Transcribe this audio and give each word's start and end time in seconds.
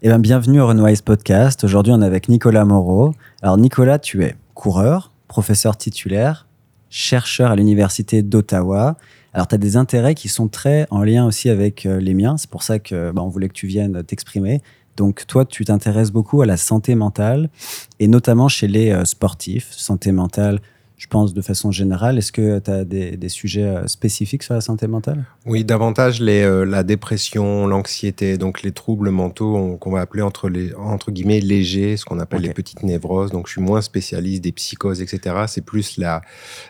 Eh 0.00 0.06
bien, 0.06 0.20
bienvenue 0.20 0.60
au 0.60 0.68
Renoise 0.68 1.02
Podcast. 1.02 1.64
Aujourd'hui, 1.64 1.92
on 1.92 2.00
est 2.00 2.06
avec 2.06 2.28
Nicolas 2.28 2.64
Moreau. 2.64 3.14
Alors, 3.42 3.58
Nicolas, 3.58 3.98
tu 3.98 4.22
es 4.22 4.36
coureur, 4.54 5.10
professeur 5.26 5.76
titulaire, 5.76 6.46
chercheur 6.88 7.50
à 7.50 7.56
l'Université 7.56 8.22
d'Ottawa. 8.22 8.96
Alors, 9.34 9.48
tu 9.48 9.56
as 9.56 9.58
des 9.58 9.76
intérêts 9.76 10.14
qui 10.14 10.28
sont 10.28 10.46
très 10.46 10.86
en 10.92 11.02
lien 11.02 11.26
aussi 11.26 11.50
avec 11.50 11.84
euh, 11.84 11.98
les 11.98 12.14
miens. 12.14 12.36
C'est 12.36 12.48
pour 12.48 12.62
ça 12.62 12.78
que 12.78 13.10
bah, 13.10 13.22
on 13.22 13.28
voulait 13.28 13.48
que 13.48 13.54
tu 13.54 13.66
viennes 13.66 14.04
t'exprimer. 14.04 14.62
Donc, 14.96 15.26
toi, 15.26 15.44
tu 15.44 15.64
t'intéresses 15.64 16.12
beaucoup 16.12 16.42
à 16.42 16.46
la 16.46 16.56
santé 16.56 16.94
mentale 16.94 17.50
et 17.98 18.06
notamment 18.06 18.46
chez 18.46 18.68
les 18.68 18.92
euh, 18.92 19.04
sportifs, 19.04 19.72
santé 19.72 20.12
mentale 20.12 20.60
je 20.98 21.06
pense, 21.06 21.32
de 21.32 21.40
façon 21.40 21.70
générale. 21.70 22.18
Est-ce 22.18 22.32
que 22.32 22.58
tu 22.58 22.70
as 22.70 22.84
des, 22.84 23.28
sujets 23.28 23.62
euh, 23.62 23.86
spécifiques 23.86 24.42
sur 24.42 24.54
la 24.54 24.60
santé 24.60 24.88
mentale? 24.88 25.24
Oui, 25.46 25.64
davantage 25.64 26.20
les, 26.20 26.42
euh, 26.42 26.64
la 26.64 26.82
dépression, 26.82 27.66
l'anxiété, 27.68 28.36
donc 28.36 28.62
les 28.62 28.72
troubles 28.72 29.10
mentaux 29.10 29.76
qu'on 29.80 29.92
va 29.92 30.00
appeler 30.00 30.22
entre, 30.22 30.48
les, 30.48 30.74
entre 30.74 31.12
guillemets 31.12 31.40
légers, 31.40 31.96
ce 31.96 32.04
qu'on 32.04 32.18
appelle 32.18 32.42
les 32.42 32.52
petites 32.52 32.82
névroses. 32.82 33.30
Donc 33.30 33.46
je 33.46 33.52
suis 33.52 33.60
moins 33.60 33.80
spécialiste 33.80 34.42
des 34.42 34.50
psychoses, 34.52 35.00
etc. 35.00 35.44
C'est 35.46 35.64
plus 35.64 35.98
la, 35.98 36.22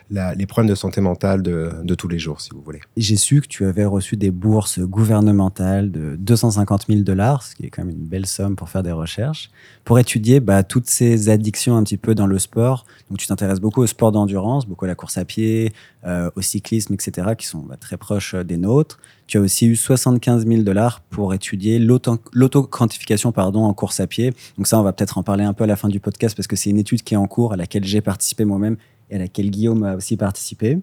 les 0.09 0.45
problèmes 0.45 0.69
de 0.69 0.75
santé 0.75 1.01
mentale 1.01 1.41
de, 1.41 1.71
de 1.83 1.95
tous 1.95 2.07
les 2.07 2.19
jours, 2.19 2.39
si 2.39 2.51
vous 2.53 2.61
voulez. 2.61 2.81
J'ai 2.97 3.15
su 3.15 3.41
que 3.41 3.47
tu 3.47 3.65
avais 3.65 3.85
reçu 3.85 4.15
des 4.15 4.31
bourses 4.31 4.79
gouvernementales 4.79 5.91
de 5.91 6.15
250 6.17 6.85
000 6.87 7.01
dollars, 7.01 7.41
ce 7.41 7.55
qui 7.55 7.65
est 7.65 7.69
quand 7.69 7.83
même 7.83 7.95
une 7.95 8.05
belle 8.05 8.27
somme 8.27 8.55
pour 8.55 8.69
faire 8.69 8.83
des 8.83 8.91
recherches, 8.91 9.49
pour 9.85 9.97
étudier 9.97 10.39
bah, 10.39 10.61
toutes 10.61 10.87
ces 10.87 11.29
addictions 11.29 11.77
un 11.77 11.83
petit 11.83 11.97
peu 11.97 12.13
dans 12.13 12.27
le 12.27 12.37
sport. 12.37 12.85
Donc 13.09 13.17
tu 13.17 13.25
t'intéresses 13.25 13.59
beaucoup 13.59 13.81
au 13.81 13.87
sport 13.87 14.11
endurance, 14.19 14.67
beaucoup 14.67 14.85
à 14.85 14.87
la 14.87 14.95
course 14.95 15.17
à 15.17 15.25
pied, 15.25 15.73
euh, 16.05 16.29
au 16.35 16.41
cyclisme, 16.41 16.93
etc., 16.93 17.29
qui 17.37 17.47
sont 17.47 17.59
bah, 17.59 17.77
très 17.77 17.97
proches 17.97 18.33
euh, 18.33 18.43
des 18.43 18.57
nôtres. 18.57 18.99
Tu 19.27 19.37
as 19.37 19.41
aussi 19.41 19.67
eu 19.67 19.75
75 19.75 20.45
000 20.45 20.61
dollars 20.63 21.01
pour 21.09 21.33
étudier 21.33 21.79
l'auto-quantification 21.79 23.31
pardon, 23.31 23.63
en 23.63 23.73
course 23.73 23.99
à 23.99 24.07
pied. 24.07 24.33
Donc 24.57 24.67
ça, 24.67 24.79
on 24.79 24.83
va 24.83 24.93
peut-être 24.93 25.17
en 25.17 25.23
parler 25.23 25.43
un 25.43 25.53
peu 25.53 25.63
à 25.63 25.67
la 25.67 25.75
fin 25.75 25.87
du 25.87 25.99
podcast 25.99 26.35
parce 26.35 26.47
que 26.47 26.55
c'est 26.55 26.69
une 26.69 26.77
étude 26.77 27.03
qui 27.03 27.13
est 27.13 27.17
en 27.17 27.27
cours 27.27 27.53
à 27.53 27.55
laquelle 27.55 27.85
j'ai 27.85 28.01
participé 28.01 28.45
moi-même 28.45 28.77
et 29.09 29.15
à 29.15 29.19
laquelle 29.19 29.49
Guillaume 29.49 29.83
a 29.83 29.95
aussi 29.95 30.17
participé. 30.17 30.79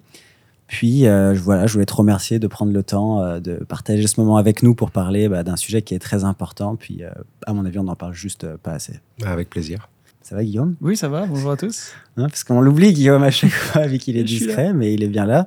Puis 0.67 1.07
euh, 1.07 1.33
voilà, 1.35 1.67
je 1.67 1.73
voulais 1.75 1.87
te 1.87 1.95
remercier 1.95 2.39
de 2.39 2.47
prendre 2.47 2.73
le 2.73 2.83
temps 2.83 3.39
de 3.41 3.55
partager 3.65 4.07
ce 4.07 4.21
moment 4.21 4.37
avec 4.37 4.63
nous 4.63 4.75
pour 4.75 4.91
parler 4.91 5.29
bah, 5.29 5.45
d'un 5.45 5.57
sujet 5.57 5.83
qui 5.83 5.95
est 5.95 6.01
très 6.01 6.25
important. 6.25 6.77
Puis 6.77 7.03
à 7.47 7.53
mon 7.53 7.65
avis, 7.65 7.79
on 7.79 7.85
n'en 7.85 7.97
parle 7.97 8.15
juste 8.15 8.57
pas 8.57 8.73
assez. 8.73 9.01
Avec 9.25 9.49
plaisir. 9.49 9.89
Ça 10.29 10.35
va, 10.35 10.43
Guillaume? 10.43 10.75
Oui, 10.81 10.97
ça 10.97 11.09
va. 11.09 11.25
Bonjour 11.25 11.53
à 11.53 11.57
tous. 11.57 11.93
Hein, 12.17 12.27
parce 12.29 12.43
qu'on 12.43 12.61
l'oublie, 12.61 12.93
Guillaume, 12.93 13.23
à 13.23 13.31
chaque 13.31 13.53
fois, 13.53 13.87
vu 13.87 13.99
qu'il 13.99 14.17
est 14.17 14.25
discret, 14.25 14.73
mais 14.73 14.93
il 14.93 15.05
est 15.05 15.09
bien 15.09 15.25
là. 15.25 15.47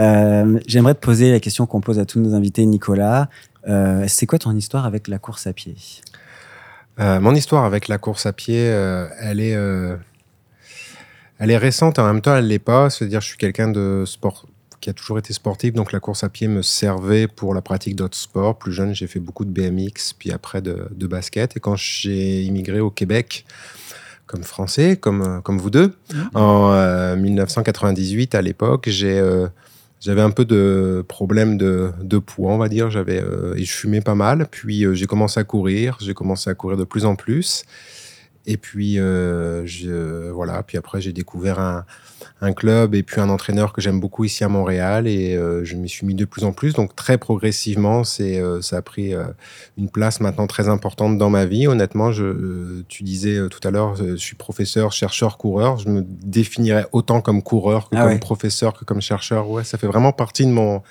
Euh, 0.00 0.58
j'aimerais 0.66 0.94
te 0.94 1.00
poser 1.00 1.30
la 1.30 1.38
question 1.38 1.66
qu'on 1.66 1.82
pose 1.82 1.98
à 1.98 2.06
tous 2.06 2.18
nos 2.18 2.34
invités, 2.34 2.64
Nicolas. 2.64 3.28
Euh, 3.68 4.06
c'est 4.08 4.24
quoi 4.24 4.38
ton 4.38 4.56
histoire 4.56 4.86
avec 4.86 5.08
la 5.08 5.18
course 5.18 5.46
à 5.46 5.52
pied? 5.52 5.74
Euh, 6.98 7.20
Mon 7.20 7.34
histoire 7.34 7.66
avec 7.66 7.88
la 7.88 7.98
course 7.98 8.24
à 8.24 8.32
pied, 8.32 8.56
elle 8.56 9.38
est, 9.38 9.54
elle 11.38 11.50
est 11.50 11.58
récente. 11.58 11.98
En 11.98 12.06
même 12.06 12.22
temps, 12.22 12.34
elle 12.34 12.46
l'est 12.46 12.58
pas. 12.58 12.88
C'est-à-dire, 12.88 13.20
je 13.20 13.26
suis 13.26 13.36
quelqu'un 13.36 13.68
de 13.68 14.04
sport 14.06 14.46
qui 14.80 14.88
a 14.88 14.94
toujours 14.94 15.18
été 15.18 15.34
sportif, 15.34 15.74
donc 15.74 15.92
la 15.92 16.00
course 16.00 16.24
à 16.24 16.30
pied 16.30 16.48
me 16.48 16.62
servait 16.62 17.28
pour 17.28 17.52
la 17.52 17.60
pratique 17.60 17.96
d'autres 17.96 18.16
sports. 18.16 18.58
Plus 18.58 18.72
jeune, 18.72 18.94
j'ai 18.94 19.08
fait 19.08 19.20
beaucoup 19.20 19.44
de 19.44 19.50
BMX, 19.50 20.14
puis 20.18 20.32
après 20.32 20.62
de, 20.62 20.88
de 20.90 21.06
basket. 21.06 21.54
Et 21.58 21.60
quand 21.60 21.76
j'ai 21.76 22.44
immigré 22.44 22.80
au 22.80 22.90
Québec, 22.90 23.44
comme 24.26 24.42
français, 24.42 24.96
comme, 24.96 25.22
euh, 25.22 25.40
comme 25.40 25.58
vous 25.58 25.70
deux. 25.70 25.92
Mmh. 26.12 26.36
En 26.36 27.16
1998, 27.16 28.34
euh, 28.34 28.38
à 28.38 28.42
l'époque, 28.42 28.88
j'ai 28.88 29.18
euh, 29.18 29.46
j'avais 30.00 30.20
un 30.20 30.30
peu 30.30 30.44
de 30.44 31.04
problème 31.08 31.56
de, 31.56 31.90
de, 32.02 32.18
poids, 32.18 32.52
on 32.52 32.58
va 32.58 32.68
dire. 32.68 32.90
J'avais 32.90 33.22
et 33.56 33.64
je 33.64 33.72
fumais 33.72 34.02
pas 34.02 34.14
mal. 34.14 34.46
Puis 34.50 34.84
j'ai 34.94 35.06
commencé 35.06 35.40
à 35.40 35.44
courir. 35.44 35.96
J'ai 36.00 36.14
commencé 36.14 36.50
à 36.50 36.54
courir 36.54 36.76
de 36.76 36.84
plus 36.84 37.06
en 37.06 37.16
plus. 37.16 37.64
Et 38.44 38.56
puis, 38.58 38.96
je, 38.96 40.30
voilà. 40.30 40.62
Puis 40.62 40.76
après, 40.76 41.00
j'ai 41.00 41.12
découvert 41.12 41.58
un, 41.58 41.86
un, 42.40 42.52
club 42.52 42.94
et 42.94 43.02
puis 43.02 43.20
un 43.20 43.28
entraîneur 43.28 43.72
que 43.72 43.80
j'aime 43.80 44.00
beaucoup 44.00 44.24
ici 44.24 44.44
à 44.44 44.48
Montréal. 44.48 45.06
Et 45.06 45.38
je 45.62 45.76
m'y 45.76 45.88
suis 45.88 46.06
mis 46.06 46.14
de 46.14 46.24
plus 46.24 46.44
en 46.44 46.52
plus. 46.52 46.74
Donc, 46.74 46.94
très 46.96 47.18
progressivement, 47.18 48.04
c'est, 48.04 48.42
ça 48.62 48.78
a 48.78 48.82
pris 48.82 49.14
une 49.76 49.88
place 49.88 50.20
maintenant 50.20 50.46
très 50.46 50.68
importante 50.68 51.18
dans 51.18 51.30
ma 51.30 51.44
vie. 51.44 51.66
Honnêtement, 51.66 52.12
je, 52.12 52.82
tu 52.88 53.02
disais 53.02 53.38
tout 53.48 53.66
à 53.66 53.70
l'heure, 53.70 53.96
je 53.96 54.16
suis 54.16 54.36
professeur, 54.36 54.92
chercheur, 54.92 55.38
coureur. 55.38 55.78
Je 55.78 55.88
me 55.88 56.02
définirais 56.02 56.86
autant 56.92 57.20
comme 57.20 57.42
coureur 57.42 57.88
que 57.88 57.96
ah 57.96 58.08
comme 58.08 58.18
professeur 58.18 58.74
que 58.74 58.84
comme 58.84 59.00
chercheur. 59.00 59.48
Ouais, 59.50 59.64
ça 59.64 59.78
fait 59.78 59.86
vraiment 59.86 60.12
partie 60.12 60.46
de 60.46 60.52
mon 60.52 60.82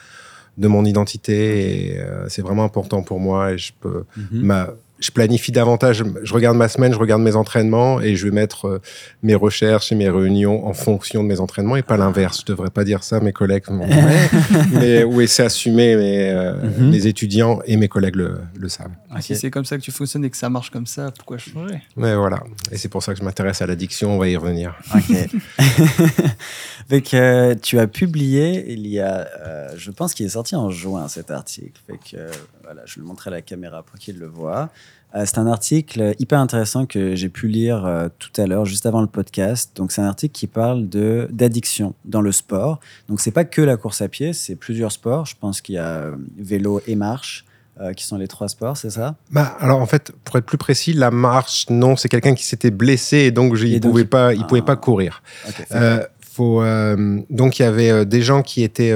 de 0.57 0.69
mon 0.69 0.85
identité 0.85 1.95
et 1.95 2.01
c'est 2.29 2.41
vraiment 2.41 2.63
important 2.63 3.03
pour 3.03 3.19
moi 3.19 3.51
et 3.51 3.57
je 3.57 3.73
peux 3.77 4.05
ma 4.31 4.69
je 4.99 5.11
planifie 5.11 5.51
davantage. 5.51 6.03
Je 6.23 6.33
regarde 6.33 6.57
ma 6.57 6.67
semaine, 6.67 6.93
je 6.93 6.97
regarde 6.97 7.21
mes 7.21 7.35
entraînements 7.35 7.99
et 7.99 8.15
je 8.15 8.25
vais 8.25 8.33
mettre 8.33 8.67
euh, 8.67 8.81
mes 9.23 9.35
recherches 9.35 9.91
et 9.91 9.95
mes 9.95 10.09
réunions 10.09 10.65
en 10.65 10.73
fonction 10.73 11.23
de 11.23 11.27
mes 11.27 11.39
entraînements 11.39 11.75
et 11.75 11.81
pas 11.81 11.97
l'inverse. 11.97 12.41
Je 12.41 12.45
devrais 12.45 12.69
pas 12.69 12.83
dire 12.83 13.03
ça, 13.03 13.19
mes 13.19 13.33
collègues. 13.33 13.63
mais 14.71 15.03
oui, 15.03 15.27
c'est 15.27 15.43
assumé. 15.43 15.95
Mais, 15.95 16.31
euh, 16.31 16.53
mhm. 16.55 16.91
Mes 16.91 17.07
étudiants 17.07 17.59
et 17.65 17.77
mes 17.77 17.87
collègues 17.87 18.15
le, 18.15 18.69
savent. 18.69 18.91
Ah, 19.11 19.21
si 19.21 19.35
c'est 19.35 19.51
comme 19.51 19.65
ça 19.65 19.77
que 19.77 19.83
tu 19.83 19.91
fonctionnes 19.91 20.25
et 20.25 20.29
que 20.29 20.37
ça 20.37 20.49
marche 20.49 20.69
comme 20.69 20.87
ça, 20.87 21.11
pourquoi 21.11 21.37
changer? 21.37 21.81
Mais 21.95 22.15
voilà. 22.15 22.41
Et 22.71 22.77
c'est 22.77 22.89
pour 22.89 23.03
ça 23.03 23.13
que 23.13 23.19
je 23.19 23.23
m'intéresse 23.23 23.61
à 23.61 23.67
l'addiction. 23.67 24.15
On 24.15 24.17
va 24.17 24.27
y 24.27 24.37
revenir. 24.37 24.75
Ok. 24.93 25.15
euh, 27.13 27.55
tu 27.61 27.79
as 27.79 27.87
publié 27.87 28.71
il 28.71 28.87
y 28.87 28.99
a, 28.99 29.27
euh, 29.39 29.73
je 29.77 29.91
pense 29.91 30.13
qu'il 30.13 30.25
est 30.25 30.29
sorti 30.29 30.55
en 30.55 30.69
juin 30.69 31.07
cet 31.07 31.31
article. 31.31 31.79
Fait 31.87 31.97
que, 31.97 32.29
voilà, 32.63 32.81
je 32.85 32.99
le 32.99 33.05
montrer 33.05 33.29
à 33.29 33.31
la 33.31 33.41
caméra 33.41 33.83
pour 33.83 33.97
qu'il 33.99 34.17
le 34.17 34.27
voit. 34.27 34.69
Euh, 35.15 35.23
c'est 35.25 35.37
un 35.37 35.47
article 35.47 36.13
hyper 36.19 36.39
intéressant 36.39 36.85
que 36.85 37.15
j'ai 37.15 37.29
pu 37.29 37.47
lire 37.47 37.85
euh, 37.85 38.09
tout 38.19 38.29
à 38.39 38.45
l'heure, 38.45 38.65
juste 38.65 38.85
avant 38.85 39.01
le 39.01 39.07
podcast. 39.07 39.71
Donc, 39.75 39.91
c'est 39.91 40.01
un 40.01 40.07
article 40.07 40.33
qui 40.33 40.47
parle 40.47 40.89
de 40.89 41.27
d'addiction 41.31 41.95
dans 42.03 42.21
le 42.21 42.31
sport. 42.31 42.79
Donc, 43.07 43.21
c'est 43.21 43.31
pas 43.31 43.45
que 43.45 43.61
la 43.61 43.77
course 43.77 44.01
à 44.01 44.09
pied, 44.09 44.33
c'est 44.33 44.55
plusieurs 44.55 44.91
sports. 44.91 45.25
Je 45.25 45.35
pense 45.39 45.61
qu'il 45.61 45.75
y 45.75 45.77
a 45.77 45.87
euh, 45.87 46.15
vélo 46.37 46.81
et 46.87 46.95
marche. 46.95 47.45
qui 47.97 48.05
sont 48.05 48.17
les 48.17 48.29
trois 48.29 48.47
sports, 48.47 48.77
c'est 48.77 48.89
ça? 48.89 49.15
Bah, 49.31 49.57
Alors 49.59 49.81
en 49.81 49.85
fait, 49.85 50.13
pour 50.23 50.37
être 50.37 50.45
plus 50.45 50.57
précis, 50.57 50.93
la 50.93 51.11
marche, 51.11 51.65
non, 51.69 51.97
c'est 51.97 52.07
quelqu'un 52.07 52.33
qui 52.33 52.45
s'était 52.45 52.71
blessé 52.71 53.17
et 53.17 53.31
donc 53.31 53.57
il 53.59 53.73
ne 53.73 53.79
pouvait, 53.79 54.05
pas, 54.05 54.33
il 54.33 54.45
pouvait 54.45 54.61
pas 54.61 54.77
courir. 54.77 55.21
faut, 56.21 56.63
donc 57.29 57.59
il 57.59 57.63
y 57.63 57.65
avait 57.65 58.05
des 58.05 58.21
gens 58.21 58.43
qui 58.43 58.63
étaient 58.63 58.95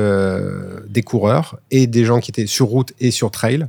des 0.87 1.03
coureurs 1.03 1.59
et 1.71 1.87
des 1.87 2.05
gens 2.05 2.21
qui 2.21 2.31
étaient 2.31 2.47
sur 2.47 2.67
route 2.67 2.93
et 3.01 3.11
sur 3.11 3.31
trail. 3.31 3.67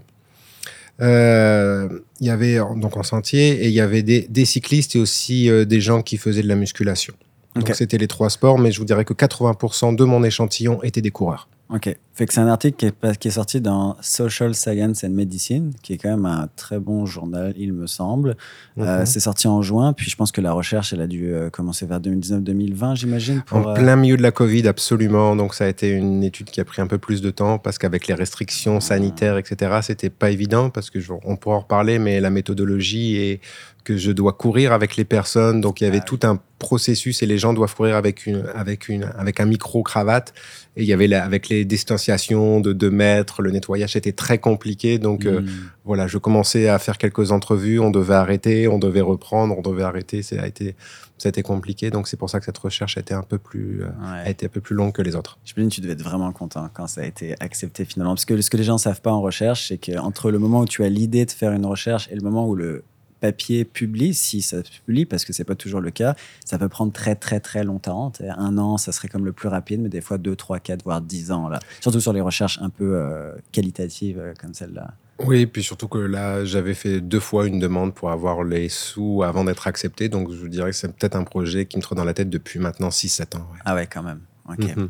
Euh, 1.01 1.89
il 2.21 2.27
y 2.27 2.31
avait 2.31 2.57
donc 2.77 2.97
en 2.97 3.03
sentier 3.03 3.65
et 3.65 3.69
il 3.69 3.73
y 3.73 3.81
avait 3.81 4.03
des, 4.03 4.27
des 4.29 4.45
cyclistes 4.45 4.97
et 4.97 4.99
aussi 4.99 5.49
euh, 5.49 5.65
des 5.65 5.81
gens 5.81 6.03
qui 6.03 6.17
faisaient 6.17 6.43
de 6.43 6.49
la 6.49 6.57
musculation. 6.57 7.15
Donc 7.55 7.71
c'était 7.75 7.99
les 7.99 8.07
trois 8.07 8.31
sports, 8.31 8.59
mais 8.59 8.71
je 8.71 8.79
vous 8.79 8.85
dirais 8.85 9.05
que 9.05 9.15
80% 9.15 9.97
de 9.97 10.05
mon 10.05 10.23
échantillon 10.23 10.83
étaient 10.83 11.01
des 11.01 11.11
coureurs. 11.11 11.49
Ok. 11.69 11.97
Fait 12.21 12.27
que 12.27 12.35
c'est 12.35 12.41
un 12.41 12.49
article 12.49 12.77
qui 12.77 12.85
est, 12.85 13.19
qui 13.19 13.29
est, 13.29 13.31
sorti 13.31 13.63
dans 13.63 13.97
Social 14.03 14.55
Science 14.55 15.05
and 15.05 15.09
Medicine, 15.09 15.73
qui 15.81 15.95
est 15.95 15.97
quand 15.97 16.11
même 16.11 16.27
un 16.27 16.51
très 16.55 16.79
bon 16.79 17.07
journal, 17.07 17.55
il 17.57 17.73
me 17.73 17.87
semble. 17.87 18.37
Euh, 18.77 18.99
mhm. 18.99 19.07
c'est 19.07 19.21
sorti 19.21 19.49
en 19.49 19.63
juin, 19.63 19.95
puis 19.95 20.11
je 20.11 20.17
pense 20.17 20.31
que 20.31 20.43
la 20.43 20.53
recherche, 20.53 20.93
elle 20.93 21.01
a 21.01 21.07
dû 21.07 21.33
euh, 21.33 21.49
commencer 21.49 21.87
vers 21.87 21.99
2019-2020, 21.99 22.97
j'imagine. 22.97 23.43
En 23.51 23.67
euh, 23.67 23.73
plein 23.73 23.97
milieu 23.97 24.19
de 24.19 24.23
la 24.23 24.33
Covid, 24.33 24.69
absolument. 24.69 25.35
Donc 25.35 25.55
ça 25.55 25.65
a 25.65 25.69
été 25.69 25.89
une 25.89 26.23
étude 26.23 26.51
qui 26.51 26.61
a 26.61 26.67
pris 26.67 26.83
un 26.83 26.87
peu 26.87 26.99
plus 26.99 27.23
de 27.23 27.31
temps, 27.31 27.59
parce 27.59 27.79
qu'avec 27.79 28.07
les 28.07 28.13
restrictions 28.13 28.77
ah. 28.77 28.81
sanitaires, 28.83 29.39
etc., 29.39 29.79
c'était 29.81 30.11
pas 30.11 30.31
évident, 30.31 30.69
parce 30.69 30.91
que 30.91 30.99
on 31.25 31.37
pourra 31.37 31.57
en 31.57 31.61
reparler, 31.61 31.99
mais 31.99 32.21
la 32.21 32.29
méthodologie 32.29 33.17
est 33.17 33.41
que 33.83 33.97
je 33.97 34.13
dois 34.13 34.35
courir 34.35 34.73
avec 34.73 34.97
les 34.97 35.05
personnes. 35.05 35.61
Donc 35.61 35.81
il 35.81 35.85
y 35.85 35.87
avait 35.87 36.01
ah 36.03 36.07
tout 36.07 36.21
un 36.23 36.39
processus 36.59 37.23
et 37.23 37.27
les 37.27 37.39
gens 37.39 37.55
doivent 37.55 37.75
courir 37.75 37.97
avec 37.97 38.27
une 38.27 38.45
avec 38.55 38.89
une 38.89 39.05
avec 39.17 39.41
un 39.41 39.47
micro 39.47 39.83
cravate 39.83 40.35
et 40.77 40.83
il 40.83 40.87
y 40.89 40.93
avait 40.93 41.13
avec 41.15 41.49
les 41.49 41.65
distanciations 41.65 42.10
de 42.11 42.73
2 42.73 42.91
mètres, 42.91 43.43
le 43.43 43.51
nettoyage 43.51 43.97
était 43.97 44.13
très 44.13 44.39
compliqué. 44.39 44.99
Donc 44.99 45.27
euh, 45.27 45.41
hmm. 45.41 45.49
voilà, 45.85 46.07
je 46.07 46.19
commençais 46.19 46.69
à 46.69 46.79
faire 46.79 46.99
quelques 46.99 47.33
entrevues, 47.33 47.81
on 47.81 47.91
devait 47.91 48.15
arrêter, 48.15 48.69
on 48.69 48.79
devait 48.79 49.01
reprendre, 49.01 49.57
on 49.57 49.63
devait 49.63 49.83
arrêter. 49.83 50.23
Ça 50.23 50.43
a 50.43 50.47
été 50.47 50.75
ça 51.19 51.29
a 51.29 51.31
été 51.31 51.43
compliqué. 51.43 51.91
Donc 51.91 52.09
c'est 52.09 52.17
pour 52.17 52.31
ça 52.31 52.39
que 52.39 52.47
cette 52.47 52.59
recherche 52.59 52.97
a 52.97 53.01
été 53.01 53.15
un 53.15 53.23
peu 53.23 53.39
plus 53.39 53.83
euh, 53.83 53.89
a 54.03 54.31
été 54.31 54.47
un 54.47 54.49
peu 54.49 54.61
plus 54.61 54.75
longue 54.75 54.93
que 54.93 55.03
les 55.03 55.17
autres. 55.17 55.39
Je 55.45 55.53
me 55.57 55.65
dis 55.65 55.75
tu 55.75 55.81
devais 55.81 55.93
être 55.93 56.03
vraiment 56.03 56.33
content 56.33 56.69
quand 56.73 56.87
ça 56.87 57.03
a 57.03 57.05
été 57.05 57.35
accepté 57.41 57.85
finalement 57.85 58.15
parce 58.15 58.25
que 58.25 58.41
ce 58.41 58.51
que 58.51 58.57
les 58.57 58.65
gens 58.65 58.79
savent 58.79 59.03
pas 59.03 59.13
en 59.13 59.21
recherche, 59.21 59.69
c'est 59.69 59.79
qu'entre 59.79 60.31
le 60.31 60.39
moment 60.39 60.61
où 60.61 60.67
tu 60.67 60.85
as 60.85 60.89
l'idée 60.89 61.27
de 61.27 61.31
faire 61.31 61.53
une 61.53 61.67
recherche 61.67 62.09
et 62.11 62.15
le 62.15 62.23
moment 62.23 62.49
où 62.49 62.55
le 62.55 62.85
papier 63.21 63.65
publie, 63.65 64.15
si 64.15 64.43
ça 64.43 64.59
publie, 64.87 65.07
parce 65.07 65.25
que 65.25 65.33
c'est 65.33 65.45
pas 65.45 65.55
toujours 65.55 65.81
le 65.81 65.91
cas, 65.91 66.15
ça 66.45 66.59
peut 66.59 66.69
prendre 66.69 66.93
très 66.93 67.15
très 67.15 67.41
très 67.41 67.65
longtemps. 67.65 68.13
Un 68.21 68.59
an, 68.59 68.77
ça 68.79 68.93
serait 68.93 69.09
comme 69.09 69.25
le 69.25 69.33
plus 69.33 69.49
rapide, 69.49 69.81
mais 69.81 69.89
des 69.89 70.01
fois 70.01 70.19
2, 70.19 70.35
3, 70.35 70.59
4, 70.61 70.83
voire 70.85 71.01
10 71.01 71.33
ans. 71.33 71.49
Là. 71.49 71.61
Surtout 71.81 72.01
sur 72.01 72.13
les 72.13 72.21
recherches 72.21 72.59
un 72.61 72.71
peu 72.71 72.97
euh, 72.97 73.33
qualitatives 73.53 74.19
euh, 74.19 74.35
comme 74.41 74.55
celle-là. 74.55 74.95
Oui, 75.27 75.45
puis 75.47 75.63
surtout 75.63 75.89
que 75.89 75.99
là, 75.99 76.45
j'avais 76.45 76.73
fait 76.73 77.01
deux 77.01 77.21
fois 77.21 77.47
une 77.47 77.59
demande 77.59 77.95
pour 77.95 78.11
avoir 78.11 78.43
les 78.43 78.71
sous 78.71 79.23
avant 79.23 79.45
d'être 79.45 79.67
accepté. 79.67 80.09
Donc 80.09 80.31
je 80.33 80.37
vous 80.37 80.49
dirais 80.49 80.71
que 80.71 80.77
c'est 80.77 80.89
peut-être 80.89 81.17
un 81.17 81.25
projet 81.25 81.67
qui 81.67 81.77
me 81.77 81.83
trotte 81.83 81.99
dans 81.99 82.05
la 82.05 82.15
tête 82.15 82.31
depuis 82.31 82.59
maintenant 82.59 82.89
6-7 82.89 83.37
ans. 83.37 83.47
Ah 83.65 83.75
ouais, 83.75 83.87
quand 83.87 84.03
même. 84.03 84.21
Ok. 84.49 84.77
Mhm. 84.77 84.89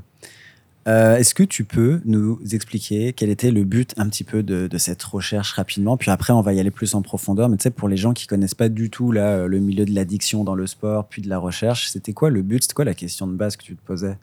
Euh, 0.88 1.17
Est-ce 1.17 1.35
que 1.35 1.43
tu 1.43 1.65
peux 1.65 2.00
nous 2.05 2.41
expliquer 2.53 3.12
quel 3.12 3.29
était 3.29 3.50
le 3.50 3.65
but 3.65 3.93
un 3.99 4.09
petit 4.09 4.25
peu 4.25 4.43
de, 4.43 4.79
cette 4.79 5.03
recherche 5.03 5.53
rapidement? 5.53 5.97
Puis 5.97 6.11
après, 6.11 6.32
on 6.32 6.41
va 6.41 6.53
y 6.55 6.61
aller 6.61 6.71
plus 6.71 6.94
en 6.94 7.03
profondeur. 7.03 7.49
Mais 7.49 7.56
tu 7.56 7.65
sais, 7.65 7.71
pour 7.71 7.88
les 7.88 7.97
gens 7.97 8.12
qui 8.12 8.27
connaissent 8.27 8.55
pas 8.55 8.69
du 8.69 8.91
tout 8.91 9.12
là, 9.12 9.27
euh, 9.29 9.47
le 9.47 9.59
milieu 9.59 9.85
de 9.85 9.94
l'addiction 9.94 10.44
dans 10.44 10.55
le 10.55 10.67
sport, 10.67 11.06
puis 11.09 11.23
de 11.23 11.29
la 11.29 11.38
recherche, 11.38 11.88
c'était 11.88 12.12
quoi 12.12 12.31
le 12.31 12.43
but? 12.43 12.62
C'était 12.62 12.75
quoi 12.75 12.85
la 12.85 12.94
question 12.94 13.27
de 13.27 13.35
base 13.35 13.56
que 13.56 13.62
tu 13.62 13.77
te 13.77 13.87
posais? 13.87 14.17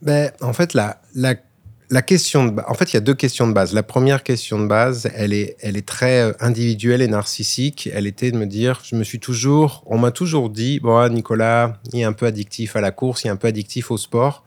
Ben, 0.00 0.32
en 0.40 0.52
fait, 0.52 0.74
la, 0.74 1.00
la, 1.14 2.02
question 2.02 2.46
de 2.46 2.60
en 2.66 2.74
fait, 2.74 2.92
il 2.92 2.94
y 2.94 2.96
a 2.96 3.00
deux 3.00 3.14
questions 3.14 3.46
de 3.46 3.52
base. 3.52 3.74
La 3.74 3.82
première 3.82 4.22
question 4.22 4.58
de 4.58 4.66
base, 4.66 5.10
elle 5.14 5.34
est, 5.34 5.56
elle 5.60 5.76
est 5.76 5.86
très 5.86 6.22
euh, 6.22 6.32
individuelle 6.40 7.02
et 7.02 7.08
narcissique. 7.08 7.90
Elle 7.92 8.06
était 8.06 8.32
de 8.32 8.38
me 8.38 8.46
dire, 8.46 8.80
je 8.82 8.96
me 8.96 9.04
suis 9.04 9.20
toujours, 9.20 9.84
on 9.86 9.98
m'a 9.98 10.10
toujours 10.10 10.48
dit, 10.48 10.80
bon, 10.80 10.96
ah, 10.96 11.10
Nicolas, 11.10 11.78
il 11.92 12.00
est 12.00 12.04
un 12.04 12.14
peu 12.14 12.24
addictif 12.24 12.76
à 12.76 12.80
la 12.80 12.92
course, 12.92 13.24
il 13.24 13.28
est 13.28 13.30
un 13.30 13.36
peu 13.36 13.48
addictif 13.48 13.90
au 13.90 13.98
sport. 13.98 14.42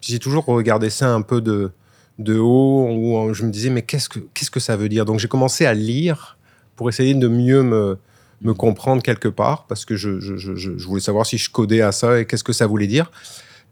J'ai 0.00 0.18
toujours 0.18 0.44
regardé 0.44 0.90
ça 0.90 1.12
un 1.12 1.22
peu 1.22 1.40
de, 1.40 1.72
de 2.18 2.38
haut, 2.38 2.88
où 2.90 3.16
euh, 3.16 3.34
je 3.34 3.44
me 3.44 3.50
disais, 3.50 3.70
mais 3.70 3.82
qu'est-ce 3.82 4.08
que, 4.08 4.20
qu'est-ce 4.34 4.50
que 4.50 4.60
ça 4.60 4.76
veut 4.76 4.88
dire? 4.88 5.04
Donc 5.04 5.18
j'ai 5.18 5.28
commencé 5.28 5.66
à 5.66 5.74
lire 5.74 6.38
pour 6.76 6.88
essayer 6.88 7.14
de 7.14 7.28
mieux 7.28 7.62
me, 7.62 7.98
me 8.42 8.54
comprendre 8.54 9.02
quelque 9.02 9.28
part, 9.28 9.66
parce 9.66 9.84
que 9.84 9.96
je, 9.96 10.20
je, 10.20 10.36
je, 10.36 10.54
je 10.54 10.86
voulais 10.86 11.00
savoir 11.00 11.26
si 11.26 11.38
je 11.38 11.50
codais 11.50 11.80
à 11.80 11.92
ça 11.92 12.20
et 12.20 12.26
qu'est-ce 12.26 12.44
que 12.44 12.52
ça 12.52 12.66
voulait 12.66 12.86
dire. 12.86 13.10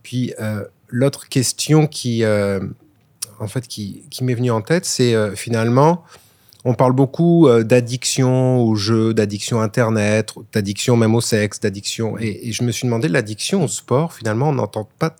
Puis 0.02 0.34
euh, 0.40 0.64
l'autre 0.88 1.28
question 1.28 1.86
qui, 1.86 2.24
euh, 2.24 2.60
en 3.38 3.48
fait, 3.48 3.66
qui, 3.68 4.04
qui 4.10 4.24
m'est 4.24 4.34
venue 4.34 4.50
en 4.50 4.62
tête, 4.62 4.84
c'est 4.84 5.14
euh, 5.14 5.36
finalement, 5.36 6.04
on 6.64 6.74
parle 6.74 6.94
beaucoup 6.94 7.48
d'addiction 7.62 8.58
aux 8.58 8.74
jeux, 8.74 9.14
d'addiction 9.14 9.60
à 9.60 9.64
Internet, 9.64 10.32
d'addiction 10.52 10.96
même 10.96 11.14
au 11.14 11.20
sexe, 11.20 11.60
d'addiction. 11.60 12.18
Et, 12.18 12.48
et 12.48 12.52
je 12.52 12.64
me 12.64 12.72
suis 12.72 12.86
demandé, 12.86 13.06
l'addiction 13.06 13.62
au 13.62 13.68
sport, 13.68 14.12
finalement, 14.12 14.48
on 14.48 14.54
n'entend 14.54 14.88
pas 14.98 15.14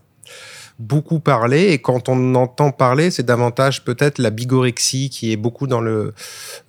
beaucoup 0.79 1.21
parler. 1.21 1.69
Et 1.73 1.79
quand 1.79 2.09
on 2.09 2.35
entend 2.35 2.71
parler, 2.71 3.11
c'est 3.11 3.25
davantage 3.25 3.85
peut-être 3.85 4.19
la 4.19 4.31
bigorexie 4.31 5.09
qui 5.09 5.33
est 5.33 5.37
beaucoup 5.37 5.67
dans 5.67 5.81
le, 5.81 6.13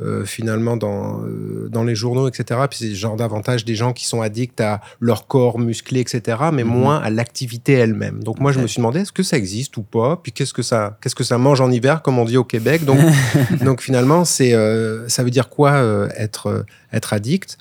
euh, 0.01 0.23
finalement, 0.25 0.77
dans, 0.77 1.21
euh, 1.23 1.67
dans 1.69 1.83
les 1.83 1.95
journaux, 1.95 2.27
etc. 2.27 2.61
Puis 2.69 2.79
c'est 2.79 2.95
genre 2.95 3.17
davantage 3.17 3.65
des 3.65 3.75
gens 3.75 3.91
qui 3.93 4.05
sont 4.05 4.21
addicts 4.21 4.61
à 4.61 4.79
leur 5.01 5.27
corps 5.27 5.59
musclé, 5.59 5.99
etc. 5.99 6.37
Mais 6.53 6.63
Mhm. 6.63 6.69
moins 6.69 6.97
à 6.99 7.09
l'activité 7.09 7.73
elle-même. 7.73 8.23
Donc 8.23 8.39
moi, 8.39 8.51
je 8.51 8.59
me 8.59 8.67
suis 8.67 8.77
demandé, 8.77 9.01
est-ce 9.01 9.11
que 9.11 9.23
ça 9.23 9.37
existe 9.37 9.75
ou 9.77 9.83
pas? 9.83 10.19
Puis 10.21 10.31
qu'est-ce 10.31 10.53
que 10.53 10.61
ça, 10.63 10.97
qu'est-ce 11.01 11.15
que 11.15 11.25
ça 11.25 11.37
mange 11.37 11.59
en 11.59 11.69
hiver, 11.69 12.01
comme 12.01 12.17
on 12.17 12.25
dit 12.25 12.37
au 12.37 12.45
Québec? 12.45 12.85
Donc, 12.85 12.99
donc 13.61 13.81
finalement, 13.81 14.23
c'est, 14.23 14.53
euh, 14.53 15.07
ça 15.09 15.23
veut 15.23 15.31
dire 15.31 15.49
quoi 15.49 15.77
être, 16.17 16.65
être 16.93 17.13
addict? 17.13 17.57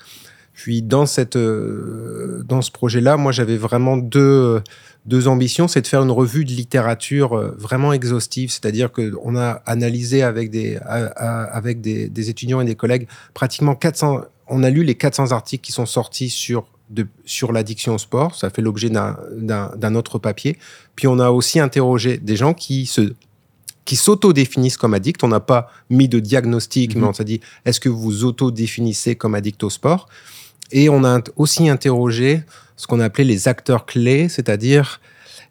Puis 0.53 0.81
dans, 0.81 1.05
cette, 1.05 1.37
dans 1.37 2.61
ce 2.63 2.71
projet-là, 2.71 3.15
moi, 3.15 3.31
j'avais 3.31 3.57
vraiment 3.57 3.95
deux, 3.95 4.61
deux 5.07 5.27
ambitions. 5.27 5.67
C'est 5.67 5.81
de 5.81 5.87
faire 5.87 6.03
une 6.03 6.11
revue 6.11 6.45
de 6.45 6.51
littérature 6.51 7.33
euh, 7.37 7.55
vraiment 7.57 7.93
exhaustive, 7.93 8.51
c'est-à-dire 8.51 8.91
qu'on 8.91 9.35
a 9.35 9.61
analysé 9.65 10.21
avec, 10.23 10.51
des, 10.51 10.77
avec 10.85 11.81
des, 11.81 12.09
des 12.09 12.29
étudiants 12.29 12.61
et 12.61 12.65
des 12.65 12.75
collègues 12.75 13.07
pratiquement 13.33 13.75
400... 13.75 14.21
On 14.49 14.63
a 14.63 14.69
lu 14.69 14.83
les 14.83 14.95
400 14.95 15.31
articles 15.33 15.65
qui 15.65 15.71
sont 15.73 15.85
sortis 15.85 16.29
sur, 16.29 16.67
de, 16.89 17.05
sur 17.25 17.51
l'addiction 17.51 17.95
au 17.95 17.97
sport. 17.97 18.33
Ça 18.35 18.49
fait 18.49 18.61
l'objet 18.61 18.89
d'un- 18.89 19.95
autre 19.95 20.19
papier. 20.19 20.57
Puis 20.95 21.07
on 21.07 21.19
a 21.19 21.31
aussi 21.31 21.59
interrogé 21.59 22.17
des 22.17 22.35
gens 22.35 22.53
qui 22.53 22.85
se 22.85 23.13
qui 23.83 23.95
s'auto-définissent 23.95 24.75
comme 24.75 24.93
addicts. 24.93 25.23
On 25.23 25.29
n'a 25.29 25.39
pas 25.39 25.71
mis 25.89 26.09
de 26.09 26.19
diagnostic, 26.19 26.93
Mhm. 26.95 27.01
mais 27.01 27.07
on 27.07 27.13
s'est 27.13 27.23
dit, 27.23 27.39
est-ce 27.65 27.79
que 27.79 27.87
vous 27.87 27.99
vous 28.01 28.23
auto-définissez 28.25 29.15
comme 29.15 29.33
addict 29.33 29.63
au 29.63 29.69
sport? 29.69 30.09
Et 30.73 30.89
on 30.89 31.05
a 31.05 31.21
aussi 31.37 31.69
interrogé 31.69 32.43
ce 32.77 32.87
qu'on 32.87 32.99
appelait 32.99 33.25
les 33.25 33.47
acteurs 33.47 33.85
clés, 33.85 34.29
c'est-à-dire 34.29 35.01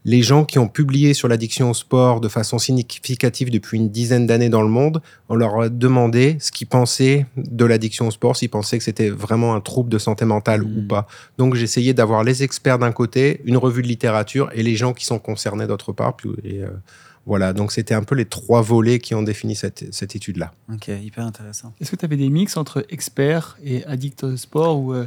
les 0.06 0.23
gens 0.23 0.44
qui 0.44 0.61
ont 0.61 0.69
publié 0.69 1.14
sur 1.14 1.26
l'addiction 1.26 1.70
au 1.70 1.75
sport 1.75 2.20
de 2.20 2.28
façon 2.28 2.58
significative 2.58 3.50
depuis 3.50 3.76
une 3.76 3.90
dizaine 3.90 4.25
d'années 4.25 4.49
dans 4.49 4.62
le 4.62 4.69
monde. 4.69 5.02
On 5.28 5.34
leur 5.34 5.61
a 5.61 5.69
demandé 5.69 6.37
ce 6.38 6.52
qu'ils 6.52 6.69
pensaient 6.69 7.26
de 7.37 7.64
l'addiction 7.64 8.06
au 8.06 8.12
sport, 8.12 8.37
s'ils 8.37 8.49
pensaient 8.49 8.78
que 8.78 8.84
c'était 8.84 9.11
vraiment 9.11 9.56
un 9.56 9.61
trouble 9.61 9.90
de 9.90 9.99
santé 9.99 10.25
mentale 10.25 10.62
ou 10.62 10.87
pas. 10.87 11.08
Donc 11.38 11.56
j'ai 11.56 11.64
essayé 11.64 11.93
d'avoir 11.93 12.23
les 12.23 12.44
experts 12.44 12.78
d'un 12.78 12.93
côté, 12.93 13.40
une 13.44 13.56
revue 13.56 13.82
de 13.82 13.88
littérature 13.88 14.49
et 14.55 14.62
les 14.62 14.76
gens 14.76 14.93
qui 14.93 15.05
sont 15.05 15.19
concernés 15.19 15.67
d'autre 15.67 15.93
part. 15.93 16.14
Puis, 16.14 16.31
et, 16.44 16.62
euh, 16.62 16.69
voilà, 17.26 17.52
donc 17.52 17.73
c'était 17.73 17.94
un 17.94 18.05
peu 18.05 18.14
les 18.14 18.26
trois 18.26 18.62
volets 18.62 19.00
qui 19.00 19.17
ont 19.17 19.25
défini 19.25 19.56
cette, 19.56 19.93
cette 19.93 20.14
étude-là. 20.14 20.52
Ok, 20.73 20.87
hyper 20.87 21.26
intéressant. 21.26 21.75
Est-ce 21.81 21.90
que 21.90 21.96
tu 21.96 22.05
avais 22.05 22.17
des 22.17 22.28
mix 22.28 22.56
entre 22.56 22.87
experts 22.90 23.58
et 23.64 23.84
addicts 23.87 24.23
au 24.23 24.37
sport 24.37 24.78
ou 24.78 24.94
euh, 24.94 25.06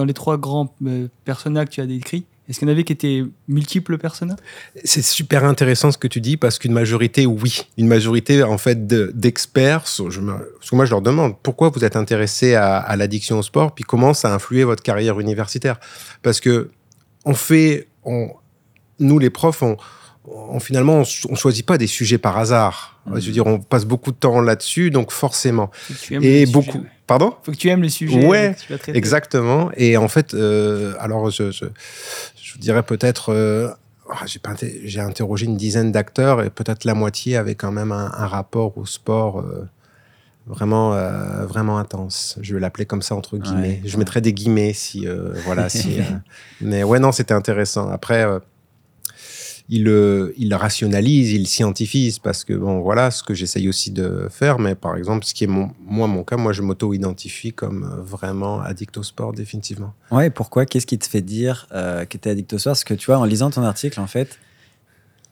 dans 0.00 0.06
les 0.06 0.14
trois 0.14 0.38
grands 0.38 0.74
euh, 0.86 1.08
personnages 1.26 1.66
que 1.66 1.72
tu 1.72 1.80
as 1.82 1.86
décrits 1.86 2.24
Est-ce 2.48 2.58
qu'il 2.58 2.66
y 2.66 2.70
en 2.70 2.72
avait 2.72 2.84
qui 2.84 2.92
étaient 2.94 3.22
multiples 3.48 3.98
personnages? 3.98 4.38
C'est 4.82 5.02
super 5.04 5.44
intéressant 5.44 5.92
ce 5.92 5.98
que 5.98 6.08
tu 6.08 6.20
dis 6.22 6.38
parce 6.38 6.58
qu'une 6.58 6.72
majorité, 6.72 7.26
oui, 7.26 7.66
une 7.76 7.86
majorité 7.86 8.42
en 8.42 8.56
fait 8.56 8.86
de- 8.86 9.12
d'experts. 9.14 9.84
me- 10.00 10.54
parce 10.58 10.70
que 10.70 10.76
moi, 10.76 10.86
je 10.86 10.90
leur 10.90 11.02
demande 11.02 11.34
pourquoi 11.42 11.68
vous 11.68 11.84
êtes 11.84 11.96
intéressé 11.96 12.54
à, 12.54 12.78
à 12.78 12.96
l'addiction 12.96 13.38
au 13.38 13.42
sport, 13.42 13.74
puis 13.74 13.84
comment 13.84 14.14
ça 14.14 14.30
a 14.32 14.34
influé 14.34 14.64
votre 14.64 14.82
carrière 14.82 15.20
universitaire? 15.20 15.78
Parce 16.22 16.40
que 16.40 16.70
on 17.26 17.34
fait, 17.34 17.88
on, 18.04 18.30
nous 18.98 19.18
les 19.18 19.28
profs, 19.30 19.62
on, 19.62 19.76
on- 20.26 20.60
finalement, 20.60 20.94
on, 20.98 21.04
ch- 21.04 21.26
on 21.30 21.34
choisit 21.34 21.64
pas 21.66 21.78
des 21.78 21.86
sujets 21.86 22.18
par 22.18 22.38
hasard. 22.38 22.98
Mhm. 23.06 23.20
Je 23.20 23.26
veux 23.26 23.32
dire, 23.32 23.46
on 23.46 23.58
passe 23.60 23.84
beaucoup 23.84 24.12
de 24.12 24.16
temps 24.16 24.40
là-dessus, 24.40 24.90
donc 24.90 25.10
forcément. 25.12 25.70
Et 26.10 26.18
les 26.20 26.46
beaucoup. 26.46 26.66
sujets, 26.66 26.78
ouais. 26.78 26.90
Pardon 27.06 27.34
Faut 27.42 27.50
que 27.52 27.56
tu 27.56 27.68
aimes 27.68 27.82
les 27.82 27.88
sujets. 27.90 28.24
Ouais, 28.24 28.54
tu. 28.54 28.90
Exactement. 28.92 29.70
Et 29.76 29.96
en 29.96 30.06
fait, 30.08 30.32
euh, 30.34 30.94
alors 31.00 31.28
je, 31.30 31.50
je, 31.50 31.64
je 32.40 32.58
dirais 32.58 32.84
peut-être, 32.84 33.32
euh, 33.32 33.68
ah, 34.12 34.24
j'ai 34.84 35.00
interrogé 35.00 35.46
une 35.46 35.56
dizaine 35.56 35.90
d'acteurs 35.90 36.42
et 36.42 36.50
peut-être 36.50 36.84
la 36.84 36.94
moitié 36.94 37.36
avait 37.36 37.56
quand 37.56 37.72
même 37.72 37.90
un, 37.90 38.12
un 38.16 38.26
rapport 38.26 38.78
au 38.78 38.86
sport 38.86 39.40
euh, 39.40 39.66
vraiment, 40.46 40.94
euh, 40.94 41.46
vraiment 41.46 41.78
intense. 41.78 42.38
Je 42.42 42.54
vais 42.54 42.60
l'appeler 42.60 42.86
comme 42.86 43.02
ça 43.02 43.16
entre 43.16 43.38
guillemets. 43.38 43.80
Ouais. 43.82 43.82
Je 43.84 43.96
mettrais 43.96 44.20
des 44.20 44.32
guillemets 44.32 44.72
si, 44.72 45.08
euh, 45.08 45.32
voilà, 45.44 45.68
si. 45.68 45.98
mais 46.60 46.84
ouais, 46.84 47.00
non, 47.00 47.10
c'était 47.10 47.34
intéressant. 47.34 47.88
Après. 47.90 48.24
Euh, 49.72 50.32
il, 50.36 50.52
rationalise, 50.54 51.32
il 51.32 51.46
scientifise, 51.46 52.18
parce 52.18 52.44
que 52.44 52.54
bon, 52.54 52.80
voilà 52.80 53.10
ce 53.10 53.22
que 53.22 53.34
j'essaye 53.34 53.68
aussi 53.68 53.90
de 53.90 54.26
faire. 54.30 54.58
Mais 54.58 54.74
par 54.74 54.96
exemple, 54.96 55.24
ce 55.24 55.34
qui 55.34 55.44
est 55.44 55.46
moi 55.46 55.70
mon 55.86 56.24
cas, 56.24 56.36
moi 56.36 56.52
je 56.52 56.62
m'auto-identifie 56.62 57.52
comme 57.52 57.84
euh, 57.84 58.02
vraiment 58.02 58.60
addict 58.60 58.96
au 58.96 59.02
sport, 59.02 59.32
définitivement. 59.32 59.94
Ouais, 60.10 60.30
pourquoi? 60.30 60.66
Qu'est-ce 60.66 60.86
qui 60.86 60.98
te 60.98 61.08
fait 61.08 61.22
dire 61.22 61.68
euh, 61.72 62.04
que 62.04 62.18
tu 62.18 62.28
es 62.28 62.32
addict 62.32 62.52
au 62.52 62.58
sport? 62.58 62.72
Parce 62.72 62.84
que 62.84 62.94
tu 62.94 63.06
vois, 63.06 63.18
en 63.18 63.24
lisant 63.24 63.50
ton 63.50 63.62
article, 63.62 64.00
en 64.00 64.06
fait, 64.06 64.38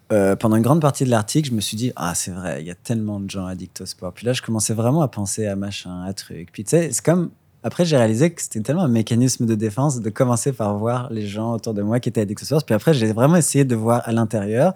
pendant 0.09 0.57
une 0.57 0.63
grande 0.63 0.81
partie 0.81 1.05
de 1.05 1.11
l'article, 1.11 1.51
je 1.51 1.55
me 1.55 1.61
suis 1.61 1.77
dit, 1.77 1.93
ah, 1.95 2.15
c'est 2.15 2.31
vrai, 2.31 2.63
il 2.63 2.67
y 2.67 2.71
a 2.71 2.75
tellement 2.75 3.21
de 3.21 3.29
gens 3.29 3.45
addicts 3.45 3.83
au 3.83 3.87
sport. 3.87 4.13
Puis 4.15 4.25
là, 4.25 4.33
je 4.33 4.41
commençais 4.41 4.73
vraiment 4.73 5.03
à 5.03 5.09
penser 5.09 5.47
à 5.47 5.55
machin, 5.55 6.03
à 6.03 6.15
truc. 6.15 6.49
Puis 6.53 6.65
tu 6.65 6.71
sais, 6.71 6.93
c'est 6.93 7.05
comme. 7.05 7.31
Après, 7.63 7.85
j'ai 7.85 7.97
réalisé 7.97 8.31
que 8.31 8.41
c'était 8.41 8.61
tellement 8.61 8.83
un 8.83 8.89
mécanisme 8.89 9.45
de 9.45 9.55
défense 9.55 10.01
de 10.01 10.11
commencer 10.11 10.53
par 10.53 10.77
voir 10.79 11.13
les 11.13 11.27
gens 11.27 11.55
autour 11.55 11.75
de 11.75 11.83
moi 11.83 11.99
qui 11.99 12.09
étaient 12.09 12.21
addicts 12.21 12.43
au 12.43 12.45
sport. 12.45 12.65
Puis 12.65 12.75
après, 12.75 12.95
j'ai 12.95 13.13
vraiment 13.13 13.37
essayé 13.37 13.65
de 13.65 13.75
voir 13.75 14.03
à 14.05 14.13
l'intérieur. 14.13 14.75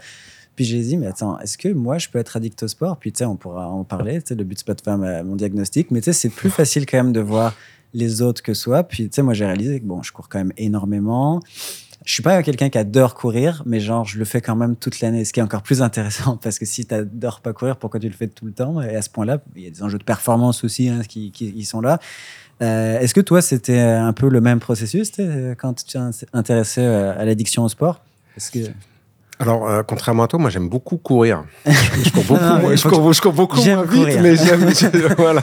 Puis 0.57 0.65
j'ai 0.65 0.81
dit, 0.81 0.97
mais 0.97 1.07
attends, 1.07 1.39
est-ce 1.39 1.57
que 1.57 1.69
moi, 1.69 1.99
je 1.99 2.09
peux 2.09 2.19
être 2.19 2.37
addict 2.37 2.63
au 2.63 2.69
sport? 2.69 2.97
Puis 2.99 3.13
tu 3.13 3.19
sais, 3.19 3.25
on 3.25 3.37
pourra 3.37 3.69
en 3.69 3.85
parler. 3.85 4.21
Tu 4.21 4.29
sais, 4.29 4.35
le 4.35 4.45
but, 4.45 4.59
c'est 4.59 4.67
pas 4.67 4.75
de 4.75 4.81
faire 4.81 4.99
mon 4.99 5.37
diagnostic. 5.37 5.91
Mais 5.91 6.01
tu 6.01 6.07
sais, 6.07 6.13
c'est 6.13 6.29
plus 6.29 6.51
facile 6.61 6.85
quand 6.87 6.99
même 6.99 7.13
de 7.13 7.21
voir 7.21 7.55
les 7.95 8.21
autres 8.21 8.43
que 8.43 8.53
soi. 8.53 8.83
Puis 8.83 9.05
tu 9.05 9.15
sais, 9.15 9.23
moi, 9.23 9.33
j'ai 9.33 9.47
réalisé 9.47 9.81
que 9.81 9.87
bon, 9.87 10.03
je 10.03 10.13
cours 10.13 10.29
quand 10.29 10.39
même 10.39 10.53
énormément. 10.57 11.41
Je 12.05 12.15
suis 12.15 12.23
pas 12.23 12.43
quelqu'un 12.43 12.69
qui 12.69 12.79
adore 12.79 13.15
courir, 13.15 13.63
mais 13.65 13.79
genre, 13.79 14.05
je 14.05 14.19
le 14.19 14.25
fais 14.25 14.41
quand 14.41 14.57
même 14.57 14.75
toute 14.75 15.01
l'année. 15.01 15.25
Ce 15.25 15.33
qui 15.33 15.39
est 15.39 15.43
encore 15.43 15.63
plus 15.63 15.83
intéressant 15.83 16.37
parce 16.37 16.59
que 16.59 16.67
si 16.67 16.85
tu 16.85 16.93
n'adores 16.93 17.41
pas 17.41 17.53
courir, 17.53 17.77
pourquoi 17.77 18.01
tu 18.01 18.09
le 18.09 18.15
fais 18.15 18.27
tout 18.27 18.45
le 18.45 18.53
temps? 18.53 18.83
Et 18.83 18.97
à 18.97 19.03
ce 19.03 19.09
point-là, 19.09 19.41
il 19.55 19.63
y 19.63 19.67
a 19.69 19.71
des 19.71 19.83
enjeux 19.83 19.99
de 19.99 20.05
performance 20.05 20.65
aussi 20.65 20.89
hein, 20.89 21.03
qui, 21.09 21.31
qui, 21.31 21.53
qui 21.53 21.65
sont 21.65 21.81
là. 21.81 22.01
Euh, 22.61 22.99
Est-ce 23.01 23.15
que 23.15 23.21
toi, 23.21 23.43
c'était 23.43 23.79
un 23.79 24.13
peu 24.13 24.29
le 24.29 24.41
même 24.41 24.61
processus 24.61 25.13
sais, 25.13 25.57
quand 25.59 25.75
tu 25.75 25.85
t'es 25.85 25.99
intéressé 26.33 26.81
euh, 26.83 27.19
à 27.19 27.25
l'addiction 27.25 27.65
au 27.65 27.69
sport? 27.69 28.01
Que 28.53 28.59
Alors, 29.39 29.69
euh, 29.69 29.83
contrairement 29.83 30.23
à 30.23 30.29
toi, 30.29 30.39
moi 30.39 30.49
j'aime 30.51 30.69
beaucoup 30.69 30.97
courir. 30.97 31.45
Je, 31.67 32.11
cours 32.11 32.25
beaucoup, 32.25 32.41
Non, 32.45 32.59
moi, 32.61 32.77
je 32.77 32.89
cours, 32.89 33.13
je 33.13 33.21
cours 33.21 33.33
beaucoup 33.33 33.57
moins 33.63 33.83
vite, 33.85 34.03
courir. 34.05 34.23
mais 34.23 34.37
j'aime. 34.37 34.69
voilà. 35.19 35.43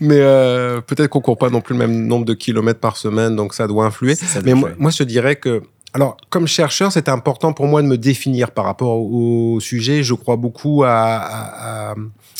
Mais 0.00 0.18
euh, 0.18 0.80
peut-être 0.80 1.08
qu'on 1.08 1.20
court 1.20 1.38
pas 1.38 1.48
non 1.50 1.60
plus 1.60 1.74
le 1.74 1.78
même 1.86 2.06
nombre 2.06 2.24
de 2.24 2.34
kilomètres 2.34 2.80
par 2.80 2.96
semaine, 2.96 3.36
donc 3.36 3.54
ça 3.54 3.66
doit 3.68 3.84
influer. 3.86 4.14
ça 4.16 4.40
Mais 4.44 4.54
moi, 4.54 4.70
moi, 4.78 4.90
je 4.90 4.98
te 4.98 5.02
dirais 5.04 5.36
que, 5.36 5.62
alors, 5.94 6.16
comme 6.28 6.48
chercheur, 6.48 6.90
c'était 6.90 7.10
important 7.10 7.52
pour 7.52 7.66
moi 7.66 7.82
de 7.82 7.86
me 7.86 7.96
définir 7.98 8.50
par 8.50 8.64
rapport 8.64 8.96
au, 8.98 9.54
au 9.54 9.60
sujet. 9.60 10.02
Je 10.02 10.14
crois 10.14 10.36
beaucoup 10.36 10.82
à, 10.84 10.90
à, 10.90 11.90
à- 11.92 11.94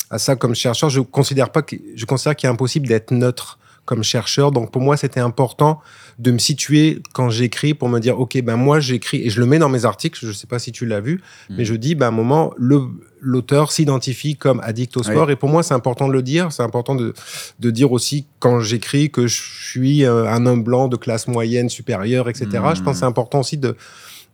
à 0.09 0.17
ça 0.19 0.35
comme 0.35 0.53
chercheur. 0.53 0.89
Je 0.89 0.99
considère 0.99 1.49
pas 1.51 1.61
que, 1.63 1.75
je 1.95 2.05
considère 2.05 2.35
qu'il 2.35 2.47
est 2.47 2.51
impossible 2.51 2.87
d'être 2.87 3.11
neutre 3.11 3.57
comme 3.85 4.03
chercheur. 4.03 4.51
Donc, 4.51 4.71
pour 4.71 4.81
moi, 4.81 4.95
c'était 4.97 5.19
important 5.19 5.81
de 6.19 6.31
me 6.31 6.37
situer 6.37 7.01
quand 7.13 7.29
j'écris 7.29 7.73
pour 7.73 7.89
me 7.89 7.99
dire, 7.99 8.19
OK, 8.19 8.39
ben, 8.41 8.55
moi, 8.55 8.79
j'écris 8.79 9.21
et 9.25 9.29
je 9.29 9.39
le 9.39 9.45
mets 9.45 9.59
dans 9.59 9.67
mes 9.69 9.83
articles. 9.85 10.19
Je 10.25 10.31
sais 10.31 10.47
pas 10.47 10.59
si 10.59 10.71
tu 10.71 10.85
l'as 10.85 11.01
vu, 11.01 11.21
Mhm. 11.49 11.55
mais 11.57 11.65
je 11.65 11.73
dis, 11.75 11.95
ben, 11.95 12.05
à 12.05 12.09
un 12.09 12.11
moment, 12.11 12.53
l'auteur 13.19 13.71
s'identifie 13.71 14.35
comme 14.35 14.59
addict 14.61 14.95
au 14.97 15.03
sport. 15.03 15.29
Et 15.31 15.35
pour 15.35 15.49
moi, 15.49 15.63
c'est 15.63 15.73
important 15.73 16.07
de 16.07 16.13
le 16.13 16.21
dire. 16.21 16.51
C'est 16.51 16.63
important 16.63 16.95
de, 16.95 17.13
de 17.59 17.71
dire 17.71 17.91
aussi 17.91 18.25
quand 18.39 18.59
j'écris 18.61 19.09
que 19.11 19.27
je 19.27 19.41
suis 19.71 20.05
euh, 20.05 20.27
un 20.29 20.45
homme 20.45 20.63
blanc 20.63 20.87
de 20.87 20.95
classe 20.97 21.27
moyenne 21.27 21.69
supérieure, 21.69 22.29
etc. 22.29 22.47
Je 22.75 22.81
pense 22.83 22.93
que 22.95 22.99
c'est 22.99 23.05
important 23.05 23.39
aussi 23.41 23.57
de, 23.57 23.75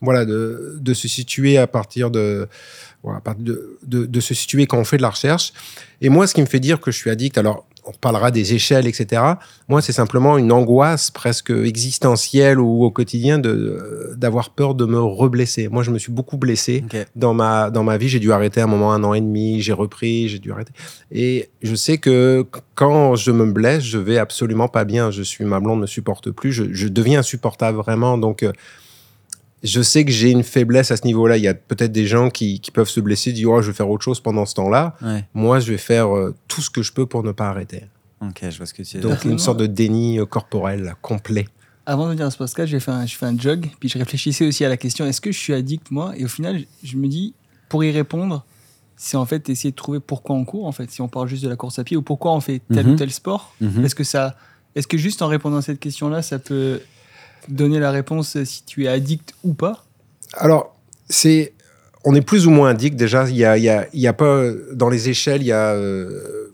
voilà, 0.02 0.26
de, 0.26 0.78
de 0.80 0.94
se 0.94 1.08
situer 1.08 1.58
à 1.58 1.68
partir 1.68 2.10
de, 2.12 2.48
voilà, 3.04 3.22
de, 3.38 3.78
de, 3.86 4.06
de 4.06 4.20
se 4.20 4.34
situer 4.34 4.66
quand 4.66 4.78
on 4.78 4.84
fait 4.84 4.98
de 4.98 5.02
la 5.02 5.10
recherche. 5.12 5.54
Et 6.02 6.10
moi, 6.10 6.28
ce 6.28 6.34
qui 6.34 6.42
me 6.42 6.46
fait 6.48 6.60
dire 6.60 6.80
que 6.80 6.92
je 6.92 6.98
suis 6.98 7.10
addict, 7.10 7.38
alors 7.38 7.66
on 7.90 7.98
parlera 7.98 8.30
des 8.30 8.54
échelles, 8.54 8.88
etc. 8.88 9.22
Moi, 9.68 9.82
c'est 9.82 9.92
simplement 9.92 10.38
une 10.38 10.52
angoisse 10.52 11.10
presque 11.10 11.50
existentielle 11.50 12.60
ou 12.60 12.84
au 12.84 12.92
quotidien 12.92 13.40
de 13.40 14.14
d'avoir 14.16 14.52
peur 14.52 14.76
de 14.76 14.86
me 14.86 15.00
reblesser. 15.00 15.68
Moi, 15.70 15.82
je 15.84 15.92
me 15.92 15.98
suis 15.98 16.12
beaucoup 16.12 16.38
blessé 16.38 16.84
dans 17.16 17.34
ma 17.34 17.72
dans 17.72 17.84
ma 17.84 17.98
vie. 17.98 18.08
J'ai 18.08 18.20
dû 18.20 18.32
arrêter 18.32 18.62
un 18.62 18.68
moment, 18.68 18.94
un 18.94 19.04
an 19.04 19.14
et 19.14 19.22
demi. 19.22 19.62
J'ai 19.62 19.74
repris, 19.74 20.30
j'ai 20.30 20.40
dû 20.40 20.52
arrêter. 20.52 20.74
Et 21.12 21.50
je 21.62 21.76
sais 21.76 21.98
que 21.98 22.46
quand 22.76 23.16
je 23.16 23.32
me 23.32 23.46
blesse, 23.46 23.84
je 23.84 23.98
vais 23.98 24.18
absolument 24.18 24.68
pas 24.68 24.86
bien. 24.86 25.10
Je 25.10 25.24
suis 25.24 25.44
ma 25.44 25.60
blonde 25.60 25.82
ne 25.82 25.88
supporte 25.88 26.30
plus. 26.32 26.52
Je, 26.52 26.66
je 26.72 26.88
deviens 26.88 27.20
insupportable 27.20 27.78
vraiment. 27.80 28.18
Donc 28.18 28.44
euh, 28.44 28.52
je 29.64 29.82
sais 29.82 30.06
que 30.06 30.12
j'ai 30.12 30.32
une 30.32 30.44
faiblesse 30.44 30.92
à 30.92 30.98
ce 30.98 31.06
niveau-là. 31.06 31.38
Il 31.38 31.44
y 31.44 31.48
a 31.48 31.54
peut-être 31.54 31.92
des 31.92 32.06
gens 32.08 32.30
qui, 32.30 32.60
qui 32.60 32.72
peuvent 32.72 32.90
se 32.90 33.00
blesser, 33.00 33.32
dire 33.34 33.50
oh, 33.50 33.62
je 33.62 33.68
vais 33.72 33.74
faire 33.76 33.90
autre 33.90 34.04
chose 34.04 34.20
pendant 34.20 34.46
ce 34.46 34.56
temps-là. 34.56 34.96
Ouais. 35.02 35.26
Moi, 35.34 35.60
je 35.60 35.72
vais 35.72 35.78
faire 35.78 36.16
euh, 36.16 36.34
tout 36.48 36.62
ce 36.62 36.70
que 36.70 36.82
je 36.82 36.94
peux 36.94 37.06
pour 37.06 37.24
ne 37.24 37.32
pas 37.32 37.50
arrêter. 37.50 37.84
Ok, 38.22 38.40
je 38.50 38.58
vois 38.58 38.66
ce 38.66 38.74
que 38.74 38.84
tu 38.84 38.98
veux 38.98 39.04
Donc, 39.04 39.24
une 39.26 39.40
sorte 39.40 39.60
de 39.60 39.66
déni 39.66 40.20
euh, 40.20 40.26
corporel 40.26 40.84
là, 40.84 40.96
complet. 41.02 41.48
Avant 41.86 42.06
de 42.06 42.12
venir 42.12 42.26
à 42.26 42.32
ce 42.32 42.38
podcast, 42.38 42.70
j'ai 42.70 42.80
fait, 42.80 42.92
un, 42.92 43.06
j'ai 43.06 43.16
fait 43.16 43.26
un 43.26 43.38
jog, 43.38 43.68
puis 43.80 43.90
je 43.90 43.98
réfléchissais 43.98 44.46
aussi 44.46 44.64
à 44.64 44.70
la 44.70 44.78
question 44.78 45.06
est-ce 45.06 45.22
que 45.22 45.32
je 45.32 45.40
suis 45.40 45.54
addict, 45.54 45.90
moi? 45.92 46.14
Et 46.18 46.26
au 46.26 46.28
final, 46.28 46.62
je 46.84 46.98
me 46.98 47.08
dis, 47.08 47.34
pour 47.68 47.84
y 47.84 47.92
répondre, 47.92 48.46
c'est 48.96 49.18
en 49.18 49.26
fait 49.26 49.50
essayer 49.50 49.72
de 49.72 49.76
trouver 49.76 50.00
pourquoi 50.00 50.36
on 50.36 50.44
court, 50.46 50.68
en 50.68 50.72
fait, 50.72 50.92
si 50.92 51.02
on 51.02 51.08
parle 51.08 51.28
juste 51.30 51.44
de 51.44 51.50
la 51.50 51.56
course 51.56 51.80
à 51.80 51.84
pied, 51.84 51.98
ou 51.98 52.02
pourquoi 52.02 52.34
on 52.34 52.42
fait 52.42 52.62
tel 52.72 52.86
Mhm. 52.86 52.94
ou 52.94 52.96
tel 52.96 53.12
sport. 53.12 53.56
Mhm. 53.62 53.86
Est-ce 53.86 53.96
que 53.96 54.04
ça, 54.04 54.36
est-ce 54.76 54.88
que 54.88 54.98
juste 54.98 55.22
en 55.22 55.28
répondant 55.28 55.58
à 55.58 55.62
cette 55.62 55.80
question-là, 55.80 56.22
ça 56.22 56.38
peut 56.38 56.82
donner 57.50 57.80
la 57.80 57.92
réponse 57.92 58.42
si 58.44 58.64
tu 58.64 58.86
es 58.86 58.88
addict 58.88 59.34
ou 59.44 59.54
pas 59.54 59.86
Alors, 60.34 60.76
c'est, 61.10 61.54
on 62.06 62.16
est 62.16 62.22
plus 62.22 62.48
ou 62.48 62.52
moins 62.52 62.70
addict 62.70 62.96
déjà. 62.96 63.28
Il 63.30 63.36
y 63.36 63.46
a, 63.46 63.58
il 63.58 63.64
y 63.64 63.70
a, 63.70 63.88
il 63.94 64.00
y 64.00 64.08
a 64.08 64.14
pas 64.14 64.46
dans 64.74 64.90
les 64.90 65.10
échelles, 65.10 65.42
il 65.42 65.48
y 65.48 65.52
a, 65.52 65.74
euh, 65.74 66.52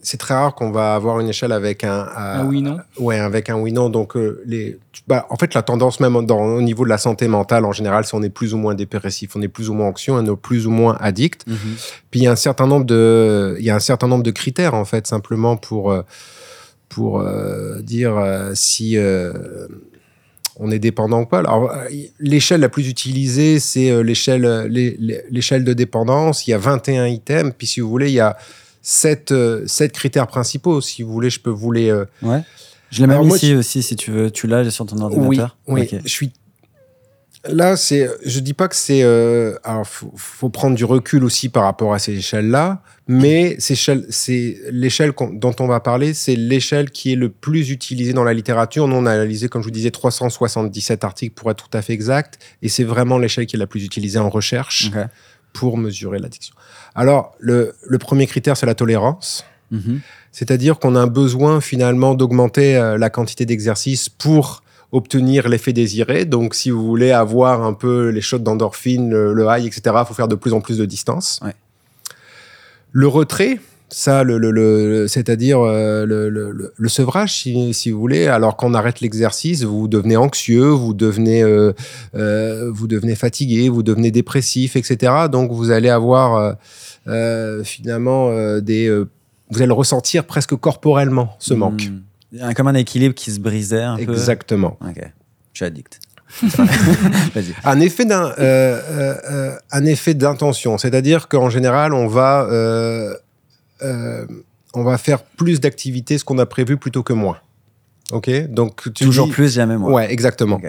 c'est 0.00 0.16
très 0.16 0.34
rare 0.34 0.54
qu'on 0.54 0.70
va 0.70 0.94
avoir 0.94 1.20
une 1.20 1.28
échelle 1.28 1.52
avec 1.52 1.84
un, 1.84 2.08
Un 2.14 2.46
oui, 2.46 2.62
non 2.62 2.78
Ouais, 2.98 3.18
avec 3.18 3.50
un 3.50 3.56
oui 3.56 3.72
non. 3.72 3.90
Donc 3.90 4.16
euh, 4.16 4.42
les, 4.46 4.78
bah, 5.06 5.26
en 5.30 5.36
fait, 5.36 5.54
la 5.54 5.62
tendance 5.62 6.00
même 6.00 6.24
dans, 6.24 6.40
au 6.40 6.62
niveau 6.62 6.84
de 6.84 6.88
la 6.88 6.98
santé 6.98 7.28
mentale 7.28 7.64
en 7.64 7.72
général, 7.72 8.04
c'est 8.04 8.14
on 8.14 8.22
est 8.22 8.30
plus 8.30 8.54
ou 8.54 8.58
moins 8.58 8.74
dépressif, 8.74 9.34
on 9.36 9.42
est 9.42 9.48
plus 9.48 9.68
ou 9.68 9.74
moins 9.74 9.88
anxieux, 9.88 10.12
on 10.12 10.24
est 10.24 10.36
plus 10.36 10.66
ou 10.66 10.70
moins 10.70 10.96
addict. 11.00 11.46
Mhm. 11.46 11.56
Puis 12.10 12.20
il 12.20 12.22
y 12.22 12.26
a 12.26 12.32
un 12.32 12.36
certain 12.36 12.66
nombre 12.66 12.86
de, 12.86 13.56
il 13.58 13.64
y 13.64 13.70
a 13.70 13.74
un 13.74 13.80
certain 13.80 14.06
nombre 14.06 14.22
de 14.22 14.30
critères 14.30 14.74
en 14.74 14.84
fait 14.84 15.06
simplement 15.06 15.56
pour 15.56 15.90
euh, 15.90 16.02
pour 16.88 17.20
euh, 17.20 17.80
dire 17.82 18.16
euh, 18.16 18.52
si 18.54 18.96
on 20.58 20.70
est 20.70 20.78
dépendant 20.78 21.22
ou 21.22 21.26
pas. 21.26 21.38
Alors 21.38 21.70
euh, 21.70 21.84
l'échelle 22.20 22.60
la 22.60 22.68
plus 22.68 22.88
utilisée 22.88 23.60
c'est 23.60 23.90
euh, 23.90 24.02
l'échelle 24.02 24.44
euh, 24.44 24.66
l'é- 24.68 24.96
l'é- 24.98 25.22
l'échelle 25.30 25.64
de 25.64 25.72
dépendance. 25.72 26.46
Il 26.46 26.50
y 26.50 26.54
a 26.54 26.58
21 26.58 27.06
items. 27.06 27.52
Puis 27.56 27.66
si 27.66 27.80
vous 27.80 27.88
voulez, 27.88 28.08
il 28.08 28.14
y 28.14 28.20
a 28.20 28.36
sept 28.82 29.32
euh, 29.32 29.66
sept 29.66 29.92
critères 29.92 30.26
principaux. 30.26 30.80
Si 30.80 31.02
vous 31.02 31.12
voulez, 31.12 31.30
je 31.30 31.40
peux 31.40 31.50
vous 31.50 31.72
les 31.72 31.92
Ouais. 32.22 32.42
Je 32.90 33.00
l'ai 33.02 33.06
même 33.06 33.22
ici 33.24 33.54
aussi, 33.54 33.82
si 33.82 33.96
tu 33.96 34.10
veux. 34.10 34.30
Tu 34.30 34.46
l'as 34.46 34.70
sur 34.70 34.86
ton 34.86 34.96
oui, 34.96 35.02
ordinateur 35.02 35.56
oui. 35.66 35.82
Ok. 35.92 36.00
Je 36.04 36.08
suis. 36.08 36.32
Là, 37.48 37.76
c'est. 37.76 38.08
Je 38.24 38.40
dis 38.40 38.54
pas 38.54 38.68
que 38.68 38.76
c'est. 38.76 39.02
euh, 39.02 39.54
alors, 39.64 39.86
faut, 39.86 40.12
faut 40.16 40.48
prendre 40.50 40.76
du 40.76 40.84
recul 40.84 41.24
aussi 41.24 41.48
par 41.48 41.64
rapport 41.64 41.94
à 41.94 41.98
ces 41.98 42.12
échelles-là, 42.16 42.82
mais 43.06 43.56
c'est 43.58 43.76
l'échelle 44.70 45.12
dont 45.32 45.54
on 45.58 45.66
va 45.66 45.80
parler, 45.80 46.14
c'est 46.14 46.36
l'échelle 46.36 46.90
qui 46.90 47.12
est 47.12 47.16
le 47.16 47.28
plus 47.28 47.70
utilisée 47.70 48.12
dans 48.12 48.24
la 48.24 48.34
littérature. 48.34 48.86
Nous, 48.86 48.96
on 48.96 49.06
a 49.06 49.12
analysé, 49.12 49.48
comme 49.48 49.62
je 49.62 49.66
vous 49.66 49.72
disais, 49.72 49.90
377 49.90 51.04
articles 51.04 51.34
pour 51.34 51.50
être 51.50 51.68
tout 51.68 51.76
à 51.76 51.82
fait 51.82 51.92
exact, 51.92 52.38
et 52.62 52.68
c'est 52.68 52.84
vraiment 52.84 53.18
l'échelle 53.18 53.46
qui 53.46 53.56
est 53.56 53.58
la 53.58 53.66
plus 53.66 53.84
utilisée 53.84 54.18
en 54.18 54.28
recherche 54.30 54.90
pour 55.52 55.78
mesurer 55.78 56.18
l'addiction. 56.18 56.54
Alors, 56.94 57.34
le, 57.38 57.74
le 57.86 57.98
premier 57.98 58.26
critère, 58.26 58.56
c'est 58.56 58.66
la 58.66 58.74
tolérance. 58.74 59.44
Mhm. 59.70 60.00
C'est-à-dire 60.32 60.78
qu'on 60.78 60.94
a 60.94 61.00
un 61.00 61.06
besoin 61.06 61.60
finalement 61.60 62.14
d'augmenter 62.14 62.76
euh, 62.76 62.98
la 62.98 63.10
quantité 63.10 63.44
d'exercice 63.46 64.08
pour 64.08 64.62
obtenir 64.92 65.48
l'effet 65.48 65.72
désiré. 65.72 66.24
Donc, 66.24 66.54
si 66.54 66.70
vous 66.70 66.84
voulez 66.86 67.10
avoir 67.12 67.62
un 67.62 67.74
peu 67.74 68.08
les 68.08 68.20
shots 68.22 68.38
d'endorphine, 68.38 69.10
le, 69.10 69.32
le 69.34 69.44
high, 69.48 69.66
etc., 69.66 69.82
il 70.00 70.04
faut 70.06 70.14
faire 70.14 70.28
de 70.28 70.34
plus 70.34 70.52
en 70.52 70.60
plus 70.60 70.78
de 70.78 70.84
distance. 70.86 71.40
Ouais. 71.44 71.52
Le 72.92 73.06
retrait, 73.06 73.60
ça, 73.90 74.22
le, 74.22 74.38
le- 74.38 74.50
le- 74.50 75.08
c'est-à-dire 75.08 75.60
euh, 75.60 76.06
le, 76.06 76.88
sevrage, 76.88 77.34
si, 77.42 77.74
si 77.74 77.90
vous 77.90 77.98
voulez, 78.00 78.26
alors 78.28 78.56
qu'on 78.56 78.72
arrête 78.72 79.00
l'exercice, 79.00 79.62
vous 79.62 79.88
devenez 79.88 80.16
anxieux, 80.16 80.68
vous 80.68 80.94
devenez, 80.94 81.42
euh, 81.42 81.72
euh, 82.14 82.70
vous 82.72 82.86
devenez 82.86 83.14
fatigué, 83.14 83.68
vous 83.68 83.82
devenez 83.82 84.10
dépressif, 84.10 84.74
etc. 84.76 85.12
Donc, 85.30 85.52
vous 85.52 85.70
allez 85.70 85.90
avoir 85.90 86.56
euh, 87.06 87.62
finalement 87.62 88.30
des... 88.60 88.88
vous 89.50 89.58
allez 89.58 89.66
le 89.66 89.72
ressentir 89.74 90.24
presque 90.24 90.56
corporellement, 90.56 91.36
ce 91.38 91.52
manque. 91.54 91.90
Comme 92.54 92.68
un 92.68 92.74
équilibre 92.74 93.14
qui 93.14 93.30
se 93.32 93.40
brisait 93.40 93.82
un 93.82 93.96
peu. 93.96 94.02
Exactement. 94.12 94.76
Ok. 94.86 95.00
Je 95.52 95.58
suis 95.58 95.64
addict. 95.64 96.00
Vas-y. 97.34 97.54
Un 97.64 97.80
effet 97.80 98.04
d'un, 98.04 98.26
euh, 98.26 98.32
euh, 98.38 99.14
euh, 99.30 99.56
un 99.72 99.84
effet 99.86 100.12
d'intention, 100.14 100.76
c'est-à-dire 100.76 101.28
qu'en 101.28 101.48
général, 101.48 101.94
on 101.94 102.06
va, 102.06 102.46
euh, 102.50 103.14
on 104.74 104.82
va 104.84 104.98
faire 104.98 105.22
plus 105.22 105.60
d'activités, 105.60 106.18
ce 106.18 106.24
qu'on 106.24 106.38
a 106.38 106.46
prévu 106.46 106.76
plutôt 106.76 107.02
que 107.02 107.14
moins. 107.14 107.38
Ok, 108.12 108.30
donc 108.48 108.82
tu 108.94 109.04
Toujours 109.06 109.26
dis- 109.26 109.32
plus, 109.32 109.52
jamais 109.54 109.76
moins. 109.78 109.90
Ouais, 109.92 110.12
exactement. 110.12 110.60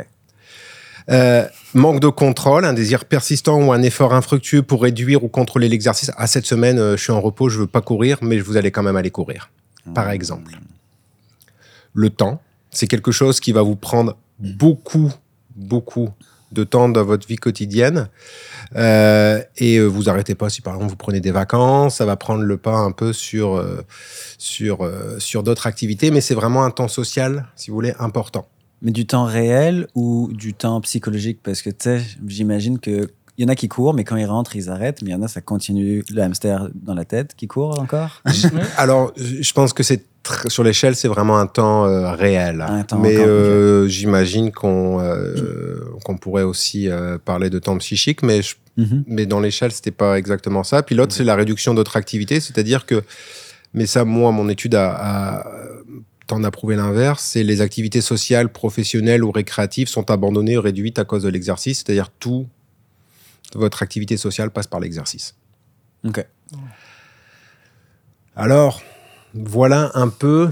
Euh, 1.09 1.45
manque 1.73 1.99
de 1.99 2.07
contrôle, 2.07 2.65
un 2.65 2.73
désir 2.73 3.03
persistant 3.05 3.61
ou 3.61 3.71
un 3.73 3.81
effort 3.81 4.13
infructueux 4.13 4.61
pour 4.61 4.83
réduire 4.83 5.23
ou 5.23 5.27
contrôler 5.27 5.67
l'exercice. 5.67 6.11
À 6.17 6.27
cette 6.27 6.45
semaine, 6.45 6.77
euh, 6.79 6.95
je 6.97 7.03
suis 7.03 7.11
en 7.11 7.19
repos, 7.21 7.49
je 7.49 7.59
veux 7.59 7.67
pas 7.67 7.81
courir, 7.81 8.17
mais 8.21 8.39
vous 8.39 8.57
allez 8.57 8.71
quand 8.71 8.83
même 8.83 8.95
aller 8.95 9.09
courir. 9.11 9.49
Par 9.95 10.05
Mhm. 10.07 10.11
exemple. 10.13 10.51
Le 11.93 12.09
temps, 12.09 12.41
c'est 12.71 12.87
quelque 12.87 13.11
chose 13.11 13.39
qui 13.39 13.51
va 13.51 13.61
vous 13.61 13.75
prendre 13.75 14.17
beaucoup, 14.39 15.11
beaucoup 15.55 16.09
de 16.51 16.63
temps 16.63 16.89
dans 16.89 17.03
votre 17.03 17.27
vie 17.27 17.35
quotidienne. 17.35 18.09
Euh, 18.75 19.41
et 19.57 19.77
euh, 19.77 19.85
vous 19.85 20.09
arrêtez 20.09 20.35
pas 20.35 20.49
si 20.49 20.61
par 20.61 20.75
exemple 20.75 20.91
vous 20.91 20.97
prenez 20.97 21.21
des 21.21 21.31
vacances, 21.31 21.97
ça 21.97 22.05
va 22.05 22.15
prendre 22.15 22.43
le 22.43 22.57
pas 22.57 22.75
un 22.75 22.91
peu 22.91 23.13
sur, 23.13 23.55
euh, 23.55 23.85
sur, 24.37 24.81
euh, 24.81 25.19
sur 25.19 25.43
d'autres 25.43 25.67
activités, 25.67 26.11
mais 26.11 26.21
c'est 26.21 26.35
vraiment 26.35 26.63
un 26.63 26.71
temps 26.71 26.87
social, 26.87 27.47
si 27.55 27.69
vous 27.69 27.75
voulez, 27.75 27.93
important. 27.99 28.47
Mais 28.81 28.91
du 28.91 29.05
temps 29.05 29.25
réel 29.25 29.87
ou 29.93 30.29
du 30.31 30.53
temps 30.53 30.79
psychologique? 30.81 31.39
Parce 31.43 31.61
que 31.61 31.69
tu 31.69 31.75
sais, 31.81 32.01
j'imagine 32.25 32.79
que 32.79 33.09
il 33.37 33.43
y 33.43 33.45
en 33.45 33.47
a 33.47 33.55
qui 33.55 33.69
courent, 33.69 33.93
mais 33.93 34.03
quand 34.03 34.17
ils 34.17 34.25
rentrent, 34.25 34.57
ils 34.57 34.69
arrêtent. 34.69 35.01
Mais 35.01 35.11
il 35.11 35.13
y 35.13 35.15
en 35.15 35.21
a, 35.21 35.29
ça 35.29 35.39
continue 35.39 36.03
le 36.09 36.21
hamster 36.21 36.67
dans 36.75 36.93
la 36.93 37.05
tête 37.05 37.35
qui 37.37 37.47
court 37.47 37.79
encore? 37.79 38.21
Alors, 38.77 39.13
je 39.15 39.53
pense 39.53 39.71
que 39.71 39.81
c'est 39.81 40.03
sur 40.47 40.63
l'échelle, 40.63 40.95
c'est 40.95 41.07
vraiment 41.07 41.39
un 41.39 41.47
temps 41.47 41.85
euh, 41.85 42.11
réel. 42.11 42.61
Un 42.61 42.83
temps 42.83 42.99
Mais 42.99 43.17
euh, 43.17 43.87
j'imagine 43.87 44.51
qu'on 44.51 44.99
euh, 45.01 45.79
qu'on 46.05 46.17
pourrait 46.17 46.43
aussi 46.43 46.89
euh, 46.89 47.17
parler 47.17 47.49
de 47.49 47.59
temps 47.59 47.77
psychique, 47.77 48.21
mais 48.23 48.41
je 48.41 48.55
Mhm. 48.79 49.03
mais 49.07 49.25
dans 49.25 49.39
l'échelle, 49.39 49.71
c'était 49.71 49.91
pas 49.91 50.17
exactement 50.17 50.63
ça. 50.63 50.83
Puis 50.83 50.95
l'autre, 50.95 51.13
c'est 51.13 51.23
la 51.25 51.35
réduction 51.35 51.73
d'autres 51.73 51.97
activités, 51.97 52.39
c'est-à-dire 52.39 52.85
que, 52.85 53.03
mais 53.73 53.85
ça, 53.85 54.05
moi, 54.05 54.31
mon 54.31 54.47
étude 54.47 54.75
a, 54.75 55.39
a 55.39 55.45
t'en 56.27 56.43
a 56.43 56.51
prouvé 56.51 56.75
l'inverse, 56.75 57.23
c'est 57.23 57.43
les 57.43 57.59
activités 57.61 58.01
sociales, 58.01 58.49
professionnelles 58.49 59.23
ou 59.23 59.31
récréatives 59.31 59.87
sont 59.87 60.11
abandonnées 60.11 60.57
ou 60.57 60.61
réduites 60.61 60.99
à 60.99 61.03
cause 61.03 61.23
de 61.23 61.29
l'exercice, 61.29 61.79
c'est-à-dire 61.79 62.09
tout 62.11 62.47
votre 63.55 63.81
activité 63.81 64.15
sociale 64.15 64.51
passe 64.51 64.67
par 64.67 64.79
l'exercice. 64.79 65.35
Ok. 66.05 66.23
Alors, 68.35 68.81
voilà 69.33 69.91
un 69.93 70.09
peu 70.09 70.49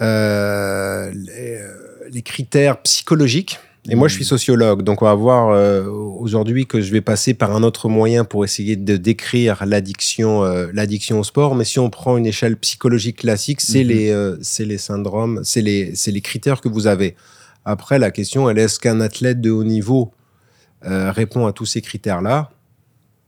euh, 0.00 1.10
les, 1.14 1.58
euh, 1.60 2.08
les 2.10 2.22
critères 2.22 2.80
psychologiques. 2.82 3.58
Et 3.88 3.94
moi, 3.94 4.08
je 4.08 4.14
suis 4.14 4.24
sociologue, 4.24 4.82
donc 4.82 5.02
on 5.02 5.04
va 5.04 5.14
voir 5.14 5.50
euh, 5.50 5.84
aujourd'hui 5.84 6.66
que 6.66 6.80
je 6.80 6.90
vais 6.90 7.00
passer 7.00 7.34
par 7.34 7.54
un 7.54 7.62
autre 7.62 7.88
moyen 7.88 8.24
pour 8.24 8.44
essayer 8.44 8.74
de 8.74 8.96
décrire 8.96 9.64
l'addiction, 9.64 10.42
euh, 10.42 10.66
l'addiction 10.72 11.20
au 11.20 11.22
sport. 11.22 11.54
Mais 11.54 11.62
si 11.62 11.78
on 11.78 11.88
prend 11.88 12.16
une 12.16 12.26
échelle 12.26 12.56
psychologique 12.56 13.18
classique, 13.18 13.60
c'est 13.60 13.84
Mhm. 13.84 14.38
les, 14.66 14.78
syndromes, 14.78 15.40
c'est 15.44 15.62
les, 15.62 16.20
critères 16.20 16.60
que 16.60 16.68
vous 16.68 16.88
avez. 16.88 17.14
Après, 17.64 18.00
la 18.00 18.10
question, 18.10 18.50
elle 18.50 18.58
est 18.58 18.62
est-ce 18.62 18.80
qu'un 18.80 19.00
athlète 19.00 19.40
de 19.40 19.52
haut 19.52 19.64
niveau 19.64 20.12
répond 20.82 21.46
à 21.46 21.52
tous 21.52 21.66
ces 21.66 21.80
critères-là? 21.80 22.50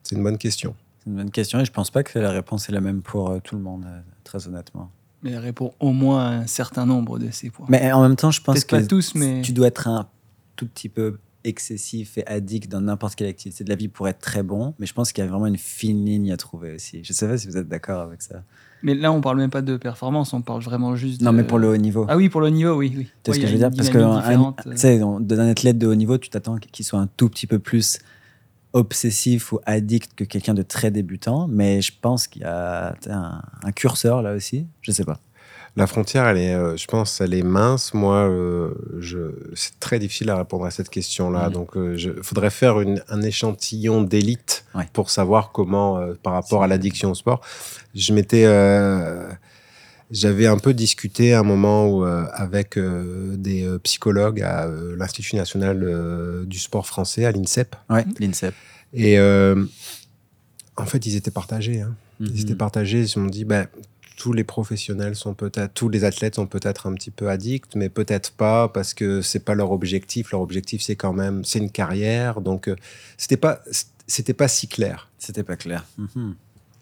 C'est 0.03 0.17
une 0.17 0.25
bonne 0.25 0.39
question. 0.39 0.75
C'est 0.99 1.11
une 1.11 1.17
bonne 1.17 1.31
question 1.31 1.61
et 1.61 1.65
je 1.65 1.73
pense 1.73 1.93
pas 1.93 2.03
que 2.03 2.19
la 2.19 2.33
réponse 2.33 2.69
est 2.69 2.73
la 2.73 2.81
même 2.81 3.03
pour 3.03 3.41
tout 3.45 3.55
le 3.55 3.63
monde, 3.63 3.85
très 4.29 4.47
honnêtement. 4.47 4.91
Mais 5.23 5.31
elle 5.33 5.39
répond 5.39 5.73
au 5.81 5.93
moins 5.93 6.27
à 6.27 6.31
un 6.43 6.47
certain 6.47 6.87
nombre 6.87 7.19
de 7.19 7.31
ces 7.31 7.51
points. 7.51 7.67
Mais 7.69 7.91
en 7.93 8.03
même 8.03 8.15
temps, 8.15 8.31
je 8.31 8.41
pense 8.41 8.63
que 8.65 8.77
pas 8.77 8.83
tous, 8.85 9.15
mais. 9.15 9.43
tu 9.43 9.53
dois 9.53 9.67
être 9.69 9.89
un 9.89 10.07
tout 10.55 10.67
petit 10.67 10.89
peu 10.89 11.19
excessif 11.45 12.19
et 12.19 12.27
addict 12.27 12.71
dans 12.71 12.81
n'importe 12.81 13.15
quelle 13.15 13.29
activité 13.29 13.65
de 13.65 13.69
la 13.69 13.77
vie 13.77 13.89
pour 13.89 14.07
être 14.09 14.19
très 14.19 14.43
bon, 14.43 14.75
mais 14.79 14.87
je 14.87 14.93
pense 14.93 15.13
qu'il 15.13 15.25
y 15.25 15.27
a 15.27 15.31
vraiment 15.31 15.47
une 15.47 15.57
fine 15.57 16.05
ligne 16.05 16.31
à 16.33 16.37
trouver 16.37 16.75
aussi. 16.75 17.03
Je 17.03 17.13
sais 17.13 17.27
pas 17.27 17.39
si 17.39 17.47
vous 17.47 17.57
êtes 17.57 17.69
d'accord 17.69 18.01
avec 18.01 18.23
ça. 18.23 18.43
Mais 18.83 18.95
là, 18.95 19.11
on 19.11 19.21
parle 19.21 19.39
même 19.39 19.51
pas 19.51 19.63
de 19.63 19.77
performance, 19.77 20.33
on 20.33 20.43
parle 20.43 20.63
vraiment 20.63 20.95
juste. 20.95 21.23
Non, 21.23 21.33
de- 21.33 21.39
mais 21.39 21.45
pour 21.45 21.59
le 21.59 21.69
haut 21.69 21.77
niveau. 21.77 22.07
Ah 22.09 22.17
oui, 22.17 22.29
pour 22.29 22.41
le 22.41 22.51
niveau, 22.51 22.75
oui. 22.75 22.93
oui. 22.97 23.09
Tu 23.25 23.33
sais 23.33 23.39
ce 23.39 23.41
que 23.43 23.47
je 23.49 23.53
veux 23.53 23.59
dire? 23.59 23.71
Parce 23.77 23.89
que 23.89 23.99
un- 23.99 24.55
euh. 24.67 25.21
d'un 25.21 25.49
athlète 25.49 25.79
de 25.79 25.87
haut 25.87 25.95
niveau, 25.95 26.19
tu 26.19 26.29
t'attends 26.29 26.57
qu'il 26.59 26.85
soit 26.85 27.01
un 27.01 27.09
tout 27.17 27.29
petit 27.29 27.47
peu 27.47 27.59
plus 27.59 27.99
obsessif 28.79 29.53
ou 29.53 29.61
addict 29.67 30.11
que 30.15 30.25
quelqu'un 30.25 30.55
de 30.55 30.63
très 30.63 30.91
débutant, 30.91 31.47
mais 31.49 31.81
je 31.83 31.93
pense 32.01 32.27
qu'il 32.27 32.43
y 32.43 32.45
a 32.47 32.95
un, 33.11 33.43
un 33.65 33.73
curseur 33.73 34.23
là 34.23 34.33
aussi. 34.35 34.67
Je 34.83 34.91
sais 34.93 35.05
pas. 35.05 35.19
La 35.77 35.87
frontière, 35.87 36.27
elle 36.27 36.39
est, 36.39 36.55
euh, 36.55 36.77
je 36.77 36.87
pense, 36.87 37.21
elle 37.21 37.35
est 37.35 37.43
mince. 37.45 37.95
Moi, 37.95 38.17
euh, 38.29 38.75
c'est 39.55 39.79
très 39.79 39.99
difficile 40.01 40.29
à 40.31 40.37
répondre 40.37 40.65
à 40.65 40.71
cette 40.73 40.89
question-là. 40.89 41.49
Mhm. 41.49 41.53
Donc, 41.53 41.71
il 41.77 42.15
faudrait 42.23 42.51
faire 42.51 42.81
une- 42.81 43.03
un 43.09 43.23
échantillon 43.23 44.03
d'élite 44.03 44.65
Ouais. 44.75 44.89
pour 44.93 45.11
savoir 45.11 45.53
comment, 45.53 45.99
euh, 45.99 46.15
par 46.21 46.33
rapport 46.33 46.63
à 46.65 46.67
l'addiction 46.67 47.11
au 47.11 47.15
sport. 47.15 47.41
Je 47.95 48.13
m'étais, 48.13 48.45
euh, 48.47 49.29
j'avais 50.11 50.47
un 50.47 50.59
peu 50.59 50.73
discuté 50.75 51.35
à 51.35 51.41
un 51.41 51.43
moment 51.43 51.89
où, 51.89 52.05
euh, 52.05 52.25
avec 52.33 52.77
euh, 52.79 53.37
des 53.37 53.65
euh, 53.65 53.79
psychologues 53.79 54.41
à 54.43 54.67
euh, 54.67 54.97
l'Institut 54.97 55.37
national 55.37 55.83
euh, 55.83 56.45
du 56.45 56.59
sport 56.59 56.87
français, 56.87 57.25
à 57.25 57.33
l'INSEP. 57.33 57.77
Ouais, 57.91 58.07
l'INSEP. 58.19 58.55
Et 58.95 59.19
euh, 59.19 59.65
en 60.77 60.87
fait, 60.87 61.05
ils 61.07 61.17
étaient 61.17 61.31
partagés. 61.31 61.81
hein. 61.83 61.95
Ils 62.21 62.31
Mhm. 62.33 62.39
étaient 62.39 62.55
partagés. 62.55 63.01
Ils 63.01 63.07
se 63.09 63.15
sont 63.15 63.27
dit, 63.27 63.45
ben, 63.45 63.67
tous 64.17 64.33
les 64.33 64.43
professionnels 64.45 65.15
sont 65.15 65.35
peut-être, 65.35 65.75
tous 65.75 65.89
les 65.89 66.03
athlètes 66.05 66.35
sont 66.35 66.47
peut-être 66.47 66.87
un 66.89 66.95
petit 66.95 67.11
peu 67.13 67.29
addicts, 67.29 67.77
mais 67.77 67.89
peut-être 67.89 68.33
pas 68.33 68.69
parce 68.69 68.95
que 68.95 69.23
c'est 69.23 69.45
pas 69.45 69.55
leur 69.55 69.71
objectif. 69.71 70.33
Leur 70.33 70.41
objectif, 70.41 70.83
c'est 70.83 70.97
quand 70.97 71.13
même, 71.13 71.45
c'est 71.45 71.59
une 71.61 71.71
carrière. 71.71 72.41
Donc, 72.41 72.69
euh, 72.69 72.75
c'était 73.17 73.37
pas, 73.37 73.61
c'était 74.07 74.33
pas 74.35 74.49
si 74.49 74.67
clair. 74.67 75.09
C'était 75.19 75.45
pas 75.45 75.57
clair. 75.57 75.85
Mhm. 75.99 76.35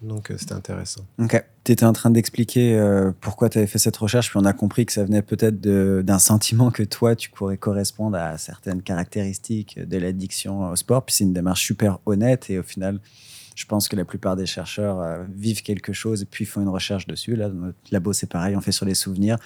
Donc, 0.07 0.31
euh, 0.31 0.37
c'était 0.39 0.53
intéressant. 0.53 1.03
Ok. 1.19 1.43
Tu 1.65 1.73
étais 1.73 1.85
en 1.85 1.93
train 1.93 2.11
d'expliquer 2.11 2.79
euh, 2.79 3.11
pourquoi 3.21 3.49
tu 3.49 3.59
avais 3.59 3.67
fait 3.67 3.79
cette 3.79 3.97
recherche, 3.97 4.31
puis 4.31 4.39
on 4.41 4.45
a 4.45 4.53
compris 4.53 4.87
que 4.87 4.93
ça 4.93 5.05
venait 5.05 5.23
peut-être 5.23 5.61
d'un 5.61 6.19
sentiment 6.19 6.71
que 6.71 6.85
toi, 6.85 7.17
tu 7.17 7.31
pourrais 7.31 7.57
correspondre 7.57 8.17
à 8.17 8.39
certaines 8.39 8.83
caractéristiques 8.83 9.79
de 9.79 9.99
l'addiction 9.99 10.71
au 10.71 10.77
sport. 10.77 11.05
Puis 11.05 11.17
c'est 11.17 11.25
une 11.25 11.33
démarche 11.33 11.65
super 11.65 11.99
honnête 12.07 12.49
et 12.51 12.59
au 12.59 12.63
final, 12.63 13.01
je 13.57 13.65
pense 13.65 13.89
que 13.89 13.97
la 13.97 14.05
plupart 14.05 14.37
des 14.37 14.47
chercheurs 14.47 15.01
euh, 15.01 15.25
vivent 15.35 15.63
quelque 15.63 15.93
chose 15.93 16.23
et 16.23 16.27
puis 16.27 16.45
font 16.45 16.61
une 16.61 16.69
recherche 16.69 17.07
dessus. 17.07 17.35
Là, 17.35 17.49
dans 17.49 17.67
notre 17.67 17.79
labo, 17.91 18.13
c'est 18.13 18.29
pareil, 18.29 18.55
on 18.55 18.61
fait 18.61 18.73
sur 18.73 18.87
les 18.87 18.95
souvenirs. 18.95 19.39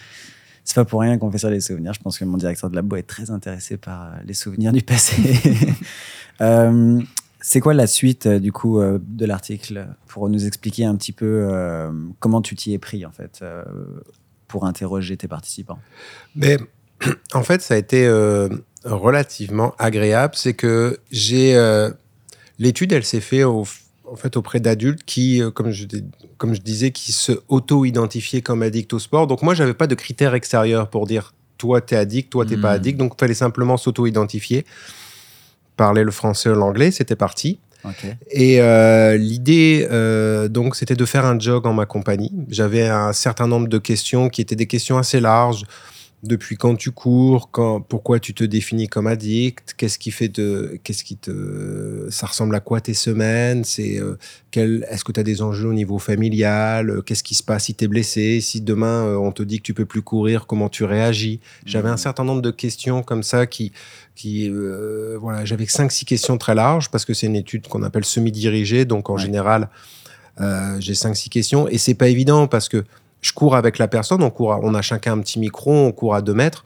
C'est 0.65 0.75
pas 0.75 0.85
pour 0.85 1.01
rien 1.01 1.17
qu'on 1.17 1.31
fait 1.31 1.39
sur 1.39 1.49
les 1.49 1.61
souvenirs. 1.61 1.95
Je 1.95 2.01
pense 2.01 2.19
que 2.19 2.25
mon 2.27 2.37
directeur 2.37 2.69
de 2.69 2.77
labo 2.77 2.97
est 2.97 3.07
très 3.07 3.31
intéressé 3.31 3.79
par 3.79 4.17
les 4.27 4.35
souvenirs 4.35 4.73
du 4.73 4.83
passé. 4.83 5.17
c'est 7.41 7.61
quoi 7.61 7.75
la 7.75 7.87
suite 7.87 8.27
euh, 8.27 8.39
du 8.39 8.53
coup 8.53 8.81
euh, 8.81 8.99
de 9.03 9.25
l'article 9.27 9.87
pour 10.07 10.29
nous 10.29 10.47
expliquer 10.47 10.85
un 10.85 10.95
petit 10.97 11.13
peu 11.13 11.49
euh, 11.51 11.91
comment 12.19 12.43
tu 12.43 12.55
t'y 12.57 12.73
es 12.75 12.79
pris 12.79 13.05
en 13.07 13.13
fait 13.13 13.43
pour 14.49 14.67
interroger 14.67 15.17
tes 15.17 15.29
participants? 15.29 15.79
Mais 16.35 16.59
en 17.35 17.43
fait, 17.43 17.63
ça 17.63 17.75
a 17.75 17.77
été 17.77 18.09
relativement 18.85 19.75
agréable. 19.79 20.35
C'est 20.37 20.55
que 20.55 20.99
j'ai 21.11 21.55
l'étude, 22.59 22.93
elle 22.93 23.05
s'est 23.05 23.21
faite 23.21 23.45
au, 23.45 23.65
en 24.11 24.17
fait 24.17 24.37
auprès 24.37 24.61
d'adultes 24.61 25.05
qui, 25.05 25.41
comme 25.55 25.71
je, 25.71 25.85
dis- 25.87 26.05
comme 26.37 26.55
je 26.55 26.61
disais, 26.61 26.91
qui 26.91 27.13
se 27.13 27.33
auto-identifiaient 27.49 28.43
comme 28.43 28.63
addicts 28.63 28.93
au 28.93 28.99
sport. 28.99 29.27
Donc 29.27 29.43
moi, 29.43 29.55
j'avais 29.55 29.75
pas 29.75 29.87
de 29.87 29.95
critères 29.95 30.35
extérieurs 30.35 30.91
pour 30.91 31.07
dire 31.07 31.33
toi 31.59 31.81
t'es 31.81 31.97
addict, 31.97 32.31
toi 32.31 32.45
t'es 32.47 32.57
Mhm. 32.57 32.63
pas 32.63 32.73
addict. 32.73 32.99
Donc 32.99 33.19
fallait 33.21 33.35
simplement 33.35 33.77
s'auto-identifier, 33.77 34.65
parler 35.81 36.05
le 36.05 36.11
français 36.11 36.51
ou 36.51 36.55
l'anglais, 36.55 36.91
c'était 36.91 37.17
parti. 37.17 37.59
Et 38.31 38.61
euh, 38.61 39.17
l'idée, 39.17 39.89
euh, 39.91 40.47
donc, 40.49 40.77
c'était 40.77 40.95
de 40.95 41.07
faire 41.07 41.25
un 41.25 41.39
jog 41.39 41.67
en 41.67 41.73
ma 41.73 41.87
compagnie. 41.87 42.31
J'avais 42.51 42.87
un 42.87 43.15
certain 43.15 43.47
nombre 43.47 43.67
de 43.69 43.79
questions 43.79 44.29
qui 44.29 44.43
étaient 44.43 44.57
des 44.57 44.67
questions 44.67 44.99
assez 44.99 45.21
larges. 45.21 45.65
Depuis 46.23 46.57
quand 46.57 46.77
tu 46.77 46.91
cours, 46.91 47.51
quand, 47.51 47.81
pourquoi 47.81 48.21
tu 48.21 48.35
te 48.35 48.45
définis 48.45 48.89
comme 48.89 49.07
addict, 49.07 49.73
qu'est-ce 49.79 49.99
qui 49.99 50.11
fait 50.11 50.29
de, 50.29 50.79
qu'est-ce 50.85 51.03
qui 51.03 51.17
te, 51.17 52.07
ça 52.11 52.27
ressemble 52.27 52.55
à 52.55 52.61
quoi 52.61 52.83
tes 52.83 52.93
semaines, 52.93 53.65
c'est, 53.65 53.99
euh, 53.99 54.19
quel, 54.51 54.87
est-ce 54.91 55.03
que 55.03 55.13
tu 55.13 55.21
as 55.21 55.23
des 55.23 55.41
enjeux 55.41 55.69
au 55.69 55.73
niveau 55.73 55.99
familial, 55.99 56.91
euh, 56.91 57.01
qu'est-ce 57.01 57.23
qui 57.23 57.35
se 57.35 57.43
passe 57.43 57.65
si 57.65 57.75
tu 57.75 57.87
es 57.87 57.89
blessé, 57.89 58.43
si 58.43 58.61
demain 58.61 59.07
euh, 59.07 59.17
on 59.17 59.33
te 59.33 59.43
dit 59.43 59.59
que 59.61 59.63
tu 59.63 59.73
peux 59.73 59.87
plus 59.87 60.03
courir, 60.03 60.47
comment 60.47 60.69
tu 60.69 60.85
réagis? 60.85 61.41
J'avais 61.65 61.89
un 61.89 61.97
certain 61.97 62.25
nombre 62.25 62.43
de 62.43 62.51
questions 62.51 63.03
comme 63.03 63.23
ça 63.23 63.47
qui, 63.47 63.73
qui 64.15 64.51
euh, 64.51 65.17
voilà, 65.19 65.47
j'avais 65.47 65.65
cinq 65.67 65.91
six 65.91 66.05
questions 66.05 66.37
très 66.37 66.55
larges 66.55 66.91
parce 66.91 67.07
que 67.07 67.15
c'est 67.15 67.29
une 67.29 67.37
étude 67.37 67.67
qu'on 67.67 67.83
appelle 67.83 68.05
semi-dirigée, 68.05 68.85
donc 68.85 69.09
en 69.09 69.15
Ouais. 69.15 69.23
général, 69.23 69.71
j'ai 70.79 70.95
cinq 70.95 71.15
six 71.17 71.29
questions 71.31 71.67
et 71.69 71.79
c'est 71.79 71.95
pas 71.95 72.09
évident 72.09 72.47
parce 72.47 72.69
que 72.69 72.85
je 73.21 73.33
cours 73.33 73.57
avec 73.57 73.79
la 73.79 73.89
personne, 73.89 74.23
on 74.23 74.31
court, 74.31 74.59
on 74.63 74.75
a 74.75 74.83
chacun 74.83 75.13
un 75.13 75.21
petit 75.21 75.39
micro, 75.39 75.73
on 75.73 75.93
court 75.93 76.15
à 76.15 76.23
deux 76.23 76.35
mètres. 76.35 76.65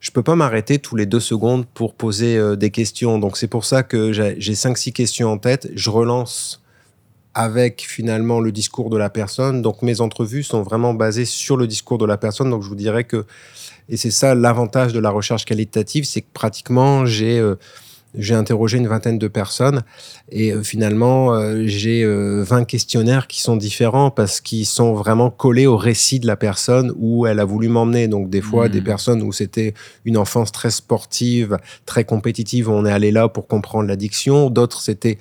Je 0.00 0.10
peux 0.10 0.22
pas 0.22 0.34
m'arrêter 0.34 0.78
tous 0.78 0.96
les 0.96 1.04
deux 1.04 1.20
secondes 1.20 1.66
pour 1.66 1.94
poser 1.94 2.38
euh, 2.38 2.56
des 2.56 2.70
questions, 2.70 3.18
donc 3.18 3.36
c'est 3.36 3.48
pour 3.48 3.64
ça 3.64 3.82
que 3.82 4.12
j'ai 4.12 4.34
j'ai 4.38 4.54
cinq 4.54 4.78
six 4.78 4.92
questions 4.92 5.30
en 5.30 5.38
tête. 5.38 5.70
Je 5.74 5.90
relance 5.90 6.60
avec 7.34 7.82
finalement 7.86 8.40
le 8.40 8.52
discours 8.52 8.90
de 8.90 8.96
la 8.96 9.10
personne. 9.10 9.62
Donc 9.62 9.82
mes 9.82 10.00
entrevues 10.00 10.42
sont 10.42 10.62
vraiment 10.62 10.94
basées 10.94 11.24
sur 11.24 11.56
le 11.56 11.66
discours 11.66 11.98
de 11.98 12.06
la 12.06 12.16
personne. 12.16 12.50
Donc 12.50 12.62
je 12.62 12.68
vous 12.68 12.74
dirais 12.74 13.04
que 13.04 13.24
et 13.88 13.96
c'est 13.96 14.10
ça 14.10 14.34
l'avantage 14.34 14.92
de 14.92 15.00
la 15.00 15.10
recherche 15.10 15.44
qualitative, 15.44 16.04
c'est 16.04 16.22
que 16.22 16.32
pratiquement 16.32 17.06
j'ai 17.06 17.38
euh, 17.38 17.56
j'ai 18.18 18.34
interrogé 18.34 18.78
une 18.78 18.88
vingtaine 18.88 19.18
de 19.18 19.28
personnes 19.28 19.82
et 20.30 20.52
euh, 20.52 20.62
finalement 20.62 21.32
euh, 21.34 21.62
j'ai 21.66 22.02
euh, 22.02 22.42
20 22.42 22.64
questionnaires 22.64 23.26
qui 23.28 23.40
sont 23.40 23.56
différents 23.56 24.10
parce 24.10 24.40
qu'ils 24.40 24.66
sont 24.66 24.94
vraiment 24.94 25.30
collés 25.30 25.66
au 25.66 25.76
récit 25.76 26.18
de 26.20 26.26
la 26.26 26.36
personne 26.36 26.92
où 26.96 27.26
elle 27.26 27.38
a 27.38 27.44
voulu 27.44 27.68
m'emmener. 27.68 28.08
Donc 28.08 28.28
des 28.28 28.40
fois 28.40 28.68
des 28.68 28.80
personnes 28.84 29.22
où 29.22 29.32
c'était 29.32 29.74
une 30.04 30.16
enfance 30.16 30.50
très 30.52 30.70
sportive, 30.70 31.58
très 31.86 32.04
compétitive, 32.04 32.68
on 32.68 32.84
est 32.84 32.92
allé 32.92 33.10
là 33.12 33.28
pour 33.28 33.46
comprendre 33.46 33.86
l'addiction. 33.88 34.50
D'autres 34.50 34.80
c'était 34.82 35.18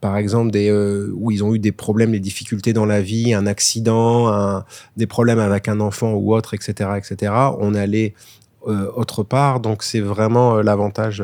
par 0.00 0.16
exemple 0.16 0.50
des 0.50 0.70
euh, 0.70 1.12
où 1.14 1.30
ils 1.30 1.44
ont 1.44 1.54
eu 1.54 1.58
des 1.58 1.72
problèmes, 1.72 2.12
des 2.12 2.20
difficultés 2.20 2.72
dans 2.72 2.86
la 2.86 3.02
vie, 3.02 3.34
un 3.34 3.46
accident, 3.46 4.28
un- 4.28 4.64
des 4.96 5.06
problèmes 5.06 5.40
avec 5.40 5.68
un 5.68 5.78
enfant 5.80 6.12
ou 6.14 6.34
autre, 6.34 6.54
etc., 6.54 6.90
etc. 6.96 7.32
On 7.58 7.74
est 7.74 7.80
allé 7.80 8.14
euh, 8.66 8.90
autre 8.94 9.22
part, 9.22 9.60
donc 9.60 9.82
c'est 9.82 10.00
vraiment 10.00 10.56
euh, 10.56 10.62
l'avantage. 10.62 11.22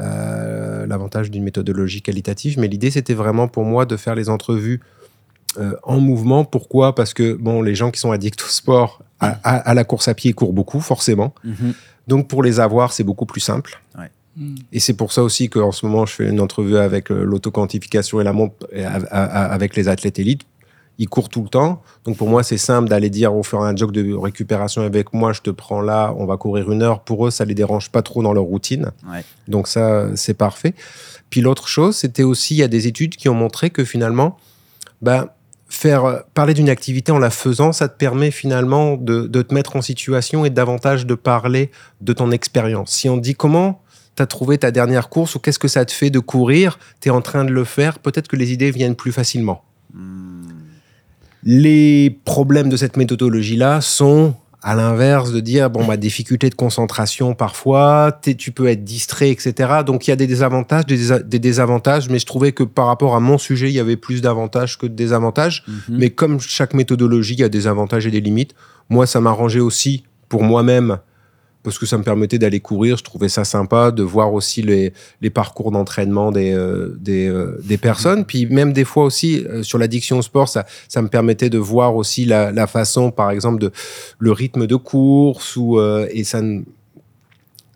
Euh, 0.00 0.86
l'avantage 0.86 1.30
d'une 1.30 1.42
méthodologie 1.44 2.02
qualitative, 2.02 2.58
mais 2.58 2.68
l'idée 2.68 2.90
c'était 2.90 3.14
vraiment 3.14 3.48
pour 3.48 3.64
moi 3.64 3.84
de 3.86 3.96
faire 3.96 4.14
les 4.14 4.28
entrevues 4.28 4.80
euh, 5.58 5.74
en 5.82 6.00
mouvement. 6.00 6.44
Pourquoi? 6.44 6.94
Parce 6.94 7.12
que 7.12 7.34
bon, 7.34 7.60
les 7.62 7.74
gens 7.74 7.90
qui 7.90 8.00
sont 8.00 8.10
addicts 8.10 8.42
au 8.42 8.48
sport, 8.48 9.02
à, 9.20 9.38
à- 9.44 9.56
à 9.70 9.74
la 9.74 9.84
course 9.84 10.08
à 10.08 10.14
pied, 10.14 10.32
courent 10.32 10.54
beaucoup, 10.54 10.80
forcément. 10.80 11.34
Mhm. 11.44 11.74
Donc 12.08 12.28
pour 12.28 12.42
les 12.42 12.58
avoir, 12.58 12.92
c'est 12.92 13.04
beaucoup 13.04 13.26
plus 13.26 13.40
simple. 13.40 13.80
Hmm. 14.34 14.54
Et 14.72 14.80
c'est 14.80 14.94
pour 14.94 15.12
ça 15.12 15.22
aussi 15.22 15.50
qu'en 15.50 15.72
ce 15.72 15.84
moment, 15.84 16.06
je 16.06 16.14
fais 16.14 16.26
une 16.26 16.40
entrevue 16.40 16.78
avec 16.78 17.10
euh, 17.12 17.22
l'autoquantification 17.22 18.18
et 18.18 18.24
la 18.24 18.32
montre 18.32 18.54
avec 19.10 19.76
les 19.76 19.88
athlètes 19.88 20.18
élites. 20.18 20.42
Ils 20.98 21.08
courent 21.08 21.28
tout 21.28 21.42
le 21.42 21.48
temps. 21.48 21.82
Donc 22.04 22.16
pour 22.16 22.28
moi, 22.28 22.42
c'est 22.42 22.58
simple 22.58 22.88
d'aller 22.88 23.10
dire 23.10 23.34
on 23.34 23.42
fera 23.42 23.68
un 23.68 23.74
jog 23.74 23.92
de 23.92 24.14
récupération 24.14 24.82
avec 24.82 25.12
moi, 25.12 25.32
je 25.32 25.40
te 25.40 25.50
prends 25.50 25.80
là, 25.80 26.14
on 26.16 26.26
va 26.26 26.36
courir 26.36 26.70
une 26.70 26.82
heure. 26.82 27.00
Pour 27.00 27.26
eux, 27.26 27.30
ça 27.30 27.44
les 27.44 27.54
dérange 27.54 27.90
pas 27.90 28.02
trop 28.02 28.22
dans 28.22 28.32
leur 28.32 28.44
routine. 28.44 28.92
Ouais. 29.10 29.24
Donc 29.48 29.68
ça, 29.68 30.14
c'est 30.16 30.34
parfait. 30.34 30.74
Puis 31.30 31.40
l'autre 31.40 31.66
chose, 31.66 31.96
c'était 31.96 32.22
aussi, 32.22 32.54
il 32.54 32.58
y 32.58 32.62
a 32.62 32.68
des 32.68 32.86
études 32.86 33.16
qui 33.16 33.28
ont 33.28 33.34
montré 33.34 33.70
que 33.70 33.84
finalement, 33.84 34.36
ben, 35.00 35.28
faire 35.68 36.24
parler 36.34 36.52
d'une 36.52 36.68
activité 36.68 37.10
en 37.10 37.18
la 37.18 37.30
faisant, 37.30 37.72
ça 37.72 37.88
te 37.88 37.96
permet 37.96 38.30
finalement 38.30 38.96
de, 38.96 39.26
de 39.26 39.42
te 39.42 39.54
mettre 39.54 39.76
en 39.76 39.82
situation 39.82 40.44
et 40.44 40.50
davantage 40.50 41.06
de 41.06 41.14
parler 41.14 41.70
de 42.02 42.12
ton 42.12 42.30
expérience. 42.30 42.90
Si 42.92 43.08
on 43.08 43.16
dit 43.16 43.34
comment 43.34 43.80
tu 44.14 44.22
as 44.22 44.26
trouvé 44.26 44.58
ta 44.58 44.70
dernière 44.70 45.08
course 45.08 45.34
ou 45.34 45.38
qu'est-ce 45.38 45.58
que 45.58 45.68
ça 45.68 45.84
te 45.84 45.92
fait 45.92 46.10
de 46.10 46.18
courir, 46.18 46.78
tu 47.00 47.08
es 47.08 47.10
en 47.10 47.22
train 47.22 47.44
de 47.44 47.52
le 47.52 47.64
faire, 47.64 47.98
peut-être 47.98 48.28
que 48.28 48.36
les 48.36 48.52
idées 48.52 48.70
viennent 48.70 48.94
plus 48.94 49.12
facilement. 49.12 49.64
Hmm. 49.94 50.31
Les 51.44 52.18
problèmes 52.24 52.68
de 52.68 52.76
cette 52.76 52.96
méthodologie-là 52.96 53.80
sont 53.80 54.34
à 54.64 54.76
l'inverse 54.76 55.32
de 55.32 55.40
dire 55.40 55.70
bon 55.70 55.84
ma 55.84 55.96
difficulté 55.96 56.48
de 56.48 56.54
concentration 56.54 57.34
parfois 57.34 58.16
tu 58.38 58.52
peux 58.52 58.68
être 58.68 58.84
distrait 58.84 59.30
etc 59.30 59.80
donc 59.84 60.06
il 60.06 60.10
y 60.10 60.12
a 60.12 60.16
des 60.16 60.28
désavantages 60.28 60.86
des, 60.86 60.96
désa- 60.96 61.20
des 61.20 61.40
désavantages 61.40 62.08
mais 62.08 62.20
je 62.20 62.26
trouvais 62.26 62.52
que 62.52 62.62
par 62.62 62.86
rapport 62.86 63.16
à 63.16 63.20
mon 63.20 63.38
sujet 63.38 63.70
il 63.70 63.74
y 63.74 63.80
avait 63.80 63.96
plus 63.96 64.22
d'avantages 64.22 64.78
que 64.78 64.86
de 64.86 64.94
désavantages 64.94 65.64
Mhm. 65.66 65.98
mais 65.98 66.10
comme 66.10 66.38
chaque 66.40 66.74
méthodologie, 66.74 67.34
il 67.34 67.40
y 67.40 67.44
a 67.44 67.48
des 67.48 67.66
avantages 67.66 68.06
et 68.06 68.12
des 68.12 68.20
limites. 68.20 68.54
Moi, 68.88 69.06
ça 69.06 69.20
m'arrangeait 69.20 69.58
aussi 69.58 70.04
pour 70.28 70.44
moi-même, 70.44 70.98
parce 71.62 71.78
que 71.78 71.86
ça 71.86 71.98
me 71.98 72.02
permettait 72.02 72.38
d'aller 72.38 72.60
courir. 72.60 72.96
Je 72.96 73.04
trouvais 73.04 73.28
ça 73.28 73.44
sympa 73.44 73.90
de 73.90 74.02
voir 74.02 74.32
aussi 74.32 74.62
les, 74.62 74.92
les 75.20 75.30
parcours 75.30 75.70
d'entraînement 75.70 76.32
des, 76.32 76.52
euh, 76.52 76.96
des, 76.98 77.28
euh, 77.28 77.60
des 77.64 77.78
personnes. 77.78 78.24
Puis 78.24 78.46
même 78.46 78.72
des 78.72 78.84
fois 78.84 79.04
aussi, 79.04 79.44
euh, 79.46 79.62
sur 79.62 79.78
l'addiction 79.78 80.18
au 80.18 80.22
sport, 80.22 80.48
ça, 80.48 80.66
ça 80.88 81.02
me 81.02 81.08
permettait 81.08 81.50
de 81.50 81.58
voir 81.58 81.94
aussi 81.96 82.24
la, 82.24 82.52
la 82.52 82.66
façon, 82.66 83.10
par 83.10 83.30
exemple, 83.30 83.60
de 83.60 83.70
le 84.18 84.32
rythme 84.32 84.66
de 84.66 84.76
course. 84.76 85.56
Ou, 85.56 85.80
et 85.80 86.24
ça, 86.24 86.40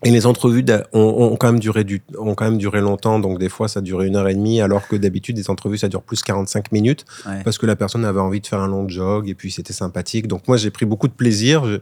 Et 0.04 0.11
les 0.11 0.26
entrevues 0.26 0.64
ont, 0.92 1.00
ont 1.00 1.37
quand 1.37 1.50
même 1.50 1.59
duré 1.59 1.82
du, 1.82 2.02
ont 2.18 2.35
quand 2.35 2.44
même 2.44 2.59
duré 2.59 2.80
longtemps, 2.82 3.18
donc 3.18 3.38
des 3.38 3.48
fois 3.48 3.66
ça 3.66 3.80
durait 3.80 4.06
une 4.06 4.16
heure 4.16 4.28
et 4.28 4.35
demie, 4.35 4.61
alors 4.61 4.87
que 4.87 4.94
d'habitude 4.94 5.38
les 5.38 5.48
entrevues 5.48 5.78
ça 5.78 5.88
dure 5.88 6.02
plus 6.02 6.22
45 6.22 6.70
minutes 6.70 7.06
Ouais. 7.26 7.42
parce 7.44 7.56
que 7.56 7.64
la 7.64 7.76
personne 7.76 8.04
avait 8.04 8.20
envie 8.20 8.40
de 8.42 8.46
faire 8.46 8.61
un 8.61 8.66
long 8.68 8.87
jog 8.88 9.26
et 9.28 9.35
puis 9.35 9.50
c'était 9.50 9.72
sympathique. 9.72 10.26
Donc 10.28 10.46
moi 10.48 10.59
j'ai 10.59 10.70
pris 10.70 10.85
beaucoup 10.85 11.09
de 11.09 11.14
plaisir. 11.14 11.64
Je- 11.64 11.78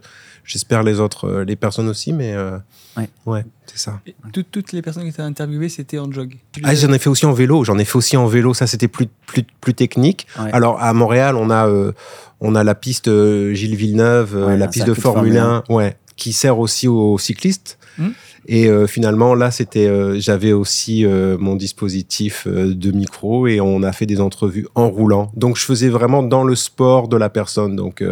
J'espère 0.47 0.83
les 0.83 0.99
autres, 0.99 1.25
euh, 1.27 1.43
les 1.43 1.55
personnes 1.55 1.87
aussi, 1.89 2.13
mais 2.13 2.33
euh, 2.35 2.57
Ouais. 2.95 3.09
ouais, 3.25 3.43
c'est 3.65 3.79
ça. 3.79 3.99
Et 4.05 4.13
toutes- 4.31 4.51
toutes 4.51 4.71
les 4.73 4.83
personnes 4.83 5.01
qui 5.03 5.09
étaient 5.09 5.23
interviewées, 5.23 5.69
c'était 5.69 5.97
en 5.97 6.11
jog. 6.11 6.35
Ah, 6.63 6.75
j'en 6.75 6.93
ai 6.93 6.99
fait 6.99 7.09
aussi 7.09 7.25
en 7.25 7.33
vélo. 7.33 7.63
J'en 7.63 7.79
ai 7.79 7.83
fait 7.83 7.95
aussi 7.97 8.15
en 8.15 8.27
vélo. 8.27 8.53
Ça, 8.53 8.67
c'était 8.67 8.87
plus, 8.87 9.07
plus, 9.25 9.41
plus 9.59 9.73
technique. 9.73 10.27
Ouais. 10.39 10.51
Alors, 10.53 10.79
à 10.79 10.93
Montréal, 10.93 11.35
on 11.35 11.49
a, 11.49 11.67
euh, 11.67 11.93
on 12.41 12.53
a 12.53 12.63
la 12.63 12.75
piste 12.75 13.07
euh, 13.07 13.55
Gilles 13.55 13.75
Villeneuve, 13.75 14.35
euh, 14.37 14.45
Ouais, 14.49 14.57
la 14.57 14.67
piste 14.67 14.85
de 14.85 14.93
Formule 14.93 15.33
Formule 15.33 15.63
1, 15.69 15.73
ouais, 15.73 15.97
qui 16.15 16.31
sert 16.31 16.59
aussi 16.59 16.87
aux 16.87 17.17
cyclistes. 17.17 17.79
Hmm. 17.97 18.09
Et 18.47 18.67
euh, 18.67 18.85
finalement, 18.87 19.33
là, 19.33 19.51
c'était, 19.51 19.87
euh, 19.87 20.19
j'avais 20.19 20.53
aussi 20.53 21.05
euh, 21.05 21.37
mon 21.39 21.55
dispositif 21.55 22.47
de 22.47 22.91
micro 22.91 23.47
et 23.47 23.59
on 23.59 23.81
a 23.83 23.91
fait 23.91 24.05
des 24.05 24.21
entrevues 24.21 24.67
en 24.75 24.89
roulant. 24.89 25.31
Donc, 25.35 25.57
je 25.57 25.65
faisais 25.65 25.89
vraiment 25.89 26.21
dans 26.21 26.43
le 26.43 26.55
sport 26.55 27.07
de 27.07 27.17
la 27.17 27.29
personne. 27.29 27.75
Donc, 27.75 28.03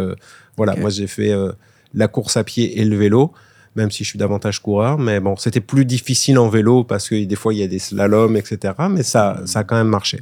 voilà, 0.58 0.76
moi, 0.76 0.90
j'ai 0.90 1.08
fait 1.08 1.34
la 1.94 2.08
course 2.08 2.38
à 2.38 2.44
pied 2.44 2.80
et 2.80 2.86
le 2.86 2.98
vélo 2.98 3.32
même 3.76 3.90
si 3.90 4.04
je 4.04 4.10
suis 4.10 4.20
davantage 4.20 4.60
coureur. 4.62 5.00
Mais 5.00 5.20
bon, 5.20 5.36
c'était 5.36 5.60
plus 5.60 5.84
difficile 5.84 6.38
en 6.38 6.48
vélo 6.48 6.84
parce 6.84 7.10
que 7.10 7.24
des 7.24 7.36
fois, 7.36 7.56
il 7.56 7.60
y 7.60 7.64
a 7.64 7.68
des 7.68 7.80
slaloms, 7.80 8.38
etc. 8.38 8.72
Mais 8.88 9.02
ça, 9.02 9.42
ça 9.46 9.60
a 9.60 9.64
quand 9.64 9.76
même 9.76 9.88
marché. 9.88 10.20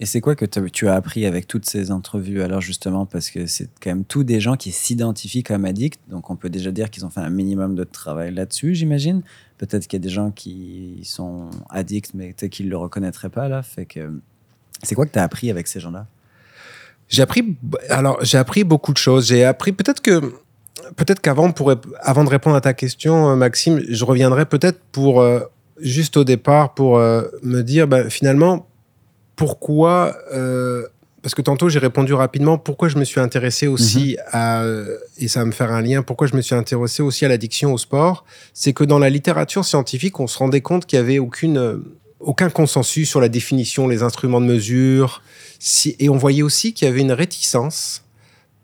Et 0.00 0.06
c'est 0.06 0.20
quoi 0.20 0.34
que 0.34 0.44
tu 0.44 0.88
as 0.88 0.94
appris 0.94 1.24
avec 1.24 1.46
toutes 1.46 1.66
ces 1.66 1.92
entrevues 1.92 2.42
alors 2.42 2.60
justement 2.60 3.06
parce 3.06 3.30
que 3.30 3.46
c'est 3.46 3.68
quand 3.80 3.90
même 3.90 4.04
tous 4.04 4.24
des 4.24 4.40
gens 4.40 4.56
qui 4.56 4.72
s'identifient 4.72 5.44
comme 5.44 5.64
addicts, 5.64 6.00
donc 6.08 6.30
on 6.30 6.36
peut 6.36 6.50
déjà 6.50 6.72
dire 6.72 6.90
qu'ils 6.90 7.06
ont 7.06 7.10
fait 7.10 7.20
un 7.20 7.30
minimum 7.30 7.76
de 7.76 7.84
travail 7.84 8.34
là-dessus, 8.34 8.74
j'imagine. 8.74 9.22
Peut-être 9.56 9.86
qu'il 9.86 9.98
y 9.98 10.02
a 10.02 10.06
des 10.06 10.12
gens 10.12 10.32
qui 10.32 11.00
sont 11.04 11.50
addicts 11.70 12.12
mais 12.12 12.34
qui 12.34 12.64
ne 12.64 12.70
le 12.70 12.76
reconnaîtraient 12.76 13.28
pas 13.28 13.48
là. 13.48 13.62
Fait 13.62 13.86
que 13.86 14.20
c'est 14.82 14.96
quoi 14.96 15.06
que 15.06 15.12
tu 15.12 15.18
as 15.18 15.22
appris 15.22 15.50
avec 15.50 15.68
ces 15.68 15.78
gens-là? 15.78 16.06
J'ai 17.08 17.22
appris, 17.22 17.56
alors 17.88 18.18
j'ai 18.22 18.38
appris 18.38 18.64
beaucoup 18.64 18.92
de 18.92 18.98
choses. 18.98 19.28
J'ai 19.28 19.44
appris 19.44 19.72
peut-être 19.72 20.00
que, 20.00 20.34
peut-être 20.96 21.20
qu'avant, 21.20 21.52
avant 22.00 22.24
de 22.24 22.30
répondre 22.30 22.56
à 22.56 22.60
ta 22.60 22.74
question, 22.74 23.30
euh, 23.30 23.36
Maxime, 23.36 23.80
je 23.88 24.04
reviendrai 24.04 24.46
peut-être 24.46 24.80
pour 24.90 25.20
euh, 25.20 25.40
juste 25.78 26.16
au 26.16 26.24
départ 26.24 26.74
pour 26.74 26.98
euh, 26.98 27.22
me 27.42 27.62
dire 27.62 27.86
ben, 27.86 28.08
finalement 28.10 28.66
pourquoi. 29.36 30.16
euh, 30.32 30.86
parce 31.22 31.34
que 31.34 31.40
tantôt 31.40 31.70
j'ai 31.70 31.78
répondu 31.78 32.12
rapidement 32.12 32.58
pourquoi 32.58 32.88
je 32.88 32.98
me 32.98 33.04
suis 33.04 33.18
intéressé 33.18 33.66
aussi 33.66 34.18
à 34.30 34.62
euh, 34.62 34.98
et 35.16 35.26
ça 35.26 35.40
va 35.40 35.46
me 35.46 35.52
faire 35.52 35.72
un 35.72 35.80
lien 35.80 36.02
pourquoi 36.02 36.26
je 36.26 36.36
me 36.36 36.42
suis 36.42 36.54
intéressé 36.54 37.02
aussi 37.02 37.24
à 37.24 37.28
l'addiction 37.28 37.72
au 37.72 37.78
sport 37.78 38.26
c'est 38.52 38.74
que 38.74 38.84
dans 38.84 38.98
la 38.98 39.08
littérature 39.08 39.64
scientifique 39.64 40.20
on 40.20 40.26
se 40.26 40.36
rendait 40.36 40.60
compte 40.60 40.84
qu'il 40.84 40.98
y 40.98 41.00
avait 41.00 41.18
aucune 41.18 41.56
euh, 41.56 41.78
aucun 42.20 42.50
consensus 42.50 43.08
sur 43.08 43.22
la 43.22 43.30
définition 43.30 43.88
les 43.88 44.02
instruments 44.02 44.42
de 44.42 44.46
mesure 44.46 45.22
si, 45.58 45.96
et 45.98 46.10
on 46.10 46.18
voyait 46.18 46.42
aussi 46.42 46.74
qu'il 46.74 46.86
y 46.88 46.90
avait 46.90 47.00
une 47.00 47.12
réticence 47.12 48.04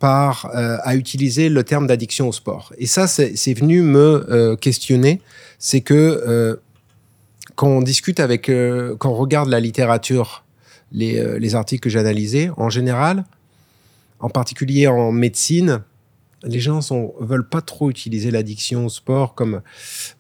par, 0.01 0.51
euh, 0.55 0.79
à 0.83 0.97
utiliser 0.97 1.49
le 1.49 1.63
terme 1.63 1.87
d'addiction 1.87 2.27
au 2.27 2.33
sport. 2.33 2.73
Et 2.79 2.87
ça, 2.87 3.07
c'est 3.07 3.55
venu 3.55 3.83
me 3.83 4.27
euh, 4.31 4.57
questionner. 4.57 5.21
C'est 5.59 5.83
que 5.83 5.95
euh, 5.95 6.57
quand 7.55 7.69
on 7.69 7.83
discute 7.83 8.19
avec, 8.19 8.51
quand 8.99 9.11
on 9.11 9.15
regarde 9.15 9.51
la 9.51 9.61
littérature, 9.61 10.45
les, 10.93 11.19
euh, 11.19 11.39
les 11.39 11.55
articles 11.55 11.83
que 11.83 11.91
j'ai 11.91 11.99
analysés, 11.99 12.51
en 12.57 12.71
général, 12.71 13.25
en 14.21 14.29
particulier 14.29 14.87
en 14.87 15.13
médecine, 15.13 15.83
les 16.43 16.59
gens 16.59 16.81
sont, 16.81 17.13
veulent 17.21 17.47
pas 17.49 17.61
trop 17.61 17.91
utiliser 17.91 18.31
l'addiction 18.31 18.87
au 18.87 18.89
sport 18.89 19.35
comme 19.35 19.61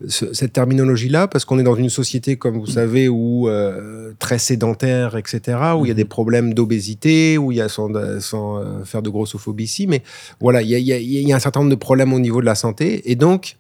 ce- 0.06 0.35
cette 0.35 0.52
terminologie-là, 0.52 1.28
parce 1.28 1.46
qu'on 1.46 1.59
est 1.59 1.62
dans 1.62 1.74
une 1.76 1.88
société, 1.88 2.37
comme 2.37 2.59
vous 2.59 2.66
savez, 2.66 3.09
où 3.09 3.48
euh, 3.48 4.12
très 4.18 4.38
sédentaire, 4.38 5.16
etc., 5.16 5.59
où 5.78 5.87
il 5.87 5.88
y 5.88 5.90
a 5.90 5.94
des 5.94 6.04
problèmes 6.04 6.52
d'obésité, 6.52 7.38
où 7.38 7.52
il 7.52 7.56
y 7.59 7.61
a 7.62 7.70
sans, 7.70 7.88
sans 8.20 8.59
euh, 8.59 8.85
faire 8.85 9.00
de 9.00 9.09
grossophobie 9.09 9.64
ici, 9.64 9.87
mais 9.87 10.02
voilà, 10.40 10.61
y 10.61 10.74
y 10.74 10.90
il 10.92 11.26
y 11.28 11.33
a 11.33 11.37
un 11.37 11.40
certain 11.40 11.61
nombre 11.61 11.70
de 11.70 11.76
problèmes 11.76 12.12
au 12.12 12.20
niveau 12.20 12.40
de 12.42 12.46
la 12.46 12.54
santé, 12.54 13.11
et 13.11 13.16
donc 13.16 13.56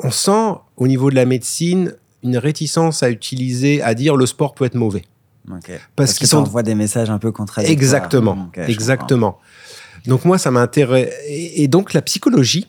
on 0.00 0.10
sent 0.10 0.54
au 0.76 0.88
niveau 0.88 1.08
de 1.10 1.14
la 1.16 1.24
médecine 1.24 1.94
une 2.24 2.36
réticence 2.36 3.04
à 3.04 3.10
utiliser, 3.10 3.80
à 3.82 3.94
dire 3.94 4.16
le 4.16 4.26
sport 4.26 4.54
peut 4.54 4.64
être 4.64 4.74
mauvais. 4.74 5.04
Ok. 5.50 5.70
Parce 5.96 6.14
que 6.14 6.18
qu'ils 6.18 6.28
sont 6.28 6.38
envoie 6.38 6.62
des 6.62 6.74
messages 6.74 7.10
un 7.10 7.18
peu 7.18 7.32
contradictoires. 7.32 7.72
Exactement, 7.72 8.50
exactement. 8.66 9.38
Donc 10.06 10.24
moi, 10.24 10.38
ça 10.38 10.50
m'intéresse. 10.50 11.12
Et, 11.26 11.62
et 11.62 11.68
donc 11.68 11.92
la 11.92 12.02
psychologie, 12.02 12.68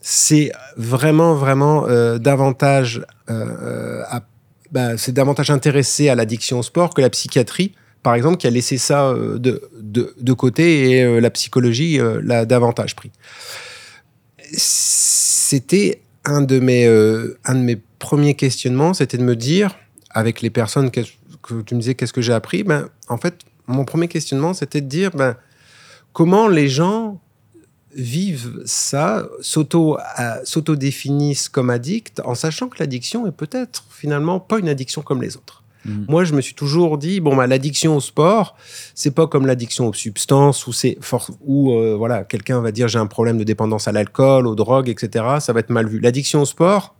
c'est 0.00 0.52
vraiment, 0.76 1.34
vraiment 1.34 1.86
euh, 1.88 2.18
davantage, 2.18 3.04
euh, 3.30 4.02
à- 4.08 4.22
bah, 4.70 4.96
c'est 4.96 5.12
davantage 5.12 5.50
intéressé 5.50 6.08
à 6.08 6.14
l'addiction 6.14 6.58
au 6.58 6.62
sport 6.62 6.94
que 6.94 7.00
la 7.00 7.10
psychiatrie, 7.10 7.72
par 8.02 8.14
exemple, 8.14 8.36
qui 8.36 8.46
a 8.46 8.50
laissé 8.50 8.76
ça 8.76 9.06
euh, 9.08 9.38
de, 9.38 9.62
de, 9.80 10.14
de 10.20 10.32
côté 10.32 10.90
et 10.90 11.02
euh, 11.02 11.20
la 11.20 11.30
psychologie 11.30 11.98
euh, 12.00 12.20
l'a 12.22 12.44
davantage 12.44 12.94
pris. 12.96 13.10
C'était 14.52 16.02
un 16.24 16.42
de 16.42 16.58
mes, 16.60 16.86
euh, 16.86 17.38
un 17.44 17.54
de 17.54 17.60
mes 17.60 17.76
premiers 17.98 18.34
questionnements, 18.34 18.94
c'était 18.94 19.18
de 19.18 19.22
me 19.24 19.36
dire, 19.36 19.76
avec 20.10 20.42
les 20.42 20.50
personnes 20.50 20.90
que, 20.90 21.00
que 21.46 21.60
tu 21.62 21.74
me 21.74 21.80
disais 21.80 21.94
qu'est-ce 21.94 22.12
que 22.12 22.22
j'ai 22.22 22.32
appris, 22.32 22.64
ben, 22.64 22.88
en 23.08 23.18
fait, 23.18 23.40
mon 23.66 23.84
premier 23.84 24.08
questionnement, 24.08 24.54
c'était 24.54 24.80
de 24.80 24.88
dire 24.88 25.10
ben, 25.12 25.36
comment 26.12 26.48
les 26.48 26.68
gens 26.68 27.20
vivent 27.94 28.62
ça, 28.64 29.18
euh, 29.18 30.34
s'auto-définissent 30.44 31.48
comme 31.48 31.70
addicts, 31.70 32.20
en 32.24 32.34
sachant 32.34 32.68
que 32.68 32.76
l'addiction 32.80 33.26
est 33.26 33.32
peut-être 33.32 33.84
finalement 33.90 34.40
pas 34.40 34.58
une 34.58 34.68
addiction 34.68 35.02
comme 35.02 35.22
les 35.22 35.36
autres. 35.36 35.62
Mhm. 35.84 36.06
Moi, 36.08 36.24
je 36.24 36.34
me 36.34 36.40
suis 36.40 36.54
toujours 36.54 36.98
dit, 36.98 37.20
bon, 37.20 37.36
bah, 37.36 37.46
l'addiction 37.46 37.96
au 37.96 38.00
sport, 38.00 38.56
c'est 38.94 39.14
pas 39.14 39.26
comme 39.26 39.46
l'addiction 39.46 39.88
aux 39.88 39.92
substances, 39.92 40.66
où 40.66 40.72
c'est 40.72 40.98
euh, 41.12 41.94
voilà, 41.96 42.24
quelqu'un 42.24 42.60
va 42.60 42.72
dire 42.72 42.88
j'ai 42.88 42.98
un 42.98 43.06
problème 43.06 43.38
de 43.38 43.44
dépendance 43.44 43.86
à 43.86 43.92
l'alcool, 43.92 44.46
aux 44.46 44.54
drogues, 44.54 44.88
etc. 44.88 45.24
Ça 45.40 45.52
va 45.52 45.60
être 45.60 45.70
mal 45.70 45.86
vu. 45.86 46.00
L'addiction 46.00 46.42
au 46.42 46.46
sport, 46.46 46.94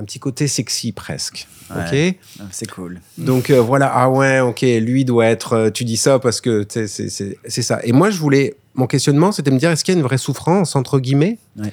un 0.00 0.04
petit 0.04 0.18
côté 0.18 0.48
sexy 0.48 0.92
presque. 0.92 1.46
Ouais. 1.70 2.10
Ok. 2.12 2.16
Ah, 2.40 2.44
C'est 2.50 2.68
cool. 2.70 3.00
Donc 3.18 3.50
euh, 3.50 3.60
voilà, 3.60 3.90
ah 3.94 4.08
ouais, 4.10 4.40
ok, 4.40 4.62
lui 4.62 5.04
doit 5.04 5.26
être. 5.26 5.52
euh, 5.52 5.70
tu 5.70 5.84
dis 5.84 5.96
ça 5.96 6.18
parce 6.18 6.40
que 6.40 6.62
tu 6.62 6.74
sais, 6.74 6.86
c'est- 6.88 7.08
c'est 7.10 7.38
c'est 7.46 7.62
ça. 7.62 7.80
Et 7.84 7.92
moi, 7.92 8.10
je 8.10 8.18
voulais. 8.18 8.54
Mon 8.74 8.86
questionnement, 8.86 9.32
c'était 9.32 9.50
de 9.50 9.54
me 9.56 9.60
dire 9.60 9.70
est-ce 9.70 9.84
qu'il 9.84 9.92
y 9.94 9.96
a 9.96 9.98
une 10.00 10.06
vraie 10.06 10.16
souffrance, 10.18 10.74
entre 10.76 11.00
guillemets? 11.00 11.38
Ouais. 11.58 11.72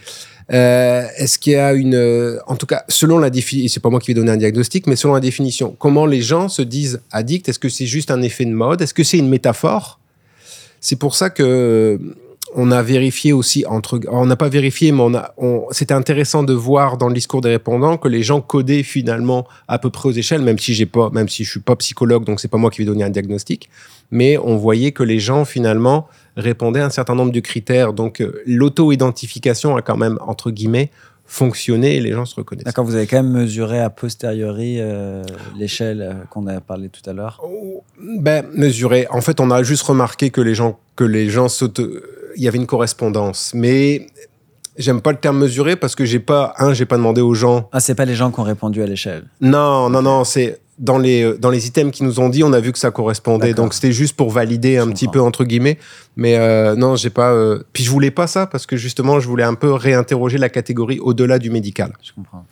Euh, 0.53 1.05
Est-ce 1.17 1.37
qu'il 1.39 1.53
y 1.53 1.55
a 1.57 1.73
une. 1.73 1.93
euh, 1.95 2.39
en 2.47 2.55
tout 2.55 2.65
cas, 2.65 2.83
selon 2.89 3.17
la 3.19 3.29
définition, 3.29 3.73
c'est 3.73 3.79
pas 3.81 3.89
moi 3.89 3.99
qui 3.99 4.07
vais 4.07 4.13
donner 4.13 4.31
un 4.31 4.37
diagnostic, 4.37 4.87
mais 4.87 4.95
selon 4.95 5.13
la 5.13 5.19
définition, 5.19 5.75
comment 5.77 6.05
les 6.05 6.21
gens 6.21 6.47
se 6.49 6.61
disent 6.61 7.01
addicts? 7.11 7.49
Est-ce 7.49 7.59
que 7.59 7.69
c'est 7.69 7.85
juste 7.85 8.11
un 8.11 8.21
effet 8.21 8.45
de 8.45 8.51
mode? 8.51 8.81
Est-ce 8.81 8.93
que 8.93 9.03
c'est 9.03 9.17
une 9.17 9.29
métaphore? 9.29 9.99
C'est 10.79 10.95
pour 10.95 11.15
ça 11.15 11.29
que. 11.29 11.43
euh, 11.43 11.97
on 12.55 12.71
a 12.71 12.81
vérifié 12.81 13.33
aussi 13.33 13.65
entre, 13.67 13.99
on 14.09 14.25
n'a 14.25 14.35
pas 14.35 14.49
vérifié, 14.49 14.91
mais 14.91 15.01
on 15.01 15.13
a, 15.15 15.33
on, 15.37 15.65
c'était 15.71 15.93
intéressant 15.93 16.43
de 16.43 16.53
voir 16.53 16.97
dans 16.97 17.07
le 17.09 17.13
discours 17.13 17.41
des 17.41 17.49
répondants 17.49 17.97
que 17.97 18.07
les 18.07 18.23
gens 18.23 18.41
codaient 18.41 18.83
finalement 18.83 19.45
à 19.67 19.79
peu 19.79 19.89
près 19.89 20.09
aux 20.09 20.13
échelles, 20.13 20.41
même 20.41 20.57
si 20.57 20.73
j'ai 20.73 20.85
pas, 20.85 21.09
même 21.11 21.27
si 21.29 21.43
je 21.43 21.51
suis 21.51 21.59
pas 21.59 21.75
psychologue, 21.75 22.23
donc 22.23 22.39
c'est 22.39 22.47
pas 22.47 22.57
moi 22.57 22.69
qui 22.71 22.79
vais 22.79 22.85
donner 22.85 23.03
un 23.03 23.09
diagnostic, 23.09 23.69
mais 24.11 24.37
on 24.37 24.55
voyait 24.55 24.91
que 24.93 25.03
les 25.03 25.19
gens 25.19 25.43
finalement 25.45 26.07
répondaient 26.37 26.79
à 26.79 26.85
un 26.85 26.89
certain 26.89 27.15
nombre 27.15 27.31
de 27.33 27.39
critères. 27.41 27.91
Donc 27.93 28.21
euh, 28.21 28.41
l'auto-identification 28.45 29.75
a 29.75 29.81
quand 29.81 29.97
même 29.97 30.17
entre 30.25 30.51
guillemets 30.51 30.89
fonctionné 31.29 31.97
et 31.97 31.99
les 31.99 32.13
gens 32.13 32.23
se 32.25 32.35
reconnaissent. 32.35 32.63
D'accord, 32.63 32.85
vous 32.85 32.95
avez 32.95 33.05
quand 33.05 33.21
même 33.21 33.33
mesuré 33.33 33.81
a 33.81 33.89
posteriori 33.89 34.77
euh, 34.79 35.23
l'échelle 35.57 36.01
euh, 36.01 36.13
qu'on 36.29 36.47
a 36.47 36.61
parlé 36.61 36.87
tout 36.87 37.07
à 37.09 37.11
l'heure. 37.11 37.41
Oh, 37.43 37.83
Ben, 37.99 38.45
mesurer. 38.53 39.07
En 39.09 39.19
fait, 39.19 39.41
on 39.41 39.51
a 39.51 39.61
juste 39.61 39.83
remarqué 39.83 40.29
que 40.29 40.39
les 40.39 40.55
gens, 40.55 40.79
que 40.95 41.03
les 41.03 41.29
gens 41.29 41.47
s'auto- 41.49 41.89
il 42.37 42.43
y 42.43 42.47
avait 42.47 42.57
une 42.57 42.67
correspondance. 42.67 43.51
Mais 43.53 44.07
j'aime 44.77 45.01
pas 45.01 45.11
le 45.11 45.17
terme 45.17 45.39
mesurer 45.39 45.75
parce 45.75 45.95
que 45.95 46.05
j'ai 46.05 46.19
pas, 46.19 46.53
un, 46.59 46.73
j'ai 46.73 46.85
pas 46.85 46.95
demandé 46.97 47.19
aux 47.21 47.33
gens. 47.33 47.67
Ah, 47.71 47.79
c'est 47.79 47.95
pas 47.95 48.05
les 48.05 48.15
gens 48.15 48.31
qui 48.31 48.39
ont 48.39 48.43
répondu 48.43 48.81
à 48.81 48.85
l'échelle. 48.85 49.25
Non, 49.41 49.89
non, 49.89 50.01
non, 50.01 50.23
c'est 50.23 50.59
dans 50.79 50.99
les, 50.99 51.35
dans 51.39 51.49
les 51.49 51.65
items 51.67 51.91
qui 51.91 52.03
nous 52.03 52.19
ont 52.19 52.29
dit, 52.29 52.43
on 52.43 52.53
a 52.53 52.59
vu 52.59 52.71
que 52.71 52.77
ça 52.77 52.91
correspondait. 52.91 53.55
Donc 53.55 53.73
c'était 53.73 53.91
juste 53.91 54.15
pour 54.15 54.29
valider 54.29 54.77
un 54.77 54.87
petit 54.89 55.07
peu 55.07 55.19
entre 55.19 55.43
guillemets. 55.43 55.79
Mais 56.15 56.37
euh, 56.37 56.75
non, 56.75 56.95
j'ai 56.95 57.09
pas. 57.09 57.31
euh, 57.33 57.63
Puis 57.73 57.83
je 57.83 57.89
voulais 57.89 58.11
pas 58.11 58.27
ça 58.27 58.45
parce 58.45 58.67
que 58.67 58.77
justement, 58.77 59.19
je 59.19 59.27
voulais 59.27 59.43
un 59.43 59.55
peu 59.55 59.71
réinterroger 59.73 60.37
la 60.37 60.49
catégorie 60.49 60.99
au-delà 60.99 61.39
du 61.39 61.49
médical. 61.49 61.93
Je 62.03 62.11
comprends. 62.13 62.45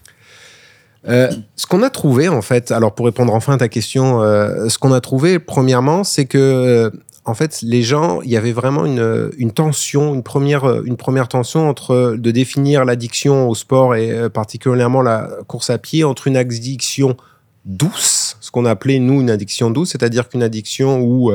Euh, 1.08 1.30
ce 1.56 1.68
qu'on 1.68 1.84
a 1.84 1.90
trouvé, 1.90 2.30
en 2.30 2.42
fait, 2.42 2.72
alors 2.72 2.96
pour 2.96 3.06
répondre 3.06 3.34
enfin 3.34 3.54
à 3.54 3.58
ta 3.58 3.68
question, 3.68 4.22
euh, 4.22 4.70
ce 4.70 4.78
qu'on 4.78 4.92
a 4.92 5.02
trouvé, 5.02 5.40
premièrement, 5.40 6.04
c'est 6.04 6.26
que, 6.26 6.38
euh, 6.38 6.90
en 7.26 7.34
fait, 7.34 7.60
les 7.62 7.84
gens, 7.84 8.22
il 8.22 8.30
y 8.30 8.38
avait 8.38 8.52
vraiment 8.52 8.86
une, 8.86 9.52
tension, 9.52 10.14
une 10.14 10.24
première, 10.24 10.84
une 10.84 10.98
première 10.98 11.28
tension 11.28 11.68
entre 11.68 12.16
de 12.18 12.32
définir 12.32 12.86
l'addiction 12.86 13.50
au 13.50 13.56
sport 13.56 13.96
et 13.96 14.30
particulièrement 14.30 15.02
la 15.02 15.30
course 15.48 15.72
à 15.72 15.80
pied, 15.80 16.04
entre 16.04 16.28
une 16.28 16.38
addiction 16.38 17.18
douce, 17.66 18.38
ce 18.42 18.52
qu'on 18.52 18.66
appelait, 18.66 19.00
nous, 19.00 19.22
une 19.22 19.32
addiction 19.32 19.72
douce, 19.72 19.90
c'est-à-dire 19.90 20.30
qu'une 20.30 20.44
addiction 20.44 21.00
où, 21.02 21.32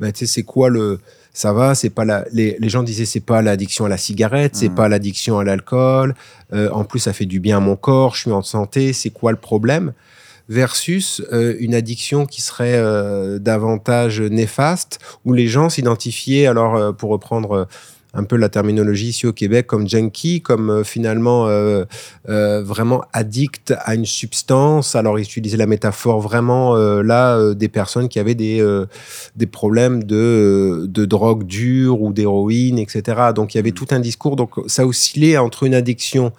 bah, 0.00 0.10
tu 0.10 0.20
sais, 0.20 0.26
c'est 0.26 0.42
quoi 0.42 0.70
le. 0.70 0.98
Ça 1.38 1.52
va, 1.52 1.76
c'est 1.76 1.90
pas 1.90 2.04
la. 2.04 2.24
Les, 2.32 2.56
les 2.58 2.68
gens 2.68 2.82
disaient, 2.82 3.04
c'est 3.04 3.20
pas 3.20 3.42
l'addiction 3.42 3.84
à 3.84 3.88
la 3.88 3.96
cigarette, 3.96 4.56
c'est 4.56 4.70
Mhm. 4.70 4.74
pas 4.74 4.88
l'addiction 4.88 5.38
à 5.38 5.44
l'alcool. 5.44 6.16
Euh, 6.52 6.68
en 6.72 6.82
plus, 6.82 6.98
ça 6.98 7.12
fait 7.12 7.26
du 7.26 7.38
bien 7.38 7.58
à 7.58 7.60
mon 7.60 7.76
corps, 7.76 8.16
je 8.16 8.22
suis 8.22 8.32
en 8.32 8.42
santé, 8.42 8.92
c'est 8.92 9.10
quoi 9.10 9.30
le 9.30 9.38
problème? 9.38 9.92
Versus 10.48 11.22
euh, 11.32 11.54
une 11.60 11.76
addiction 11.76 12.26
qui 12.26 12.40
serait 12.42 12.74
euh, 12.74 13.38
davantage 13.38 14.20
néfaste, 14.20 14.98
où 15.24 15.32
les 15.32 15.46
gens 15.46 15.68
s'identifiaient, 15.68 16.46
alors 16.48 16.96
pour 16.96 17.10
reprendre 17.10 17.68
un 18.18 18.24
peu 18.24 18.36
la 18.36 18.48
terminologie 18.48 19.08
ici 19.08 19.26
au 19.26 19.32
Québec, 19.32 19.66
comme 19.66 19.88
junkie, 19.88 20.42
comme 20.42 20.70
euh, 20.70 20.84
finalement 20.84 21.48
euh, 21.48 21.84
euh, 22.28 22.62
vraiment 22.62 23.02
addict 23.12 23.72
à 23.78 23.94
une 23.94 24.06
substance. 24.06 24.96
Alors, 24.96 25.18
ils 25.18 25.22
utilisaient 25.22 25.56
la 25.56 25.66
métaphore 25.66 26.20
vraiment 26.20 26.76
là 26.76 27.54
des 27.54 27.68
personnes 27.68 28.08
qui 28.08 28.18
avaient 28.18 28.34
des, 28.34 28.64
des 29.36 29.46
problèmes 29.46 30.02
de, 30.04 30.86
de 30.88 31.04
drogue 31.04 31.44
dure 31.44 32.02
ou 32.02 32.12
d'héroïne, 32.12 32.78
etc. 32.78 33.30
Donc, 33.34 33.54
il 33.54 33.58
y 33.58 33.60
avait 33.60 33.68
Mm. 33.70 33.74
tout 33.74 33.86
un 33.90 34.00
discours. 34.00 34.36
Donc, 34.36 34.50
ça 34.66 34.86
oscillait 34.86 35.36
entre 35.36 35.64
une 35.64 35.74
addiction 35.74 36.32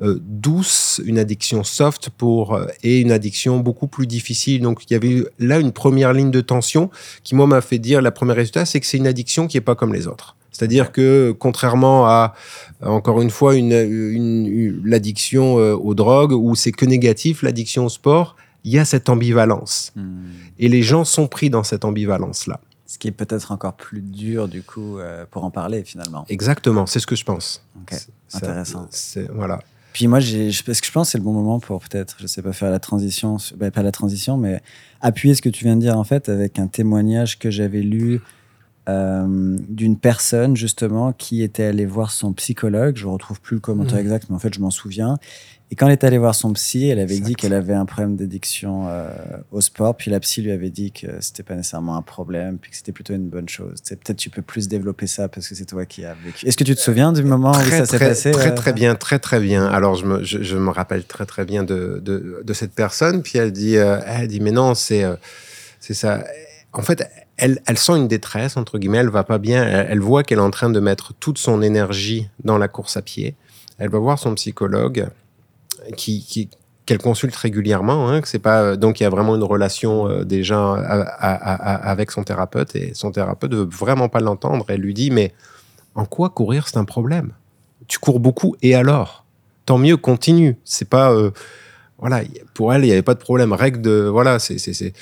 euh, 0.00 0.18
douce, 0.22 1.00
une 1.04 1.18
addiction 1.18 1.64
soft 1.64 2.08
pour 2.10 2.54
euh, 2.54 2.66
et 2.82 3.00
une 3.00 3.12
addiction 3.12 3.58
beaucoup 3.58 3.86
plus 3.86 4.06
difficile. 4.06 4.62
Donc, 4.62 4.84
il 4.88 4.94
y 4.94 4.96
avait 4.96 5.24
là 5.38 5.58
une 5.58 5.72
première 5.72 6.12
ligne 6.12 6.30
de 6.30 6.40
tension 6.40 6.90
qui, 7.24 7.34
moi, 7.34 7.46
m'a 7.46 7.60
fait 7.60 7.78
dire, 7.78 8.00
la 8.00 8.10
première 8.10 8.36
résultat, 8.36 8.64
c'est 8.64 8.80
que 8.80 8.86
c'est 8.86 8.96
une 8.96 9.06
addiction 9.06 9.46
qui 9.46 9.56
est 9.58 9.62
pas 9.62 9.74
comme 9.74 9.92
les 9.92 10.06
autres. 10.06 10.36
C'est-à-dire 10.52 10.92
que, 10.92 11.34
contrairement 11.38 12.06
à, 12.06 12.34
encore 12.82 13.20
une 13.22 13.30
fois, 13.30 13.56
une, 13.56 13.72
une- 13.72 14.46
une- 14.46 14.82
l'addiction 14.84 15.58
euh, 15.58 15.74
aux 15.74 15.94
drogues, 15.94 16.32
où 16.32 16.54
c'est 16.54 16.72
que 16.72 16.84
négatif, 16.84 17.42
l'addiction 17.42 17.86
au 17.86 17.88
sport, 17.88 18.36
il 18.64 18.72
y 18.72 18.78
a 18.78 18.84
cette 18.84 19.08
ambivalence. 19.08 19.92
Hmm. 19.96 20.28
Et 20.58 20.68
les 20.68 20.82
gens 20.82 21.04
sont 21.04 21.26
pris 21.26 21.50
dans 21.50 21.64
cette 21.64 21.84
ambivalence-là. 21.84 22.60
Ce 22.86 22.98
qui 22.98 23.08
est 23.08 23.12
peut-être 23.12 23.50
encore 23.50 23.72
plus 23.72 24.02
dur, 24.02 24.46
du 24.48 24.62
coup, 24.62 24.98
euh, 24.98 25.24
pour 25.30 25.44
en 25.44 25.50
parler, 25.50 25.82
finalement. 25.84 26.26
Exactement, 26.28 26.84
c'est 26.86 27.00
ce 27.00 27.06
que 27.06 27.16
je 27.16 27.24
pense. 27.24 27.64
Ok, 27.80 27.88
C'est- 27.92 28.06
ça- 28.28 28.36
intéressant. 28.36 28.86
c'est- 28.90 29.30
voilà. 29.34 29.60
Puis 29.94 30.06
moi, 30.06 30.20
j'ai, 30.20 30.50
je- 30.50 30.62
parce 30.62 30.80
que 30.80 30.86
je 30.86 30.92
pense 30.92 31.08
que 31.08 31.12
c'est 31.12 31.18
le 31.18 31.24
bon 31.24 31.32
moment 31.32 31.58
pour 31.60 31.80
peut-être, 31.80 32.16
je 32.20 32.26
sais 32.26 32.42
pas, 32.42 32.52
faire 32.52 32.70
la 32.70 32.78
transition, 32.78 33.38
bah, 33.56 33.70
pas 33.70 33.82
la 33.82 33.92
transition, 33.92 34.36
mais 34.36 34.60
appuyer 35.00 35.34
ce 35.34 35.42
que 35.42 35.48
tu 35.48 35.64
viens 35.64 35.76
de 35.76 35.80
dire, 35.80 35.98
en 35.98 36.04
fait, 36.04 36.28
avec 36.28 36.58
un 36.58 36.66
témoignage 36.66 37.38
que 37.38 37.50
j'avais 37.50 37.80
lu 37.80 38.20
euh, 38.88 39.56
d'une 39.68 39.96
personne, 39.96 40.56
justement, 40.56 41.12
qui 41.12 41.42
était 41.42 41.64
allée 41.64 41.86
voir 41.86 42.10
son 42.10 42.32
psychologue. 42.32 42.96
Je 42.96 43.06
retrouve 43.06 43.40
plus 43.40 43.54
le 43.56 43.60
commentaire 43.60 43.94
Mhm. 43.94 44.00
exact, 44.02 44.26
mais 44.28 44.36
en 44.36 44.38
fait, 44.40 44.52
je 44.54 44.60
m'en 44.60 44.70
souviens. 44.70 45.18
Et 45.70 45.74
quand 45.74 45.86
elle 45.86 45.92
est 45.92 46.04
allée 46.04 46.18
voir 46.18 46.34
son 46.34 46.52
psy, 46.52 46.88
elle 46.88 46.98
avait 46.98 47.18
dit 47.18 47.34
qu'elle 47.34 47.54
avait 47.54 47.72
un 47.72 47.86
problème 47.86 48.14
d'addiction 48.14 48.88
euh, 48.88 49.08
au 49.52 49.62
sport. 49.62 49.96
Puis 49.96 50.10
la 50.10 50.20
psy 50.20 50.42
lui 50.42 50.50
avait 50.50 50.68
dit 50.68 50.92
que 50.92 51.06
c'était 51.20 51.42
pas 51.42 51.54
nécessairement 51.54 51.96
un 51.96 52.02
problème, 52.02 52.58
puis 52.58 52.70
que 52.72 52.76
c'était 52.76 52.92
plutôt 52.92 53.14
une 53.14 53.28
bonne 53.30 53.48
chose. 53.48 53.78
C'est 53.82 53.96
peut-être 53.98 54.18
tu 54.18 54.28
peux 54.28 54.42
plus 54.42 54.68
développer 54.68 55.06
ça 55.06 55.28
parce 55.28 55.48
que 55.48 55.54
c'est 55.54 55.64
toi 55.64 55.86
qui 55.86 56.04
as 56.04 56.12
vécu. 56.12 56.46
Est-ce 56.46 56.58
que 56.58 56.64
tu 56.64 56.74
te 56.74 56.80
souviens 56.80 57.12
du 57.14 57.22
moment 57.22 57.52
où 57.52 57.70
ça 57.70 57.86
s'est 57.86 57.98
passé 57.98 58.32
très, 58.32 58.50
euh, 58.50 58.54
très 58.54 58.74
bien, 58.74 58.94
très, 58.96 59.18
très 59.18 59.40
bien. 59.40 59.64
Alors, 59.64 59.94
je 59.94 60.04
me, 60.04 60.22
je, 60.22 60.42
je 60.42 60.56
me 60.58 60.68
rappelle 60.68 61.04
très, 61.04 61.24
très 61.24 61.46
bien 61.46 61.62
de, 61.62 62.02
de, 62.04 62.42
de 62.44 62.52
cette 62.52 62.72
personne. 62.74 63.22
Puis 63.22 63.38
elle 63.38 63.52
dit, 63.52 63.78
euh, 63.78 63.98
elle 64.06 64.28
dit, 64.28 64.40
mais 64.40 64.50
non, 64.52 64.74
c'est, 64.74 65.04
euh, 65.04 65.14
c'est 65.80 65.94
ça. 65.94 66.22
En 66.74 66.82
fait, 66.82 67.08
elle, 67.36 67.60
sent 67.78 67.96
une 67.96 68.08
détresse, 68.08 68.56
entre 68.56 68.78
guillemets, 68.78 68.98
elle 68.98 69.08
va 69.08 69.24
pas 69.24 69.38
bien. 69.38 69.64
Elle, 69.64 70.00
voit 70.00 70.22
qu'elle 70.22 70.38
est 70.38 70.42
en 70.42 70.50
train 70.50 70.70
de 70.70 70.80
mettre 70.80 71.12
toute 71.14 71.38
son 71.38 71.62
énergie 71.62 72.28
dans 72.44 72.58
la 72.58 72.68
course 72.68 72.96
à 72.96 73.02
pied. 73.02 73.34
Elle 73.78 73.90
va 73.90 73.98
voir 73.98 74.18
son 74.18 74.34
psychologue 74.34 75.08
qui, 75.96 76.48
qu'elle 76.86 76.98
consulte 76.98 77.34
régulièrement, 77.34 78.10
hein, 78.10 78.20
pas 78.42 78.76
donc 78.76 79.00
il 79.00 79.04
y 79.04 79.06
a 79.06 79.10
vraiment 79.10 79.34
une 79.36 79.42
relation 79.42 80.08
euh, 80.08 80.24
déjà 80.24 80.74
à- 80.74 81.90
avec 81.90 82.10
son 82.10 82.22
thérapeute 82.24 82.74
et 82.76 82.92
son 82.94 83.10
thérapeute 83.12 83.54
veut 83.54 83.68
vraiment 83.70 84.08
pas 84.08 84.20
l'entendre. 84.20 84.64
Elle 84.68 84.80
lui 84.80 84.94
dit 84.94 85.10
mais 85.10 85.32
en 85.94 86.04
quoi 86.04 86.30
courir 86.30 86.68
c'est 86.68 86.76
un 86.76 86.84
problème? 86.84 87.32
Tu 87.88 87.98
cours 87.98 88.20
beaucoup 88.20 88.56
et 88.62 88.74
alors? 88.74 89.24
Tant 89.66 89.78
mieux, 89.78 89.96
continue. 89.96 90.56
C'est 90.64 90.88
pas 90.88 91.12
euh, 91.12 91.30
voilà 91.98 92.22
pour 92.54 92.72
elle 92.74 92.84
il 92.84 92.88
y 92.88 92.92
avait 92.92 93.02
pas 93.02 93.14
de 93.14 93.20
problème. 93.20 93.52
Règle 93.52 93.80
de 93.80 94.08
voilà 94.10 94.38
c'est- 94.38 94.92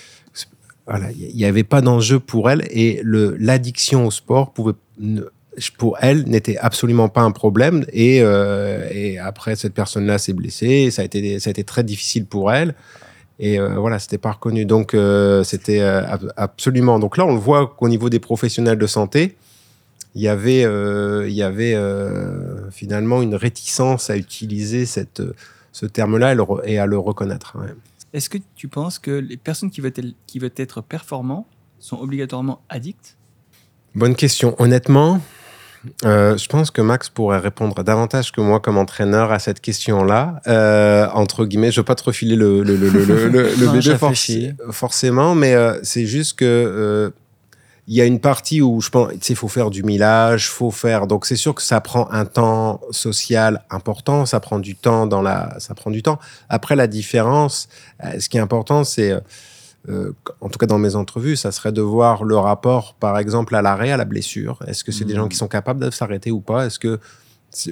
il 1.17 1.37
y 1.37 1.45
avait 1.45 1.65
pas 1.65 1.81
d'enjeu 1.81 2.19
pour 2.21 2.51
elle 2.51 2.63
et 2.71 3.01
l'addiction 3.05 4.07
au 4.07 4.11
sport 4.11 4.53
pouvait 4.53 4.73
pour 5.79 5.97
elle 6.01 6.25
n'était 6.29 6.57
absolument 6.59 7.09
pas 7.09 7.23
un 7.23 7.33
problème 7.33 7.85
et, 7.93 8.21
euh, 8.23 9.17
après 9.23 9.57
cette 9.57 9.75
personne-là 9.75 10.19
s'est 10.19 10.33
blessée 10.33 10.91
ça 10.91 11.03
a 11.03 11.05
été 11.05 11.65
très 11.65 11.85
difficile 11.85 12.25
pour 12.25 12.53
elle 12.53 12.75
et 13.39 13.59
euh, 13.59 13.75
voilà 13.79 13.99
c'était 13.99 14.19
pas 14.19 14.33
reconnu 14.33 14.65
donc 14.65 14.95
euh, 14.95 15.43
c'était 15.45 15.81
euh, 15.81 16.05
ab- 16.07 16.33
absolument 16.37 16.99
donc 16.99 17.17
là 17.17 17.27
on 17.27 17.33
le 17.35 17.41
voit 17.41 17.75
qu'au 17.77 17.89
niveau 17.89 18.09
des 18.11 18.21
professionnels 18.21 18.79
de 18.79 18.87
santé 18.87 19.37
il 20.15 20.23
y 20.23 20.29
avait 20.29 20.67
finalement 22.73 23.23
une 23.23 23.37
réticence 23.37 24.11
à 24.11 24.17
utiliser 24.17 24.85
ce 24.87 25.87
terme-là 25.87 26.35
et, 26.65 26.79
à 26.81 26.87
le 26.87 26.99
reconnaître. 26.99 27.57
Est-ce 28.13 28.29
que 28.29 28.39
tu 28.57 28.69
penses 28.69 28.99
que 28.99 29.11
les 29.11 29.37
personnes 29.37 29.71
qui 29.71 29.81
veulent, 29.81 29.93
être- 29.97 30.15
qui 30.27 30.39
veulent 30.39 30.51
être 30.57 30.81
performants 30.81 31.47
sont 31.79 31.99
obligatoirement 31.99 32.61
addicts 32.69 33.17
Bonne 33.95 34.15
question. 34.15 34.55
Honnêtement, 34.59 35.21
euh, 36.05 36.37
je 36.37 36.47
pense 36.49 36.71
que 36.71 36.81
Max 36.83 37.09
pourrait 37.09 37.39
répondre 37.39 37.83
davantage 37.83 38.33
que 38.33 38.41
moi 38.41 38.61
comme 38.61 38.77
entraîneur 38.79 39.33
à 39.33 39.39
cette 39.39 39.61
question-là. 39.61 40.41
Euh, 40.47 41.09
entre 41.15 41.45
guillemets, 41.47 41.71
je 41.73 41.81
veux 41.81 41.85
pas 41.85 41.95
te 41.95 42.05
refiler 42.05 42.37
le, 42.37 42.63
le, 42.63 42.77
le, 42.77 42.89
le, 42.89 43.05
le, 43.29 43.29
Non, 43.67 43.73
bébé 43.73 44.55
forcément, 44.71 45.35
mais 45.35 45.55
euh, 45.55 45.79
c'est 45.83 46.07
juste 46.07 46.39
que 46.39 47.13
il 47.91 47.97
y 47.97 48.01
a 48.01 48.05
une 48.05 48.21
partie 48.21 48.63
où 48.63 48.81
je 48.81 48.89
pense, 48.89 49.11
tu 49.15 49.19
sais, 49.21 49.35
faut 49.35 49.49
faire 49.49 49.69
du 49.69 49.83
millage, 49.83 50.49
faut 50.49 50.71
faire. 50.71 51.09
Donc 51.09 51.27
c'est 51.27 51.35
sûr 51.35 51.57
que 51.57 51.63
ça 51.63 51.81
prend 51.81 52.09
un 52.13 52.25
temps 52.25 52.81
social 52.93 53.65
important, 53.69 54.27
ça 54.27 54.39
prend 54.39 54.61
du 54.61 54.77
temps 54.77 55.09
dans 55.09 55.21
la, 55.21 55.59
ça 55.59 55.75
prend 55.75 55.91
du 55.91 56.01
temps. 56.01 56.21
Après 56.49 56.77
la 56.77 56.87
différence, 56.87 57.69
euh, 58.05 58.21
ce 58.21 58.29
qui 58.29 58.37
est 58.37 58.41
important, 58.41 58.85
c'est 58.85 59.11
euh, 59.11 59.21
euh, 59.89 60.13
en 60.41 60.49
tout 60.49 60.59
cas 60.61 60.67
dans 60.67 60.79
mes 60.79 60.95
entrevues, 60.95 61.35
ça 61.35 61.51
serait 61.51 61.73
de 61.73 61.83
voir 61.83 62.23
le 62.23 62.37
rapport, 62.37 62.95
par 62.95 63.19
exemple, 63.19 63.57
à 63.57 63.63
l'arrêt, 63.63 63.91
à 63.91 63.97
la 63.97 64.05
blessure. 64.05 64.61
Est-ce 64.69 64.85
que 64.85 64.93
c'est 64.93 65.05
des 65.05 65.17
gens 65.17 65.27
qui 65.27 65.37
sont 65.37 65.49
capables 65.49 65.85
de 65.85 65.91
s'arrêter 65.91 66.31
ou 66.31 66.41
pas? 66.41 66.67
Est-ce 66.67 66.79
que 66.79 67.01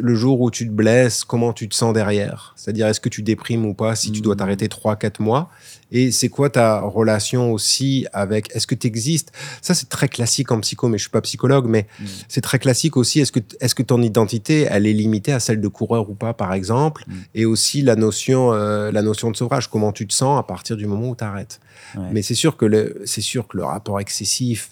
le 0.00 0.14
jour 0.14 0.40
où 0.40 0.50
tu 0.50 0.66
te 0.66 0.72
blesses, 0.72 1.22
comment 1.24 1.52
tu 1.52 1.68
te 1.68 1.74
sens 1.74 1.92
derrière? 1.94 2.52
C'est-à-dire, 2.56 2.86
est-ce 2.88 3.00
que 3.00 3.08
tu 3.08 3.22
déprimes 3.22 3.64
ou 3.64 3.74
pas 3.74 3.94
si 3.94 4.10
tu 4.10 4.20
dois 4.20 4.34
t'arrêter 4.36 4.66
3-4 4.66 5.20
mois? 5.22 5.50
Et 5.90 6.10
c'est 6.10 6.28
quoi 6.28 6.50
ta 6.50 6.80
relation 6.80 7.52
aussi 7.52 8.06
avec... 8.12 8.54
Est-ce 8.54 8.66
que 8.66 8.74
tu 8.74 8.86
existes 8.86 9.32
Ça, 9.62 9.74
c'est 9.74 9.88
très 9.88 10.08
classique 10.08 10.50
en 10.52 10.60
psycho, 10.60 10.88
mais 10.88 10.98
je 10.98 11.04
suis 11.04 11.10
pas 11.10 11.20
psychologue, 11.22 11.66
mais 11.66 11.86
Mhm. 12.00 12.06
c'est 12.28 12.40
très 12.42 12.58
classique 12.58 12.96
aussi. 12.96 13.20
Est-ce 13.20 13.32
que, 13.32 13.40
est-ce 13.60 13.74
que 13.74 13.82
ton 13.82 14.02
identité, 14.02 14.66
elle 14.68 14.86
est 14.86 14.92
limitée 14.92 15.32
à 15.32 15.40
celle 15.40 15.60
de 15.60 15.68
coureur 15.68 16.10
ou 16.10 16.14
pas, 16.14 16.34
par 16.34 16.52
exemple? 16.52 17.04
Mhm. 17.06 17.14
Et 17.36 17.44
aussi 17.46 17.80
la 17.82 17.96
notion, 17.96 18.52
euh, 18.52 18.90
la 18.92 19.00
notion 19.02 19.30
de 19.30 19.36
sevrage. 19.36 19.68
Comment 19.70 19.92
tu 19.92 20.06
te 20.06 20.12
sens 20.12 20.38
à 20.38 20.42
partir 20.42 20.76
du 20.76 20.86
moment 20.86 21.10
où 21.10 21.16
tu 21.16 21.24
arrêtes 21.24 21.60
Ouais. 21.96 22.02
mais 22.12 22.20
c'est 22.22 22.34
sûr 22.34 22.56
que 22.58 22.66
le, 22.66 23.00
c'est 23.06 23.20
sûr 23.22 23.46
que 23.48 23.56
le 23.56 23.64
rapport 23.64 23.98
excessif, 24.00 24.70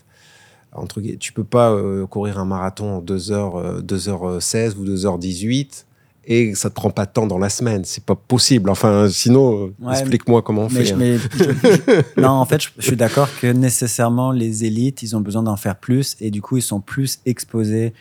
entre 0.77 1.01
tu 1.19 1.33
peux 1.33 1.45
pas 1.45 1.71
euh, 1.73 2.07
courir 2.07 2.39
un 2.39 2.45
marathon 2.45 2.97
en 2.97 3.01
2 3.01 3.33
heures, 3.33 3.57
euh, 3.57 3.81
2h16 3.83 4.77
ou 4.77 4.85
2h18 4.85 5.85
et 6.29 6.55
ça 6.57 6.71
te 6.71 6.75
prend 6.75 6.91
pas 6.91 7.07
de 7.07 7.13
temps 7.13 7.27
dans 7.29 7.39
la 7.39 7.49
semaine. 7.49 7.85
C'est 7.85 8.03
pas 8.05 8.17
possible. 8.17 8.69
Enfin, 8.69 9.09
sinon, 9.09 9.67
euh, 9.67 9.75
Ouais, 9.87 9.93
explique-moi 9.93 10.43
comment 10.43 10.63
on 10.63 10.69
Mais, 10.69 10.75
fait. 10.81 10.85
je- 10.87 10.95
hein. 10.95 10.97
mais 10.99 11.19
je- 11.19 11.29
je- 12.15 12.21
non, 12.21 12.31
en 12.31 12.45
fait, 12.45 12.61
je, 12.63 12.69
je 12.79 12.83
suis 12.87 12.97
d'accord 12.97 13.29
que 13.41 13.47
nécessairement 13.47 14.33
les 14.33 14.65
élites, 14.65 15.03
ils 15.05 15.15
ont 15.17 15.21
besoin 15.21 15.45
d'en 15.45 15.57
faire 15.57 15.77
plus 15.77 16.17
et 16.21 16.31
du 16.33 16.43
coup, 16.43 16.57
ils 16.57 16.63
sont 16.63 16.81
plus 16.81 17.21
exposés 17.27 17.93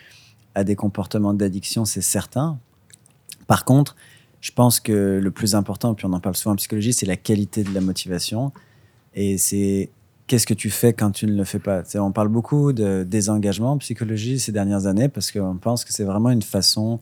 à 0.56 0.64
des 0.64 0.74
comportements 0.74 1.34
d'addiction, 1.34 1.84
c'est 1.84 2.00
certain. 2.00 2.58
Par 3.46 3.64
contre, 3.64 3.94
je 4.40 4.50
pense 4.52 4.80
que 4.80 5.20
le 5.22 5.30
plus 5.30 5.54
important, 5.54 5.94
puis 5.94 6.06
on 6.06 6.12
en 6.12 6.18
parle 6.20 6.34
souvent 6.36 6.54
en 6.54 6.56
psychologie, 6.56 6.92
c'est 6.92 7.06
la 7.06 7.16
qualité 7.16 7.62
de 7.62 7.72
la 7.74 7.80
motivation 7.80 8.52
et 9.14 9.38
c'est 9.38 9.90
qu'est-ce 10.26 10.46
que 10.46 10.54
tu 10.54 10.70
fais 10.70 10.92
quand 10.92 11.10
tu 11.10 11.26
ne 11.26 11.36
le 11.36 11.44
fais 11.44 11.58
pas? 11.58 11.82
On 11.96 12.12
parle 12.12 12.28
beaucoup 12.28 12.72
de 12.72 13.04
désengagement 13.04 13.72
en 13.72 13.78
psychologie 13.78 14.38
ces 14.38 14.52
dernières 14.52 14.86
années 14.86 15.08
parce 15.08 15.30
qu'on 15.30 15.56
pense 15.56 15.84
que 15.84 15.92
c'est 15.92 16.04
vraiment 16.04 16.30
une 16.30 16.42
façon 16.42 17.00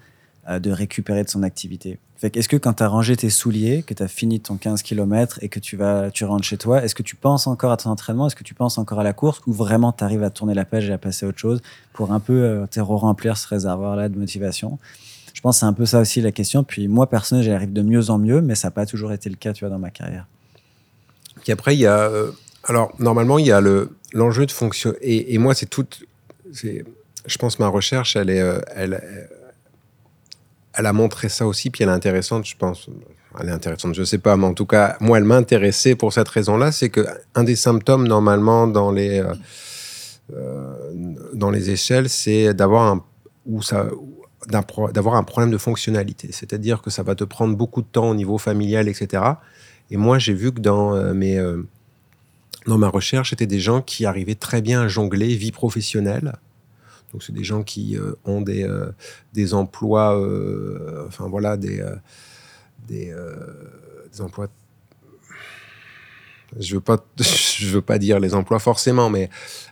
euh, 0.48 0.58
de 0.58 0.70
récupérer 0.70 1.24
de 1.24 1.30
son 1.30 1.42
activité. 1.42 1.98
Est-ce 2.22 2.48
que 2.48 2.56
quand 2.56 2.74
tu 2.74 2.82
as 2.82 2.88
rangé 2.88 3.16
tes 3.16 3.28
souliers, 3.28 3.82
que 3.82 3.92
tu 3.92 4.02
as 4.02 4.08
fini 4.08 4.40
ton 4.40 4.56
15 4.56 4.82
km 4.82 5.38
et 5.42 5.50
que 5.50 5.60
tu 5.60 5.76
vas 5.76 6.10
tu 6.10 6.24
rentres 6.24 6.44
chez 6.44 6.56
toi, 6.56 6.82
est-ce 6.82 6.94
que 6.94 7.02
tu 7.02 7.16
penses 7.16 7.46
encore 7.46 7.70
à 7.70 7.76
ton 7.76 7.90
entraînement? 7.90 8.28
Est-ce 8.28 8.36
que 8.36 8.44
tu 8.44 8.54
penses 8.54 8.78
encore 8.78 9.00
à 9.00 9.04
la 9.04 9.12
course? 9.12 9.42
Ou 9.46 9.52
vraiment 9.52 9.92
tu 9.92 10.04
arrives 10.04 10.22
à 10.22 10.30
tourner 10.30 10.54
la 10.54 10.64
page 10.64 10.88
et 10.88 10.92
à 10.92 10.98
passer 10.98 11.26
à 11.26 11.28
autre 11.28 11.38
chose 11.38 11.60
pour 11.92 12.12
un 12.12 12.20
peu 12.20 12.32
euh, 12.32 12.66
remplir 12.78 13.36
ce 13.36 13.46
réservoir-là 13.48 14.08
de 14.08 14.18
motivation? 14.18 14.78
Je 15.34 15.40
pense 15.40 15.56
que 15.56 15.60
c'est 15.60 15.66
un 15.66 15.72
peu 15.74 15.84
ça 15.84 16.00
aussi 16.00 16.22
la 16.22 16.32
question. 16.32 16.64
Puis 16.64 16.88
moi, 16.88 17.10
personnellement, 17.10 17.44
j'y 17.44 17.50
arrive 17.50 17.72
de 17.72 17.82
mieux 17.82 18.08
en 18.08 18.18
mieux, 18.18 18.40
mais 18.40 18.54
ça 18.54 18.68
n'a 18.68 18.72
pas 18.72 18.86
toujours 18.86 19.12
été 19.12 19.28
le 19.28 19.36
cas 19.36 19.52
tu 19.52 19.64
vois, 19.64 19.70
dans 19.70 19.80
ma 19.80 19.90
carrière. 19.90 20.26
Puis 21.42 21.52
après, 21.52 21.74
il 21.74 21.80
y 21.80 21.86
a. 21.86 21.98
euh, 21.98 22.30
alors, 22.66 22.92
normalement, 22.98 23.38
il 23.38 23.46
y 23.46 23.52
a 23.52 23.60
le, 23.60 23.90
l'enjeu 24.12 24.46
de 24.46 24.50
fonction. 24.50 24.94
Et, 25.00 25.36
moi, 25.38 25.54
c'est 25.54 25.66
tout. 25.66 25.86
C'est, 26.52 26.84
je 27.26 27.38
pense 27.38 27.56
que 27.56 27.62
ma 27.62 27.68
recherche, 27.68 28.16
elle, 28.16 28.30
est, 28.30 28.40
euh, 28.40 28.60
elle, 28.74 28.94
euh, 28.94 29.24
elle 30.74 30.86
a 30.86 30.92
montré 30.92 31.28
ça 31.28 31.46
aussi. 31.46 31.70
Puis 31.70 31.84
elle 31.84 31.90
est 31.90 31.92
intéressante, 31.92 32.46
je 32.46 32.56
pense. 32.56 32.88
Elle 33.40 33.48
est 33.48 33.52
intéressante, 33.52 33.94
je 33.94 34.04
sais 34.04 34.18
pas. 34.18 34.36
Mais 34.36 34.46
en 34.46 34.54
tout 34.54 34.66
cas, 34.66 34.96
moi, 35.00 35.18
elle 35.18 35.24
m'a 35.24 35.36
intéressé 35.36 35.94
pour 35.94 36.12
cette 36.12 36.28
raison-là. 36.28 36.72
C'est 36.72 36.88
que 36.88 37.06
un 37.34 37.44
des 37.44 37.56
symptômes, 37.56 38.08
normalement, 38.08 38.66
dans 38.66 38.92
les. 38.92 39.22
euh, 40.32 40.64
dans 41.34 41.50
les 41.50 41.68
échelles, 41.68 42.08
c'est 42.08 42.54
d'avoir 42.54 42.94
un, 42.94 43.04
d'avoir 44.92 45.16
un 45.16 45.22
problème 45.22 45.50
de 45.50 45.58
fonctionnalité. 45.58 46.28
C'est-à-dire 46.32 46.80
que 46.80 46.88
ça 46.88 47.02
va 47.02 47.14
te 47.14 47.24
prendre 47.24 47.54
beaucoup 47.56 47.82
de 47.82 47.86
temps 47.86 48.08
au 48.08 48.14
niveau 48.14 48.38
familial, 48.38 48.88
etc. 48.88 49.22
Et 49.90 49.98
moi, 49.98 50.18
j'ai 50.18 50.32
vu 50.32 50.50
que 50.50 50.60
dans, 50.60 51.12
mes, 51.12 51.38
dans 52.66 52.78
ma 52.78 52.88
recherche, 52.88 53.30
c'était 53.30 53.46
des 53.46 53.60
gens 53.60 53.82
qui 53.82 54.06
arrivaient 54.06 54.34
très 54.34 54.62
bien 54.62 54.82
à 54.82 54.88
jongler 54.88 55.34
vie 55.36 55.52
professionnelle. 55.52 56.34
Donc, 57.12 57.22
c'est 57.22 57.32
des 57.32 57.44
gens 57.44 57.62
qui 57.62 57.96
euh, 57.96 58.14
ont 58.24 58.40
des, 58.40 58.64
euh, 58.64 58.90
des 59.32 59.54
emplois, 59.54 60.18
euh, 60.18 61.04
enfin 61.06 61.28
voilà, 61.28 61.56
des, 61.56 61.84
des, 62.88 63.14
des 64.12 64.20
emplois. 64.20 64.48
Je 66.58 66.74
veux 66.74 66.80
pas, 66.80 67.04
je 67.20 67.68
veux 67.68 67.82
pas 67.82 67.98
dire 67.98 68.18
les 68.18 68.34
emplois 68.34 68.58
forcément, 68.58 69.10
mais 69.10 69.28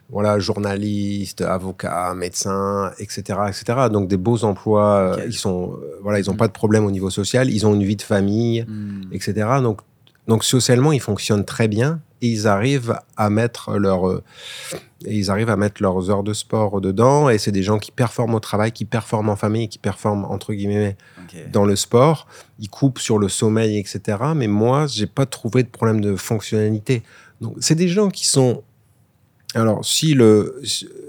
voilà, 0.08 0.38
journaliste, 0.38 1.40
avocat, 1.40 2.14
médecin, 2.14 2.92
etc., 2.98 3.38
etc. 3.48 3.88
Donc 3.90 4.08
des 4.08 4.16
beaux 4.16 4.44
emplois. 4.44 5.16
Ils 5.26 5.32
sont, 5.32 5.78
voilà, 6.02 6.20
ils 6.20 6.28
n'ont 6.28 6.36
pas 6.36 6.48
de 6.48 6.52
problème 6.52 6.84
au 6.84 6.90
niveau 6.90 7.10
social. 7.10 7.50
Ils 7.50 7.66
ont 7.66 7.74
une 7.74 7.84
vie 7.84 7.96
de 7.96 8.02
famille, 8.02 8.64
Hmm. 8.68 9.12
etc. 9.12 9.46
Donc, 9.62 9.80
donc 10.28 10.44
socialement, 10.44 10.92
ils 10.92 11.00
fonctionnent 11.00 11.44
très 11.44 11.68
bien 11.68 12.00
et 12.20 12.28
ils 12.28 12.46
arrivent 12.46 12.96
à 13.16 13.28
mettre 13.30 13.76
leur, 13.76 14.08
euh, 14.08 14.22
et 15.04 15.16
ils 15.16 15.30
arrivent 15.30 15.50
à 15.50 15.56
mettre 15.56 15.82
leurs 15.82 16.10
heures 16.10 16.22
de 16.22 16.32
sport 16.32 16.80
dedans. 16.80 17.28
Et 17.28 17.38
c'est 17.38 17.50
des 17.50 17.64
gens 17.64 17.78
qui 17.78 17.90
performent 17.90 18.34
au 18.34 18.40
travail, 18.40 18.70
qui 18.70 18.84
performent 18.84 19.30
en 19.30 19.36
famille, 19.36 19.68
qui 19.68 19.78
performent 19.78 20.24
entre 20.26 20.52
guillemets 20.54 20.96
dans 21.50 21.64
le 21.64 21.74
sport. 21.74 22.28
Ils 22.60 22.68
coupent 22.68 23.00
sur 23.00 23.18
le 23.18 23.28
sommeil, 23.28 23.78
etc. 23.78 24.18
Mais 24.36 24.46
moi, 24.46 24.86
j'ai 24.86 25.06
pas 25.06 25.26
trouvé 25.26 25.64
de 25.64 25.68
problème 25.68 26.00
de 26.00 26.14
fonctionnalité. 26.14 27.02
Donc, 27.40 27.56
c'est 27.60 27.74
des 27.74 27.88
gens 27.88 28.08
qui 28.08 28.26
sont. 28.26 28.62
Alors, 29.54 29.84
si 29.84 30.14
le, 30.14 30.62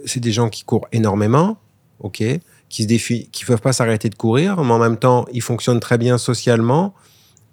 c'est 0.06 0.20
des 0.20 0.32
gens 0.32 0.50
qui 0.50 0.64
courent 0.64 0.88
énormément, 0.92 1.58
ok, 2.00 2.24
qui 2.68 2.84
se 2.84 2.88
défient, 2.88 3.30
qui 3.32 3.46
peuvent 3.46 3.62
pas 3.62 3.74
s'arrêter 3.74 4.10
de 4.10 4.16
courir, 4.16 4.62
mais 4.64 4.74
en 4.74 4.80
même 4.80 4.98
temps, 4.98 5.26
ils 5.32 5.42
fonctionnent 5.42 5.80
très 5.80 6.00
bien 6.00 6.18
socialement 6.18 6.96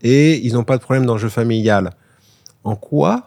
et 0.03 0.39
ils 0.47 0.53
n'ont 0.55 0.65
pas 0.65 0.77
de 0.77 0.83
problème 0.83 1.07
dans 1.07 1.15
le 1.15 1.21
jeu 1.21 1.29
familial. 1.29 1.91
En 2.65 2.77
quoi 2.77 3.27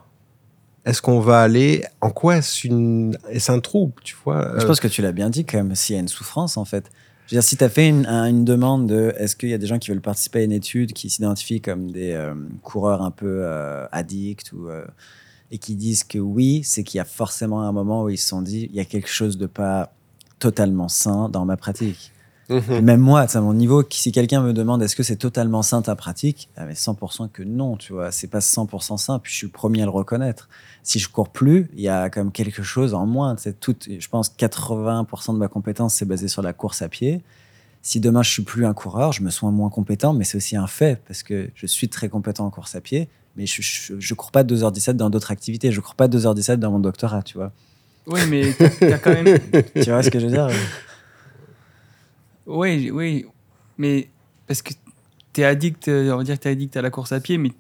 est-ce 0.86 1.02
qu'on 1.02 1.20
va 1.22 1.42
aller 1.42 1.86
En 2.02 2.10
quoi 2.10 2.38
est-ce 2.38 2.68
une, 2.68 3.18
est-ce 3.30 3.52
un 3.52 3.60
trouble, 3.62 3.94
tu 4.04 4.16
vois 4.26 4.52
Je 4.58 4.64
Euh, 4.64 4.68
pense 4.68 4.80
que 4.82 4.88
tu 4.90 5.02
l'as 5.02 5.14
bien 5.14 5.30
dit, 5.30 5.46
quand 5.46 5.58
même, 5.58 5.74
s'il 5.76 5.96
y 5.96 5.98
a 5.98 6.02
une 6.02 6.10
souffrance, 6.10 6.58
en 6.58 6.66
fait. 6.66 6.86
Je 7.28 7.36
veux 7.36 7.40
dire, 7.40 7.44
si 7.44 7.56
tu 7.56 7.64
as 7.64 7.70
fait 7.70 7.88
une, 7.88 8.06
un- 8.06 8.26
une 8.26 8.44
demande 8.44 8.88
de 8.88 9.14
est-ce 9.18 9.38
qu'il 9.38 9.48
y 9.50 9.54
a 9.54 9.58
des 9.58 9.66
gens 9.68 9.80
qui 9.80 9.92
veulent 9.92 10.02
participer 10.02 10.40
à 10.40 10.44
une 10.44 10.52
étude 10.52 10.92
qui 10.92 11.10
s'identifient 11.10 11.62
comme 11.62 11.90
des 11.92 12.12
euh, 12.12 12.34
coureurs 12.64 13.02
un 13.02 13.12
peu 13.12 13.44
euh, 13.44 13.86
addicts 13.94 14.52
ou, 14.52 14.68
et 15.52 15.58
qui 15.58 15.76
disent 15.76 16.04
que 16.04 16.18
oui, 16.20 16.62
c'est 16.66 16.84
qu'il 16.84 16.98
y 16.98 17.02
a 17.02 17.06
forcément 17.06 17.62
un 17.62 17.72
moment 17.72 18.04
où 18.04 18.10
ils 18.10 18.18
se 18.18 18.28
sont 18.28 18.42
dit 18.42 18.68
il 18.70 18.76
y 18.76 18.80
a 18.82 18.86
quelque 18.86 19.10
chose 19.10 19.38
de 19.38 19.46
pas 19.46 19.94
totalement 20.40 20.90
sain 20.90 21.30
dans 21.30 21.46
ma 21.46 21.56
pratique? 21.58 22.12
Mhm. 22.54 22.74
Et 22.76 22.82
Même 22.82 23.00
moi, 23.00 23.22
à 23.22 23.42
mon 23.42 23.54
niveau, 23.54 23.84
si 23.90 24.12
quelqu'un 24.12 24.42
me 24.42 24.54
demande 24.54 24.82
est-ce 24.84 24.96
que 24.96 25.04
c'est 25.04 25.16
totalement 25.16 25.62
sain 25.62 25.82
ta 25.82 25.96
pratique, 25.96 26.50
ah, 26.56 26.66
mais 26.66 26.74
100% 26.74 27.30
que 27.30 27.44
non, 27.44 27.78
tu 27.78 27.94
vois, 27.94 28.12
c'est 28.12 28.28
pas 28.28 28.40
100% 28.40 28.98
sain, 28.98 29.20
puis 29.20 29.32
je 29.32 29.38
suis 29.38 29.48
le 29.48 29.52
premier 29.52 29.82
à 29.82 29.86
le 29.86 29.92
reconnaître. 29.92 30.50
Si 30.84 31.00
je 31.00 31.10
cours 31.10 31.30
plus, 31.30 31.70
il 31.74 31.82
y 31.82 31.90
a 31.90 32.10
comme 32.10 32.32
quelque 32.32 32.62
chose 32.64 32.94
en 32.94 33.06
moins. 33.06 33.36
C'est 33.38 33.60
tout, 33.60 33.76
je 33.88 34.08
pense 34.08 34.30
80% 34.38 35.34
de 35.34 35.38
ma 35.38 35.48
compétence 35.48 35.96
c'est 35.96 36.06
basé 36.06 36.28
sur 36.28 36.42
la 36.42 36.54
course 36.54 36.82
à 36.82 36.90
pied. 36.90 37.22
Si 37.82 38.00
demain 38.00 38.24
je 38.24 38.30
suis 38.30 38.44
plus 38.44 38.66
un 38.66 38.74
coureur, 38.74 39.12
je 39.12 39.24
me 39.24 39.30
sens 39.30 39.52
moins 39.52 39.70
compétent, 39.70 40.14
mais 40.14 40.24
c'est 40.24 40.38
aussi 40.38 40.56
un 40.56 40.68
fait 40.68 41.02
parce 41.08 41.24
que 41.24 41.50
je 41.56 41.68
suis 41.68 41.90
très 41.90 42.08
compétent 42.10 42.46
en 42.46 42.50
course 42.50 42.76
à 42.76 42.82
pied, 42.82 43.10
mais 43.36 43.46
je, 43.46 43.62
je, 43.62 43.94
je 44.00 44.14
cours 44.14 44.32
pas 44.32 44.44
2h17 44.44 44.94
dans 44.94 45.10
d'autres 45.10 45.32
activités, 45.32 45.72
je 45.72 45.82
cours 45.82 45.96
pas 45.96 46.08
2h17 46.08 46.58
dans 46.58 46.72
mon 46.72 46.80
doctorat, 46.80 47.24
tu 47.24 47.38
vois. 47.38 47.52
Oui, 48.06 48.20
mais 48.30 48.54
t'as 48.58 48.70
t'as 48.70 48.98
quand 48.98 49.12
même. 49.14 49.40
tu 49.76 49.90
vois 49.90 50.04
ce 50.04 50.10
que 50.10 50.20
je 50.20 50.26
veux 50.26 50.32
dire? 50.32 50.50
Oui, 52.48 52.90
oui. 52.92 53.26
Mais 53.78 54.10
parce 54.48 54.62
que 54.62 54.74
tu 55.34 55.42
es 55.42 55.46
addict, 55.46 55.88
euh, 55.88 56.12
on 56.14 56.18
va 56.18 56.24
dire 56.24 56.38
que 56.38 56.44
tu 56.44 56.48
es 56.48 56.52
addict 56.52 56.76
à 56.78 56.82
la 56.82 56.90
course 56.90 57.12
à 57.12 57.20
pied, 57.20 57.38
mais 57.38 57.52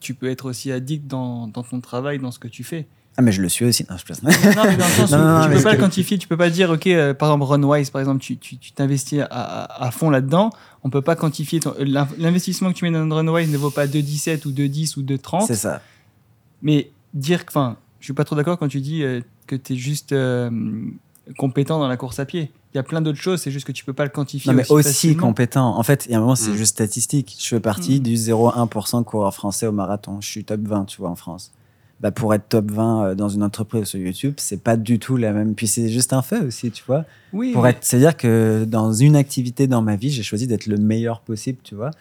tu 0.00 0.14
peux 0.14 0.28
être 0.28 0.46
aussi 0.46 0.70
addict 0.72 1.06
dans, 1.06 1.46
dans 1.48 1.62
ton 1.62 1.80
travail, 1.80 2.18
dans 2.18 2.30
ce 2.30 2.38
que 2.38 2.48
tu 2.48 2.64
fais. 2.64 2.86
Ah 3.16 3.22
mais 3.22 3.30
je 3.30 3.40
le 3.40 3.48
suis 3.48 3.64
aussi. 3.64 3.86
Non, 3.88 3.96
je. 3.96 4.12
Non, 4.24 4.30
mais 4.64 4.76
dans 4.76 4.84
le 4.86 4.90
sens 4.92 5.10
Non, 5.12 5.18
où 5.18 5.20
non, 5.20 5.38
non, 5.38 5.42
tu 5.44 5.48
mais 5.50 5.56
peux 5.56 5.62
pas 5.62 5.72
le 5.74 5.78
quantifier, 5.78 6.18
tu 6.18 6.26
peux 6.26 6.36
pas 6.36 6.50
dire, 6.50 6.68
OK, 6.70 6.88
euh, 6.88 7.14
par 7.14 7.28
exemple, 7.28 7.44
Runwise, 7.44 7.90
par 7.90 8.00
exemple, 8.00 8.20
tu 8.20 8.36
t'investis 8.74 9.20
à, 9.20 9.26
à, 9.30 9.84
à 9.86 9.90
fond 9.92 10.10
là-dedans, 10.10 10.50
on 10.82 10.90
peut 10.90 11.00
pas 11.00 11.14
quantifier. 11.14 11.60
euh, 11.64 11.72
l'in- 11.84 12.08
L'investissement 12.18 12.72
que 12.72 12.76
tu 12.76 12.84
mets 12.84 12.90
dans 12.90 13.08
Runwise 13.14 13.50
ne 13.52 13.56
vaut 13.56 13.70
pas 13.70 13.86
2,17 13.86 14.46
ou 14.48 14.50
2,10 14.50 14.98
ou 14.98 15.02
2,30. 15.02 15.46
c'est 15.46 15.54
ça. 15.54 15.80
Mais 16.60 16.90
dire 17.14 17.46
que, 17.46 17.52
enfin, 17.52 17.76
je 18.00 18.06
suis 18.06 18.14
pas 18.14 18.24
trop 18.24 18.34
d'accord 18.34 18.58
quand 18.58 18.66
tu 18.68 18.80
dis 18.80 19.04
euh, 19.04 19.20
que 19.46 19.54
tu 19.54 19.74
es 19.74 19.76
juste 19.76 20.10
euh, 20.10 20.50
compétent 21.38 21.78
dans 21.78 21.88
la 21.88 21.96
course 21.96 22.18
à 22.18 22.24
pied. 22.26 22.50
Il 22.74 22.78
y 22.78 22.80
a 22.80 22.82
plein 22.82 23.00
d'autres 23.00 23.20
choses, 23.20 23.40
c'est 23.40 23.52
juste 23.52 23.66
que 23.66 23.72
tu 23.72 23.84
peux 23.84 23.92
pas 23.92 24.02
le 24.04 24.10
quantifier. 24.10 24.50
Non, 24.50 24.56
mais 24.56 24.68
aussi 24.70 25.14
compétent. 25.16 25.78
En 25.78 25.82
fait, 25.84 26.06
il 26.06 26.12
y 26.12 26.14
a 26.14 26.18
un 26.18 26.20
moment, 26.20 26.34
c'est 26.34 26.50
Mm. 26.50 26.56
juste 26.56 26.72
statistique. 26.72 27.36
Je 27.40 27.46
fais 27.48 27.60
partie 27.60 28.00
Mm. 28.00 28.02
du 28.02 28.16
0,1% 28.16 28.98
de 29.00 29.04
coureurs 29.04 29.32
français 29.34 29.66
au 29.68 29.72
marathon. 29.72 30.20
Je 30.20 30.28
suis 30.28 30.44
top 30.44 30.60
20, 30.62 30.84
tu 30.86 30.98
vois, 31.00 31.10
en 31.10 31.14
France. 31.14 31.52
Bah, 32.00 32.10
pour 32.10 32.34
être 32.34 32.48
top 32.48 32.72
20 32.72 33.04
euh, 33.04 33.14
dans 33.14 33.28
une 33.28 33.44
entreprise 33.44 33.84
sur 33.84 34.00
YouTube, 34.00 34.34
c'est 34.38 34.60
pas 34.60 34.76
du 34.76 34.98
tout 34.98 35.16
la 35.16 35.32
même. 35.32 35.54
Puis 35.54 35.68
c'est 35.68 35.88
juste 35.88 36.12
un 36.12 36.22
fait 36.22 36.40
aussi, 36.40 36.72
tu 36.72 36.82
vois. 36.84 37.04
Oui, 37.32 37.52
Pour 37.52 37.62
mais- 37.62 37.70
être, 37.70 37.78
c'est-à-dire 37.82 38.16
que 38.16 38.64
dans 38.68 38.92
une 38.92 39.14
activité 39.14 39.68
dans 39.68 39.80
ma 39.80 39.94
vie, 39.94 40.10
j'ai 40.10 40.24
choisi 40.24 40.48
d'être 40.48 40.66
le 40.66 40.76
meilleur 40.76 41.20
possible, 41.20 41.58
tu 41.62 41.76
vois. 41.76 41.92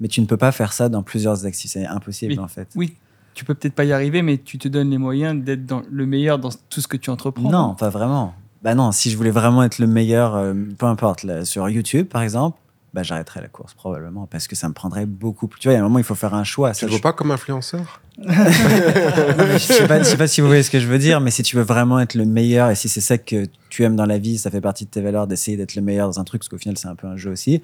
Mais 0.00 0.08
tu 0.08 0.20
ne 0.20 0.26
peux 0.26 0.36
pas 0.36 0.52
faire 0.52 0.74
ça 0.74 0.90
dans 0.90 1.02
plusieurs 1.02 1.46
activités. 1.46 1.80
C'est 1.80 1.86
impossible, 1.86 2.34
Mais 2.34 2.38
en 2.38 2.48
fait. 2.48 2.68
Oui, 2.76 2.94
tu 3.34 3.46
peux 3.46 3.54
peut-être 3.54 3.74
pas 3.74 3.84
y 3.86 3.92
arriver, 3.92 4.20
mais 4.20 4.36
tu 4.36 4.58
te 4.58 4.68
donnes 4.68 4.90
les 4.90 4.98
moyens 4.98 5.42
d'être 5.42 5.64
dans 5.64 5.82
le 5.90 6.04
meilleur 6.06 6.38
dans 6.38 6.50
tout 6.68 6.82
ce 6.82 6.86
que 6.86 6.98
tu 6.98 7.08
entreprends. 7.08 7.50
Non, 7.50 7.74
pas 7.74 7.88
vraiment. 7.88 8.34
Bah 8.62 8.74
non, 8.74 8.92
si 8.92 9.10
je 9.10 9.16
voulais 9.16 9.30
vraiment 9.30 9.62
être 9.62 9.78
le 9.78 9.86
meilleur, 9.86 10.34
euh, 10.34 10.54
peu 10.78 10.86
importe, 10.86 11.22
là, 11.22 11.44
sur 11.44 11.68
YouTube 11.68 12.08
par 12.08 12.22
exemple, 12.22 12.58
bah 12.94 13.02
j'arrêterais 13.02 13.40
la 13.40 13.48
course 13.48 13.74
probablement 13.74 14.26
parce 14.26 14.48
que 14.48 14.56
ça 14.56 14.68
me 14.68 14.74
prendrait 14.74 15.06
beaucoup 15.06 15.46
plus. 15.46 15.60
Tu 15.60 15.68
vois, 15.68 15.74
il 15.74 15.76
y 15.76 15.78
a 15.78 15.80
un 15.80 15.84
moment, 15.84 15.98
il 15.98 16.04
faut 16.04 16.14
faire 16.14 16.34
un 16.34 16.44
choix. 16.44 16.72
Tu 16.72 16.84
ne 16.84 16.90
vois 16.90 17.00
pas 17.00 17.12
comme 17.12 17.30
influenceur? 17.30 18.00
Non, 18.18 18.24
mais 18.26 19.52
je 19.52 19.58
sais 19.58 19.86
je 19.86 20.02
sais 20.02 20.16
pas 20.16 20.26
si 20.26 20.40
vous 20.40 20.48
voyez 20.48 20.64
ce 20.64 20.70
que 20.70 20.80
je 20.80 20.88
veux 20.88 20.98
dire, 20.98 21.20
mais 21.20 21.30
si 21.30 21.44
tu 21.44 21.54
veux 21.54 21.62
vraiment 21.62 22.00
être 22.00 22.14
le 22.14 22.24
meilleur 22.24 22.70
et 22.70 22.74
si 22.74 22.88
c'est 22.88 23.00
ça 23.00 23.16
que 23.16 23.46
tu 23.68 23.84
aimes 23.84 23.94
dans 23.94 24.06
la 24.06 24.18
vie, 24.18 24.38
ça 24.38 24.50
fait 24.50 24.60
partie 24.60 24.84
de 24.84 24.90
tes 24.90 25.00
valeurs 25.00 25.28
d'essayer 25.28 25.56
d'être 25.56 25.76
le 25.76 25.82
meilleur 25.82 26.08
dans 26.08 26.18
un 26.18 26.24
truc, 26.24 26.40
parce 26.40 26.48
qu'au 26.48 26.58
final 26.58 26.76
c'est 26.76 26.88
un 26.88 26.96
peu 26.96 27.06
un 27.06 27.16
jeu 27.16 27.30
aussi. 27.30 27.62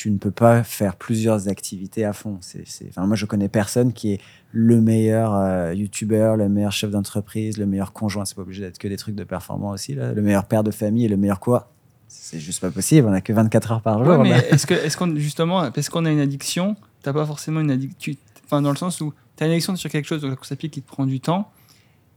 Tu 0.00 0.10
ne 0.10 0.16
peux 0.16 0.30
pas 0.30 0.64
faire 0.64 0.96
plusieurs 0.96 1.48
activités 1.48 2.06
à 2.06 2.14
fond. 2.14 2.38
C'est, 2.40 2.66
c'est- 2.66 2.86
Enfin, 2.88 3.06
moi, 3.06 3.16
je 3.16 3.26
connais 3.26 3.50
personne 3.50 3.92
qui 3.92 4.14
est 4.14 4.20
le 4.50 4.80
meilleur 4.80 5.34
euh, 5.34 5.74
youtubeur, 5.74 6.38
le 6.38 6.48
meilleur 6.48 6.72
chef 6.72 6.90
d'entreprise, 6.90 7.58
le 7.58 7.66
meilleur 7.66 7.92
conjoint. 7.92 8.24
C'est 8.24 8.34
pas 8.34 8.40
obligé 8.40 8.62
d'être 8.62 8.78
que 8.78 8.88
des 8.88 8.96
trucs 8.96 9.14
de 9.14 9.24
performance 9.24 9.74
aussi. 9.74 9.94
Là. 9.94 10.14
Le 10.14 10.22
meilleur 10.22 10.46
père 10.46 10.64
de 10.64 10.70
famille 10.70 11.04
et 11.04 11.08
le 11.08 11.18
meilleur 11.18 11.38
quoi 11.38 11.70
C'est 12.08 12.40
juste 12.40 12.62
pas 12.62 12.70
possible. 12.70 13.08
On 13.08 13.12
a 13.12 13.20
que 13.20 13.34
24 13.34 13.72
heures 13.72 13.82
par 13.82 14.02
jour. 14.02 14.14
Ouais, 14.14 14.22
mais 14.22 14.30
là. 14.30 14.48
est-ce 14.48 14.66
que, 14.66 14.72
est-ce 14.72 14.96
qu'on, 14.96 15.14
justement, 15.16 15.70
parce 15.70 15.90
qu'on 15.90 16.06
a 16.06 16.10
une 16.10 16.20
addiction, 16.20 16.76
t'as 17.02 17.12
pas 17.12 17.26
forcément 17.26 17.60
une 17.60 17.70
addiction, 17.70 18.14
enfin, 18.46 18.62
dans 18.62 18.70
le 18.70 18.76
sens 18.78 19.02
où 19.02 19.12
t'as 19.36 19.44
une 19.44 19.52
addiction 19.52 19.76
sur 19.76 19.90
quelque 19.90 20.06
chose, 20.06 20.22
donc 20.22 20.30
la 20.30 20.36
course 20.36 20.52
à 20.52 20.56
pied 20.56 20.70
qui 20.70 20.80
te 20.80 20.88
prend 20.88 21.04
du 21.04 21.20
temps. 21.20 21.52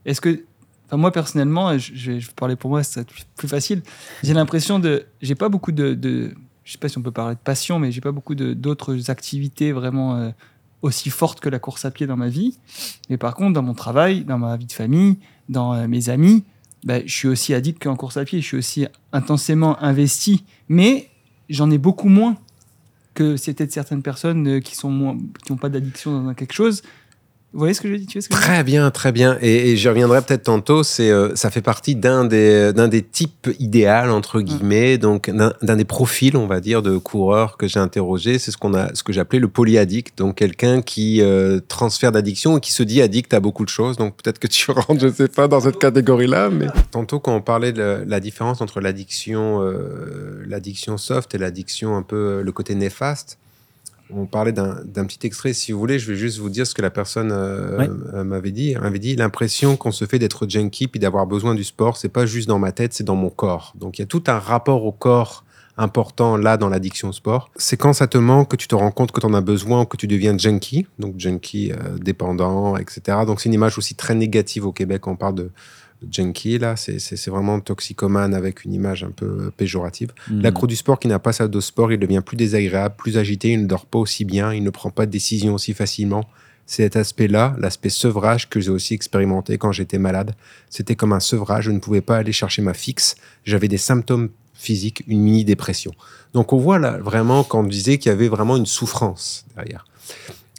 Est-ce 0.06 0.22
que, 0.22 0.42
enfin, 0.86 0.96
moi, 0.96 1.12
personnellement, 1.12 1.76
je, 1.76 1.92
vais 2.12 2.18
je 2.18 2.28
vais 2.28 2.34
parler 2.34 2.56
pour 2.56 2.70
moi, 2.70 2.82
c'est 2.82 3.06
plus 3.36 3.46
facile. 3.48 3.82
J'ai 4.22 4.32
l'impression 4.32 4.78
de, 4.78 5.04
j'ai 5.20 5.34
pas 5.34 5.50
beaucoup 5.50 5.70
de, 5.72 5.92
de, 5.92 6.34
je 6.64 6.72
sais 6.72 6.78
pas 6.78 6.88
si 6.88 6.98
on 6.98 7.02
peut 7.02 7.10
parler 7.10 7.34
de 7.34 7.40
passion, 7.40 7.78
mais 7.78 7.92
j'ai 7.92 8.00
pas 8.00 8.12
beaucoup 8.12 8.34
d'autres 8.34 9.10
activités 9.10 9.72
vraiment 9.72 10.16
euh, 10.16 10.30
aussi 10.82 11.10
fortes 11.10 11.40
que 11.40 11.48
la 11.48 11.58
course 11.58 11.84
à 11.84 11.90
pied 11.90 12.06
dans 12.06 12.16
ma 12.16 12.28
vie. 12.28 12.58
Mais 13.10 13.16
par 13.16 13.34
contre, 13.34 13.52
dans 13.52 13.62
mon 13.62 13.74
travail, 13.74 14.24
dans 14.24 14.38
ma 14.38 14.56
vie 14.56 14.66
de 14.66 14.72
famille, 14.72 15.18
dans 15.48 15.74
euh, 15.74 15.86
mes 15.86 16.08
amis, 16.08 16.44
bah, 16.84 17.00
je 17.04 17.14
suis 17.14 17.28
aussi 17.28 17.54
addict 17.54 17.82
qu'en 17.82 17.96
course 17.96 18.16
à 18.16 18.24
pied. 18.24 18.40
Je 18.40 18.46
suis 18.46 18.56
aussi 18.56 18.86
intensément 19.12 19.82
investi, 19.82 20.44
mais 20.68 21.10
j'en 21.48 21.70
ai 21.70 21.78
beaucoup 21.78 22.08
moins 22.08 22.36
que 23.14 23.36
c'est 23.36 23.54
peut-être 23.54 23.72
certaines 23.72 24.02
personnes 24.02 24.46
euh, 24.48 24.60
qui 24.60 24.74
sont 24.74 24.90
moins, 24.90 25.16
qui 25.44 25.52
n'ont 25.52 25.58
pas 25.58 25.68
d'addiction 25.68 26.22
dans 26.22 26.34
quelque 26.34 26.54
chose. 26.54 26.82
Vous 27.54 27.60
voyez 27.60 27.74
ce 27.74 27.80
que 27.80 27.88
je 27.88 27.94
dis 27.94 28.06
Tu 28.06 28.20
ce 28.20 28.28
que 28.28 28.34
je 28.34 28.40
Très 28.40 28.64
bien, 28.64 28.90
très 28.90 29.12
bien. 29.12 29.38
Et, 29.40 29.70
et 29.70 29.76
j'y 29.76 29.88
reviendrai 29.88 30.20
peut-être 30.22 30.42
tantôt. 30.42 30.82
C'est, 30.82 31.08
euh, 31.08 31.36
ça 31.36 31.52
fait 31.52 31.62
partie 31.62 31.94
d'un 31.94 32.24
des, 32.24 32.72
d'un 32.72 32.88
des 32.88 33.02
types 33.02 33.48
idéal 33.60 34.10
entre 34.10 34.40
guillemets, 34.40 34.98
donc 34.98 35.30
d'un, 35.30 35.52
d'un 35.62 35.76
des 35.76 35.84
profils, 35.84 36.36
on 36.36 36.48
va 36.48 36.58
dire, 36.58 36.82
de 36.82 36.98
coureurs 36.98 37.56
que 37.56 37.68
j'ai 37.68 37.78
interrogé. 37.78 38.40
C'est 38.40 38.50
ce 38.50 38.56
qu'on 38.56 38.74
a, 38.74 38.92
ce 38.96 39.04
que 39.04 39.12
j'appelais 39.12 39.38
le 39.38 39.46
polyaddict, 39.46 40.18
donc 40.18 40.34
quelqu'un 40.34 40.82
qui 40.82 41.20
euh, 41.22 41.60
transfère 41.68 42.10
d'addiction 42.10 42.58
et 42.58 42.60
qui 42.60 42.72
se 42.72 42.82
dit 42.82 43.00
addict 43.00 43.32
à 43.32 43.38
beaucoup 43.38 43.64
de 43.64 43.70
choses. 43.70 43.96
Donc 43.98 44.16
peut-être 44.16 44.40
que 44.40 44.48
tu 44.48 44.68
rentres, 44.72 45.00
je 45.00 45.12
sais 45.12 45.28
pas, 45.28 45.46
dans 45.46 45.60
cette 45.60 45.78
catégorie-là. 45.78 46.50
Mais 46.50 46.66
tantôt, 46.90 47.20
quand 47.20 47.36
on 47.36 47.40
parlait 47.40 47.72
de 47.72 48.02
la, 48.04 48.18
différence 48.18 48.62
entre 48.62 48.80
l'addiction, 48.80 49.62
euh, 49.62 50.42
l'addiction 50.48 50.96
soft 50.98 51.36
et 51.36 51.38
l'addiction 51.38 51.96
un 51.96 52.02
peu 52.02 52.42
le 52.42 52.52
côté 52.52 52.74
néfaste. 52.74 53.38
On 54.10 54.26
parlait 54.26 54.52
d'un 54.52 54.76
d'un 54.84 55.04
petit 55.06 55.26
extrait, 55.26 55.52
si 55.54 55.72
vous 55.72 55.78
voulez, 55.78 55.98
je 55.98 56.10
vais 56.12 56.16
juste 56.18 56.38
vous 56.38 56.50
dire 56.50 56.66
ce 56.66 56.74
que 56.74 56.82
la 56.82 56.90
personne 56.90 57.30
euh, 57.32 57.78
Ouais. 57.78 57.88
euh, 58.14 58.24
m'avait 58.24 58.50
dit. 58.52 58.72
Elle 58.72 58.80
m'avait 58.82 58.98
dit 58.98 59.16
l'impression 59.16 59.76
qu'on 59.76 59.92
se 59.92 60.04
fait 60.04 60.18
d'être 60.18 60.46
junkie 60.48 60.88
puis 60.88 61.00
d'avoir 61.00 61.26
besoin 61.26 61.54
du 61.54 61.64
sport, 61.64 61.96
c'est 61.96 62.08
pas 62.10 62.26
juste 62.26 62.48
dans 62.48 62.58
ma 62.58 62.72
tête, 62.72 62.92
c'est 62.92 63.04
dans 63.04 63.16
mon 63.16 63.30
corps. 63.30 63.72
Donc 63.76 63.98
il 63.98 64.02
y 64.02 64.04
a 64.04 64.06
tout 64.06 64.22
un 64.26 64.38
rapport 64.38 64.84
au 64.84 64.92
corps 64.92 65.44
important 65.76 66.36
là 66.36 66.56
dans 66.56 66.68
l'addiction 66.68 67.08
au 67.08 67.12
sport. 67.12 67.50
C'est 67.56 67.76
quand 67.76 67.92
ça 67.92 68.06
te 68.06 68.16
manque 68.18 68.50
que 68.50 68.56
tu 68.56 68.68
te 68.68 68.74
rends 68.76 68.92
compte 68.92 69.10
que 69.10 69.20
tu 69.20 69.26
en 69.26 69.34
as 69.34 69.40
besoin 69.40 69.82
ou 69.82 69.86
que 69.86 69.96
tu 69.96 70.06
deviens 70.06 70.36
junkie, 70.38 70.86
donc 71.00 71.14
junkie 71.18 71.72
euh, 71.72 71.98
dépendant, 71.98 72.76
etc. 72.76 73.18
Donc 73.26 73.40
c'est 73.40 73.48
une 73.48 73.54
image 73.54 73.76
aussi 73.78 73.94
très 73.96 74.14
négative 74.14 74.66
au 74.66 74.72
Québec. 74.72 75.06
On 75.08 75.16
parle 75.16 75.34
de 75.34 75.50
junkie, 76.10 76.58
là, 76.58 76.76
c'est- 76.76 77.28
vraiment 77.28 77.60
toxicomane 77.60 78.34
avec 78.34 78.64
une 78.64 78.72
image 78.72 79.04
un 79.04 79.10
peu 79.10 79.50
péjorative. 79.56 80.12
Mm. 80.30 80.40
L'accro 80.42 80.66
du 80.66 80.76
sport 80.76 80.98
qui 80.98 81.08
n'a 81.08 81.18
pas 81.18 81.32
sa 81.32 81.48
dose 81.48 81.64
sport, 81.66 81.92
il 81.92 81.98
devient 81.98 82.22
plus 82.24 82.36
désagréable, 82.36 82.94
plus 82.98 83.16
agité, 83.18 83.52
il 83.52 83.62
ne 83.62 83.66
dort 83.66 83.86
pas 83.86 83.98
aussi 83.98 84.24
bien, 84.24 84.52
il 84.52 84.62
ne 84.62 84.70
prend 84.70 84.90
pas 84.90 85.06
de 85.06 85.10
décision 85.10 85.54
aussi 85.54 85.74
facilement. 85.74 86.24
C'est 86.66 86.82
cet 86.84 86.96
aspect-là, 86.96 87.56
l'aspect 87.58 87.90
sevrage 87.90 88.48
que 88.48 88.58
j'ai 88.60 88.70
aussi 88.70 88.94
expérimenté 88.94 89.58
quand 89.58 89.72
j'étais 89.72 89.98
malade. 89.98 90.34
C'était 90.70 90.94
comme 90.96 91.12
un 91.12 91.20
sevrage, 91.20 91.64
je 91.64 91.70
ne 91.70 91.78
pouvais 91.78 92.00
pas 92.00 92.16
aller 92.16 92.32
chercher 92.32 92.62
ma 92.62 92.72
fixe. 92.72 93.16
J'avais 93.44 93.68
des 93.68 93.76
symptômes 93.76 94.30
physiques, 94.54 95.02
une 95.06 95.20
mini-dépression. 95.20 95.92
Donc 96.32 96.52
on 96.52 96.58
voit 96.58 96.78
là 96.78 96.98
vraiment 96.98 97.44
quand 97.44 97.60
on 97.60 97.66
disait 97.66 97.98
qu'il 97.98 98.08
y 98.10 98.12
avait 98.12 98.28
vraiment 98.28 98.56
une 98.56 98.64
souffrance 98.66 99.44
derrière. 99.56 99.84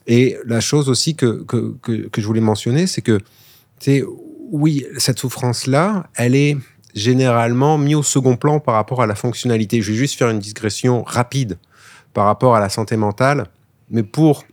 Et 0.07 0.37
la 0.45 0.61
chose 0.61 0.89
aussi 0.89 1.15
que, 1.15 1.43
que, 1.43 1.75
que, 1.81 2.07
que 2.09 2.21
je 2.21 2.27
voulais 2.27 2.41
mentionner, 2.41 2.85
c'est 2.85 3.01
que, 3.01 3.17
tu 3.17 3.23
sais, 3.79 4.03
oui, 4.55 4.85
cette 4.97 5.19
souffrance-là, 5.19 6.07
elle 6.15 6.35
est 6.35 6.57
généralement 6.93 7.77
mise 7.77 7.95
au 7.95 8.03
second 8.03 8.37
plan 8.37 8.59
par 8.59 8.75
rapport 8.75 9.01
à 9.01 9.05
la 9.05 9.15
fonctionnalité. 9.15 9.81
Je 9.81 9.91
vais 9.91 9.97
juste 9.97 10.17
faire 10.17 10.29
une 10.29 10.39
digression 10.39 11.03
rapide 11.03 11.57
par 12.13 12.25
rapport 12.25 12.55
à 12.55 12.59
la 12.59 12.69
santé 12.69 12.95
mentale. 12.95 13.47
Mais 13.89 14.03
pour 14.03 14.45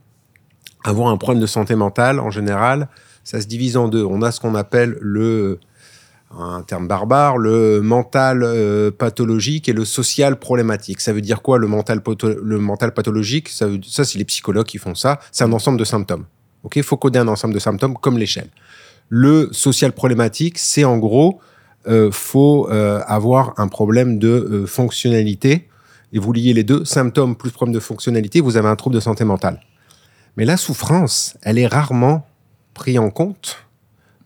avoir 0.85 1.09
un 1.09 1.17
problème 1.17 1.41
de 1.41 1.47
santé 1.47 1.77
mentale, 1.77 2.19
en 2.19 2.31
général, 2.31 2.89
ça 3.23 3.41
se 3.41 3.47
divise 3.47 3.77
en 3.77 3.89
deux. 3.89 4.05
On 4.05 4.23
a 4.23 4.33
ce 4.33 4.41
qu'on 4.41 4.57
appelle 4.57 4.99
le, 5.01 5.61
un 6.37 6.63
terme 6.63 6.89
barbare, 6.89 7.39
le 7.39 7.81
mental 7.81 8.43
euh, 8.43 8.91
pathologique 8.91 9.69
et 9.69 9.73
le 9.73 9.85
social 9.85 10.39
problématique. 10.39 11.01
Ça 11.01 11.13
veut 11.13 11.21
dire 11.21 11.43
quoi 11.43 11.59
le 11.59 11.69
mental, 11.69 12.03
le 12.43 12.59
mental 12.59 12.93
pathologique? 12.93 13.49
Ça, 13.49 13.69
ça 13.87 14.05
c'est 14.05 14.19
les 14.19 14.25
psychologues 14.25 14.67
qui 14.67 14.79
font 14.79 14.97
ça. 14.97 15.21
C'est 15.31 15.45
un 15.45 15.53
ensemble 15.53 15.79
de 15.79 15.85
symptômes. 15.85 16.25
Ok, 16.65 16.81
faut 16.83 16.97
coder 16.97 17.21
un 17.21 17.29
ensemble 17.29 17.55
de 17.55 17.61
symptômes 17.61 17.97
comme 17.97 18.19
l'échelle. 18.19 18.49
Le 19.15 19.51
social 19.53 19.93
problématique, 19.93 20.57
c'est 20.57 20.85
en 20.85 20.97
gros, 20.97 21.39
euh, 21.87 22.11
faut 22.11 22.67
euh, 22.71 23.03
avoir 23.07 23.53
un 23.59 23.69
problème 23.69 24.19
de 24.19 24.29
euh, 24.29 24.67
fonctionnalité 24.67 25.69
et 26.15 26.19
vous 26.19 26.33
liez 26.33 26.55
les 26.55 26.65
deux, 26.65 26.87
symptômes 26.87 27.37
plus 27.37 27.51
problème 27.51 27.75
de 27.75 27.81
fonctionnalité, 27.81 28.41
vous 28.41 28.57
avez 28.57 28.69
un 28.69 28.75
trouble 28.75 28.95
de 28.95 29.01
santé 29.01 29.25
mentale. 29.25 29.61
Mais 30.39 30.47
la 30.47 30.57
souffrance, 30.57 31.37
elle 31.43 31.59
est 31.59 31.67
rarement 31.67 32.27
prise 32.73 32.99
en 32.99 33.11
compte 33.11 33.67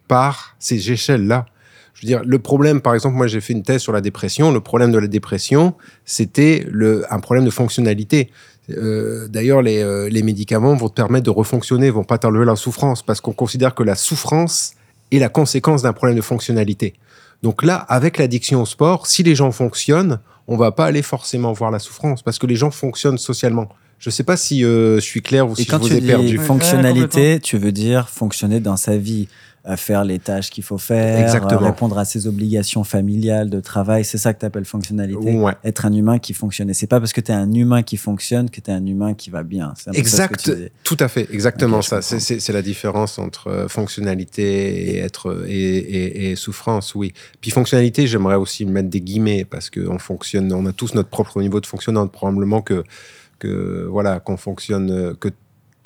par 0.06 0.54
ces 0.60 0.92
échelles-là. 0.92 1.46
Je 1.94 2.02
veux 2.02 2.06
dire, 2.06 2.22
le 2.24 2.38
problème, 2.38 2.80
par 2.80 2.94
exemple, 2.94 3.16
moi 3.16 3.26
j'ai 3.26 3.40
fait 3.40 3.54
une 3.54 3.64
thèse 3.64 3.82
sur 3.82 3.92
la 3.92 4.00
dépression. 4.00 4.52
Le 4.52 4.60
problème 4.60 4.92
de 4.92 4.98
la 4.98 5.08
dépression, 5.08 5.74
c'était 6.04 6.64
un 7.10 7.18
problème 7.18 7.44
de 7.44 7.50
fonctionnalité. 7.50 8.30
Euh, 8.70 9.28
D'ailleurs, 9.28 9.62
les, 9.62 9.82
euh, 9.82 10.08
les 10.08 10.22
médicaments 10.22 10.74
vont 10.74 10.88
te 10.88 10.94
permettre 10.94 11.24
de 11.24 11.30
refonctionner, 11.30 11.90
vont 11.90 12.04
pas 12.04 12.18
t'enlever 12.18 12.44
la 12.44 12.56
souffrance, 12.56 13.02
parce 13.02 13.20
qu'on 13.20 13.32
considère 13.32 13.74
que 13.74 13.82
la 13.82 13.94
souffrance 13.94 14.72
est 15.12 15.18
la 15.18 15.28
conséquence 15.28 15.82
d'un 15.82 15.92
problème 15.92 16.16
de 16.16 16.22
fonctionnalité. 16.22 16.94
Donc 17.42 17.62
là, 17.62 17.76
avec 17.76 18.18
l'addiction 18.18 18.62
au 18.62 18.66
sport, 18.66 19.06
si 19.06 19.22
les 19.22 19.34
gens 19.34 19.52
fonctionnent, 19.52 20.18
on 20.48 20.56
va 20.56 20.72
pas 20.72 20.86
aller 20.86 21.02
forcément 21.02 21.52
voir 21.52 21.70
la 21.70 21.78
souffrance, 21.78 22.22
parce 22.22 22.38
que 22.38 22.46
les 22.46 22.56
gens 22.56 22.70
fonctionnent 22.70 23.18
socialement. 23.18 23.68
Je 23.98 24.10
sais 24.10 24.24
pas 24.24 24.36
si 24.36 24.64
euh, 24.64 24.96
je 24.96 25.00
suis 25.00 25.22
clair 25.22 25.48
ou 25.48 25.52
Et 25.52 25.56
si 25.56 25.64
je 25.64 25.70
quand 25.70 25.78
vous 25.78 25.88
tu 25.88 25.94
ai 25.94 26.00
dis 26.00 26.06
perdu. 26.06 26.38
Ouais, 26.38 26.44
fonctionnalité, 26.44 27.40
tu 27.40 27.56
veux 27.56 27.72
dire 27.72 28.08
fonctionner 28.08 28.60
dans 28.60 28.76
sa 28.76 28.96
vie, 28.96 29.28
faire 29.74 30.04
les 30.04 30.20
tâches 30.20 30.50
qu'il 30.50 30.62
faut 30.62 30.78
faire, 30.78 31.18
Exactement. 31.20 31.58
répondre 31.62 31.98
à 31.98 32.04
ses 32.04 32.28
obligations 32.28 32.84
familiales, 32.84 33.50
de 33.50 33.58
travail. 33.58 34.04
C'est 34.04 34.18
ça 34.18 34.32
que 34.32 34.38
tu 34.38 34.46
appelles 34.46 34.64
fonctionnalité. 34.64 35.32
Ouais. 35.36 35.54
Être 35.64 35.86
un 35.86 35.92
humain 35.92 36.20
qui 36.20 36.34
fonctionne. 36.34 36.70
Et 36.70 36.74
c'est 36.74 36.86
pas 36.86 37.00
parce 37.00 37.12
que 37.12 37.20
tu 37.20 37.32
es 37.32 37.34
un 37.34 37.52
humain 37.52 37.82
qui 37.82 37.96
fonctionne 37.96 38.48
que 38.48 38.60
tu 38.60 38.70
es 38.70 38.74
un 38.74 38.86
humain 38.86 39.14
qui 39.14 39.30
va 39.30 39.42
bien. 39.42 39.74
Exact, 39.94 40.52
tout 40.84 40.96
à 41.00 41.08
fait, 41.08 41.26
exactement 41.32 41.82
ça. 41.82 42.00
C'est- 42.02 42.52
la 42.52 42.62
différence 42.62 43.18
entre 43.18 43.48
euh, 43.48 43.66
fonctionnalité 43.68 44.94
et 44.94 44.98
être 44.98 45.44
et, 45.48 45.76
et- 45.78 46.30
et 46.30 46.36
souffrance, 46.36 46.94
oui. 46.94 47.12
Puis 47.40 47.50
fonctionnalité, 47.50 48.06
j'aimerais 48.06 48.36
aussi 48.36 48.64
mettre 48.66 48.88
des 48.88 49.00
guillemets 49.00 49.44
parce 49.44 49.68
que 49.70 49.80
on 49.88 49.98
fonctionne, 49.98 50.52
on 50.52 50.64
a 50.66 50.72
tous 50.72 50.94
notre 50.94 51.08
propre 51.08 51.40
niveau 51.40 51.60
de 51.60 51.66
fonctionnement. 51.66 52.06
Probablement 52.06 52.62
que 52.62 52.84
que 53.38 53.86
voilà 53.90 54.20
qu'on 54.20 54.36
fonctionne, 54.36 55.14
que 55.20 55.28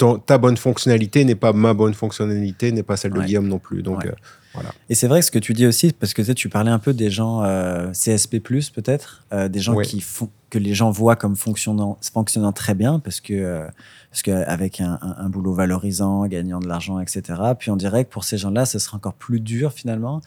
ton- 0.00 0.18
ta 0.18 0.38
bonne 0.38 0.56
fonctionnalité 0.56 1.24
n'est 1.24 1.34
pas 1.34 1.52
ma 1.52 1.74
bonne 1.74 1.92
fonctionnalité, 1.94 2.72
n'est 2.72 2.82
pas 2.82 2.96
celle 2.96 3.12
de 3.12 3.18
Ouais. 3.18 3.26
Guillaume 3.26 3.48
non 3.48 3.58
plus. 3.58 3.82
Donc 3.82 3.98
Ouais. 4.00 4.08
euh, 4.56 4.60
Et 4.88 4.94
c'est 4.96 5.06
vrai 5.06 5.20
que 5.20 5.26
ce 5.26 5.30
que 5.30 5.38
tu 5.38 5.52
dis 5.52 5.66
aussi, 5.66 5.92
parce 5.92 6.12
que 6.14 6.22
tu 6.22 6.26
sais, 6.26 6.34
tu 6.34 6.48
parlais 6.48 6.70
un 6.72 6.78
peu 6.80 6.92
des 6.92 7.10
gens 7.10 7.44
euh, 7.44 7.92
CSP+, 7.92 8.40
peut-être, 8.74 9.24
euh, 9.32 9.48
des 9.48 9.60
gens 9.60 9.74
Ouais. 9.74 9.84
qui 9.84 10.00
font, 10.00 10.28
que 10.48 10.58
les 10.58 10.74
gens 10.74 10.90
voient 10.90 11.14
comme 11.16 11.36
fonctionnant, 11.36 11.98
fonctionnant 12.12 12.50
très 12.50 12.74
bien, 12.74 12.98
parce 12.98 13.20
que, 13.20 13.32
euh, 13.34 13.66
parce 14.10 14.22
que 14.22 14.30
avec 14.32 14.80
un, 14.80 14.98
un- 15.02 15.16
un 15.18 15.28
boulot 15.28 15.52
valorisant, 15.52 16.26
gagnant 16.26 16.58
de 16.60 16.66
l'argent, 16.66 16.98
etc. 16.98 17.22
Puis 17.58 17.70
on 17.70 17.76
dirait 17.76 18.04
que 18.04 18.10
pour 18.10 18.24
ces 18.24 18.38
gens-là, 18.38 18.64
ce 18.66 18.78
sera 18.80 18.96
encore 18.96 19.14
plus 19.14 19.38
dur 19.40 19.72
finalement 19.72 20.20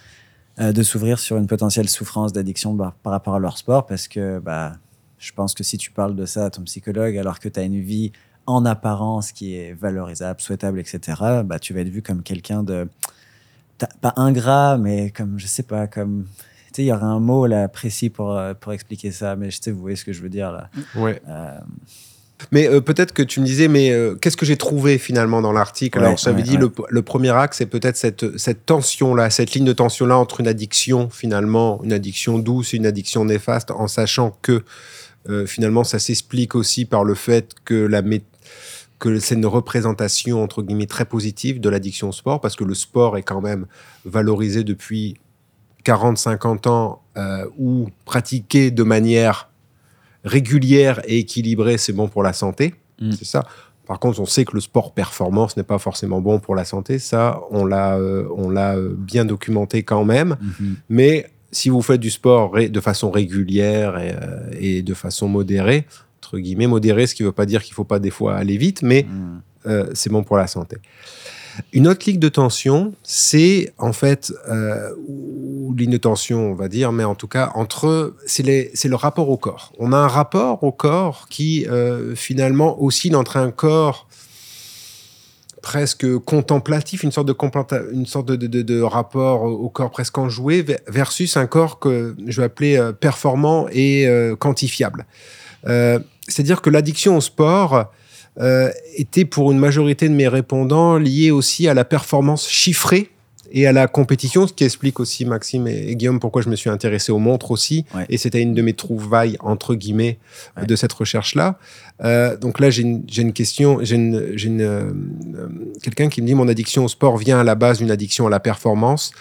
de 0.60 0.84
s'ouvrir 0.84 1.18
sur 1.20 1.36
une 1.38 1.48
potentielle 1.48 1.90
souffrance 1.90 2.32
d'addiction 2.32 2.78
par, 2.78 2.94
par 2.94 3.12
rapport 3.12 3.34
à 3.36 3.40
leur 3.40 3.58
sport, 3.58 3.88
parce 3.88 4.08
que 4.08 4.38
bah, 4.40 4.74
je 5.18 5.32
pense 5.34 5.54
que 5.56 5.64
si 5.64 5.78
tu 5.80 5.90
parles 5.92 6.16
de 6.16 6.26
ça 6.28 6.46
à 6.46 6.50
ton 6.52 6.62
psychologue, 6.62 7.18
alors 7.18 7.40
que 7.40 7.50
tu 7.50 7.60
as 7.60 7.64
une 7.64 7.82
vie 7.82 8.12
en 8.46 8.66
apparence 8.66 9.32
qui 9.32 9.56
est 9.56 9.74
valorisable, 9.74 10.42
souhaitable, 10.42 10.80
etc., 10.80 11.00
bah, 11.46 11.60
tu 11.60 11.74
vas 11.74 11.82
être 11.82 11.90
vu 11.90 12.02
comme 12.02 12.24
quelqu'un 12.24 12.64
de 12.64 12.88
pas 14.02 14.14
ingrat, 14.18 14.78
mais 14.78 15.10
comme, 15.12 15.38
je 15.40 15.48
sais 15.48 15.64
pas, 15.64 15.88
comme. 15.88 16.26
Tu 16.68 16.78
sais, 16.78 16.84
il 16.84 16.88
y 16.88 16.92
aurait 16.92 17.04
un 17.04 17.20
mot 17.20 17.46
là 17.46 17.68
précis 17.68 18.10
pour, 18.10 18.36
euh, 18.36 18.54
pour 18.54 18.74
expliquer 18.74 19.12
ça, 19.12 19.36
mais 19.36 19.52
je 19.52 19.60
sais, 19.62 19.72
vous 19.72 19.80
voyez 19.82 19.96
ce 19.96 20.06
que 20.06 20.14
je 20.14 20.22
veux 20.22 20.30
dire 20.30 20.52
là. 20.52 20.70
ouais. 20.96 21.22
Euh, 21.28 21.58
Mais 22.52 22.68
euh, 22.68 22.82
peut-être 22.82 23.14
que 23.14 23.22
tu 23.24 23.40
me 23.42 23.46
disais, 23.46 23.68
mais 23.68 23.92
euh, 23.92 24.16
qu'est-ce 24.16 24.38
que 24.38 24.46
j'ai 24.46 24.58
trouvé 24.58 24.98
finalement 24.98 25.42
dans 25.42 25.52
l'article? 25.52 26.00
Ouais, 26.00 26.06
Alors, 26.06 26.18
j'avais 26.18 26.38
ouais, 26.38 26.44
dit, 26.44 26.54
ouais. 26.56 26.62
Le, 26.62 26.72
le 26.90 27.02
premier 27.04 27.30
axe, 27.30 27.58
c'est 27.58 27.66
peut-être 27.68 27.96
cette, 27.98 28.38
cette 28.38 28.66
tension-là, 28.66 29.30
cette 29.30 29.54
ligne 29.54 29.66
de 29.66 29.74
tension-là 29.74 30.18
entre 30.18 30.40
une 30.40 30.48
addiction, 30.48 31.10
finalement, 31.10 31.80
une 31.84 31.94
addiction 31.94 32.40
douce 32.40 32.74
et 32.74 32.78
une 32.78 32.86
addiction 32.88 33.24
néfaste, 33.26 33.70
en 33.72 33.88
sachant 33.88 34.36
que 34.42 34.64
euh, 35.30 35.46
finalement, 35.46 35.84
ça 35.84 36.00
s'explique 36.00 36.56
aussi 36.56 36.86
par 36.86 37.04
le 37.04 37.14
fait 37.16 37.52
que 37.66 37.76
la 37.76 38.02
mé- 38.02 38.24
que 39.00 39.20
c'est 39.20 39.36
une 39.36 39.46
représentation 39.46 40.42
entre 40.42 40.62
guillemets 40.62 40.88
très 40.88 41.06
positive 41.06 41.60
de 41.60 41.70
l'addiction 41.70 42.10
au 42.10 42.12
sport 42.12 42.40
parce 42.40 42.56
que 42.56 42.64
le 42.64 42.74
sport 42.74 43.18
est 43.18 43.24
quand 43.24 43.42
même 43.42 43.66
valorisé 44.06 44.64
depuis 44.64 45.18
40-50 45.86 46.70
ans 46.70 47.02
euh, 47.18 47.46
ou 47.58 47.90
pratiqué 48.06 48.72
de 48.72 48.84
manière 48.84 49.50
régulière 50.24 51.02
et 51.06 51.20
équilibrée, 51.20 51.78
c'est 51.78 51.94
bon 51.94 52.08
pour 52.08 52.24
la 52.24 52.34
santé. 52.34 52.76
Mm. 53.02 53.12
C'est 53.12 53.26
ça. 53.26 53.46
Par 53.86 54.00
contre, 54.00 54.22
on 54.22 54.26
sait 54.26 54.46
que 54.46 54.54
le 54.54 54.62
sport 54.62 54.94
performance 54.94 55.58
n'est 55.58 55.64
pas 55.64 55.78
forcément 55.78 56.22
bon 56.22 56.40
pour 56.40 56.56
la 56.56 56.64
santé. 56.64 57.00
Ça, 57.00 57.42
on 57.52 57.66
l'a, 57.66 57.98
euh, 57.98 58.28
on 58.36 58.50
l'a 58.50 58.76
euh, 58.76 58.94
bien 58.98 59.26
documenté 59.26 59.84
quand 59.84 60.06
même. 60.06 60.38
mhm. 60.42 60.76
Mais 60.90 61.30
si 61.52 61.70
vous 61.70 61.82
faites 61.82 62.00
du 62.00 62.10
sport 62.10 62.54
de 62.58 62.80
façon 62.80 63.12
régulière 63.12 64.00
et, 64.00 64.16
euh, 64.16 64.58
et 64.60 64.82
de 64.82 64.94
façon 64.94 65.28
modérée, 65.28 65.86
entre 66.34 66.42
guillemets, 66.42 66.68
modérée, 66.68 67.06
ce 67.06 67.14
qui 67.14 67.22
ne 67.24 67.28
veut 67.28 67.32
pas 67.34 67.46
dire 67.46 67.62
qu'il 67.62 67.74
ne 67.74 67.76
faut 67.76 67.84
pas 67.84 68.00
des 68.00 68.10
fois 68.10 68.36
aller 68.36 68.58
vite, 68.58 68.82
mais 68.82 69.04
Mm. 69.08 69.42
euh, 69.68 69.86
c'est 69.94 70.10
bon 70.10 70.24
pour 70.24 70.36
la 70.38 70.48
santé. 70.48 70.78
Une 71.72 71.88
autre 71.88 72.10
ligne 72.10 72.20
de 72.20 72.30
tension, 72.30 72.94
c'est 73.04 73.72
en 73.78 73.94
fait, 73.94 74.34
euh, 74.50 74.90
ou 75.08 75.76
ligne 75.78 75.92
de 75.92 75.98
tension, 75.98 76.52
on 76.52 76.56
va 76.56 76.68
dire, 76.68 76.92
mais 76.92 77.04
en 77.04 77.14
tout 77.14 77.28
cas, 77.28 77.52
entre, 77.54 78.16
c'est 78.26 78.42
le 78.44 78.96
rapport 78.96 79.30
au 79.30 79.38
corps. 79.38 79.72
On 79.78 79.94
a 79.94 79.98
un 79.98 80.08
rapport 80.08 80.64
au 80.64 80.72
corps 80.72 81.28
qui, 81.30 81.68
euh, 81.68 82.16
finalement, 82.16 82.82
oscille 82.84 83.16
entre 83.16 83.38
un 83.38 83.52
corps 83.52 84.08
presque 85.62 86.18
contemplatif, 86.26 87.04
une 87.04 87.12
sorte 87.12 87.28
de, 87.28 87.36
une 87.94 88.06
sorte 88.08 88.26
de, 88.32 88.36
de- 88.48 88.82
rapport 88.82 89.44
au 89.44 89.70
corps 89.70 89.92
presque 89.92 90.18
enjoué, 90.18 90.64
ve- 90.64 90.80
versus 90.88 91.38
un 91.38 91.46
corps 91.46 91.78
que 91.80 92.16
je 92.28 92.42
vais 92.42 92.46
appeler 92.46 92.78
euh, 92.78 92.92
performant 92.92 93.68
et 93.72 94.08
euh, 94.08 94.36
quantifiable. 94.36 95.06
Euh, 95.68 96.00
C'est-à-dire 96.28 96.62
que 96.62 96.70
l'addiction 96.70 97.18
au 97.18 97.22
sport 97.22 97.92
euh, 98.40 98.70
était 98.96 99.26
pour 99.26 99.52
une 99.52 99.60
majorité 99.60 100.10
de 100.10 100.14
mes 100.14 100.28
répondants 100.28 100.98
liée 100.98 101.32
aussi 101.32 101.68
à 101.68 101.74
la 101.74 101.86
performance 101.86 102.48
chiffrée 102.50 103.10
et 103.56 103.68
à 103.68 103.72
la 103.72 103.86
compétition, 103.88 104.48
ce 104.48 104.54
qui 104.54 104.64
explique 104.64 105.00
aussi, 105.00 105.26
Maxime 105.26 105.68
et 105.68 105.96
Guillaume, 105.96 106.20
pourquoi 106.20 106.42
je 106.42 106.50
me 106.50 106.56
suis 106.56 106.72
intéressé 106.72 107.12
aux 107.12 107.20
montres 107.20 107.52
aussi. 107.52 107.86
Ouais. 107.94 108.04
Et 108.10 108.18
c'était 108.18 108.42
une 108.42 108.56
de 108.56 108.64
mes 108.64 108.74
trouvailles, 108.74 109.38
entre 109.42 109.76
guillemets, 109.76 110.18
Ouais. 110.58 110.66
de 110.66 110.76
cette 110.76 110.92
recherche-là. 110.92 111.60
Euh, 112.04 112.36
donc 112.36 112.60
là, 112.60 112.72
j'ai 112.72 112.82
une, 112.82 113.04
une 113.16 113.32
question, 113.32 113.78
j'ai 113.84 113.96
une, 113.96 114.34
une, 114.44 114.62
euh, 114.62 114.92
euh, 115.36 115.48
quelqu'un 115.84 116.10
qui 116.10 116.24
me 116.24 116.28
dit 116.28 116.34
mon 116.34 116.48
addiction 116.48 116.84
au 116.84 116.88
sport 116.88 117.18
vient 117.18 117.40
à 117.40 117.44
la 117.44 117.54
base 117.54 117.78
d'une 117.78 117.92
addiction 117.92 118.26
à 118.26 118.32
la 118.32 118.40
performance. 118.40 119.12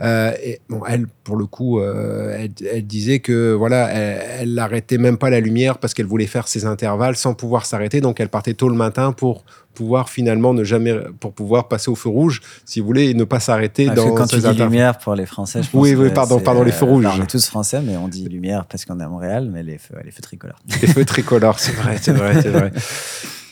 Euh, 0.00 0.32
et 0.42 0.60
bon, 0.68 0.82
elle, 0.88 1.06
pour 1.24 1.36
le 1.36 1.46
coup, 1.46 1.80
euh, 1.80 2.36
elle, 2.38 2.50
elle 2.72 2.86
disait 2.86 3.20
que 3.20 3.52
voilà, 3.52 3.88
elle, 3.90 4.54
n'arrêtait 4.54 4.98
même 4.98 5.18
pas 5.18 5.30
la 5.30 5.40
lumière 5.40 5.78
parce 5.78 5.94
qu'elle 5.94 6.06
voulait 6.06 6.26
faire 6.26 6.48
ses 6.48 6.64
intervalles 6.66 7.16
sans 7.16 7.34
pouvoir 7.34 7.66
s'arrêter. 7.66 8.00
Donc, 8.00 8.20
elle 8.20 8.28
partait 8.28 8.54
tôt 8.54 8.68
le 8.68 8.74
matin 8.74 9.12
pour 9.12 9.44
pouvoir 9.74 10.08
finalement 10.08 10.54
ne 10.54 10.62
jamais, 10.62 10.94
pour 11.18 11.32
pouvoir 11.32 11.66
passer 11.68 11.90
au 11.90 11.96
feu 11.96 12.08
rouge, 12.08 12.40
si 12.64 12.78
vous 12.80 12.86
voulez, 12.86 13.10
et 13.10 13.14
ne 13.14 13.24
pas 13.24 13.40
s'arrêter 13.40 13.86
Parce 13.86 14.00
que 14.00 14.04
dans 14.08 14.14
quand 14.14 14.26
tu 14.26 14.38
dis 14.38 14.52
lumière 14.54 14.98
pour 14.98 15.14
les 15.16 15.26
Français, 15.26 15.62
je 15.64 15.70
pense 15.70 15.80
Oui, 15.82 15.94
oui, 15.96 16.10
pardon, 16.14 16.38
pardon, 16.38 16.62
les 16.62 16.70
feux 16.72 16.86
euh, 16.86 16.90
rouges. 16.90 17.06
enfin, 17.06 17.18
on 17.20 17.24
est 17.24 17.30
tous 17.30 17.46
français, 17.48 17.80
mais 17.82 17.96
on 17.96 18.06
dit 18.08 18.28
lumière 18.28 18.66
parce 18.66 18.84
qu'on 18.84 19.00
est 19.00 19.04
à 19.04 19.08
Montréal, 19.08 19.50
mais 19.52 19.62
les 19.64 19.78
feux, 19.78 19.96
les 20.04 20.12
feux 20.12 20.22
tricolores. 20.22 20.60
Les 20.80 20.86
feux 20.88 21.04
tricolores, 21.04 21.58
c'est 21.58 21.72
vrai, 21.72 21.96
c'est 22.00 22.12
vrai, 22.12 22.40
c'est 22.40 22.50
vrai. 22.50 22.72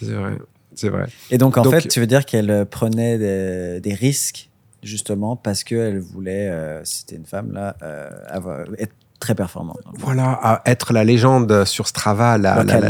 C'est 0.02 0.14
vrai, 0.14 0.32
c'est 0.74 0.88
vrai. 0.88 1.04
Et 1.30 1.38
donc, 1.38 1.56
en 1.58 1.62
Donc- 1.62 1.74
fait, 1.74 1.86
tu 1.86 2.00
veux 2.00 2.08
dire 2.08 2.24
qu'elle 2.24 2.66
prenait 2.68 3.18
des, 3.18 3.80
des 3.80 3.94
risques 3.94 4.50
justement 4.82 5.36
parce 5.36 5.64
qu'elle 5.64 6.00
voulait, 6.00 6.48
euh, 6.48 6.80
c'était 6.84 7.16
une 7.16 7.26
femme, 7.26 7.52
là, 7.52 7.76
euh, 7.82 8.10
avoir, 8.28 8.60
être 8.78 8.92
très 9.20 9.34
performante. 9.36 9.78
Voilà, 10.00 10.32
à 10.42 10.62
être 10.66 10.92
la 10.92 11.04
légende 11.04 11.64
sur 11.64 11.86
Strava. 11.86 12.38
La, 12.38 12.56
la- 12.64 12.80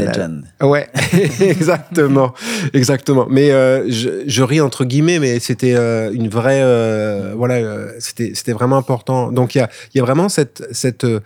la-. 0.59 0.67
Ouais, 0.67 0.87
exactement, 1.41 2.33
exactement. 2.73 3.27
Mais 3.29 3.51
euh, 3.51 3.89
je, 3.91 4.23
je 4.25 4.43
ris 4.43 4.59
entre 4.59 4.83
guillemets, 4.85 5.19
mais 5.19 5.39
c'était 5.39 5.75
euh, 5.75 6.11
une 6.11 6.29
vraie, 6.29 6.61
euh, 6.63 7.33
voilà, 7.37 7.55
euh, 7.55 7.91
c'était 7.99 8.31
c'était 8.33 8.53
vraiment 8.53 8.77
important. 8.77 9.31
Donc 9.31 9.53
il 9.53 9.59
y 9.59 9.61
a 9.61 9.69
il 9.93 9.97
y 9.99 10.01
a 10.01 10.03
vraiment 10.03 10.27
cette 10.27 10.63
cette 10.71 11.03
euh, 11.03 11.19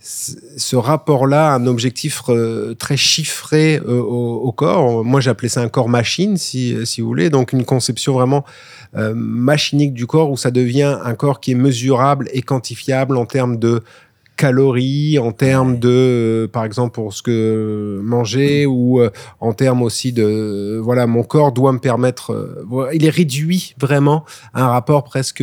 ce 0.00 0.76
rapport-là, 0.76 1.52
un 1.52 1.66
objectif 1.66 2.22
euh, 2.28 2.74
très 2.74 2.96
chiffré 2.96 3.80
euh, 3.84 4.00
au, 4.00 4.52
corps. 4.52 5.04
Moi, 5.04 5.20
j'appelais 5.20 5.48
ça 5.48 5.60
un 5.60 5.68
corps 5.68 5.88
machine, 5.88 6.36
si, 6.36 6.86
si 6.86 7.00
vous 7.00 7.08
voulez. 7.08 7.30
Donc, 7.30 7.52
une 7.52 7.64
conception 7.64 8.12
vraiment 8.12 8.44
euh, 8.96 9.12
machinique 9.14 9.92
du 9.92 10.06
corps 10.06 10.30
où 10.30 10.36
ça 10.36 10.50
devient 10.50 10.98
un 11.04 11.14
corps 11.14 11.40
qui 11.40 11.52
est 11.52 11.56
mesurable 11.56 12.28
et 12.32 12.42
quantifiable 12.42 13.16
en 13.16 13.26
termes 13.26 13.58
de 13.58 13.82
calories, 14.38 15.18
en 15.18 15.32
termes 15.32 15.78
de, 15.78 15.88
euh, 15.88 16.48
par 16.48 16.64
exemple, 16.64 16.94
pour 16.94 17.12
ce 17.12 17.22
que 17.22 18.00
manger 18.02 18.66
ou 18.66 19.00
euh, 19.00 19.10
en 19.40 19.52
termes 19.52 19.82
aussi 19.82 20.12
de, 20.12 20.22
euh, 20.22 20.80
voilà, 20.80 21.06
mon 21.06 21.24
corps 21.24 21.52
doit 21.52 21.72
me 21.72 21.80
permettre, 21.80 22.56
il 22.94 23.04
est 23.04 23.10
réduit 23.10 23.74
vraiment 23.78 24.24
à 24.54 24.64
un 24.64 24.68
rapport 24.68 25.02
presque 25.02 25.42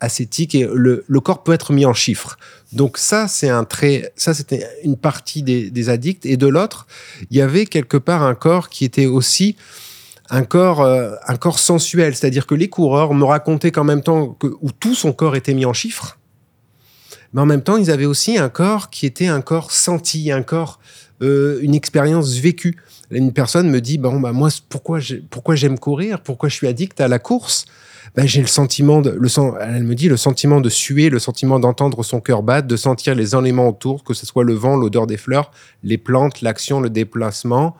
ascétique 0.00 0.54
et 0.54 0.66
le, 0.72 1.04
le 1.06 1.20
corps 1.20 1.42
peut 1.42 1.52
être 1.52 1.72
mis 1.72 1.84
en 1.84 1.92
chiffres. 1.92 2.38
Donc 2.72 2.98
ça, 2.98 3.26
c'est 3.26 3.50
un 3.50 3.64
trait, 3.64 4.12
ça 4.16 4.32
c'était 4.32 4.64
une 4.84 4.96
partie 4.96 5.42
des, 5.42 5.70
des 5.70 5.88
addicts. 5.88 6.24
Et 6.24 6.36
de 6.36 6.46
l'autre, 6.46 6.86
il 7.30 7.36
y 7.36 7.42
avait 7.42 7.66
quelque 7.66 7.96
part 7.96 8.22
un 8.22 8.34
corps 8.34 8.68
qui 8.68 8.84
était 8.84 9.06
aussi 9.06 9.56
un 10.30 10.42
corps, 10.42 10.80
euh, 10.80 11.12
un 11.26 11.36
corps 11.36 11.58
sensuel, 11.58 12.14
c'est-à-dire 12.14 12.46
que 12.46 12.54
les 12.54 12.68
coureurs 12.68 13.14
me 13.14 13.24
racontaient 13.24 13.70
qu'en 13.70 13.84
même 13.84 14.02
temps 14.02 14.28
que 14.28 14.48
où 14.60 14.72
tout 14.72 14.94
son 14.94 15.12
corps 15.12 15.36
était 15.36 15.54
mis 15.54 15.64
en 15.64 15.72
chiffres, 15.72 16.15
mais 17.32 17.40
en 17.40 17.46
même 17.46 17.62
temps 17.62 17.76
ils 17.76 17.90
avaient 17.90 18.06
aussi 18.06 18.38
un 18.38 18.48
corps 18.48 18.90
qui 18.90 19.06
était 19.06 19.26
un 19.26 19.40
corps 19.40 19.70
senti, 19.70 20.30
un 20.32 20.42
corps, 20.42 20.78
euh, 21.22 21.58
une 21.62 21.74
expérience 21.74 22.34
vécue. 22.34 22.76
Une 23.10 23.32
personne 23.32 23.70
me 23.70 23.80
dit 23.80 23.98
bon 23.98 24.18
bah 24.20 24.32
moi 24.32 24.48
pourquoi 24.68 24.98
j'ai- 25.00 25.22
pourquoi 25.30 25.54
j'aime 25.54 25.78
courir, 25.78 26.20
pourquoi 26.20 26.48
je 26.48 26.54
suis 26.54 26.66
addict 26.66 27.00
à 27.00 27.08
la 27.08 27.18
course? 27.18 27.66
Ben, 28.14 28.26
j'ai 28.26 28.40
le 28.40 28.46
sentiment 28.46 29.02
elle 29.02 29.82
me 29.82 29.94
dit 29.94 30.08
le 30.08 30.16
sentiment 30.16 30.60
de 30.60 30.68
suer, 30.70 31.10
le 31.10 31.18
sentiment 31.18 31.58
d'entendre 31.60 32.02
son 32.02 32.20
cœur 32.20 32.42
battre, 32.42 32.66
de 32.66 32.76
sentir 32.76 33.14
les 33.14 33.34
éléments 33.36 33.68
autour, 33.68 34.04
que 34.04 34.14
ce 34.14 34.24
soit 34.24 34.44
le 34.44 34.54
vent, 34.54 34.76
l'odeur 34.76 35.06
des 35.06 35.16
fleurs, 35.18 35.50
les 35.82 35.98
plantes, 35.98 36.40
l'action, 36.40 36.80
le 36.80 36.88
déplacement. 36.88 37.76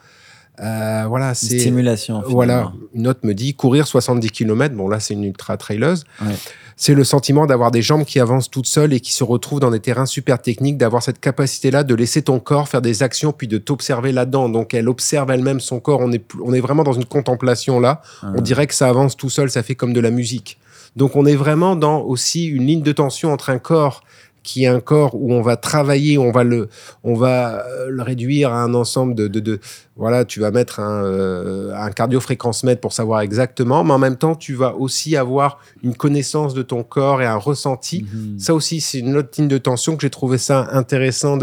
Euh, 0.60 1.04
voilà, 1.08 1.34
c'est 1.34 1.58
stimulation. 1.58 2.22
voilà, 2.26 2.58
finalement. 2.58 2.76
une 2.94 3.08
autre 3.08 3.20
me 3.24 3.34
dit 3.34 3.54
courir 3.54 3.86
70 3.86 4.30
km. 4.30 4.74
Bon, 4.74 4.88
là, 4.88 5.00
c'est 5.00 5.14
une 5.14 5.24
ultra 5.24 5.56
traileuse. 5.56 6.04
Ouais. 6.22 6.34
C'est 6.78 6.94
le 6.94 7.04
sentiment 7.04 7.46
d'avoir 7.46 7.70
des 7.70 7.80
jambes 7.80 8.04
qui 8.04 8.20
avancent 8.20 8.50
toutes 8.50 8.66
seules 8.66 8.92
et 8.92 9.00
qui 9.00 9.12
se 9.12 9.24
retrouvent 9.24 9.60
dans 9.60 9.70
des 9.70 9.80
terrains 9.80 10.04
super 10.04 10.40
techniques, 10.40 10.76
d'avoir 10.76 11.02
cette 11.02 11.20
capacité-là 11.20 11.84
de 11.84 11.94
laisser 11.94 12.20
ton 12.20 12.38
corps 12.38 12.68
faire 12.68 12.82
des 12.82 13.02
actions 13.02 13.32
puis 13.32 13.48
de 13.48 13.56
t'observer 13.56 14.12
là-dedans. 14.12 14.50
Donc, 14.50 14.74
elle 14.74 14.88
observe 14.88 15.30
elle-même 15.30 15.60
son 15.60 15.80
corps. 15.80 16.00
On 16.02 16.12
est, 16.12 16.24
on 16.44 16.52
est 16.52 16.60
vraiment 16.60 16.84
dans 16.84 16.92
une 16.92 17.06
contemplation 17.06 17.80
là. 17.80 18.02
On 18.22 18.42
dirait 18.42 18.66
que 18.66 18.74
ça 18.74 18.88
avance 18.88 19.16
tout 19.16 19.30
seul, 19.30 19.50
ça 19.50 19.62
fait 19.62 19.74
comme 19.74 19.94
de 19.94 20.00
la 20.00 20.10
musique. 20.10 20.58
Donc, 20.96 21.16
on 21.16 21.24
est 21.26 21.36
vraiment 21.36 21.76
dans 21.76 22.00
aussi 22.00 22.46
une 22.46 22.66
ligne 22.66 22.82
de 22.82 22.92
tension 22.92 23.32
entre 23.32 23.50
un 23.50 23.58
corps 23.58 24.02
qui 24.46 24.62
est 24.64 24.68
un 24.68 24.80
corps 24.80 25.14
où 25.14 25.32
on 25.34 25.42
va 25.42 25.56
travailler, 25.56 26.16
on 26.18 26.30
va 26.30 26.44
le, 26.44 26.68
on 27.02 27.14
va 27.14 27.66
euh, 27.66 27.88
le 27.90 28.02
réduire 28.02 28.52
à 28.52 28.62
un 28.62 28.72
ensemble 28.74 29.14
de, 29.14 29.26
de, 29.28 29.40
de- 29.40 29.60
voilà, 29.96 30.24
tu 30.24 30.40
vas 30.40 30.50
mettre 30.50 30.78
un, 30.80 31.04
euh, 31.04 31.74
un 31.74 31.90
cardiofréquencemètre 31.90 32.80
pour 32.80 32.92
savoir 32.92 33.20
exactement, 33.22 33.82
mais 33.82 33.92
en 33.92 33.98
même 33.98 34.16
temps, 34.16 34.34
tu 34.36 34.54
vas 34.54 34.74
aussi 34.76 35.16
avoir 35.16 35.58
une 35.82 35.94
connaissance 35.96 36.54
de 36.54 36.62
ton 36.62 36.82
corps 36.84 37.20
et 37.22 37.26
un 37.26 37.36
ressenti. 37.36 38.04
Mhm. 38.04 38.38
Ça 38.38 38.54
aussi, 38.54 38.80
c'est 38.80 39.00
une 39.00 39.16
autre 39.16 39.30
ligne 39.36 39.48
de 39.48 39.58
tension 39.58 39.96
que 39.96 40.02
j'ai 40.02 40.10
trouvé 40.10 40.38
ça 40.38 40.68
intéressant 40.72 41.38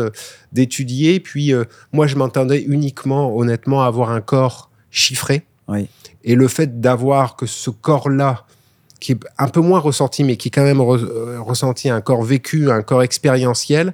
d'étudier. 0.52 1.20
Puis, 1.20 1.54
euh, 1.54 1.66
moi, 1.92 2.08
je 2.08 2.16
m'entendais 2.16 2.62
uniquement, 2.62 3.36
honnêtement, 3.36 3.84
à 3.84 3.88
avoir 3.88 4.12
un 4.12 4.22
corps 4.22 4.70
chiffré. 4.92 5.44
Oui. 5.68 5.88
Et 6.24 6.36
le 6.36 6.48
fait 6.48 6.80
d'avoir 6.80 7.36
que 7.36 7.46
ce 7.46 7.70
corps-là, 7.70 8.46
qui 9.04 9.12
est 9.14 9.20
un 9.38 9.50
peu 9.50 9.60
moins 9.62 9.80
ressenti, 9.80 10.24
mais 10.24 10.38
qui 10.38 10.48
est 10.48 10.52
quand 10.52 10.64
même 10.64 10.80
re- 10.80 11.04
euh, 11.04 11.40
ressenti, 11.42 11.90
un 11.90 12.02
corps 12.02 12.24
vécu, 12.24 12.72
un 12.72 12.82
corps 12.82 13.04
expérientiel, 13.04 13.94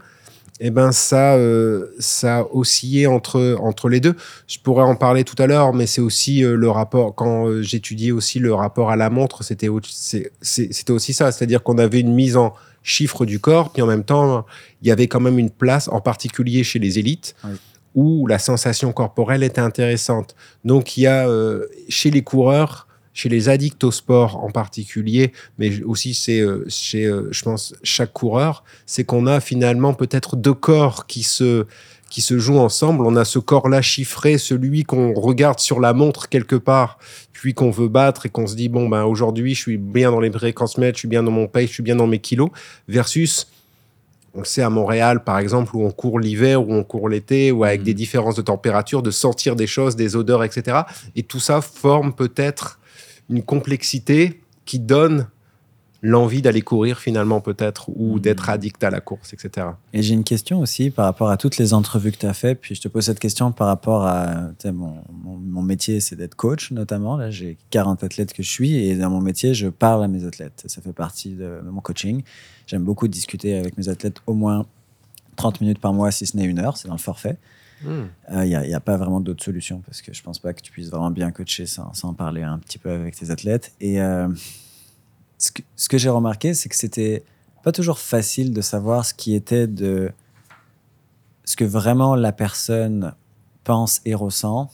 eh 0.62 0.72
ben 0.72 0.92
ça, 0.92 1.36
euh, 1.36 1.88
ça 2.00 2.46
oscillait 2.54 3.08
entre, 3.08 3.56
entre 3.62 3.88
les 3.90 4.02
deux. 4.02 4.16
Je 4.48 4.58
pourrais 4.60 4.84
en 4.84 4.96
parler 4.96 5.24
tout 5.24 5.42
à 5.42 5.48
l'heure, 5.48 5.74
mais 5.74 5.88
c'est 5.88 6.02
aussi 6.02 6.44
euh, 6.44 6.56
le 6.56 6.70
rapport, 6.70 7.16
quand 7.16 7.48
euh, 7.48 7.62
j'étudiais 7.62 8.12
aussi 8.12 8.40
le 8.40 8.54
rapport 8.54 8.92
à 8.92 8.96
la 8.98 9.10
montre, 9.10 9.42
c'était 9.44 9.70
aussi 9.70 11.14
ça, 11.14 11.32
c'est-à-dire 11.32 11.64
qu'on 11.64 11.78
avait 11.78 12.02
une 12.02 12.14
mise 12.14 12.38
en 12.38 12.54
chiffre 12.84 13.26
du 13.26 13.40
corps, 13.40 13.72
puis 13.72 13.82
en 13.82 13.88
même 13.88 14.04
temps, 14.04 14.46
il 14.82 14.88
y 14.88 14.92
avait 14.92 15.08
quand 15.08 15.20
même 15.22 15.40
une 15.40 15.50
place, 15.50 15.88
en 15.88 16.02
particulier 16.02 16.64
chez 16.64 16.80
les 16.80 17.00
élites, 17.00 17.36
Oui. 17.44 17.52
où 17.96 18.28
la 18.28 18.38
sensation 18.40 18.92
corporelle 18.92 19.44
était 19.44 19.62
intéressante. 19.62 20.36
Donc 20.66 20.98
il 20.98 21.02
y 21.02 21.08
a 21.08 21.28
chez 21.90 22.12
les 22.12 22.22
coureurs, 22.22 22.88
chez 23.14 23.30
les 23.30 23.50
addicts 23.50 23.84
au 23.84 23.92
sport 23.92 24.44
en 24.44 24.50
particulier, 24.52 25.32
mais 25.58 25.84
aussi 25.84 26.14
c'est 26.14 26.40
euh, 26.40 26.64
chez, 26.68 27.06
euh, 27.06 27.28
je 27.32 27.44
pense, 27.44 27.74
chaque 27.84 28.14
coureur, 28.14 28.64
c'est 28.86 29.04
qu'on 29.04 29.28
a 29.28 29.40
finalement 29.40 29.94
peut-être 29.94 30.36
deux 30.36 30.54
corps 30.54 31.06
qui 31.08 31.24
se 31.24 31.66
qui 32.10 32.22
se 32.22 32.40
jouent 32.40 32.58
ensemble. 32.58 33.06
On 33.06 33.16
a 33.16 33.24
ce 33.24 33.38
corps-là 33.38 33.84
chiffré, 33.84 34.40
celui 34.40 34.84
qu'on 34.84 35.14
regarde 35.14 35.60
sur 35.60 35.80
la 35.80 35.94
montre 35.94 36.28
quelque 36.28 36.56
part, 36.56 36.98
puis 37.34 37.54
qu'on 37.54 37.70
veut 37.70 37.88
battre 37.88 38.26
et 38.26 38.30
qu'on 38.30 38.48
se 38.48 38.56
dit 38.56 38.68
bon 38.68 38.90
ben 38.90 39.04
aujourd'hui 39.04 39.54
je 39.54 39.62
suis 39.62 39.78
bien 39.78 40.12
dans 40.12 40.20
les 40.20 40.32
fréquences-mètres, 40.32 40.98
je 40.98 41.02
suis 41.02 41.08
bien 41.08 41.22
dans 41.22 41.32
mon 41.32 41.48
pace, 41.48 41.68
je 41.68 41.74
suis 41.74 41.84
bien 41.84 41.96
dans 41.96 42.08
mes 42.08 42.20
kilos, 42.20 42.50
versus 42.88 43.48
on 44.36 44.40
le 44.40 44.46
sait 44.46 44.62
à 44.62 44.70
Montréal, 44.70 45.24
par 45.24 45.40
exemple, 45.40 45.76
où 45.76 45.84
on 45.84 45.92
court 45.92 46.20
l'hiver, 46.20 46.62
où 46.62 46.72
on 46.74 46.84
court 46.84 47.10
l'été, 47.10 47.52
ou 47.52 47.64
avec 47.64 47.82
Mhm. 47.82 47.86
des 47.86 47.94
différences 47.96 48.36
de 48.36 48.44
température, 48.44 49.02
de 49.02 49.12
sentir 49.12 49.56
des 49.56 49.68
choses, 49.68 49.96
des 49.96 50.16
odeurs, 50.16 50.44
etc. 50.44 50.82
Et 51.16 51.24
tout 51.24 51.40
ça 51.40 51.62
forme 51.62 52.14
peut-être 52.14 52.79
une 53.30 53.44
complexité 53.44 54.42
qui 54.66 54.80
donne 54.80 55.28
l'envie 56.02 56.42
d'aller 56.42 56.62
courir 56.62 56.98
finalement 57.00 57.42
peut-être, 57.42 57.90
ou 57.90 58.14
Mhm. 58.16 58.20
d'être 58.22 58.50
addict 58.50 58.82
à 58.86 58.90
la 58.90 59.02
course, 59.02 59.34
etc. 59.34 59.68
Et 59.92 60.02
j'ai 60.02 60.14
une 60.14 60.24
question 60.24 60.62
aussi 60.62 60.92
par 60.92 61.04
rapport 61.04 61.30
à 61.30 61.36
toutes 61.36 61.58
les 61.58 61.74
entrevues 61.74 62.14
que 62.14 62.18
tu 62.20 62.26
as 62.26 62.34
fait. 62.34 62.56
Puis 62.56 62.74
je 62.76 62.82
te 62.82 62.88
pose 62.88 63.04
cette 63.04 63.20
question 63.20 63.52
par 63.52 63.68
rapport 63.68 64.06
à 64.06 64.50
mon 64.64 65.62
métier, 65.62 66.00
c'est 66.00 66.16
d'être 66.16 66.36
coach 66.36 66.72
notamment. 66.72 67.18
Là, 67.18 67.32
j'ai 67.32 67.58
40 67.72 68.02
athlètes 68.06 68.32
que 68.32 68.44
je 68.44 68.50
suis 68.50 68.76
et 68.76 68.96
dans 68.96 69.10
mon 69.10 69.20
métier, 69.20 69.54
je 69.54 69.68
parle 69.68 70.02
à 70.04 70.08
mes 70.08 70.24
athlètes. 70.24 70.64
Ça 70.68 70.82
fait 70.82 70.94
partie 70.94 71.34
de 71.36 71.60
mon 71.70 71.82
coaching. 71.82 72.24
J'aime 72.66 72.84
beaucoup 72.84 73.10
discuter 73.10 73.58
avec 73.58 73.78
mes 73.78 73.90
athlètes 73.90 74.22
au 74.26 74.34
moins 74.34 74.66
30 75.36 75.60
minutes 75.60 75.80
par 75.80 75.92
mois, 75.94 76.12
si 76.12 76.26
ce 76.26 76.38
n'est 76.38 76.46
une 76.46 76.60
heure. 76.60 76.78
C'est 76.78 76.88
dans 76.88 76.94
le 76.94 77.00
forfait. 77.00 77.38
Il 77.86 78.44
n'y 78.44 78.56
a, 78.56 78.80
pas 78.80 78.98
vraiment 78.98 79.22
d'autre 79.22 79.44
solution 79.44 79.82
parce 79.86 80.02
que 80.02 80.14
je 80.14 80.22
pense 80.22 80.40
pas 80.40 80.54
que 80.54 80.62
tu 80.62 80.72
puisses 80.72 80.90
vraiment 80.90 81.12
bien 81.12 81.32
coacher 81.32 81.66
sans, 81.66 81.94
sans 81.94 82.14
parler 82.14 82.44
un 82.44 82.60
petit 82.60 82.78
peu 82.78 82.92
avec 82.92 83.16
tes 83.16 83.32
athlètes. 83.32 83.74
Et 83.80 84.02
euh, 84.02 84.28
ce 85.38 85.88
que, 85.90 85.98
j'ai 85.98 86.10
remarqué, 86.10 86.54
c'est 86.54 86.70
que 86.70 86.76
c'était 86.76 87.24
pas 87.64 87.72
toujours 87.72 88.00
facile 88.00 88.54
de 88.54 88.62
savoir 88.62 89.06
ce 89.06 89.14
qui 89.14 89.34
était 89.34 89.68
de 89.68 90.12
ce 91.46 91.56
que 91.56 91.64
vraiment 91.64 92.16
la 92.16 92.32
personne 92.32 93.14
pense 93.64 94.02
et 94.06 94.14
ressent 94.14 94.70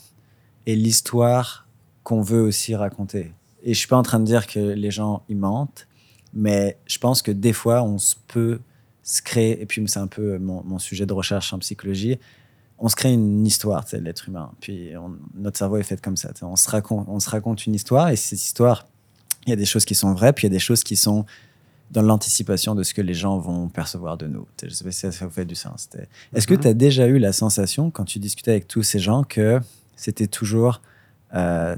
et 0.65 0.75
l'histoire 0.75 1.67
qu'on 2.03 2.21
veut 2.21 2.41
aussi 2.41 2.75
raconter. 2.75 3.33
Et 3.63 3.73
je 3.73 3.79
suis 3.79 3.87
pas 3.87 3.97
en 3.97 4.03
train 4.03 4.19
de 4.19 4.25
dire 4.25 4.47
que 4.47 4.59
les 4.59 4.91
gens 4.91 5.23
y 5.29 5.35
mentent, 5.35 5.87
mais 6.33 6.77
je 6.85 6.97
pense 6.97 7.21
que 7.21 7.31
des 7.31 7.53
fois 7.53 7.83
on 7.83 7.97
se 7.97 8.15
peut 8.27 8.59
se 9.03 9.21
créer, 9.21 9.61
et 9.61 9.65
puis 9.65 9.83
c'est 9.87 9.99
un 9.99 10.07
peu 10.07 10.37
mon 10.39 10.79
sujet 10.79 11.05
de 11.05 11.13
recherche 11.13 11.53
en 11.53 11.59
psychologie, 11.59 12.17
on 12.77 12.89
se 12.89 12.95
crée 12.95 13.13
une 13.13 13.45
histoire, 13.45 13.87
sais, 13.87 13.99
l'être 14.01 14.27
humain. 14.27 14.51
Puis 14.59 14.89
on- 14.97 15.15
notre 15.39 15.57
cerveau 15.57 15.77
est 15.77 15.83
fait 15.83 15.99
comme 16.01 16.17
ça. 16.17 16.31
On 16.41 16.55
se, 16.55 16.69
raconte, 16.69 17.05
on 17.09 17.19
se 17.19 17.29
raconte 17.29 17.65
une 17.65 17.73
histoire 17.75 18.09
et 18.09 18.15
cette 18.15 18.41
histoire, 18.41 18.87
il 19.45 19.49
y 19.51 19.53
a 19.53 19.55
des 19.55 19.65
choses 19.65 19.85
qui 19.85 19.95
sont 19.95 20.13
vraies, 20.13 20.33
puis 20.33 20.45
il 20.47 20.49
y 20.51 20.53
a 20.53 20.55
des 20.55 20.59
choses 20.59 20.83
qui 20.83 20.95
sont 20.95 21.25
dans 21.91 22.01
l'anticipation 22.01 22.73
de 22.75 22.83
ce 22.83 22.93
que 22.93 23.01
les 23.01 23.13
gens 23.13 23.37
vont 23.37 23.69
percevoir 23.69 24.17
de 24.17 24.25
nous. 24.27 24.45
Je 24.61 24.69
sais 24.69 24.83
pas 24.83 24.91
si 24.91 24.99
ça, 25.11 25.25
vous 25.25 25.31
fait 25.31 25.45
du 25.45 25.53
sens. 25.55 25.87
Est-ce 26.33 26.47
que 26.47 26.55
Mhm. 26.55 26.59
tu 26.61 26.67
as 26.67 26.73
déjà 26.73 27.05
eu 27.07 27.19
la 27.19 27.31
sensation, 27.31 27.91
quand 27.91 28.05
tu 28.05 28.17
discutais 28.19 28.51
avec 28.51 28.67
tous 28.67 28.81
ces 28.83 28.99
gens, 28.99 29.23
que 29.23 29.59
c'était 29.95 30.27
toujours 30.27 30.81
euh, 31.33 31.75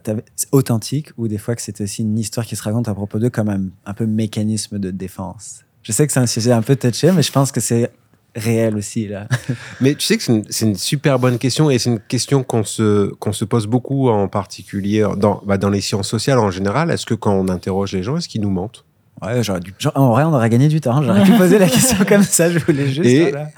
authentique 0.51 1.09
ou 1.17 1.27
des 1.27 1.37
fois 1.37 1.55
que 1.55 1.61
c'était 1.61 1.83
aussi 1.83 2.03
une 2.03 2.17
histoire 2.19 2.45
qui 2.45 2.55
se 2.55 2.61
raconte 2.61 2.87
à 2.87 2.93
propos 2.93 3.17
d'eux 3.17 3.29
comme 3.31 3.49
un, 3.49 3.61
un 3.85 3.93
peu 3.93 4.05
mécanisme 4.05 4.77
de 4.77 4.91
défense? 4.91 5.61
Je 5.83 5.91
sais 5.91 6.05
que 6.05 6.13
c'est 6.13 6.19
un 6.19 6.27
sujet 6.27 6.51
un 6.51 6.61
peu 6.61 6.75
touché, 6.75 7.11
mais 7.11 7.23
je 7.23 7.31
pense 7.31 7.51
que 7.51 7.59
c'est 7.59 7.91
réel 8.38 8.75
aussi. 8.77 9.07
là. 9.07 9.27
Mais 9.81 9.93
tu 9.95 10.05
sais 10.05 10.17
que 10.17 10.23
c'est 10.49 10.65
une, 10.65 10.75
super 10.75 11.19
bonne 11.19 11.38
question 11.38 11.69
et 11.69 11.77
c'est 11.79 11.89
une 11.89 11.99
question 11.99 12.43
qu'on 12.43 12.63
se, 12.63 13.07
qu'on 13.15 13.33
se 13.33 13.43
pose 13.45 13.67
beaucoup 13.67 14.09
en 14.09 14.27
particulier 14.27 15.05
dans, 15.17 15.41
bah, 15.45 15.57
dans 15.57 15.69
les 15.69 15.81
sciences 15.81 16.07
sociales 16.07 16.39
en 16.39 16.51
général. 16.51 16.91
Est-ce 16.91 17.05
que 17.05 17.13
quand 17.13 17.33
on 17.33 17.49
interroge 17.49 17.91
les 17.93 18.03
gens, 18.03 18.17
est-ce 18.17 18.29
qu'ils 18.29 18.41
nous 18.41 18.49
mentent? 18.51 18.85
Ouais, 19.21 19.43
j'aurais 19.43 19.59
dû. 19.61 19.73
genre, 19.79 19.93
en 19.95 20.11
vrai, 20.11 20.23
on 20.23 20.33
aurait 20.33 20.49
gagné 20.49 20.67
du 20.67 20.79
temps. 20.79 21.01
J'aurais 21.01 21.23
pu 21.23 21.31
poser 21.33 21.57
la 21.57 21.67
question 21.67 21.97
comme 22.07 22.23
ça. 22.23 22.51
Je 22.51 22.59
voulais 22.59 22.88
juste. 22.88 23.09
Et- 23.09 23.31
voilà. 23.31 23.49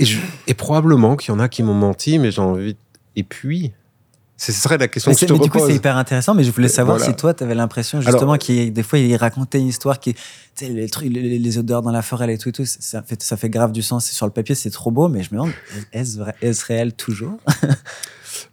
et, 0.00 0.04
je- 0.04 0.18
et 0.48 0.54
probablement 0.54 1.14
qu'il 1.16 1.32
y 1.32 1.36
en 1.36 1.40
a 1.40 1.48
qui 1.48 1.62
m'ont 1.62 1.72
menti, 1.74 2.18
mais 2.18 2.30
j'ai 2.32 2.40
envie. 2.42 2.76
Et 3.14 3.22
puis, 3.22 3.72
Ce 4.40 4.52
serait 4.52 4.78
la 4.78 4.86
question 4.86 5.10
Mais, 5.10 5.16
que 5.16 5.20
je 5.20 5.26
te 5.26 5.32
mais 5.32 5.38
du 5.40 5.50
coup, 5.50 5.58
c'est 5.58 5.74
hyper 5.74 5.96
intéressant, 5.96 6.32
mais 6.32 6.44
je 6.44 6.52
voulais 6.52 6.68
savoir 6.68 6.96
Voilà. 6.98 7.10
si 7.12 7.16
toi, 7.16 7.34
tu 7.34 7.42
avais 7.42 7.56
l'impression 7.56 8.00
justement 8.00 8.36
qu'il 8.38 8.72
des 8.72 8.82
fois, 8.84 9.00
il 9.00 9.16
racontait 9.16 9.58
une 9.58 9.66
histoire 9.66 9.98
qui, 9.98 10.14
les, 10.60 10.88
trucs, 10.88 11.10
les, 11.12 11.40
les 11.40 11.58
odeurs 11.58 11.82
dans 11.82 11.90
la 11.90 12.02
forêt 12.02 12.32
et 12.32 12.38
tout, 12.38 12.48
et 12.50 12.52
tout 12.52 12.64
ça, 12.64 13.02
fait, 13.02 13.20
ça 13.20 13.36
fait 13.36 13.50
grave 13.50 13.72
du 13.72 13.82
sens. 13.82 14.06
Sur 14.06 14.26
le 14.26 14.32
papier, 14.32 14.54
c'est 14.54 14.70
trop 14.70 14.92
beau, 14.92 15.08
mais 15.08 15.24
je 15.24 15.30
me 15.32 15.38
demande, 15.40 15.50
est-ce 15.92 16.18
vrai- 16.18 16.36
est-ce 16.40 16.64
réel 16.66 16.92
toujours? 16.92 17.36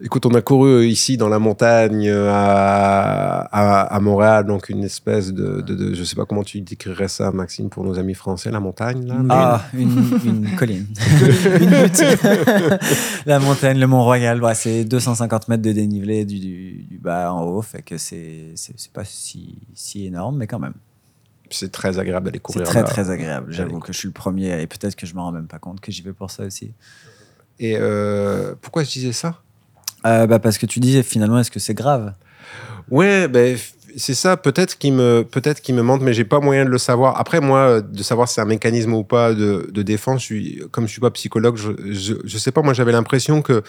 Écoute, 0.02 0.26
on 0.26 0.34
a 0.34 0.42
couru 0.42 0.86
ici 0.88 1.18
dans 1.18 1.28
la 1.30 1.40
montagne 1.40 2.08
euh, 2.08 2.30
à, 2.32 3.40
à, 3.52 3.82
à 3.96 4.00
Montréal, 4.00 4.46
donc 4.46 4.70
une 4.70 4.84
espèce 4.84 5.34
de, 5.34 5.62
de, 5.62 5.76
de- 5.76 5.94
Je 5.94 6.04
sais 6.04 6.16
pas 6.16 6.26
comment 6.26 6.44
tu 6.44 6.62
décrirais 6.62 7.08
ça, 7.08 7.32
Maxime, 7.32 7.70
pour 7.70 7.84
nos 7.84 7.98
amis 8.00 8.14
français, 8.14 8.52
la 8.52 8.60
montagne, 8.60 9.06
là. 9.08 9.22
Ah, 9.30 9.66
une, 9.74 9.90
une 10.26 10.56
colline. 10.56 10.86
une 11.60 11.70
butte. 11.70 12.04
la 13.26 13.40
montagne, 13.40 13.80
le 13.80 13.88
Mont-Royal, 13.88 14.44
ouais, 14.44 14.56
c'est 14.56 14.86
250 14.86 15.48
mètres 15.48 15.64
de 15.64 15.72
dénivelé 15.72 16.26
du, 16.26 16.40
du, 16.40 16.72
du 16.90 16.98
bas 16.98 17.34
en 17.34 17.44
haut, 17.44 17.62
fait 17.62 17.82
que 17.82 17.98
c'est 17.98 18.52
c'est 18.56 18.74
c'est 18.78 18.92
pas 18.92 19.06
si, 19.06 19.58
si 19.74 20.06
énorme, 20.06 20.38
mais 20.38 20.48
quand 20.48 20.60
même. 20.60 20.74
C'est 21.52 21.72
très 21.72 22.00
agréable 22.00 22.26
d'aller 22.26 22.38
C'est 22.38 22.54
courir 22.54 22.68
très 22.68 22.82
là. 22.82 22.88
très 22.88 23.10
agréable. 23.12 23.52
J'avoue 23.52 23.80
que 23.80 23.94
je 23.94 23.98
suis 24.00 24.08
le 24.08 24.14
premier 24.14 24.60
et 24.62 24.66
peut-être 24.68 24.96
que 24.96 25.06
je 25.06 25.14
me 25.14 25.20
rends 25.20 25.32
même 25.32 25.46
pas 25.48 25.60
compte 25.60 25.80
que 25.80 25.92
j'y 25.92 26.02
vais 26.02 26.12
pour 26.14 26.32
ça 26.32 26.44
aussi. 26.44 26.72
Et 27.60 27.78
euh, 27.80 28.56
pourquoi 28.60 28.84
je 28.84 28.92
disais 28.92 29.14
ça? 29.14 29.42
Euh, 30.06 30.28
bah 30.28 30.40
parce 30.40 30.58
que 30.58 30.66
tu 30.66 30.80
dis 30.80 31.02
finalement 31.04 31.40
est-ce 31.40 31.52
que 31.52 31.60
c'est 31.60 31.74
grave? 31.74 32.14
Ouais, 32.92 33.28
ben 33.28 33.58
c'est 33.98 34.14
ça. 34.14 34.38
Peut-être 34.38 34.78
qu'il 34.78 34.94
me, 34.94 35.24
peut-être 35.24 35.62
qu'il 35.62 35.74
me 35.76 35.82
manque, 35.82 36.02
mais 36.02 36.14
j'ai 36.14 36.26
pas 36.26 36.40
moyen 36.40 36.66
de 36.66 36.70
le 36.70 36.78
savoir. 36.78 37.20
Après, 37.20 37.40
moi, 37.40 37.60
euh, 37.60 37.82
de 37.82 38.04
savoir 38.04 38.28
si 38.28 38.36
c'est 38.36 38.42
un 38.42 38.46
mécanisme 38.46 38.94
ou 38.94 39.04
pas 39.04 39.34
de, 39.34 39.70
de 39.72 39.82
défense, 39.82 40.22
je 40.22 40.26
suis, 40.26 40.62
comme 40.72 40.86
je 40.86 40.92
suis 40.92 41.02
pas 41.02 41.12
psychologue, 41.12 41.56
je, 41.58 41.72
je, 41.92 42.14
je 42.24 42.38
sais 42.38 42.52
pas. 42.52 42.62
Moi, 42.62 42.74
j'avais 42.74 42.92
l'impression 42.92 43.42
que 43.42 43.64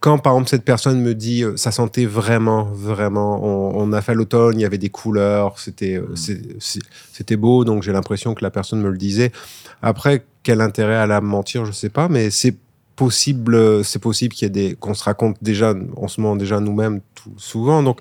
quand, 0.00 0.18
par 0.18 0.34
exemple, 0.34 0.50
cette 0.50 0.64
personne 0.64 1.00
me 1.00 1.14
dit, 1.14 1.42
euh, 1.44 1.56
ça 1.56 1.70
sentait 1.70 2.04
vraiment, 2.06 2.64
vraiment. 2.64 3.40
On, 3.42 3.80
on 3.88 3.92
a 3.92 4.02
fait 4.02 4.14
l'automne, 4.14 4.58
il 4.58 4.62
y 4.62 4.66
avait 4.66 4.78
des 4.78 4.90
couleurs, 4.90 5.58
c'était, 5.58 5.96
euh, 5.96 6.14
c'est- 6.16 6.42
c'était 7.12 7.36
beau. 7.36 7.64
Donc, 7.64 7.82
j'ai 7.82 7.92
l'impression 7.92 8.34
que 8.34 8.44
la 8.44 8.50
personne 8.50 8.82
me 8.82 8.90
le 8.90 8.98
disait. 8.98 9.32
Après, 9.80 10.24
quel 10.42 10.60
intérêt 10.60 10.96
à 10.96 11.06
la 11.06 11.20
mentir, 11.20 11.64
je 11.64 11.72
sais 11.72 11.88
pas, 11.88 12.08
mais 12.08 12.30
c'est 12.30 12.54
possible, 12.96 13.84
c'est 13.84 13.98
possible 14.00 14.34
qu'il 14.34 14.46
y 14.46 14.48
ait 14.48 14.50
des, 14.50 14.74
qu'on 14.74 14.94
se 14.94 15.04
raconte 15.04 15.36
déjà, 15.42 15.74
on 15.96 16.08
se 16.08 16.20
ment 16.20 16.34
déjà 16.34 16.58
nous-mêmes 16.60 17.00
souvent. 17.36 17.82
Donc, 17.82 18.00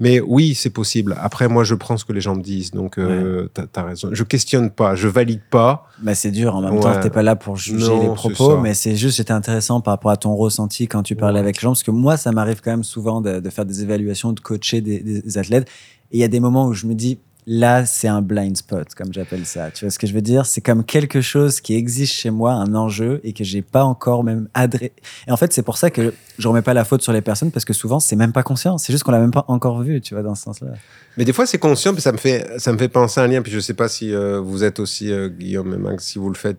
mais 0.00 0.20
oui, 0.20 0.54
c'est 0.54 0.70
possible. 0.70 1.16
Après, 1.20 1.48
moi, 1.48 1.64
je 1.64 1.74
prends 1.74 1.96
ce 1.96 2.04
que 2.04 2.12
les 2.12 2.20
gens 2.20 2.36
me 2.36 2.42
disent. 2.42 2.70
Donc, 2.70 2.98
euh, 2.98 3.48
t'as, 3.52 3.66
t'as 3.66 3.82
raison. 3.84 4.08
Je 4.12 4.22
questionne 4.22 4.70
pas, 4.70 4.94
je 4.94 5.08
valide 5.08 5.40
pas. 5.50 5.88
Bah 6.00 6.14
c'est 6.14 6.30
dur 6.30 6.54
en 6.54 6.60
même 6.62 6.74
Ouais. 6.74 6.80
temps, 6.80 7.00
t'es 7.00 7.10
pas 7.10 7.22
là 7.22 7.36
pour 7.36 7.56
juger 7.56 7.86
Non, 7.88 8.00
les 8.08 8.14
propos, 8.14 8.58
mais 8.58 8.74
c'est 8.74 8.96
juste 8.96 9.16
c'était 9.16 9.32
intéressant 9.32 9.80
par 9.80 9.92
rapport 9.94 10.10
à 10.10 10.16
ton 10.16 10.34
ressenti 10.36 10.86
quand 10.86 11.02
tu 11.02 11.16
parlais 11.16 11.34
Ouais. 11.34 11.40
avec 11.40 11.56
les 11.56 11.62
gens, 11.62 11.70
parce 11.70 11.82
que 11.82 11.90
moi 11.90 12.16
ça 12.16 12.32
m'arrive 12.32 12.60
quand 12.62 12.70
même 12.70 12.84
souvent 12.84 13.20
de, 13.20 13.40
de 13.40 13.50
faire 13.50 13.64
des 13.66 13.82
évaluations, 13.82 14.32
de 14.32 14.40
coacher 14.40 14.80
des, 14.80 15.00
des 15.00 15.38
athlètes, 15.38 15.68
et 16.12 16.18
il 16.18 16.20
y 16.20 16.24
a 16.24 16.28
des 16.28 16.38
moments 16.40 16.66
où 16.66 16.72
je 16.74 16.86
me 16.86 16.94
dis 16.94 17.18
là 17.46 17.86
c'est 17.86 18.08
un 18.08 18.22
blind 18.22 18.56
spot 18.56 18.94
comme 18.94 19.12
j'appelle 19.12 19.46
ça. 19.46 19.70
Tu 19.70 19.84
vois 19.84 19.90
ce 19.90 19.98
que 19.98 20.06
je 20.06 20.12
veux 20.12 20.22
dire? 20.22 20.46
C'est 20.46 20.60
comme 20.60 20.84
quelque 20.84 21.20
chose 21.20 21.60
qui 21.60 21.74
existe 21.74 22.14
chez 22.14 22.30
moi, 22.30 22.52
un 22.52 22.74
enjeu 22.74 23.20
et 23.24 23.32
que 23.32 23.44
j'ai 23.44 23.62
pas 23.62 23.84
encore 23.84 24.24
même 24.24 24.48
adressé. 24.54 24.92
Et 25.26 25.32
en 25.32 25.36
fait 25.36 25.52
c'est 25.52 25.62
pour 25.62 25.78
ça 25.78 25.90
que 25.90 26.12
je 26.38 26.48
remets 26.48 26.62
pas 26.62 26.74
la 26.74 26.84
faute 26.84 27.02
sur 27.02 27.12
les 27.12 27.22
personnes 27.22 27.50
parce 27.50 27.64
que 27.64 27.72
souvent 27.72 28.00
c'est 28.00 28.16
même 28.16 28.32
pas 28.32 28.42
conscient, 28.42 28.78
c'est 28.78 28.92
juste 28.92 29.04
qu'on 29.04 29.12
l'a 29.12 29.20
même 29.20 29.30
pas 29.30 29.44
encore 29.48 29.82
vu, 29.82 30.00
tu 30.00 30.14
vois 30.14 30.22
dans 30.22 30.34
ce 30.34 30.42
sens-là. 30.42 30.72
Mais 31.16 31.24
des 31.24 31.32
fois, 31.32 31.46
c'est 31.46 31.58
conscient, 31.58 31.92
puis 31.92 32.02
ça 32.02 32.12
me 32.12 32.18
fait, 32.18 32.58
ça 32.58 32.72
me 32.72 32.78
fait 32.78 32.88
penser 32.88 33.20
à 33.20 33.24
un 33.24 33.26
lien. 33.26 33.42
Puis 33.42 33.52
je 33.52 33.60
sais 33.60 33.74
pas 33.74 33.88
si 33.88 34.12
euh, 34.12 34.38
vous 34.40 34.64
êtes 34.64 34.78
aussi, 34.78 35.10
euh, 35.10 35.28
Guillaume 35.28 35.72
et 35.72 35.78
Max, 35.78 36.04
si 36.04 36.18
vous 36.18 36.28
le 36.28 36.34
faites 36.34 36.58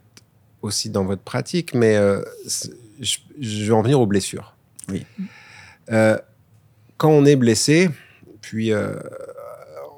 aussi 0.62 0.90
dans 0.90 1.06
votre 1.06 1.22
pratique, 1.22 1.76
mais 1.76 1.96
euh, 1.96 2.22
je, 3.00 3.18
je 3.40 3.66
vais 3.66 3.74
en 3.74 3.82
venir 3.82 4.02
aux 4.02 4.08
blessures. 4.08 4.56
Oui. 4.90 5.06
Quand 6.98 7.10
on 7.10 7.26
est 7.26 7.36
blessé, 7.36 7.90
puis 8.42 8.72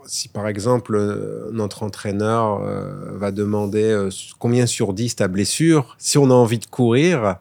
si 0.09 0.27
par 0.27 0.47
exemple 0.47 0.95
euh, 0.95 1.49
notre 1.51 1.83
entraîneur 1.83 2.61
euh, 2.61 3.11
va 3.13 3.31
demander 3.31 3.83
euh, 3.83 4.09
combien 4.39 4.65
sur 4.65 4.93
10 4.93 5.17
ta 5.17 5.27
blessure, 5.27 5.95
si 5.99 6.17
on 6.17 6.31
a 6.31 6.33
envie 6.33 6.59
de 6.59 6.65
courir, 6.65 7.35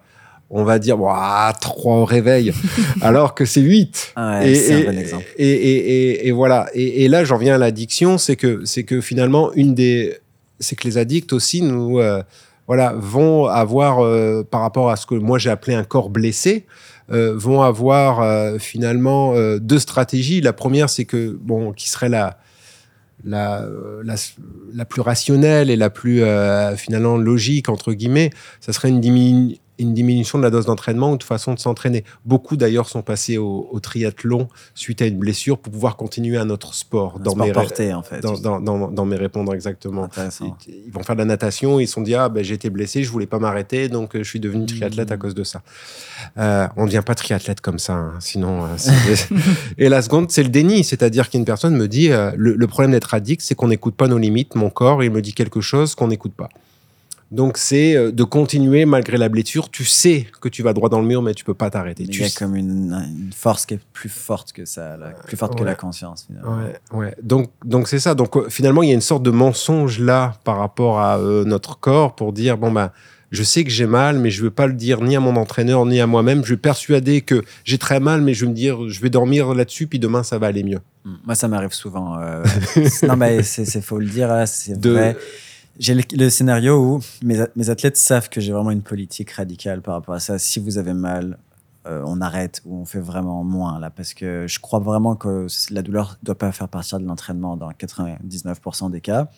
on 0.51 0.65
va 0.65 0.79
dire 0.79 0.99
3 0.99 1.95
au 1.97 2.05
réveil, 2.05 2.53
alors 3.01 3.35
que 3.35 3.45
c'est 3.45 3.61
8. 3.61 4.13
Ah 4.17 4.41
ouais, 4.41 4.55
c'est 4.55 4.87
un 4.87 4.93
bon 4.93 4.99
exemple. 4.99 5.25
Et, 5.37 5.49
et, 5.49 5.77
et, 5.77 6.29
et 6.29 6.33
voilà. 6.33 6.69
Et, 6.75 7.05
et 7.05 7.09
là, 7.09 7.25
j'en 7.25 7.37
viens 7.37 7.55
à 7.55 7.59
l'addiction, 7.59 8.19
c'est 8.19 8.37
que, 8.37 8.65
c'est 8.65 8.85
que 8.85 9.01
finalement, 9.01 9.53
une 9.55 9.75
des, 9.75 10.19
c'est 10.61 10.77
que 10.77 10.87
les 10.87 10.99
addicts 10.99 11.33
aussi 11.33 11.63
nous, 11.63 11.99
euh, 11.99 12.23
voilà, 12.67 12.93
vont 12.95 13.47
avoir, 13.47 14.05
euh, 14.05 14.43
par 14.49 14.61
rapport 14.61 14.91
à 14.91 14.97
ce 14.97 15.07
que 15.07 15.15
moi 15.15 15.39
j'ai 15.39 15.51
appelé 15.51 15.75
un 15.75 15.85
corps 15.85 16.11
blessé, 16.11 16.67
euh, 17.11 17.33
vont 17.35 17.63
avoir 17.63 18.21
euh, 18.21 18.59
finalement 18.59 19.35
deux 19.59 19.79
stratégies. 19.79 20.43
La 20.43 20.53
première, 20.53 20.91
c'est 20.91 21.07
que 21.07 21.37
bon, 21.41 21.73
qui 21.73 21.89
serait 21.89 22.11
la 22.11 22.39
la, 23.25 23.67
la, 24.05 24.15
la 24.75 24.85
plus 24.85 25.01
rationnelle 25.01 25.71
et 25.71 25.77
la 25.77 25.91
plus 25.91 26.23
euh, 26.23 26.77
finalement 26.77 27.17
logique 27.17 27.69
entre 27.69 27.93
guillemets, 27.93 28.31
ça 28.61 28.73
serait 28.73 28.89
une, 28.89 29.01
diminu- 29.01 29.59
une 29.79 29.95
diminution 29.95 30.39
de 30.39 30.43
la 30.45 30.51
dose 30.51 30.67
d'entraînement 30.67 31.13
ou 31.13 31.17
de 31.17 31.23
façon 31.25 31.55
de 31.55 31.59
s'entraîner. 31.59 32.05
Beaucoup 32.25 32.57
d'ailleurs 32.57 32.89
sont 32.89 33.03
passés 33.03 33.39
au, 33.39 33.69
au 33.71 33.81
triathlon 33.81 34.49
suite 34.75 35.03
à 35.03 35.07
une 35.07 35.19
blessure 35.19 35.59
pour 35.59 35.73
pouvoir 35.73 35.97
continuer 35.97 36.37
un 36.39 36.51
autre 36.51 36.75
sport. 36.75 37.17
Un 37.19 37.23
Dans 37.23 37.33
sport 37.33 37.47
mes, 37.47 37.53
porté 37.53 37.93
en 37.95 38.03
fait. 38.03 38.21
dans, 38.21 38.39
dans, 38.39 38.61
dans, 38.61 38.89
dans 38.89 39.05
mes 39.05 39.17
répondre 39.17 39.55
exactement. 39.55 40.09
Ils, 40.41 40.73
ils 40.87 40.93
vont 40.93 41.03
faire 41.03 41.15
de 41.17 41.21
la 41.21 41.25
natation, 41.27 41.81
ils 41.81 41.87
se 41.87 41.95
sont 41.95 42.03
dit 42.03 42.15
ah 42.15 42.29
ben 42.29 42.43
j'ai 42.45 42.55
été 42.55 42.71
blessé, 42.71 43.03
je 43.05 43.11
voulais 43.11 43.27
pas 43.27 43.39
m'arrêter, 43.39 43.89
donc 43.89 44.15
euh, 44.17 44.23
je 44.23 44.29
suis 44.29 44.41
devenu 44.41 44.67
triathlète 44.67 45.11
à 45.13 45.15
Mhm. 45.15 45.21
cause 45.21 45.35
de 45.35 45.45
ça. 45.45 45.63
Euh, 46.39 46.67
on 46.77 46.83
ne 46.83 46.87
devient 46.87 47.03
pas 47.05 47.15
triathlète 47.15 47.61
comme 47.61 47.79
ça, 47.79 47.95
hein, 47.95 48.15
sinon. 48.21 48.65
euh, 48.65 48.69
et 49.79 49.89
la 49.89 50.03
seconde, 50.03 50.31
c'est 50.31 50.43
le 50.43 50.49
déni, 50.49 50.85
c'est-à-dire 50.85 51.31
qu'une 51.31 51.45
personne 51.45 51.77
me 51.77 51.89
dit 51.89 52.11
euh, 52.11 52.33
le, 52.37 52.55
le 52.55 52.67
problème 52.67 52.93
d'être 52.93 53.15
addict, 53.15 53.43
c'est 53.43 53.55
qu'on 53.55 53.69
n'écoute 53.69 53.95
pas 53.97 54.09
nos 54.09 54.19
limites. 54.19 54.55
Mon 54.55 54.71
corps, 54.71 55.03
il 55.05 55.11
me 55.11 55.23
dit 55.23 55.35
quelque 55.35 55.61
chose 55.61 55.95
qu'on 55.95 56.09
n'écoute 56.09 56.35
pas. 56.35 56.49
Donc 57.31 57.59
c'est 57.59 57.95
euh, 57.95 58.11
de 58.11 58.25
continuer 58.25 58.87
malgré 58.87 59.19
la 59.19 59.29
blessure. 59.29 59.71
Tu 59.71 59.85
sais 59.85 60.27
que 60.41 60.49
tu 60.49 60.63
vas 60.63 60.73
droit 60.73 60.89
dans 60.89 61.01
le 61.01 61.07
mur, 61.07 61.21
mais 61.21 61.35
tu 61.35 61.45
peux 61.45 61.53
pas 61.55 61.69
t'arrêter. 61.69 62.05
Il 62.05 62.09
Tu 62.09 62.23
y 62.23 62.25
a 62.25 62.31
comme 62.31 62.57
une, 62.57 62.93
une 62.93 63.33
force 63.35 63.67
qui 63.67 63.75
est 63.75 63.81
plus 63.93 64.09
forte 64.09 64.53
que 64.53 64.65
ça, 64.65 64.97
plus 65.27 65.37
forte 65.37 65.59
que 65.59 65.65
la 65.65 65.75
conscience 65.75 66.25
finalement. 66.27 66.57
Ouais, 66.59 66.81
ouais. 66.99 67.15
Donc, 67.23 67.51
donc 67.65 67.87
c'est 67.89 67.99
ça. 67.99 68.15
Donc, 68.15 68.35
euh, 68.37 68.49
finalement, 68.49 68.83
il 68.83 68.89
y 68.89 68.93
a 68.93 68.95
une 68.95 69.01
sorte 69.03 69.23
de 69.23 69.31
mensonge 69.31 69.99
là 70.01 70.35
par 70.45 70.57
rapport 70.59 71.01
à 71.01 71.19
euh, 71.19 71.45
notre 71.45 71.79
corps 71.79 72.15
pour 72.15 72.33
dire 72.33 72.57
bon 72.57 72.73
ben, 72.73 72.91
je 73.31 73.43
sais 73.43 73.63
que 73.63 73.69
j'ai 73.69 73.87
mal, 73.87 74.19
mais 74.19 74.31
je 74.31 74.43
veux 74.43 74.51
pas 74.51 74.67
le 74.67 74.73
dire 74.73 75.03
ni 75.03 75.15
à 75.15 75.21
mon 75.21 75.37
entraîneur 75.37 75.85
ni 75.85 76.01
à 76.01 76.07
moi-même. 76.07 76.43
Je 76.47 76.55
vais 76.55 76.57
persuader 76.57 77.21
que 77.21 77.43
j'ai 77.65 77.77
très 77.77 78.01
mal, 78.01 78.23
mais 78.23 78.33
je 78.33 78.47
vais 78.47 78.51
me 78.51 78.57
dire, 78.57 78.89
je 78.89 79.01
vais 79.03 79.11
dormir 79.11 79.53
là-dessus, 79.55 79.87
puis 79.87 79.99
demain 79.99 80.23
ça 80.23 80.39
va 80.39 80.47
aller 80.47 80.63
mieux. 80.65 80.81
Moi, 81.27 81.35
ça 81.35 81.47
m'arrive 81.47 81.73
souvent. 81.75 82.19
euh, 82.21 82.43
non, 83.07 83.17
mais 83.17 83.43
c'est 83.43 83.83
faut 83.83 83.99
le 83.99 84.07
dire, 84.07 84.29
là, 84.29 84.47
c'est 84.47 84.81
De- 84.81 84.91
vrai. 84.91 85.17
J'ai 85.79 85.95
le, 85.95 86.29
scénario 86.29 86.77
où 86.77 87.01
mes, 87.23 87.39
mes 87.55 87.71
athlètes 87.71 87.97
savent 87.97 88.29
que 88.29 88.41
j'ai 88.41 88.53
vraiment 88.53 88.73
une 88.73 88.83
politique 88.83 89.31
radicale 89.31 89.81
par 89.81 89.95
rapport 89.95 90.15
à 90.15 90.21
ça. 90.21 90.39
Si 90.39 90.59
vous 90.59 90.77
avez 90.77 90.93
mal, 90.93 91.39
euh, 91.89 92.03
on 92.05 92.21
arrête 92.21 92.61
ou 92.67 92.77
on 92.77 92.85
fait 92.85 93.01
vraiment 93.01 93.45
moins 93.45 93.79
là, 93.79 93.89
parce 93.89 94.13
que 94.13 94.47
je 94.47 94.59
crois 94.59 94.81
vraiment 94.81 95.17
que 95.17 95.47
la 95.71 95.83
douleur 95.83 96.19
doit 96.23 96.37
pas 96.37 96.53
faire 96.53 96.69
partir 96.69 97.01
de 97.01 97.07
l'entraînement 97.07 97.57
dans 97.57 97.71
99% 97.71 98.91
des 98.91 99.01
cas. 99.01 99.29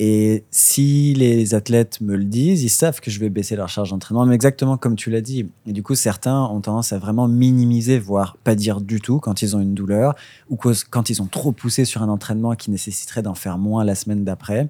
Et 0.00 0.44
si 0.50 1.14
les 1.14 1.54
athlètes 1.54 2.00
me 2.00 2.16
le 2.16 2.24
disent, 2.24 2.62
ils 2.62 2.68
savent 2.68 3.00
que 3.00 3.10
je 3.10 3.18
vais 3.20 3.30
baisser 3.30 3.54
leur 3.54 3.68
charge 3.68 3.90
d'entraînement, 3.90 4.26
mais 4.26 4.34
exactement 4.34 4.76
comme 4.76 4.96
tu 4.96 5.10
l'as 5.10 5.20
dit. 5.20 5.50
Et 5.66 5.72
du 5.72 5.82
coup, 5.82 5.94
certains 5.94 6.44
ont 6.44 6.60
tendance 6.60 6.92
à 6.92 6.98
vraiment 6.98 7.28
minimiser, 7.28 7.98
voire 7.98 8.36
pas 8.38 8.54
dire 8.54 8.80
du 8.80 9.00
tout 9.00 9.18
quand 9.18 9.42
ils 9.42 9.56
ont 9.56 9.60
une 9.60 9.74
douleur, 9.74 10.14
ou 10.50 10.56
quand 10.56 11.10
ils 11.10 11.20
ont 11.20 11.26
trop 11.26 11.52
poussé 11.52 11.84
sur 11.84 12.02
un 12.02 12.08
entraînement 12.08 12.54
qui 12.54 12.70
nécessiterait 12.70 13.22
d'en 13.22 13.34
faire 13.34 13.58
moins 13.58 13.84
la 13.84 13.94
semaine 13.94 14.24
d'après. 14.24 14.68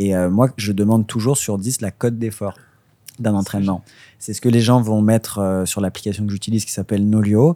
Et 0.00 0.16
euh, 0.16 0.30
moi, 0.30 0.48
je 0.56 0.72
demande 0.72 1.06
toujours 1.06 1.36
sur 1.36 1.58
10 1.58 1.82
la 1.82 1.90
cote 1.90 2.18
d'effort 2.18 2.54
d'un 3.18 3.34
entraînement. 3.34 3.84
C'est 4.18 4.32
ce 4.32 4.40
que 4.40 4.48
les 4.48 4.62
gens 4.62 4.80
vont 4.80 5.02
mettre 5.02 5.38
euh, 5.38 5.66
sur 5.66 5.82
l'application 5.82 6.24
que 6.24 6.32
j'utilise 6.32 6.64
qui 6.64 6.72
s'appelle 6.72 7.06
Nolio. 7.06 7.54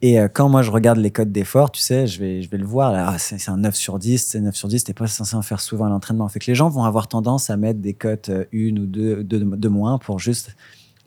Et 0.00 0.20
euh, 0.20 0.28
quand 0.32 0.48
moi 0.48 0.62
je 0.62 0.70
regarde 0.70 0.98
les 0.98 1.10
codes 1.10 1.32
d'effort, 1.32 1.72
tu 1.72 1.82
sais, 1.82 2.06
je 2.06 2.20
vais, 2.20 2.42
je 2.42 2.48
vais 2.48 2.58
le 2.58 2.64
voir, 2.64 2.92
là, 2.92 3.08
ah, 3.08 3.18
c'est 3.18 3.48
un 3.48 3.56
9 3.56 3.74
sur 3.74 3.98
10, 3.98 4.24
c'est 4.24 4.40
9 4.40 4.54
sur 4.54 4.68
10, 4.68 4.84
t'es 4.84 4.94
pas 4.94 5.08
censé 5.08 5.34
en 5.34 5.42
faire 5.42 5.60
souvent 5.60 5.86
à 5.86 5.88
l'entraînement. 5.88 6.28
Fait 6.28 6.38
que 6.38 6.46
les 6.46 6.54
gens 6.54 6.68
vont 6.68 6.84
avoir 6.84 7.08
tendance 7.08 7.50
à 7.50 7.56
mettre 7.56 7.80
des 7.80 7.92
cotes 7.92 8.30
une 8.52 8.78
ou 8.78 8.86
deux 8.86 9.24
de, 9.24 9.38
de 9.38 9.68
moins 9.68 9.98
pour 9.98 10.20
juste. 10.20 10.54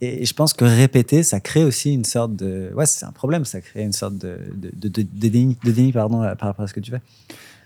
Et, 0.02 0.24
et 0.24 0.26
je 0.26 0.34
pense 0.34 0.52
que 0.52 0.66
répéter, 0.66 1.24
ça 1.24 1.40
crée 1.40 1.64
aussi 1.64 1.94
une 1.94 2.04
sorte 2.04 2.36
de. 2.36 2.74
Ouais, 2.76 2.86
c'est 2.86 3.06
un 3.06 3.14
problème, 3.14 3.46
ça 3.46 3.62
crée 3.62 3.84
une 3.84 3.94
sorte 3.94 4.18
de, 4.18 4.38
de, 4.54 4.90
de, 4.90 5.02
déni, 5.30 5.58
de 5.64 5.72
déni, 5.72 5.94
pardon, 5.94 6.18
par 6.38 6.50
rapport 6.50 6.66
à 6.66 6.68
ce 6.68 6.74
que 6.74 6.82
tu 6.82 6.92
fais. 6.92 7.02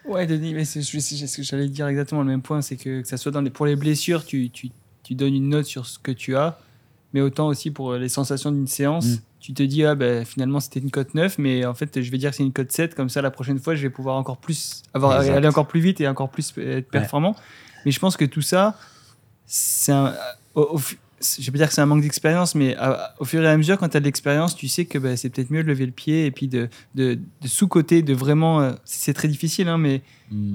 Ouais, 0.07 0.25
Denis, 0.25 0.53
mais 0.53 0.65
c'est 0.65 0.81
ce 0.81 1.37
que 1.37 1.43
j'allais 1.43 1.67
dire 1.67 1.87
exactement 1.87 2.21
le 2.21 2.27
même 2.27 2.41
point, 2.41 2.61
c'est 2.61 2.77
que, 2.77 3.01
que 3.01 3.07
ça 3.07 3.17
soit 3.17 3.31
dans 3.31 3.41
les, 3.41 3.49
pour 3.49 3.65
les 3.65 3.75
blessures, 3.75 4.25
tu, 4.25 4.49
tu, 4.49 4.69
tu 5.03 5.15
donnes 5.15 5.35
une 5.35 5.49
note 5.49 5.65
sur 5.65 5.85
ce 5.85 5.99
que 5.99 6.11
tu 6.11 6.35
as, 6.35 6.57
mais 7.13 7.21
autant 7.21 7.47
aussi 7.47 7.71
pour 7.71 7.93
les 7.95 8.09
sensations 8.09 8.51
d'une 8.51 8.67
séance, 8.67 9.05
Mm. 9.05 9.17
tu 9.39 9.53
te 9.53 9.63
dis, 9.63 9.83
ah 9.85 9.95
ben 9.95 10.25
finalement 10.25 10.59
c'était 10.59 10.79
une 10.79 10.91
cote 10.91 11.13
9, 11.13 11.37
mais 11.37 11.65
en 11.65 11.73
fait 11.73 12.01
je 12.01 12.09
vais 12.11 12.17
dire 12.17 12.31
que 12.31 12.35
c'est 12.37 12.43
une 12.43 12.51
cote 12.53 12.71
7, 12.71 12.95
comme 12.95 13.09
ça 13.09 13.21
la 13.21 13.31
prochaine 13.31 13.59
fois 13.59 13.75
je 13.75 13.81
vais 13.81 13.89
pouvoir 13.89 14.15
encore 14.17 14.37
plus, 14.37 14.83
avoir, 14.93 15.19
Exact. 15.21 15.35
aller 15.37 15.47
encore 15.47 15.67
plus 15.67 15.79
vite 15.81 15.99
et 16.01 16.07
encore 16.07 16.29
plus 16.29 16.53
être 16.57 16.89
performant. 16.89 17.35
Mais 17.85 17.91
je 17.91 17.99
pense 17.99 18.17
que 18.17 18.25
tout 18.25 18.41
ça, 18.41 18.77
c'est 19.45 19.91
un- 19.91 20.13
au- 20.55 20.67
au 20.71 20.77
fu- 20.77 20.97
je 21.21 21.45
vais 21.45 21.51
pas 21.51 21.57
dire 21.57 21.67
que 21.67 21.73
c'est 21.73 21.81
un 21.81 21.85
manque 21.85 22.01
d'expérience, 22.01 22.53
mais 22.55 22.75
à- 22.75 23.13
au 23.19 23.25
fur 23.25 23.41
et 23.43 23.47
à 23.47 23.57
mesure, 23.57 23.77
quand 23.77 23.89
tu 23.89 23.97
as 23.97 23.99
de 23.99 24.05
l'expérience, 24.05 24.55
tu 24.55 24.67
sais 24.67 24.85
que 24.85 24.97
bah, 24.97 25.17
c'est 25.17 25.29
peut-être 25.29 25.49
mieux 25.51 25.63
de 25.63 25.67
lever 25.67 25.85
le 25.85 25.91
pied 25.91 26.25
et 26.25 26.31
puis 26.31 26.47
de, 26.47 26.69
de, 26.95 27.15
de 27.41 27.47
sous-côté, 27.47 28.01
de 28.03 28.13
vraiment. 28.13 28.61
euh, 28.61 28.73
c'est 28.85 29.13
très 29.13 29.27
difficile, 29.27 29.67
hein, 29.67 29.77
mais 29.77 30.01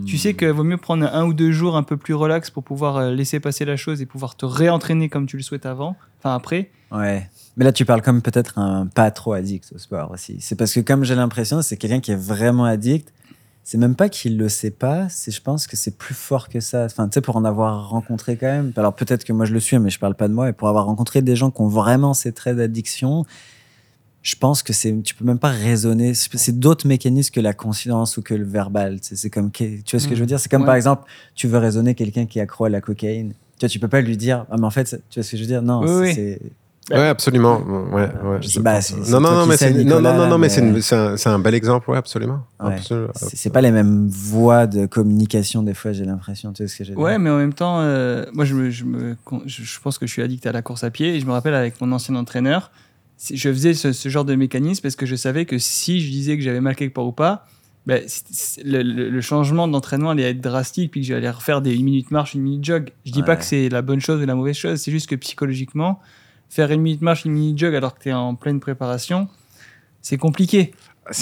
tu 0.06 0.18
sais 0.18 0.34
qu'il 0.34 0.48
vaut 0.50 0.64
mieux 0.64 0.76
prendre 0.76 1.06
un 1.12 1.24
ou 1.24 1.32
deux 1.32 1.50
jours 1.52 1.76
un 1.76 1.82
peu 1.82 1.96
plus 1.96 2.14
relax 2.14 2.50
pour 2.50 2.62
pouvoir 2.62 2.96
euh, 2.98 3.10
laisser 3.14 3.40
passer 3.40 3.64
la 3.64 3.76
chose 3.76 4.02
et 4.02 4.06
pouvoir 4.06 4.36
te 4.36 4.44
réentraîner 4.44 5.08
comme 5.08 5.26
tu 5.26 5.36
le 5.36 5.42
souhaites 5.42 5.64
avant, 5.66 5.96
enfin 6.18 6.34
après. 6.34 6.70
Ouais. 6.90 7.28
Mais 7.56 7.64
là, 7.64 7.72
tu 7.72 7.84
parles 7.84 8.02
comme 8.02 8.20
peut-être 8.22 8.58
un 8.58 8.86
pas 8.86 9.10
trop 9.10 9.32
addict 9.32 9.72
au 9.74 9.78
sport 9.78 10.10
aussi. 10.10 10.36
C'est 10.40 10.56
parce 10.56 10.72
que, 10.74 10.80
comme 10.80 11.04
j'ai 11.04 11.14
l'impression, 11.14 11.62
c'est 11.62 11.76
quelqu'un 11.78 12.00
qui 12.00 12.12
est 12.12 12.16
vraiment 12.16 12.64
addict. 12.64 13.12
C'est 13.64 13.78
même 13.78 13.94
pas 13.94 14.08
qu'il 14.08 14.36
le 14.38 14.48
sait 14.48 14.70
pas, 14.72 15.08
c'est 15.08 15.30
je 15.30 15.40
pense 15.40 15.66
que 15.68 15.76
c'est 15.76 15.96
plus 15.96 16.14
fort 16.14 16.48
que 16.48 16.58
ça. 16.58 16.84
Enfin, 16.86 17.06
tu 17.08 17.14
sais, 17.14 17.20
pour 17.20 17.36
en 17.36 17.44
avoir 17.44 17.88
rencontré 17.90 18.36
quand 18.36 18.46
même. 18.48 18.72
Alors 18.76 18.92
peut-être 18.94 19.24
que 19.24 19.32
moi 19.32 19.44
je 19.46 19.52
le 19.54 19.60
suis, 19.60 19.78
mais 19.78 19.88
je 19.90 20.00
parle 20.00 20.16
pas 20.16 20.26
de 20.28 20.34
moi. 20.34 20.48
Et 20.48 20.52
pour 20.52 20.68
avoir 20.68 20.86
rencontré 20.86 21.22
des 21.22 21.36
gens 21.36 21.50
qui 21.52 21.60
ont 21.60 21.68
vraiment 21.68 22.12
ces 22.12 22.32
traits 22.32 22.56
d'addiction, 22.56 23.24
je 24.22 24.34
pense 24.36 24.62
que 24.64 24.72
c'est, 24.72 25.00
tu 25.02 25.14
peux 25.14 25.24
même 25.24 25.38
pas 25.38 25.50
raisonner. 25.50 26.12
C'est 26.14 26.58
d'autres 26.58 26.86
mécanismes 26.88 27.32
que 27.32 27.40
la 27.40 27.52
conscience 27.54 28.16
ou 28.16 28.22
que 28.22 28.34
le 28.34 28.44
verbal. 28.44 28.98
C'est 29.00 29.30
comme, 29.30 29.50
tu 29.52 29.64
vois 29.90 30.00
ce 30.00 30.06
que 30.08 30.12
Mm. 30.12 30.16
je 30.16 30.20
veux 30.20 30.26
dire? 30.26 30.40
C'est 30.40 30.50
comme 30.50 30.62
Ouais. 30.62 30.66
par 30.66 30.74
exemple, 30.76 31.04
tu 31.36 31.46
veux 31.46 31.58
raisonner 31.58 31.94
quelqu'un 31.94 32.26
qui 32.26 32.40
est 32.40 32.42
accro 32.42 32.64
à 32.64 32.68
la 32.68 32.80
cocaïne. 32.80 33.32
Tu 33.58 33.66
vois, 33.66 33.68
tu 33.68 33.78
peux 33.78 33.88
pas 33.88 34.00
lui 34.00 34.16
dire, 34.16 34.44
ah, 34.50 34.56
mais 34.58 34.64
en 34.66 34.70
fait, 34.70 35.00
tu 35.08 35.20
vois 35.20 35.24
ce 35.24 35.30
que 35.30 35.36
je 35.36 35.42
veux 35.42 35.48
dire? 35.48 35.62
Non, 35.62 35.82
Oui, 35.82 36.12
c'est- 36.14 36.38
oui. 36.42 36.50
Ouais, 36.91 37.07
absolument. 37.09 37.61
Ouais, 37.93 38.03
ouais, 38.24 38.39
Je 38.43 38.49
sais 38.49 38.61
pas, 38.62 38.80
non, 39.09 39.20
non, 39.20 39.33
non, 39.33 39.47
mais 39.47 39.57
sais, 39.57 39.72
c'est 39.72 39.85
non, 39.85 40.01
non, 40.01 40.14
non, 40.14 40.26
non, 40.26 40.30
mais 40.37 40.39
mais- 40.39 40.49
c'est 40.49 40.61
une- 40.61 40.83
c'est 40.83 40.97
un, 40.97 41.16
c'est 41.16 41.28
un 41.28 41.39
bel 41.39 41.55
exemple, 41.55 41.89
ouais, 41.91 41.97
absolument. 41.97 42.41
Ouais. 42.61 42.74
Absolument. 42.74 43.09
C'est 43.14 43.37
c'est 43.37 43.51
pas 43.51 43.61
les 43.61 43.70
mêmes 43.70 44.09
voies 44.09 44.66
de 44.66 44.87
communication 44.87 45.62
des 45.62 45.74
fois, 45.74 45.93
j'ai 45.93 46.05
l'impression. 46.05 46.53
Tu 46.53 46.64
vois 46.64 46.68
ce 46.68 46.76
que 46.76 46.83
dire 46.83 46.99
Ouais, 46.99 47.18
mais 47.18 47.30
en 47.30 47.37
même 47.39 47.55
temps, 47.55 47.80
euh, 47.80 48.24
moi, 48.35 48.45
je, 48.45 48.55
me, 48.55 48.70
je, 48.70 48.85
me, 48.85 49.16
je 49.47 49.80
pense 49.80 49.97
que 49.97 50.07
je 50.09 50.12
suis 50.12 50.22
addict 50.22 50.45
à 50.47 50.53
la 50.53 50.61
course 50.62 50.83
à 50.83 50.91
pied. 50.91 51.14
Et 51.14 51.20
je 51.20 51.26
me 51.26 51.30
rappelle 51.33 51.55
avec 51.55 51.80
mon 51.80 51.93
ancien 51.93 52.16
entraîneur, 52.16 52.72
je 53.33 53.49
faisais 53.53 53.74
ce, 53.74 53.93
ce 53.93 54.09
genre 54.09 54.24
de 54.24 54.35
mécanisme 54.35 54.83
parce 54.83 54.97
que 54.97 55.07
je 55.07 55.14
savais 55.14 55.45
que 55.45 55.59
si 55.59 56.01
je 56.01 56.11
disais 56.11 56.37
que 56.37 56.43
j'avais 56.43 56.61
mal 56.61 56.74
quelque 56.74 56.95
part 56.95 57.07
ou 57.07 57.12
pas, 57.12 57.47
ben, 57.87 58.03
c'est- 58.09 58.24
c'est- 58.33 58.64
le, 58.64 58.83
le- 58.83 59.09
le 59.09 59.20
changement 59.20 59.68
d'entraînement 59.68 60.11
allait 60.11 60.30
être 60.30 60.41
drastique, 60.41 60.91
puis 60.91 61.03
que 61.03 61.07
j'allais 61.07 61.30
refaire 61.30 61.62
des 61.62 61.74
une 61.76 61.85
minute 61.85 62.11
marche, 62.11 62.35
une 62.35 62.43
minute 62.43 62.64
jog. 62.64 62.91
Je 63.07 63.12
dis 63.12 63.20
Ouais. 63.20 63.24
pas 63.24 63.37
que 63.37 63.45
c'est 63.45 63.68
la 63.68 63.83
bonne 63.83 64.01
chose 64.01 64.20
ou 64.20 64.26
la 64.26 64.35
mauvaise 64.35 64.57
chose, 64.57 64.80
c'est 64.80 64.91
juste 64.91 65.09
que 65.09 65.14
psychologiquement, 65.14 66.01
faire 66.55 66.70
une 66.70 66.82
minute 66.82 67.00
marche, 67.00 67.24
une 67.24 67.32
minute 67.32 67.57
jog 67.59 67.74
alors 67.74 67.94
que 67.94 68.03
tu 68.03 68.09
es 68.11 68.12
en 68.12 68.34
pleine 68.34 68.61
préparation, 68.61 69.28
c'est 70.03 70.18
compliqué. 70.18 70.72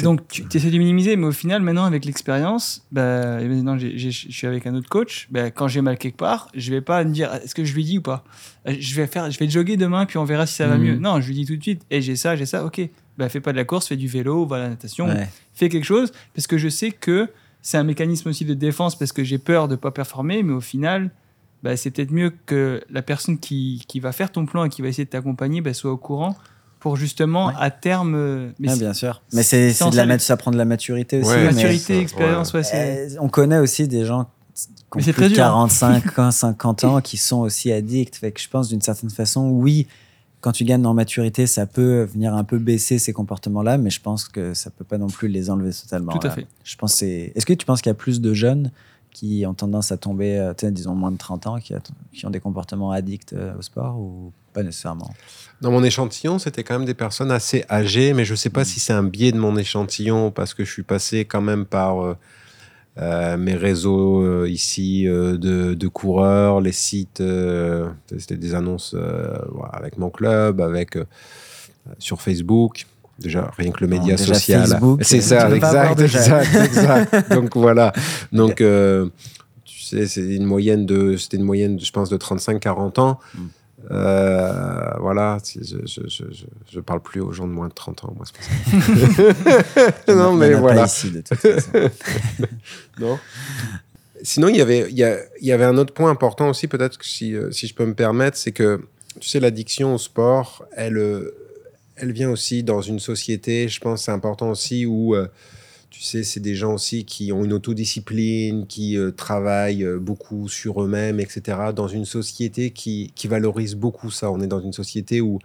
Donc 0.03 0.27
tu 0.29 0.45
essaies 0.55 0.71
de 0.71 0.77
minimiser, 0.77 1.17
mais 1.17 1.27
au 1.27 1.33
final, 1.33 1.63
maintenant 1.63 1.85
avec 1.85 2.05
l'expérience, 2.05 2.85
bah, 2.93 3.41
maintenant 3.43 3.79
je 3.79 4.09
suis 4.11 4.47
avec 4.47 4.67
un 4.67 4.75
autre 4.75 4.89
coach. 4.91 5.27
bah, 5.31 5.51
quand 5.51 5.69
j'ai 5.69 5.81
mal 5.83 5.97
quelque 5.99 6.17
part, 6.19 6.49
je 6.55 6.71
vais 6.71 6.81
pas 6.83 7.03
me 7.05 7.13
dire 7.13 7.33
est-ce 7.35 7.55
que 7.55 7.65
je 7.65 7.75
lui 7.75 7.85
dis 7.85 7.99
ou 7.99 8.03
pas? 8.03 8.25
Euh, 8.69 8.75
Je 8.79 8.95
vais 8.97 9.07
faire, 9.07 9.31
je 9.31 9.39
vais 9.39 9.49
jogger 9.49 9.77
demain 9.79 10.05
puis 10.05 10.19
on 10.19 10.25
verra 10.25 10.47
si 10.47 10.55
ça 10.57 10.67
va 10.67 10.77
Mhm. 10.77 10.83
mieux. 10.85 10.97
Non, 10.99 11.21
je 11.21 11.29
lui 11.29 11.35
dis 11.35 11.47
tout 11.47 11.57
de 11.57 11.63
suite. 11.63 11.83
Et 11.91 12.03
j'ai 12.03 12.17
ça, 12.17 12.37
j'ai 12.37 12.45
ça. 12.47 12.65
Ok. 12.65 12.81
Bah 13.17 13.29
fais 13.29 13.41
pas 13.41 13.53
de 13.53 13.57
la 13.57 13.65
course, 13.65 13.87
fais 13.89 13.97
du 13.97 14.09
vélo, 14.09 14.45
va 14.47 14.57
à 14.57 14.59
la 14.59 14.69
natation, 14.69 15.07
Ouais. 15.07 15.29
fais 15.55 15.69
quelque 15.71 15.85
chose 15.87 16.13
parce 16.35 16.47
que 16.47 16.59
je 16.59 16.69
sais 16.69 16.91
que 16.91 17.29
c'est 17.63 17.79
un 17.79 17.85
mécanisme 17.85 18.29
aussi 18.31 18.45
de 18.45 18.55
défense 18.55 18.99
parce 18.99 19.13
que 19.13 19.23
j'ai 19.25 19.39
peur 19.39 19.67
de 19.69 19.77
pas 19.77 19.91
performer, 19.93 20.43
mais 20.43 20.53
au 20.53 20.61
final. 20.61 21.11
Bah, 21.63 21.77
c'est 21.77 21.91
peut-être 21.91 22.11
mieux 22.13 22.33
que 22.47 22.83
la 22.91 23.03
personne 23.03 23.39
qui, 23.39 23.85
qui 23.87 24.01
va 24.01 24.13
faire 24.13 24.33
ton 24.33 24.47
plan 24.47 24.65
et 24.65 24.69
qui 24.71 24.81
va 24.83 24.89
essayer 24.89 25.05
de 25.05 25.11
t'accompagner 25.11 25.61
bah, 25.61 25.75
soit 25.75 25.93
au 25.93 25.99
courant 25.99 26.35
pour 26.79 26.97
justement 26.97 27.49
Ouais. 27.49 27.53
à 27.59 27.71
terme. 27.71 28.15
euh, 28.15 28.51
mais 28.59 28.69
Ah, 28.71 28.77
bien 28.77 28.95
sûr. 28.95 29.21
Mais 29.35 29.43
c'est 29.43 29.69
de 29.73 29.97
la 29.97 30.19
ça 30.19 30.37
prend 30.39 30.51
de 30.51 30.57
la 30.57 30.65
maturité 30.65 31.21
aussi. 31.21 31.29
Ouais, 31.29 31.45
maturité, 31.45 31.99
expérience, 31.99 32.55
ouais. 32.55 32.63
Euh, 32.75 33.09
on 33.21 33.29
connaît 33.29 33.59
aussi 33.59 33.87
des 33.89 34.07
gens 34.07 34.31
qui 34.55 34.99
ont 35.11 35.13
plus 35.13 35.29
de 35.29 35.35
dur, 35.35 35.45
hein. 35.45 35.69
45 35.69 36.19
ans, 36.19 36.31
50 36.31 36.85
ans 36.85 37.01
qui 37.03 37.19
sont 37.19 37.41
aussi 37.41 37.71
addicts. 37.71 38.17
Fait 38.17 38.33
que 38.33 38.41
je 38.41 38.49
pense 38.49 38.69
d'une 38.69 38.81
certaine 38.81 39.11
façon, 39.11 39.51
oui, 39.51 39.87
quand 40.41 40.53
tu 40.53 40.65
gagnes 40.65 40.87
en 40.87 40.95
maturité, 40.95 41.47
ça 41.47 41.67
peut 41.67 42.05
venir 42.05 42.35
un 42.35 42.45
peu 42.45 42.59
baisser 42.59 42.99
ces 42.99 43.13
comportements-là, 43.13 43.77
mais 43.77 43.91
je 43.91 44.01
pense 44.01 44.27
que 44.27 44.55
ça 44.55 44.71
peut 44.71 44.85
pas 44.87 44.97
non 44.97 45.09
plus 45.09 45.29
les 45.29 45.51
enlever 45.51 45.71
totalement. 45.73 46.13
Tout 46.13 46.27
à 46.27 46.31
là. 46.31 46.35
fait. 46.35 46.47
Je 46.65 46.77
pense 46.77 46.95
c'est. 46.95 47.33
Est-ce 47.35 47.45
que 47.45 47.53
tu 47.53 47.67
penses 47.67 47.83
qu'il 47.83 47.91
y 47.91 47.93
a 47.93 47.95
plus 47.95 48.23
de 48.23 48.33
jeunes 48.33 48.71
qui 49.13 49.45
ont 49.47 49.55
tendance 49.55 49.93
à 49.93 49.97
tomber, 49.97 50.39
euh, 50.39 50.53
disons 50.71 50.95
moins 50.95 51.11
de 51.11 51.17
30 51.19 51.47
ans, 51.47 51.59
qui, 51.59 51.75
a- 51.75 51.81
qui 52.13 52.27
ont 52.27 52.31
des 52.31 52.41
comportements 52.41 52.91
addicts 52.93 53.33
euh, 53.33 53.57
au 53.59 53.63
sport 53.63 53.99
ou 53.99 54.33
pas 54.53 54.63
nécessairement? 54.63 55.11
Dans 55.61 55.71
mon 55.71 55.83
échantillon, 55.85 56.39
c'était 56.39 56.63
quand 56.65 56.79
même 56.79 56.87
des 56.87 56.95
personnes 56.95 57.31
assez 57.31 57.65
âgées, 57.71 58.13
mais 58.15 58.25
je 58.25 58.33
ne 58.33 58.37
sais 58.37 58.51
pas 58.51 58.65
si 58.65 58.81
c'est 58.81 58.93
un 58.93 59.03
biais 59.03 59.33
de 59.33 59.39
mon 59.39 59.57
échantillon 59.57 60.31
parce 60.31 60.55
que 60.55 60.65
je 60.65 60.73
suis 60.73 60.83
passé 60.83 61.25
quand 61.25 61.43
même 61.43 61.67
par 61.67 62.03
euh, 62.03 62.17
euh, 62.99 63.37
mes 63.37 63.55
réseaux 63.55 64.23
euh, 64.23 64.49
ici 64.49 65.05
de, 65.05 65.37
de 65.75 65.89
coureurs, 65.89 66.61
les 66.61 66.73
sites, 66.73 67.23
c'était 68.19 68.37
des 68.37 68.55
annonces 68.55 68.97
avec 69.73 69.99
mon 69.99 70.11
club, 70.11 70.61
avec 70.61 70.99
sur 71.99 72.21
Facebook. 72.21 72.87
Déjà, 73.21 73.51
rien 73.59 73.71
que 73.71 73.81
le 73.81 73.87
média 73.89 74.17
social. 74.17 74.67
Facebook, 74.67 75.01
C'est 75.05 75.19
euh, 75.19 75.21
ça, 75.21 75.51
exact, 75.55 76.01
exact, 76.01 76.55
exact. 76.65 77.33
Donc 77.33 77.55
voilà. 77.57 77.93
Donc, 78.33 78.61
euh, 78.61 79.09
tu 79.65 79.81
sais, 79.83 80.07
c'est 80.07 80.23
une 80.23 80.45
moyenne 80.47 80.87
de, 80.87 81.17
c'était 81.17 81.37
une 81.37 81.45
moyenne, 81.45 81.79
je 81.79 81.91
pense, 81.91 82.09
de 82.09 82.17
35-40 82.17 82.99
ans. 83.01 83.21
Mm. 83.35 83.41
Euh, 83.91 84.91
voilà, 85.01 85.39
je, 85.45 85.79
je, 85.87 86.25
je, 86.71 86.81
parle 86.81 87.01
plus 87.01 87.21
aux 87.21 87.33
gens 87.33 87.47
de 87.47 87.53
moins 87.53 87.69
de 87.69 87.73
30 87.73 88.05
ans, 88.05 88.15
moi, 88.15 88.25
c'est 88.27 89.35
ça. 90.07 90.15
Non, 90.15 90.33
mais 90.35 90.53
voilà. 90.53 90.83
Pas 90.83 90.87
ici, 90.87 91.11
de 91.11 91.21
toute 91.23 91.39
façon. 91.39 91.71
Non. 93.01 93.19
Sinon, 94.23 94.49
il 94.49 94.57
y 94.57 94.61
avait, 94.61 94.87
il 94.91 94.99
y, 94.99 95.03
a- 95.03 95.19
il 95.41 95.47
y 95.47 95.53
avait 95.53 95.65
un 95.65 95.79
autre 95.79 95.95
point 95.95 96.11
important 96.11 96.51
aussi, 96.51 96.69
peut-être 96.69 96.99
si, 97.03 97.35
euh, 97.35 97.51
si 97.53 97.67
je 97.67 97.75
peux 97.75 97.87
me 97.87 97.95
permettre, 97.95 98.37
c'est 98.37 98.53
que, 98.53 98.83
tu 99.19 99.29
sais, 99.29 99.41
l'addiction 99.41 99.95
au 99.95 99.99
sport, 99.99 100.67
elle, 100.77 100.99
elle 102.01 102.13
vient 102.13 102.31
aussi 102.31 102.63
dans 102.63 102.81
une 102.83 102.99
société, 102.99 103.69
je 103.69 103.81
pense, 103.81 104.05
c'est 104.05 104.11
important 104.13 104.51
aussi, 104.51 104.87
où, 104.87 105.15
euh, 105.15 105.29
tu 105.91 106.03
sais, 106.03 106.23
c'est 106.23 106.41
des 106.41 106.55
gens 106.55 106.75
aussi 106.75 107.05
qui 107.05 107.33
ont 107.33 107.45
une 107.45 107.53
autodiscipline, 107.53 108.67
qui 108.67 108.97
euh, 108.97 109.11
travaillent 109.11 109.85
euh, 109.85 109.99
beaucoup 109.99 110.49
sur 110.49 110.83
eux-mêmes, 110.83 111.21
etc., 111.21 111.59
dans 111.75 111.89
une 111.89 112.05
société 112.05 112.71
qui, 112.71 113.13
qui 113.15 113.27
valorise 113.29 113.75
beaucoup 113.75 114.11
ça. 114.11 114.31
On 114.31 114.41
est 114.41 114.47
dans 114.47 114.61
une 114.61 114.73
société 114.73 115.21
où 115.21 115.39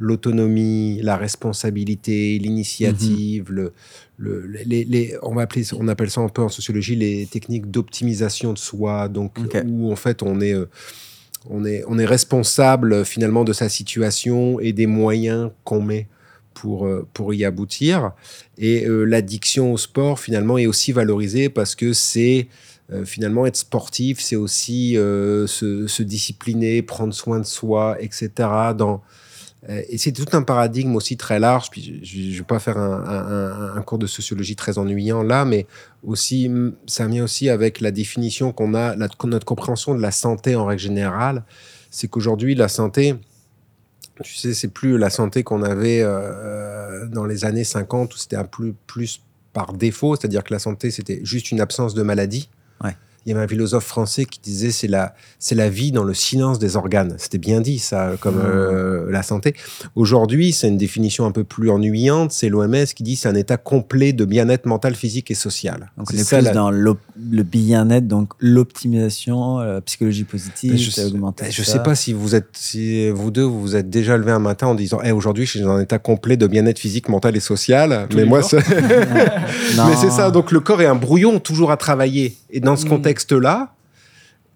l'autonomie, 0.00 1.00
la 1.02 1.16
responsabilité, 1.16 2.38
l'initiative, 2.38 3.50
le, 3.50 3.72
le- 4.16 4.46
les, 4.46 4.84
les- 4.84 5.16
on, 5.22 5.34
va 5.34 5.42
appeler, 5.42 5.64
on 5.74 5.88
appelle 5.88 6.10
ça 6.10 6.20
un 6.20 6.28
peu 6.28 6.42
en 6.42 6.48
sociologie 6.48 6.94
les 6.96 7.26
techniques 7.26 7.70
d'optimisation 7.70 8.52
de 8.52 8.58
soi, 8.58 9.08
donc 9.08 9.38
où 9.66 9.90
en 9.92 9.96
fait 9.96 10.22
on 10.22 10.40
est, 10.40 10.54
euh, 10.54 10.66
on 11.48 11.64
est, 11.64 11.84
on 11.86 11.98
est 11.98 12.04
responsable 12.04 12.92
euh, 12.92 13.04
finalement 13.04 13.44
de 13.44 13.52
sa 13.52 13.68
situation 13.68 14.60
et 14.60 14.72
des 14.72 14.86
moyens 14.86 15.50
qu'on 15.64 15.80
met 15.80 16.06
pour, 16.54 16.86
euh, 16.86 17.06
pour 17.14 17.34
y 17.34 17.44
aboutir. 17.44 18.12
Et 18.56 18.86
euh, 18.86 19.04
l'addiction 19.04 19.72
au 19.72 19.78
sport 19.78 20.18
finalement 20.18 20.58
est 20.58 20.66
aussi 20.66 20.92
valorisée 20.92 21.48
parce 21.48 21.74
que 21.74 21.92
c'est 21.92 22.48
finalement 23.04 23.44
être 23.44 23.56
sportif, 23.56 24.18
c'est 24.18 24.34
aussi 24.34 24.94
se, 24.94 26.02
discipliner, 26.02 26.80
prendre 26.80 27.12
soin 27.12 27.38
de 27.38 27.44
soi, 27.44 27.98
etc. 28.00 28.30
et 29.66 29.98
c'est 29.98 30.12
tout 30.12 30.36
un 30.36 30.42
paradigme 30.42 30.94
aussi 30.94 31.16
très 31.16 31.40
large. 31.40 31.70
Puis 31.70 32.00
je 32.02 32.18
ne 32.18 32.38
vais 32.38 32.44
pas 32.44 32.58
faire 32.58 32.78
un, 32.78 33.82
cours 33.82 33.98
de 33.98 34.06
sociologie 34.06 34.54
très 34.54 34.78
ennuyant 34.78 35.22
là, 35.22 35.44
mais 35.44 35.66
aussi 36.04 36.48
mm, 36.48 36.74
ça 36.86 37.06
vient 37.06 37.24
aussi 37.24 37.48
avec 37.48 37.80
la 37.80 37.90
définition 37.90 38.52
qu'on 38.52 38.74
a, 38.74 38.94
notre 38.96 39.44
compréhension 39.44 39.94
de 39.94 40.00
la 40.00 40.12
santé 40.12 40.54
en 40.54 40.66
règle 40.66 40.82
générale. 40.82 41.44
C'est 41.90 42.08
qu'aujourd'hui 42.08 42.54
la 42.54 42.68
santé, 42.68 43.16
tu 44.22 44.34
sais, 44.34 44.54
c'est 44.54 44.68
plus 44.68 44.96
la 44.96 45.10
santé 45.10 45.42
qu'on 45.42 45.62
avait 45.62 46.02
euh, 46.02 47.06
dans 47.08 47.24
les 47.24 47.44
années 47.44 47.64
50 47.64 48.14
où 48.14 48.18
c'était 48.18 48.36
un 48.36 48.44
plus 48.44 48.74
plus 48.86 49.22
par 49.52 49.72
défaut, 49.72 50.14
c'est-à-dire 50.14 50.44
que 50.44 50.52
la 50.52 50.60
santé 50.60 50.90
c'était 50.92 51.20
juste 51.24 51.50
une 51.50 51.60
absence 51.60 51.94
de 51.94 52.02
maladie. 52.02 52.48
Il 53.28 53.32
y 53.32 53.34
avait 53.34 53.44
un 53.44 53.48
philosophe 53.48 53.84
français 53.84 54.24
qui 54.24 54.40
disait 54.40 54.70
c'est 54.70 54.88
la 54.88 55.12
c'est 55.38 55.54
la 55.54 55.68
vie 55.68 55.92
dans 55.92 56.02
le 56.02 56.14
silence 56.14 56.58
des 56.58 56.76
organes. 56.76 57.14
C'était 57.18 57.36
bien 57.36 57.60
dit 57.60 57.78
ça 57.78 58.12
comme 58.20 58.36
Mmh. 58.36 58.42
euh, 58.46 59.06
la 59.10 59.22
santé. 59.22 59.54
Aujourd'hui, 59.96 60.52
c'est 60.54 60.68
une 60.68 60.78
définition 60.78 61.26
un 61.26 61.30
peu 61.32 61.44
plus 61.44 61.68
ennuyante. 61.68 62.32
C'est 62.32 62.48
l'OMS 62.48 62.86
qui 62.96 63.02
dit 63.02 63.16
c'est 63.16 63.28
un 63.28 63.34
état 63.34 63.58
complet 63.58 64.14
de 64.14 64.24
bien-être 64.24 64.64
mental, 64.64 64.94
physique 64.94 65.30
et 65.30 65.34
social. 65.34 65.90
Donc 65.98 66.08
on 66.10 66.16
C'est 66.16 66.36
plus 66.38 66.44
la- 66.46 66.52
dans 66.52 66.70
le 66.70 66.96
bien-être, 67.42 68.08
donc 68.08 68.30
l'optimisation, 68.38 69.58
la 69.58 69.80
psychologie 69.82 70.24
positive, 70.24 70.72
Mais 70.72 70.78
je 70.78 71.00
augmenter 71.06 71.50
Je 71.50 71.62
ça. 71.62 71.72
sais 71.72 71.82
pas 71.82 71.94
si 71.94 72.14
vous 72.14 72.34
êtes, 72.34 72.48
si 72.54 73.10
vous 73.10 73.30
deux, 73.30 73.42
vous 73.42 73.60
vous 73.60 73.76
êtes 73.76 73.90
déjà 73.90 74.16
levé 74.16 74.32
un 74.32 74.38
matin 74.38 74.68
en 74.68 74.74
disant, 74.74 75.00
Eh, 75.04 75.12
aujourd'hui, 75.12 75.44
je 75.44 75.50
suis 75.50 75.60
dans 75.60 75.72
un 75.72 75.80
état 75.82 75.98
complet 75.98 76.38
de 76.38 76.46
bien-être 76.46 76.78
physique, 76.78 77.10
mental 77.10 77.36
et 77.36 77.40
social. 77.40 78.06
Tous 78.08 78.16
mais 78.16 78.24
moi, 78.24 78.42
c'est- 78.42 78.56
mais 79.76 79.96
c'est 80.00 80.10
ça. 80.10 80.30
Donc 80.30 80.50
le 80.52 80.60
corps 80.60 80.80
est 80.80 80.86
un 80.86 80.94
brouillon 80.94 81.40
toujours 81.40 81.70
à 81.70 81.76
travailler. 81.76 82.36
Et 82.50 82.60
dans 82.60 82.76
ce 82.76 82.86
Mm. 82.86 82.88
Contexte-là, 83.28 83.74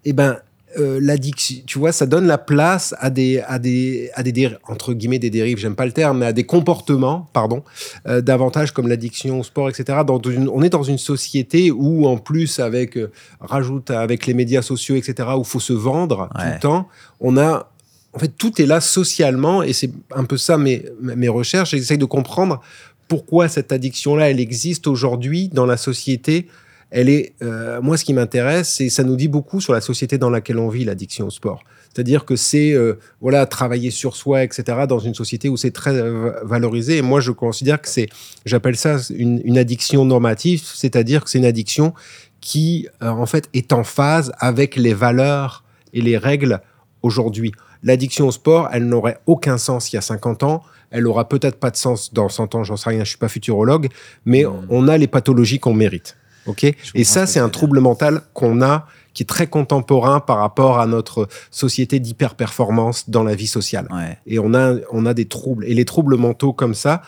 eh 0.05 0.13
ben, 0.13 0.37
euh, 0.79 0.99
l'addiction, 1.01 1.57
tu 1.67 1.77
vois, 1.77 1.91
ça 1.91 2.05
donne 2.07 2.25
la 2.25 2.39
place 2.39 2.95
à 2.99 3.09
des, 3.11 3.39
à 3.45 3.59
des, 3.59 4.09
à 4.15 4.23
des 4.23 4.49
entre 4.67 4.93
guillemets 4.93 5.19
des 5.19 5.29
dérives. 5.29 5.59
J'aime 5.59 5.75
pas 5.75 5.85
le 5.85 5.91
terme, 5.91 6.19
mais 6.19 6.25
à 6.25 6.33
des 6.33 6.45
comportements, 6.45 7.27
pardon, 7.31 7.63
euh, 8.07 8.21
davantage 8.21 8.71
comme 8.71 8.87
l'addiction 8.87 9.39
au 9.39 9.43
sport, 9.43 9.69
etc. 9.69 9.99
Dans 10.05 10.19
une- 10.21 10.49
on 10.49 10.63
est 10.63 10.69
dans 10.69 10.81
une 10.83 10.97
société 10.97 11.69
où, 11.71 12.07
en 12.07 12.17
plus, 12.17 12.59
avec 12.59 12.97
euh, 12.97 13.11
rajoute 13.39 13.91
avec 13.91 14.25
les 14.25 14.33
médias 14.33 14.63
sociaux, 14.63 14.95
etc., 14.95 15.29
où 15.37 15.43
faut 15.43 15.59
se 15.59 15.73
vendre 15.73 16.29
tout 16.33 16.41
le 16.53 16.59
temps, 16.59 16.87
on 17.19 17.37
a 17.37 17.69
en 18.15 18.19
fait, 18.19 18.31
tout 18.37 18.61
est 18.61 18.67
là 18.67 18.79
socialement, 18.79 19.63
et 19.63 19.73
c'est 19.73 19.89
un 20.15 20.23
peu 20.23 20.37
ça 20.37 20.55
mes, 20.59 20.85
mes 21.01 21.29
recherches. 21.29 21.71
J'essaye 21.71 21.97
de 21.97 22.05
comprendre 22.05 22.61
pourquoi 23.07 23.47
cette 23.47 23.71
addiction-là, 23.71 24.29
elle 24.29 24.39
existe 24.39 24.85
aujourd'hui 24.85 25.49
dans 25.49 25.65
la 25.65 25.77
société. 25.77 26.47
Elle 26.95 27.09
est, 27.09 27.33
euh, 27.41 27.81
moi, 27.81 27.97
ce 27.97 28.05
qui 28.05 28.13
m'intéresse, 28.13 28.75
c'est 28.75 28.87
ça 28.87 29.03
nous 29.03 29.15
dit 29.15 29.27
beaucoup 29.27 29.59
sur 29.59 29.73
la 29.73 29.81
société 29.81 30.19
dans 30.19 30.29
laquelle 30.29 30.59
on 30.59 30.69
vit, 30.69 30.85
l'addiction 30.85 31.25
au 31.25 31.31
sport. 31.31 31.63
C'est-à-dire 31.91 32.23
que 32.23 32.35
c'est 32.35 32.71
euh, 32.71 32.99
voilà 33.19 33.47
travailler 33.47 33.89
sur 33.89 34.15
soi, 34.15 34.43
etc. 34.43 34.85
Dans 34.87 34.99
une 34.99 35.15
société 35.15 35.49
où 35.49 35.57
c'est 35.57 35.71
très 35.71 35.95
euh, 35.95 36.31
valorisé. 36.43 36.97
Et 36.97 37.01
moi, 37.01 37.19
je 37.19 37.31
considère 37.31 37.81
que 37.81 37.89
c'est, 37.89 38.09
j'appelle 38.45 38.75
ça 38.75 38.97
une, 39.09 39.41
une 39.43 39.57
addiction 39.57 40.05
normative, 40.05 40.61
c'est-à-dire 40.63 41.23
que 41.23 41.31
c'est 41.31 41.39
une 41.39 41.45
addiction 41.45 41.95
qui, 42.41 42.87
en 43.01 43.25
fait, 43.25 43.49
est 43.53 43.73
en 43.73 43.83
phase 43.83 44.31
avec 44.37 44.75
les 44.75 44.93
valeurs 44.93 45.63
et 45.93 46.01
les 46.01 46.17
règles 46.17 46.61
aujourd'hui. 47.01 47.53
L'addiction 47.81 48.27
au 48.27 48.31
sport, 48.31 48.69
elle 48.71 48.85
n'aurait 48.85 49.17
aucun 49.25 49.57
sens 49.57 49.91
il 49.91 49.95
y 49.95 49.97
a 49.97 50.01
50 50.01 50.43
ans. 50.43 50.61
Elle 50.91 51.07
aura 51.07 51.27
peut-être 51.27 51.57
pas 51.57 51.71
de 51.71 51.75
sens 51.75 52.13
dans 52.13 52.29
100 52.29 52.53
ans, 52.53 52.63
j'en 52.63 52.77
sais 52.77 52.89
rien, 52.89 53.03
je 53.03 53.09
suis 53.09 53.17
pas 53.17 53.29
futurologue, 53.29 53.87
mais 54.25 54.43
Mmh. 54.43 54.67
on 54.69 54.87
a 54.87 54.97
les 54.97 55.07
pathologies 55.07 55.59
qu'on 55.59 55.73
mérite. 55.73 56.17
OK 56.45 56.63
Et 56.95 57.03
ça, 57.03 57.25
c'est 57.25 57.39
un 57.39 57.49
trouble 57.49 57.79
mental 57.79 58.21
qu'on 58.33 58.61
a 58.61 58.87
qui 59.13 59.23
est 59.23 59.27
très 59.27 59.45
contemporain 59.47 60.19
par 60.19 60.37
rapport 60.39 60.79
à 60.79 60.87
notre 60.87 61.27
société 61.51 61.99
d'hyper-performance 61.99 63.09
dans 63.09 63.23
la 63.23 63.35
vie 63.35 63.47
sociale. 63.47 63.87
Ouais. 63.91 64.17
Et 64.25 64.39
on 64.39 64.53
a, 64.53 64.75
on 64.91 65.05
a 65.05 65.13
des 65.13 65.25
troubles. 65.25 65.65
Et 65.65 65.73
les 65.73 65.85
troubles 65.85 66.17
mentaux 66.17 66.51
comme 66.53 66.73
ça, 66.73 67.01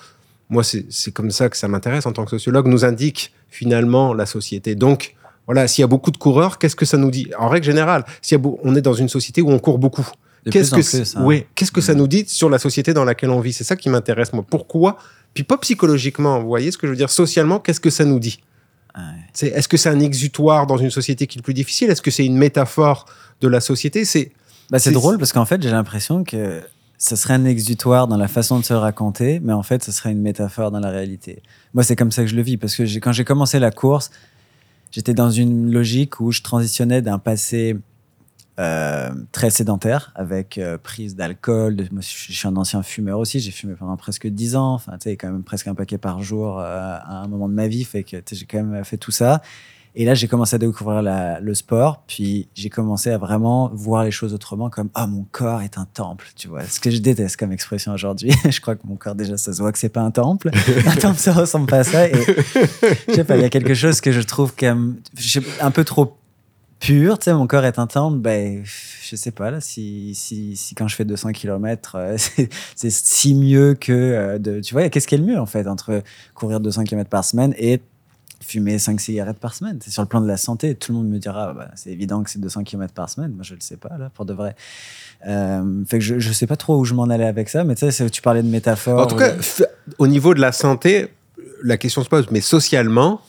moi, 0.49 0.63
c'est 0.63 1.11
comme 1.11 1.31
ça 1.31 1.49
que 1.49 1.57
ça 1.57 1.67
m'intéresse 1.67 2.05
en 2.05 2.11
tant 2.11 2.23
que 2.23 2.29
sociologue, 2.31 2.67
nous 2.67 2.85
indique 2.85 3.33
finalement 3.49 4.13
la 4.13 4.25
société. 4.27 4.75
Donc, 4.75 5.15
voilà, 5.47 5.67
s'il 5.67 5.81
y 5.81 5.83
a 5.83 5.87
beaucoup 5.87 6.11
de 6.11 6.17
coureurs, 6.17 6.59
qu'est-ce 6.59 6.75
que 6.75 6.85
ça 6.85 6.97
nous 6.97 7.09
dit? 7.11 7.29
En 7.39 7.49
règle 7.49 7.65
générale, 7.65 8.05
beau- 8.33 8.59
on 8.63 8.75
est 8.75 8.81
dans 8.81 8.93
une 8.93 9.09
société 9.09 9.41
où 9.41 9.49
on 9.51 9.59
court 9.59 9.79
beaucoup. 9.79 10.07
Qu'est-ce 10.51 10.69
que, 10.69 10.75
plus, 10.75 11.15
hein. 11.17 11.23
ouais, 11.25 11.47
qu'est-ce 11.55 11.71
que 11.71 11.81
ça 11.81 11.95
Mm. 11.95 11.97
nous 11.97 12.07
dit 12.07 12.23
sur 12.27 12.49
la 12.51 12.59
société 12.59 12.93
dans 12.93 13.03
laquelle 13.03 13.31
on 13.31 13.39
vit? 13.39 13.53
C'est 13.53 13.63
ça 13.63 13.75
qui 13.75 13.89
m'intéresse, 13.89 14.31
moi. 14.31 14.45
Pourquoi? 14.47 14.97
Puis 15.33 15.43
pas 15.43 15.57
psychologiquement, 15.57 16.39
vous 16.39 16.45
voyez 16.47 16.69
ce 16.71 16.77
que 16.77 16.85
je 16.85 16.91
veux 16.91 16.97
dire? 16.97 17.09
Socialement, 17.09 17.59
qu'est-ce 17.59 17.79
que 17.79 17.89
ça 17.89 18.05
nous 18.05 18.19
dit? 18.19 18.39
C'est- 19.33 19.47
Est-ce 19.47 19.67
que 19.67 19.77
c'est 19.77 19.89
un 19.89 19.99
exutoire 19.99 20.67
dans 20.67 20.77
une 20.77 20.89
société 20.89 21.27
qui 21.27 21.39
est 21.39 21.41
plus 21.41 21.53
difficile? 21.53 21.89
Est-ce 21.89 22.01
que 22.01 22.11
c'est 22.11 22.25
une 22.25 22.37
métaphore 22.37 23.05
de 23.41 23.47
la 23.47 23.59
société? 23.59 24.05
C'est 24.05 24.31
Bah, 24.71 24.79
c'est 24.79 24.89
C'est- 24.89 24.93
drôle 24.93 25.17
parce 25.19 25.31
qu'en 25.31 25.45
fait, 25.45 25.61
j'ai 25.61 25.69
l'impression 25.69 26.23
que 26.23 26.61
ce 26.97 27.15
serait 27.15 27.33
un 27.35 27.45
exutoire 27.45 28.07
dans 28.07 28.17
la 28.17 28.27
façon 28.27 28.57
de 28.59 28.65
se 28.65 28.73
raconter, 28.73 29.39
mais 29.43 29.53
en 29.53 29.61
fait, 29.63 29.83
ce 29.83 29.91
serait 29.91 30.11
une 30.11 30.21
métaphore 30.21 30.71
dans 30.71 30.79
la 30.79 30.89
réalité. 30.89 31.43
Moi, 31.73 31.83
c'est 31.83 31.95
comme 31.95 32.11
ça 32.11 32.23
que 32.23 32.29
je 32.29 32.35
le 32.35 32.41
vis 32.41 32.57
parce 32.57 32.75
que 32.75 32.83
j'ai- 32.85 32.99
quand 32.99 33.11
j'ai 33.11 33.25
commencé 33.25 33.59
la 33.59 33.69
course, 33.69 34.09
j'étais 34.91 35.13
dans 35.13 35.29
une 35.29 35.71
logique 35.71 36.19
où 36.19 36.31
je 36.31 36.41
transitionnais 36.41 37.01
d'un 37.03 37.19
passé 37.19 37.75
euh, 38.59 39.09
très 39.31 39.49
sédentaire 39.49 40.11
avec 40.15 40.57
euh, 40.57 40.77
prise 40.77 41.15
d'alcool. 41.15 41.75
de- 41.75 41.87
Moi, 41.91 42.01
je 42.01 42.07
suis 42.33 42.47
un 42.47 42.55
ancien 42.55 42.81
fumeur 42.83 43.19
aussi. 43.19 43.39
J'ai 43.39 43.51
fumé 43.51 43.73
pendant 43.77 43.97
presque 43.97 44.27
10 44.27 44.55
ans. 44.55 44.73
Enfin, 44.73 44.93
tu 44.93 45.09
sais, 45.09 45.17
quand 45.17 45.29
même 45.31 45.43
presque 45.43 45.67
un 45.67 45.75
paquet 45.75 45.97
par 45.97 46.21
jour 46.23 46.59
euh, 46.59 46.63
à 47.03 47.17
un 47.23 47.27
moment 47.27 47.49
de 47.49 47.53
ma 47.53 47.67
vie. 47.67 47.83
Fait 47.83 48.03
que 48.03 48.17
j'ai 48.31 48.45
quand 48.45 48.63
même 48.63 48.83
fait 48.85 48.97
tout 48.97 49.11
ça. 49.11 49.41
Et 49.97 50.03
là, 50.03 50.13
j'ai 50.13 50.27
commencé 50.27 50.53
à 50.55 50.59
découvrir 50.59 51.01
la- 51.01 51.39
le 51.39 51.53
sport, 51.55 52.03
puis 52.05 52.49
j'ai 52.53 52.69
commencé 52.69 53.11
à 53.11 53.17
vraiment 53.17 53.71
voir 53.73 54.03
les 54.03 54.11
choses 54.11 54.33
autrement, 54.33 54.69
comme 54.69 54.89
ah 54.93 55.07
mon 55.07 55.25
corps 55.31 55.61
est 55.61 55.77
un 55.77 55.85
temple, 55.85 56.27
tu 56.35 56.49
vois. 56.49 56.63
Ce 56.65 56.81
que 56.81 56.91
je 56.91 56.97
déteste 56.97 57.37
comme 57.37 57.53
expression 57.53 57.93
aujourd'hui. 57.93 58.31
je 58.49 58.59
crois 58.59 58.75
que 58.75 58.85
mon 58.85 58.97
corps 58.97 59.15
déjà 59.15 59.37
ça 59.37 59.53
se 59.53 59.61
voit 59.61 59.71
que 59.71 59.79
c'est 59.79 59.87
pas 59.87 60.01
un 60.01 60.11
temple. 60.11 60.49
un 60.85 60.95
temple 60.97 61.17
ça 61.17 61.31
ressemble 61.31 61.67
pas 61.67 61.77
à 61.79 61.83
ça. 61.85 62.09
Et 62.09 62.13
je 63.07 63.13
sais 63.13 63.23
pas, 63.23 63.37
il 63.37 63.41
y 63.41 63.45
a 63.45 63.49
quelque 63.49 63.73
chose 63.73 64.01
que 64.01 64.11
je 64.11 64.19
trouve 64.19 64.53
comme 64.53 64.97
un 65.61 65.71
peu 65.71 65.85
trop 65.85 66.17
pur. 66.79 67.19
Tu 67.19 67.25
sais, 67.25 67.33
mon 67.33 67.47
corps 67.47 67.65
est 67.65 67.79
un 67.79 67.87
temple. 67.87 68.19
Ben 68.19 68.63
je 68.63 69.15
sais 69.15 69.31
pas 69.31 69.51
là 69.51 69.61
si 69.61 70.13
si, 70.15 70.55
si 70.55 70.75
quand 70.75 70.87
je 70.87 70.95
fais 70.95 71.05
200 71.05 71.31
km, 71.31 71.97
c'est 72.17 72.49
c'est 72.75 72.91
si 72.91 73.35
mieux 73.35 73.73
que 73.73 73.91
euh, 73.91 74.37
de 74.37 74.61
tu 74.61 74.73
vois. 74.73 74.89
Qu'est-ce 74.89 75.07
qui 75.07 75.15
est 75.15 75.19
le 75.19 75.25
mieux 75.25 75.39
en 75.39 75.45
fait 75.45 75.67
entre 75.67 76.03
courir 76.33 76.59
200 76.59 76.83
km 76.83 77.09
par 77.09 77.23
semaine 77.23 77.53
et 77.57 77.81
fumer 78.41 78.77
5 78.77 78.99
cigarettes 78.99 79.39
par 79.39 79.53
semaine? 79.55 79.79
C'est 79.81 79.91
sur 79.91 80.01
le 80.01 80.07
plan 80.07 80.21
de 80.21 80.27
la 80.27 80.37
santé. 80.37 80.75
Tout 80.75 80.91
le 80.91 80.99
monde 80.99 81.09
me 81.09 81.17
dira, 81.17 81.53
bah, 81.53 81.71
c'est 81.75 81.89
évident 81.89 82.23
que 82.23 82.29
c'est 82.29 82.39
200 82.39 82.63
km 82.63 82.93
par 82.93 83.09
semaine. 83.09 83.31
Moi, 83.31 83.43
je 83.43 83.55
le 83.55 83.61
sais 83.61 83.77
pas, 83.77 83.97
là, 83.97 84.11
pour 84.13 84.25
de 84.25 84.33
vrai. 84.33 84.55
Euh, 85.25 85.83
fait 85.87 85.97
que 85.97 86.03
je, 86.03 86.19
je 86.19 86.33
sais 86.33 86.45
pas 86.45 86.57
trop 86.57 86.77
où 86.77 86.85
je 86.85 86.93
m'en 86.93 87.05
allais 87.05 87.25
avec 87.25 87.49
ça, 87.49 87.63
mais 87.63 87.75
tu 87.75 87.89
sais, 87.89 88.09
tu 88.09 88.21
parlais 88.21 88.43
de 88.43 88.47
métaphore. 88.47 89.01
En 89.01 89.07
tout 89.07 89.15
cas, 89.15 89.33
au 89.97 90.07
niveau 90.07 90.33
de 90.33 90.41
la 90.41 90.51
santé, 90.51 91.07
la 91.63 91.77
question 91.77 92.03
se 92.03 92.09
pose, 92.09 92.27
mais 92.29 92.41
socialement, 92.41 93.21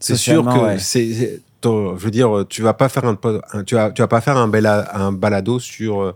c'est 0.00 0.16
sûr 0.16 0.44
que 0.44 0.58
ouais. 0.58 0.78
c'est, 0.78 1.40
je 1.64 2.04
veux 2.04 2.10
dire, 2.10 2.44
tu 2.48 2.62
vas 2.62 2.74
pas 2.74 2.88
faire 2.88 3.04
un, 3.04 3.16
tu 3.64 3.74
vas, 3.74 3.90
tu 3.90 4.02
vas 4.02 4.08
pas 4.08 4.20
faire 4.20 4.36
un, 4.36 4.48
bela- 4.48 4.88
un 4.94 5.12
balado 5.12 5.58
sur 5.58 6.00
euh, 6.02 6.14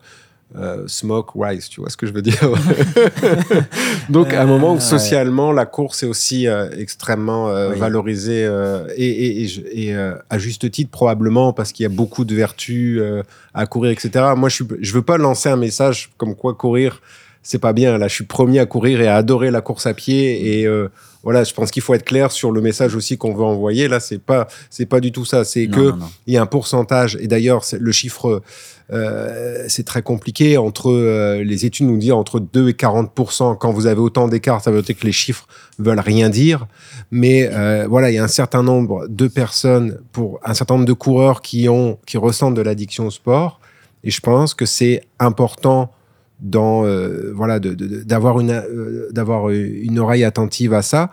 euh, 0.57 0.85
smoke 0.87 1.33
rise, 1.37 1.69
tu 1.69 1.81
vois 1.81 1.91
ce 1.91 1.97
que 1.97 2.07
je 2.07 2.13
veux 2.13 2.23
dire? 2.23 2.41
Donc, 4.09 4.33
à 4.33 4.43
un 4.43 4.47
moment 4.47 4.69
Euh, 4.69 4.73
où 4.73 4.75
ouais. 4.77 4.81
socialement, 4.81 5.53
la 5.53 5.67
course 5.67 6.03
est 6.03 6.07
aussi 6.07 6.47
euh, 6.47 6.69
extrêmement 6.79 7.49
euh, 7.49 7.73
Oui. 7.73 7.79
valorisée 7.79 8.45
euh, 8.47 8.87
et, 8.97 9.07
et- 9.09 9.43
et 9.43 9.49
je- 9.49 9.61
et, 9.71 9.95
euh, 9.95 10.15
à 10.31 10.39
juste 10.39 10.71
titre 10.71 10.91
probablement 10.91 11.53
parce 11.53 11.73
qu'il 11.73 11.85
y 11.85 11.87
a 11.87 11.91
beaucoup 11.91 12.25
de 12.25 12.35
vertus 12.35 12.99
euh, 13.01 13.23
à 13.55 13.67
courir, 13.67 13.91
etc. 13.93 14.25
Moi, 14.37 14.49
je 14.49 14.55
suis, 14.57 14.65
je 14.81 14.93
veux 14.93 15.03
pas 15.03 15.19
lancer 15.19 15.49
un 15.49 15.57
message 15.57 16.11
comme 16.17 16.35
quoi 16.35 16.55
courir 16.55 17.01
c'est 17.43 17.59
pas 17.61 17.73
bien. 17.73 17.97
Là, 17.97 18.09
je 18.09 18.15
suis 18.15 18.25
premier 18.25 18.59
à 18.59 18.67
courir 18.67 19.01
et 19.01 19.07
à 19.09 19.17
adorer 19.17 19.51
la 19.51 19.63
course 19.63 19.87
à 19.87 19.95
pied. 19.95 20.59
Et 20.61 20.67
euh, 20.67 20.89
voilà, 21.29 21.45
je 21.45 21.53
pense 21.53 21.71
qu'il 21.71 21.83
faut 21.83 21.93
être 21.93 22.07
clair 22.07 22.33
sur 22.33 22.53
le 22.53 22.63
message 22.63 22.95
aussi 22.95 23.19
qu'on 23.19 23.35
veut 23.35 23.45
envoyer. 23.45 23.87
Là, 23.87 24.01
c'est 24.01 24.17
pas, 24.17 24.49
c'est 24.71 24.87
pas 24.87 24.99
du 24.99 25.13
tout 25.13 25.27
ça. 25.27 25.45
C'est 25.45 25.67
que 25.67 25.93
il 26.27 26.33
y 26.33 26.39
a 26.39 26.41
un 26.41 26.47
pourcentage. 26.47 27.19
Et 27.21 27.27
d'ailleurs, 27.27 27.63
le 27.79 27.93
chiffre, 27.93 28.41
euh, 28.91 29.67
c'est 29.69 29.85
très 29.85 30.01
compliqué. 30.01 30.57
Entre 30.57 30.91
euh, 30.91 31.45
les 31.45 31.67
études 31.67 31.85
nous 31.85 31.99
disent 31.99 32.13
entre 32.13 32.41
2 32.41 32.71
et 32.71 32.73
40% 32.73 33.59
Quand 33.59 33.73
vous 33.73 33.87
avez 33.87 34.01
autant 34.01 34.27
d'écart, 34.27 34.63
ça 34.63 34.71
veut 34.71 34.81
dire 34.81 34.97
que 34.97 35.05
les 35.05 35.13
chiffres 35.13 35.47
veulent 35.79 36.01
rien 36.01 36.31
dire. 36.31 36.67
Mais 37.11 37.51
euh, 37.53 37.87
voilà, 37.87 38.11
il 38.11 38.15
y 38.15 38.19
a 38.19 38.25
un 38.25 38.29
certain 38.29 38.63
nombre 38.63 39.07
de 39.07 39.29
personnes, 39.29 39.99
pour 40.13 40.41
un 40.43 40.55
certain 40.55 40.77
nombre 40.77 40.87
de 40.87 40.95
coureurs 40.95 41.43
qui 41.43 41.69
ont, 41.69 41.99
qui 42.07 42.17
ressentent 42.17 42.55
de 42.55 42.63
l'addiction 42.63 43.07
au 43.07 43.11
sport. 43.11 43.61
Et 44.03 44.11
je 44.11 44.23
pense 44.23 44.55
que 44.55 44.65
c'est 44.65 45.03
important 45.19 45.93
dans 46.41 46.85
euh, 46.87 47.33
voilà 47.35 47.59
d'avoir 47.59 48.39
une 48.41 48.51
euh, 48.53 49.09
d'avoir 49.11 49.51
une 49.51 49.99
oreille 49.99 50.23
attentive 50.23 50.73
à 50.73 50.83
ça 50.83 51.11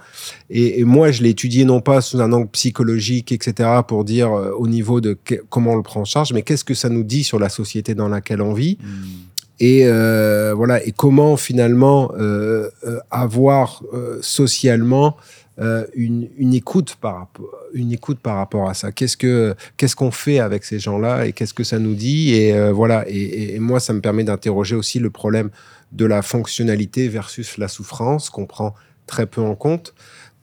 et, 0.51 0.79
et 0.79 0.83
moi 0.83 1.09
je 1.11 1.23
l'ai 1.23 1.29
étudié 1.29 1.65
non 1.65 1.81
pas 1.81 2.01
sous 2.01 2.21
un 2.21 2.31
angle 2.31 2.49
psychologique 2.49 3.31
etc 3.31 3.69
pour 3.87 4.03
dire 4.05 4.31
euh, 4.31 4.51
au 4.55 4.67
niveau 4.67 5.01
de 5.01 5.17
que- 5.25 5.41
comment 5.49 5.73
on 5.73 5.77
le 5.77 5.81
prend 5.83 6.01
en 6.01 6.05
charge 6.05 6.31
mais 6.31 6.43
qu'est-ce 6.43 6.63
que 6.63 6.75
ça 6.75 6.89
nous 6.89 7.03
dit 7.03 7.23
sur 7.23 7.39
la 7.39 7.49
société 7.49 7.95
dans 7.95 8.07
laquelle 8.07 8.41
on 8.41 8.53
vit 8.53 8.77
Hmm. 8.79 9.61
et 9.61 9.81
euh, 9.87 10.53
voilà 10.55 10.85
et 10.85 10.91
comment 10.91 11.37
finalement 11.37 12.11
euh, 12.19 12.69
euh, 12.85 12.99
avoir 13.09 13.81
euh, 13.93 14.19
socialement 14.21 15.15
euh, 15.59 15.85
une, 15.95 16.29
une 16.37 16.53
écoute 16.53 16.97
par 16.99 17.29
une 17.73 17.91
écoute 17.93 18.19
par 18.19 18.35
rapport 18.37 18.69
à 18.69 18.73
ça. 18.73 18.91
Qu'est-ce 18.91 19.15
que 19.17 19.55
qu'est-ce 19.77 19.95
qu'on 19.95 20.11
fait 20.11 20.39
avec 20.39 20.63
ces 20.65 20.79
gens-là 20.79 21.25
et 21.25 21.33
qu'est-ce 21.33 21.53
que 21.53 21.63
ça 21.63 21.79
nous 21.79 21.95
dit 21.95 22.33
et 22.33 22.53
euh, 22.53 22.71
voilà. 22.73 23.05
Et- 23.07 23.55
et 23.55 23.59
moi 23.59 23.79
ça 23.79 23.93
me 23.93 24.01
permet 24.01 24.23
d'interroger 24.25 24.75
aussi 24.75 24.99
le 24.99 25.09
problème 25.09 25.49
de 25.93 26.05
la 26.05 26.21
fonctionnalité 26.21 27.07
versus 27.07 27.57
la 27.57 27.67
souffrance 27.69 28.29
qu'on 28.29 28.45
prend 28.45 28.75
très 29.07 29.27
peu 29.27 29.41
en 29.41 29.55
compte 29.55 29.93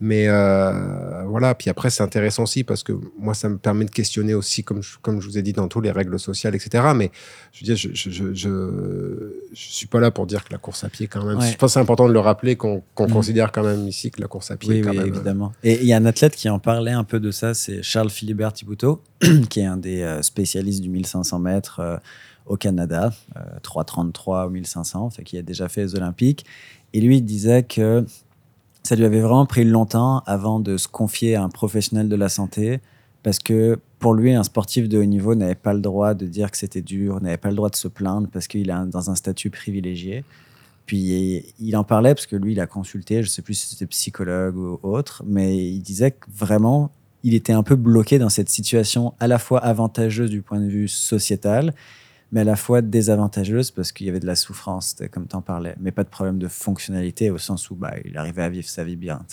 mais 0.05 0.27
euh, 0.27 1.23
voilà 1.25 1.55
puis 1.55 1.69
après 1.69 1.89
c'est 1.89 2.03
intéressant 2.03 2.43
aussi 2.43 2.65
parce 2.65 2.83
que 2.83 2.91
moi 3.17 3.33
ça 3.33 3.47
me 3.47 3.57
permet 3.57 3.85
de 3.85 3.89
questionner 3.89 4.33
aussi 4.33 4.61
comme 4.61 4.83
je, 4.83 4.97
comme 5.01 5.21
je 5.21 5.27
vous 5.27 5.37
ai 5.37 5.41
dit 5.41 5.53
dans 5.53 5.69
tous 5.69 5.79
les 5.79 5.91
règles 5.91 6.19
sociales 6.19 6.55
etc 6.55 6.91
mais 6.93 7.09
je 7.53 7.59
veux 7.61 7.65
dire 7.73 7.75
je 7.77 7.89
je, 7.93 8.09
je, 8.11 8.33
je, 8.33 9.33
suis 9.53 9.87
pas 9.87 10.01
là 10.01 10.11
pour 10.11 10.25
dire 10.27 10.43
que 10.43 10.51
la 10.51 10.57
course 10.57 10.83
à 10.83 10.89
pied 10.89 11.07
quand 11.07 11.23
même 11.23 11.37
Ouais. 11.37 11.49
je 11.51 11.57
pense 11.57 11.69
que 11.71 11.73
c'est 11.75 11.79
important 11.79 12.07
de 12.09 12.13
le 12.13 12.19
rappeler 12.19 12.55
qu'on 12.57 12.83
Mhm. 12.99 13.11
considère 13.11 13.51
quand 13.53 13.63
même 13.63 13.87
ici 13.87 14.11
que 14.11 14.19
la 14.21 14.27
course 14.27 14.51
à 14.51 14.57
pied 14.57 14.69
Oui, 14.71 14.77
est 14.79 14.81
quand 14.81 14.89
oui, 14.91 14.97
même 14.97 15.05
euh, 15.05 15.15
évidemment. 15.15 15.53
Et 15.63 15.79
il 15.81 15.87
y 15.87 15.93
a 15.93 15.97
un 15.97 16.05
athlète 16.05 16.35
qui 16.35 16.49
en 16.49 16.59
parlait 16.59 16.91
un 16.91 17.03
peu 17.05 17.19
de 17.19 17.31
ça, 17.31 17.53
c'est 17.53 17.81
Charles 17.81 18.09
Philibert 18.09 18.51
Thibouteau, 18.53 19.01
qui 19.49 19.61
est 19.61 19.65
un 19.65 19.77
des 19.77 20.01
euh, 20.01 20.21
spécialistes 20.21 20.81
du 20.81 20.89
1500 20.89 21.39
mètres 21.39 21.79
euh, 21.79 21.97
au 22.45 22.57
Canada, 22.57 23.13
euh, 23.37 23.39
3,33 23.63 24.47
au 24.47 24.49
1500, 24.49 25.09
fait 25.11 25.23
qu'il 25.23 25.39
a 25.39 25.41
déjà 25.41 25.69
fait 25.69 25.81
les 25.81 25.95
Olympiques. 25.95 26.45
Et 26.93 26.99
lui, 27.01 27.17
il 27.17 27.21
disait 27.23 27.63
que 27.63 28.05
ça 28.83 28.95
lui 28.95 29.05
avait 29.05 29.21
vraiment 29.21 29.45
pris 29.45 29.63
longtemps 29.63 30.19
avant 30.25 30.59
de 30.59 30.77
se 30.77 30.87
confier 30.87 31.35
à 31.35 31.43
un 31.43 31.49
professionnel 31.49 32.09
de 32.09 32.15
la 32.15 32.29
santé, 32.29 32.81
parce 33.23 33.39
que 33.39 33.79
pour 33.99 34.13
lui, 34.13 34.33
un 34.33 34.43
sportif 34.43 34.89
de 34.89 34.97
haut 34.97 35.05
niveau 35.05 35.33
n'avait 35.33 35.55
pas 35.55 35.73
le 35.73 35.79
droit 35.79 36.13
de 36.13 36.27
dire 36.27 36.51
que 36.51 36.57
c'était 36.57 36.81
dur, 36.81 37.21
n'avait 37.21 37.37
pas 37.37 37.49
le 37.49 37.55
droit 37.55 37.69
de 37.69 37.75
se 37.77 37.87
plaindre, 37.87 38.27
parce 38.31 38.47
qu'il 38.47 38.69
est 38.69 38.85
dans 38.91 39.09
un 39.09 39.15
statut 39.15 39.49
privilégié. 39.49 40.25
Puis 40.85 41.53
il 41.59 41.77
en 41.77 41.85
parlait 41.85 42.13
parce 42.13 42.25
que 42.25 42.35
lui, 42.35 42.51
il 42.51 42.59
a 42.59 42.67
consulté, 42.67 43.23
je 43.23 43.29
sais 43.29 43.41
plus 43.41 43.53
si 43.53 43.69
c'était 43.69 43.85
psychologue 43.85 44.57
ou 44.57 44.79
autre, 44.83 45.23
mais 45.25 45.57
il 45.57 45.79
disait 45.79 46.11
que 46.11 46.25
vraiment, 46.29 46.91
il 47.23 47.33
était 47.35 47.53
un 47.53 47.63
peu 47.63 47.77
bloqué 47.77 48.19
dans 48.19 48.27
cette 48.27 48.49
situation 48.49 49.13
à 49.21 49.27
la 49.27 49.39
fois 49.39 49.59
avantageuse 49.59 50.29
du 50.29 50.41
point 50.41 50.59
de 50.59 50.67
vue 50.67 50.89
sociétal, 50.89 51.73
mais 52.33 52.41
à 52.41 52.43
la 52.43 52.55
fois 52.55 52.81
désavantageuse 52.81 53.69
parce 53.69 53.91
qu'il 53.91 54.07
y 54.07 54.09
avait 54.09 54.19
de 54.19 54.25
la 54.25 54.35
souffrance, 54.35 54.95
comme 55.11 55.27
tu 55.27 55.35
en 55.35 55.41
parlais, 55.41 55.75
mais 55.79 55.91
pas 55.91 56.03
de 56.03 56.09
problème 56.09 56.39
de 56.39 56.47
fonctionnalité 56.47 57.29
au 57.29 57.37
sens 57.37 57.69
où 57.69 57.75
bah, 57.75 57.93
il 58.03 58.17
arrivait 58.17 58.41
à 58.41 58.49
vivre 58.49 58.67
sa 58.67 58.83
vie 58.83 58.95
bien. 58.95 59.23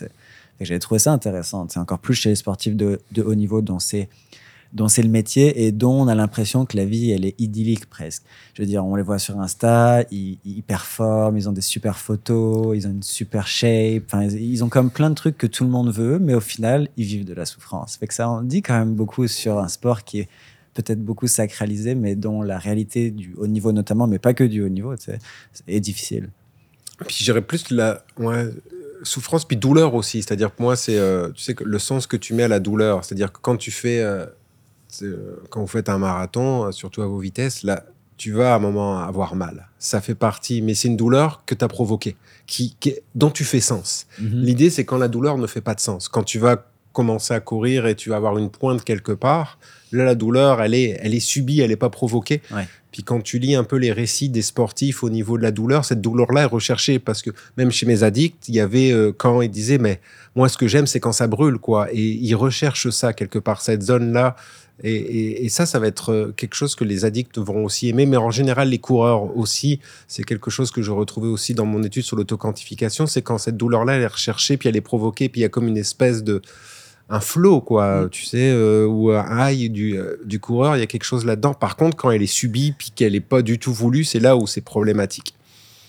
J'avais 0.61 0.79
trouvé 0.79 0.99
ça 0.99 1.11
intéressant. 1.11 1.67
C'est 1.71 1.81
encore 1.81 1.99
plus 1.99 2.13
chez 2.13 2.29
les 2.29 2.35
sportifs 2.35 2.77
de, 2.77 3.01
haut 3.25 3.35
niveau 3.35 3.63
dont 3.63 3.79
c'est 3.79 4.09
dont 4.73 4.87
c'est 4.87 5.03
le 5.03 5.09
métier 5.09 5.65
et 5.65 5.73
dont 5.73 6.03
on 6.03 6.07
a 6.07 6.15
l'impression 6.15 6.65
que 6.65 6.77
la 6.77 6.85
vie, 6.85 7.11
elle 7.11 7.25
est 7.25 7.35
idyllique 7.41 7.87
presque. 7.87 8.23
Je 8.55 8.63
veux 8.63 8.69
dire, 8.69 8.87
on 8.87 8.95
les 8.95 9.03
voit 9.03 9.19
sur 9.19 9.41
Insta, 9.41 10.05
ils, 10.13 10.39
ils 10.45 10.63
performent, 10.63 11.37
ils 11.37 11.49
ont 11.49 11.53
des 11.53 11.61
super 11.61 11.99
photos, 11.99 12.77
ils 12.77 12.87
ont 12.87 12.91
une 12.91 13.03
super 13.03 13.49
shape, 13.49 14.15
ils 14.31 14.63
ont 14.63 14.69
comme 14.69 14.93
plein 14.93 15.11
de 15.11 15.17
trucs 15.17 15.37
que 15.37 15.49
tout 15.49 15.65
le 15.65 15.71
monde 15.71 15.91
veut, 15.91 16.21
mais 16.21 16.35
au 16.35 16.41
final, 16.41 16.89
ils 16.97 17.05
vivent 17.05 17.25
de 17.25 17.35
la 17.35 17.47
souffrance. 17.47 17.97
Fait 17.97 18.07
que 18.07 18.15
ça 18.15 18.29
en 18.29 18.43
dit 18.43 18.63
quand 18.63 18.79
même 18.79 18.95
beaucoup 18.95 19.27
sur 19.27 19.59
un 19.59 19.67
sport 19.67 20.05
qui 20.05 20.21
est 20.21 20.29
peut-être 20.75 21.03
beaucoup 21.03 21.27
sacralisé, 21.27 21.95
mais 21.95 22.15
dont 22.15 22.43
la 22.43 22.59
réalité 22.59 23.11
du 23.11 23.35
haut 23.37 23.47
niveau 23.47 23.73
notamment, 23.73 24.07
mais 24.07 24.19
pas 24.19 24.35
que 24.35 24.45
du 24.45 24.63
haut 24.63 24.69
niveau, 24.69 24.97
tu 24.97 25.05
sais, 25.07 25.19
est 25.67 25.81
difficile. 25.81 26.31
Puis 27.07 27.17
j'irais 27.21 27.43
plus 27.43 27.71
la 27.71 28.05
ouais, 28.19 28.49
souffrance 29.03 29.45
puis 29.47 29.57
douleur 29.57 29.95
aussi. 29.95 30.23
C'est-à-dire 30.23 30.55
que 30.55 30.63
moi, 30.63 30.77
c'est 30.77 30.99
euh, 30.99 31.31
tu 31.33 31.43
sais 31.43 31.57
le 31.65 31.79
sens 31.79 32.07
que 32.07 32.17
tu 32.17 32.35
mets 32.35 32.43
à 32.45 32.49
la 32.49 32.61
douleur. 32.61 33.05
C'est-à-dire 33.05 33.33
que 33.33 33.39
quand 33.41 33.57
tu 33.57 33.71
fais 33.71 34.01
euh, 34.01 34.27
euh, 35.03 35.37
quand 35.49 35.61
vous 35.61 35.67
faites 35.67 35.89
un 35.89 35.99
marathon, 35.99 36.71
surtout 36.73 37.03
à 37.03 37.07
vos 37.07 37.19
vitesses, 37.19 37.63
là, 37.63 37.85
tu 38.17 38.33
vas 38.33 38.53
à 38.53 38.57
un 38.57 38.59
moment 38.59 38.99
avoir 38.99 39.35
mal. 39.35 39.69
Ça 39.79 40.01
fait 40.03 40.15
partie, 40.15 40.61
mais 40.61 40.75
c'est 40.75 40.89
une 40.89 40.97
douleur 40.99 41.43
que 41.47 41.55
tu 41.55 41.65
as 41.65 41.69
provoquée, 41.69 42.17
qui, 42.47 42.77
qui- 42.79 42.97
dont 43.15 43.31
tu 43.31 43.45
fais 43.45 43.61
sens. 43.61 44.07
Mhm. 44.21 44.43
L'idée, 44.43 44.69
c'est 44.69 44.85
quand 44.85 44.99
la 44.99 45.09
douleur 45.09 45.39
ne 45.39 45.47
fait 45.47 45.63
pas 45.63 45.75
de 45.75 45.81
sens. 45.81 46.09
Quand 46.09 46.23
tu 46.23 46.39
vas 46.39 46.67
commencer 46.93 47.35
à 47.35 47.41
courir 47.41 47.87
et 47.87 47.95
tu 47.95 48.11
vas 48.11 48.17
avoir 48.17 48.37
une 48.39 48.51
pointe 48.51 48.83
quelque 48.85 49.13
part, 49.13 49.59
là, 49.93 50.05
la 50.05 50.15
douleur, 50.15 50.61
elle 50.63 50.75
est, 50.75 50.99
elle 51.03 51.15
est 51.15 51.21
subie, 51.21 51.61
elle 51.61 51.71
n'est 51.71 51.77
pas 51.77 51.91
provoquée. 51.91 52.43
Ouais. 52.55 52.67
Puis 52.93 53.05
quand 53.05 53.21
tu 53.21 53.39
lis 53.39 53.55
un 53.55 53.63
peu 53.63 53.77
les 53.77 53.93
récits 53.93 54.29
des 54.29 54.43
sportifs 54.43 55.05
au 55.05 55.11
niveau 55.11 55.39
de 55.39 55.43
la 55.45 55.53
douleur, 55.53 55.85
cette 55.85 56.01
douleur-là 56.01 56.43
est 56.43 56.47
recherchée 56.47 56.99
parce 56.99 57.23
que 57.23 57.31
même 57.57 57.71
chez 57.71 57.87
mes 57.87 58.03
addicts, 58.03 58.49
il 58.49 58.57
y 58.57 58.61
avait 58.61 58.91
euh, 58.93 59.13
quand 59.17 59.41
ils 59.43 59.51
disaient, 59.51 59.79
mais 59.79 60.01
moi, 60.35 60.49
ce 60.49 60.59
que 60.59 60.67
j'aime, 60.67 60.89
c'est 60.89 60.99
quand 61.01 61.13
ça 61.13 61.29
brûle, 61.29 61.59
quoi. 61.59 61.89
Et 61.93 62.01
ils 62.03 62.35
recherchent 62.35 62.91
ça 62.91 63.13
quelque 63.13 63.39
part, 63.39 63.61
cette 63.63 63.83
zone-là. 63.83 64.35
Et, 64.83 64.95
et- 64.95 65.45
et 65.45 65.49
ça, 65.51 65.67
ça 65.67 65.79
va 65.79 65.87
être 65.87 66.11
euh, 66.11 66.33
quelque 66.37 66.55
chose 66.55 66.75
que 66.75 66.83
les 66.85 67.05
addicts 67.05 67.39
vont 67.39 67.65
aussi 67.65 67.89
aimer. 67.91 68.07
Mais 68.07 68.17
en 68.17 68.31
général, 68.33 68.71
les 68.71 68.79
coureurs 68.79 69.37
aussi, 69.37 69.79
c'est 70.09 70.25
quelque 70.25 70.51
chose 70.51 70.71
que 70.73 70.83
je 70.83 70.91
retrouvais 70.91 71.29
aussi 71.29 71.55
dans 71.55 71.67
mon 71.67 71.83
étude 71.85 72.03
sur 72.03 72.17
l'autoquantification, 72.17 73.07
c'est 73.07 73.23
quand 73.23 73.39
cette 73.39 73.57
douleur-là, 73.57 73.95
elle 73.97 74.03
est 74.03 74.07
recherchée, 74.07 74.57
puis 74.57 74.69
elle 74.69 74.77
est 74.77 74.81
provoquée, 74.81 75.29
puis 75.29 75.41
il 75.41 75.43
y 75.43 75.47
a 75.47 75.49
comme 75.51 75.69
une 75.69 75.77
espèce 75.77 76.25
de 76.25 76.41
un 77.13 77.21
flow, 77.21 77.61
quoi, 77.61 78.07
tu 78.11 78.25
sais, 78.25 78.51
euh, 78.53 78.87
ou 78.87 79.11
un 79.11 79.51
high 79.51 79.71
du, 79.73 79.97
euh, 79.99 80.17
du 80.25 80.39
coureur, 80.39 80.77
il 80.77 80.81
y 80.81 80.83
a 80.83 80.87
quelque 80.87 81.03
chose 81.05 81.25
là-dedans. 81.27 81.55
Par 81.55 81.77
contre, 81.77 81.97
quand 81.97 82.11
elle 82.13 82.23
est 82.23 82.27
subie, 82.27 82.73
puis 82.73 82.93
qu'elle 82.95 83.13
n'est 83.15 83.21
pas 83.21 83.43
du 83.43 83.59
tout 83.59 83.73
voulue, 83.73 84.05
c'est 84.05 84.21
là 84.21 84.37
où 84.37 84.47
c'est 84.47 84.61
problématique. 84.61 85.35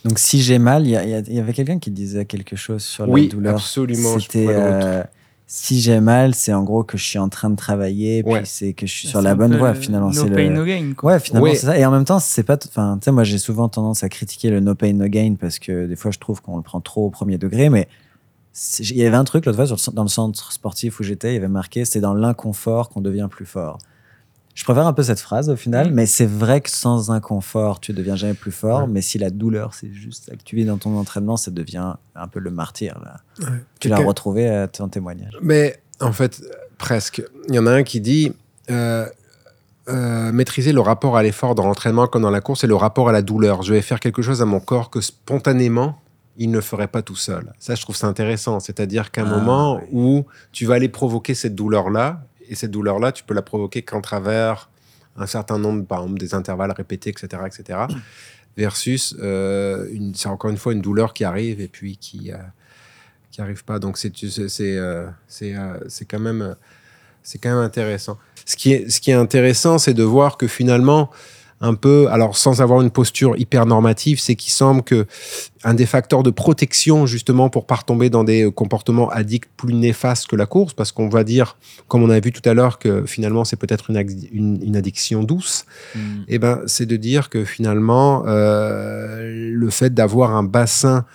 Donc, 0.03 0.17
si 0.17 0.41
j'ai 0.41 0.57
mal, 0.57 0.87
il 0.87 0.91
y, 1.29 1.39
avait 1.39 1.53
quelqu'un 1.53 1.77
qui 1.77 1.91
disait 1.91 2.25
quelque 2.25 2.55
chose 2.55 2.81
sur 2.81 3.07
Oui, 3.07 3.27
la 3.27 3.33
douleur. 3.33 3.53
absolument, 3.53 4.17
je 4.17 4.23
C'était 4.23 4.47
euh, 4.49 5.03
si 5.45 5.79
j'ai 5.79 5.99
mal, 5.99 6.33
c'est 6.33 6.53
en 6.53 6.63
gros 6.63 6.83
que 6.83 6.97
je 6.97 7.03
suis 7.03 7.19
en 7.19 7.29
train 7.29 7.51
de 7.51 7.55
travailler, 7.55 8.23
puis 8.23 8.33
c'est 8.45 8.73
que 8.73 8.87
je 8.87 8.91
suis 8.91 9.01
C'est 9.07 9.11
sur 9.11 9.21
la 9.21 9.35
bonne 9.35 9.55
voie 9.57 9.73
le 9.73 9.79
finalement. 9.79 10.07
No 10.07 10.13
c'est 10.23 10.29
le- 10.29 10.35
pain, 10.35 10.49
no 10.49 10.65
gain. 10.65 10.93
quoi. 10.97 11.13
Ouais, 11.13 11.19
finalement, 11.19 11.49
Ouais. 11.49 11.55
c'est 11.55 11.67
ça. 11.67 11.77
Et 11.77 11.85
en 11.85 11.91
même 11.91 12.05
temps, 12.05 12.17
c'est 12.17 12.41
pas. 12.41 12.57
t- 12.57 12.67
Enfin, 12.67 12.97
tu 12.99 13.05
sais, 13.05 13.11
moi, 13.11 13.23
j'ai 13.25 13.37
souvent 13.37 13.69
tendance 13.69 14.03
à 14.03 14.09
critiquer 14.09 14.49
le 14.49 14.59
no 14.59 14.73
pain, 14.73 14.93
no 14.93 15.05
gain 15.07 15.35
parce 15.39 15.59
que 15.59 15.85
des 15.85 15.95
fois, 15.95 16.09
je 16.09 16.17
trouve 16.17 16.41
qu'on 16.41 16.57
le 16.57 16.63
prend 16.63 16.81
trop 16.81 17.05
au 17.05 17.09
premier 17.11 17.37
degré. 17.37 17.69
Mais 17.69 17.87
il 18.79 18.97
y 18.97 19.05
avait 19.05 19.15
un 19.15 19.23
truc 19.23 19.45
l'autre 19.45 19.65
fois 19.65 19.75
le 19.75 19.93
dans 19.93 20.03
le 20.03 20.09
centre 20.09 20.51
sportif 20.51 20.99
où 20.99 21.03
j'étais, 21.03 21.31
il 21.31 21.33
y 21.35 21.37
avait 21.37 21.47
marqué 21.47 21.85
c'est 21.85 22.01
dans 22.01 22.13
l'inconfort 22.13 22.89
qu'on 22.89 23.01
devient 23.01 23.27
plus 23.29 23.45
fort. 23.45 23.77
Je 24.53 24.65
préfère 24.65 24.85
un 24.85 24.91
peu 24.91 25.01
cette 25.03 25.21
phrase 25.21 25.49
au 25.49 25.55
final, 25.55 25.87
Mhm. 25.87 25.93
mais 25.93 26.05
c'est 26.05 26.25
vrai 26.25 26.59
que 26.59 26.69
sans 26.69 27.09
inconfort, 27.09 27.79
tu 27.79 27.93
deviens 27.93 28.17
jamais 28.17 28.33
plus 28.33 28.51
fort. 28.51 28.81
Ouais. 28.81 28.87
Mais 28.89 29.01
si 29.01 29.17
la 29.17 29.29
douleur, 29.29 29.73
c'est 29.73 29.91
juste 29.93 30.25
ça 30.25 30.35
que 30.35 30.43
tu 30.43 30.57
vis 30.57 30.65
dans 30.65 30.77
ton 30.77 30.97
entraînement, 30.97 31.37
ça 31.37 31.51
devient 31.51 31.93
un 32.15 32.27
peu 32.27 32.39
le 32.41 32.51
martyr. 32.51 32.99
Là. 33.01 33.21
Tu 33.79 33.87
l'as 33.87 33.97
retrouvé 33.99 34.49
à 34.49 34.67
ton 34.67 34.89
témoignage. 34.89 35.37
Mais 35.41 35.81
en 36.01 36.11
fait, 36.11 36.43
presque. 36.77 37.23
Il 37.47 37.55
y 37.55 37.59
en 37.59 37.65
a 37.65 37.71
un 37.71 37.83
qui 37.83 38.01
dit 38.01 38.33
euh, 38.69 39.07
euh, 39.87 40.31
maîtriser 40.33 40.73
le 40.73 40.81
rapport 40.81 41.15
à 41.15 41.23
l'effort 41.23 41.55
dans 41.55 41.65
l'entraînement 41.65 42.07
comme 42.07 42.23
dans 42.23 42.29
la 42.29 42.41
course 42.41 42.65
et 42.65 42.67
le 42.67 42.75
rapport 42.75 43.07
à 43.07 43.13
la 43.13 43.21
douleur. 43.21 43.61
Je 43.63 43.73
vais 43.73 43.81
faire 43.81 44.01
quelque 44.01 44.21
chose 44.21 44.41
à 44.41 44.45
mon 44.45 44.59
corps 44.59 44.89
que 44.89 44.99
spontanément, 44.99 45.97
il 46.43 46.51
ne 46.51 46.61
ferait 46.61 46.87
pas 46.87 47.01
tout 47.01 47.15
seul. 47.15 47.53
Ça, 47.59 47.75
je 47.75 47.81
trouve 47.81 47.95
ça 47.95 48.07
intéressant. 48.07 48.59
C'est-à-dire 48.59 49.11
qu'à 49.11 49.21
un 49.23 49.31
Ah, 49.31 49.37
moment 49.37 49.75
oui. 49.77 49.87
où 49.91 50.25
tu 50.51 50.65
vas 50.65 50.75
aller 50.75 50.89
provoquer 50.89 51.33
cette 51.35 51.55
douleur-là, 51.55 52.23
et 52.49 52.55
cette 52.55 52.71
douleur-là, 52.71 53.11
tu 53.11 53.23
peux 53.23 53.33
la 53.33 53.41
provoquer 53.41 53.81
qu'en 53.81 54.01
travers 54.01 54.69
un 55.17 55.27
certain 55.27 55.57
nombre, 55.57 55.85
par 55.85 56.01
exemple, 56.03 56.19
des 56.19 56.33
intervalles 56.33 56.71
répétés, 56.71 57.09
etc., 57.11 57.43
etc., 57.45 57.79
versus, 58.57 59.15
euh, 59.19 59.87
c'est 60.13 60.27
encore 60.29 60.51
une 60.51 60.57
fois 60.57 60.73
une 60.73 60.81
douleur 60.81 61.13
qui 61.13 61.23
arrive 61.23 61.61
et 61.61 61.67
puis 61.67 61.97
qui... 61.97 62.31
euh, 62.31 62.37
qui 63.31 63.41
arrive 63.41 63.63
pas. 63.63 63.79
Donc 63.79 63.97
c'est 63.97 64.11
euh, 64.23 65.07
c'est 65.27 65.55
euh, 65.55 65.79
quand 66.09 66.19
même 66.19 66.55
c'est 67.23 67.37
quand 67.37 67.49
même 67.49 67.59
intéressant. 67.63 68.17
Ce 68.45 68.55
qui 68.57 68.73
est 68.73 68.89
ce 68.89 68.99
qui 68.99 69.11
est 69.11 69.13
intéressant, 69.27 69.77
c'est 69.77 69.93
de 69.93 70.03
voir 70.03 70.35
que 70.35 70.47
finalement 70.47 71.09
un 71.61 71.75
peu, 71.75 72.07
alors 72.09 72.35
sans 72.37 72.61
avoir 72.61 72.81
une 72.81 72.89
posture 72.89 73.37
hyper 73.37 73.65
normative, 73.65 74.19
c'est 74.19 74.35
qu'il 74.35 74.51
semble 74.51 74.81
que 74.83 75.05
un 75.63 75.75
des 75.75 75.85
facteurs 75.85 76.23
de 76.23 76.31
protection 76.31 77.05
justement 77.05 77.49
pour 77.49 77.67
pas 77.67 77.75
retomber 77.75 78.09
dans 78.09 78.23
des 78.23 78.45
euh, 78.45 78.51
comportements 78.51 79.09
addicts 79.09 79.49
plus 79.57 79.75
néfastes 79.75 80.27
que 80.27 80.35
la 80.35 80.47
course, 80.47 80.73
parce 80.73 80.91
qu'on 80.91 81.07
va 81.07 81.23
dire, 81.23 81.57
comme 81.87 82.01
on 82.01 82.09
a 82.09 82.19
vu 82.19 82.31
tout 82.31 82.47
à 82.49 82.55
l'heure, 82.55 82.79
que 82.79 83.05
finalement 83.05 83.45
c'est 83.45 83.57
peut-être 83.57 83.91
une, 83.91 84.03
une, 84.31 84.59
une 84.63 84.75
addiction 84.75 85.23
douce. 85.23 85.65
Eh 86.27 86.39
ben, 86.39 86.61
c'est 86.65 86.85
de 86.85 86.95
dire 86.95 87.29
que 87.29 87.45
finalement, 87.45 88.23
euh, 88.25 89.51
le 89.53 89.69
fait 89.69 89.93
d'avoir 89.93 90.35
un 90.35 90.43
bassin 90.43 91.05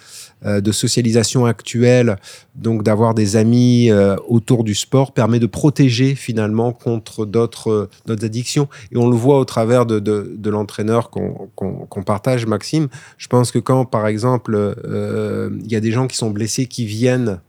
de 0.45 0.73
socialisation 0.73 1.47
actuelle, 1.47 2.19
donc 2.55 2.83
d'avoir 2.83 3.15
des 3.15 3.37
amis 3.37 3.91
euh, 3.91 4.17
autour 4.29 4.65
du 4.65 4.75
sport, 4.75 5.13
permet 5.13 5.39
de 5.39 5.47
protéger 5.47 6.15
finalement 6.15 6.73
contre 6.73 7.27
d'autres 7.27 7.89
euh, 8.09 8.17
addictions. 8.23 8.69
Et 8.93 8.97
on 8.97 9.09
le 9.09 9.17
voit 9.17 9.39
au 9.39 9.45
travers 9.45 9.87
de, 9.87 10.51
l'entraîneur 10.51 11.11
qu'on 11.11 12.03
partage, 12.05 12.47
Maxime. 12.47 12.89
Je 13.19 13.29
pense 13.29 13.51
que 13.51 13.59
quand, 13.59 13.85
par 13.85 14.07
exemple, 14.07 14.55
euh, 14.55 15.51
il 15.65 15.71
y 15.71 15.77
a 15.77 15.81
des 15.81 15.93
gens 15.93 16.07
qui 16.07 16.17
sont 16.17 16.31
blessés 16.31 16.67
qui 16.67 16.87
viennent. 16.87 17.41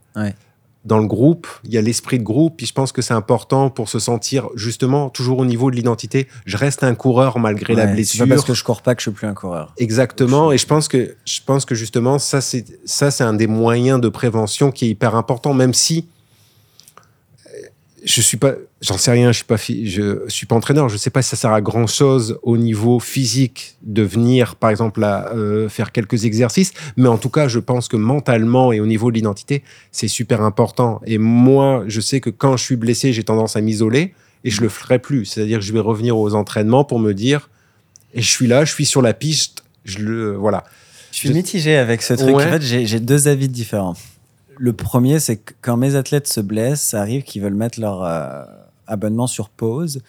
Dans 0.88 1.00
le 1.00 1.06
groupe, 1.06 1.48
il 1.66 1.72
y 1.72 1.78
a 1.78 1.82
l'esprit 1.82 2.18
de 2.18 2.24
groupe, 2.24 2.56
puis 2.58 2.66
je 2.66 2.74
pense 2.74 2.92
que 2.92 3.02
c'est 3.02 3.14
important 3.14 3.70
pour 3.70 3.90
se 3.90 4.00
sentir 4.00 4.50
justement 4.56 5.10
toujours 5.10 5.40
au 5.40 5.46
niveau 5.46 5.70
de 5.70 5.76
l'identité. 5.76 6.28
Je 6.46 6.58
reste 6.58 6.84
un 6.84 6.96
coureur 6.96 7.40
malgré 7.40 7.76
la 7.76 7.88
blessure. 7.88 8.24
C'est 8.24 8.30
pas 8.30 8.36
parce 8.36 8.48
que 8.48 8.54
je 8.54 8.64
cours 8.64 8.82
pas 8.82 8.96
que 8.96 9.02
je 9.02 9.10
suis 9.10 9.12
plus 9.12 9.28
un 9.28 9.34
coureur. 9.34 9.74
Exactement. 9.78 10.52
Et 10.52 10.58
je 10.58 10.66
pense 10.66 10.88
que 10.88 11.16
je 11.26 11.40
pense 11.46 11.66
que 11.66 11.76
justement 11.76 12.20
ça 12.20 12.42
c'est 12.42 12.66
ça 12.86 13.12
c'est 13.12 13.24
un 13.24 13.34
des 13.34 13.48
moyens 13.48 14.00
de 14.00 14.10
prévention 14.10 14.72
qui 14.72 14.86
est 14.86 14.90
hyper 14.90 15.16
important, 15.16 15.54
même 15.54 15.74
si 15.74 16.08
je 18.06 18.22
suis 18.22 18.38
pas, 18.38 18.54
j'en 18.82 18.98
sais 18.98 19.12
rien, 19.12 19.32
je 19.32 19.38
suis 19.38 19.46
pas, 19.46 19.58
je 19.58 20.20
suis 20.28 20.46
pas 20.46 20.56
entraîneur, 20.56 20.88
je 20.88 20.98
sais 20.98 21.10
pas 21.10 21.22
si 21.22 21.30
ça 21.32 21.36
sert 21.36 21.52
à 21.52 21.62
grand 21.62 21.88
chose 21.88 22.38
au 22.44 22.56
niveau 22.58 23.00
physique 23.00 23.76
de 23.82 24.04
venir, 24.04 24.56
par 24.56 24.70
exemple, 24.70 25.04
à 25.04 25.34
euh, 25.34 25.68
faire 25.68 25.92
quelques 25.92 26.26
exercices, 26.26 26.74
mais 26.96 27.08
en 27.08 27.18
tout 27.18 27.30
cas, 27.30 27.48
je 27.48 27.60
pense 27.60 27.88
que 27.88 27.98
mentalement 27.98 28.72
et 28.72 28.80
au 28.80 28.86
niveau 28.86 29.10
de 29.10 29.16
l'identité, 29.16 29.64
c'est 29.92 30.08
super 30.08 30.42
important. 30.42 31.02
Et 31.06 31.18
moi, 31.18 31.84
je 31.88 32.00
sais 32.00 32.20
que 32.22 32.30
quand 32.30 32.56
je 32.56 32.64
suis 32.64 32.76
blessé, 32.76 33.14
j'ai 33.14 33.24
tendance 33.24 33.56
à 33.56 33.62
m'isoler 33.62 34.14
et 34.44 34.52
je 34.52 34.62
le 34.62 34.70
ferai 34.70 35.00
plus. 35.00 35.26
C'est-à-dire 35.26 35.58
que 35.60 35.66
je 35.66 35.74
vais 35.74 35.80
revenir 35.80 36.18
aux 36.18 36.36
entraînements 36.36 36.84
pour 36.84 37.00
me 37.00 37.14
dire, 37.14 37.50
et 38.14 38.22
je 38.22 38.30
suis 38.30 38.48
là, 38.48 38.64
je 38.64 38.72
suis 38.74 38.86
sur 38.86 39.02
la 39.02 39.14
piste, 39.14 39.64
je 39.86 40.00
le, 40.00 40.36
voilà. 40.36 40.64
Je 41.12 41.18
suis 41.18 41.30
Je- 41.30 41.34
mitigé 41.34 41.76
avec 41.78 42.04
ce 42.04 42.14
truc. 42.14 42.36
Ouais. 42.36 42.46
En 42.46 42.52
fait, 42.52 42.62
j'ai 42.62 43.00
deux 43.00 43.28
avis 43.28 43.50
différents. 43.50 43.96
Le 44.60 44.74
premier, 44.74 45.20
c'est 45.20 45.38
que 45.38 45.54
quand 45.62 45.78
mes 45.78 45.96
athlètes 45.96 46.28
se 46.28 46.40
blessent, 46.42 46.82
ça 46.82 47.02
arrive 47.02 47.24
qu'ils 47.24 47.42
veulent 47.42 47.54
mettre 47.54 47.80
leur 47.80 48.04
euh, 48.04 48.44
abonnement 48.88 49.28
sur 49.28 49.50
pause. 49.50 50.02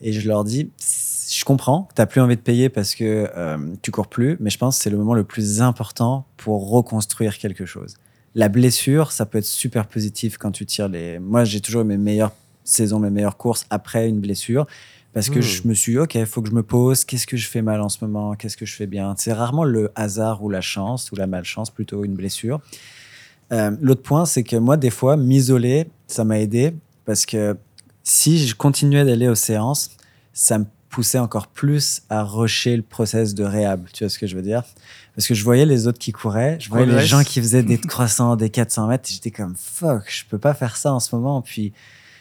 Et 0.00 0.12
je 0.12 0.28
leur 0.28 0.44
dis, 0.44 0.70
je 1.30 1.44
comprends 1.44 1.84
que 1.84 1.94
tu 1.94 2.00
n'as 2.02 2.06
plus 2.06 2.20
envie 2.20 2.36
de 2.36 2.40
payer 2.40 2.68
parce 2.68 2.94
que 2.94 3.28
euh, 3.36 3.56
tu 3.82 3.90
cours 3.90 4.08
plus, 4.08 4.36
mais 4.40 4.50
je 4.50 4.58
pense 4.58 4.76
que 4.76 4.82
c'est 4.82 4.90
le 4.90 4.96
moment 4.98 5.14
le 5.14 5.24
plus 5.24 5.60
important 5.60 6.26
pour 6.36 6.70
reconstruire 6.70 7.38
quelque 7.38 7.66
chose. 7.66 7.94
La 8.34 8.48
blessure, 8.48 9.12
ça 9.12 9.24
peut 9.26 9.38
être 9.38 9.46
super 9.46 9.86
positif 9.86 10.36
quand 10.36 10.50
tu 10.52 10.66
tires 10.66 10.88
les. 10.88 11.18
Moi, 11.18 11.44
j'ai 11.44 11.60
toujours 11.60 11.84
mes 11.84 11.96
meilleures 11.96 12.32
saisons, 12.64 12.98
mes 12.98 13.10
meilleures 13.10 13.38
courses 13.38 13.64
après 13.70 14.08
une 14.08 14.20
blessure. 14.20 14.66
Parce 15.14 15.30
que 15.30 15.38
Hmm. 15.38 15.42
je 15.42 15.68
me 15.68 15.72
suis 15.72 15.92
dit, 15.92 15.98
OK, 15.98 16.14
il 16.14 16.26
faut 16.26 16.42
que 16.42 16.50
je 16.50 16.54
me 16.54 16.62
pose. 16.62 17.06
Qu'est-ce 17.06 17.26
que 17.26 17.38
je 17.38 17.48
fais 17.48 17.62
mal 17.62 17.80
en 17.80 17.88
ce 17.88 18.04
moment 18.04 18.34
Qu'est-ce 18.34 18.58
que 18.58 18.66
je 18.66 18.74
fais 18.74 18.86
bien? 18.86 19.14
C'est 19.16 19.32
rarement 19.32 19.64
le 19.64 19.90
hasard 19.94 20.44
ou 20.44 20.50
la 20.50 20.60
chance 20.60 21.10
ou 21.10 21.16
la 21.16 21.26
malchance, 21.26 21.70
plutôt 21.70 22.04
une 22.04 22.14
blessure. 22.14 22.60
Euh, 23.52 23.70
L'autre 23.80 24.02
point, 24.02 24.24
c'est 24.26 24.42
que 24.42 24.56
moi, 24.56 24.76
des 24.76 24.90
fois, 24.90 25.16
m'isoler, 25.16 25.88
ça 26.06 26.24
m'a 26.24 26.38
aidé 26.40 26.74
parce 27.04 27.26
que 27.26 27.56
si 28.02 28.46
je 28.46 28.54
continuais 28.54 29.04
d'aller 29.04 29.28
aux 29.28 29.34
séances, 29.34 29.90
ça 30.32 30.58
me 30.58 30.64
poussait 30.88 31.18
encore 31.18 31.48
plus 31.48 32.02
à 32.08 32.22
rusher 32.22 32.76
le 32.76 32.82
process 32.82 33.34
de 33.34 33.44
réhab. 33.44 33.86
Tu 33.92 34.04
vois 34.04 34.08
ce 34.08 34.18
que 34.18 34.26
je 34.26 34.34
veux 34.36 34.42
dire? 34.42 34.62
Parce 35.14 35.26
que 35.28 35.34
je 35.34 35.44
voyais 35.44 35.66
les 35.66 35.86
autres 35.86 35.98
qui 35.98 36.12
couraient, 36.12 36.56
je 36.60 36.68
voyais 36.68 36.86
les 36.86 37.06
gens 37.06 37.22
qui 37.22 37.40
faisaient 37.40 37.62
des 37.62 37.78
croissants, 37.78 38.36
des 38.36 38.50
400 38.50 38.86
mètres, 38.86 39.08
et 39.10 39.14
j'étais 39.14 39.30
comme 39.30 39.54
fuck, 39.56 40.04
je 40.08 40.24
peux 40.28 40.38
pas 40.38 40.54
faire 40.54 40.76
ça 40.76 40.92
en 40.92 41.00
ce 41.00 41.14
moment. 41.14 41.42
Puis 41.42 41.72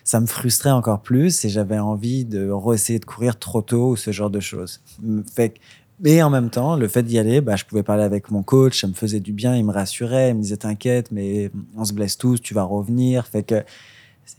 ça 0.04 0.20
me 0.20 0.26
frustrait 0.28 0.72
encore 0.72 1.02
plus 1.02 1.44
et 1.46 1.50
j'avais 1.50 1.80
envie 1.80 2.26
de 2.26 2.52
essayer 2.74 3.00
de 3.00 3.06
courir 3.06 3.40
trop 3.40 3.62
tôt 3.62 3.90
ou 3.92 3.96
ce 3.96 4.12
genre 4.12 4.30
de 4.30 4.40
choses. 4.40 4.82
Fait 5.34 5.50
que- 5.50 5.60
mais 6.00 6.22
en 6.22 6.30
même 6.30 6.50
temps, 6.50 6.76
le 6.76 6.88
fait 6.88 7.04
d'y 7.04 7.18
aller, 7.18 7.42
bah, 7.42 7.56
je 7.56 7.64
pouvais 7.66 7.84
parler 7.84 8.04
avec 8.04 8.30
mon 8.32 8.44
coach, 8.44 8.82
ça 8.82 8.88
me 8.88 8.94
faisait 8.94 9.20
du 9.20 9.32
bien, 9.32 9.56
il 9.56 9.66
me 9.66 9.72
rassurait, 9.72 10.30
il 10.30 10.36
me 10.36 10.42
disait 10.42 10.58
t'inquiète, 10.58 11.12
mais 11.12 11.52
on 11.78 11.86
se 11.86 11.94
blesse 11.94 12.18
tous, 12.18 12.42
tu 12.42 12.54
vas 12.54 12.64
revenir. 12.64 13.28
Fait 13.28 13.44
que 13.44 13.64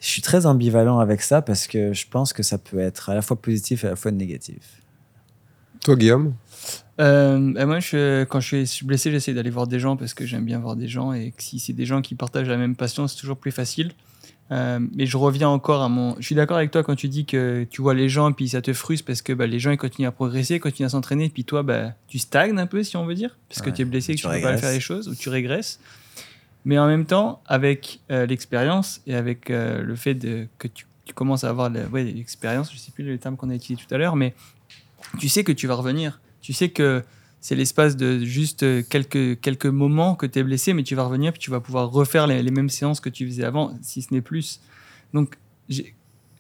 Je 0.01 0.07
suis 0.07 0.23
très 0.23 0.47
ambivalent 0.47 0.99
avec 0.99 1.23
ça 1.23 1.43
parce 1.43 1.67
que 1.67 1.93
je 1.93 2.07
pense 2.09 2.33
que 2.33 2.43
ça 2.43 2.59
peut 2.59 2.81
être 2.81 3.11
à 3.11 3.15
la 3.15 3.23
fois 3.23 3.41
positif 3.41 3.85
et 3.85 3.87
à 3.87 3.91
la 3.91 3.97
fois 3.97 4.11
négatif. 4.11 4.83
Toi, 5.85 5.97
Guillaume? 5.97 6.35
Euh, 7.01 7.53
bah, 7.55 7.67
moi, 7.67 7.81
je, 7.81 8.25
quand 8.25 8.41
je 8.41 8.65
suis 8.65 8.85
blessé, 8.85 9.11
j'essaie 9.11 9.33
d'aller 9.33 9.51
voir 9.51 9.67
des 9.67 9.79
gens 9.79 9.97
parce 9.97 10.15
que 10.15 10.27
j'aime 10.27 10.45
bien 10.45 10.59
voir 10.59 10.77
des 10.77 10.89
gens 10.89 11.13
et 11.13 11.31
que 11.31 11.43
si 11.43 11.59
c'est 11.59 11.73
des 11.73 11.87
gens 11.87 12.03
qui 12.03 12.15
partagent 12.15 12.49
la 12.49 12.57
même 12.57 12.75
passion, 12.77 13.07
c'est 13.07 13.17
toujours 13.17 13.37
plus 13.37 13.53
facile. 13.53 13.93
Euh, 14.53 14.79
mais 14.95 15.07
je 15.07 15.17
reviens 15.17 15.49
encore 15.49 15.83
à 15.83 15.89
mon. 15.89 16.15
Je 16.19 16.27
suis 16.27 16.35
d'accord 16.35 16.57
avec 16.57 16.71
toi 16.71 16.85
quand 16.85 16.95
tu 16.95 17.09
dis 17.09 17.25
que 17.25 17.67
tu 17.69 17.83
vois 17.83 17.95
les 17.95 18.09
gens 18.09 18.31
puis 18.33 18.49
ça 18.49 18.63
te 18.63 18.73
frustre 18.73 19.05
parce 19.05 19.21
que 19.21 19.33
bah, 19.33 19.47
les 19.47 19.59
gens 19.59 19.73
ils 19.73 19.77
continuent 19.77 20.07
à 20.07 20.13
progresser, 20.13 20.61
continuent 20.61 20.87
à 20.87 20.91
s'entraîner, 20.91 21.29
puis 21.29 21.45
toi 21.45 21.65
bah, 21.65 21.95
tu 22.07 22.19
stagnes 22.19 22.57
un 22.59 22.67
peu 22.67 22.85
si 22.85 22.97
on 22.97 23.05
veut 23.05 23.15
dire, 23.17 23.37
parce 23.49 23.61
que 23.61 23.71
tu 23.71 23.83
es 23.83 23.85
blessé 23.85 24.13
et 24.13 24.15
que 24.15 24.21
tu 24.21 24.27
tu 24.29 24.33
peux 24.33 24.41
pas 24.41 24.57
faire 24.57 24.73
les 24.73 24.81
choses 24.81 25.09
ou 25.09 25.15
tu 25.15 25.29
régresses. 25.31 25.81
Mais 26.65 26.79
en 26.79 26.87
même 26.87 27.07
temps, 27.07 27.43
avec 27.47 28.01
euh, 28.11 28.27
l'expérience 28.27 29.01
et 29.07 29.15
avec 29.15 29.51
euh, 29.51 29.83
le 29.83 29.95
fait 29.95 30.15
de, 30.15 30.49
que 30.59 30.67
tu, 30.67 30.87
tu 31.05 31.15
commences 31.15 31.45
à 31.45 31.49
avoir 31.49 31.71
ouais, 31.93 32.05
l'expérience, 32.05 32.73
je 32.73 32.79
sais 32.79 32.91
plus 32.91 33.05
le 33.05 33.19
terme 33.19 33.37
qu'on 33.37 33.51
a 33.51 33.55
utilisé 33.55 33.85
tout 33.87 33.95
à 33.95 33.99
l'heure, 33.99 34.17
mais 34.17 34.35
tu 35.19 35.29
sais 35.29 35.45
que 35.45 35.53
tu 35.53 35.69
vas 35.69 35.75
revenir. 35.75 36.21
Tu 36.41 36.53
sais 36.53 36.69
que 36.69 37.05
c'est 37.41 37.55
l'espace 37.55 37.97
de 37.97 38.19
juste 38.25 38.63
euh, 38.63 38.83
quelques, 38.89 39.41
quelques 39.41 39.67
moments 39.67 40.15
que 40.15 40.27
tu 40.27 40.39
es 40.39 40.43
blessé, 40.43 40.73
mais 40.75 40.83
tu 40.83 40.95
vas 40.95 41.05
revenir 41.05 41.33
puis 41.33 41.41
tu 41.41 41.51
vas 41.51 41.61
pouvoir 41.61 41.91
refaire 41.91 42.27
les, 42.27 42.43
les 42.43 42.51
mêmes 42.51 42.71
séances 42.71 43.01
que 43.01 43.09
tu 43.09 43.27
faisais 43.27 43.45
avant, 43.45 43.73
si 43.83 44.03
ce 44.03 44.13
n'est 44.13 44.21
plus. 44.23 44.61
Donc, 45.15 45.37
je, 45.69 45.83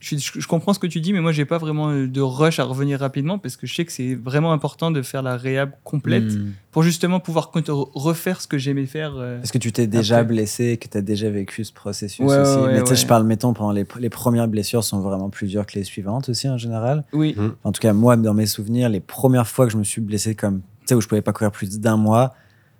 je- 0.00 0.46
comprends 0.46 0.74
ce 0.74 0.78
que 0.78 0.86
tu 0.86 1.00
dis, 1.00 1.12
mais 1.12 1.20
moi, 1.20 1.32
j'ai 1.32 1.44
pas 1.46 1.58
vraiment 1.58 1.88
euh, 1.90 2.06
de 2.06 2.20
rush 2.20 2.58
à 2.58 2.64
revenir 2.64 3.00
rapidement 3.00 3.38
parce 3.38 3.56
que 3.56 3.66
je 3.66 3.74
sais 3.74 3.84
que 3.84 3.90
c'est 3.92 4.14
vraiment 4.14 4.52
important 4.52 4.90
de 4.90 5.00
faire 5.02 5.22
la 5.22 5.36
réhab 5.36 5.70
complète 5.84 6.24
Hmm. 6.34 6.52
pour 6.70 6.82
justement 6.82 7.18
pouvoir 7.18 7.50
refaire 7.94 8.40
ce 8.40 8.46
que 8.46 8.58
j'aimais 8.58 8.86
faire. 8.86 9.14
euh, 9.16 9.40
Est-ce 9.42 9.52
que 9.52 9.58
tu 9.58 9.72
t'es 9.72 9.86
déjà 9.86 10.18
Après- 10.18 10.34
blessé, 10.34 10.76
que 10.76 10.86
tu 10.88 10.98
as 10.98 11.02
déjà 11.02 11.30
vécu 11.30 11.64
ce 11.64 11.72
processus 11.72 12.20
Ouais, 12.20 12.36
aussi 12.38 12.58
ouais, 12.58 12.72
Mais 12.74 12.80
tu 12.80 12.86
sais, 12.86 12.90
ouais. 12.90 12.96
je 12.96 13.06
parle, 13.06 13.24
mettons, 13.26 13.52
pendant 13.54 13.72
les, 13.72 13.86
les 13.98 14.10
premières 14.10 14.48
blessures 14.48 14.84
sont 14.84 15.00
vraiment 15.00 15.30
plus 15.30 15.48
dures 15.48 15.64
que 15.66 15.78
les 15.78 15.84
suivantes 15.84 16.28
aussi 16.28 16.48
en 16.48 16.58
général. 16.58 17.04
Oui, 17.12 17.34
En 17.64 17.72
tout 17.72 17.80
cas, 17.80 17.92
moi, 17.94 18.16
dans 18.16 18.34
mes 18.34 18.46
souvenirs, 18.46 18.88
les 18.90 19.00
premières 19.00 19.48
fois 19.48 19.66
que 19.66 19.72
je 19.72 19.78
me 19.78 19.84
suis 19.84 20.02
blessé 20.02 20.34
comme, 20.34 20.60
sais, 20.88 20.94
où 20.94 21.00
je 21.00 21.08
pouvais 21.08 21.22
pas 21.22 21.32
courir 21.32 21.50
plus 21.52 21.78
d'un 21.80 21.96
mois, 21.96 22.34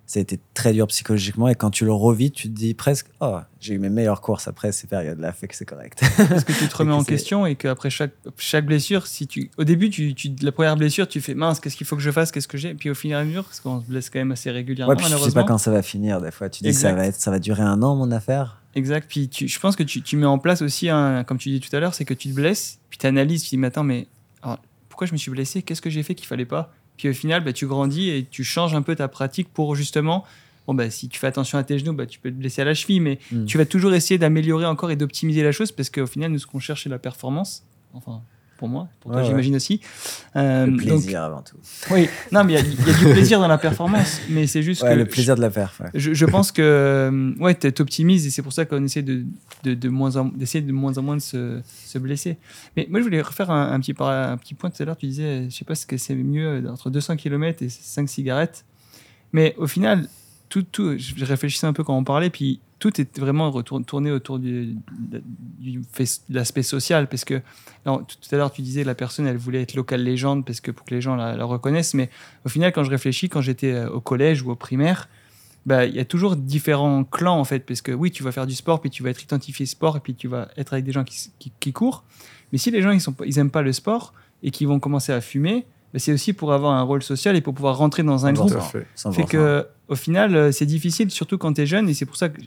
ça 0.08 0.20
a 0.20 0.22
été 0.22 0.38
très 0.54 0.72
dur 0.72 0.86
psychologiquement. 0.86 1.48
Et 1.48 1.56
quand 1.56 1.70
tu 1.70 1.84
le 1.84 1.92
revis, 1.92 2.30
tu 2.30 2.48
te 2.48 2.54
dis 2.54 2.74
presque, 2.74 3.08
oh, 3.20 3.38
j'ai 3.60 3.74
eu 3.74 3.78
mes 3.80 3.88
meilleures 3.88 4.20
courses 4.20 4.46
après 4.46 4.70
ces 4.70 4.86
périodes-là, 4.86 5.32
fait 5.32 5.48
que 5.48 5.56
c'est 5.56 5.64
correct. 5.64 6.00
parce 6.28 6.44
que 6.44 6.52
tu 6.52 6.68
te 6.68 6.76
remets 6.78 6.92
en 6.92 7.02
question 7.02 7.44
et 7.44 7.56
qu'après 7.56 7.90
chaque, 7.90 8.12
chaque 8.38 8.66
blessure, 8.66 9.06
si 9.08 9.26
tu, 9.26 9.50
au 9.58 9.64
début, 9.64 9.90
tu, 9.90 10.14
tu, 10.14 10.32
la 10.42 10.52
première 10.52 10.76
blessure, 10.76 11.08
tu 11.08 11.20
fais 11.20 11.34
mince, 11.34 11.58
qu'est-ce 11.58 11.74
qu'il 11.76 11.86
faut 11.88 11.96
que 11.96 12.02
je 12.02 12.12
fasse, 12.12 12.30
qu'est-ce 12.30 12.46
que 12.46 12.56
j'ai, 12.56 12.74
puis 12.74 12.88
au 12.88 12.94
fur 12.94 13.10
et 13.10 13.14
à 13.14 13.24
mesure, 13.24 13.42
parce 13.44 13.58
qu'on 13.58 13.80
se 13.80 13.86
blesse 13.86 14.08
quand 14.08 14.20
même 14.20 14.30
assez 14.30 14.50
régulièrement, 14.52 14.90
ouais, 14.92 14.96
puis 14.96 15.06
tu 15.12 15.18
sais 15.18 15.32
pas 15.32 15.42
quand 15.42 15.58
ça 15.58 15.72
va 15.72 15.82
finir, 15.82 16.20
des 16.20 16.30
fois. 16.30 16.48
Tu 16.50 16.62
dis, 16.62 16.72
ça 16.72 16.92
va, 16.92 17.06
être, 17.06 17.20
ça 17.20 17.32
va 17.32 17.40
durer 17.40 17.62
un 17.62 17.82
an, 17.82 17.96
mon 17.96 18.12
affaire. 18.12 18.60
Exact. 18.76 19.06
Puis 19.08 19.28
tu- 19.28 19.48
je 19.48 19.58
pense 19.58 19.74
que 19.74 19.82
tu, 19.82 20.02
tu 20.02 20.16
mets 20.16 20.26
en 20.26 20.38
place 20.38 20.62
aussi, 20.62 20.88
un, 20.88 21.24
comme 21.24 21.38
tu 21.38 21.48
dis 21.48 21.58
tout 21.60 21.74
à 21.74 21.80
l'heure, 21.80 21.94
c'est 21.94 22.04
que 22.04 22.14
tu 22.14 22.28
te 22.28 22.34
blesses, 22.34 22.78
puis 22.90 22.98
tu 22.98 23.06
analyses, 23.08 23.42
tu 23.42 23.48
dis, 23.50 23.56
mais 23.56 23.66
attends, 23.68 23.82
mais 23.82 24.06
alors, 24.42 24.58
pourquoi 24.88 25.08
je 25.08 25.12
me 25.12 25.18
suis 25.18 25.32
blessé? 25.32 25.62
Qu'est-ce 25.62 25.82
que 25.82 25.90
j'ai 25.90 26.04
fait 26.04 26.14
qu'il 26.14 26.26
fallait 26.28 26.44
pas? 26.44 26.72
Puis 26.96 27.08
au 27.08 27.12
final, 27.12 27.44
bah, 27.44 27.52
tu 27.52 27.66
grandis 27.66 28.10
et 28.10 28.24
tu 28.30 28.44
changes 28.44 28.74
un 28.74 28.82
peu 28.82 28.94
ta 28.96 29.08
pratique 29.08 29.48
pour 29.52 29.74
justement. 29.76 30.24
Bon, 30.66 30.74
bah, 30.74 30.90
si 30.90 31.08
tu 31.08 31.18
fais 31.20 31.26
attention 31.28 31.58
à 31.58 31.62
tes 31.64 31.78
genoux, 31.78 31.92
bah, 31.92 32.06
tu 32.06 32.18
peux 32.18 32.30
te 32.30 32.34
blesser 32.36 32.62
à 32.62 32.64
la 32.64 32.74
cheville, 32.74 33.00
mais 33.00 33.18
Mm. 33.30 33.44
tu 33.44 33.56
vas 33.58 33.66
toujours 33.66 33.94
essayer 33.94 34.18
d'améliorer 34.18 34.66
encore 34.66 34.90
et 34.90 34.96
d'optimiser 34.96 35.42
la 35.42 35.52
chose 35.52 35.70
parce 35.72 35.90
qu'au 35.90 36.06
final, 36.06 36.32
nous, 36.32 36.38
ce 36.38 36.46
qu'on 36.46 36.58
cherche, 36.58 36.82
c'est 36.84 36.88
la 36.88 36.98
performance. 36.98 37.62
Enfin, 37.94 38.22
pour 38.56 38.68
moi, 38.68 38.88
pour 39.00 39.10
toi, 39.10 39.20
Ouais, 39.20 39.22
ouais. 39.26 39.30
j'imagine 39.30 39.56
aussi. 39.56 39.80
Euh, 40.36 40.66
Le 40.66 40.72
donc, 40.72 40.80
plaisir 40.80 41.22
avant 41.22 41.42
tout. 41.42 41.56
oui, 41.90 42.08
non, 42.32 42.44
mais 42.44 42.54
il 42.54 42.56
y 42.56 42.58
a- 42.58 42.62
il 42.62 42.86
y, 42.86 42.90
a 42.90 42.98
du 42.98 43.04
plaisir 43.12 43.38
dans 43.40 43.48
la 43.48 43.58
performance, 43.58 44.20
mais 44.30 44.46
c'est 44.46 44.62
juste 44.62 44.82
Ouais, 44.82 44.90
que 44.94 44.98
le 44.98 45.04
plaisir 45.06 45.36
de 45.36 45.40
la 45.40 45.50
faire. 45.50 45.72
ouais. 45.80 45.90
je, 45.94 46.14
je 46.14 46.24
pense 46.26 46.52
que 46.52 46.62
euh, 46.62 47.32
ouais, 47.38 47.54
tu 47.54 47.72
t'optimises 47.72 48.26
et 48.26 48.30
c'est 48.30 48.42
pour 48.42 48.52
ça 48.52 48.64
qu'on 48.64 48.82
essaie 48.84 49.02
de, 49.02 49.24
de, 49.64 49.74
de 49.74 49.88
moins 49.88 50.16
en, 50.16 50.24
d'essayer 50.26 50.62
de 50.62 50.72
moins 50.72 50.96
en 50.98 51.02
moins 51.02 51.16
de 51.16 51.22
se, 51.22 51.60
se 51.84 51.98
blesser. 51.98 52.38
Mais 52.76 52.86
moi, 52.90 53.00
je 53.00 53.04
voulais 53.04 53.20
refaire 53.22 53.50
un, 53.50 53.72
un 53.72 53.80
petit, 53.80 53.94
par- 53.94 54.08
un 54.08 54.36
petit 54.36 54.54
point 54.54 54.70
tout 54.70 54.82
à 54.82 54.86
l'heure. 54.86 54.96
Tu 54.96 55.06
disais, 55.06 55.48
je 55.50 55.54
sais 55.56 55.64
pas 55.64 55.74
ce 55.74 55.86
que 55.86 55.96
c'est 55.96 56.14
mieux 56.14 56.46
euh, 56.64 56.70
entre 56.70 56.90
200 56.90 57.16
km 57.16 57.62
et 57.62 57.68
5 57.68 58.08
cigarettes. 58.08 58.64
Mais 59.32 59.54
au 59.58 59.66
final, 59.66 60.08
tout, 60.48 60.62
tout, 60.62 60.96
je 60.96 61.24
réfléchissais 61.24 61.66
un 61.66 61.72
peu 61.72 61.82
quand 61.84 61.96
on 61.96 62.04
parlait, 62.04 62.30
puis 62.30 62.60
tout 62.78 63.00
est 63.00 63.18
vraiment 63.18 63.50
retourné 63.50 63.84
tourné 63.84 64.10
autour 64.10 64.38
du, 64.38 64.76
de 65.14 65.22
l'aspect 66.28 66.62
social. 66.62 67.08
Parce 67.08 67.24
que 67.24 67.40
tout 67.84 68.28
à 68.32 68.36
l'heure, 68.36 68.52
tu 68.52 68.62
disais 68.62 68.84
la 68.84 68.94
personne, 68.94 69.26
elle 69.26 69.38
voulait 69.38 69.62
être 69.62 69.74
locale 69.74 70.02
légende 70.02 70.44
parce 70.44 70.60
que 70.60 70.70
pour 70.70 70.84
que 70.84 70.94
les 70.94 71.00
gens 71.00 71.16
la, 71.16 71.42
reconnaissent. 71.44 71.94
Mais 71.94 72.10
au 72.44 72.48
final, 72.48 72.72
quand 72.72 72.84
je 72.84 72.90
réfléchis, 72.90 73.28
quand 73.28 73.40
j'étais 73.40 73.72
euh, 73.72 73.90
au 73.90 74.00
collège 74.00 74.42
ou 74.42 74.50
au 74.50 74.56
primaire, 74.56 75.08
bah, 75.64 75.86
il 75.86 75.94
y 75.94 76.00
a 76.00 76.04
toujours 76.04 76.36
différents 76.36 77.02
clans 77.04 77.38
en 77.38 77.44
fait, 77.44 77.60
parce 77.60 77.82
que 77.82 77.92
oui, 77.92 78.10
tu 78.10 78.22
vas 78.22 78.30
faire 78.30 78.46
du 78.46 78.54
sport, 78.54 78.80
puis 78.80 78.90
tu 78.90 79.02
vas 79.02 79.10
être 79.10 79.22
identifié 79.22 79.66
sport, 79.66 79.96
et 79.96 80.00
puis 80.00 80.14
tu 80.14 80.28
vas 80.28 80.48
être 80.56 80.72
avec 80.72 80.84
des 80.84 80.92
gens 80.92 81.02
qui, 81.02 81.30
qui, 81.58 81.72
courent. 81.72 82.04
Mais 82.52 82.58
si 82.58 82.70
les 82.70 82.82
gens 82.82 82.92
ils 82.92 83.02
pas- 83.02 83.26
ils 83.26 83.50
pas 83.50 83.62
le 83.62 83.72
sport 83.72 84.14
et 84.44 84.52
qu'ils 84.52 84.68
vont 84.68 84.78
commencer 84.78 85.12
à 85.12 85.20
fumer, 85.20 85.66
c'est 85.96 86.12
aussi 86.12 86.32
pour 86.32 86.52
avoir 86.52 86.72
un 86.72 86.82
rôle 86.82 87.02
social 87.02 87.36
et 87.36 87.40
pour 87.40 87.54
pouvoir 87.54 87.76
rentrer 87.76 88.02
dans 88.02 88.26
un 88.26 88.32
Tout 88.32 88.46
groupe. 88.46 88.60
fait. 88.60 88.86
Fait 89.12 89.24
que 89.24 89.66
au 89.88 89.94
final, 89.94 90.34
euh, 90.34 90.52
c'est 90.52 90.66
difficile, 90.66 91.10
surtout 91.10 91.38
quand 91.38 91.52
tu 91.52 91.62
es 91.62 91.66
jeune, 91.66 91.88
et 91.88 91.94
c'est 91.94 92.06
pour 92.06 92.16
ça 92.16 92.28
que 92.28 92.40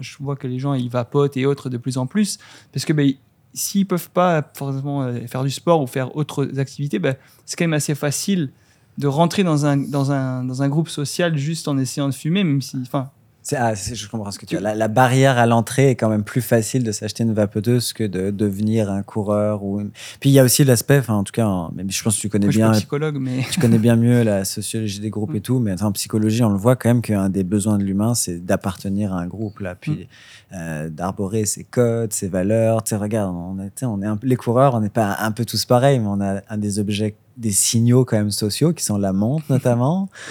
je 0.00 0.16
vois 0.20 0.36
que 0.36 0.46
les 0.46 0.58
gens 0.58 0.74
ils 0.74 0.90
vapotent 0.90 1.36
et 1.36 1.46
autres 1.46 1.70
de 1.70 1.78
plus 1.78 1.96
en 1.96 2.06
plus, 2.06 2.38
parce 2.72 2.84
que 2.84 2.92
ben, 2.92 3.12
s'ils 3.54 3.86
peuvent 3.86 4.10
pas 4.10 4.42
forcément 4.54 5.02
euh, 5.02 5.26
faire 5.26 5.42
du 5.42 5.50
sport 5.50 5.80
ou 5.80 5.86
faire 5.86 6.14
autres 6.16 6.58
activités, 6.58 6.98
ben, 6.98 7.16
c'est 7.46 7.56
quand 7.56 7.64
même 7.64 7.72
assez 7.72 7.94
facile 7.94 8.50
de 8.98 9.06
rentrer 9.06 9.42
dans 9.42 9.64
un, 9.64 9.78
dans, 9.78 10.12
un, 10.12 10.44
dans 10.44 10.62
un 10.62 10.68
groupe 10.68 10.88
social 10.88 11.36
juste 11.38 11.66
en 11.66 11.78
essayant 11.78 12.08
de 12.08 12.14
fumer, 12.14 12.44
même 12.44 12.60
si. 12.60 12.76
Enfin, 12.82 13.10
ah, 13.56 13.74
c'est- 13.74 13.94
je 13.94 14.08
comprends 14.08 14.30
ce 14.30 14.38
que 14.38 14.46
tu 14.46 14.56
as. 14.56 14.60
La, 14.60 14.74
la 14.74 14.88
barrière 14.88 15.38
à 15.38 15.46
l'entrée 15.46 15.90
est 15.90 15.94
quand 15.96 16.08
même 16.08 16.24
plus 16.24 16.40
facile 16.42 16.84
de 16.84 16.92
s'acheter 16.92 17.22
une 17.24 17.32
vapoteuse 17.34 17.92
que 17.92 18.04
de 18.04 18.30
devenir 18.30 18.90
un 18.90 19.02
coureur. 19.02 19.62
Ou... 19.64 19.82
Puis 20.20 20.30
il 20.30 20.32
y 20.32 20.38
a 20.38 20.44
aussi 20.44 20.64
l'aspect, 20.64 20.98
enfin 20.98 21.14
en 21.14 21.24
tout 21.24 21.32
cas, 21.32 21.46
en- 21.46 21.70
mais 21.74 21.84
je 21.88 22.02
pense 22.02 22.16
que 22.16 22.20
tu 22.20 22.28
connais 22.28 22.46
moi, 22.46 22.50
je 22.52 22.56
suis 22.58 22.62
bien, 22.62 22.72
psychologue, 22.72 23.18
mais. 23.20 23.44
tu 23.50 23.60
connais 23.60 23.78
bien 23.78 23.96
mieux 23.96 24.22
la 24.22 24.44
sociologie 24.46 25.00
des 25.00 25.10
groupes 25.10 25.32
Mm. 25.32 25.36
et 25.36 25.40
tout, 25.40 25.58
mais 25.58 25.82
en 25.82 25.92
psychologie, 25.92 26.42
on 26.44 26.50
le 26.50 26.56
voit 26.58 26.76
quand 26.76 26.88
même 26.90 27.02
qu'un 27.02 27.28
des 27.28 27.44
besoins 27.44 27.78
de 27.78 27.84
l'humain, 27.84 28.14
c'est 28.14 28.44
d'appartenir 28.44 29.12
à 29.12 29.18
un 29.20 29.26
groupe, 29.26 29.60
là, 29.60 29.74
puis 29.74 30.08
euh, 30.54 30.88
d'arborer 30.90 31.44
ses 31.44 31.64
codes, 31.64 32.12
ses 32.12 32.28
valeurs. 32.28 32.82
Tu 32.84 32.90
sais, 32.90 32.96
regarde, 32.96 33.34
on 33.34 33.56
on 33.84 34.02
est 34.02 34.06
un 34.06 34.18
les 34.22 34.36
coureurs, 34.36 34.74
on 34.74 34.80
n'est 34.80 34.88
pas 34.88 35.16
un 35.20 35.32
peu 35.32 35.44
tous 35.44 35.64
pareils, 35.64 35.98
mais 35.98 36.06
on 36.08 36.20
a 36.20 36.42
un 36.48 36.56
des 36.58 36.78
objets, 36.78 37.14
des 37.36 37.50
signaux 37.52 38.04
quand 38.04 38.16
même 38.16 38.30
sociaux 38.30 38.72
qui 38.72 38.84
sont 38.84 38.98
la 38.98 39.12
montre 39.12 39.44
notamment, 39.48 40.08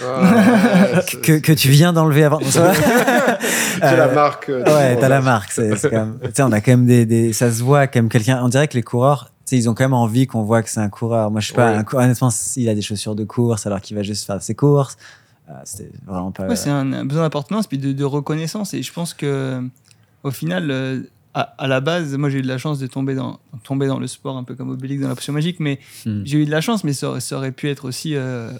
que, 1.22 1.38
que 1.38 1.52
tu 1.52 1.68
viens 1.68 1.92
d'enlever 1.92 2.24
avant. 2.24 2.38
C'est 2.50 3.96
la 3.96 4.08
Euh, 4.08 4.14
marque. 4.14 4.48
euh, 4.48 4.64
Ouais, 4.64 4.96
t'as 4.98 5.08
la 5.08 5.20
marque. 5.20 5.50
C'est, 5.52 5.76
c'est 5.76 5.90
quand 5.90 5.96
même, 6.06 6.18
tu 6.22 6.30
sais, 6.34 6.42
on 6.42 6.52
a 6.52 6.60
quand 6.60 6.72
même 6.72 6.86
des, 6.86 7.06
des- 7.06 7.32
ça 7.32 7.50
se 7.50 7.62
voit 7.62 7.86
quand 7.86 7.98
même 8.00 8.08
quelqu'un. 8.08 8.40
On 8.44 8.48
dirait 8.48 8.68
que 8.68 8.74
les 8.74 8.82
coureurs, 8.82 9.26
tu 9.44 9.50
sais, 9.50 9.56
ils 9.56 9.68
ont 9.68 9.74
quand 9.74 9.84
même 9.84 9.92
envie 9.94 10.26
qu'on 10.26 10.42
voit 10.42 10.62
que 10.62 10.70
c'est 10.70 10.80
un 10.80 10.88
coureur. 10.88 11.30
Moi, 11.30 11.40
je 11.40 11.46
suis 11.46 11.54
pas 11.54 11.72
Ouais. 11.72 11.76
un 11.78 11.84
coureur. 11.84 12.04
Honnêtement, 12.04 12.30
il 12.56 12.68
a 12.68 12.74
des 12.74 12.82
chaussures 12.82 13.14
de 13.14 13.24
course 13.24 13.66
alors 13.66 13.80
qu'il 13.80 13.96
va 13.96 14.02
juste 14.02 14.24
faire 14.26 14.40
ses 14.42 14.54
courses. 14.54 14.96
Euh, 15.48 15.52
c'était 15.64 15.90
vraiment 16.06 16.30
pas. 16.30 16.46
Ouais, 16.46 16.56
c'est 16.56 16.70
un, 16.70 16.92
un 16.92 17.04
besoin 17.04 17.24
d'appartenance 17.24 17.66
puis 17.66 17.78
de, 17.78 17.92
de 17.92 18.04
reconnaissance. 18.04 18.74
Et 18.74 18.82
je 18.82 18.92
pense 18.92 19.12
que 19.14 19.60
au 20.22 20.30
final, 20.30 20.70
euh, 20.70 21.00
à, 21.34 21.40
à 21.58 21.66
la 21.68 21.80
base, 21.80 22.14
moi 22.16 22.28
j'ai 22.30 22.38
eu 22.38 22.42
de 22.42 22.48
la 22.48 22.58
chance 22.58 22.78
de 22.78 22.86
tomber 22.86 23.14
dans, 23.14 23.40
tomber 23.64 23.86
dans 23.86 23.98
le 23.98 24.06
sport 24.06 24.36
un 24.36 24.44
peu 24.44 24.54
comme 24.54 24.70
Obélix 24.70 25.02
dans 25.02 25.08
la 25.08 25.14
potion 25.14 25.32
magique, 25.32 25.60
mais 25.60 25.78
Hmm. 26.06 26.22
j'ai 26.24 26.38
eu 26.42 26.44
de 26.44 26.50
la 26.50 26.60
chance, 26.60 26.84
mais 26.84 26.92
ça, 26.92 27.08
aurait- 27.10 27.20
ça 27.20 27.36
aurait 27.36 27.52
pu 27.52 27.68
être 27.68 27.86
aussi 27.86 28.14
euh, 28.14 28.50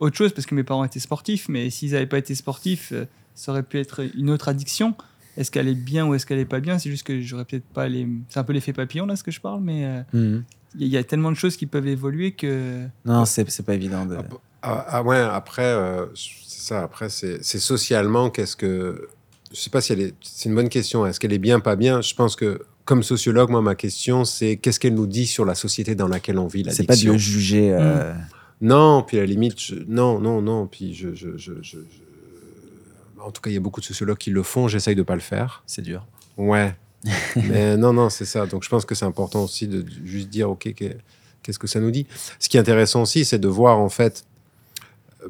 autre 0.00 0.16
chose 0.16 0.32
parce 0.32 0.46
que 0.46 0.54
mes 0.54 0.64
parents 0.64 0.84
étaient 0.84 1.00
sportifs. 1.00 1.48
Mais 1.48 1.70
s'ils 1.70 1.92
n'avaient 1.92 2.06
pas 2.06 2.18
été 2.18 2.34
sportifs, 2.34 2.92
euh, 2.92 3.04
ça 3.34 3.52
aurait 3.52 3.62
pu 3.62 3.78
être 3.78 4.02
une 4.16 4.30
autre 4.30 4.48
addiction. 4.48 4.94
Est-ce 5.36 5.50
qu'elle 5.50 5.66
est 5.68 5.74
bien 5.74 6.06
ou 6.06 6.14
est-ce 6.14 6.24
qu'elle 6.26 6.38
est 6.38 6.44
pas 6.44 6.60
bien? 6.60 6.78
C'est 6.78 6.90
juste 6.90 7.04
que 7.06 7.20
j'aurais 7.20 7.44
peut-être 7.44 7.64
pas 7.66 7.88
les. 7.88 8.06
C'est 8.28 8.38
un 8.38 8.44
peu 8.44 8.52
l'effet 8.52 8.72
papillon 8.72 9.04
là 9.06 9.16
ce 9.16 9.24
que 9.24 9.30
je 9.32 9.40
parle, 9.40 9.60
mais 9.60 9.84
euh, 9.84 10.02
Mhm. 10.12 10.44
il 10.76 10.80
y, 10.82 10.84
a- 10.84 10.86
il 10.86 10.92
y 10.92 10.96
a 10.96 11.04
tellement 11.04 11.30
de 11.32 11.36
choses 11.36 11.56
qui 11.56 11.66
peuvent 11.66 11.86
évoluer 11.88 12.32
que. 12.32 12.86
Non, 13.04 13.24
c'est, 13.24 13.48
c'est 13.50 13.64
pas 13.64 13.74
évident 13.74 14.06
de. 14.06 14.16
Ah, 14.62 14.86
ah 14.88 15.02
ouais, 15.02 15.18
après, 15.18 15.64
euh, 15.64 16.06
c'est 16.14 16.60
ça. 16.60 16.82
Après, 16.84 17.08
c'est 17.10 17.44
c'est 17.44 17.58
socialement, 17.58 18.30
qu'est-ce 18.30 18.56
que. 18.56 19.08
Je 19.54 19.60
sais 19.60 19.70
pas 19.70 19.80
si 19.80 19.92
elle 19.92 20.00
est. 20.00 20.14
C'est 20.20 20.48
une 20.48 20.54
bonne 20.54 20.68
question. 20.68 21.06
Est-ce 21.06 21.18
qu'elle 21.20 21.32
est 21.32 21.38
bien, 21.38 21.60
pas 21.60 21.76
bien? 21.76 22.02
Je 22.02 22.14
pense 22.14 22.34
que, 22.36 22.60
comme 22.84 23.02
sociologue, 23.02 23.50
moi, 23.50 23.62
ma 23.62 23.74
question, 23.76 24.24
c'est 24.24 24.56
qu'est-ce 24.56 24.80
qu'elle 24.80 24.94
nous 24.94 25.06
dit 25.06 25.26
sur 25.26 25.44
la 25.44 25.54
société 25.54 25.94
dans 25.94 26.08
laquelle 26.08 26.38
on 26.38 26.46
vit, 26.48 26.64
c'est 26.72 26.82
pas 26.86 26.94
de 26.96 27.18
juger. 27.18 27.72
euh, 27.72 28.12
Non, 28.60 29.02
puis 29.06 29.16
à 29.18 29.20
la 29.20 29.26
limite, 29.26 29.58
je- 29.60 29.76
non, 29.86 30.18
non, 30.18 30.42
non. 30.42 30.66
Puis 30.66 30.92
je, 30.94 31.14
je, 31.14 31.36
je, 31.36 31.52
je- 31.62 31.78
je- 31.78 33.22
En 33.22 33.30
tout 33.30 33.40
cas, 33.40 33.48
il 33.50 33.54
y 33.54 33.56
a 33.56 33.60
beaucoup 33.60 33.80
de 33.80 33.86
sociologues 33.86 34.18
qui 34.18 34.30
le 34.30 34.42
font. 34.42 34.68
J'essaye 34.68 34.94
de 34.96 35.02
pas 35.02 35.14
le 35.14 35.20
faire. 35.20 35.62
C'est 35.66 35.82
dur. 35.82 36.06
Ouais. 36.36 36.74
Mais 37.36 37.76
non, 37.76 37.92
non, 37.92 38.10
c'est 38.10 38.24
ça. 38.26 38.46
Donc 38.46 38.64
je 38.64 38.68
pense 38.68 38.84
que 38.84 38.94
c'est 38.94 39.04
important 39.06 39.44
aussi 39.44 39.66
de 39.68 39.84
juste 40.04 40.28
dire, 40.30 40.50
OK, 40.50 40.72
qu'est- 40.74 40.98
qu'est-ce 41.42 41.58
que 41.58 41.66
ça 41.66 41.78
nous 41.80 41.90
dit? 41.90 42.06
Ce 42.38 42.48
qui 42.48 42.56
est 42.56 42.60
intéressant 42.60 43.02
aussi, 43.02 43.24
c'est 43.24 43.38
de 43.38 43.48
voir 43.48 43.78
en 43.78 43.88
fait 43.88 44.24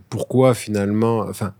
pourquoi 0.08 0.54
finalement, 0.54 1.20
enfin, 1.20 1.54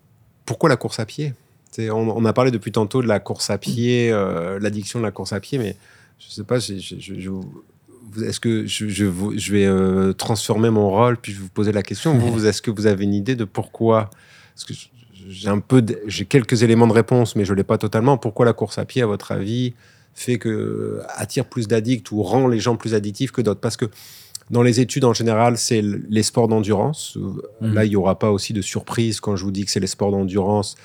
pourquoi 0.47 0.69
la 0.69 0.77
course 0.77 0.99
à 0.99 1.07
pied? 1.07 1.35
On, 1.79 2.09
on 2.17 2.25
a 2.25 2.33
parlé 2.33 2.51
depuis 2.51 2.73
tantôt 2.73 3.03
de 3.03 3.07
la 3.09 3.21
course 3.21 3.51
à 3.51 3.59
pied, 3.59 4.11
euh, 4.13 4.59
l'addiction 4.61 4.99
de 5.01 5.05
la 5.05 5.11
course 5.11 5.33
à 5.33 5.41
pied, 5.41 5.59
mais 5.59 5.77
je 6.19 6.33
sais 6.33 6.45
pas, 6.45 6.57
est-ce 6.59 8.39
que 8.41 8.67
je, 8.67 8.89
je, 8.89 9.05
vous- 9.05 9.37
je 9.37 9.53
vais 9.53 9.67
euh, 9.67 10.13
transformer 10.13 10.71
mon 10.71 10.89
rôle 10.91 11.17
puis 11.17 11.33
je 11.33 11.39
vais 11.39 11.43
vous 11.45 11.49
poser 11.51 11.73
la 11.73 11.83
question 11.83 12.15
vous, 12.17 12.33
vous- 12.33 12.47
est-ce 12.47 12.63
que 12.63 12.71
vous 12.71 12.87
avez 12.87 13.05
une 13.05 13.15
idée 13.15 13.35
de 13.37 13.45
pourquoi? 13.45 14.11
Parce 14.55 14.65
que 14.65 14.75
j'ai 15.29 15.49
un 15.49 15.59
peu, 15.59 15.83
j'ai 16.07 16.27
quelques 16.27 16.63
éléments 16.63 16.87
de 16.87 16.93
réponse, 16.93 17.35
mais 17.35 17.45
je 17.45 17.55
l'ai 17.55 17.65
pas 17.65 17.79
totalement. 17.79 18.19
Pourquoi 18.19 18.45
la 18.45 18.53
course 18.53 18.79
à 18.79 18.85
pied, 18.85 19.03
à 19.03 19.07
votre 19.07 19.33
avis, 19.33 19.73
fait 20.15 20.39
que 20.39 21.01
attire 21.17 21.47
plus 21.47 21.67
d'addicts 21.67 22.13
ou 22.13 22.23
rend 22.23 22.47
les 22.47 22.61
gens 22.61 22.77
plus 22.77 22.95
addictifs 22.95 23.33
que 23.33 23.41
d'autres? 23.41 23.61
Parce 23.61 23.77
que 23.79 23.87
dans 24.51 24.63
les 24.63 24.79
études, 24.81 25.05
en 25.05 25.15
général, 25.15 25.57
c'est 25.57 25.83
les 25.83 26.23
sports 26.23 26.47
d'endurance. 26.49 27.17
Mhm. 27.63 27.75
Là, 27.75 27.85
il 27.87 27.89
n'y 27.89 27.97
aura 27.97 28.19
pas 28.19 28.31
aussi 28.31 28.53
de 28.53 28.61
surprise 28.61 29.19
quand 29.19 29.35
je 29.35 29.45
vous 29.45 29.51
dis 29.51 29.65
que 29.65 29.71
c'est 29.71 29.81
les 29.81 29.87
sports 29.87 30.11
d'endurance. 30.11 30.77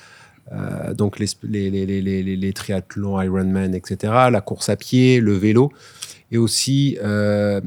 Euh, 0.52 0.94
donc 0.94 1.18
les, 1.18 1.26
les, 1.44 1.70
les, 1.70 1.86
les, 1.86 2.00
les- 2.02 2.36
les 2.36 2.52
triathlons, 2.52 3.20
Ironman, 3.20 3.74
etc. 3.74 4.12
La 4.30 4.40
course 4.40 4.68
à 4.68 4.76
pied, 4.76 5.20
le 5.20 5.34
vélo. 5.34 5.70
Et 6.32 6.38
aussi, 6.38 6.98
euh, 7.02 7.60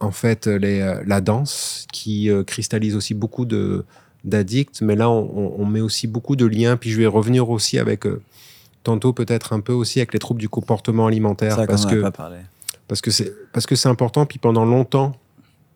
en 0.00 0.10
fait, 0.12 0.46
les, 0.46 0.80
euh, 0.80 1.02
la 1.06 1.20
danse 1.20 1.86
qui 1.92 2.30
euh, 2.30 2.42
cristallise 2.44 2.96
aussi 2.96 3.14
beaucoup 3.14 3.44
de 3.44 3.84
d'addicts. 4.24 4.80
Mais 4.82 4.94
là, 4.96 5.10
on, 5.10 5.66
met 5.66 5.80
aussi 5.80 6.06
beaucoup 6.06 6.36
de 6.36 6.46
liens. 6.46 6.76
Puis 6.76 6.90
je 6.90 6.98
vais 6.98 7.06
revenir 7.06 7.50
aussi 7.50 7.78
avec, 7.78 8.04
tantôt 8.84 9.12
peut-être 9.12 9.52
un 9.52 9.60
peu 9.60 9.72
aussi 9.72 9.98
avec 9.98 10.12
les 10.12 10.18
troubles 10.20 10.40
du 10.40 10.48
comportement 10.48 11.06
alimentaire. 11.08 11.56
Ça, 11.56 11.66
parce 11.66 11.86
que 11.86 12.00
parce 12.88 13.00
que 13.00 13.10
c'est 13.10 13.32
parce 13.52 13.66
que 13.66 13.74
c'est 13.74 13.88
important 13.88 14.24
puis 14.26 14.38
pendant 14.38 14.64
longtemps 14.64 15.12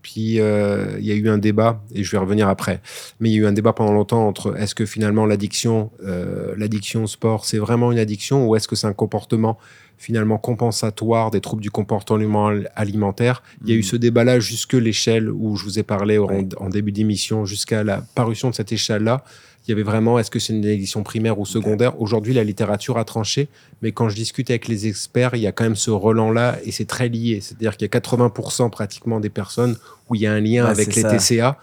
puis 0.06 0.38
euh, 0.38 0.98
il 1.00 1.04
y 1.04 1.10
a 1.10 1.16
eu 1.16 1.28
un 1.28 1.38
débat 1.38 1.82
et 1.92 2.04
je 2.04 2.10
vais 2.12 2.18
revenir 2.18 2.48
après 2.48 2.80
mais 3.18 3.28
il 3.28 3.32
y 3.34 3.38
a 3.38 3.40
eu 3.42 3.46
un 3.46 3.52
débat 3.52 3.72
pendant 3.72 3.92
longtemps 3.92 4.24
entre 4.28 4.56
est-ce 4.56 4.74
que 4.76 4.86
finalement 4.86 5.26
l'addiction 5.26 5.90
euh, 6.04 6.54
l'addiction 6.56 7.02
au 7.02 7.06
sport 7.08 7.44
c'est 7.44 7.58
vraiment 7.58 7.90
une 7.90 7.98
addiction 7.98 8.46
ou 8.46 8.54
est-ce 8.54 8.68
que 8.68 8.76
c'est 8.76 8.86
un 8.86 8.92
comportement 8.92 9.58
finalement 9.98 10.38
compensatoire 10.38 11.30
des 11.32 11.40
troubles 11.40 11.62
du 11.62 11.70
comportement 11.70 12.48
al- 12.48 12.70
alimentaire? 12.76 13.42
Il 13.64 13.70
y 13.70 13.72
a 13.72 13.76
eu 13.76 13.78
Mhm. 13.78 13.82
ce 13.84 13.96
débat 13.96 14.24
là 14.24 14.38
jusque 14.38 14.74
l'échelle 14.74 15.28
où 15.30 15.56
je 15.56 15.64
vous 15.64 15.78
ai 15.78 15.82
parlé 15.82 16.18
en, 16.18 16.68
début 16.68 16.92
d'émission 16.92 17.44
jusqu'à 17.46 17.82
la 17.82 18.02
parution 18.14 18.50
de 18.50 18.54
cette 18.54 18.70
échelle 18.72 19.02
là 19.04 19.24
il 19.66 19.70
y 19.70 19.72
avait 19.72 19.82
vraiment 19.82 20.18
est-ce 20.18 20.30
que 20.30 20.38
c'est 20.38 20.52
une 20.52 20.64
addiction 20.64 21.02
primaire 21.02 21.38
ou 21.38 21.46
secondaire? 21.46 22.00
Aujourd'hui 22.00 22.34
la 22.34 22.44
littérature 22.44 22.98
a 22.98 23.04
tranché 23.04 23.48
mais 23.82 23.92
quand 23.92 24.08
je 24.08 24.14
discute 24.14 24.50
avec 24.50 24.68
les 24.68 24.86
experts, 24.86 25.30
il 25.34 25.40
y 25.40 25.46
a 25.46 25.52
quand 25.52 25.64
même 25.64 25.76
ce 25.76 25.90
relent-là 25.90 26.58
et 26.64 26.72
c'est 26.72 26.84
très 26.86 27.08
lié. 27.08 27.40
C'est-à-dire 27.42 27.76
qu'il 27.76 27.88
y 27.92 27.96
a 27.96 28.00
80% 28.00 28.70
pratiquement 28.70 29.20
des 29.20 29.28
personnes 29.30 29.76
où 30.08 30.14
il 30.14 30.20
y 30.20 30.26
a 30.26 30.32
un 30.32 30.40
lien 30.40 30.64
Ouais, 30.64 30.70
avec 30.70 30.94
les 30.94 31.02
ça. 31.02 31.16
TCA. 31.16 31.58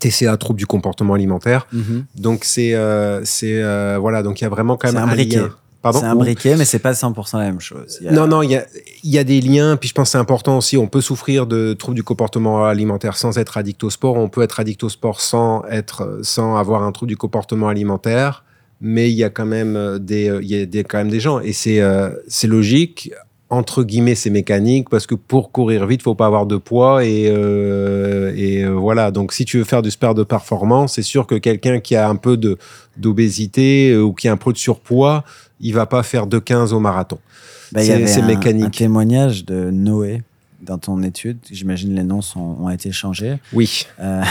TCA, 0.00 0.36
trouble 0.36 0.58
du 0.58 0.66
comportement 0.66 1.14
alimentaire. 1.14 1.66
Mhm. 1.72 2.06
Donc 2.16 2.44
c'est 2.44 2.72
c'est 2.72 3.24
c'est 3.24 3.62
euh, 3.62 3.98
voilà 4.00 4.22
donc 4.22 4.40
il 4.40 4.44
y 4.44 4.46
a 4.46 4.50
vraiment 4.50 4.76
quand 4.76 4.92
même 4.92 5.08
un 5.08 5.14
lien. 5.14 5.50
Pardon 5.82 5.98
C'est 6.00 6.06
un 6.06 6.14
briquet, 6.14 6.56
mais 6.56 6.64
c'est 6.64 6.78
pas 6.78 6.92
100% 6.92 7.38
la 7.38 7.44
même 7.46 7.60
chose. 7.60 7.98
Il 8.00 8.06
y 8.06 8.08
a- 8.08 8.12
non, 8.12 8.28
non, 8.28 8.42
il 8.42 8.50
y 8.52 8.56
a, 8.56 8.64
il 9.02 9.10
y 9.10 9.18
a 9.18 9.24
des 9.24 9.40
liens. 9.40 9.76
Puis 9.76 9.88
je 9.88 9.94
pense 9.94 10.08
que 10.08 10.12
c'est 10.12 10.18
important 10.18 10.56
aussi. 10.58 10.76
On 10.78 10.86
peut 10.86 11.00
souffrir 11.00 11.46
de 11.48 11.72
troubles 11.72 11.96
du 11.96 12.04
comportement 12.04 12.64
alimentaire 12.64 13.16
sans 13.16 13.36
être 13.36 13.56
addict 13.56 13.82
au 13.82 13.90
sport. 13.90 14.16
On 14.16 14.28
peut 14.28 14.42
être 14.42 14.60
addict 14.60 14.82
au 14.84 14.88
sport 14.88 15.20
sans, 15.20 15.64
être, 15.64 16.20
sans 16.22 16.56
avoir 16.56 16.84
un 16.84 16.92
trouble 16.92 17.08
du 17.10 17.16
comportement 17.16 17.68
alimentaire. 17.68 18.44
Mais 18.80 19.10
il 19.10 19.14
y 19.16 19.24
a 19.24 19.30
quand 19.30 19.46
même 19.46 19.76
euh, 19.76 19.98
des, 19.98 20.28
euh, 20.28 20.40
il 20.42 20.48
y 20.50 20.60
a 20.60 20.66
des, 20.66 20.82
quand 20.84 20.98
même 20.98 21.10
des 21.10 21.20
gens. 21.20 21.40
Et 21.40 21.52
c'est 21.52 21.80
euh, 21.80 22.10
c'est 22.28 22.48
logique. 22.48 23.12
Entre 23.54 23.84
guillemets, 23.84 24.14
c'est 24.14 24.30
mécanique 24.30 24.88
parce 24.88 25.06
que 25.06 25.14
pour 25.14 25.52
courir 25.52 25.86
vite, 25.86 26.02
faut 26.02 26.14
pas 26.14 26.24
avoir 26.24 26.46
de 26.46 26.56
poids. 26.56 27.04
Et, 27.04 27.26
euh, 27.28 28.32
et 28.34 28.64
euh, 28.64 28.70
voilà. 28.70 29.10
Donc, 29.10 29.34
si 29.34 29.44
tu 29.44 29.58
veux 29.58 29.64
faire 29.64 29.82
du 29.82 29.90
sport 29.90 30.14
de 30.14 30.22
performance, 30.22 30.94
c'est 30.94 31.02
sûr 31.02 31.26
que 31.26 31.34
quelqu'un 31.34 31.78
qui 31.78 31.94
a 31.94 32.08
un 32.08 32.16
peu 32.16 32.38
de- 32.38 32.56
d'obésité 32.96 33.90
euh, 33.90 34.00
ou 34.02 34.14
qui 34.14 34.26
a 34.28 34.32
un 34.32 34.38
peu 34.38 34.54
de 34.54 34.58
surpoids, 34.58 35.22
il 35.60 35.74
va 35.74 35.84
pas 35.84 36.02
faire 36.02 36.26
2,15 36.26 36.72
au 36.72 36.80
marathon. 36.80 37.18
Bah, 37.72 37.84
il 37.84 37.90
y 38.02 38.08
C'est- 38.08 38.22
mécanique. 38.22 38.64
un 38.64 38.70
témoignage 38.70 39.44
de 39.44 39.70
Noé 39.70 40.22
dans 40.62 40.78
ton 40.78 41.02
étude. 41.02 41.36
J'imagine 41.50 41.94
les 41.94 42.04
noms 42.04 42.22
sont- 42.22 42.56
ont 42.58 42.70
été 42.70 42.90
changés. 42.90 43.36
Oui. 43.52 43.86
Euh, 44.00 44.22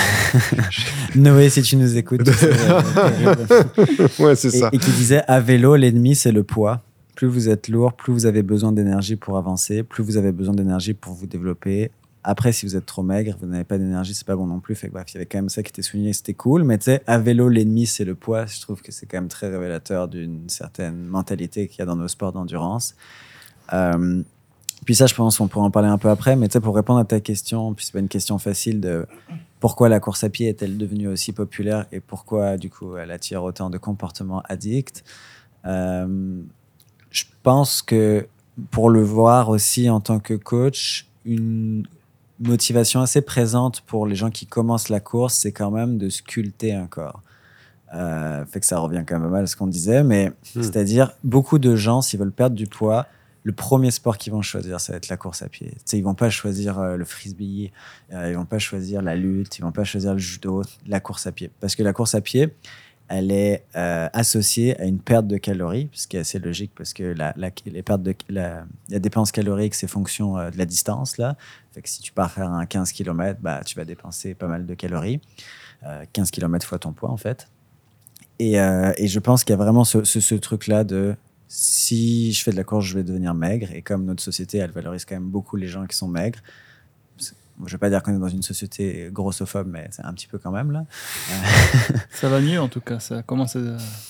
Noé, 1.16 1.50
si 1.52 1.62
tu 1.62 1.76
nous 1.76 1.96
écoutes. 1.96 2.24
tu 2.26 2.32
sais, 2.34 2.50
ouais, 4.24 4.36
c'est 4.36 4.58
et, 4.58 4.64
et 4.72 4.78
qui 4.80 4.92
disait 4.92 5.22
à 5.28 5.40
vélo, 5.40 5.76
l'ennemi, 5.76 6.16
c'est 6.16 6.32
le 6.32 6.42
poids. 6.44 6.82
Plus 7.22 7.28
vous 7.28 7.50
êtes 7.50 7.68
lourd, 7.68 7.94
plus 7.94 8.12
vous 8.12 8.26
avez 8.26 8.42
besoin 8.42 8.72
d'énergie 8.72 9.16
pour 9.16 9.38
avancer, 9.38 9.84
plus 9.84 10.04
vous 10.04 10.18
avez 10.18 10.32
besoin 10.32 10.56
d'énergie 10.56 10.96
pour 10.96 11.14
vous 11.14 11.28
développer. 11.28 11.92
Après, 12.24 12.52
si 12.52 12.66
vous 12.66 12.76
êtes 12.76 12.88
trop 12.88 13.04
maigre, 13.04 13.38
vous 13.40 13.46
n'avez 13.46 13.64
pas 13.64 13.78
d'énergie, 13.78 14.16
c'est 14.16 14.26
pas 14.26 14.36
bon 14.36 14.48
non 14.48 14.60
plus. 14.60 14.74
Fait 14.74 14.88
que, 14.88 14.94
bref, 14.94 15.06
il 15.10 15.14
y 15.14 15.18
avait 15.18 15.28
quand 15.28 15.38
même 15.38 15.50
ça 15.50 15.62
qui 15.62 15.70
était 15.70 15.84
souligné, 15.84 16.14
c'était 16.14 16.34
cool. 16.34 16.64
Mais 16.64 16.80
tu 16.80 16.86
sais, 16.86 17.04
à 17.06 17.20
vélo, 17.20 17.48
l'ennemi, 17.48 17.86
c'est 17.86 18.06
le 18.06 18.16
poids. 18.16 18.48
Je 18.48 18.60
trouve 18.60 18.82
que 18.82 18.92
c'est 18.92 19.06
quand 19.06 19.18
même 19.18 19.28
très 19.28 19.52
révélateur 19.52 20.08
d'une 20.08 20.50
certaine 20.50 21.06
mentalité 21.06 21.68
qu'il 21.68 21.78
y 21.78 21.82
a 21.84 21.86
dans 21.86 21.96
nos 21.96 22.08
sports 22.08 22.32
d'endurance. 22.32 22.96
Euh, 23.72 24.24
puis 24.84 24.96
ça, 24.96 25.06
je 25.06 25.14
pense 25.14 25.38
qu'on 25.38 25.48
pourra 25.48 25.66
en 25.66 25.70
parler 25.70 25.90
un 25.90 26.00
peu 26.00 26.10
après. 26.10 26.36
Mais 26.36 26.48
tu 26.48 26.54
sais, 26.54 26.60
pour 26.60 26.76
répondre 26.76 27.02
à 27.02 27.06
ta 27.06 27.20
question, 27.20 27.76
puis 27.76 27.86
c'est 27.86 27.94
pas 27.94 28.00
une 28.00 28.10
question 28.10 28.40
facile 28.40 28.82
de 28.82 29.06
pourquoi 29.60 29.90
la 29.90 30.00
course 30.00 30.24
à 30.24 30.30
pied 30.30 30.48
est-elle 30.50 30.76
devenue 30.76 31.08
aussi 31.08 31.34
populaire 31.34 31.86
et 31.92 32.00
pourquoi, 32.00 32.58
du 32.58 32.72
coup, 32.72 32.98
elle 32.98 33.12
attire 33.12 33.44
autant 33.44 33.70
de 33.70 33.78
comportements 33.78 34.42
addicts. 34.50 35.04
Euh, 35.68 36.42
je 37.12 37.26
pense 37.44 37.82
que 37.82 38.28
pour 38.72 38.90
le 38.90 39.04
voir 39.04 39.50
aussi 39.50 39.90
en 39.90 40.00
tant 40.00 40.20
que 40.20 40.34
coach, 40.34 41.08
une 41.26 41.86
motivation 42.40 43.02
assez 43.02 43.22
présente 43.22 43.82
pour 43.82 44.08
les 44.08 44.16
gens 44.16 44.32
qui 44.32 44.48
commencent 44.48 44.90
la 44.90 45.00
course, 45.00 45.36
c'est 45.36 45.52
quand 45.52 45.72
même 45.72 45.98
de 45.98 46.10
sculpter 46.10 46.74
un 46.74 46.88
corps. 46.88 47.22
Euh, 47.94 48.46
fait 48.46 48.62
que 48.62 48.66
ça 48.66 48.80
revient 48.80 49.04
quand 49.06 49.20
même 49.20 49.30
mal 49.30 49.44
à 49.44 49.48
ce 49.48 49.56
qu'on 49.56 49.68
disait, 49.68 50.04
mais 50.04 50.30
Hmm. 50.56 50.64
c'est-à-dire 50.64 51.12
beaucoup 51.24 51.60
de 51.60 51.76
gens, 51.76 52.02
s'ils 52.02 52.20
veulent 52.20 52.32
perdre 52.32 52.56
du 52.56 52.66
poids, 52.66 53.06
le 53.44 53.52
premier 53.52 53.92
sport 53.92 54.18
qu'ils 54.18 54.32
vont 54.32 54.42
choisir, 54.42 54.80
ça 54.80 54.94
va 54.94 54.98
être 54.98 55.10
la 55.10 55.18
course 55.18 55.42
à 55.42 55.50
pied. 55.50 55.74
Sais, 55.84 55.98
ils 55.98 56.04
vont 56.04 56.14
pas 56.14 56.30
choisir 56.30 56.80
euh, 56.80 56.96
le 56.96 57.06
frisbee, 57.06 57.72
euh, 58.14 58.30
ils 58.30 58.36
vont 58.36 58.46
pas 58.46 58.60
choisir 58.60 59.02
la 59.02 59.16
lutte, 59.16 59.58
ils 59.58 59.62
vont 59.62 59.72
pas 59.72 59.84
choisir 59.84 60.14
le 60.14 60.20
judo, 60.20 60.64
la 60.88 61.00
course 61.00 61.26
à 61.28 61.32
pied. 61.32 61.50
Parce 61.60 61.76
que 61.76 61.84
la 61.84 61.92
course 61.92 62.16
à 62.16 62.22
pied, 62.22 62.54
elle 63.12 63.30
est 63.32 63.66
euh, 63.76 64.08
associée 64.14 64.80
à 64.80 64.86
une 64.86 65.00
perte 65.00 65.28
de 65.28 65.36
calories, 65.36 65.90
ce 65.92 66.08
qui 66.08 66.16
est 66.16 66.22
assez 66.22 66.40
logique 66.40 66.72
parce 66.74 66.94
que 66.94 67.04
la, 67.04 67.34
la, 67.36 67.50
les 67.66 67.84
pertes 67.84 68.04
de, 68.04 68.16
la, 68.30 68.64
dépense 68.88 69.34
calorique, 69.34 69.76
c'est 69.76 69.88
fonction 69.88 70.38
euh, 70.38 70.50
de 70.50 70.58
la 70.58 70.66
distance. 70.66 71.18
Là. 71.18 71.36
Fait 71.74 71.82
que 71.82 71.90
si 71.90 72.02
tu 72.02 72.14
pars 72.14 72.32
faire 72.32 72.50
un 72.50 72.66
15 72.66 72.94
km, 72.94 73.42
bah, 73.42 73.62
tu 73.66 73.76
vas 73.76 73.84
dépenser 73.84 74.34
pas 74.34 74.48
mal 74.48 74.66
de 74.66 74.74
calories. 74.76 75.20
Euh, 75.84 76.06
15 76.14 76.32
km 76.32 76.66
fois 76.66 76.80
ton 76.80 76.94
poids, 76.94 77.10
en 77.10 77.18
fait. 77.18 77.50
Et, 78.40 78.62
euh, 78.62 78.94
et 78.96 79.08
je 79.08 79.20
pense 79.20 79.44
qu'il 79.44 79.52
y 79.52 79.60
a 79.60 79.62
vraiment 79.62 79.84
ce, 79.84 80.06
ce, 80.06 80.22
ce 80.22 80.36
truc-là 80.36 80.86
de 80.86 81.16
si 81.50 82.32
je 82.32 82.42
fais 82.44 82.52
de 82.52 82.56
la 82.56 82.64
course, 82.64 82.86
je 82.86 82.96
vais 82.96 83.04
devenir 83.04 83.34
maigre. 83.34 83.68
Et 83.74 83.82
comme 83.82 84.06
notre 84.06 84.24
société, 84.24 84.60
elle 84.60 84.72
valorise 84.72 85.04
quand 85.04 85.16
même 85.16 85.30
beaucoup 85.30 85.58
les 85.58 85.68
gens 85.68 85.86
qui 85.86 85.98
sont 85.98 86.08
maigres. 86.08 86.40
Je 87.62 87.66
ne 87.66 87.72
vais 87.72 87.78
pas 87.78 87.90
dire 87.90 88.02
qu'on 88.04 88.16
est 88.16 88.20
dans 88.20 88.28
une 88.28 88.42
société 88.42 89.10
grossophobe, 89.12 89.68
mais 89.70 89.88
c'est 89.92 90.04
un 90.04 90.14
petit 90.14 90.28
peu 90.28 90.38
quand 90.40 90.52
même 90.52 90.72
là. 90.72 90.86
Ça 92.12 92.30
va 92.30 92.40
mieux 92.40 92.60
en 92.60 92.68
tout 92.68 92.82
cas, 92.82 93.00
ça 93.00 93.22
commence 93.24 93.56
à. 93.56 93.60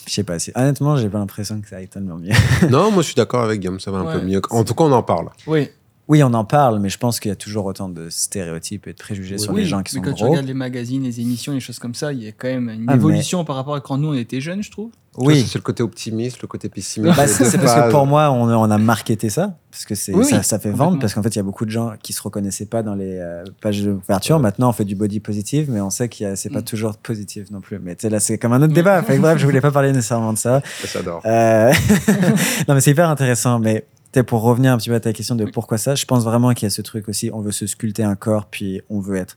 Je 0.08 0.14
sais 0.14 0.24
pas. 0.24 0.40
si- 0.40 0.52
Honnêtement, 0.56 0.96
j'ai 0.98 1.10
pas 1.10 1.20
l'impression 1.20 1.60
que 1.62 1.68
ça 1.68 1.78
aille 1.78 1.88
tellement 1.88 2.18
mieux. 2.18 2.32
non, 2.70 2.92
moi 2.92 3.02
je 3.02 3.08
suis 3.08 3.16
d'accord 3.16 3.44
avec 3.44 3.60
Guillaume, 3.60 3.80
ça 3.80 3.92
va 3.92 4.00
un 4.00 4.06
Ouais. 4.06 4.20
peu 4.20 4.26
mieux. 4.26 4.42
En 4.50 4.64
tout 4.64 4.74
cas, 4.74 4.84
on 4.86 4.92
en 4.92 5.04
parle. 5.04 5.30
Oui, 5.48 5.70
Oui, 6.08 6.24
on 6.24 6.34
en 6.34 6.44
parle, 6.46 6.80
mais 6.80 6.90
je 6.90 6.98
pense 6.98 7.20
qu'il 7.20 7.30
y 7.30 7.32
a 7.32 7.36
toujours 7.38 7.66
autant 7.66 7.88
de 7.88 8.10
stéréotypes 8.10 8.88
et 8.88 8.94
de 8.94 8.98
préjugés 8.98 9.38
sur 9.38 9.54
oui, 9.54 9.62
les 9.62 9.68
gens 9.68 9.82
qui 9.84 9.96
mais 9.96 10.04
sont 10.04 10.10
quand 10.10 10.16
tu 10.16 10.24
gros. 10.24 10.32
regardes 10.32 10.48
les 10.48 10.54
magazines, 10.54 11.04
les 11.04 11.22
émissions, 11.22 11.54
les 11.54 11.60
choses 11.62 11.80
comme 11.80 11.96
ça, 11.96 12.12
il 12.12 12.22
y 12.24 12.28
a 12.28 12.32
quand 12.32 12.48
même 12.50 12.70
une 12.70 12.86
Ah, 12.88 12.94
mais- 12.94 12.96
évolution 12.96 13.46
par 13.46 13.56
rapport 13.56 13.76
à 13.76 13.82
quand 13.82 13.98
nous 13.98 14.10
on 14.10 14.14
était 14.14 14.42
jeunes, 14.42 14.62
je 14.64 14.72
trouve. 14.72 14.92
Oui. 15.18 15.46
C'est 15.46 15.58
le 15.58 15.64
côté 15.64 15.84
optimiste, 15.84 16.42
le 16.42 16.48
côté 16.48 16.70
pessimiste. 16.70 17.18
Bah, 17.18 17.28
c'est 17.28 17.58
parce 17.58 17.76
que 17.76 17.92
pour 17.92 18.06
moi, 18.06 18.32
on, 18.32 18.50
on 18.50 18.72
a 18.72 18.78
marketé 18.78 19.30
ça, 19.30 19.58
parce 19.70 19.84
que 19.86 19.94
c'est, 19.94 20.14
Oui, 20.14 20.26
ça, 20.26 20.58
fait 20.58 20.72
vendre, 20.72 21.00
parce 21.00 21.14
qu'en 21.14 21.22
fait, 21.22 21.30
il 21.30 21.36
y 21.36 21.40
a 21.40 21.44
beaucoup 21.44 21.66
de 21.66 21.70
gens 21.70 21.94
qui 22.02 22.14
se 22.14 22.22
reconnaissaient 22.22 22.66
pas 22.66 22.82
dans 22.82 22.96
les 22.96 23.18
euh, 23.20 23.44
pages 23.62 23.82
d'ouverture. 23.84 24.40
Maintenant, 24.40 24.70
on 24.70 24.74
fait 24.74 24.86
du 24.86 24.96
body 24.96 25.20
positive, 25.20 25.70
mais 25.70 25.82
on 25.82 25.90
sait 25.90 26.08
que 26.08 26.36
c'est 26.36 26.50
pas 26.50 26.62
Mm. 26.62 26.66
toujours 26.66 26.98
positif 26.98 27.52
non 27.52 27.60
plus. 27.60 27.80
Mais 27.80 27.96
tu 27.96 28.04
sais, 28.04 28.10
là, 28.10 28.20
c'est 28.22 28.38
comme 28.38 28.54
un 28.54 28.62
autre 28.62 28.74
débat. 28.74 29.02
Fait 29.04 29.18
que 29.18 29.22
bref, 29.22 29.38
je 29.38 29.46
voulais 29.46 29.62
pas 29.62 29.72
parler 29.72 29.92
nécessairement 29.92 30.32
de 30.34 30.38
ça. 30.38 30.62
J'adore. 30.94 31.22
Euh, 31.26 31.74
non, 32.68 32.76
mais 32.76 32.80
c'est 32.82 32.92
hyper 32.92 33.10
intéressant. 33.10 33.60
Mais 33.60 33.86
pour 34.28 34.42
revenir 34.42 34.74
un 34.74 34.78
petit 34.78 34.90
peu 34.90 34.96
à 34.96 35.00
ta 35.00 35.14
question 35.14 35.36
de 35.36 35.46
pourquoi 35.46 35.78
ça, 35.78 35.96
je 35.96 36.06
pense 36.06 36.24
vraiment 36.24 36.54
qu'il 36.54 36.66
y 36.66 36.68
a 36.68 36.70
ce 36.70 36.82
truc 36.82 37.08
aussi. 37.10 37.32
On 37.34 37.42
veut 37.42 37.52
se 37.52 37.66
sculpter 37.68 38.04
un 38.04 38.16
corps, 38.16 38.46
puis 38.46 38.82
on 38.90 39.00
veut 39.00 39.16
être, 39.16 39.36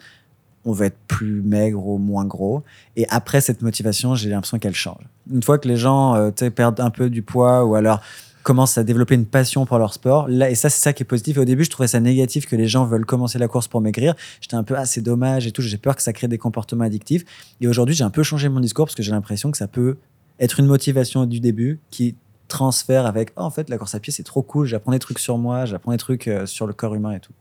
on 0.65 0.73
veut 0.73 0.87
être 0.87 0.99
plus 1.09 1.43
maigre 1.43 1.87
ou 1.87 1.99
moins 1.99 2.25
gros. 2.25 2.63
Et 2.97 3.07
après 3.09 3.41
cette 3.41 3.63
motivation, 3.63 4.15
j'ai 4.15 4.31
l'impression 4.31 4.59
qu'elle 4.59 4.75
change. 4.75 5.03
Une 5.33 5.43
fois 5.43 5.59
que 5.59 5.69
les 5.69 5.77
gens 5.77 6.15
euh, 6.15 6.31
perdent 6.55 6.81
un 6.81 6.91
peu 6.91 7.11
du 7.11 7.23
poids 7.23 7.65
ou 7.65 7.75
alors 7.75 8.01
commencent 8.43 8.77
à 8.77 8.85
développer 8.85 9.15
une 9.15 9.25
passion 9.25 9.65
pour 9.65 9.79
leur 9.79 9.95
sport, 9.95 10.29
là, 10.29 10.51
et 10.51 10.55
ça, 10.55 10.69
c'est 10.69 10.83
ça 10.83 10.93
qui 10.93 11.03
est 11.03 11.07
positif. 11.07 11.39
Et 11.39 11.41
au 11.41 11.45
début, 11.47 11.65
je 11.65 11.71
trouvais 11.71 11.89
ça 11.89 11.99
négatif 11.99 12.47
que 12.47 12.57
les 12.57 12.69
gens 12.69 12.85
veulent 12.85 13.07
commencer 13.07 13.39
la 13.39 13.49
course 13.49 13.69
pour 13.69 13.81
maigrir. 13.81 14.15
J'étais 14.41 14.55
un 14.55 14.63
peu, 14.65 14.75
ah, 14.77 14.85
c'est 14.85 15.01
dommage 15.01 15.47
et 15.47 15.51
tout. 15.51 15.63
J'ai 15.63 15.79
peur 15.79 15.97
que 15.97 16.03
ça 16.03 16.13
crée 16.13 16.29
des 16.29 16.37
comportements 16.37 16.85
addictifs. 16.85 17.25
Et 17.63 17.67
aujourd'hui, 17.67 17.95
j'ai 17.95 18.05
un 18.05 18.11
peu 18.11 18.23
changé 18.23 18.51
mon 18.51 18.61
discours 18.61 18.85
parce 18.85 18.95
que 18.95 19.03
j'ai 19.03 19.13
l'impression 19.13 19.51
que 19.51 19.57
ça 19.57 19.67
peut 19.67 19.97
être 20.39 20.61
une 20.61 20.67
motivation 20.67 21.25
du 21.25 21.41
début 21.41 21.81
qui 21.91 22.17
transfère 22.49 23.07
avec 23.07 23.33
oh, 23.37 23.43
en 23.43 23.51
fait 23.51 23.71
la 23.71 23.79
course 23.79 23.95
à 23.95 24.01
pied 24.01 24.13
c'est 24.13 24.23
trop 24.23 24.43
cool 24.43 24.67
j'apprends 24.67 24.93
des 24.93 24.99
trucs 24.99 25.19
sur 25.19 25.39
moi 25.39 25.65
j'apprends 25.65 25.93
des 25.93 25.99
trucs 25.99 26.29
euh, 26.29 26.45
sur 26.45 26.67
le 26.67 26.75
corps 26.75 26.95
humain 26.95 27.13
et 27.13 27.21
tout 27.21 27.33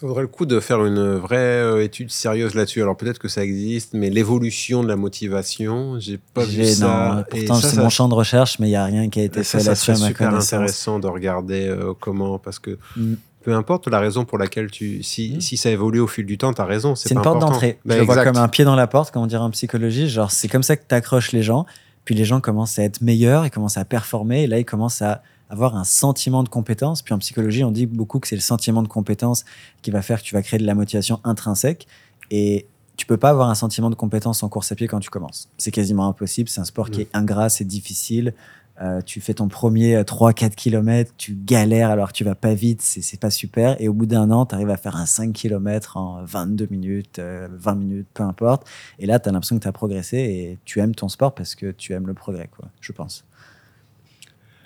Ça 0.00 0.06
vaudrait 0.06 0.22
le 0.22 0.28
coup 0.28 0.46
de 0.46 0.60
faire 0.60 0.82
une 0.86 1.16
vraie 1.16 1.36
euh, 1.36 1.84
étude 1.84 2.10
sérieuse 2.10 2.54
là-dessus. 2.54 2.80
Alors 2.80 2.96
peut-être 2.96 3.18
que 3.18 3.28
ça 3.28 3.44
existe, 3.44 3.92
mais 3.92 4.08
l'évolution 4.08 4.82
de 4.82 4.88
la 4.88 4.96
motivation, 4.96 5.98
j'ai 6.00 6.18
pas 6.32 6.44
vu 6.44 6.64
ça. 6.64 7.14
non, 7.16 7.24
pourtant 7.28 7.54
c'est 7.56 7.76
mon 7.76 7.90
champ 7.90 8.08
de 8.08 8.14
recherche 8.14 8.58
mais 8.58 8.68
il 8.68 8.72
y 8.72 8.76
a 8.76 8.84
rien 8.86 9.10
qui 9.10 9.20
a 9.20 9.24
été 9.24 9.42
ça, 9.44 9.58
fait 9.58 9.64
là-dessus 9.64 9.90
à 9.90 9.98
ma 9.98 10.06
super 10.06 10.34
intéressant 10.34 10.98
de 10.98 11.06
regarder 11.06 11.68
euh, 11.68 11.92
comment, 11.98 12.38
parce 12.38 12.58
que 12.58 12.78
Mm. 12.96 13.14
peu 13.42 13.52
importe 13.54 13.88
la 13.88 14.00
raison 14.00 14.24
pour 14.24 14.38
laquelle 14.38 14.70
tu, 14.70 15.02
si, 15.02 15.34
Mm. 15.36 15.40
si 15.42 15.56
ça 15.58 15.70
évolue 15.70 16.00
au 16.00 16.06
fil 16.06 16.24
du 16.24 16.38
temps, 16.38 16.52
tu 16.54 16.62
as 16.62 16.64
raison. 16.64 16.94
c'est 16.94 17.12
une 17.12 17.20
porte 17.20 17.38
d'entrée 17.40 17.78
Ben, 17.84 17.96
je 17.96 18.00
le 18.00 18.06
vois 18.06 18.24
comme 18.24 18.36
un 18.38 18.48
pied 18.48 18.64
dans 18.64 18.76
la 18.76 18.86
porte 18.86 19.10
comme 19.12 19.22
on 19.22 19.26
dirait 19.26 19.42
en 19.42 19.50
psychologie 19.50 20.08
genre 20.08 20.30
c'est 20.30 20.48
comme 20.48 20.62
ça 20.62 20.76
que 20.76 20.84
tu 20.88 20.94
accroches 20.94 21.32
les 21.32 21.42
gens 21.42 21.66
Puis 22.06 22.14
les 22.14 22.24
gens 22.24 22.40
commencent 22.40 22.78
à 22.78 22.84
être 22.84 23.02
meilleurs, 23.02 23.44
ils 23.44 23.50
commencent 23.50 23.76
à 23.76 23.84
performer, 23.84 24.44
et 24.44 24.46
là, 24.46 24.58
ils 24.58 24.64
commencent 24.64 25.02
à 25.02 25.22
avoir 25.50 25.76
un 25.76 25.84
sentiment 25.84 26.42
de 26.42 26.48
compétence. 26.48 27.02
Puis 27.02 27.12
en 27.12 27.18
psychologie, 27.18 27.64
on 27.64 27.72
dit 27.72 27.86
beaucoup 27.86 28.20
que 28.20 28.28
c'est 28.28 28.36
le 28.36 28.40
sentiment 28.40 28.82
de 28.82 28.88
compétence 28.88 29.44
qui 29.82 29.90
va 29.90 30.00
faire 30.00 30.20
que 30.20 30.24
tu 30.24 30.34
vas 30.34 30.42
créer 30.42 30.58
de 30.58 30.66
la 30.66 30.74
motivation 30.74 31.20
intrinsèque. 31.24 31.86
Et 32.30 32.66
tu 32.96 33.06
peux 33.06 33.16
pas 33.16 33.30
avoir 33.30 33.50
un 33.50 33.54
sentiment 33.54 33.90
de 33.90 33.94
compétence 33.94 34.42
en 34.42 34.48
course 34.48 34.72
à 34.72 34.74
pied 34.74 34.86
quand 34.86 35.00
tu 35.00 35.10
commences. 35.10 35.48
C'est 35.58 35.70
quasiment 35.70 36.06
impossible. 36.08 36.48
C'est 36.48 36.60
un 36.60 36.64
sport 36.64 36.90
qui 36.90 37.02
est 37.02 37.08
ingrat, 37.12 37.48
c'est 37.48 37.64
difficile. 37.64 38.34
Euh, 38.82 39.02
tu 39.02 39.20
fais 39.20 39.34
ton 39.34 39.48
premier 39.48 40.00
3-4 40.00 40.54
km, 40.54 41.12
tu 41.18 41.34
galères 41.34 41.90
alors 41.90 42.08
que 42.08 42.12
tu 42.14 42.24
vas 42.24 42.34
pas 42.34 42.54
vite, 42.54 42.80
c'est 42.80 43.20
pas 43.20 43.30
super. 43.30 43.78
Et 43.78 43.88
au 43.88 43.92
bout 43.92 44.06
d'un 44.06 44.30
an, 44.30 44.46
tu 44.46 44.54
arrives 44.54 44.70
à 44.70 44.78
faire 44.78 44.96
un 44.96 45.04
5 45.04 45.34
km 45.34 45.98
en 45.98 46.24
22 46.24 46.68
minutes, 46.70 47.18
20 47.18 47.22
euh, 47.22 47.74
minutes, 47.74 48.08
peu 48.14 48.22
importe. 48.22 48.66
Et 48.98 49.04
là, 49.04 49.18
tu 49.18 49.28
as 49.28 49.32
l'impression 49.32 49.56
que 49.56 49.62
tu 49.62 49.68
as 49.68 49.72
progressé 49.72 50.16
et 50.16 50.58
tu 50.64 50.80
aimes 50.80 50.94
ton 50.94 51.08
sport 51.08 51.34
parce 51.34 51.54
que 51.54 51.72
tu 51.72 51.92
aimes 51.92 52.06
le 52.06 52.14
progrès, 52.14 52.48
quoi, 52.48 52.68
je 52.80 52.92
pense. 52.92 53.24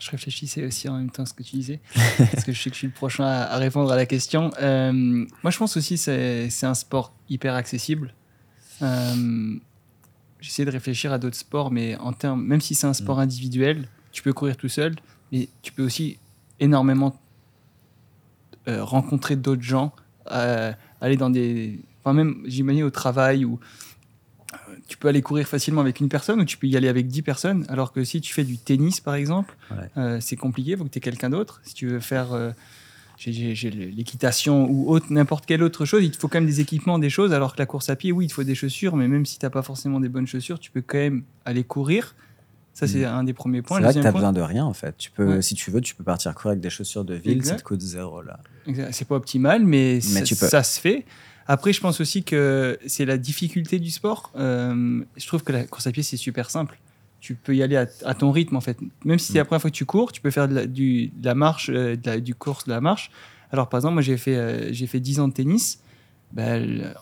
Je 0.04 0.10
réfléchissais 0.10 0.66
aussi 0.66 0.86
en 0.86 0.98
même 0.98 1.10
temps 1.10 1.22
à 1.22 1.26
ce 1.26 1.32
que 1.32 1.42
tu 1.42 1.56
disais, 1.56 1.80
parce 2.18 2.44
que 2.44 2.52
je 2.52 2.60
sais 2.60 2.68
que 2.68 2.74
je 2.74 2.78
suis 2.80 2.86
le 2.88 2.92
prochain 2.92 3.24
à, 3.24 3.56
répondre 3.56 3.90
à 3.90 3.96
la 3.96 4.04
question. 4.04 4.50
Euh, 4.60 4.92
moi, 4.92 5.50
je 5.50 5.56
pense 5.56 5.78
aussi 5.78 5.94
que 5.96 6.48
c'est 6.50 6.66
un 6.66 6.74
sport 6.74 7.14
hyper 7.30 7.54
accessible. 7.54 8.12
J'essaie 10.40 10.66
de 10.66 10.70
réfléchir 10.70 11.10
à 11.10 11.18
d'autres 11.18 11.38
sports, 11.38 11.70
mais 11.70 11.96
en 11.96 12.12
termes, 12.12 12.44
même 12.44 12.60
si 12.60 12.74
c'est 12.74 12.86
un 12.86 12.92
sport 12.92 13.16
mm. 13.16 13.20
individuel, 13.20 13.88
tu 14.12 14.22
peux 14.22 14.34
courir 14.34 14.58
tout 14.58 14.68
seul, 14.68 14.94
mais 15.32 15.48
tu 15.62 15.72
peux 15.72 15.82
aussi 15.82 16.18
énormément 16.60 17.18
euh, 18.68 18.84
rencontrer 18.84 19.36
d'autres 19.36 19.62
gens, 19.62 19.94
euh, 20.30 20.70
aller 21.00 21.16
dans 21.16 21.30
des. 21.30 21.80
Enfin, 22.00 22.12
même, 22.12 22.42
j'imagine 22.44 22.82
au 22.82 22.90
travail 22.90 23.44
euh, 23.44 23.56
tu 24.94 24.98
peux 24.98 25.08
aller 25.08 25.22
courir 25.22 25.48
facilement 25.48 25.80
avec 25.80 25.98
une 25.98 26.08
personne 26.08 26.40
ou 26.40 26.44
tu 26.44 26.56
peux 26.56 26.68
y 26.68 26.76
aller 26.76 26.86
avec 26.86 27.08
dix 27.08 27.22
personnes. 27.22 27.66
Alors 27.68 27.92
que 27.92 28.04
si 28.04 28.20
tu 28.20 28.32
fais 28.32 28.44
du 28.44 28.58
tennis, 28.58 29.00
par 29.00 29.16
exemple, 29.16 29.56
c'est 30.20 30.36
compliqué, 30.36 30.70
il 30.72 30.76
faut 30.76 30.84
que 30.84 30.90
tu 30.90 30.98
aies 30.98 31.02
quelqu'un 31.02 31.30
d'autre. 31.30 31.60
Si 31.64 31.74
tu 31.74 31.88
veux 31.88 31.98
faire 31.98 32.28
l'équitation 33.26 34.70
ou 34.70 34.96
n'importe 35.10 35.46
quelle 35.46 35.64
autre 35.64 35.84
chose, 35.84 36.04
il 36.04 36.12
te 36.12 36.16
faut 36.16 36.28
quand 36.28 36.38
même 36.38 36.46
des 36.46 36.60
équipements, 36.60 37.00
des 37.00 37.10
choses. 37.10 37.32
Alors 37.32 37.54
que 37.54 37.58
la 37.58 37.66
course 37.66 37.90
à 37.90 37.96
pied, 37.96 38.12
oui, 38.12 38.26
il 38.26 38.28
te 38.28 38.34
faut 38.34 38.44
des 38.44 38.54
chaussures, 38.54 38.94
mais 38.94 39.08
même 39.08 39.26
si 39.26 39.36
tu 39.40 39.44
n'as 39.44 39.50
pas 39.50 39.62
forcément 39.62 39.98
des 39.98 40.08
bonnes 40.08 40.28
chaussures, 40.28 40.60
tu 40.60 40.70
peux 40.70 40.82
quand 40.82 40.98
même 40.98 41.24
aller 41.44 41.64
courir 41.64 42.14
ça, 42.74 42.88
c'est 42.88 43.02
mm. 43.02 43.04
un 43.04 43.24
des 43.24 43.32
premiers 43.32 43.62
points. 43.62 43.78
C'est 43.78 43.84
vrai 43.84 43.94
que 43.94 44.00
tu 44.00 44.06
as 44.06 44.12
besoin 44.12 44.32
de 44.32 44.40
rien, 44.40 44.64
en 44.64 44.72
fait. 44.74 44.96
Tu 44.98 45.12
peux, 45.12 45.40
Si 45.40 45.54
tu 45.54 45.70
veux, 45.70 45.80
tu 45.80 45.94
peux 45.94 46.02
partir 46.02 46.34
courir 46.34 46.50
avec 46.50 46.60
des 46.60 46.70
chaussures 46.70 47.04
de 47.04 47.14
ville, 47.14 47.44
ça 47.44 47.54
te 47.54 47.62
coûte 47.62 47.80
zéro. 47.80 48.20
là. 48.20 48.40
C'est 48.90 49.06
pas 49.06 49.14
optimal, 49.14 49.64
mais, 49.64 50.00
ça, 50.00 50.62
se 50.62 50.80
fait. 50.80 51.06
Après, 51.46 51.72
je 51.72 51.80
pense 51.80 52.00
aussi 52.00 52.24
que 52.24 52.78
c'est 52.86 53.04
la 53.04 53.18
difficulté 53.18 53.78
du 53.78 53.90
sport. 53.90 54.30
Euh, 54.36 55.02
je 55.16 55.26
trouve 55.26 55.42
que 55.42 55.52
la 55.52 55.64
course 55.64 55.86
à 55.86 55.92
pied, 55.92 56.02
c'est 56.02 56.16
super 56.16 56.50
simple. 56.50 56.78
Tu 57.20 57.34
peux 57.34 57.54
y 57.54 57.62
aller 57.62 57.76
à, 57.76 58.14
ton 58.14 58.30
rythme, 58.30 58.56
en 58.56 58.60
fait. 58.60 58.78
Même 59.04 59.18
si 59.18 59.32
c'est 59.32 59.38
la 59.38 59.44
mm. 59.44 59.46
première 59.46 59.62
fois 59.62 59.70
que 59.70 59.76
tu 59.76 59.86
cours, 59.86 60.12
tu 60.12 60.20
peux 60.20 60.30
faire 60.30 60.48
de 60.48 60.54
la, 60.54 60.66
du, 60.66 61.12
la 61.22 61.34
marche, 61.34 61.70
euh, 61.72 61.96
du 61.96 62.34
course, 62.34 62.64
de 62.66 62.70
la 62.70 62.80
marche. 62.80 63.10
Alors, 63.50 63.68
par 63.68 63.78
exemple, 63.78 63.94
moi, 63.94 64.02
j'ai 64.02 64.16
fait, 64.16 64.36
euh, 64.36 64.72
j'ai 64.72 64.86
fait 64.86 65.00
10 65.00 65.20
ans 65.20 65.28
de 65.28 65.34
tennis. 65.34 65.80
Ben, 66.32 66.94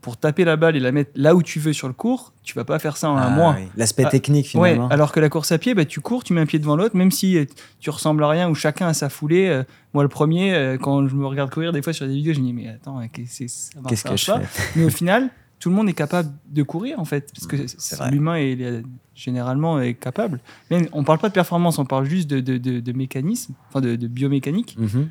pour 0.00 0.16
taper 0.16 0.44
la 0.44 0.56
balle 0.56 0.76
et 0.76 0.80
la 0.80 0.92
mettre 0.92 1.10
là 1.14 1.34
où 1.34 1.42
tu 1.42 1.58
veux 1.58 1.72
sur 1.72 1.86
le 1.86 1.92
cours, 1.94 2.32
tu 2.42 2.54
vas 2.54 2.64
pas 2.64 2.78
faire 2.78 2.96
ça 2.96 3.10
en 3.10 3.16
un 3.16 3.22
ah 3.22 3.30
mois. 3.30 3.56
L'aspect 3.76 4.04
ah, 4.06 4.10
technique 4.10 4.46
finalement. 4.46 4.88
alors 4.88 5.12
que 5.12 5.20
la 5.20 5.28
course 5.28 5.52
à 5.52 5.58
pied, 5.58 5.74
bah, 5.74 5.84
tu 5.84 6.00
cours, 6.00 6.24
tu 6.24 6.32
mets 6.32 6.40
un 6.40 6.46
pied 6.46 6.58
devant 6.58 6.76
l'autre, 6.76 6.96
même 6.96 7.10
si 7.10 7.36
euh, 7.36 7.44
tu 7.80 7.90
ressembles 7.90 8.24
à 8.24 8.28
rien 8.28 8.48
ou 8.48 8.54
chacun 8.54 8.88
a 8.88 8.94
sa 8.94 9.08
foulée. 9.08 9.48
Euh, 9.48 9.62
moi, 9.92 10.02
le 10.02 10.08
premier, 10.08 10.54
euh, 10.54 10.78
quand 10.78 11.06
je 11.06 11.14
me 11.14 11.26
regarde 11.26 11.50
courir 11.50 11.72
des 11.72 11.82
fois 11.82 11.92
sur 11.92 12.06
des 12.06 12.14
vidéos, 12.14 12.32
je 12.32 12.40
me 12.40 12.46
dis 12.46 12.52
mais 12.52 12.68
attends, 12.68 13.00
qu'est-ce 13.12 14.04
que 14.04 14.16
je 14.16 14.24
fais? 14.24 14.32
Mais 14.76 14.84
au 14.84 14.90
final, 14.90 15.30
tout 15.58 15.68
le 15.68 15.74
monde 15.74 15.88
est 15.88 15.94
capable 15.94 16.30
de 16.48 16.62
courir 16.62 16.98
en 16.98 17.04
fait, 17.04 17.30
parce 17.34 17.46
que 17.46 17.56
mmh, 17.56 18.10
l'humain 18.10 18.36
est, 18.36 18.82
généralement 19.14 19.80
est 19.80 19.94
capable. 19.94 20.40
Mais 20.70 20.88
on 20.92 21.04
parle 21.04 21.18
pas 21.18 21.28
de 21.28 21.34
performance, 21.34 21.78
on 21.78 21.84
parle 21.84 22.06
juste 22.06 22.28
de, 22.30 22.40
de, 22.40 22.80
de, 22.80 22.92
mécanisme, 22.92 23.52
enfin 23.68 23.82
de, 23.82 23.96
biomécanique. 24.06 24.76
Mmh 24.78 25.02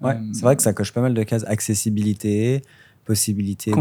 ouais, 0.00 0.16
c'est 0.32 0.42
vrai 0.42 0.56
que 0.56 0.62
ça 0.62 0.72
coche 0.72 0.92
pas 0.92 1.02
mal 1.02 1.12
de 1.12 1.22
cases 1.22 1.44
accessibilité 1.44 2.62
possibilité 3.08 3.72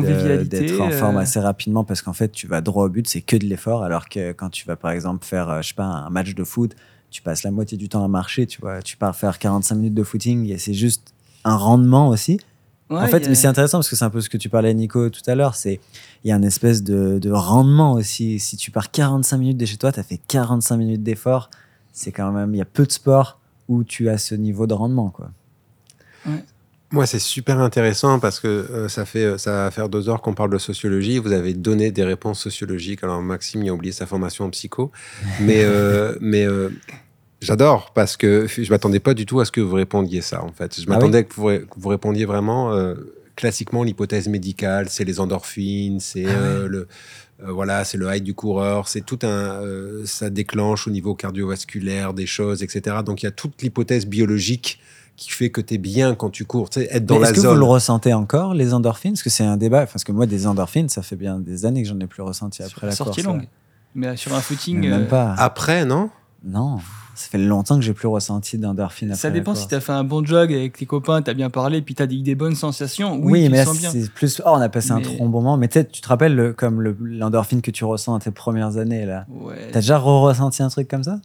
d'être 0.46 0.80
en 0.80 0.90
forme 0.90 1.18
euh. 1.18 1.22
assez 1.22 1.42
rapidement 1.42 1.84
parce 1.84 2.02
qu'en 2.02 2.14
fait, 2.14 2.32
tu 2.32 2.48
vas 2.48 2.62
droit 2.62 2.86
au 2.86 2.90
but, 2.90 3.10
c'est 3.10 3.20
que 3.20 3.36
de 3.36 3.46
l'effort. 3.46 3.84
Alors 3.84 4.08
que 4.08 4.32
quand 4.32 4.50
tu 4.50 4.66
vas, 4.66 4.78
par 4.78 4.92
exemple, 4.92 5.26
faire, 5.26 5.50
euh, 5.50 5.62
je 5.62 5.70
sais 5.70 5.74
pas, 5.74 5.84
un 5.84 6.10
match 6.10 6.34
de 6.34 6.44
foot, 6.46 6.78
tu 7.12 7.22
passes 7.22 7.44
la 7.44 7.52
moitié 7.52 7.78
du 7.78 7.90
temps 7.90 8.06
à 8.06 8.08
marcher, 8.08 8.48
tu 8.48 8.62
vois. 8.62 8.82
Tu 8.82 8.96
pars 8.96 9.14
faire 9.14 9.38
45 9.38 9.76
minutes 9.76 9.94
de 9.94 10.04
footing 10.04 10.50
et 10.50 10.58
c'est 10.58 10.74
juste 10.74 11.14
un 11.44 11.58
rendement 11.58 12.08
aussi. 12.08 12.40
en 12.90 13.06
fait, 13.08 13.28
mais 13.28 13.36
c'est 13.36 13.48
intéressant 13.48 13.80
parce 13.80 13.90
que 13.90 13.98
c'est 13.98 14.06
un 14.06 14.10
peu 14.10 14.22
ce 14.22 14.30
que 14.30 14.38
tu 14.38 14.48
parlais, 14.48 14.74
Nico, 14.74 15.10
tout 15.10 15.22
à 15.30 15.36
l'heure. 15.36 15.56
C'est 15.56 15.82
il 16.24 16.30
y 16.30 16.32
a 16.32 16.38
une 16.38 16.46
espèce 16.46 16.82
de, 16.82 17.20
de, 17.20 17.32
rendement 17.32 17.94
aussi. 17.94 18.40
Si 18.40 18.56
tu 18.56 18.72
pars 18.72 18.92
45 18.92 19.38
minutes 19.38 19.58
de 19.58 19.66
chez 19.66 19.78
toi, 19.78 19.92
tu 19.92 20.00
as 20.00 20.04
fait 20.04 20.22
45 20.26 20.78
minutes 20.78 21.04
d'effort. 21.04 21.50
C'est 21.92 22.14
quand 22.14 22.32
même, 22.32 22.56
il 22.56 22.60
y 22.60 22.62
a 22.62 22.66
peu 22.66 22.86
de 22.86 22.94
sports 22.94 23.42
où 23.68 23.84
tu 23.84 24.08
as 24.08 24.18
ce 24.18 24.36
niveau 24.36 24.68
de 24.68 24.74
rendement, 24.74 25.10
quoi. 25.10 25.32
Ouais. 26.26 26.44
Moi, 26.92 27.06
c'est 27.06 27.20
super 27.20 27.60
intéressant 27.60 28.20
parce 28.20 28.40
que 28.40 28.48
euh, 28.48 28.88
ça, 28.88 29.06
fait, 29.06 29.26
euh, 29.26 29.38
ça 29.38 29.52
va 29.52 29.72
faire 29.72 29.90
deux 29.90 30.08
heures 30.08 30.22
qu'on 30.22 30.34
parle 30.34 30.52
de 30.52 30.58
sociologie. 30.58 31.18
Vous 31.18 31.34
avez 31.34 31.54
donné 31.54 31.92
des 31.92 32.04
réponses 32.04 32.40
sociologiques. 32.40 33.04
Alors, 33.04 33.22
Maxime, 33.22 33.62
il 33.64 33.70
a 33.70 33.74
oublié 33.74 33.92
sa 33.92 34.06
formation 34.06 34.46
en 34.46 34.50
psycho. 34.52 34.92
Mais, 35.42 35.64
euh, 35.64 36.16
mais 36.22 36.48
j'adore 37.42 37.92
parce 37.94 38.16
que 38.16 38.48
je 38.48 38.70
m'attendais 38.70 39.02
pas 39.02 39.14
du 39.14 39.26
tout 39.26 39.42
à 39.42 39.46
ce 39.46 39.52
que 39.52 39.60
vous 39.60 39.76
répondiez 39.76 40.22
ça, 40.22 40.42
en 40.44 40.52
fait. 40.54 40.80
Je 40.80 40.86
ah 40.88 40.92
m'attendais 40.92 41.26
que, 41.26 41.34
vous, 41.36 41.90
répondiez 41.90 42.26
vraiment 42.26 42.74
classiquement 43.36 43.84
l'hypothèse 43.84 44.30
médicale. 44.30 44.88
C'est 44.90 45.04
les 45.04 45.20
endorphines, 45.20 46.00
c'est 46.00 46.26
ah 46.26 46.66
le. 46.66 46.88
voilà, 47.40 47.84
c'est 47.84 47.98
le 47.98 48.08
high 48.16 48.24
du 48.24 48.34
coureur, 48.34 48.88
c'est 48.88 49.06
tout 49.06 49.20
un, 49.24 49.60
ça 50.06 50.30
déclenche 50.30 50.88
au 50.88 50.92
niveau 50.92 51.16
cardiovasculaire 51.16 52.14
des 52.14 52.26
choses, 52.26 52.64
etc. 52.64 52.98
Donc 53.06 53.24
il 53.24 53.26
y 53.26 53.30
a 53.30 53.32
toute 53.32 53.62
l'hypothèse 53.62 54.06
biologique 54.06 54.80
qui 55.18 55.32
fait 55.32 55.50
que 55.50 55.60
tu 55.60 55.74
es 55.74 55.78
bien 55.80 56.16
quand 56.16 56.30
tu 56.30 56.46
cours, 56.46 56.70
tu 56.70 56.80
sais, 56.80 56.88
être 56.92 57.06
dans 57.06 57.16
la 57.16 57.28
zone. 57.28 57.36
Est-ce 57.36 57.42
que 57.42 57.48
vous 57.48 57.56
le 57.56 57.66
ressentez 57.66 58.14
encore, 58.14 58.54
les 58.54 58.74
endorphines? 58.74 59.14
Parce 59.14 59.24
que 59.24 59.32
c'est 59.32 59.44
un 59.44 59.58
débat, 59.58 59.88
parce 59.88 60.04
que 60.04 60.12
moi, 60.12 60.28
des 60.28 60.46
endorphines, 60.46 60.90
ça 60.90 61.02
fait 61.02 61.16
bien 61.16 61.40
des 61.40 61.66
années 61.66 61.82
que 61.82 61.90
j'en 61.90 62.00
ai 62.00 62.08
plus 62.08 62.22
ressenti 62.22 62.62
après 62.62 62.88
la, 62.88 62.94
sortie 62.94 63.24
longue. 63.24 63.48
Mais 63.96 64.16
sur 64.16 64.34
un 64.36 64.42
footing. 64.42 64.80
même 64.88 65.02
euh, 65.02 65.10
pas. 65.10 65.34
Après, 65.38 65.86
non? 65.86 66.12
Non. 66.46 66.78
Ça 67.16 67.30
fait 67.32 67.40
longtemps 67.40 67.78
que 67.78 67.82
j'ai 67.82 67.96
plus 67.96 68.08
ressenti 68.08 68.60
d'endorphines. 68.60 69.16
Ça 69.16 69.32
dépend 69.32 69.56
si 69.56 69.68
tu 69.68 69.74
as 69.74 69.82
fait 69.82 69.92
un 69.92 70.04
bon 70.04 70.24
jog 70.24 70.54
avec 70.54 70.78
tes 70.78 70.86
copains, 70.86 71.24
tu 71.24 71.32
as 71.32 71.34
bien 71.34 71.50
parlé, 71.50 71.82
puis 71.82 71.96
tu 71.96 72.04
as 72.04 72.06
dit 72.06 72.22
des 72.22 72.36
bonnes 72.36 72.54
sensations. 72.54 73.16
Oui, 73.16 73.32
oui 73.32 73.50
mais 73.50 73.66
c'est 73.66 74.12
plus. 74.12 74.40
Oh, 74.46 74.50
on 74.54 74.62
a 74.62 74.70
passé 74.70 74.92
un 74.92 75.02
trop 75.02 75.18
bon 75.18 75.42
moment. 75.42 75.58
Mais 75.58 75.68
tu 75.68 75.84
te 75.84 76.08
rappelles 76.08 76.36
le, 76.36 76.54
comme 76.54 76.96
l'endorphine 77.02 77.64
que 77.64 77.72
tu 77.72 77.86
ressens 77.86 78.12
dans 78.12 78.20
tes 78.20 78.30
premières 78.30 78.78
années 78.78 79.08
là? 79.08 79.26
Ouais. 79.30 79.70
T'as 79.72 79.80
déjà 79.80 79.98
ressenti 79.98 80.62
un 80.62 80.70
truc 80.70 80.88
comme 80.88 81.04
ça? 81.04 81.20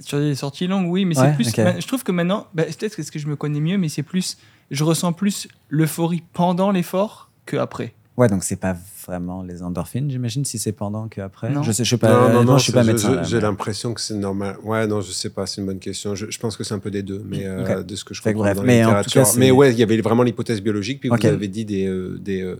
Sur 0.00 0.18
des 0.18 0.34
sorties 0.34 0.66
longues, 0.66 0.90
oui, 0.90 1.04
mais 1.04 1.14
c'est 1.14 1.34
plus. 1.34 1.54
Je 1.54 1.86
trouve 1.86 2.04
que 2.04 2.12
maintenant, 2.12 2.46
bah, 2.54 2.64
peut-être 2.64 2.96
que 2.96 3.18
je 3.18 3.26
me 3.26 3.36
connais 3.36 3.60
mieux, 3.60 3.78
mais 3.78 3.88
c'est 3.88 4.02
plus. 4.02 4.36
Je 4.70 4.82
ressens 4.82 5.12
plus 5.12 5.46
l'euphorie 5.68 6.24
pendant 6.32 6.72
l'effort 6.72 7.30
que 7.44 7.56
après. 7.56 7.94
Ouais, 8.16 8.28
donc 8.28 8.44
c'est 8.44 8.56
pas 8.56 8.74
vraiment 9.06 9.42
les 9.42 9.62
endorphines, 9.62 10.10
j'imagine, 10.10 10.44
si 10.46 10.58
c'est 10.58 10.72
pendant 10.72 11.06
que 11.06 11.20
après? 11.20 11.50
Non. 11.50 11.62
Je 11.62 11.70
sais, 11.70 11.84
je 11.84 11.90
sais 11.90 11.98
pas. 11.98 12.32
Non, 12.32 12.44
non, 12.44 12.56
je 12.56 12.64
suis 12.64 12.72
pas 12.72 12.82
médecin. 12.82 13.22
J'ai 13.22 13.40
l'impression 13.40 13.92
que 13.92 14.00
c'est 14.00 14.14
normal. 14.14 14.56
Ouais, 14.62 14.86
non, 14.86 15.02
je 15.02 15.12
sais 15.12 15.28
pas, 15.28 15.46
c'est 15.46 15.60
une 15.60 15.66
bonne 15.66 15.78
question. 15.78 16.14
Je, 16.14 16.38
pense 16.38 16.56
que 16.56 16.64
c'est 16.64 16.72
un 16.72 16.78
peu 16.78 16.90
des 16.90 17.02
deux, 17.02 17.22
mais 17.26 17.44
euh, 17.44 17.82
de 17.82 17.94
ce 17.94 18.04
que 18.04 18.14
je 18.14 18.22
comprends 18.22 18.40
bref, 18.40 18.56
dans 18.56 18.62
mais 18.62 18.80
la 18.80 19.02
littérature. 19.02 19.26
mais 19.36 19.50
ouais, 19.50 19.72
il 19.72 19.78
y 19.78 19.82
avait 19.82 20.00
vraiment 20.00 20.22
l'hypothèse 20.22 20.62
biologique, 20.62 21.00
puis 21.00 21.10
vous 21.10 21.26
avez 21.26 21.48
dit 21.48 21.66
des, 21.66 21.86
euh, 21.86 22.18
des 22.18 22.40
euh, 22.40 22.56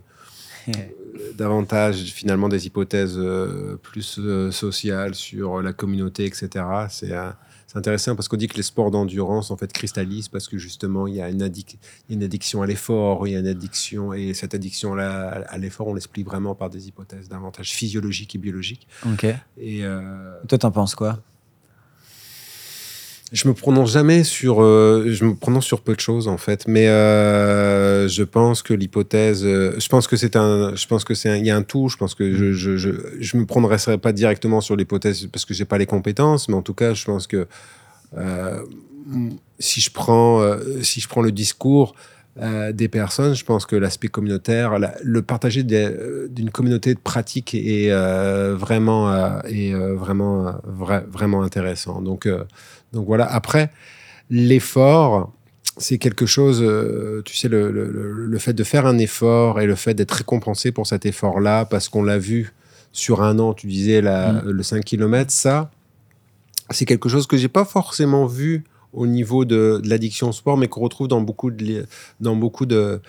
davantage 1.35 1.97
finalement 2.13 2.49
des 2.49 2.67
hypothèses 2.67 3.17
euh, 3.19 3.77
plus 3.83 4.19
euh, 4.19 4.51
sociales 4.51 5.15
sur 5.15 5.63
la 5.63 5.73
communauté, 5.73 6.25
etc. 6.25 6.49
Euh, 7.03 7.31
c'est 7.67 7.79
intéressant 7.79 8.15
parce 8.15 8.29
qu'on 8.29 8.37
dit 8.37 8.49
que 8.49 8.57
les 8.57 8.63
sports 8.63 8.91
d'endurance 8.91 9.51
en 9.51 9.57
fait 9.57 9.73
cristallisent 9.73 10.29
parce 10.29 10.49
que 10.49 10.57
justement 10.57 11.07
il 11.07 11.15
y 11.15 11.21
a 11.21 11.29
une, 11.29 11.51
une 12.11 12.23
addiction 12.23 12.63
à 12.63 12.67
l'effort, 12.67 13.27
il 13.27 13.33
y 13.33 13.37
a 13.37 13.41
une 13.41 13.49
addiction 13.49 14.13
et 14.13 14.35
cette 14.35 14.55
addiction 14.55 14.95
là 14.95 15.45
à 15.49 15.59
l'effort 15.59 15.89
on 15.89 15.95
l'explique 15.95 16.27
vraiment 16.27 16.55
par 16.55 16.71
des 16.71 16.89
hypothèses 16.89 17.29
davantage 17.29 17.73
physiologiques 17.73 18.35
et 18.35 18.39
biologiques. 18.39 18.87
Ok. 19.05 19.27
Et 19.59 19.83
toi 20.49 20.59
t'en 20.59 20.71
penses 20.71 20.95
quoi? 20.95 21.21
Je 23.33 23.49
me 23.49 23.55
prononce 23.55 23.91
jamais 23.93 24.23
sur, 24.23 24.63
euh, 24.63 25.07
je 25.09 25.25
me 25.25 25.35
prononce 25.35 25.65
sur 25.65 25.81
peu 25.81 25.95
de 25.95 26.01
choses 26.01 26.29
en 26.29 26.39
fait, 26.39 26.67
mais 26.69 26.87
euh, 26.87 28.07
je 28.09 28.23
pense 28.23 28.63
que 28.63 28.73
l'hypothèse, 28.73 29.45
euh, 29.45 29.75
je 29.79 29.89
pense 29.89 30.07
que 30.07 30.17
c'est 30.17 30.37
un, 30.37 30.77
je 30.77 30.87
pense 30.87 31.05
que 31.05 31.15
c'est, 31.15 31.37
il 31.39 31.45
y 31.45 31.51
a 31.51 31.57
un 31.57 31.63
tout. 31.63 31.89
Je 31.89 31.97
pense 31.97 32.15
que 32.15 32.35
je, 32.35 32.53
je, 32.53 32.77
je 33.19 33.37
me 33.37 33.45
prononcerai 33.45 33.99
pas 33.99 34.13
directement 34.13 34.61
sur 34.61 34.77
l'hypothèse 34.77 35.27
parce 35.33 35.45
que 35.45 35.55
j'ai 35.55 35.65
pas 35.65 35.79
les 35.79 35.87
compétences, 35.87 36.49
mais 36.49 36.55
en 36.55 36.63
tout 36.63 36.75
cas, 36.75 36.95
je 36.95 37.05
pense 37.05 37.27
que 37.27 37.49
si 39.59 39.81
je 39.81 39.91
prends, 39.91 40.43
si 40.83 41.01
je 41.01 41.09
prends 41.09 41.23
le 41.23 41.33
discours 41.33 41.95
des 42.37 42.89
personnes, 42.89 43.35
je 43.35 43.45
pense 43.45 43.65
que 43.65 43.77
l'aspect 43.77 44.09
communautaire, 44.09 44.79
le 45.03 45.23
partager 45.23 45.63
d'une 45.63 46.51
communauté 46.51 46.95
de 46.95 46.99
pratique 46.99 47.55
est 47.55 47.91
vraiment, 48.55 49.41
est 49.45 49.73
vraiment, 49.73 50.55
vraiment 50.65 51.43
intéressant. 51.43 52.03
Donc 52.03 52.29
donc 52.93 53.07
voilà, 53.07 53.27
après, 53.27 53.71
l'effort, 54.31 55.33
c'est 55.77 55.99
quelque 55.99 56.27
chose, 56.27 56.63
euh, 56.63 57.23
tu 57.25 57.37
sais, 57.37 57.49
le, 57.49 58.39
fait 58.39 58.55
de 58.55 58.65
faire 58.65 58.87
un 58.87 58.99
effort 58.99 59.61
et 59.61 59.67
le 59.67 59.75
fait 59.75 59.95
d'être 59.95 60.13
récompensé 60.13 60.73
pour 60.73 60.87
cet 60.87 61.07
effort-là, 61.07 61.65
parce 61.67 61.89
qu'on 61.89 62.03
l'a 62.03 62.19
vu 62.19 62.55
sur 62.93 63.23
un 63.23 63.39
an, 63.39 63.53
tu 63.53 63.67
disais 63.67 64.01
la, 64.01 64.33
Mm. 64.33 64.49
le 64.49 64.63
5 64.63 64.85
km, 64.85 65.31
ça, 65.31 65.71
c'est 66.71 66.87
quelque 66.87 67.09
chose 67.09 67.27
que 67.27 67.37
j'ai 67.37 67.49
pas 67.49 67.65
forcément 67.65 68.27
vu 68.27 68.65
au 68.97 69.07
niveau 69.07 69.45
de, 69.45 69.81
l'addiction 69.85 70.31
au 70.31 70.33
sport, 70.33 70.57
mais 70.57 70.67
qu'on 70.69 70.81
retrouve 70.81 71.07
dans 71.09 71.21
beaucoup 71.21 71.51
de, 71.53 71.87
dans 72.21 72.35
beaucoup 72.35 72.67
de 72.67 73.01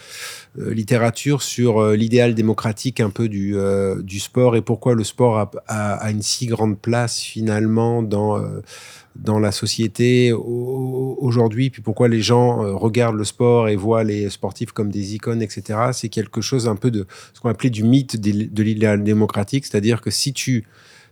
euh, 0.60 0.74
littérature 0.74 1.42
sur 1.42 1.80
euh, 1.80 1.96
l'idéal 1.96 2.36
démocratique 2.36 3.00
un 3.00 3.10
peu 3.10 3.28
du, 3.30 3.56
euh, 3.58 4.02
du 4.04 4.20
sport 4.20 4.56
et 4.56 4.62
pourquoi 4.62 4.94
le 4.94 5.04
sport 5.04 5.38
a, 5.40 5.50
a- 5.68 5.96
a 5.96 6.12
une 6.12 6.22
si 6.22 6.46
grande 6.46 6.78
place 6.80 7.20
finalement 7.20 8.04
dans, 8.04 8.40
dans 9.16 9.40
la 9.40 9.52
société 9.52 10.32
au- 10.34 11.18
aujourd'hui, 11.20 11.70
puis 11.70 11.82
pourquoi 11.82 12.08
les 12.08 12.22
gens 12.22 12.58
regardent 12.78 13.18
le 13.18 13.24
sport 13.24 13.70
et 13.70 13.76
voient 13.76 14.04
les 14.04 14.30
sportifs 14.30 14.72
comme 14.74 14.92
des 14.92 15.16
icônes, 15.16 15.42
etc. 15.42 15.80
C'est 15.94 16.10
quelque 16.10 16.42
chose 16.42 16.68
un 16.68 16.76
peu 16.76 16.92
de 16.92 17.06
ce 17.34 17.40
qu'on 17.40 17.50
appelait 17.50 17.70
du 17.72 17.84
mythe 17.84 18.20
de 18.20 18.64
l'idéal 18.64 19.04
démocratique, 19.04 19.66
c'est-à-dire 19.66 20.02
que 20.02 20.12
si 20.12 20.34
tu 20.34 20.66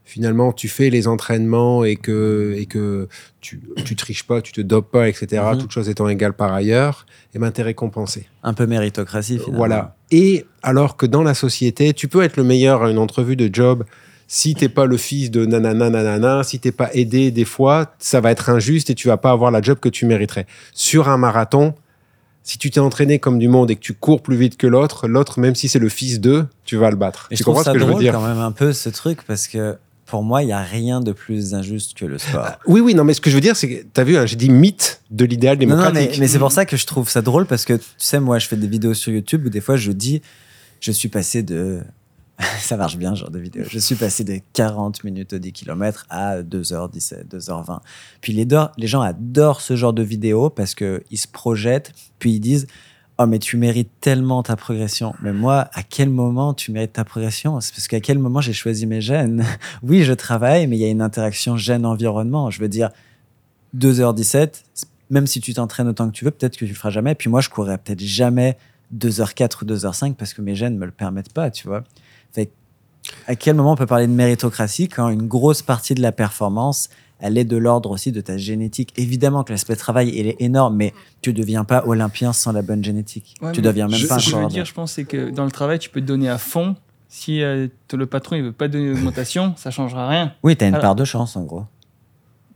finalement 0.05 0.53
tu 0.53 0.67
fais 0.69 0.89
les 0.89 1.07
entraînements 1.07 1.83
et 1.83 1.95
que, 1.97 2.53
et 2.57 2.65
que 2.67 3.07
tu, 3.41 3.59
tu 3.83 3.95
triches 3.95 4.23
pas, 4.23 4.41
tu 4.41 4.51
te 4.53 4.61
dopes 4.61 4.91
pas, 4.91 5.09
etc., 5.09 5.41
Mhm. 5.51 5.57
toutes 5.59 5.71
choses 5.71 5.89
étant 5.89 6.07
égales 6.07 6.33
par 6.33 6.53
ailleurs, 6.53 7.05
et 7.33 7.39
ben 7.39 7.51
t'es 7.51 7.63
récompensé. 7.63 8.27
Un 8.43 8.53
peu 8.53 8.65
méritocratie, 8.67 9.37
finalement. 9.39 9.57
Voilà. 9.57 9.95
Et 10.11 10.45
alors 10.63 10.95
que 10.95 11.05
dans 11.05 11.23
la 11.23 11.33
société, 11.33 11.93
tu 11.93 12.07
peux 12.07 12.21
être 12.23 12.37
le 12.37 12.43
meilleur 12.43 12.83
à 12.83 12.89
une 12.91 12.97
entrevue 12.99 13.35
de 13.35 13.49
job. 13.53 13.83
Si 14.27 14.55
t'es 14.55 14.69
pas 14.69 14.85
le 14.85 14.97
fils 14.97 15.29
de 15.29 15.45
nanana 15.45 15.89
nanana, 15.89 16.43
si 16.43 16.59
t'es 16.59 16.71
pas 16.71 16.89
aidé 16.93 17.29
des 17.31 17.45
fois, 17.45 17.93
ça 17.99 18.21
va 18.21 18.31
être 18.31 18.49
injuste 18.49 18.89
et 18.89 18.95
tu 18.95 19.07
vas 19.07 19.17
pas 19.17 19.29
avoir 19.31 19.51
la 19.51 19.61
job 19.61 19.79
que 19.79 19.89
tu 19.89 20.05
mériterais. 20.07 20.47
Sur 20.73 21.09
un 21.09 21.17
marathon, 21.17 21.75
si 22.41 22.57
tu 22.57 22.69
t'es 22.71 22.79
entraîné 22.79 23.19
comme 23.19 23.37
du 23.39 23.47
monde 23.47 23.69
et 23.71 23.75
que 23.75 23.81
tu 23.81 23.93
cours 23.93 24.21
plus 24.23 24.35
vite 24.35 24.57
que 24.57 24.65
l'autre, 24.67 25.07
l'autre, 25.07 25.39
même 25.39 25.53
si 25.55 25.67
c'est 25.67 25.79
le 25.79 25.89
fils 25.89 26.19
d'eux, 26.21 26.47
tu 26.63 26.75
vas 26.75 26.89
le 26.89 26.95
battre. 26.95 27.27
Et 27.31 27.35
tu 27.35 27.39
je 27.39 27.43
trouve 27.43 27.55
comprends 27.55 27.63
ça 27.65 27.71
ce 27.71 27.73
que 27.75 27.79
je 27.81 27.85
veux 27.85 27.91
drôle 27.91 28.01
dire? 28.03 28.13
quand 28.13 28.27
même 28.27 28.39
un 28.39 28.51
peu 28.51 28.73
ce 28.73 28.89
truc 28.89 29.19
parce 29.27 29.47
que 29.47 29.77
pour 30.05 30.23
moi, 30.23 30.43
il 30.43 30.47
n'y 30.47 30.53
a 30.53 30.61
rien 30.61 31.01
de 31.01 31.11
plus 31.11 31.53
injuste 31.53 31.97
que 31.97 32.05
le 32.05 32.17
sport. 32.17 32.59
Oui, 32.67 32.79
oui, 32.79 32.93
non, 32.93 33.03
mais 33.03 33.13
ce 33.13 33.21
que 33.21 33.29
je 33.29 33.35
veux 33.35 33.41
dire, 33.41 33.55
c'est 33.55 33.67
que 33.69 33.85
t'as 33.91 34.03
vu, 34.03 34.17
hein, 34.17 34.25
j'ai 34.25 34.35
dit 34.35 34.49
mythe 34.49 35.01
de 35.09 35.25
l'idéal 35.25 35.57
Non, 35.57 35.67
non, 35.67 35.75
démocratique. 35.75 36.11
mais, 36.13 36.17
mais 36.19 36.27
c'est 36.27 36.39
pour 36.39 36.51
ça 36.51 36.65
que 36.65 36.77
je 36.77 36.85
trouve 36.85 37.09
ça 37.09 37.21
drôle 37.21 37.45
parce 37.47 37.65
que 37.65 37.73
tu 37.73 37.85
sais, 37.97 38.19
moi, 38.19 38.37
je 38.37 38.47
fais 38.47 38.55
des 38.55 38.67
vidéos 38.67 38.93
sur 38.93 39.11
YouTube 39.11 39.45
où 39.45 39.49
des 39.49 39.61
fois 39.61 39.77
je 39.77 39.91
dis, 39.91 40.21
je 40.79 40.91
suis 40.91 41.09
passé 41.09 41.41
de. 41.41 41.81
ça 42.59 42.77
marche 42.77 42.97
bien, 42.97 43.15
ce 43.15 43.21
genre 43.21 43.31
de 43.31 43.39
vidéo. 43.39 43.63
Je 43.69 43.79
suis 43.79 43.95
passé 43.95 44.23
de 44.23 44.39
40 44.53 45.03
minutes 45.03 45.33
au 45.33 45.39
10 45.39 45.53
km 45.53 46.05
à 46.09 46.41
2h17, 46.41 47.27
2h20. 47.29 47.79
Puis 48.21 48.33
les, 48.33 48.45
les 48.77 48.87
gens 48.87 49.01
adorent 49.01 49.61
ce 49.61 49.75
genre 49.75 49.93
de 49.93 50.03
vidéos 50.03 50.49
parce 50.49 50.75
qu'ils 50.75 51.01
se 51.13 51.27
projettent, 51.27 51.93
puis 52.19 52.33
ils 52.33 52.39
disent 52.39 52.67
Oh, 53.17 53.25
mais 53.27 53.39
tu 53.39 53.55
mérites 53.55 53.91
tellement 54.01 54.43
ta 54.43 54.57
progression. 54.57 55.13
Mais 55.21 55.31
moi, 55.31 55.69
à 55.73 55.83
quel 55.83 56.09
moment 56.09 56.53
tu 56.53 56.71
mérites 56.71 56.93
ta 56.93 57.05
progression? 57.05 57.61
C'est 57.61 57.73
parce 57.73 57.87
qu'à 57.87 58.01
quel 58.01 58.19
moment 58.19 58.41
j'ai 58.41 58.51
choisi 58.51 58.85
mes 58.85 58.99
gènes? 58.99 59.45
Oui, 59.83 60.03
je 60.03 60.11
travaille, 60.11 60.67
mais 60.67 60.75
il 60.75 60.81
y 60.81 60.85
a 60.85 60.89
une 60.89 61.01
interaction 61.01 61.55
gène-environnement. 61.55 62.49
Je 62.49 62.59
veux 62.59 62.67
dire, 62.67 62.89
2h17, 63.77 64.63
même 65.09 65.27
si 65.27 65.39
tu 65.39 65.53
t'entraînes 65.53 65.87
autant 65.87 66.09
que 66.09 66.13
tu 66.13 66.25
veux, 66.25 66.31
peut-être 66.31 66.57
que 66.57 66.65
tu 66.65 66.67
le 66.67 66.73
feras 66.73 66.89
jamais. 66.89 67.15
Puis 67.15 67.29
moi, 67.29 67.39
je 67.39 67.49
courrais 67.49 67.77
peut-être 67.77 68.01
jamais 68.01 68.57
2h4 68.93 69.63
ou 69.63 69.65
2h5 69.65 70.15
parce 70.15 70.33
que 70.33 70.41
mes 70.41 70.55
gènes 70.55 70.77
me 70.77 70.85
le 70.85 70.91
permettent 70.91 71.33
pas, 71.33 71.49
tu 71.51 71.67
vois. 71.67 71.83
À 73.27 73.35
quel 73.35 73.55
moment 73.55 73.73
on 73.73 73.75
peut 73.75 73.85
parler 73.85 74.07
de 74.07 74.11
méritocratie 74.11 74.89
quand 74.89 75.09
une 75.09 75.27
grosse 75.27 75.61
partie 75.61 75.93
de 75.93 76.01
la 76.01 76.11
performance, 76.11 76.89
elle 77.19 77.37
est 77.37 77.43
de 77.45 77.57
l'ordre 77.57 77.91
aussi 77.91 78.11
de 78.11 78.21
ta 78.21 78.37
génétique 78.37 78.93
Évidemment 78.97 79.43
que 79.43 79.51
l'aspect 79.53 79.75
travail, 79.75 80.11
il 80.13 80.27
est 80.27 80.35
énorme, 80.39 80.75
mais 80.75 80.93
tu 81.21 81.31
ne 81.31 81.35
deviens 81.35 81.63
pas 81.63 81.83
olympien 81.85 82.33
sans 82.33 82.51
la 82.51 82.61
bonne 82.61 82.83
génétique. 82.83 83.35
Ouais, 83.41 83.51
tu 83.51 83.61
deviens 83.61 83.87
même 83.87 83.97
je- 83.99 84.07
pas 84.07 84.15
un 84.15 84.19
Ce 84.19 84.25
que 84.25 84.31
je 84.31 84.37
veux 84.37 84.47
dire, 84.47 84.65
je 84.65 84.73
pense, 84.73 84.93
c'est 84.93 85.05
que 85.05 85.29
dans 85.29 85.45
le 85.45 85.51
travail, 85.51 85.79
tu 85.79 85.89
peux 85.89 86.01
te 86.01 86.05
donner 86.05 86.29
à 86.29 86.37
fond. 86.37 86.75
Si 87.07 87.41
euh, 87.41 87.67
le 87.93 88.05
patron 88.05 88.35
il 88.35 88.43
veut 88.43 88.51
pas 88.51 88.67
donner 88.67 88.89
d'augmentation, 88.93 89.53
ça 89.57 89.71
changera 89.71 90.09
rien. 90.09 90.33
Oui, 90.43 90.57
tu 90.57 90.65
as 90.65 90.67
une 90.67 90.73
Alors- 90.73 90.81
part 90.81 90.95
de 90.95 91.05
chance, 91.05 91.35
en 91.37 91.43
gros. 91.43 91.63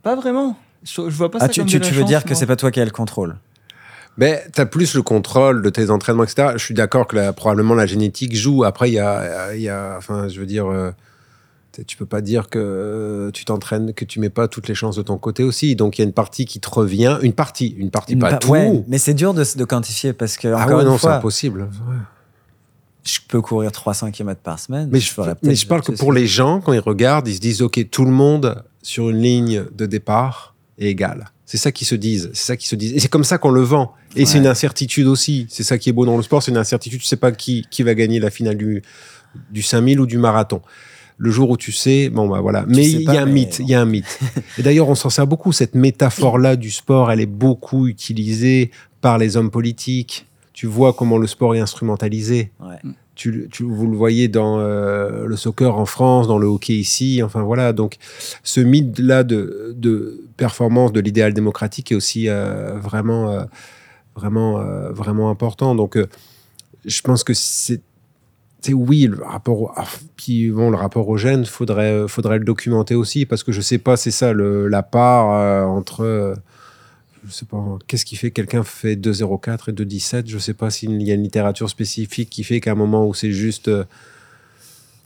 Pas 0.02 0.14
vraiment. 0.16 0.56
Je, 0.82 0.92
je 0.94 1.16
vois 1.16 1.30
pas 1.30 1.38
ça 1.38 1.46
Ah, 1.46 1.48
tu, 1.48 1.60
comme 1.60 1.68
tu- 1.68 1.78
de 1.78 1.82
la 1.82 1.88
tu 1.88 1.94
veux 1.94 2.00
chance, 2.02 2.08
dire 2.08 2.24
que 2.24 2.34
c'est 2.34 2.46
pas 2.46 2.56
toi 2.56 2.70
qui 2.70 2.80
as 2.80 2.84
le 2.84 2.90
contrôle 2.90 3.36
Mais 4.16 4.44
tu 4.54 4.60
as 4.60 4.66
plus 4.66 4.94
le 4.94 5.02
contrôle 5.02 5.62
de 5.62 5.70
tes 5.70 5.88
entraînements, 5.90 6.24
etc. 6.24 6.48
Je 6.56 6.64
suis 6.64 6.74
d'accord 6.74 7.06
que 7.06 7.30
probablement 7.32 7.74
la 7.74 7.86
génétique 7.86 8.34
joue. 8.36 8.64
Après, 8.64 8.90
il 8.90 8.94
y 8.94 8.98
a, 8.98 9.54
il 9.54 9.62
y 9.62 9.68
a- 9.68 9.94
Enfin, 9.96 10.28
je 10.28 10.40
veux 10.40 10.46
dire. 10.46 10.66
euh, 10.66 10.90
tu- 11.86 11.96
peux 11.96 12.06
pas 12.06 12.20
dire 12.20 12.48
que 12.48 13.30
tu 13.34 13.44
t'entraînes, 13.44 13.92
que 13.94 14.04
tu 14.04 14.20
mets 14.20 14.30
pas 14.30 14.48
toutes 14.48 14.68
les 14.68 14.74
chances 14.74 14.96
de 14.96 15.02
ton 15.02 15.18
côté 15.18 15.42
aussi. 15.42 15.76
Donc 15.76 15.98
il 15.98 16.02
y 16.02 16.04
a 16.04 16.06
une 16.06 16.12
partie 16.12 16.44
qui 16.44 16.60
te 16.60 16.68
revient, 16.70 17.18
une 17.22 17.32
partie, 17.32 17.68
une 17.68 17.90
partie, 17.90 18.14
Une 18.14 18.18
pas 18.20 18.30
pa- 18.30 18.36
tout. 18.38 18.50
ouais, 18.50 18.84
mais 18.88 18.98
c'est 18.98 19.14
dur 19.14 19.34
de, 19.34 19.44
de 19.56 19.64
quantifier 19.64 20.12
parce 20.12 20.36
que, 20.36 20.48
ah 20.48 20.66
ouais, 20.66 20.82
une 20.82 20.88
non, 20.88 20.98
c'est 20.98 21.06
impossible. 21.08 21.62
Ouais. 21.88 21.96
je 23.04 23.18
peux 23.28 23.40
courir 23.40 23.72
300 23.72 24.10
km 24.10 24.40
par 24.40 24.58
semaine. 24.58 24.88
Mais 24.92 25.00
je, 25.00 25.10
mais 25.42 25.54
parle 25.68 25.82
que 25.82 25.92
pour 25.92 26.12
les 26.12 26.26
gens, 26.26 26.60
quand 26.60 26.72
ils 26.72 26.80
regardent, 26.80 27.28
ils 27.28 27.34
se 27.36 27.40
disent 27.40 27.62
ok, 27.62 27.88
tout 27.90 28.04
le 28.04 28.10
monde 28.10 28.62
sur 28.82 29.10
une 29.10 29.20
ligne 29.20 29.64
de 29.76 29.86
départ 29.86 30.54
est 30.78 30.86
égal. 30.88 31.30
C'est 31.46 31.56
ça 31.58 31.72
qu'ils 31.72 31.86
se 31.86 31.96
disent. 31.96 32.30
C'est 32.32 32.44
ça 32.46 32.56
qu'ils 32.56 32.68
se 32.68 32.76
disent. 32.76 32.92
Et 32.92 33.00
c'est 33.00 33.08
comme 33.08 33.24
ça 33.24 33.36
qu'on 33.38 33.50
le 33.50 33.62
vend. 33.62 33.92
Et 34.14 34.24
c'est 34.24 34.38
une 34.38 34.46
incertitude 34.46 35.06
aussi. 35.08 35.46
C'est 35.50 35.64
ça 35.64 35.78
qui 35.78 35.88
est 35.88 35.92
beau 35.92 36.06
dans 36.06 36.16
le 36.16 36.22
sport, 36.22 36.42
c'est 36.42 36.52
une 36.52 36.56
incertitude. 36.56 37.00
Tu 37.00 37.06
sais 37.06 37.16
pas 37.16 37.32
qui, 37.32 37.66
qui 37.70 37.82
va 37.82 37.94
gagner 37.94 38.20
la 38.20 38.30
finale 38.30 38.56
du, 38.56 38.82
du 39.50 39.62
5000 39.62 39.98
ou 40.00 40.06
du 40.06 40.16
marathon. 40.18 40.62
Le 41.22 41.30
jour 41.30 41.50
où 41.50 41.56
tu 41.58 41.70
sais, 41.70 42.08
bon 42.08 42.26
bah 42.28 42.40
voilà. 42.40 42.64
Mais 42.66 42.88
il 42.90 43.02
y 43.02 43.08
a 43.08 43.22
un 43.22 43.26
mythe, 43.26 43.58
il 43.58 43.68
y 43.68 43.74
a 43.74 43.80
un 43.82 43.84
mythe. 43.84 44.18
Et 44.58 44.62
d'ailleurs, 44.62 44.88
on 44.88 44.94
s'en 44.94 45.10
sert 45.10 45.26
beaucoup. 45.26 45.52
Cette 45.52 45.74
métaphore-là 45.74 46.56
du 46.56 46.70
sport, 46.70 47.12
elle 47.12 47.20
est 47.20 47.26
beaucoup 47.26 47.86
utilisée 47.88 48.70
par 49.02 49.18
les 49.18 49.36
hommes 49.36 49.50
politiques. 49.50 50.26
Tu 50.54 50.66
vois 50.66 50.94
comment 50.94 51.18
le 51.18 51.26
sport 51.26 51.54
est 51.54 51.60
instrumentalisé 51.60 52.52
Ouais. 52.58 52.76
tu, 53.14 53.48
tu- 53.52 53.64
vous 53.64 53.86
le 53.86 53.96
voyez 53.98 54.28
dans 54.28 54.60
euh, 54.60 55.26
le 55.26 55.36
soccer 55.36 55.76
en 55.76 55.84
France, 55.84 56.26
dans 56.26 56.38
le 56.38 56.46
hockey 56.46 56.72
ici, 56.74 57.22
enfin 57.22 57.42
voilà. 57.42 57.74
Donc, 57.74 57.96
ce 58.42 58.60
mythe-là 58.60 59.22
de, 59.22 59.74
de 59.76 60.22
performance 60.38 60.90
de 60.90 61.00
l'idéal 61.00 61.34
démocratique 61.34 61.92
est 61.92 61.94
aussi 61.94 62.28
euh, 62.30 62.78
vraiment, 62.78 63.30
euh, 63.30 63.44
vraiment, 64.16 64.58
euh, 64.60 64.90
vraiment 64.90 65.28
important. 65.28 65.74
Donc, 65.74 65.96
euh, 65.98 66.06
je 66.86 67.02
pense 67.02 67.24
que 67.24 67.34
c'est. 67.34 67.82
C'est 68.62 68.72
oui, 68.74 69.06
le 69.10 69.22
rapport, 69.24 69.62
au, 69.62 69.70
ah, 69.76 69.86
puis 70.16 70.46
le 70.48 70.74
rapport 70.76 71.08
au 71.08 71.16
gène, 71.16 71.44
faudrait, 71.46 71.92
euh, 71.92 72.08
faudrait 72.08 72.38
le 72.38 72.44
documenter 72.44 72.94
aussi, 72.94 73.24
parce 73.26 73.42
que 73.42 73.52
je 73.52 73.60
sais 73.60 73.78
pas, 73.78 73.96
c'est 73.96 74.10
ça, 74.10 74.32
le, 74.32 74.68
la 74.68 74.82
part 74.82 75.32
euh, 75.32 75.64
entre. 75.64 76.02
euh, 76.02 76.34
je 77.26 77.32
sais 77.32 77.44
pas, 77.46 77.62
qu'est-ce 77.86 78.04
qui 78.06 78.16
fait 78.16 78.30
que 78.30 78.36
quelqu'un 78.36 78.62
fait 78.62 78.96
2,04 78.96 79.70
et 79.70 79.72
2,17 79.72 80.22
Je 80.26 80.38
sais 80.38 80.54
pas 80.54 80.70
s'il 80.70 81.02
y 81.02 81.10
a 81.10 81.14
une 81.14 81.22
littérature 81.22 81.68
spécifique 81.68 82.30
qui 82.30 82.44
fait 82.44 82.60
qu'à 82.60 82.72
un 82.72 82.76
moment 82.76 83.06
où 83.06 83.12
c'est 83.14 83.32
juste. 83.32 83.68
euh, 83.68 83.84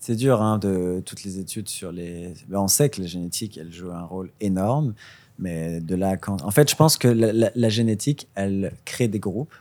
C'est 0.01 0.16
dur, 0.16 0.40
hein, 0.43 0.59
de 0.59 1.02
toutes 1.05 1.24
les 1.24 1.39
études 1.39 1.68
sur 1.68 1.90
les. 1.93 2.35
Ben, 2.48 2.60
on 2.60 2.68
sait 2.68 2.89
que 2.89 3.01
la 3.01 3.06
génétique, 3.06 3.59
elle 3.59 3.72
joue 3.72 3.90
un 3.90 4.02
rôle 4.05 4.31
énorme, 4.40 4.94
mais 5.39 5.81
de 5.81 5.94
là, 5.97 6.16
quand. 6.16 6.43
En 6.44 6.51
fait, 6.51 6.70
je 6.70 6.76
pense 6.76 6.97
que 6.98 7.09
la, 7.09 7.51
la- 7.55 7.68
génétique, 7.68 8.28
elle 8.35 8.72
crée 8.85 9.09
des 9.09 9.18
groupes. 9.20 9.55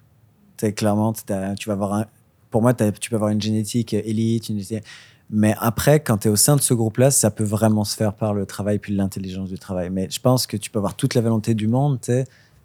Clairement, 0.76 1.12
tu 1.14 1.24
vas 1.68 1.74
avoir 1.74 1.94
un. 1.94 2.06
Pour 2.54 2.62
moi, 2.62 2.74
tu 2.76 3.10
peux 3.10 3.16
avoir 3.16 3.32
une 3.32 3.42
génétique 3.42 3.94
élite, 3.96 4.48
une 4.50 4.60
génétique- 4.60 4.84
Mais 5.32 5.56
après, 5.60 6.00
quand 6.02 6.18
tu 6.20 6.28
es 6.28 6.32
au 6.32 6.36
sein 6.36 6.56
de 6.56 6.62
ce 6.62 6.76
groupe-là, 6.76 7.10
ça 7.10 7.32
peut 7.32 7.44
vraiment 7.44 7.84
se 7.84 7.96
faire 7.96 8.14
par 8.14 8.36
le 8.36 8.46
travail 8.46 8.78
puis 8.78 8.94
l'intelligence 8.96 9.50
du 9.50 9.58
travail. 9.58 9.90
Mais 9.90 10.08
je 10.12 10.20
pense 10.20 10.46
que 10.46 10.56
tu 10.56 10.70
peux 10.70 10.78
avoir 10.78 10.94
toute 10.96 11.16
la 11.16 11.22
volonté 11.22 11.56
du 11.56 11.68
monde. 11.68 11.98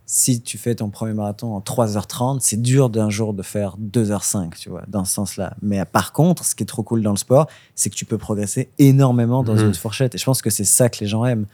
Si 0.05 0.43
tu 0.43 0.59
fais 0.59 0.75
ton 0.75 0.91
premier 0.91 1.15
marathon 1.15 1.55
en 1.55 1.61
3h30, 1.61 2.41
c'est 2.43 2.61
dur 2.61 2.91
d'un 2.91 3.09
jour 3.09 3.33
de 3.33 3.43
faire 3.43 3.77
2h05, 3.79 4.57
tu 4.59 4.69
vois, 4.69 4.83
dans 4.89 5.07
ce 5.07 5.15
sens-là. 5.15 5.55
Mais 5.63 5.83
par 5.87 6.13
contre, 6.13 6.45
ce 6.45 6.55
qui 6.55 6.65
est 6.65 6.67
trop 6.67 6.83
cool 6.83 7.03
dans 7.03 7.11
le 7.13 7.17
sport, 7.19 7.47
c'est 7.75 7.89
que 7.89 7.95
tu 7.95 8.05
peux 8.05 8.19
progresser 8.19 8.69
énormément 8.79 9.43
dans 9.43 9.55
Mhm. 9.57 9.69
une 9.69 9.75
fourchette. 9.75 10.15
Et 10.15 10.19
je 10.19 10.25
pense 10.25 10.43
que 10.43 10.51
c'est 10.51 10.65
ça 10.65 10.91
que 10.91 10.99
les 11.01 11.07
gens 11.07 11.25
aiment. 11.25 11.47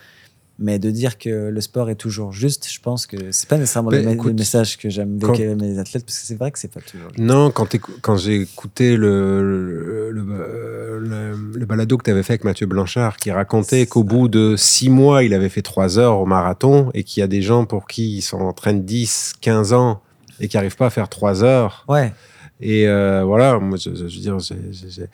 Mais 0.61 0.79
de 0.79 0.91
dire 0.93 1.19
que 1.19 1.49
le 1.49 1.61
sport 1.61 1.91
est 1.91 1.97
toujours 1.97 2.31
juste, 2.31 2.69
je 2.71 2.79
pense 2.81 3.09
que 3.09 3.17
c'est 3.33 3.49
pas 3.49 3.59
nécessairement 3.59 3.91
Ben, 3.91 4.05
le, 4.05 4.13
écoute, 4.13 4.29
le 4.29 4.35
message 4.35 4.79
que 4.79 4.89
j'aime 4.89 5.19
quand- 5.21 5.31
avec 5.35 5.61
mes 5.61 5.79
athlètes, 5.81 6.05
parce 6.07 6.17
que 6.21 6.27
c'est 6.27 6.37
vrai 6.37 6.53
que 6.53 6.61
c'est 6.61 6.73
pas 6.73 6.81
toujours 6.81 7.09
juste. 7.09 7.19
Non, 7.19 7.51
quand, 7.51 7.75
quand 8.03 8.17
j'ai 8.17 8.43
écouté 8.43 8.97
le, 8.97 10.11
le, 10.13 10.21
le, 10.21 11.67
balado 11.67 11.97
que 11.99 12.05
tu 12.05 12.11
avais 12.11 12.23
fait 12.23 12.35
avec 12.35 12.45
Mathieu 12.45 12.67
Blanchard, 12.67 13.17
qui 13.17 13.31
racontait 13.33 13.87
qu'au 13.87 14.05
bout 14.05 14.29
de 14.29 14.55
six 14.57 14.91
mois, 14.91 15.25
il 15.25 15.35
avait 15.35 15.49
fait 15.49 15.63
trois 15.63 15.99
heures 15.99 16.19
au 16.21 16.27
marathon 16.27 16.91
et 16.95 17.03
qu'il 17.05 17.21
y 17.21 17.25
a 17.25 17.27
des 17.27 17.43
gens 17.43 17.65
pour 17.67 17.87
qui 17.87 18.19
ils 18.19 18.23
s'entraînent 18.23 18.85
10, 18.85 19.35
15 19.41 19.73
ans 19.73 20.03
et 20.41 20.49
qui 20.49 20.57
n'arrivent 20.57 20.77
pas 20.77 20.87
à 20.87 20.91
faire 20.91 21.09
trois 21.09 21.43
heures. 21.43 21.85
Ouais, 21.89 22.13
Et 22.61 22.87
euh, 22.89 23.25
voilà, 23.25 23.59
moi, 23.59 23.77
je, 23.77 23.95
je 23.95 24.03
veux 24.05 24.09
dire, 24.09 24.37
c'est- 24.41 25.11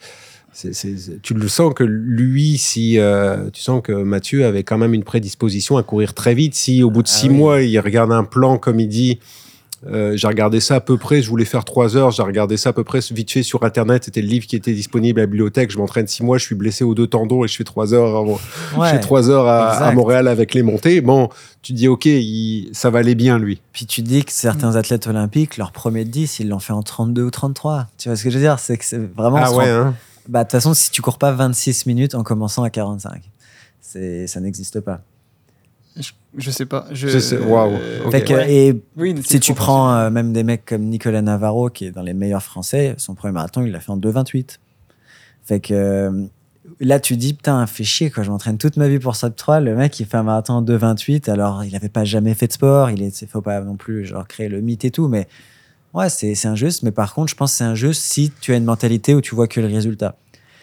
tu 1.23 1.33
le 1.33 1.47
sens 1.47 1.73
que 1.73 1.83
lui, 1.83 2.57
si 2.57 2.99
euh, 2.99 3.49
tu 3.51 3.61
sens 3.61 3.81
que 3.83 3.91
Mathieu 3.93 4.45
avait 4.45 4.63
quand 4.63 4.77
même 4.77 4.93
une 4.93 5.03
prédisposition 5.03 5.77
à 5.77 5.83
courir 5.83 6.13
très 6.13 6.33
vite, 6.33 6.55
si 6.55 6.83
au 6.83 6.91
bout 6.91 7.03
de 7.03 7.07
Ah 7.09 7.17
six 7.17 7.29
oui. 7.29 7.35
mois, 7.35 7.61
il 7.61 7.79
regarde 7.79 8.11
un 8.11 8.23
plan 8.25 8.57
comme 8.57 8.79
il 8.79 8.87
dit. 8.89 9.19
euh, 9.87 10.15
j'ai 10.15 10.27
regardé 10.27 10.59
ça 10.59 10.75
à 10.75 10.79
peu 10.79 10.97
près, 10.97 11.23
je 11.23 11.29
voulais 11.29 11.43
faire 11.45 11.65
trois 11.65 11.97
heures, 11.97 12.11
j'ai 12.11 12.21
regardé 12.21 12.55
ça 12.55 12.69
à 12.69 12.73
peu 12.73 12.83
près 12.83 12.99
vite 13.11 13.31
fait 13.31 13.41
sur 13.41 13.63
internet, 13.63 14.03
c'était 14.05 14.21
le 14.21 14.27
livre 14.27 14.45
qui 14.45 14.55
était 14.55 14.73
disponible 14.73 15.19
à 15.19 15.23
la 15.23 15.25
bibliothèque, 15.25 15.71
je 15.71 15.79
m'entraîne 15.79 16.05
six 16.05 16.21
mois, 16.21 16.37
je 16.37 16.43
suis 16.45 16.53
blessé 16.53 16.83
aux 16.83 16.93
deux 16.93 17.07
tendons 17.07 17.43
et 17.43 17.47
je 17.47 17.55
fais 17.55 17.63
trois 17.63 17.91
heures, 17.95 18.15
avant- 18.15 18.37
je 18.75 18.89
fais 18.91 18.99
trois 18.99 19.31
heures 19.31 19.47
à, 19.47 19.69
à. 19.71 19.91
Montréal 19.91 20.27
avec 20.27 20.53
les 20.53 20.61
montées. 20.61 21.01
Bon, 21.01 21.29
tu 21.63 21.73
dis 21.73 21.87
ok, 21.87 22.05
il- 22.05 22.69
ça 22.73 22.91
va 22.91 22.99
aller 22.99 23.15
bien 23.15 23.39
lui. 23.39 23.59
Puis 23.73 23.87
tu 23.87 24.03
dis 24.03 24.23
que 24.23 24.31
certains 24.31 24.75
athlètes 24.75 25.07
olympiques, 25.07 25.57
leur 25.57 25.71
premier 25.71 26.05
10, 26.05 26.39
ils 26.41 26.49
l'ont 26.49 26.59
fait 26.59 26.73
en 26.73 26.83
32 26.83 27.23
ou 27.23 27.31
33. 27.31 27.87
Tu 27.97 28.07
vois 28.09 28.15
ce 28.15 28.23
que 28.23 28.29
je 28.29 28.35
veux 28.37 28.43
dire? 28.43 28.59
C'est 28.59 28.77
que 28.77 28.85
c'est 28.85 28.99
vraiment. 29.15 29.37
Ah 29.41 29.51
ouais, 29.51 29.71
rend- 29.79 29.87
hein. 29.87 29.95
Bah, 30.27 30.39
de 30.39 30.43
toute 30.45 30.51
façon, 30.51 30.73
si 30.73 30.91
tu 30.91 31.01
cours 31.01 31.17
pas 31.17 31.31
26 31.31 31.85
minutes 31.85 32.15
en 32.15 32.23
commençant 32.23 32.63
à 32.63 32.69
45, 32.69 33.21
c'est, 33.81 34.27
ça 34.27 34.39
n'existe 34.39 34.79
pas. 34.79 35.01
Je, 35.97 36.11
je 36.37 36.51
sais 36.51 36.65
pas. 36.65 36.85
Je, 36.91 37.07
Je 37.09 37.19
sais, 37.19 37.37
waouh, 37.37 37.73
euh, 37.73 38.09
ouais. 38.09 38.53
et 38.53 38.81
Oui, 38.95 39.15
si 39.25 39.39
tu 39.39 39.53
prends 39.53 39.93
euh, 39.93 40.09
même 40.09 40.31
des 40.31 40.43
mecs 40.43 40.65
comme 40.65 40.83
Nicolas 40.83 41.21
Navarro, 41.21 41.69
qui 41.69 41.85
est 41.85 41.91
dans 41.91 42.01
les 42.01 42.13
meilleurs 42.13 42.43
français, 42.43 42.95
son 42.97 43.13
premier 43.13 43.33
marathon, 43.33 43.63
il 43.63 43.71
l'a 43.71 43.79
fait 43.79 43.91
en 43.91 43.97
2,28. 43.97 44.59
Fait 45.43 45.59
que 45.59 45.73
euh, 45.73 46.23
là, 46.79 46.99
tu 46.99 47.17
dis, 47.17 47.33
putain, 47.33 47.65
fait 47.67 47.83
chier, 47.83 48.09
quoi. 48.09 48.23
Je 48.23 48.31
m'entraîne 48.31 48.57
toute 48.57 48.77
ma 48.77 48.87
vie 48.87 48.99
pour 48.99 49.15
Sub 49.15 49.35
3. 49.35 49.59
Le 49.59 49.75
mec, 49.75 49.99
il 49.99 50.05
fait 50.05 50.17
un 50.17 50.23
marathon 50.23 50.53
en 50.53 50.63
2,28. 50.63 51.29
Alors, 51.29 51.65
il 51.65 51.75
avait 51.75 51.89
pas 51.89 52.05
jamais 52.05 52.33
fait 52.35 52.47
de 52.47 52.53
sport. 52.53 52.89
Il 52.89 53.01
est, 53.01 53.25
faut 53.25 53.41
pas 53.41 53.59
non 53.61 53.75
plus, 53.75 54.05
genre, 54.05 54.27
créer 54.27 54.47
le 54.47 54.61
mythe 54.61 54.85
et 54.85 54.91
tout. 54.91 55.07
Mais 55.09 55.27
ouais, 55.93 56.09
c'est 56.09 56.45
injuste. 56.45 56.83
Mais 56.83 56.91
par 56.91 57.13
contre, 57.13 57.29
je 57.29 57.35
pense 57.35 57.51
que 57.51 57.57
c'est 57.57 57.63
injuste 57.63 58.01
si 58.01 58.31
tu 58.41 58.53
as 58.53 58.57
une 58.57 58.65
mentalité 58.65 59.15
où 59.15 59.21
tu 59.21 59.35
vois 59.35 59.47
que 59.47 59.59
le 59.59 59.67
résultat. 59.67 60.15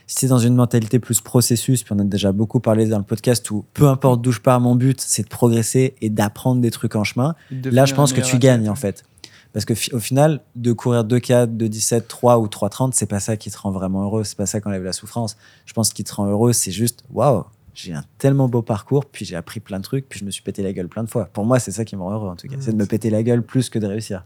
Si 0.06 0.16
tu 0.16 0.24
es 0.24 0.28
dans 0.28 0.38
une 0.38 0.54
mentalité 0.54 0.98
plus 0.98 1.20
processus, 1.20 1.82
puis 1.82 1.94
on 1.94 1.98
a 1.98 2.04
déjà 2.04 2.32
beaucoup 2.32 2.60
parlé 2.60 2.86
dans 2.86 2.96
le 2.96 3.04
podcast 3.04 3.50
où 3.50 3.64
peu 3.74 3.88
importe 3.88 4.22
d'où 4.22 4.32
je 4.32 4.40
pars, 4.40 4.58
mon 4.58 4.74
but, 4.74 5.00
c'est 5.00 5.22
de 5.22 5.28
progresser 5.28 5.94
et 6.00 6.08
d'apprendre 6.08 6.62
des 6.62 6.70
trucs 6.70 6.96
en 6.96 7.04
chemin. 7.04 7.34
Là, 7.50 7.84
je 7.84 7.94
pense 7.94 8.12
que 8.12 8.22
tu 8.22 8.38
gagnes 8.38 8.70
en 8.70 8.74
fait. 8.74 9.04
Parce 9.52 9.64
que 9.64 9.74
au 9.94 9.98
final, 9.98 10.40
de 10.56 10.72
courir 10.72 11.04
2-4, 11.04 11.56
2-17, 11.56 12.06
3 12.06 12.38
ou 12.38 12.46
3-30, 12.46 12.90
c'est 12.92 13.06
pas 13.06 13.20
ça 13.20 13.36
qui 13.36 13.50
te 13.50 13.58
rend 13.58 13.70
vraiment 13.70 14.04
heureux. 14.04 14.24
C'est 14.24 14.36
pas 14.36 14.46
ça 14.46 14.60
qui 14.60 14.68
enlève 14.68 14.84
la 14.84 14.92
souffrance. 14.92 15.36
Je 15.66 15.72
pense 15.72 15.88
que 15.88 15.92
ce 15.92 15.94
qui 15.94 16.04
te 16.04 16.14
rend 16.14 16.26
heureux, 16.26 16.52
c'est 16.52 16.70
juste 16.70 17.02
waouh, 17.10 17.44
j'ai 17.74 17.92
un 17.92 18.04
tellement 18.18 18.48
beau 18.48 18.62
parcours, 18.62 19.04
puis 19.04 19.24
j'ai 19.24 19.36
appris 19.36 19.60
plein 19.60 19.78
de 19.78 19.84
trucs, 19.84 20.08
puis 20.08 20.18
je 20.18 20.24
me 20.24 20.30
suis 20.30 20.42
pété 20.42 20.62
la 20.62 20.72
gueule 20.72 20.88
plein 20.88 21.04
de 21.04 21.08
fois. 21.08 21.26
Pour 21.26 21.44
moi, 21.44 21.58
c'est 21.60 21.70
ça 21.70 21.84
qui 21.84 21.96
me 21.96 22.02
rend 22.02 22.12
heureux 22.12 22.28
en 22.28 22.36
tout 22.36 22.48
cas. 22.48 22.56
Mmh, 22.56 22.60
c'est 22.60 22.72
de 22.72 22.76
me 22.76 22.86
péter 22.86 23.08
la 23.10 23.22
gueule 23.22 23.42
plus 23.42 23.70
que 23.70 23.78
de 23.78 23.86
réussir. 23.86 24.24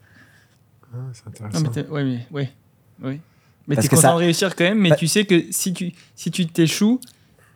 Ah, 0.92 0.96
c'est 1.12 1.26
intéressant. 1.26 1.60
mais 1.62 1.68
t'es- 1.70 1.88
ouais, 1.88 2.04
mais, 2.04 2.26
ouais, 2.30 2.50
ouais. 3.02 3.20
Mais 3.68 3.76
t'es 3.76 3.82
que 3.82 3.88
content 3.90 4.02
ça- 4.02 4.12
de 4.12 4.18
réussir 4.18 4.54
quand 4.56 4.64
même, 4.64 4.78
mais 4.80 4.90
Bah- 4.90 4.96
tu 4.96 5.06
sais 5.06 5.24
que 5.24 5.44
si 5.50 5.72
tu 5.72 5.92
si 6.16 6.30
tu 6.30 6.46
t'échoues, 6.46 7.00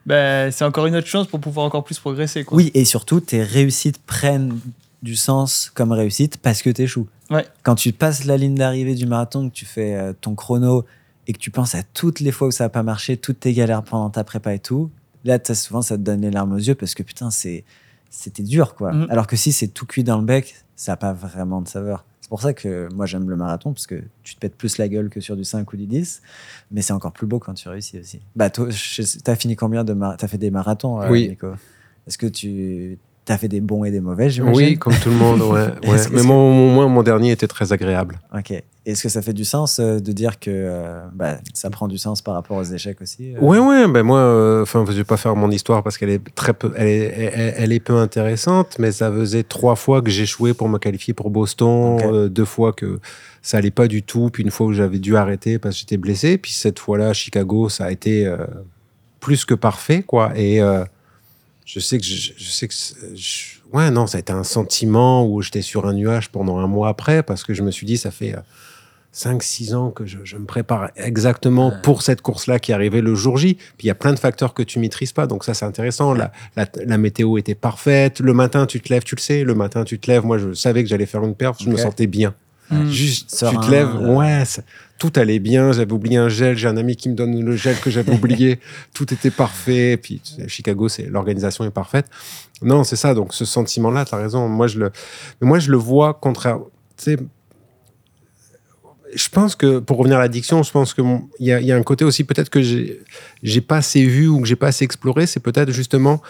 bah, 0.06 0.50
c'est 0.52 0.64
encore 0.64 0.86
une 0.86 0.94
autre 0.96 1.06
chance 1.08 1.26
pour 1.26 1.40
pouvoir 1.40 1.66
encore 1.66 1.84
plus 1.84 1.98
progresser. 1.98 2.44
Quoi. 2.44 2.56
Oui, 2.56 2.70
et 2.74 2.84
surtout, 2.84 3.20
tes 3.20 3.42
réussites 3.42 3.98
prennent 3.98 4.58
du 5.02 5.16
sens 5.16 5.70
comme 5.74 5.92
réussite 5.92 6.36
parce 6.38 6.62
que 6.62 6.70
t'échoues. 6.70 7.08
Ouais. 7.30 7.44
Quand 7.64 7.74
tu 7.74 7.92
passes 7.92 8.24
la 8.24 8.36
ligne 8.36 8.54
d'arrivée 8.54 8.94
du 8.94 9.06
marathon, 9.06 9.48
que 9.50 9.54
tu 9.54 9.64
fais 9.66 9.94
euh, 9.96 10.12
ton 10.20 10.34
chrono 10.36 10.84
et 11.26 11.32
que 11.32 11.38
tu 11.38 11.50
penses 11.50 11.74
à 11.74 11.82
toutes 11.82 12.20
les 12.20 12.30
fois 12.30 12.48
où 12.48 12.50
ça 12.52 12.64
n'a 12.64 12.68
pas 12.70 12.84
marché, 12.84 13.16
toutes 13.16 13.40
tes 13.40 13.52
galères 13.52 13.82
pendant 13.82 14.10
ta 14.10 14.22
prépa 14.22 14.54
et 14.54 14.60
tout, 14.60 14.90
là, 15.24 15.38
souvent, 15.54 15.82
ça 15.82 15.96
te 15.96 16.02
donne 16.02 16.20
les 16.20 16.30
larmes 16.30 16.52
aux 16.52 16.58
yeux 16.58 16.76
parce 16.76 16.94
que 16.94 17.02
putain, 17.02 17.30
c'est 17.32 17.64
c'était 18.08 18.44
dur, 18.44 18.74
quoi. 18.76 18.92
Mhm. 18.92 19.08
Alors 19.10 19.26
que 19.26 19.34
si 19.36 19.50
c'est 19.52 19.66
tout 19.68 19.84
cuit 19.86 20.04
dans 20.04 20.18
le 20.18 20.24
bec, 20.24 20.54
ça 20.76 20.92
n'a 20.92 20.96
pas 20.96 21.12
vraiment 21.12 21.60
de 21.60 21.68
saveur. 21.68 22.04
C'est 22.27 22.31
pour 22.31 22.43
ça 22.43 22.55
que 22.55 22.89
moi, 22.93 23.07
j'aime 23.07 23.31
le 23.31 23.36
marathon 23.36 23.73
parce 23.73 23.86
que 23.86 24.03
tu 24.24 24.35
te 24.35 24.40
pètes 24.40 24.57
plus 24.57 24.78
la 24.78 24.89
gueule 24.89 25.11
que 25.11 25.20
sur 25.20 25.36
du 25.36 25.44
5 25.44 25.73
ou 25.73 25.77
du 25.77 25.86
10, 25.86 26.23
mais 26.73 26.82
c'est 26.82 26.93
encore 26.93 27.12
plus 27.12 27.28
beau 27.28 27.39
quand 27.39 27.55
tu 27.55 27.69
réussis 27.69 28.01
aussi. 28.01 28.20
Bah, 28.35 28.51
sais- 28.73 29.19
t'as 29.23 29.36
fini 29.36 29.55
combien 29.55 29.85
de 29.85 29.93
marathons 29.93 30.16
T'as 30.19 30.27
fait 30.27 30.36
des 30.36 30.51
marathons, 30.51 31.01
euh, 31.01 31.09
Oui. 31.09 31.28
Nico? 31.28 31.53
Est-ce 32.09 32.19
que 32.19 32.27
tu 32.27 32.98
as 33.28 33.39
fait 33.39 33.47
des 33.47 33.61
bons 33.61 33.85
et 33.85 33.93
des 33.93 34.01
mauvais, 34.01 34.28
j'imagine? 34.28 34.57
Oui, 34.57 34.77
comme 34.77 34.94
tout 34.94 35.11
le 35.11 35.15
monde, 35.15 35.40
ouais. 35.40 35.69
Mais 36.11 36.23
mon, 36.24 36.53
mon, 36.53 36.74
moi, 36.74 36.89
mon 36.89 37.05
dernier 37.05 37.31
était 37.31 37.47
très 37.47 37.73
agréable. 37.73 38.19
Ok. 38.36 38.61
Est-ce 38.86 39.02
que 39.02 39.08
ça 39.08 39.20
fait 39.20 39.32
du 39.32 39.44
sens 39.44 39.80
euh, 39.80 39.98
de 39.98 40.12
dire 40.12 40.38
que 40.38 40.48
euh, 40.50 41.00
bah, 41.12 41.38
ça 41.54 41.70
prend 41.70 41.88
du 41.88 41.98
sens 41.98 42.22
par 42.22 42.34
rapport 42.34 42.56
aux 42.56 42.62
échecs 42.62 43.00
aussi 43.02 43.34
euh? 43.34 43.40
Ouais, 43.40 43.58
ouais, 43.58 43.88
ben 43.88 44.04
moi, 44.04 44.20
euh, 44.20 44.62
enfin, 44.62 44.84
je 44.86 44.92
vais 44.92 45.02
pas 45.04 45.16
faire 45.16 45.34
mon 45.34 45.50
histoire 45.50 45.82
parce 45.82 45.98
qu'elle 45.98 46.10
est 46.10 46.22
très 46.36 46.54
peu, 46.54 46.72
elle 46.76 46.86
est, 46.86 47.04
elle, 47.34 47.54
elle 47.58 47.72
est 47.72 47.80
peu 47.80 47.96
intéressante, 47.96 48.76
mais 48.78 48.92
ça 48.92 49.10
faisait 49.10 49.42
trois 49.42 49.74
fois 49.74 50.02
que 50.02 50.10
j'échouais 50.10 50.54
pour 50.54 50.68
me 50.68 50.78
qualifier 50.78 51.14
pour 51.14 51.30
Boston, 51.30 51.98
euh, 52.00 52.28
deux 52.28 52.44
fois 52.44 52.72
que 52.72 53.00
ça 53.42 53.58
allait 53.58 53.72
pas 53.72 53.88
du 53.88 54.04
tout, 54.04 54.30
puis 54.32 54.44
une 54.44 54.52
fois 54.52 54.68
où 54.68 54.72
j'avais 54.72 55.00
dû 55.00 55.16
arrêter 55.16 55.58
parce 55.58 55.74
que 55.74 55.80
j'étais 55.80 55.96
blessé, 55.96 56.38
puis 56.38 56.52
cette 56.52 56.78
fois-là, 56.78 57.12
Chicago, 57.12 57.68
ça 57.68 57.86
a 57.86 57.90
été 57.90 58.24
euh, 58.24 58.38
plus 59.18 59.44
que 59.44 59.54
parfait, 59.54 60.02
quoi. 60.02 60.30
Et 60.38 60.62
euh, 60.62 60.84
je 61.64 61.80
sais 61.80 61.98
que, 61.98 62.04
je, 62.04 62.32
je 62.36 62.50
sais 62.50 62.68
que, 62.68 62.74
je- 63.16 63.56
ouais, 63.72 63.90
non, 63.90 64.06
ça 64.06 64.18
a 64.18 64.20
été 64.20 64.32
un 64.32 64.44
sentiment 64.44 65.26
où 65.26 65.42
j'étais 65.42 65.62
sur 65.62 65.86
un 65.88 65.92
nuage 65.94 66.30
pendant 66.30 66.58
un 66.58 66.68
mois 66.68 66.88
après 66.88 67.24
parce 67.24 67.42
que 67.42 67.52
je 67.52 67.62
me 67.64 67.72
suis 67.72 67.84
dit, 67.86 67.96
ça 67.98 68.12
fait. 68.12 68.36
Euh, 69.26 69.30
5-6 69.32 69.74
ans 69.74 69.90
que 69.90 70.05
je, 70.06 70.18
je 70.24 70.36
me 70.36 70.44
prépare 70.44 70.90
exactement 70.97 71.72
pour 71.82 72.02
cette 72.02 72.20
course-là 72.22 72.59
qui 72.59 72.72
arrivait 72.72 73.01
le 73.01 73.14
jour 73.14 73.38
J. 73.38 73.55
Puis 73.55 73.84
il 73.84 73.86
y 73.86 73.90
a 73.90 73.94
plein 73.94 74.12
de 74.12 74.18
facteurs 74.18 74.52
que 74.55 74.62
tu 74.62 74.78
maîtrises 74.78 75.12
pas, 75.12 75.26
donc 75.26 75.44
ça 75.44 75.55
c'est 75.55 75.64
intéressant. 75.64 76.12
La, 76.14 76.32
la, 76.56 76.66
la 76.84 76.98
météo 76.98 77.38
était 77.38 77.55
parfaite. 77.55 78.20
Le 78.20 78.32
matin 78.34 78.66
tu 78.66 78.80
te 78.80 78.93
lèves, 78.93 79.05
tu 79.05 79.14
le 79.14 79.20
sais. 79.20 79.44
Le 79.44 79.55
matin 79.55 79.84
tu 79.84 79.98
te 79.98 80.10
lèves. 80.10 80.24
Moi 80.24 80.38
je 80.38 80.52
savais 80.52 80.82
que 80.82 80.88
j'allais 80.88 81.06
faire 81.06 81.24
une 81.24 81.34
perte, 81.34 81.62
je 81.62 81.68
me 81.70 81.76
sentais 81.76 82.06
bien. 82.06 82.34
Juste, 82.90 83.30
tu 83.30 83.36
Serein, 83.36 83.60
te 83.60 83.70
lèves, 83.70 83.94
euh. 83.94 84.14
ouais, 84.16 84.44
ça- 84.44 84.62
tout 84.98 85.12
allait 85.14 85.38
bien. 85.38 85.70
J'avais 85.70 85.93
oublié 85.93 86.16
un 86.16 86.28
gel. 86.28 86.56
J'ai 86.56 86.66
un 86.66 86.76
ami 86.76 86.97
qui 86.97 87.09
me 87.09 87.14
donne 87.14 87.40
le 87.44 87.55
gel 87.55 87.78
que 87.78 87.90
j'avais 87.90 88.12
oublié. 88.12 88.59
tout 88.94 89.14
était 89.14 89.30
parfait. 89.30 89.97
Puis 90.02 90.20
tu 90.24 90.32
sais, 90.43 90.48
Chicago, 90.48 90.88
c'est 90.88 91.05
l'organisation 91.05 91.64
est 91.64 91.70
parfaite. 91.70 92.06
Non, 92.62 92.82
c'est 92.82 92.97
ça. 92.97 93.14
Donc 93.14 93.34
ce 93.34 93.44
sentiment-là, 93.44 94.05
tu 94.05 94.16
as 94.16 94.18
raison. 94.18 94.48
Moi 94.48 94.66
je 94.66 94.80
le, 94.80 94.90
mais 95.40 95.47
moi 95.47 95.60
je 95.60 95.70
le 95.70 95.76
vois 95.76 96.14
contraire. 96.14 96.59
Tu 96.97 97.05
sais, 97.05 97.16
je 99.16 99.28
pense 99.30 99.56
que 99.56 99.78
pour 99.80 99.97
revenir 99.98 100.18
à 100.18 100.20
l'addiction, 100.20 100.62
je 100.62 100.70
pense 100.70 100.94
que 100.94 101.02
mon- 101.02 101.28
il 101.40 101.47
y, 101.47 101.52
a- 101.52 101.60
il 101.60 101.66
y 101.66 101.72
a 101.72 101.76
un 101.76 101.82
côté 101.82 102.05
aussi 102.05 102.22
peut-être 102.24 102.51
que 102.51 102.62
j'ai 102.62 103.01
j'ai 103.43 103.60
pas 103.60 103.78
assez 103.78 104.05
vu 104.05 104.28
ou 104.28 104.40
que 104.40 104.47
j'ai 104.47 104.56
pas 104.56 104.68
assez 104.68 104.84
exploré, 104.84 105.26
c'est 105.26 105.40
peut-être 105.40 105.70
justement 105.72 106.20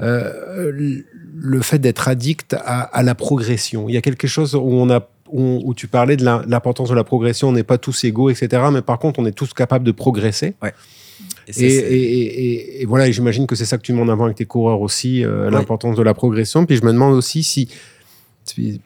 euh, 0.00 0.70
le- 0.72 1.60
fait 1.62 1.78
d'être 1.78 2.08
addict 2.08 2.54
à, 2.54 2.80
à 2.82 3.02
la 3.02 3.14
progression. 3.14 3.88
Il 3.88 3.94
y 3.94 3.96
a 3.96 4.00
quelque 4.02 4.26
chose 4.26 4.54
où 4.54 4.60
on 4.62 4.90
a 4.90 5.08
où, 5.30 5.62
où 5.64 5.74
tu 5.74 5.86
parlais 5.88 6.16
de 6.16 6.24
la- 6.24 6.44
l'importance 6.46 6.90
de 6.90 6.94
la 6.94 7.02
progression. 7.04 7.48
On 7.48 7.52
n'est 7.52 7.62
pas 7.64 7.78
tous 7.78 8.04
égaux, 8.04 8.28
etc. 8.30 8.62
Mais 8.72 8.82
par 8.82 8.98
contre, 8.98 9.18
on 9.20 9.26
est 9.26 9.32
tous 9.32 9.52
capables 9.54 9.84
de 9.84 9.90
progresser. 9.92 10.54
Et 11.48 11.52
ça, 11.52 11.62
Et, 11.64 11.70
c'est- 11.70 11.76
et- 11.76 12.02
et- 12.02 12.44
et- 12.78 12.82
et 12.82 12.86
voilà, 12.86 13.10
j'imagine 13.10 13.46
que 13.46 13.54
c'est 13.56 13.64
ça 13.64 13.76
que 13.78 13.82
tu 13.82 13.92
mets 13.94 14.02
en 14.02 14.08
avant 14.08 14.24
avec 14.26 14.36
tes 14.36 14.44
coureurs 14.46 14.80
aussi, 14.80 15.24
euh, 15.24 15.50
l'importance 15.50 15.96
de 15.96 16.02
la 16.02 16.14
progression. 16.14 16.66
Puis 16.66 16.76
je 16.76 16.82
me 16.84 16.92
demande 16.92 17.14
aussi 17.14 17.42
si, 17.42 17.68
si- 18.44 18.80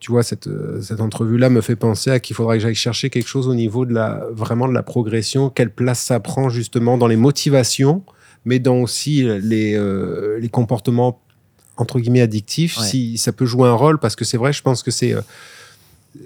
tu 0.00 0.10
vois, 0.12 0.22
cette, 0.22 0.46
euh, 0.46 0.80
cette 0.82 1.00
entrevue-là 1.00 1.50
me 1.50 1.60
fait 1.60 1.76
penser 1.76 2.10
à 2.10 2.20
qu'il 2.20 2.34
faudrait 2.36 2.56
que 2.58 2.62
j'aille 2.62 2.74
chercher 2.74 3.10
quelque 3.10 3.28
chose 3.28 3.48
au 3.48 3.54
niveau 3.54 3.84
de 3.86 3.92
la, 3.94 4.24
vraiment 4.32 4.68
de 4.68 4.74
la 4.74 4.82
progression, 4.82 5.50
quelle 5.50 5.70
place 5.70 6.00
ça 6.00 6.20
prend 6.20 6.48
justement 6.48 6.98
dans 6.98 7.06
les 7.06 7.16
motivations, 7.16 8.02
mais 8.44 8.58
dans 8.58 8.76
aussi 8.78 9.22
les, 9.42 9.74
euh, 9.74 10.38
les 10.40 10.48
comportements 10.48 11.20
entre 11.76 11.98
guillemets 11.98 12.20
addictifs, 12.20 12.78
Ouais. 12.78 12.84
si 12.86 13.18
ça 13.18 13.32
peut 13.32 13.46
jouer 13.46 13.68
un 13.68 13.72
rôle, 13.74 13.98
parce 13.98 14.14
que 14.16 14.24
c'est 14.24 14.36
vrai, 14.36 14.52
je 14.52 14.62
pense 14.62 14.82
que 14.82 14.90
c'est... 14.90 15.12
euh, 15.14 15.20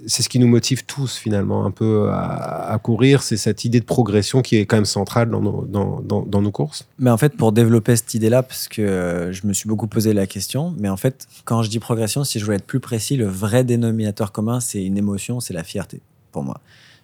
c'est 0.06 0.22
ce 0.22 0.28
qui 0.28 0.38
nous 0.38 0.46
motive 0.46 0.84
tous 0.84 1.16
finalement 1.16 1.64
un 1.64 1.70
peu 1.70 2.10
à, 2.10 2.78
courir, 2.82 3.22
c'est 3.22 3.36
cette 3.36 3.64
idée 3.64 3.80
de 3.80 3.84
progression 3.84 4.42
qui 4.42 4.56
est 4.56 4.66
quand 4.66 4.76
même 4.76 4.84
centrale 4.84 5.30
dans 5.30 5.40
nos, 5.40 5.64
dans, 5.64 6.00
dans, 6.00 6.42
nos 6.42 6.50
courses. 6.50 6.86
Mais 6.98 7.10
en 7.10 7.16
fait, 7.16 7.36
pour 7.36 7.52
développer 7.52 7.96
cette 7.96 8.12
idée-là, 8.14 8.42
parce 8.42 8.68
que 8.68 8.82
euh, 8.82 9.32
je 9.32 9.46
me 9.46 9.52
suis 9.52 9.68
beaucoup 9.68 9.86
posé 9.86 10.12
la 10.12 10.26
question, 10.26 10.74
mais 10.78 10.88
en 10.88 10.96
fait, 10.96 11.26
quand 11.44 11.62
je 11.62 11.70
dis 11.70 11.78
progression, 11.78 12.24
si 12.24 12.38
je 12.38 12.44
veux 12.44 12.54
être 12.54 12.66
plus 12.66 12.80
précis, 12.80 13.16
le 13.16 13.26
vrai 13.26 13.64
dénominateur 13.64 14.32
commun, 14.32 14.60
c'est 14.60 14.84
une 14.84 14.98
émotion, 14.98 15.40
c'est 15.40 15.54
la 15.54 15.64
fierté, 15.64 16.00
pour 16.32 16.42
moi. 16.42 16.60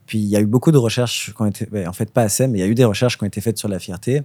Puis 0.07 0.19
il 0.19 0.27
y 0.27 0.37
a 0.37 0.41
eu 0.41 0.47
beaucoup 0.47 0.73
de 0.73 0.79
recherches 0.79 1.33
qui 1.35 1.43
ont 1.43 1.47
été, 1.47 1.67
en 1.87 1.93
fait 1.93 2.11
pas 2.11 2.23
assez, 2.23 2.47
mais 2.47 2.59
il 2.59 2.61
y 2.61 2.65
a 2.65 2.69
eu 2.69 2.75
des 2.75 2.85
recherches 2.85 3.17
qui 3.17 3.25
ont 3.25 3.27
été 3.27 3.41
faites 3.41 3.59
sur 3.59 3.69
la 3.69 3.79
fierté 3.79 4.23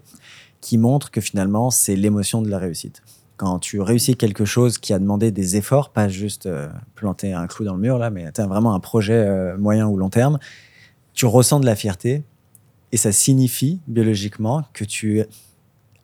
qui 0.62 0.78
montrent 0.78 1.10
que 1.10 1.22
finalement, 1.22 1.72
c'est 1.72 1.96
l'émotion 1.96 2.42
de 2.42 2.50
la 2.50 2.58
réussite. 2.58 3.02
Quand 3.40 3.58
tu 3.58 3.80
réussis 3.80 4.18
quelque 4.18 4.44
chose 4.44 4.78
qui 4.78 4.92
a 4.92 5.00
demandé 5.00 5.32
des 5.32 5.56
efforts, 5.56 5.94
pas 5.94 6.10
juste 6.10 6.46
euh, 6.46 6.68
planter 6.96 7.32
un 7.32 7.48
clou 7.48 7.64
dans 7.64 7.76
le 7.76 7.80
mur, 7.80 7.98
là, 7.98 8.10
mais 8.10 8.30
tu 8.34 8.42
vraiment 8.42 8.76
un 8.76 8.82
projet 8.82 9.14
euh, 9.14 9.58
moyen 9.58 9.88
ou 9.88 9.96
long 9.96 10.10
terme, 10.10 10.40
tu 11.14 11.26
ressens 11.26 11.62
de 11.62 11.66
la 11.66 11.78
fierté 11.78 12.26
et 12.92 12.98
ça 12.98 13.14
signifie 13.14 13.80
biologiquement 13.88 14.66
que 14.74 14.84
tu 14.84 15.22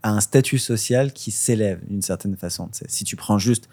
as 0.01 0.09
un 0.09 0.21
statut 0.21 0.57
social 0.57 1.11
qui 1.11 1.31
s'élève 1.31 1.85
d'une 1.89 2.01
certaine 2.01 2.37
façon. 2.37 2.69
Si 2.71 3.03
tu 3.03 3.17
prends 3.17 3.37
juste 3.37 3.67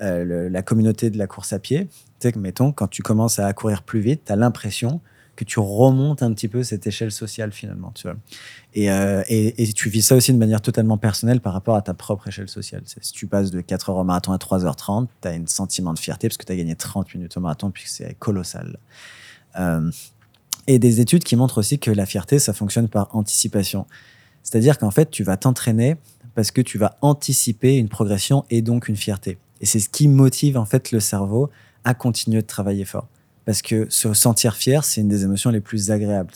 euh, 0.00 0.48
la 0.48 0.62
communauté 0.62 1.10
de 1.10 1.18
la 1.18 1.26
course 1.26 1.52
à 1.52 1.58
pied, 1.58 1.88
tu 2.20 2.30
sais 2.30 2.38
mettons, 2.38 2.70
quand 2.70 2.86
tu 2.86 3.02
commences 3.02 3.40
à 3.40 3.52
courir 3.54 3.82
plus 3.82 3.98
vite, 3.98 4.22
tu 4.26 4.32
as 4.32 4.36
l'impression 4.36 5.00
que 5.44 5.50
tu 5.50 5.58
remontes 5.58 6.22
un 6.22 6.32
petit 6.32 6.48
peu 6.48 6.62
cette 6.62 6.86
échelle 6.86 7.10
sociale 7.10 7.52
finalement. 7.52 7.92
Tu 7.94 8.02
vois. 8.02 8.16
Et, 8.74 8.90
euh, 8.90 9.22
et, 9.28 9.62
et 9.62 9.72
tu 9.72 9.88
vis 9.88 10.02
ça 10.02 10.16
aussi 10.16 10.32
de 10.32 10.38
manière 10.38 10.60
totalement 10.60 10.98
personnelle 10.98 11.40
par 11.40 11.52
rapport 11.52 11.76
à 11.76 11.82
ta 11.82 11.94
propre 11.94 12.28
échelle 12.28 12.48
sociale. 12.48 12.82
Si 12.84 13.12
tu 13.12 13.26
passes 13.26 13.50
de 13.50 13.60
4 13.60 13.90
heures 13.90 13.96
au 13.96 14.04
marathon 14.04 14.32
à 14.32 14.36
3h30, 14.36 15.08
tu 15.20 15.28
as 15.28 15.32
un 15.32 15.46
sentiment 15.46 15.94
de 15.94 15.98
fierté 15.98 16.28
parce 16.28 16.36
que 16.36 16.44
tu 16.44 16.52
as 16.52 16.56
gagné 16.56 16.76
30 16.76 17.14
minutes 17.14 17.36
au 17.36 17.40
marathon, 17.40 17.70
puis 17.70 17.84
c'est 17.86 18.14
colossal. 18.18 18.78
Euh, 19.58 19.90
et 20.66 20.78
des 20.78 21.00
études 21.00 21.24
qui 21.24 21.36
montrent 21.36 21.58
aussi 21.58 21.78
que 21.78 21.90
la 21.90 22.06
fierté, 22.06 22.38
ça 22.38 22.52
fonctionne 22.52 22.88
par 22.88 23.14
anticipation. 23.16 23.86
C'est-à-dire 24.42 24.78
qu'en 24.78 24.90
fait, 24.90 25.10
tu 25.10 25.24
vas 25.24 25.36
t'entraîner 25.36 25.96
parce 26.34 26.50
que 26.50 26.60
tu 26.60 26.78
vas 26.78 26.98
anticiper 27.00 27.76
une 27.76 27.88
progression 27.88 28.44
et 28.50 28.62
donc 28.62 28.88
une 28.88 28.96
fierté. 28.96 29.38
Et 29.60 29.66
c'est 29.66 29.80
ce 29.80 29.88
qui 29.88 30.06
motive 30.06 30.56
en 30.56 30.64
fait 30.64 30.92
le 30.92 31.00
cerveau 31.00 31.50
à 31.84 31.94
continuer 31.94 32.42
de 32.42 32.46
travailler 32.46 32.84
fort. 32.84 33.08
Parce 33.46 33.62
que 33.62 33.86
se 33.90 34.12
sentir 34.14 34.54
fier, 34.56 34.84
c'est 34.84 35.00
une 35.00 35.08
des 35.08 35.24
émotions 35.24 35.50
les 35.50 35.60
plus 35.60 35.90
agréables. 35.90 36.32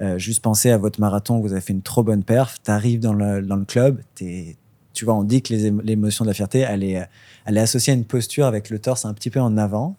Euh, 0.00 0.18
juste 0.18 0.40
penser 0.42 0.70
à 0.70 0.78
votre 0.78 0.98
marathon, 1.00 1.40
vous 1.40 1.52
avez 1.52 1.60
fait 1.60 1.72
une 1.72 1.82
trop 1.82 2.02
bonne 2.02 2.24
perf, 2.24 2.56
tu 2.64 2.70
arrives 2.70 3.00
dans 3.00 3.12
le, 3.12 3.42
dans 3.42 3.56
le 3.56 3.64
club, 3.66 4.00
t'es- 4.14 4.56
tu 4.92 5.04
vois, 5.04 5.14
on 5.14 5.22
dit 5.24 5.40
que 5.42 5.54
l'émotion 5.84 6.24
de 6.24 6.30
la 6.30 6.34
fierté, 6.34 6.60
elle 6.60 6.82
est, 6.82 7.06
elle 7.44 7.56
est 7.56 7.60
associée 7.60 7.92
à 7.92 7.96
une 7.96 8.04
posture 8.04 8.46
avec 8.46 8.70
le 8.70 8.78
torse 8.78 9.04
un 9.04 9.14
petit 9.14 9.30
peu 9.30 9.40
en 9.40 9.56
avant. 9.56 9.96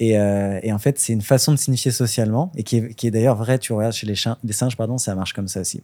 Et, 0.00 0.18
euh, 0.18 0.60
et 0.62 0.72
en 0.72 0.78
fait, 0.78 0.98
c'est 0.98 1.12
une 1.12 1.20
façon 1.22 1.52
de 1.52 1.56
signifier 1.58 1.90
socialement 1.90 2.52
et 2.56 2.62
qui 2.62 2.76
est, 2.76 2.94
qui 2.94 3.06
est 3.08 3.10
d'ailleurs 3.10 3.34
vrai. 3.36 3.58
Tu 3.58 3.72
regardes 3.72 3.92
chez 3.92 4.06
les 4.06 4.14
singes, 4.52 4.76
pardon, 4.76 4.96
ça 4.96 5.14
marche 5.16 5.32
comme 5.32 5.48
ça 5.48 5.60
aussi. 5.60 5.82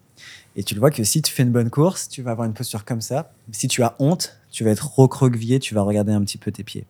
Et 0.57 0.63
tu 0.63 0.75
le 0.75 0.81
vois 0.81 0.91
que 0.91 1.03
si 1.03 1.21
tu 1.21 1.33
fais 1.33 1.43
une 1.43 1.51
bonne 1.51 1.69
course, 1.71 2.09
tu 2.09 2.23
vas 2.23 2.31
avoir 2.31 2.47
une 2.47 2.55
posture 2.55 2.85
comme 2.85 3.01
ça. 3.01 3.33
Si 3.53 3.67
tu 3.69 3.83
as 3.83 3.95
honte, 3.99 4.37
tu 4.53 4.63
vas 4.65 4.71
être 4.71 4.99
recroquevillé, 4.99 5.59
tu 5.59 5.75
vas 5.75 5.83
regarder 5.83 6.13
un 6.13 6.23
petit 6.23 6.39
peu 6.39 6.53
tes 6.53 6.63
pieds. 6.63 6.87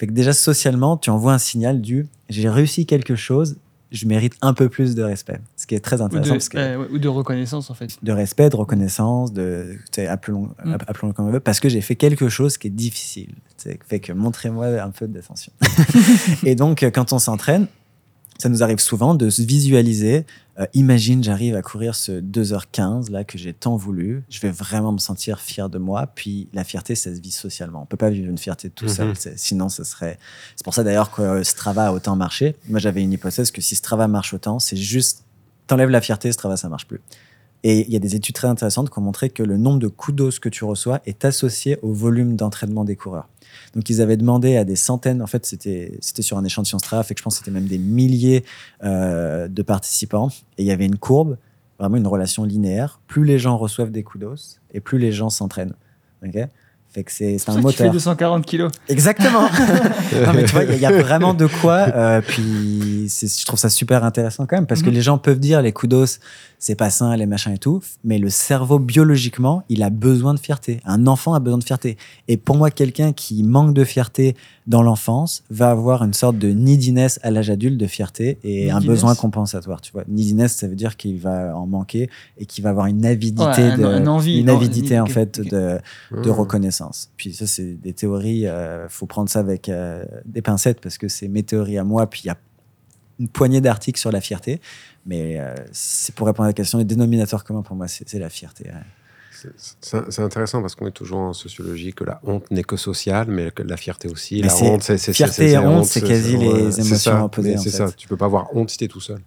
Fait 0.00 0.06
que 0.06 0.12
déjà 0.12 0.32
socialement, 0.32 0.96
tu 0.96 1.10
envoies 1.10 1.34
un 1.34 1.38
signal 1.38 1.82
du 1.82 2.06
j'ai 2.30 2.48
réussi 2.48 2.86
quelque 2.86 3.16
chose, 3.16 3.58
je 3.92 4.06
mérite 4.06 4.32
un 4.40 4.54
peu 4.54 4.70
plus 4.70 4.94
de 4.94 5.02
respect. 5.02 5.40
Ce 5.58 5.66
qui 5.66 5.74
est 5.74 5.80
très 5.80 6.00
Ou 6.00 6.04
intéressant 6.04 6.28
de, 6.30 6.34
parce 6.36 6.48
que 6.48 6.56
ouais, 6.56 6.76
ouais, 6.76 6.86
ou 6.90 6.98
de 6.98 7.08
reconnaissance, 7.08 7.68
en 7.70 7.74
fait. 7.74 7.98
de 8.02 8.10
respect, 8.12 8.48
de 8.48 8.56
reconnaissance, 8.56 9.30
de 9.34 9.76
appelons, 10.08 10.48
Mm. 10.64 10.76
appelons-le 10.88 11.12
comme 11.12 11.26
on 11.26 11.30
veut, 11.30 11.40
parce 11.40 11.60
que 11.60 11.68
j'ai 11.68 11.82
fait 11.82 11.96
quelque 11.96 12.30
chose 12.30 12.56
qui 12.56 12.68
est 12.68 12.70
difficile. 12.70 13.34
Tu 13.58 13.64
sais, 13.70 13.78
Fait 13.86 14.00
que 14.00 14.14
montrez-moi 14.14 14.68
un 14.80 14.90
peu 14.90 15.06
d'attention. 15.06 15.52
et 16.46 16.54
donc, 16.54 16.82
euh, 16.82 16.90
quand 16.90 17.12
on 17.12 17.18
s'entraîne, 17.18 17.66
ça 18.38 18.48
nous 18.48 18.62
arrive 18.62 18.78
souvent 18.78 19.14
de 19.14 19.28
se 19.28 19.42
visualiser. 19.42 20.24
Euh, 20.60 20.66
imagine, 20.74 21.24
j'arrive 21.24 21.56
à 21.56 21.62
courir 21.62 21.94
ce 21.94 22.20
2h15 22.20 23.10
là 23.10 23.24
que 23.24 23.38
j'ai 23.38 23.52
tant 23.52 23.76
voulu. 23.76 24.24
Je 24.28 24.40
vais 24.40 24.50
vraiment 24.50 24.92
me 24.92 24.98
sentir 24.98 25.40
fier 25.40 25.70
de 25.70 25.78
moi. 25.78 26.06
Puis 26.14 26.48
la 26.52 26.64
fierté, 26.64 26.94
ça 26.94 27.14
se 27.14 27.20
vit 27.20 27.30
socialement. 27.30 27.82
On 27.82 27.86
peut 27.86 27.96
pas 27.96 28.10
vivre 28.10 28.28
une 28.28 28.38
fierté 28.38 28.68
tout 28.68 28.88
seul. 28.88 29.08
Mhm. 29.08 29.14
Sinon, 29.36 29.68
ce 29.68 29.84
serait. 29.84 30.18
C'est 30.56 30.64
pour 30.64 30.74
ça 30.74 30.84
d'ailleurs 30.84 31.10
que 31.10 31.22
euh, 31.22 31.44
Strava 31.44 31.86
a 31.86 31.92
autant 31.92 32.14
marché. 32.14 32.56
Moi, 32.68 32.78
j'avais 32.78 33.02
une 33.02 33.12
hypothèse 33.12 33.50
que 33.50 33.62
si 33.62 33.74
Strava 33.74 34.06
marche 34.06 34.34
autant, 34.34 34.58
c'est 34.58 34.76
juste 34.76 35.24
t'enlèves 35.66 35.90
la 35.90 36.00
fierté, 36.00 36.30
Strava 36.32 36.56
ça 36.56 36.68
marche 36.68 36.86
plus. 36.86 37.00
Et 37.62 37.86
il 37.86 37.92
y 37.92 37.96
a 37.96 37.98
des 37.98 38.16
études 38.16 38.34
très 38.34 38.48
intéressantes 38.48 38.90
qui 38.90 38.98
ont 38.98 39.02
montré 39.02 39.30
que 39.30 39.42
le 39.42 39.56
nombre 39.56 39.78
de 39.78 39.88
kudos 39.88 40.40
que 40.40 40.48
tu 40.48 40.64
reçois 40.64 41.00
est 41.06 41.24
associé 41.24 41.78
au 41.82 41.92
volume 41.92 42.36
d'entraînement 42.36 42.84
des 42.84 42.96
coureurs. 42.96 43.28
Donc 43.74 43.88
ils 43.88 44.00
avaient 44.00 44.16
demandé 44.16 44.56
à 44.56 44.64
des 44.64 44.76
centaines, 44.76 45.22
en 45.22 45.26
fait 45.26 45.46
c'était 45.46 46.22
sur 46.22 46.38
un 46.38 46.44
échantillon 46.44 46.78
fait 46.78 47.14
que 47.14 47.18
je 47.18 47.22
pense 47.22 47.38
c'était 47.38 47.50
même 47.50 47.66
des 47.66 47.78
milliers 47.78 48.44
euh, 48.82 49.48
de 49.48 49.62
participants, 49.62 50.28
et 50.58 50.62
il 50.62 50.66
y 50.66 50.72
avait 50.72 50.86
une 50.86 50.98
courbe, 50.98 51.38
vraiment 51.78 51.96
une 51.96 52.06
relation 52.06 52.44
linéaire. 52.44 53.00
Plus 53.06 53.24
les 53.24 53.38
gens 53.38 53.56
reçoivent 53.56 53.92
des 53.92 54.02
kudos, 54.02 54.58
et 54.74 54.80
plus 54.80 54.98
les 54.98 55.12
gens 55.12 55.30
s'entraînent. 55.30 55.74
Fait 56.92 57.04
que 57.04 57.12
c'est 57.12 57.34
un 57.36 57.38
ça 57.38 57.52
qui 57.52 57.56
fait 57.58 57.62
moteur. 57.62 57.92
240 57.92 58.44
kilos. 58.46 58.70
Exactement. 58.88 59.42
non, 60.26 60.32
mais 60.34 60.44
tu 60.44 60.52
vois, 60.52 60.64
il 60.64 60.70
y, 60.70 60.72
a- 60.72 60.76
il 60.76 60.80
y 60.82 60.86
a 60.86 61.02
vraiment 61.02 61.34
de 61.34 61.46
quoi. 61.46 61.86
euh, 61.94 62.20
puis 62.20 63.06
c'est- 63.08 63.40
je 63.40 63.46
trouve 63.46 63.58
ça 63.58 63.70
super 63.70 64.04
intéressant 64.04 64.46
quand 64.46 64.56
même 64.56 64.66
parce 64.66 64.82
que 64.82 64.88
Mhm. 64.88 64.94
les 64.94 65.02
gens 65.02 65.18
peuvent 65.18 65.38
dire 65.40 65.62
les 65.62 65.72
kudos, 65.72 66.18
c'est 66.58 66.74
pas 66.74 66.90
sain, 66.90 67.16
les 67.16 67.26
machins 67.26 67.52
et 67.52 67.58
tout. 67.58 67.80
Mais 68.04 68.18
le 68.18 68.28
cerveau, 68.28 68.78
biologiquement, 68.78 69.62
il 69.68 69.82
a 69.82 69.90
besoin 69.90 70.34
de 70.34 70.40
fierté. 70.40 70.80
Un 70.84 71.06
enfant 71.06 71.32
a 71.34 71.40
besoin 71.40 71.58
de 71.58 71.64
fierté. 71.64 71.96
Et 72.28 72.36
pour 72.36 72.56
moi, 72.56 72.70
quelqu'un 72.70 73.12
qui 73.12 73.42
manque 73.44 73.72
de 73.72 73.84
fierté 73.84 74.36
dans 74.66 74.82
l'enfance 74.82 75.42
va 75.50 75.70
avoir 75.70 76.04
une 76.04 76.12
sorte 76.12 76.38
de 76.38 76.48
neediness 76.48 77.18
à 77.22 77.30
l'âge 77.30 77.50
adulte 77.50 77.76
de 77.78 77.86
fierté 77.86 78.38
et 78.44 78.70
un 78.70 78.80
besoin 78.80 79.14
compensatoire. 79.14 79.80
Tu 79.80 79.90
vois, 79.92 80.04
neediness, 80.06 80.54
ça 80.56 80.68
veut 80.68 80.76
dire 80.76 80.96
qu'il 80.96 81.18
va 81.18 81.56
en 81.56 81.66
manquer 81.66 82.10
et 82.38 82.46
qu'il 82.46 82.62
va 82.62 82.70
avoir 82.70 82.86
une 82.86 83.04
avidité, 83.06 83.42
Ouais, 83.44 83.70
un- 83.70 83.78
de, 83.78 83.84
un 83.84 84.06
envie, 84.06 84.38
une 84.40 84.50
avidité 84.50 85.00
en 85.00 85.06
fait 85.06 85.40
de 85.40 85.78
de 86.12 86.28
Mmh. 86.30 86.32
Puis 87.16 87.34
ça, 87.34 87.46
c'est 87.46 87.74
des 87.74 87.92
théories, 87.92 88.46
euh, 88.46 88.88
faut 88.88 89.06
prendre 89.06 89.28
ça 89.28 89.40
avec 89.40 89.68
euh, 89.68 90.04
des 90.24 90.42
pincettes 90.42 90.80
parce 90.80 90.98
que 90.98 91.08
c'est 91.08 91.28
mes 91.28 91.42
théories 91.42 91.78
à 91.78 91.84
moi. 91.84 92.08
Puis 92.08 92.22
il 92.24 92.26
y 92.28 92.30
a 92.30 92.36
une 93.18 93.28
poignée 93.28 93.60
d'articles 93.60 94.00
sur 94.00 94.12
la 94.12 94.20
fierté. 94.20 94.60
Mais 95.06 95.38
euh, 95.38 95.54
c'est 95.72 96.14
pour 96.14 96.26
répondre 96.26 96.44
à 96.44 96.48
la 96.48 96.54
question, 96.54 96.78
le 96.78 96.84
dénominateur 96.84 97.44
commun 97.44 97.62
pour 97.62 97.76
moi, 97.76 97.88
c'est 97.88 98.12
la 98.14 98.30
fierté. 98.30 98.64
ouais. 98.64 99.54
C'est- 99.80 100.20
intéressant 100.20 100.60
parce 100.60 100.74
qu'on 100.74 100.86
est 100.86 100.92
toujours 100.92 101.20
en 101.20 101.32
sociologie 101.32 101.94
que 101.94 102.04
la 102.04 102.20
honte 102.24 102.50
n'est 102.50 102.64
que 102.64 102.76
sociale, 102.76 103.28
mais 103.28 103.50
que 103.50 103.62
la 103.62 103.78
fierté 103.78 104.08
aussi. 104.08 104.42
Mais 104.42 104.48
la 104.48 104.56
honte, 104.56 104.82
c'est 104.82 105.12
fierté 105.14 105.52
et 105.52 105.58
honte, 105.58 105.86
c'est 105.86 106.02
quasi 106.02 106.36
les 106.36 106.48
ouais, 106.48 106.80
émotions 106.80 107.24
opposées, 107.24 107.56
C'est 107.56 107.70
ça. 107.70 107.90
Tu 107.92 108.06
peux 108.06 108.16
pas 108.16 108.26
avoir 108.26 108.54
honte 108.54 108.70
si 108.70 108.78
t'es 108.78 108.88
tout 108.88 109.00
seul. 109.00 109.20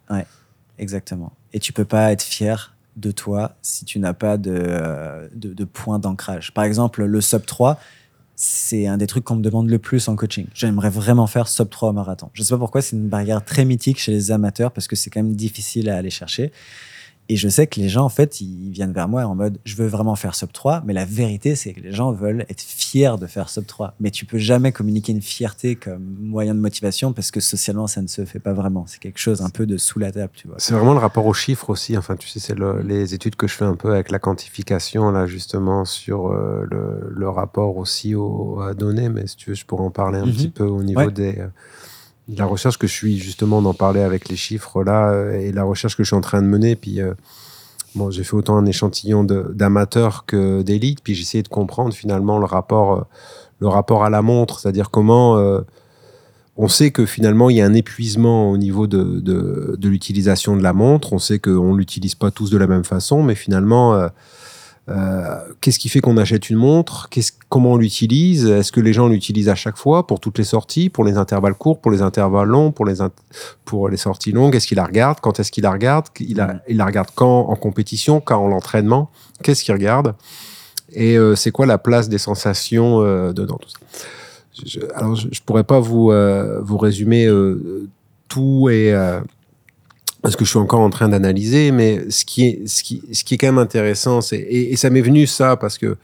Exactement. 0.77 1.31
Et 1.53 1.59
tu 1.59 1.71
peux 1.73 1.85
pas 1.85 2.11
être 2.11 2.23
fier 2.23 2.75
de 2.95 3.11
toi 3.11 3.55
si 3.61 3.85
tu 3.85 3.99
n'as 3.99 4.13
pas 4.13 4.37
de, 4.37 4.53
euh, 4.53 5.27
de, 5.33 5.63
point 5.65 5.99
d'ancrage. 5.99 6.53
Par 6.53 6.63
exemple, 6.63 7.03
le 7.03 7.21
sub 7.21 7.45
3, 7.45 7.79
c'est 8.35 8.87
un 8.87 8.97
des 8.97 9.07
trucs 9.07 9.23
qu'on 9.23 9.35
me 9.35 9.41
demande 9.41 9.69
le 9.69 9.79
plus 9.79 10.07
en 10.07 10.15
coaching. 10.15 10.47
J'aimerais 10.53 10.89
vraiment 10.89 11.27
faire 11.27 11.47
sub 11.47 11.69
3 11.69 11.89
au 11.89 11.93
marathon. 11.93 12.29
Je 12.33 12.43
sais 12.43 12.53
pas 12.53 12.59
pourquoi, 12.59 12.81
c'est 12.81 12.95
une 12.95 13.07
barrière 13.07 13.43
très 13.43 13.65
mythique 13.65 13.99
chez 13.99 14.11
les 14.11 14.31
amateurs 14.31 14.71
parce 14.71 14.87
que 14.87 14.95
c'est 14.95 15.09
quand 15.09 15.23
même 15.23 15.35
difficile 15.35 15.89
à 15.89 15.97
aller 15.97 16.09
chercher. 16.09 16.51
Et 17.33 17.35
je 17.35 17.49
sais 17.49 17.65
que 17.65 17.79
les 17.79 17.89
gens, 17.89 18.03
en 18.05 18.09
fait, 18.09 18.41
ils 18.41 18.69
viennent 18.69 18.93
vers 18.93 19.07
moi 19.07 19.23
en 19.23 19.33
mode 19.33 19.57
je 19.65 19.75
veux 19.75 19.87
vraiment 19.87 20.15
faire 20.15 20.35
sub 20.35 20.51
3, 20.51 20.83
mais 20.85 20.93
la 20.93 21.03
vérité, 21.03 21.55
c'est 21.55 21.73
que 21.73 21.79
les 21.79 21.91
gens 21.91 22.11
veulent 22.11 22.45
être 22.47 22.61
fiers 22.61 23.15
de 23.19 23.25
faire 23.25 23.49
sub 23.49 23.65
3. 23.65 23.95
Mais 23.99 24.11
tu 24.11 24.25
peux 24.25 24.37
jamais 24.37 24.71
communiquer 24.71 25.13
une 25.13 25.21
fierté 25.23 25.75
comme 25.75 26.03
moyen 26.19 26.53
de 26.53 26.59
motivation 26.59 27.11
parce 27.11 27.31
que 27.31 27.39
socialement, 27.39 27.87
ça 27.87 28.03
ne 28.03 28.07
se 28.07 28.23
fait 28.25 28.37
pas 28.37 28.53
vraiment. 28.53 28.85
C'est 28.85 28.99
quelque 28.99 29.17
chose 29.19 29.41
un 29.41 29.49
peu 29.49 29.65
de 29.65 29.77
sous 29.77 29.97
la 29.97 30.11
table, 30.11 30.29
tu 30.35 30.47
vois. 30.47 30.57
C'est 30.59 30.75
vraiment 30.75 30.93
le 30.93 30.99
rapport 30.99 31.25
aux 31.25 31.33
chiffres 31.33 31.71
aussi. 31.71 31.97
Enfin, 31.97 32.15
tu 32.17 32.27
sais, 32.27 32.39
c'est 32.39 32.53
le- 32.55 32.83
les 32.83 33.15
études 33.15 33.35
que 33.35 33.47
je 33.47 33.55
fais 33.55 33.65
un 33.65 33.75
peu 33.75 33.93
avec 33.93 34.11
la 34.11 34.19
quantification, 34.19 35.09
là, 35.09 35.25
justement, 35.25 35.85
sur 35.85 36.27
euh, 36.27 36.67
le, 36.69 37.09
le 37.09 37.29
rapport 37.29 37.77
aussi 37.77 38.13
aux 38.13 38.59
à 38.61 38.75
données. 38.75 39.09
Mais 39.09 39.25
si 39.25 39.37
tu 39.37 39.49
veux, 39.49 39.55
je 39.55 39.65
pourrais 39.65 39.85
en 39.85 39.89
parler 39.89 40.19
un 40.19 40.27
Mhm. 40.27 40.33
petit 40.33 40.49
peu 40.49 40.65
au 40.65 40.83
niveau 40.83 40.99
Ouais. 40.99 41.11
des, 41.11 41.39
euh, 41.39 41.47
la 42.29 42.45
recherche 42.45 42.77
que 42.77 42.87
je 42.87 42.93
suis 42.93 43.17
justement 43.17 43.61
d'en 43.61 43.73
parler 43.73 44.01
avec 44.01 44.29
les 44.29 44.35
chiffres 44.35 44.83
là 44.83 45.09
euh, 45.09 45.39
et 45.39 45.51
la 45.51 45.63
recherche 45.63 45.97
que 45.97 46.03
je 46.03 46.07
suis 46.07 46.15
en 46.15 46.21
train 46.21 46.41
de 46.41 46.47
mener. 46.47 46.75
Puis, 46.75 47.01
euh, 47.01 47.13
bon, 47.95 48.11
j'ai 48.11 48.23
fait 48.23 48.35
autant 48.35 48.57
un 48.57 48.65
échantillon 48.65 49.23
d'amateurs 49.23 50.25
que 50.25 50.61
d'élites. 50.61 51.01
Puis, 51.03 51.15
j'ai 51.15 51.21
essayé 51.21 51.43
de 51.43 51.49
comprendre 51.49 51.93
finalement 51.93 52.39
le 52.39 52.45
rapport, 52.45 52.93
euh, 52.93 53.01
le 53.59 53.67
rapport 53.67 54.03
à 54.03 54.09
la 54.09 54.21
montre, 54.21 54.59
c'est-à-dire 54.59 54.89
comment. 54.89 55.37
on 56.55 56.67
sait 56.67 56.91
que 56.91 57.05
finalement, 57.05 57.49
il 57.49 57.57
y 57.57 57.61
a 57.61 57.65
un 57.65 57.73
épuisement 57.73 58.51
au 58.51 58.57
niveau 58.57 58.87
de, 58.87 59.19
de 59.21 59.89
l'utilisation 59.89 60.55
de 60.55 60.63
la 60.63 60.73
montre. 60.73 61.13
On 61.13 61.19
sait 61.19 61.39
qu'on 61.39 61.73
ne 61.73 61.77
l'utilise 61.77 62.15
pas 62.15 62.29
tous 62.29 62.49
de 62.49 62.57
la 62.57 62.67
même 62.67 62.83
façon, 62.83 63.23
mais 63.23 63.35
finalement, 63.35 64.09
euh, 64.89 65.37
qu'est-ce 65.61 65.79
qui 65.79 65.87
fait 65.89 66.01
qu'on 66.01 66.17
achète 66.17 66.49
une 66.49 66.57
montre? 66.57 67.07
Qu'est-ce- 67.09 67.31
Comment 67.49 67.73
on 67.73 67.77
l'utilise? 67.77 68.45
Est-ce 68.45 68.71
que 68.71 68.81
les 68.81 68.91
gens 68.93 69.07
l'utilisent 69.07 69.47
à 69.49 69.55
chaque 69.55 69.77
fois 69.77 70.05
pour 70.07 70.19
toutes 70.19 70.37
les 70.37 70.43
sorties, 70.43 70.89
pour 70.89 71.03
les 71.05 71.17
intervalles 71.17 71.53
courts, 71.53 71.79
pour 71.79 71.91
les 71.91 72.01
intervalles 72.01 72.47
longs, 72.49 72.71
pour 72.71 72.85
les, 72.85 72.95
pour 73.63 73.87
les 73.89 73.97
sorties 73.97 74.31
longues? 74.33 74.55
Est-ce 74.55 74.67
qu'il 74.67 74.77
la 74.77 74.85
regarde? 74.85 75.19
Quand 75.21 75.39
est-ce 75.39 75.51
qu'il 75.51 75.63
la 75.63 75.71
regarde? 75.71 76.07
Il, 76.19 76.41
a- 76.41 76.47
Mhm. 76.47 76.59
il 76.67 76.77
la 76.77 76.85
regarde 76.85 77.09
quand? 77.15 77.41
En 77.49 77.55
compétition, 77.55 78.19
quand? 78.19 78.43
En 78.43 78.51
entraînement? 78.51 79.09
Qu'est-ce 79.41 79.63
qu'il 79.63 79.73
regarde? 79.73 80.15
Et 80.91 81.17
euh, 81.17 81.35
c'est 81.35 81.51
quoi 81.51 81.65
la 81.65 81.77
place 81.77 82.09
des 82.09 82.17
sensations 82.17 83.01
euh, 83.01 83.31
dedans 83.33 83.57
tout 83.57 83.69
ça? 83.69 83.77
Je, 84.65 84.79
alors, 84.95 85.15
je, 85.15 85.27
je 85.31 85.41
pourrais 85.45 85.63
pas 85.63 85.79
vous, 85.79 86.11
vous 86.61 86.77
résumer 86.77 87.27
tout 88.27 88.69
et 88.69 88.93
parce 90.23 90.37
que 90.37 90.45
je 90.45 90.49
suis 90.49 90.59
encore 90.59 90.79
en 90.79 90.89
train 90.89 91.09
d'analyser, 91.09 91.71
mais 91.71 92.09
ce 92.09 92.23
qui 92.23 92.45
est, 92.45 92.67
ce 92.67 92.81
qui, 92.81 93.03
ce 93.11 93.25
qui 93.25 93.33
est 93.35 93.37
quand 93.37 93.47
même 93.47 93.57
intéressant, 93.57 94.21
c'est 94.21 94.39
et, 94.39 94.75
ça 94.77 94.89
m'est 94.89 95.01
venu 95.01 95.27
ça 95.27 95.57
parce 95.57 95.77
que 95.77 95.97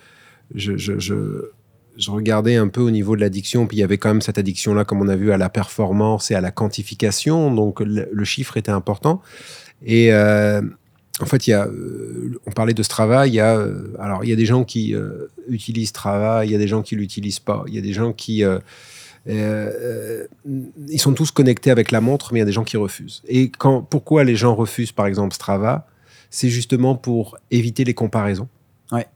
je, 0.53 0.75
je, 0.75 0.99
je, 0.99 1.51
je 1.95 2.11
regardais 2.11 2.57
un 2.57 2.67
peu 2.67 2.81
au 2.81 2.91
niveau 2.91 3.15
de 3.15 3.21
l'addiction, 3.21 3.65
puis 3.65 3.77
il 3.77 3.79
y 3.79 3.83
avait 3.83 3.97
quand 3.97 4.09
même 4.09 4.21
cette 4.21 4.37
addiction-là, 4.37 4.83
comme 4.83 5.01
on 5.01 5.07
a 5.07 5.15
vu, 5.15 5.31
à 5.31 5.37
la 5.37 5.47
performance 5.47 6.31
et 6.31 6.35
à 6.35 6.41
la 6.41 6.51
quantification, 6.51 7.53
donc 7.53 7.79
le, 7.79 8.23
chiffre 8.25 8.57
était 8.57 8.71
important. 8.71 9.21
Et 9.85 10.11
euh, 10.11 10.61
en 11.21 11.25
fait, 11.25 11.47
il 11.47 11.51
y 11.51 11.53
a, 11.53 11.67
euh, 11.67 12.37
on 12.45 12.51
parlait 12.51 12.73
de 12.73 12.83
Strava, 12.83 13.25
il 13.25 13.33
y 13.33 13.39
a, 13.39 13.55
euh, 13.55 13.93
alors 13.99 14.25
il 14.25 14.29
y 14.29 14.33
a 14.33 14.35
des 14.35 14.45
gens 14.45 14.65
qui 14.65 14.93
utilisent 15.47 15.89
Strava, 15.89 16.45
il 16.45 16.51
y 16.51 16.55
a 16.55 16.57
des 16.57 16.67
gens 16.67 16.81
qui 16.81 16.97
l'utilisent 16.97 17.39
pas, 17.39 17.63
il 17.67 17.73
y 17.73 17.77
a 17.77 17.81
des 17.81 17.93
gens 17.93 18.11
qui, 18.11 18.43
euh, 19.27 20.25
euh, 20.47 20.61
ils 20.87 20.99
sont 20.99 21.13
tous 21.13 21.31
connectés 21.31 21.71
avec 21.71 21.91
la 21.91 22.01
montre, 22.01 22.31
mais 22.31 22.39
il 22.39 22.41
y 22.41 22.43
a 22.43 22.45
des 22.45 22.51
gens 22.51 22.63
qui 22.63 22.77
refusent. 22.77 23.21
Et 23.27 23.49
quand, 23.49 23.81
pourquoi 23.81 24.23
les 24.23 24.35
gens 24.35 24.55
refusent, 24.55 24.91
par 24.91 25.05
exemple, 25.07 25.33
Strava? 25.33 25.87
C'est 26.29 26.49
justement 26.49 26.95
pour 26.95 27.37
éviter 27.51 27.83
les 27.83 27.93
comparaisons. 27.93 28.47
Ouais. 28.91 29.07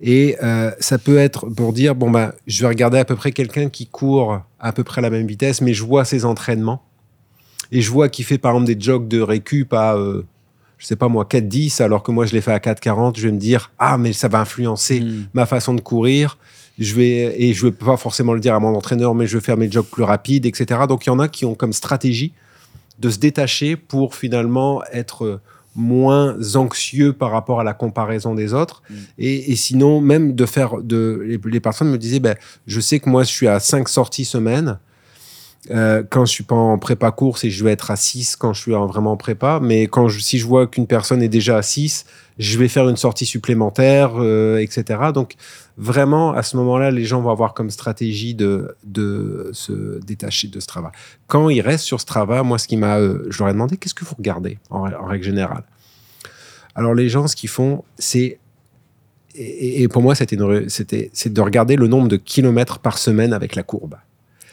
Et 0.00 0.36
euh, 0.42 0.70
ça 0.80 0.98
peut 0.98 1.18
être 1.18 1.46
pour 1.48 1.72
dire 1.72 1.94
bon 1.94 2.10
bah 2.10 2.34
je 2.46 2.62
vais 2.62 2.68
regarder 2.68 2.98
à 2.98 3.04
peu 3.04 3.14
près 3.14 3.30
quelqu'un 3.32 3.68
qui 3.68 3.86
court 3.86 4.40
à 4.58 4.72
peu 4.72 4.82
près 4.82 4.98
à 4.98 5.02
la 5.02 5.10
même 5.10 5.26
vitesse, 5.26 5.60
mais 5.60 5.74
je 5.74 5.84
vois 5.84 6.04
ses 6.04 6.24
entraînements 6.24 6.82
et 7.70 7.80
je 7.80 7.90
vois 7.90 8.08
qu'il 8.08 8.24
fait 8.24 8.38
par 8.38 8.52
exemple 8.52 8.66
des 8.74 8.80
jogs 8.80 9.06
de 9.06 9.20
récup 9.20 9.72
à 9.72 9.94
euh, 9.94 10.24
je 10.78 10.86
sais 10.86 10.96
pas 10.96 11.08
moi 11.08 11.24
4-10 11.24 11.82
alors 11.82 12.02
que 12.02 12.10
moi 12.10 12.26
je 12.26 12.32
l'ai 12.32 12.40
fait 12.40 12.52
à 12.52 12.58
4-40, 12.58 13.16
je 13.16 13.26
vais 13.28 13.32
me 13.32 13.38
dire 13.38 13.70
ah 13.78 13.96
mais 13.96 14.12
ça 14.12 14.26
va 14.26 14.40
influencer 14.40 15.00
Mm. 15.00 15.26
ma 15.34 15.46
façon 15.46 15.74
de 15.74 15.80
courir. 15.80 16.38
Je 16.78 16.94
vais 16.94 17.42
et 17.42 17.52
je 17.52 17.66
vais 17.66 17.72
pas 17.72 17.96
forcément 17.96 18.32
le 18.32 18.40
dire 18.40 18.54
à 18.54 18.60
mon 18.60 18.74
entraîneur, 18.74 19.14
mais 19.14 19.26
je 19.26 19.36
vais 19.36 19.44
faire 19.44 19.56
mes 19.56 19.70
jogs 19.70 19.86
plus 19.86 20.02
rapides, 20.02 20.46
etc. 20.46 20.80
Donc 20.88 21.06
il 21.06 21.08
y 21.08 21.10
en 21.10 21.18
a 21.18 21.28
qui 21.28 21.44
ont 21.44 21.54
comme 21.54 21.72
stratégie 21.72 22.32
de 22.98 23.10
se 23.10 23.18
détacher 23.18 23.76
pour 23.76 24.14
finalement 24.14 24.82
être 24.92 25.40
moins 25.74 26.36
anxieux 26.54 27.12
par 27.12 27.30
rapport 27.30 27.60
à 27.60 27.64
la 27.64 27.74
comparaison 27.74 28.34
des 28.34 28.54
autres. 28.54 28.82
Mm. 28.88 28.94
Et, 29.18 29.52
et 29.52 29.56
sinon, 29.56 30.00
même 30.00 30.34
de 30.34 30.46
faire 30.46 30.78
de 30.82 31.22
les, 31.24 31.40
les 31.44 31.60
personnes 31.60 31.90
me 31.90 31.98
disaient, 31.98 32.20
ben, 32.20 32.36
je 32.66 32.80
sais 32.80 33.00
que 33.00 33.08
moi 33.08 33.22
je 33.24 33.30
suis 33.30 33.48
à 33.48 33.60
5 33.60 33.88
sorties 33.88 34.24
semaine. 34.24 34.78
Euh, 35.70 36.02
quand 36.08 36.24
je 36.24 36.32
suis 36.32 36.42
pas 36.42 36.56
en 36.56 36.76
prépa 36.76 37.12
course 37.12 37.44
et 37.44 37.50
je 37.50 37.62
vais 37.62 37.70
être 37.70 37.92
à 37.92 37.96
6 37.96 38.34
quand 38.34 38.52
je 38.52 38.60
suis 38.60 38.74
en- 38.74 38.86
vraiment 38.86 39.12
en 39.12 39.16
prépa. 39.16 39.60
Mais 39.62 39.86
quand 39.86 40.08
si 40.08 40.38
je 40.38 40.46
vois 40.46 40.66
qu'une 40.66 40.88
personne 40.88 41.22
est 41.22 41.28
déjà 41.28 41.56
à 41.56 41.62
6, 41.62 42.04
je 42.38 42.58
vais 42.58 42.66
faire 42.66 42.88
une 42.88 42.96
sortie 42.96 43.26
supplémentaire, 43.26 44.14
euh, 44.16 44.58
etc. 44.58 45.00
Donc 45.14 45.34
vraiment, 45.76 46.32
à 46.32 46.42
ce 46.42 46.56
moment-là, 46.56 46.90
les 46.90 47.04
gens 47.04 47.20
vont 47.20 47.30
avoir 47.30 47.54
comme 47.54 47.70
stratégie 47.70 48.34
de, 48.34 48.74
se 49.52 50.00
détacher 50.00 50.48
de 50.48 50.58
Strava. 50.58 50.90
Quand 51.28 51.48
ils 51.48 51.60
restent 51.60 51.84
sur 51.84 52.00
Strava, 52.00 52.42
moi, 52.42 52.58
ce 52.58 52.66
qui 52.66 52.76
m'a, 52.76 52.98
euh, 52.98 53.26
je 53.30 53.38
leur 53.38 53.48
ai 53.48 53.52
demandé, 53.52 53.76
qu'est-ce 53.76 53.94
que 53.94 54.04
vous 54.04 54.16
regardez 54.16 54.58
en, 54.70 54.82
règle 54.82 55.24
générale? 55.24 55.64
Alors 56.74 56.94
les 56.94 57.08
gens, 57.08 57.28
ce 57.28 57.36
qu'ils 57.36 57.50
font, 57.50 57.84
c'est 57.98 58.38
et, 59.34 59.88
pour 59.88 60.02
moi, 60.02 60.14
c'était, 60.14 60.36
de 60.36 61.40
regarder 61.40 61.76
le 61.76 61.86
nombre 61.86 62.08
de 62.08 62.16
kilomètres 62.16 62.80
par 62.80 62.98
semaine 62.98 63.32
avec 63.32 63.54
la 63.54 63.62
courbe. 63.62 63.94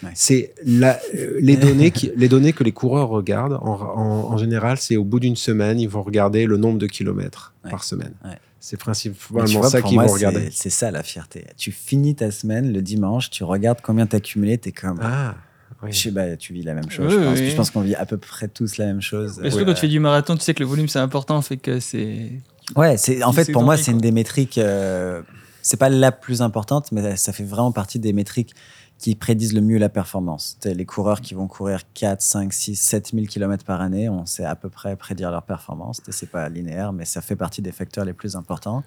Ouais. 0.03 0.11
C'est 0.15 0.53
euh, 0.65 0.93
les, 1.41 1.57
données 1.57 1.91
qui, 1.91 2.11
les 2.15 2.29
données 2.29 2.53
que 2.53 2.63
les 2.63 2.71
coureurs 2.71 3.09
regardent, 3.09 3.59
en, 3.61 3.73
en- 3.81 4.31
en 4.33 4.37
général, 4.37 4.77
c'est 4.77 4.95
au 4.97 5.03
bout 5.03 5.19
d'une 5.19 5.35
semaine, 5.35 5.79
ils 5.79 5.89
vont 5.89 6.01
regarder 6.03 6.45
le 6.45 6.57
nombre 6.57 6.77
de 6.79 6.87
kilomètres 6.87 7.53
Ouais. 7.65 7.71
par 7.71 7.83
semaine. 7.83 8.13
Ouais. 8.23 8.37
C'est 8.61 8.77
principalement 8.77 9.59
vois, 9.61 9.69
ça 9.69 9.79
pour 9.81 9.89
qu'ils 9.89 9.95
moi, 9.97 10.05
vont 10.05 10.09
c'est- 10.17 10.25
regarder. 10.25 10.49
C'est 10.53 10.69
ça 10.69 10.91
la 10.91 11.03
fierté. 11.03 11.45
Tu 11.57 11.71
finis 11.71 12.15
ta 12.15 12.31
semaine 12.31 12.71
le 12.73 12.81
dimanche, 12.81 13.29
tu 13.29 13.43
regardes 13.43 13.79
combien 13.81 14.05
t'as 14.05 14.19
cumulé, 14.19 14.57
t'es 14.57 14.71
comme. 14.71 14.99
Ah, 15.01 15.35
oui. 15.83 15.91
Je 15.93 15.97
sais, 15.99 16.11
bah, 16.11 16.35
tu 16.35 16.53
vis 16.53 16.63
la 16.63 16.73
même 16.73 16.89
chose, 16.89 17.13
Oui, 17.13 17.19
je 17.21 17.25
pense. 17.29 17.39
oui. 17.39 17.53
Pense 17.55 17.71
qu'on 17.71 17.81
vit 17.81 17.95
à 17.95 18.05
peu 18.05 18.17
près 18.17 18.47
tous 18.49 18.77
la 18.77 18.85
même 18.85 19.01
chose. 19.01 19.39
Mais 19.41 19.49
surtout 19.49 19.65
quand 19.65 19.73
tu 19.73 19.81
fais 19.81 19.87
du 19.87 19.99
marathon, 19.99 20.35
tu 20.35 20.41
sais 20.41 20.53
que 20.53 20.59
le 20.61 20.65
volume 20.69 20.87
c'est 20.89 20.99
important, 20.99 21.41
fait 21.41 21.57
que 21.57 21.79
c'est. 21.79 22.31
Ouais, 22.75 22.97
c'est 22.97 23.23
en 23.23 23.31
fait 23.33 23.51
pour 23.51 23.63
moi 23.63 23.75
c'est 23.77 23.91
une 23.91 23.97
des 23.99 24.11
métriques. 24.11 24.57
euh, 24.57 25.21
c'est 25.61 25.77
pas 25.77 25.89
la 25.89 26.11
plus 26.13 26.41
importante, 26.41 26.91
mais 26.93 27.15
ça 27.17 27.33
fait 27.33 27.43
vraiment 27.43 27.71
partie 27.73 27.99
des 27.99 28.13
métriques 28.13 28.55
qui 28.99 29.15
prédisent 29.15 29.53
le 29.53 29.61
mieux 29.61 29.77
la 29.77 29.89
performance. 29.89 30.57
Les 30.65 30.85
coureurs 30.85 31.21
qui 31.21 31.33
vont 31.33 31.47
courir 31.47 31.81
4, 31.93 32.21
5, 32.21 32.53
6, 32.53 32.75
7 32.75 33.11
000 33.13 33.25
km 33.27 33.63
par 33.63 33.79
année, 33.81 34.09
on 34.09 34.25
sait 34.25 34.43
à 34.43 34.55
peu 34.55 34.69
près 34.69 34.95
prédire 34.97 35.31
leur 35.31 35.43
performance. 35.43 36.01
C'est 36.09 36.29
pas 36.29 36.49
linéaire, 36.49 36.91
mais 36.93 37.05
ça 37.05 37.21
fait 37.21 37.37
partie 37.37 37.61
des 37.61 37.71
facteurs 37.71 38.03
les 38.05 38.13
plus 38.13 38.35
importants. 38.35 38.83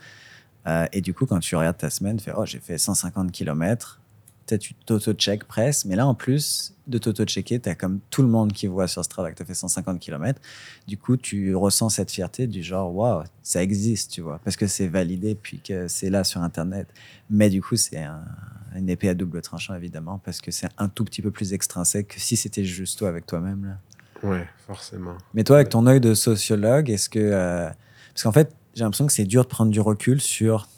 Euh, 0.68 0.86
et 0.92 1.00
du 1.00 1.14
coup, 1.14 1.24
quand 1.26 1.40
tu 1.40 1.56
regardes 1.56 1.78
ta 1.78 1.90
semaine, 1.90 2.18
tu 2.18 2.24
fais 2.24 2.32
Oh, 2.36 2.44
j'ai 2.46 2.60
fait 2.60 2.78
150 2.78 3.32
km. 3.32 3.98
Tu 4.60 4.74
t'auto-check 4.74 5.44
presque, 5.44 5.86
mais 5.86 5.96
là 5.96 6.06
en 6.06 6.14
plus 6.14 6.74
de 6.86 6.98
t'auto-checker, 6.98 7.60
tu 7.60 7.68
as 7.70 7.74
comme 7.74 8.00
tout 8.10 8.20
le 8.20 8.28
monde 8.28 8.52
qui 8.52 8.66
voit 8.66 8.86
sur 8.88 9.02
Strava 9.02 9.30
que 9.30 9.36
tu 9.36 9.42
as 9.42 9.46
fait 9.46 9.54
150 9.54 9.98
km. 9.98 10.38
Du 10.86 10.98
coup, 10.98 11.16
tu 11.16 11.54
ressens 11.54 11.88
cette 11.90 12.10
fierté 12.10 12.46
du 12.46 12.62
genre 12.62 12.94
waouh, 12.94 13.22
ça 13.42 13.62
existe, 13.62 14.10
tu 14.10 14.20
vois, 14.20 14.40
parce 14.44 14.56
que 14.56 14.66
c'est 14.66 14.88
validé 14.88 15.34
puis 15.36 15.60
que 15.60 15.88
c'est 15.88 16.10
là 16.10 16.22
sur 16.22 16.42
Internet. 16.42 16.86
Mais 17.30 17.48
du 17.48 17.62
coup, 17.62 17.76
c'est 17.76 18.02
un- 18.02 18.24
une 18.76 18.88
épée 18.88 19.08
à 19.08 19.14
double 19.14 19.40
tranchant 19.42 19.74
évidemment, 19.74 20.18
parce 20.24 20.40
que 20.40 20.50
c'est 20.50 20.68
un 20.78 20.88
tout 20.88 21.04
petit 21.04 21.22
peu 21.22 21.30
plus 21.30 21.52
extrinsèque 21.52 22.08
que 22.08 22.20
si 22.20 22.36
c'était 22.36 22.64
juste 22.64 22.98
toi 22.98 23.08
avec 23.08 23.26
toi-même. 23.26 23.64
là. 23.66 24.28
Ouais, 24.28 24.46
forcément. 24.66 25.16
Mais 25.34 25.42
toi, 25.44 25.56
avec 25.56 25.68
ton 25.70 25.86
œil 25.86 26.00
de 26.00 26.14
sociologue, 26.14 26.88
est-ce 26.90 27.08
que. 27.08 27.18
euh, 27.18 27.68
Parce 28.14 28.22
qu'en 28.22 28.32
fait, 28.32 28.54
j'ai 28.74 28.84
l'impression 28.84 29.06
que 29.06 29.12
c'est 29.12 29.24
dur 29.24 29.42
de 29.42 29.48
prendre 29.48 29.70
du 29.72 29.80
recul 29.80 30.20
sur 30.20 30.68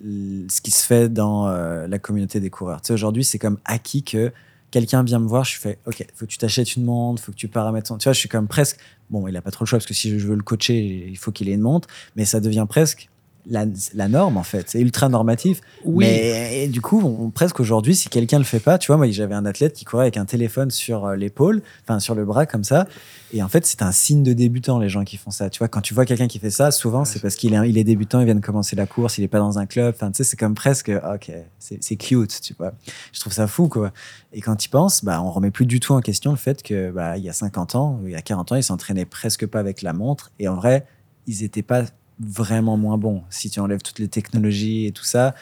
ce 0.00 0.60
qui 0.60 0.70
se 0.70 0.84
fait 0.86 1.08
dans 1.12 1.48
euh, 1.48 1.86
la 1.88 1.98
communauté 1.98 2.40
des 2.40 2.50
coureurs. 2.50 2.80
Tu 2.82 2.88
sais, 2.88 2.92
aujourd'hui, 2.92 3.24
c'est 3.24 3.38
comme 3.38 3.58
acquis 3.64 4.02
que 4.04 4.32
quelqu'un 4.70 5.02
vient 5.02 5.18
me 5.18 5.26
voir, 5.26 5.44
je 5.44 5.58
fais 5.58 5.78
OK, 5.86 6.06
faut 6.14 6.26
que 6.26 6.30
tu 6.30 6.38
t'achètes 6.38 6.76
une 6.76 6.84
montre, 6.84 7.22
faut 7.22 7.32
que 7.32 7.36
tu 7.36 7.48
paramètres 7.48 7.88
son. 7.88 7.98
Tu 7.98 8.04
vois, 8.04 8.12
je 8.12 8.18
suis 8.20 8.28
comme 8.28 8.46
presque. 8.48 8.78
Bon, 9.10 9.26
il 9.26 9.36
a 9.36 9.42
pas 9.42 9.50
trop 9.50 9.64
le 9.64 9.68
choix 9.68 9.78
parce 9.78 9.86
que 9.86 9.94
si 9.94 10.16
je 10.18 10.26
veux 10.26 10.36
le 10.36 10.42
coacher, 10.42 11.08
il 11.08 11.16
faut 11.16 11.32
qu'il 11.32 11.48
ait 11.48 11.54
une 11.54 11.62
montre, 11.62 11.88
mais 12.16 12.24
ça 12.26 12.38
devient 12.40 12.66
presque. 12.68 13.08
La, 13.50 13.64
la 13.94 14.08
norme 14.08 14.36
en 14.36 14.42
fait, 14.42 14.68
c'est 14.68 14.80
ultra 14.80 15.08
normatif. 15.08 15.62
Mais 15.86 16.64
et 16.64 16.68
du 16.68 16.82
coup, 16.82 17.00
on- 17.02 17.30
presque 17.30 17.60
aujourd'hui, 17.60 17.96
si 17.96 18.10
quelqu'un 18.10 18.36
le 18.38 18.44
fait 18.44 18.60
pas, 18.60 18.76
tu 18.76 18.88
vois, 18.88 18.98
moi 18.98 19.10
j'avais 19.10 19.34
un 19.34 19.46
athlète 19.46 19.72
qui 19.72 19.86
courait 19.86 20.02
avec 20.04 20.18
un 20.18 20.26
téléphone 20.26 20.70
sur 20.70 21.06
euh, 21.06 21.16
l'épaule, 21.16 21.62
enfin 21.84 21.98
sur 21.98 22.14
le 22.14 22.26
bras 22.26 22.44
comme 22.44 22.62
ça, 22.64 22.86
et 23.32 23.42
en 23.42 23.48
fait 23.48 23.64
c'est 23.64 23.80
un 23.80 23.90
signe 23.92 24.22
de 24.22 24.34
débutant 24.34 24.78
les 24.78 24.88
gens 24.90 25.02
qui 25.04 25.16
font 25.16 25.30
ça. 25.30 25.48
Tu 25.48 25.60
vois, 25.60 25.68
quand 25.68 25.80
tu 25.80 25.94
vois 25.94 26.04
quelqu'un 26.04 26.28
qui 26.28 26.38
fait 26.38 26.50
ça, 26.50 26.70
souvent 26.70 27.06
c'est 27.06 27.20
parce 27.20 27.36
qu'il 27.36 27.54
est, 27.54 27.68
il 27.70 27.78
est 27.78 27.84
débutant, 27.84 28.20
il 28.20 28.26
vient 28.26 28.34
de 28.34 28.40
commencer 28.44 28.76
la 28.76 28.86
course, 28.86 29.16
il 29.16 29.24
est 29.24 29.28
pas 29.28 29.38
dans 29.38 29.58
un 29.58 29.64
club. 29.64 29.94
Enfin, 29.96 30.10
tu 30.10 30.18
sais, 30.18 30.24
c'est 30.24 30.36
comme 30.36 30.54
presque, 30.54 30.90
ok, 30.90 31.32
c'est 31.58 31.96
cute, 31.96 32.40
tu 32.42 32.54
vois. 32.58 32.72
Je 33.14 33.20
trouve 33.20 33.32
ça 33.32 33.46
fou 33.46 33.68
quoi. 33.68 33.92
Et 34.34 34.42
quand 34.42 34.56
tu 34.56 34.68
penses, 34.68 35.02
bah 35.02 35.22
on 35.22 35.30
remet 35.30 35.50
plus 35.50 35.64
du 35.64 35.80
tout 35.80 35.94
en 35.94 36.00
question 36.00 36.32
le 36.32 36.36
fait 36.36 36.62
que 36.62 36.90
bah 36.90 37.16
il 37.16 37.24
y 37.24 37.30
a 37.30 37.32
50 37.32 37.76
ans, 37.76 37.98
il 38.04 38.10
y 38.10 38.14
a 38.14 38.20
40 38.20 38.52
ans, 38.52 38.56
ils 38.56 38.62
s'entraînaient 38.62 39.06
presque 39.06 39.46
pas 39.46 39.58
avec 39.60 39.80
la 39.80 39.94
montre, 39.94 40.32
et 40.38 40.48
en 40.48 40.54
vrai, 40.56 40.84
ils 41.26 41.42
étaient 41.44 41.62
pas 41.62 41.84
vraiment 42.20 42.76
moins 42.76 42.98
bons. 42.98 43.22
Si 43.30 43.50
tu 43.50 43.60
enlèves 43.60 43.82
toutes 43.82 43.98
les 43.98 44.08
technologies 44.08 44.86
et 44.86 44.92
tout 44.92 45.04
ça, 45.04 45.34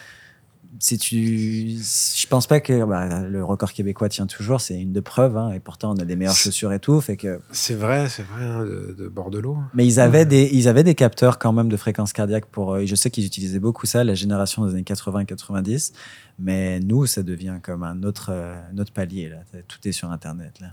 si 0.79 0.99
tu, 0.99 1.69
je 1.79 2.27
pense 2.27 2.45
pas 2.45 2.59
que 2.59 2.85
bah, 2.85 3.21
le 3.21 3.43
record 3.43 3.73
québécois 3.73 4.09
tient 4.09 4.27
toujours. 4.27 4.61
C'est 4.61 4.79
une 4.79 4.93
de 4.93 4.99
preuve, 4.99 5.35
hein, 5.35 5.51
et 5.51 5.59
pourtant 5.59 5.93
on 5.95 5.99
a 5.99 6.05
des 6.05 6.15
meilleures 6.15 6.35
chaussures 6.35 6.71
et 6.71 6.79
tout, 6.79 7.01
fait 7.01 7.17
que. 7.17 7.39
C'est 7.51 7.73
vrai, 7.73 8.09
c'est 8.09 8.21
vrai, 8.21 8.43
hein, 8.43 8.63
de, 8.63 8.93
de 8.95 9.07
bord 9.07 9.31
de 9.31 9.39
l'eau. 9.39 9.57
Mais 9.73 9.87
ils 9.87 9.99
avaient 9.99 10.25
des, 10.25 10.49
ils 10.53 10.67
avaient 10.67 10.83
des 10.83 10.93
capteurs 10.93 11.39
quand 11.39 11.51
même 11.51 11.69
de 11.69 11.77
fréquence 11.77 12.13
cardiaque 12.13 12.45
pour. 12.45 12.73
euh, 12.75 12.85
je 12.85 12.93
sais 12.95 13.09
qu'ils 13.09 13.25
utilisaient 13.25 13.59
beaucoup 13.59 13.87
ça, 13.87 14.03
la 14.03 14.13
génération 14.13 14.65
des 14.67 14.73
années 14.73 14.83
80 14.83 15.21
et 15.21 15.25
90. 15.25 15.93
Mais 16.37 16.79
nous, 16.81 17.07
ça 17.07 17.23
devient 17.23 17.55
comme 17.63 17.81
un 17.81 18.03
autre, 18.03 18.27
euh, 18.31 18.55
un 18.71 18.77
autre 18.77 18.91
palier 18.91 19.29
là. 19.29 19.37
Tout 19.67 19.79
est 19.87 19.91
sur 19.93 20.11
Internet 20.11 20.59
là. 20.61 20.67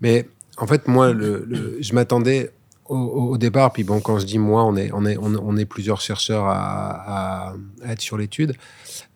Mais 0.00 0.26
en 0.56 0.66
fait, 0.66 0.88
moi, 0.88 1.12
le, 1.12 1.44
le- 1.46 1.76
je 1.80 1.92
m'attendais 1.94 2.50
au, 2.96 3.38
départ, 3.38 3.72
puis 3.72 3.84
bon, 3.84 4.00
quand 4.00 4.18
je 4.18 4.26
dis 4.26 4.38
moi, 4.38 4.64
on 4.64 4.76
est, 4.76 4.90
on 4.92 5.04
est, 5.06 5.16
on, 5.16 5.34
on 5.34 5.56
est 5.56 5.64
plusieurs 5.64 6.00
chercheurs 6.00 6.44
à, 6.46 7.50
à- 7.50 7.54
à 7.84 7.92
être 7.92 8.00
sur 8.00 8.16
l'étude, 8.18 8.54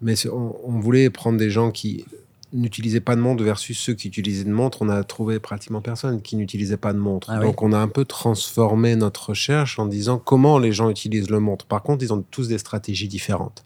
mais 0.00 0.14
on, 0.28 0.56
on 0.64 0.78
voulait 0.80 1.10
prendre 1.10 1.38
des 1.38 1.50
gens 1.50 1.70
qui 1.70 2.04
n'utilisaient 2.52 3.00
pas 3.00 3.16
de 3.16 3.20
montre 3.20 3.42
versus 3.44 3.76
ceux 3.78 3.94
qui 3.94 4.08
utilisaient 4.08 4.44
de 4.44 4.52
montre. 4.52 4.78
On 4.80 4.88
a 4.88 5.02
trouvé 5.04 5.40
pratiquement 5.40 5.80
personne 5.82 6.22
qui 6.22 6.36
n'utilisait 6.36 6.76
pas 6.76 6.92
de 6.92 6.98
montre. 6.98 7.28
Ah 7.30 7.38
oui. 7.40 7.46
Donc, 7.46 7.60
on 7.62 7.72
a 7.72 7.78
un 7.78 7.88
peu 7.88 8.04
transformé 8.04 8.96
notre 8.96 9.30
recherche 9.30 9.78
en 9.78 9.86
disant 9.86 10.18
comment 10.18 10.58
les 10.58 10.72
gens 10.72 10.88
utilisent 10.88 11.28
le 11.28 11.40
montre. 11.40 11.66
Par 11.66 11.82
contre, 11.82 12.02
ils 12.04 12.12
ont 12.12 12.24
tous 12.30 12.48
des 12.48 12.58
stratégies 12.58 13.08
différentes. 13.08 13.64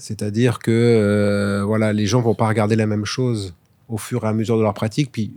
C'est-à-dire 0.00 0.58
que 0.58 0.70
euh, 0.72 1.62
voilà, 1.64 1.92
les 1.92 2.06
gens 2.06 2.20
vont 2.20 2.34
pas 2.34 2.48
regarder 2.48 2.74
la 2.76 2.86
même 2.86 3.04
chose 3.04 3.54
au 3.88 3.98
fur 3.98 4.24
et 4.24 4.26
à 4.26 4.32
mesure 4.32 4.56
de 4.56 4.62
leur 4.62 4.74
pratique. 4.74 5.12
Puis, 5.12 5.30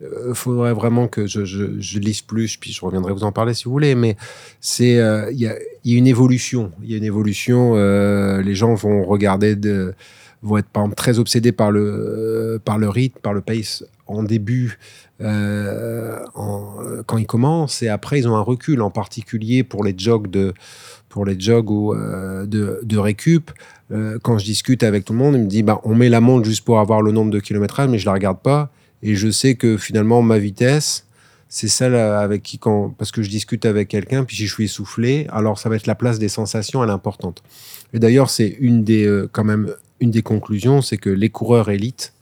il 0.00 0.34
faudrait 0.34 0.74
vraiment 0.74 1.08
que 1.08 1.26
je, 1.26 1.98
lise 1.98 2.20
plus, 2.20 2.56
puis 2.56 2.72
je 2.72 2.84
reviendrai 2.84 3.12
vous 3.12 3.24
en 3.24 3.32
parler 3.32 3.54
si 3.54 3.64
vous 3.64 3.70
voulez. 3.70 3.94
Mais 3.94 4.16
c'est 4.60 4.98
euh, 4.98 5.30
il 5.32 5.38
y, 5.38 5.46
a, 5.46 5.56
une 5.84 6.06
évolution. 6.06 6.72
Il 6.82 6.90
y 6.90 6.94
a 6.94 6.98
une 6.98 7.04
évolution. 7.04 7.72
euh, 7.76 8.42
les 8.42 8.54
gens 8.54 8.74
vont 8.74 9.04
regarder 9.04 9.56
de 9.56 9.94
vont 10.42 10.58
être 10.58 10.68
par 10.68 10.82
exemple 10.82 10.96
très 10.96 11.18
obsédés 11.18 11.52
par 11.52 11.70
le 11.70 12.60
euh, 12.66 12.90
rythme, 12.90 13.18
par 13.20 13.32
le 13.32 13.40
pace 13.40 13.84
en 14.06 14.22
début. 14.22 14.78
euh, 15.20 16.18
euh, 16.36 17.02
quand 17.06 17.16
ils 17.16 17.26
commencent 17.26 17.82
et 17.82 17.88
après 17.88 18.18
ils 18.18 18.28
ont 18.28 18.36
un 18.36 18.42
recul 18.42 18.82
en 18.82 18.90
particulier 18.90 19.62
pour 19.64 19.82
les 19.84 19.94
jogs 19.96 20.28
de 20.28 20.52
pour 21.08 21.24
les 21.24 21.38
jogs 21.38 21.70
ou 21.70 21.94
euh, 21.94 22.44
de, 22.44 22.98
récup 22.98 23.50
euh, 23.92 24.18
quand 24.22 24.38
je 24.38 24.44
discute 24.44 24.82
avec 24.82 25.04
tout 25.04 25.12
le 25.14 25.18
monde 25.18 25.34
il 25.36 25.42
me 25.42 25.46
dit 25.46 25.62
bah 25.62 25.80
on 25.84 25.94
met 25.94 26.08
la 26.08 26.20
montre 26.20 26.44
juste 26.44 26.64
pour 26.64 26.80
avoir 26.80 27.00
le 27.00 27.12
nombre 27.12 27.30
de 27.30 27.40
kilométrage 27.40 27.88
mais 27.88 27.98
je 27.98 28.06
la 28.06 28.12
regarde 28.12 28.40
pas 28.40 28.70
et 29.02 29.14
je 29.14 29.30
sais 29.30 29.54
que 29.54 29.76
finalement 29.76 30.22
ma 30.22 30.38
vitesse 30.38 31.06
c'est 31.48 31.68
celle 31.68 31.94
avec 31.94 32.42
qui 32.42 32.58
quand 32.58 32.90
parce 32.90 33.12
que 33.12 33.22
je 33.22 33.30
discute 33.30 33.64
avec 33.66 33.88
quelqu'un 33.88 34.24
puis 34.24 34.36
si 34.36 34.46
je 34.46 34.52
suis 34.52 34.64
essoufflé 34.64 35.26
alors 35.30 35.58
ça 35.58 35.68
va 35.68 35.76
être 35.76 35.86
la 35.86 35.94
place 35.94 36.18
des 36.18 36.28
sensations 36.28 36.82
elle 36.82 36.90
est 36.90 36.92
importante 36.92 37.42
et 37.92 37.98
d'ailleurs 37.98 38.30
c'est 38.30 38.56
une 38.60 38.84
des 38.84 39.06
euh, 39.06 39.28
quand 39.30 39.44
même 39.44 39.72
une 40.00 40.10
des 40.10 40.22
conclusions 40.22 40.82
c'est 40.82 40.96
que 40.96 41.10
les 41.10 41.30
coureurs 41.30 41.70
élites 41.70 42.12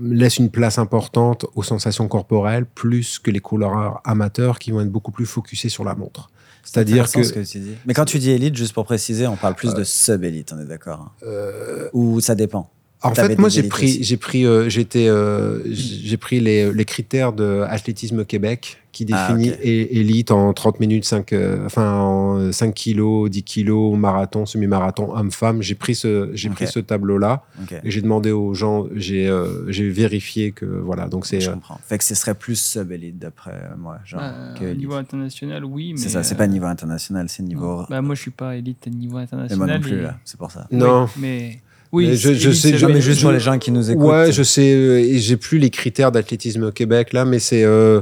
laissent 0.00 0.38
une 0.38 0.50
place 0.50 0.78
importante 0.78 1.46
aux 1.54 1.62
sensations 1.62 2.08
corporelles 2.08 2.66
plus 2.66 3.18
que 3.18 3.30
les 3.30 3.40
coureurs 3.40 4.00
amateurs 4.04 4.58
qui 4.58 4.72
vont 4.72 4.80
être 4.80 4.90
beaucoup 4.90 5.12
plus 5.12 5.26
focusés 5.26 5.68
sur 5.68 5.84
la 5.84 5.94
montre 5.94 6.30
c'est-à-dire 6.64 7.10
que, 7.10 7.22
ce 7.22 7.32
que 7.32 7.40
tu 7.40 7.58
dis. 7.58 7.74
Mais 7.84 7.92
quand 7.92 8.06
tu 8.06 8.18
dis 8.18 8.30
élite, 8.30 8.56
juste 8.56 8.72
pour 8.72 8.86
préciser, 8.86 9.26
on 9.26 9.36
parle 9.36 9.54
plus 9.54 9.74
de 9.74 9.84
sub-élite, 9.84 10.52
on 10.56 10.60
est 10.60 10.64
d'accord 10.64 11.12
hein. 11.22 11.88
Ou 11.92 12.20
ça 12.20 12.34
dépend. 12.34 12.70
En 13.04 13.14
fait, 13.14 13.38
moi, 13.38 13.48
j'ai 13.48 13.62
pris, 13.64 13.84
aussi. 13.86 14.04
j'ai 14.04 14.16
pris, 14.16 14.46
euh, 14.46 14.68
j'étais, 14.68 15.08
euh, 15.08 15.60
j'ai 15.72 16.16
pris 16.16 16.40
les, 16.40 16.72
les 16.72 16.84
critères 16.84 17.32
de 17.32 17.62
Athlétisme 17.68 18.24
Québec 18.24 18.78
qui 18.92 19.04
Ah, 19.10 19.26
définit 19.34 19.48
é- 19.60 19.98
élite 19.98 20.30
en 20.30 20.52
30 20.52 20.78
minutes, 20.78 21.04
5, 21.04 21.32
euh, 21.32 21.66
enfin, 21.66 21.94
en 21.98 22.52
5 22.52 22.72
kilos, 22.72 23.28
10 23.28 23.42
kilos, 23.42 23.98
marathon, 23.98 24.46
semi-marathon, 24.46 25.12
homme-femme. 25.16 25.62
J'ai 25.62 25.74
pris 25.74 25.96
ce, 25.96 26.30
j'ai 26.34 26.48
Ok. 26.48 26.54
pris 26.54 26.66
ce 26.68 26.78
tableau-là 26.78 27.42
et 27.82 27.90
j'ai 27.90 28.00
demandé 28.02 28.30
aux 28.30 28.54
gens, 28.54 28.86
j'ai, 28.94 29.26
euh, 29.28 29.68
j'ai 29.70 29.88
vérifié 29.90 30.52
que, 30.52 30.64
voilà, 30.64 31.08
donc 31.08 31.26
c'est, 31.26 31.40
Je 31.40 31.50
euh, 31.50 31.54
comprends. 31.54 31.80
Fait 31.84 31.98
que 31.98 32.04
ce 32.04 32.14
serait 32.14 32.36
plus 32.36 32.54
sub-élite 32.54 33.18
d'après 33.18 33.60
moi. 33.76 33.98
Genre, 34.04 34.20
Bah, 34.20 34.32
que 34.58 34.64
au 34.64 34.68
élite. 34.68 34.78
niveau 34.78 34.94
international, 34.94 35.64
oui. 35.64 35.90
mais 35.94 35.98
C'est 35.98 36.10
ça, 36.10 36.22
c'est 36.22 36.36
pas 36.36 36.46
niveau 36.46 36.66
international, 36.66 37.28
c'est 37.28 37.42
niveau. 37.42 37.82
Bah, 37.90 38.00
moi, 38.00 38.14
je 38.14 38.20
suis 38.20 38.30
pas 38.30 38.54
élite 38.54 38.86
niveau 38.86 39.18
Et 39.18 39.22
international. 39.22 39.58
moi 39.58 39.66
non 39.76 39.80
plus, 39.82 39.98
et- 39.98 40.02
là, 40.02 40.18
c'est 40.24 40.38
pour 40.38 40.52
ça. 40.52 40.68
non. 40.70 41.06
Oui, 41.06 41.10
mais 41.20 41.58
oui, 41.94 42.06
Mais 42.08 42.16
je- 42.16 42.34
je 42.34 42.50
sais- 42.50 42.70
c'est 42.72 42.78
je- 42.78 42.82
Non, 42.84 42.88
mais 42.88 42.94
élite. 42.98 43.04
juste 43.06 43.22
pour 43.22 43.32
les 43.32 43.40
gens 43.40 43.58
qui 43.58 43.70
nous 43.70 43.90
écoutent. 43.90 44.04
Ouais, 44.06 44.32
je 44.32 44.42
sais, 44.42 44.72
euh, 44.74 44.98
et 45.00 45.18
j'ai 45.18 45.36
plus 45.36 45.58
les 45.58 45.70
critères 45.70 46.12
d'Athlétisme 46.12 46.70
Québec 46.72 47.12
là, 47.12 47.24
mais 47.24 47.38
c'est, 47.38 47.64
euh, 47.64 48.00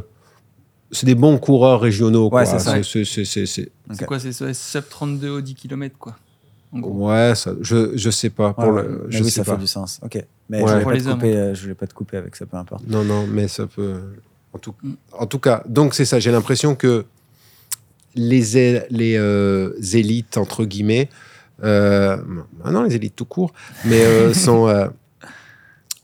c'est 0.91 1.07
des 1.07 1.15
bons 1.15 1.39
coureurs 1.39 1.81
régionaux. 1.81 2.25
Ouais, 2.25 2.31
quoi. 2.31 2.47
c'est 2.47 2.59
ça. 2.59 2.73
Quoi 4.07 4.19
C'est 4.19 4.53
sub 4.55 4.85
32 4.89 5.29
au 5.31 5.41
10 5.41 5.55
km, 5.55 5.97
quoi. 5.99 6.17
Ouais, 6.73 7.35
ça, 7.35 7.53
je, 7.61 7.97
je 7.97 8.11
sais 8.11 8.31
pas. 8.31 8.55
Pour 8.55 8.69
Ouais, 8.69 8.83
le, 8.83 9.05
mais 9.07 9.13
je 9.13 9.19
oui, 9.19 9.25
sais 9.31 9.31
ça 9.31 9.45
pas. 9.45 9.53
fait 9.57 9.61
du 9.61 9.67
sens. 9.67 10.01
Ok. 10.03 10.25
Mais 10.49 10.63
Ouais. 10.63 10.63
je 10.63 10.71
voulais 10.73 10.83
Pour 10.83 10.91
pas 10.93 10.97
les 10.99 11.07
hommes, 11.07 11.15
couper, 11.15 11.37
euh, 11.37 11.55
je 11.55 11.63
voulais 11.63 11.75
pas 11.75 11.87
te 11.87 11.93
couper 11.95 12.17
avec 12.17 12.35
ça, 12.35 12.47
peu 12.47 12.57
importe. 12.57 12.85
Non, 12.89 13.05
non, 13.05 13.27
mais 13.27 13.47
ça 13.49 13.67
peut. 13.67 13.95
En 14.55 14.59
tout, 14.59 14.75
Mm. 14.83 14.93
en 15.19 15.27
tout 15.27 15.39
cas, 15.39 15.63
donc 15.69 15.95
c'est 15.95 16.05
ça. 16.07 16.19
J'ai 16.19 16.31
l'impression 16.33 16.75
que 16.75 17.05
les, 18.15 18.83
les 18.91 19.17
euh, 19.17 19.73
élites, 19.93 20.37
entre 20.37 20.65
guillemets, 20.65 21.09
euh, 21.63 22.17
ah 22.65 22.71
non, 22.71 22.83
les 22.83 22.95
élites 22.97 23.17
tout 23.17 23.25
court, 23.25 23.53
mais 23.85 24.03
euh, 24.05 24.33
sont, 24.35 24.69
euh, 24.69 24.89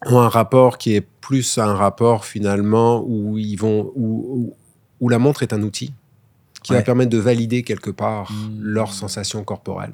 ont 0.06 0.20
un 0.20 0.28
rapport 0.28 0.78
qui 0.78 0.94
est 0.94 1.06
plus 1.20 1.58
un 1.58 1.74
rapport 1.74 2.24
finalement 2.24 3.02
où, 3.06 3.36
ils 3.38 3.56
vont, 3.56 3.92
où, 3.94 4.24
où, 4.50 4.54
où 5.00 5.08
la 5.08 5.18
montre 5.18 5.42
est 5.42 5.52
un 5.52 5.62
outil 5.62 5.92
qui 6.62 6.72
va 6.72 6.82
permettre 6.82 7.10
de 7.10 7.18
valider 7.18 7.62
quelque 7.62 7.90
part 7.90 8.30
Mm. 8.32 8.58
leurs 8.60 8.92
sensations 8.92 9.42
corporelles. 9.44 9.92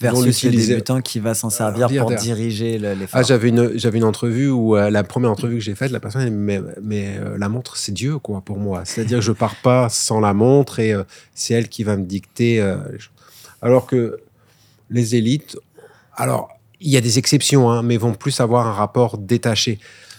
Ils 0.00 0.08
vont 0.10 0.20
Versus 0.22 0.42
le 0.44 0.50
débutant 0.50 1.00
qui 1.00 1.18
va 1.20 1.34
s'en 1.34 1.50
servir 1.50 1.88
dire 1.88 2.00
pour 2.02 2.10
derrière. 2.10 2.36
diriger 2.36 2.78
le- 2.78 2.94
l'effort. 2.94 3.20
Ah, 3.20 3.22
j'avais 3.22 3.48
une, 3.48 3.70
j'avais 3.78 3.98
une 3.98 4.04
entrevue 4.04 4.50
où 4.50 4.76
euh, 4.76 4.90
la 4.90 5.02
première 5.04 5.30
entrevue 5.30 5.54
que 5.54 5.60
j'ai 5.62 5.74
faite, 5.74 5.92
la 5.92 6.00
personne, 6.00 6.22
elle 6.22 6.32
mais, 6.32 6.60
mais 6.82 7.16
euh, 7.18 7.38
la 7.38 7.48
montre, 7.48 7.76
c'est 7.76 7.92
Dieu, 7.92 8.18
quoi, 8.18 8.40
pour 8.42 8.58
moi. 8.58 8.82
C'est-à-dire 8.84 9.18
que 9.18 9.24
je 9.24 9.32
pars 9.32 9.54
pas 9.62 9.88
sans 9.88 10.20
la 10.20 10.34
montre 10.34 10.78
et 10.80 10.92
euh, 10.92 11.04
c'est 11.34 11.54
elle 11.54 11.68
qui 11.68 11.84
va 11.84 11.96
me 11.96 12.04
dicter. 12.04 12.60
les. 12.60 12.76
Alors 13.62 13.86
que 13.86 14.18
les 14.90 15.14
élites, 15.16 15.56
alors, 16.16 16.48
il 16.80 16.90
y 16.90 16.96
a 16.96 17.00
des 17.00 17.18
exceptions, 17.18 17.70
hein, 17.70 17.82
mais 17.82 17.96
vont 17.96 18.14
plus 18.14 18.40
avoir 18.40 18.66
un 18.66 18.72
rapport 18.72 19.16
détaché. 19.18 19.78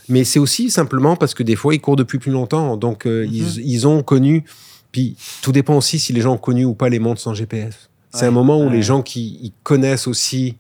Mais 0.10 0.24
c'est 0.24 0.40
aussi 0.40 0.70
simplement 0.70 1.16
parce 1.16 1.34
que 1.34 1.44
des 1.44 1.56
fois, 1.56 1.74
ils 1.76 1.82
courent 1.82 1.96
depuis 1.96 2.20
plus 2.20 2.32
longtemps. 2.32 2.78
Donc, 2.78 3.06
euh, 3.08 3.26
Mhm. 3.26 3.34
ils, 3.34 3.60
ils 3.72 3.88
ont 3.88 4.04
connu. 4.04 4.44
Puis, 4.92 5.16
tout 5.42 5.52
dépend 5.52 5.76
aussi 5.78 6.00
si 6.00 6.14
les 6.14 6.22
gens 6.22 6.34
ont 6.34 6.38
connu 6.38 6.66
ou 6.66 6.74
pas 6.74 6.90
les 6.90 7.00
montres 7.00 7.22
sans 7.22 7.34
GPS. 7.34 7.90
C'est 8.12 8.22
Ouais, 8.22 8.28
un 8.28 8.32
moment 8.32 8.60
où 8.64 8.70
les 8.70 8.82
gens 8.82 9.02
qui 9.02 9.40
ils 9.42 9.52
connaissent 9.64 10.08
aussi. 10.08 10.56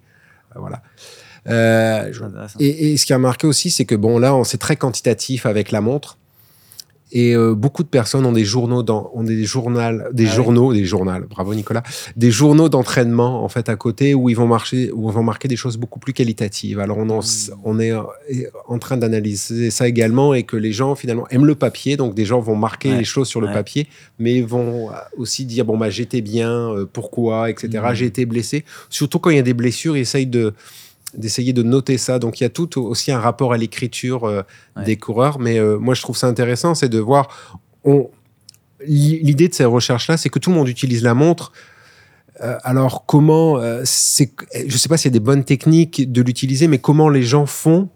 euh, 0.56 0.60
voilà. 0.60 0.82
Euh, 1.48 2.12
et, 2.60 2.94
et 2.94 2.98
ce 2.98 3.06
qui 3.06 3.14
a 3.14 3.18
marqué 3.20 3.46
aussi, 3.48 3.70
c'est 3.70 3.86
que 3.86 3.96
bon, 3.96 4.18
là, 4.20 4.36
on- 4.36 4.44
c'est 4.44 4.58
très 4.58 4.76
quantitatif 4.76 5.46
avec 5.46 5.72
la 5.72 5.80
montre. 5.82 6.18
Et 7.12 7.36
euh, 7.36 7.54
beaucoup 7.54 7.84
de 7.84 7.88
personnes 7.88 8.26
ont 8.26 8.32
des 8.32 8.46
journaux, 8.46 8.82
dans, 8.82 9.12
ont 9.14 9.24
des 9.24 9.44
journaux, 9.46 9.80
des 10.12 10.26
Ah 10.28 10.34
journaux, 10.34 10.74
des 10.74 10.86
journaux. 10.86 11.12
Bravo 11.30 11.54
Nicolas, 11.54 11.84
des 12.16 12.32
journaux 12.32 12.68
d'entraînement 12.68 13.44
en 13.44 13.48
fait 13.48 13.70
à 13.70 13.76
côté 13.76 14.16
où 14.16 14.28
ils 14.28 14.36
vont 14.36 14.48
marcher, 14.48 14.92
où 14.92 15.10
ils 15.10 15.14
vont 15.14 15.22
marquer 15.24 15.48
des 15.48 15.56
choses 15.56 15.78
beaucoup 15.78 16.00
plus 16.00 16.14
qualitatives. 16.14 16.80
Alors 16.80 16.98
on, 16.98 17.10
en- 17.12 17.20
Mm. 17.20 17.54
on 17.64 17.80
est 17.80 17.92
euh, 17.92 18.02
en 18.68 18.80
train 18.80 18.98
d'analyser 18.98 19.70
ça 19.70 19.88
également 19.88 20.34
et 20.34 20.44
que 20.44 20.58
les 20.58 20.72
gens 20.72 20.96
finalement 20.96 21.28
aiment 21.30 21.46
le 21.46 21.56
papier, 21.56 21.96
donc 21.96 22.16
des 22.16 22.26
gens 22.26 22.40
vont 22.40 22.56
marquer 22.56 22.90
Ouais. 22.90 22.98
les 22.98 23.04
choses 23.04 23.28
sur 23.28 23.40
le 23.40 23.52
papier, 23.52 23.88
mais 24.20 24.42
vont 24.42 24.90
euh, 24.90 24.94
aussi 25.18 25.46
dire 25.46 25.64
bon 25.64 25.78
bah 25.78 25.90
j'étais 25.92 26.22
bien, 26.22 26.72
euh, 26.72 26.86
pourquoi, 26.92 27.50
etc. 27.52 27.70
Mm. 27.92 27.94
J'ai 27.94 28.06
été 28.08 28.26
blessé. 28.26 28.66
Surtout 28.90 29.20
quand 29.20 29.30
il 29.30 29.36
y 29.36 29.40
a 29.40 29.44
des 29.44 29.54
blessures, 29.54 29.96
ils 29.96 30.02
essayent 30.02 30.26
de 30.28 30.54
d'essayer 31.18 31.54
de 31.54 31.64
noter 31.64 31.98
ça. 31.98 32.20
Donc 32.20 32.40
il 32.40 32.44
y 32.44 32.48
a 32.48 32.50
tout 32.50 32.80
aussi 32.82 33.12
un 33.12 33.20
rapport 33.20 33.54
à 33.54 33.58
l'écriture 33.58 34.26
euh, 34.26 34.42
Ouais. 34.76 34.84
des 34.84 34.96
coureurs. 34.98 35.40
Mais 35.40 35.58
euh, 35.60 35.78
moi 35.78 35.94
je 35.94 36.02
trouve 36.02 36.18
ça 36.18 36.28
intéressant, 36.28 36.76
c'est 36.76 36.90
de 36.90 37.00
voir. 37.00 37.28
On... 37.84 38.10
l'i- 38.86 39.20
L'idée 39.22 39.48
de 39.48 39.54
ces 39.54 39.66
recherches-là, 39.66 40.18
c'est 40.18 40.30
que 40.30 40.40
tout 40.40 40.50
le 40.50 40.56
monde 40.56 40.68
utilise 40.68 41.04
la 41.04 41.14
montre. 41.14 41.52
Euh, 42.42 42.58
alors 42.64 43.06
comment 43.06 43.60
c'est 43.86 44.32
Je 44.68 44.78
sais 44.78 44.90
pas 44.90 44.98
s'il 44.98 45.10
y 45.12 45.14
a 45.14 45.18
des 45.20 45.24
bonnes 45.24 45.44
techniques 45.46 46.12
de 46.12 46.22
l'utiliser, 46.22 46.68
mais 46.68 46.80
comment 46.80 47.08
les 47.10 47.24
gens 47.24 47.46
font 47.46 47.90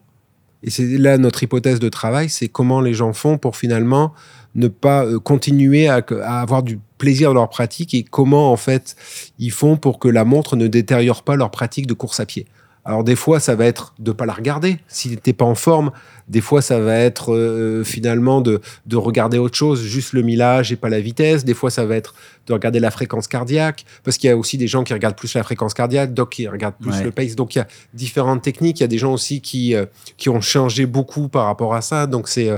Et 0.64 0.70
c'est 0.70 0.86
là 0.98 1.18
notre 1.18 1.44
hypothèse 1.44 1.80
de 1.80 1.90
travail, 1.90 2.30
c'est 2.30 2.48
comment 2.48 2.80
les 2.82 2.94
gens 2.94 3.12
font 3.14 3.38
pour 3.38 3.58
finalement 3.58 4.14
ne 4.56 4.68
pas 4.68 5.06
euh, 5.06 5.20
continuer 5.20 5.88
à, 5.90 6.02
à 6.24 6.42
avoir 6.42 6.64
du 6.64 6.80
plaisir 6.98 7.30
dans 7.30 7.36
leur 7.42 7.50
pratique 7.50 7.94
et 7.94 8.04
comment 8.04 8.52
en 8.52 8.58
fait 8.58 8.96
ils 9.40 9.52
font 9.52 9.78
pour 9.78 10.00
que 10.00 10.08
la 10.08 10.26
montre 10.26 10.56
ne 10.56 10.68
détériore 10.68 11.24
pas 11.24 11.36
leur 11.36 11.52
pratique 11.52 11.86
de 11.88 11.94
course 11.94 12.20
à 12.20 12.26
pied. 12.26 12.46
Alors 12.90 13.04
des 13.04 13.16
fois, 13.16 13.40
ça 13.40 13.54
va 13.54 13.66
être 13.66 13.94
de 14.00 14.12
pas 14.12 14.26
la 14.26 14.34
regarder 14.34 14.80
si 14.88 15.16
t'es 15.18 15.32
pas 15.34 15.46
en 15.46 15.54
forme. 15.54 15.92
Des 16.28 16.42
fois, 16.42 16.62
ça 16.64 16.80
va 16.80 16.96
être 16.98 17.34
euh, 17.36 17.84
finalement 17.84 18.42
de, 18.42 18.62
de 18.88 18.98
regarder 18.98 19.38
autre 19.38 19.56
chose, 19.56 19.82
juste 19.84 20.14
le 20.14 20.24
millage 20.24 20.72
et 20.72 20.76
pas 20.76 20.90
la 20.90 21.00
vitesse. 21.00 21.46
Des 21.46 21.54
fois, 21.54 21.70
ça 21.70 21.86
va 21.86 21.96
être 21.96 22.16
de 22.48 22.54
regarder 22.54 22.80
la 22.80 22.90
fréquence 22.90 23.28
cardiaque, 23.28 23.86
parce 24.04 24.18
qu'il 24.18 24.28
y 24.28 24.34
a 24.34 24.38
aussi 24.38 24.58
des 24.58 24.68
gens 24.68 24.84
qui 24.84 24.94
regardent 24.94 25.16
plus 25.18 25.36
la 25.36 25.44
fréquence 25.44 25.76
cardiaque, 25.76 26.16
d'autres 26.16 26.32
qui 26.32 26.48
regardent 26.48 26.78
plus 26.82 26.92
Ouais. 26.92 27.04
le 27.04 27.12
pace. 27.12 27.36
Donc 27.36 27.54
il 27.56 27.60
y 27.60 27.62
a 27.62 27.68
différentes 27.94 28.42
techniques. 28.42 28.80
Il 28.80 28.84
y 28.84 28.86
a 28.86 28.88
des 28.88 28.98
gens 28.98 29.14
aussi 29.14 29.40
qui 29.40 29.76
euh, 29.76 29.86
qui 30.18 30.30
ont 30.30 30.42
changé 30.42 30.88
beaucoup 30.88 31.28
par 31.30 31.46
rapport 31.46 31.76
à 31.76 31.82
ça. 31.82 32.08
Donc 32.08 32.28
c'est 32.28 32.50
euh, 32.50 32.58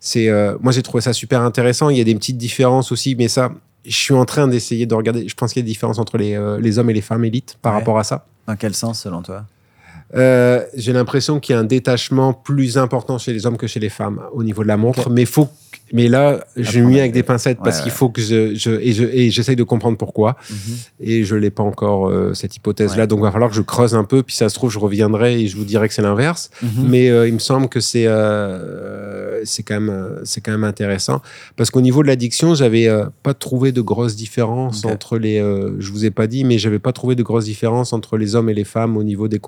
c'est 0.00 0.28
euh, 0.28 0.56
moi 0.60 0.70
j'ai 0.72 0.82
trouvé 0.82 1.00
ça 1.00 1.14
super 1.14 1.40
intéressant. 1.40 1.88
Il 1.88 1.96
y 1.96 2.00
a 2.02 2.04
des 2.04 2.14
petites 2.14 2.36
différences 2.36 2.92
aussi, 2.92 3.14
mais 3.14 3.28
ça, 3.28 3.50
je 3.86 3.96
suis 3.96 4.14
en 4.14 4.26
train 4.26 4.48
d'essayer 4.48 4.84
de 4.84 4.94
regarder. 4.94 5.26
Je 5.26 5.34
pense 5.34 5.54
qu'il 5.54 5.60
y 5.60 5.64
a 5.64 5.66
des 5.66 5.72
différences 5.72 5.98
entre 5.98 6.18
les, 6.18 6.34
euh, 6.34 6.60
les 6.60 6.78
hommes 6.78 6.90
et 6.90 6.94
les 6.94 7.00
femmes 7.00 7.24
élites 7.24 7.56
par 7.62 7.72
Ouais. 7.72 7.78
rapport 7.78 7.98
à 7.98 8.04
ça. 8.04 8.26
Dans 8.46 8.56
quel 8.56 8.74
sens, 8.74 9.00
selon 9.00 9.22
toi? 9.22 9.44
Euh, 10.14 10.64
j'ai 10.74 10.92
l'impression 10.92 11.40
qu'il 11.40 11.54
y 11.54 11.56
a 11.56 11.60
un 11.60 11.64
détachement 11.64 12.34
plus 12.34 12.76
important 12.76 13.18
chez 13.18 13.32
les 13.32 13.46
hommes 13.46 13.56
que 13.56 13.66
chez 13.66 13.80
les 13.80 13.88
femmes 13.88 14.20
au 14.32 14.42
niveau 14.42 14.62
de 14.62 14.68
la 14.68 14.76
montre. 14.76 15.10
Mais 15.10 15.24
faut, 15.24 15.48
mais 15.92 16.08
là, 16.08 16.44
je 16.56 16.62
Apprendre 16.68 16.86
mis 16.88 17.00
avec 17.00 17.12
des 17.12 17.22
pincettes 17.22 17.58
parce 17.62 17.78
Ouais, 17.78 17.82
qu'il 17.84 17.92
faut 17.92 18.08
que 18.08 18.20
je, 18.22 18.54
je 18.54 18.70
et 18.70 18.92
je 18.92 19.04
et 19.04 19.30
j'essaye 19.30 19.56
de 19.56 19.62
comprendre 19.62 19.98
pourquoi. 19.98 20.36
Et 21.00 21.24
je 21.24 21.34
l'ai 21.36 21.50
pas 21.50 21.62
encore 21.62 22.08
euh, 22.08 22.32
cette 22.34 22.56
hypothèse-là, 22.56 23.02
Ouais. 23.02 23.06
donc 23.06 23.18
il 23.20 23.22
va 23.22 23.30
falloir 23.32 23.50
que 23.50 23.56
je 23.56 23.60
creuse 23.62 23.94
un 23.94 24.04
peu. 24.04 24.22
Puis 24.22 24.34
ça 24.34 24.48
se 24.48 24.54
trouve, 24.54 24.70
je 24.70 24.78
reviendrai 24.78 25.40
et 25.42 25.46
je 25.48 25.56
vous 25.56 25.64
dirai 25.64 25.88
que 25.88 25.94
c'est 25.94 26.02
l'inverse. 26.02 26.50
Mhm. 26.62 26.70
Mais 26.88 27.10
euh, 27.10 27.28
il 27.28 27.34
me 27.34 27.38
semble 27.38 27.68
que 27.68 27.80
c'est 27.80 28.06
euh, 28.06 29.40
c'est 29.44 29.62
quand 29.62 29.80
même 29.80 30.20
c'est 30.24 30.40
quand 30.40 30.52
même 30.52 30.64
intéressant 30.64 31.20
parce 31.56 31.70
qu'au 31.70 31.80
niveau 31.80 32.02
de 32.02 32.08
l'addiction, 32.08 32.54
j'avais 32.54 32.88
pas 33.22 33.34
trouvé 33.34 33.72
de 33.72 33.80
grosses 33.80 34.16
différences 34.16 34.84
entre 34.84 35.18
les. 35.18 35.38
je 35.78 35.90
vous 35.92 36.04
ai 36.04 36.10
pas 36.10 36.26
dit, 36.26 36.44
mais 36.44 36.58
j'avais 36.58 36.78
pas 36.78 36.92
trouvé 36.92 37.14
de 37.14 37.22
grosses 37.22 37.44
différences 37.46 37.92
entre 37.92 38.16
les 38.16 38.34
hommes 38.34 38.48
et 38.48 38.54
les 38.54 38.64
femmes 38.64 38.96
au 38.96 39.02
niveau 39.02 39.28
des 39.28 39.40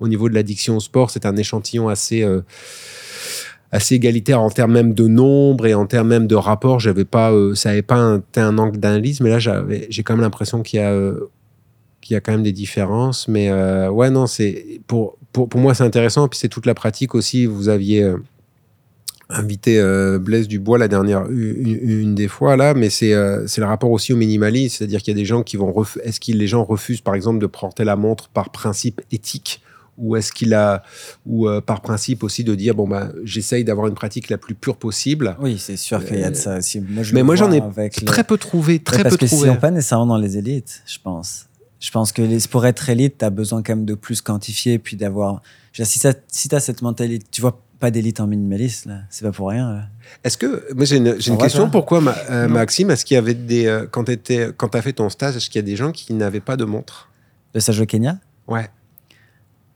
au 0.00 0.08
niveau 0.08 0.28
de 0.28 0.34
l'addiction 0.34 0.76
au 0.76 0.80
sport. 0.80 1.10
C'est 1.10 1.26
un 1.26 1.36
échantillon 1.36 1.88
assez 1.88 2.24
assez 3.70 3.96
égalitaire 3.96 4.40
en 4.40 4.50
termes 4.50 4.72
même 4.72 4.94
de 4.94 5.06
nombre 5.06 5.66
et 5.66 5.74
en 5.74 5.86
termes 5.86 6.08
même 6.08 6.26
de 6.26 6.34
rapport. 6.34 6.80
J'avais 6.80 7.04
pas 7.04 7.32
euh, 7.32 7.54
ça 7.54 7.70
avait 7.70 7.82
pas 7.82 7.96
un, 7.98 8.22
un 8.36 8.58
angle 8.58 8.78
d'analyse, 8.78 9.20
mais 9.20 9.30
là 9.30 9.38
j'avais 9.38 9.86
j'ai 9.90 10.02
quand 10.02 10.14
même 10.14 10.22
l'impression 10.22 10.62
qu'il 10.62 10.80
y 10.80 10.82
a 10.82 10.90
euh, 10.92 11.28
qu'il 12.00 12.14
y 12.14 12.16
a 12.16 12.20
quand 12.20 12.32
même 12.32 12.42
des 12.44 12.52
différences. 12.52 13.28
Mais 13.28 13.50
euh, 13.50 13.90
ouais, 13.90 14.08
non, 14.10 14.26
c'est 14.26 14.80
pour, 14.86 15.18
pour, 15.32 15.48
pour 15.48 15.60
moi, 15.60 15.74
c'est 15.74 15.84
intéressant. 15.84 16.28
Puis 16.28 16.38
c'est 16.38 16.48
toute 16.48 16.64
la 16.64 16.74
pratique 16.74 17.14
aussi. 17.14 17.44
Vous 17.44 17.68
aviez 17.68 18.14
invité 19.30 19.78
Blaise 20.20 20.48
Dubois 20.48 20.78
la 20.78 20.88
dernière, 20.88 21.26
une, 21.28 22.14
des 22.14 22.28
fois 22.28 22.56
là, 22.56 22.72
mais 22.72 22.88
c'est 22.88 23.12
c'est 23.46 23.60
le 23.60 23.66
rapport 23.66 23.90
aussi 23.90 24.12
au 24.14 24.16
minimalisme. 24.16 24.76
C'est-à-dire 24.78 25.02
qu'il 25.02 25.12
y 25.14 25.16
a 25.16 25.20
des 25.20 25.26
gens 25.26 25.42
qui 25.42 25.56
vont. 25.58 25.70
ref- 25.70 26.00
Est-ce 26.02 26.18
que 26.20 26.32
les 26.32 26.46
gens 26.46 26.64
refusent, 26.64 27.02
par 27.02 27.14
exemple, 27.14 27.38
de 27.40 27.46
porter 27.46 27.84
la 27.84 27.96
montre 27.96 28.28
par 28.30 28.50
principe 28.50 29.02
éthique? 29.12 29.60
Ou 29.98 30.16
est-ce 30.16 30.32
qu'il 30.32 30.54
a, 30.54 30.82
ou 31.26 31.48
euh, 31.48 31.60
par 31.60 31.80
principe 31.82 32.22
aussi 32.22 32.44
de 32.44 32.54
dire 32.54 32.74
bon 32.74 32.88
bah 32.88 33.10
j'essaye 33.24 33.64
d'avoir 33.64 33.86
une 33.88 33.94
pratique 33.94 34.30
la 34.30 34.38
plus 34.38 34.54
pure 34.54 34.76
possible. 34.76 35.36
Oui, 35.40 35.58
c'est 35.58 35.76
sûr 35.76 36.04
qu'il 36.04 36.18
y 36.20 36.24
a 36.24 36.30
de 36.30 36.36
ça 36.36 36.58
aussi. 36.58 36.80
Moi, 36.80 37.02
je 37.02 37.14
Mais 37.14 37.22
moi, 37.22 37.34
j'en 37.36 37.50
ai 37.52 37.60
le- 37.60 38.04
Très 38.06 38.24
peu 38.24 38.38
trouvé, 38.38 38.78
très 38.78 38.98
Ouais, 38.98 39.02
parce 39.02 39.16
peu 39.16 39.20
que 39.20 39.26
trouvé. 39.26 39.48
sinon, 39.48 39.56
pas 39.60 39.70
nécessairement 39.70 40.06
dans 40.06 40.16
les 40.18 40.36
élites, 40.38 40.82
je 40.86 40.98
pense. 41.02 41.46
Je 41.80 41.90
pense 41.90 42.10
que 42.12 42.22
les, 42.22 42.38
pour 42.50 42.66
être 42.66 42.88
élite, 42.88 43.18
tu 43.18 43.24
as 43.24 43.30
besoin 43.30 43.62
quand 43.62 43.76
même 43.76 43.84
de 43.84 43.94
plus 43.94 44.20
quantifier, 44.20 44.78
puis 44.78 44.96
d'avoir. 44.96 45.42
Si, 45.72 46.00
si 46.28 46.48
tu 46.48 46.54
as 46.54 46.60
cette 46.60 46.82
mentalité, 46.82 47.24
tu 47.30 47.40
vois 47.40 47.60
pas 47.78 47.92
d'élite 47.92 48.18
en 48.18 48.26
minimaliste, 48.26 48.86
là. 48.86 49.02
C'est 49.10 49.24
pas 49.24 49.30
pour 49.30 49.48
rien. 49.50 49.82
Est-ce 50.24 50.36
que 50.36 50.72
moi 50.74 50.84
j'ai 50.84 50.96
une, 50.96 51.14
question 51.14 51.36
toi 51.64 51.68
pourquoi 51.70 52.00
Ma- 52.00 52.16
euh. 52.30 52.48
Maxime 52.48 52.90
est-ce 52.90 53.04
qu'il 53.04 53.14
y 53.14 53.18
avait 53.18 53.34
des 53.34 53.66
euh, 53.66 53.86
quand 53.88 54.02
tu 54.04 54.18
quand 54.56 54.74
as 54.74 54.82
fait 54.82 54.94
ton 54.94 55.08
stage 55.10 55.36
est-ce 55.36 55.48
qu'il 55.48 55.60
y 55.60 55.64
a 55.64 55.66
des 55.66 55.76
gens 55.76 55.92
qui 55.92 56.12
n'avaient 56.14 56.40
pas 56.40 56.56
de 56.56 56.64
montre? 56.64 57.08
Le 57.54 57.60
stage 57.60 57.80
au 57.80 57.86
Kenya? 57.86 58.18
Ouais. 58.48 58.68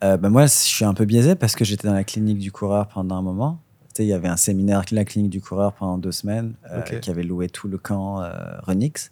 Euh, 0.02 0.16
bah, 0.16 0.30
moi, 0.30 0.46
je 0.46 0.52
suis 0.52 0.84
un 0.84 0.94
peu 0.94 1.04
biaisé 1.04 1.34
parce 1.34 1.54
que 1.54 1.64
j'étais 1.64 1.86
dans 1.86 1.94
la 1.94 2.04
clinique 2.04 2.38
du 2.38 2.50
coureur 2.50 2.88
pendant 2.88 3.16
un 3.16 3.22
moment. 3.22 3.60
Tu 3.88 3.98
sais, 3.98 4.04
il 4.04 4.08
y 4.08 4.12
avait 4.12 4.28
un 4.28 4.36
séminaire, 4.36 4.84
la 4.90 5.04
clinique 5.04 5.30
du 5.30 5.40
coureur, 5.40 5.74
pendant 5.74 5.98
deux 5.98 6.12
semaines, 6.12 6.54
euh, 6.70 6.80
qui 6.80 7.10
avait 7.10 7.22
loué 7.22 7.48
tout 7.48 7.68
le 7.68 7.78
camp 7.78 8.22
euh, 8.22 8.32
Renix. 8.62 9.10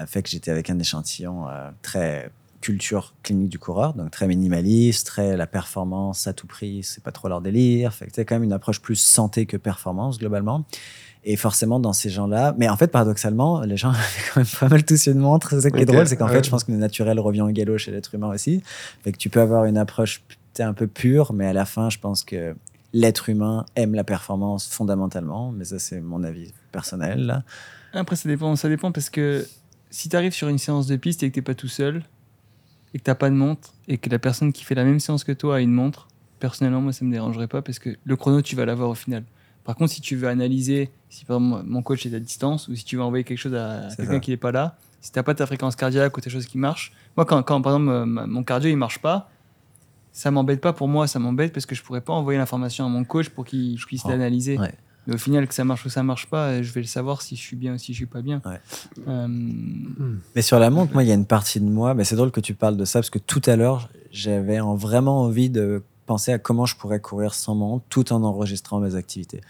Euh, 0.00 0.06
fait 0.06 0.22
que 0.22 0.28
j'étais 0.28 0.50
avec 0.50 0.70
un 0.70 0.78
échantillon 0.78 1.48
euh, 1.48 1.70
très 1.82 2.30
culture 2.60 3.14
clinique 3.22 3.48
du 3.48 3.58
coureur, 3.60 3.94
donc 3.94 4.10
très 4.10 4.26
minimaliste, 4.26 5.06
très 5.06 5.36
la 5.36 5.46
performance 5.46 6.26
à 6.26 6.32
tout 6.32 6.48
prix, 6.48 6.82
c'est 6.82 7.02
pas 7.02 7.12
trop 7.12 7.28
leur 7.28 7.40
délire. 7.40 7.94
Fait 7.94 8.06
que 8.06 8.12
c'est 8.12 8.24
quand 8.24 8.34
même 8.34 8.42
une 8.42 8.52
approche 8.52 8.82
plus 8.82 8.96
santé 8.96 9.46
que 9.46 9.56
performance 9.56 10.18
globalement. 10.18 10.64
Et 11.30 11.36
forcément, 11.36 11.78
dans 11.78 11.92
ces 11.92 12.08
gens-là, 12.08 12.54
mais 12.56 12.70
en 12.70 12.78
fait, 12.78 12.90
paradoxalement, 12.90 13.60
les 13.60 13.76
gens 13.76 13.90
avaient 13.90 14.00
quand 14.32 14.40
même 14.40 14.46
pas 14.58 14.68
mal 14.68 14.82
tous 14.82 15.08
une 15.08 15.18
montre. 15.18 15.50
C'est 15.50 15.60
ça 15.60 15.70
qui 15.70 15.82
est 15.82 15.84
drôle, 15.84 16.06
c'est 16.08 16.16
qu'en 16.16 16.26
ouais. 16.26 16.32
fait, 16.32 16.44
je 16.44 16.48
pense 16.48 16.64
que 16.64 16.72
le 16.72 16.78
naturel 16.78 17.20
revient 17.20 17.42
au 17.42 17.50
galop 17.50 17.76
chez 17.76 17.90
l'être 17.90 18.14
humain 18.14 18.28
aussi. 18.28 18.62
Fait 19.04 19.12
que 19.12 19.18
tu 19.18 19.28
peux 19.28 19.40
avoir 19.42 19.66
une 19.66 19.76
approche 19.76 20.22
un 20.58 20.72
peu 20.72 20.86
pure, 20.86 21.34
mais 21.34 21.46
à 21.46 21.52
la 21.52 21.66
fin, 21.66 21.90
je 21.90 21.98
pense 21.98 22.24
que 22.24 22.56
l'être 22.94 23.28
humain 23.28 23.66
aime 23.76 23.94
la 23.94 24.04
performance 24.04 24.66
fondamentalement. 24.66 25.52
Mais 25.52 25.64
ça, 25.64 25.78
c'est 25.78 26.00
mon 26.00 26.24
avis 26.24 26.50
personnel. 26.72 27.26
Là. 27.26 27.42
Après, 27.92 28.16
ça 28.16 28.26
dépend, 28.26 28.56
ça 28.56 28.70
dépend 28.70 28.90
parce 28.90 29.10
que 29.10 29.46
si 29.90 30.08
tu 30.08 30.16
arrives 30.16 30.32
sur 30.32 30.48
une 30.48 30.58
séance 30.58 30.86
de 30.86 30.96
piste 30.96 31.22
et 31.22 31.28
que 31.28 31.34
t'es 31.34 31.42
pas 31.42 31.54
tout 31.54 31.68
seul, 31.68 32.04
et 32.94 32.98
que 32.98 33.04
t'as 33.04 33.14
pas 33.14 33.28
de 33.28 33.34
montre, 33.34 33.74
et 33.86 33.98
que 33.98 34.08
la 34.08 34.18
personne 34.18 34.50
qui 34.50 34.64
fait 34.64 34.74
la 34.74 34.84
même 34.84 34.98
séance 34.98 35.24
que 35.24 35.32
toi 35.32 35.56
a 35.56 35.60
une 35.60 35.72
montre, 35.72 36.08
personnellement, 36.38 36.80
moi, 36.80 36.94
ça 36.94 37.04
me 37.04 37.12
dérangerait 37.12 37.48
pas 37.48 37.60
parce 37.60 37.78
que 37.78 37.96
le 38.02 38.16
chrono, 38.16 38.40
tu 38.40 38.56
vas 38.56 38.64
l'avoir 38.64 38.88
au 38.88 38.94
final. 38.94 39.24
Par 39.68 39.76
contre, 39.76 39.92
si 39.92 40.00
tu 40.00 40.16
veux 40.16 40.28
analyser, 40.28 40.90
si 41.10 41.26
par 41.26 41.36
exemple 41.36 41.62
mon 41.66 41.82
coach 41.82 42.06
est 42.06 42.14
à 42.14 42.18
distance, 42.20 42.68
ou 42.68 42.74
si 42.74 42.86
tu 42.86 42.96
veux 42.96 43.02
envoyer 43.02 43.22
quelque 43.22 43.36
chose 43.36 43.54
à 43.54 43.88
quelqu'un 43.94 44.18
qui 44.18 44.30
n'est 44.30 44.38
pas 44.38 44.50
là, 44.50 44.78
si 45.02 45.12
t'as 45.12 45.22
pas 45.22 45.34
ta 45.34 45.44
fréquence 45.44 45.76
cardiaque 45.76 46.16
ou 46.16 46.22
tes 46.22 46.30
choses 46.30 46.46
qui 46.46 46.56
marchent. 46.56 46.90
Moi, 47.18 47.26
quand, 47.26 47.42
quand 47.42 47.60
par 47.60 47.74
exemple, 47.76 48.06
mon 48.26 48.42
cardio 48.44 48.70
il 48.70 48.76
marche 48.76 48.98
pas, 49.00 49.28
ça 50.10 50.30
m'embête 50.30 50.62
pas 50.62 50.72
pour 50.72 50.88
moi, 50.88 51.06
ça 51.06 51.18
m'embête 51.18 51.52
parce 51.52 51.66
que 51.66 51.74
je 51.74 51.82
pourrais 51.82 52.00
pas 52.00 52.14
envoyer 52.14 52.38
l'information 52.38 52.86
à 52.86 52.88
mon 52.88 53.04
coach 53.04 53.28
pour 53.28 53.44
qu'il 53.44 53.76
puisse 53.76 54.04
l'analyser. 54.06 54.58
Ouais. 54.58 54.72
Mais 55.06 55.14
au 55.14 55.18
final, 55.18 55.46
que 55.46 55.52
ça 55.54 55.64
marche 55.66 55.84
ou 55.84 55.90
ça 55.90 56.02
marche 56.02 56.26
pas, 56.30 56.62
je 56.62 56.72
vais 56.72 56.80
le 56.80 56.86
savoir 56.86 57.20
si 57.20 57.36
je 57.36 57.40
suis 57.42 57.56
bien 57.56 57.74
ou 57.74 57.78
si 57.78 57.92
je 57.92 57.98
suis 57.98 58.06
pas 58.06 58.22
bien. 58.22 58.40
Ouais. 58.46 58.58
Euh, 59.06 59.28
Mais 60.34 60.40
sur 60.42 60.58
la 60.58 60.70
montre, 60.70 60.94
moi, 60.94 61.02
il 61.02 61.08
y 61.08 61.12
a 61.12 61.14
une 61.14 61.26
partie 61.26 61.60
de 61.60 61.66
moi, 61.68 61.92
mais 61.94 62.04
c'est 62.04 62.16
drôle 62.16 62.30
que 62.30 62.40
tu 62.40 62.54
parles 62.54 62.76
de 62.78 62.84
ça, 62.86 63.00
parce 63.00 63.10
que 63.10 63.18
tout 63.18 63.42
à 63.46 63.56
l'heure, 63.56 63.90
j'avais 64.12 64.60
en- 64.60 64.74
vraiment 64.76 65.20
envie 65.22 65.50
de 65.50 65.82
penser 66.08 66.32
à 66.32 66.38
comment 66.38 66.66
je 66.66 66.74
pourrais 66.74 67.00
courir 67.00 67.34
sans 67.34 67.54
montre, 67.54 67.84
tout 67.88 68.12
en 68.12 68.24
enregistrant 68.24 68.80
mes 68.80 68.96
activités. 68.96 69.42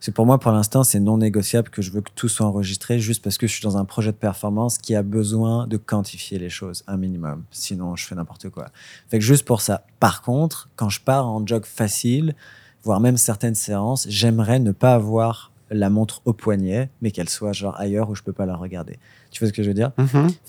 C'est 0.00 0.12
pour 0.12 0.24
moi, 0.24 0.40
pour 0.40 0.50
l'instant, 0.50 0.82
c'est 0.82 0.98
non 0.98 1.18
négociable 1.18 1.68
que 1.68 1.82
je 1.82 1.90
veux 1.90 2.00
que 2.00 2.10
tout 2.14 2.28
soit 2.28 2.46
enregistré, 2.46 2.98
juste 2.98 3.22
parce 3.22 3.36
que 3.36 3.46
je 3.46 3.52
suis 3.52 3.62
dans 3.62 3.76
un 3.76 3.84
projet 3.84 4.12
de 4.12 4.16
performance 4.16 4.78
qui 4.78 4.94
a 4.94 5.02
besoin 5.02 5.66
de 5.66 5.76
quantifier 5.76 6.38
les 6.38 6.48
choses, 6.48 6.84
un 6.86 6.96
minimum. 6.96 7.44
Sinon, 7.50 7.96
je 7.96 8.06
fais 8.06 8.14
n'importe 8.14 8.48
quoi. 8.48 8.68
Fait 9.10 9.18
que 9.18 9.24
juste 9.24 9.44
pour 9.44 9.60
ça. 9.60 9.84
Par 10.00 10.22
contre, 10.22 10.70
quand 10.74 10.88
je 10.88 11.02
pars 11.02 11.28
en 11.28 11.46
jog 11.46 11.66
facile, 11.66 12.34
voire 12.82 12.98
même 12.98 13.18
certaines 13.18 13.54
séances, 13.54 14.06
j'aimerais 14.08 14.58
ne 14.58 14.72
pas 14.72 14.94
avoir 14.94 15.49
la 15.70 15.88
montre 15.90 16.22
au 16.24 16.32
poignet, 16.32 16.90
mais 17.00 17.10
qu'elle 17.10 17.28
soit 17.28 17.52
genre 17.52 17.78
ailleurs 17.78 18.10
où 18.10 18.14
je 18.14 18.22
peux 18.22 18.32
pas 18.32 18.46
la 18.46 18.56
regarder. 18.56 18.98
Tu 19.30 19.38
vois 19.38 19.48
ce 19.48 19.52
que 19.52 19.62
je 19.62 19.68
veux 19.68 19.74
dire? 19.74 19.92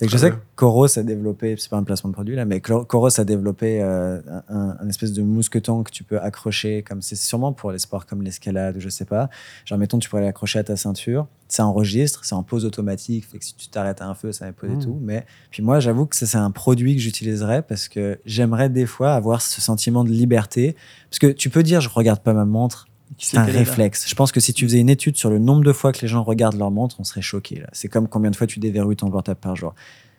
Que 0.00 0.08
je 0.08 0.16
sais 0.16 0.30
que 0.32 0.36
Coros 0.56 0.98
a 0.98 1.02
développé, 1.04 1.54
c'est 1.56 1.70
pas 1.70 1.76
un 1.76 1.84
placement 1.84 2.08
de 2.10 2.14
produit 2.14 2.34
là, 2.34 2.44
mais 2.44 2.60
Coros 2.60 3.20
a 3.20 3.24
développé 3.24 3.80
euh, 3.80 4.20
un, 4.48 4.76
un 4.80 4.88
espèce 4.88 5.12
de 5.12 5.22
mousqueton 5.22 5.84
que 5.84 5.92
tu 5.92 6.02
peux 6.02 6.18
accrocher, 6.20 6.82
comme 6.82 7.00
c'est 7.02 7.14
sûrement 7.14 7.52
pour 7.52 7.70
les 7.70 7.78
sports 7.78 8.06
comme 8.06 8.22
l'escalade 8.22 8.76
ou 8.76 8.80
je 8.80 8.88
sais 8.88 9.04
pas. 9.04 9.30
Genre, 9.64 9.78
mettons, 9.78 9.98
tu 10.00 10.08
pourrais 10.08 10.22
l'accrocher 10.22 10.58
à 10.58 10.64
ta 10.64 10.74
ceinture, 10.76 11.28
ça 11.46 11.64
enregistre, 11.66 12.24
c'est 12.24 12.34
en 12.34 12.42
pause 12.42 12.64
automatique, 12.64 13.24
fait 13.30 13.38
que 13.38 13.44
si 13.44 13.54
tu 13.54 13.68
t'arrêtes 13.68 14.00
à 14.02 14.06
un 14.08 14.14
feu, 14.14 14.32
ça 14.32 14.46
va 14.46 14.52
poser 14.52 14.74
Mm. 14.74 14.82
tout. 14.84 14.98
Mais 15.00 15.24
puis 15.52 15.62
moi, 15.62 15.78
j'avoue 15.78 16.06
que 16.06 16.16
c'est 16.16 16.34
un 16.36 16.50
produit 16.50 16.96
que 16.96 17.00
j'utiliserais 17.00 17.62
parce 17.62 17.86
que 17.88 18.18
j'aimerais 18.24 18.68
des 18.68 18.86
fois 18.86 19.14
avoir 19.14 19.42
ce 19.42 19.60
sentiment 19.60 20.02
de 20.02 20.10
liberté. 20.10 20.74
Parce 21.08 21.18
que 21.20 21.26
tu 21.28 21.50
peux 21.50 21.62
dire, 21.62 21.80
je 21.80 21.88
regarde 21.88 22.20
pas 22.20 22.32
ma 22.32 22.44
montre, 22.46 22.86
c'est 23.18 23.36
un 23.38 23.44
réflexe. 23.44 24.04
Je 24.08 24.14
pense 24.14 24.32
que 24.32 24.40
si 24.40 24.52
tu 24.52 24.64
faisais 24.66 24.78
une 24.78 24.90
étude 24.90 25.16
sur 25.16 25.30
le 25.30 25.38
nombre 25.38 25.62
de 25.64 25.72
fois 25.72 25.92
que 25.92 26.00
les 26.00 26.08
gens 26.08 26.22
regardent 26.22 26.58
leur 26.58 26.70
montre, 26.70 26.96
on 26.98 27.04
serait 27.04 27.22
choqué. 27.22 27.56
là. 27.60 27.66
C'est 27.72 27.88
comme 27.88 28.08
combien 28.08 28.30
de 28.30 28.36
fois 28.36 28.46
tu 28.46 28.58
déverrouilles 28.58 28.96
ton 28.96 29.10
portable 29.10 29.40
par 29.40 29.56
jour. 29.56 29.74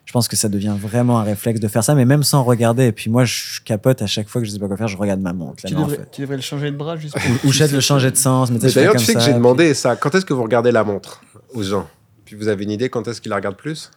Je 0.05 0.11
pense 0.11 0.27
que 0.27 0.35
ça 0.35 0.49
devient 0.49 0.75
vraiment 0.77 1.19
un 1.19 1.23
réflexe 1.23 1.61
de 1.61 1.67
faire 1.69 1.83
ça, 1.83 1.95
mais 1.95 2.03
même 2.03 2.23
sans 2.23 2.43
regarder. 2.43 2.87
Et 2.87 2.91
puis 2.91 3.09
moi, 3.09 3.23
je 3.23 3.61
capote 3.63 4.01
à 4.01 4.05
chaque 4.05 4.27
fois 4.27 4.41
que 4.41 4.47
je 4.47 4.51
sais 4.51 4.59
pas 4.59 4.67
quoi 4.67 4.75
faire, 4.75 4.89
je 4.89 4.97
regarde 4.97 5.21
ma 5.21 5.31
montre. 5.31 5.63
là, 5.63 5.69
Tu 5.69 5.75
en 5.77 5.81
devrais, 5.83 5.95
fait. 5.95 6.11
tu 6.11 6.21
devrais 6.21 6.35
le 6.35 6.41
changer 6.41 6.71
de 6.71 6.75
bras 6.75 6.97
juste 6.97 7.13
pour. 7.17 7.49
Ou 7.49 7.53
je 7.53 7.63
le 7.63 7.79
changer 7.79 8.11
de 8.11 8.17
sens. 8.17 8.51
Mais, 8.51 8.59
D'ailleurs, 8.59 8.95
tu 8.97 9.05
sais 9.05 9.13
que 9.13 9.19
j'ai 9.21 9.27
puis- 9.27 9.35
demandé 9.35 9.73
ça. 9.73 9.95
Quand 9.95 10.13
est-ce 10.13 10.25
que 10.25 10.33
vous 10.33 10.43
regardez 10.43 10.71
la 10.71 10.83
montre 10.83 11.21
aux 11.53 11.63
gens? 11.63 11.87
Puis 12.25 12.35
vous 12.35 12.49
avez 12.49 12.63
une 12.65 12.71
idée 12.71 12.89
quand 12.89 13.07
est-ce 13.07 13.21
qu'ils 13.21 13.29
la 13.29 13.37
regardent 13.37 13.55
plus? 13.55 13.91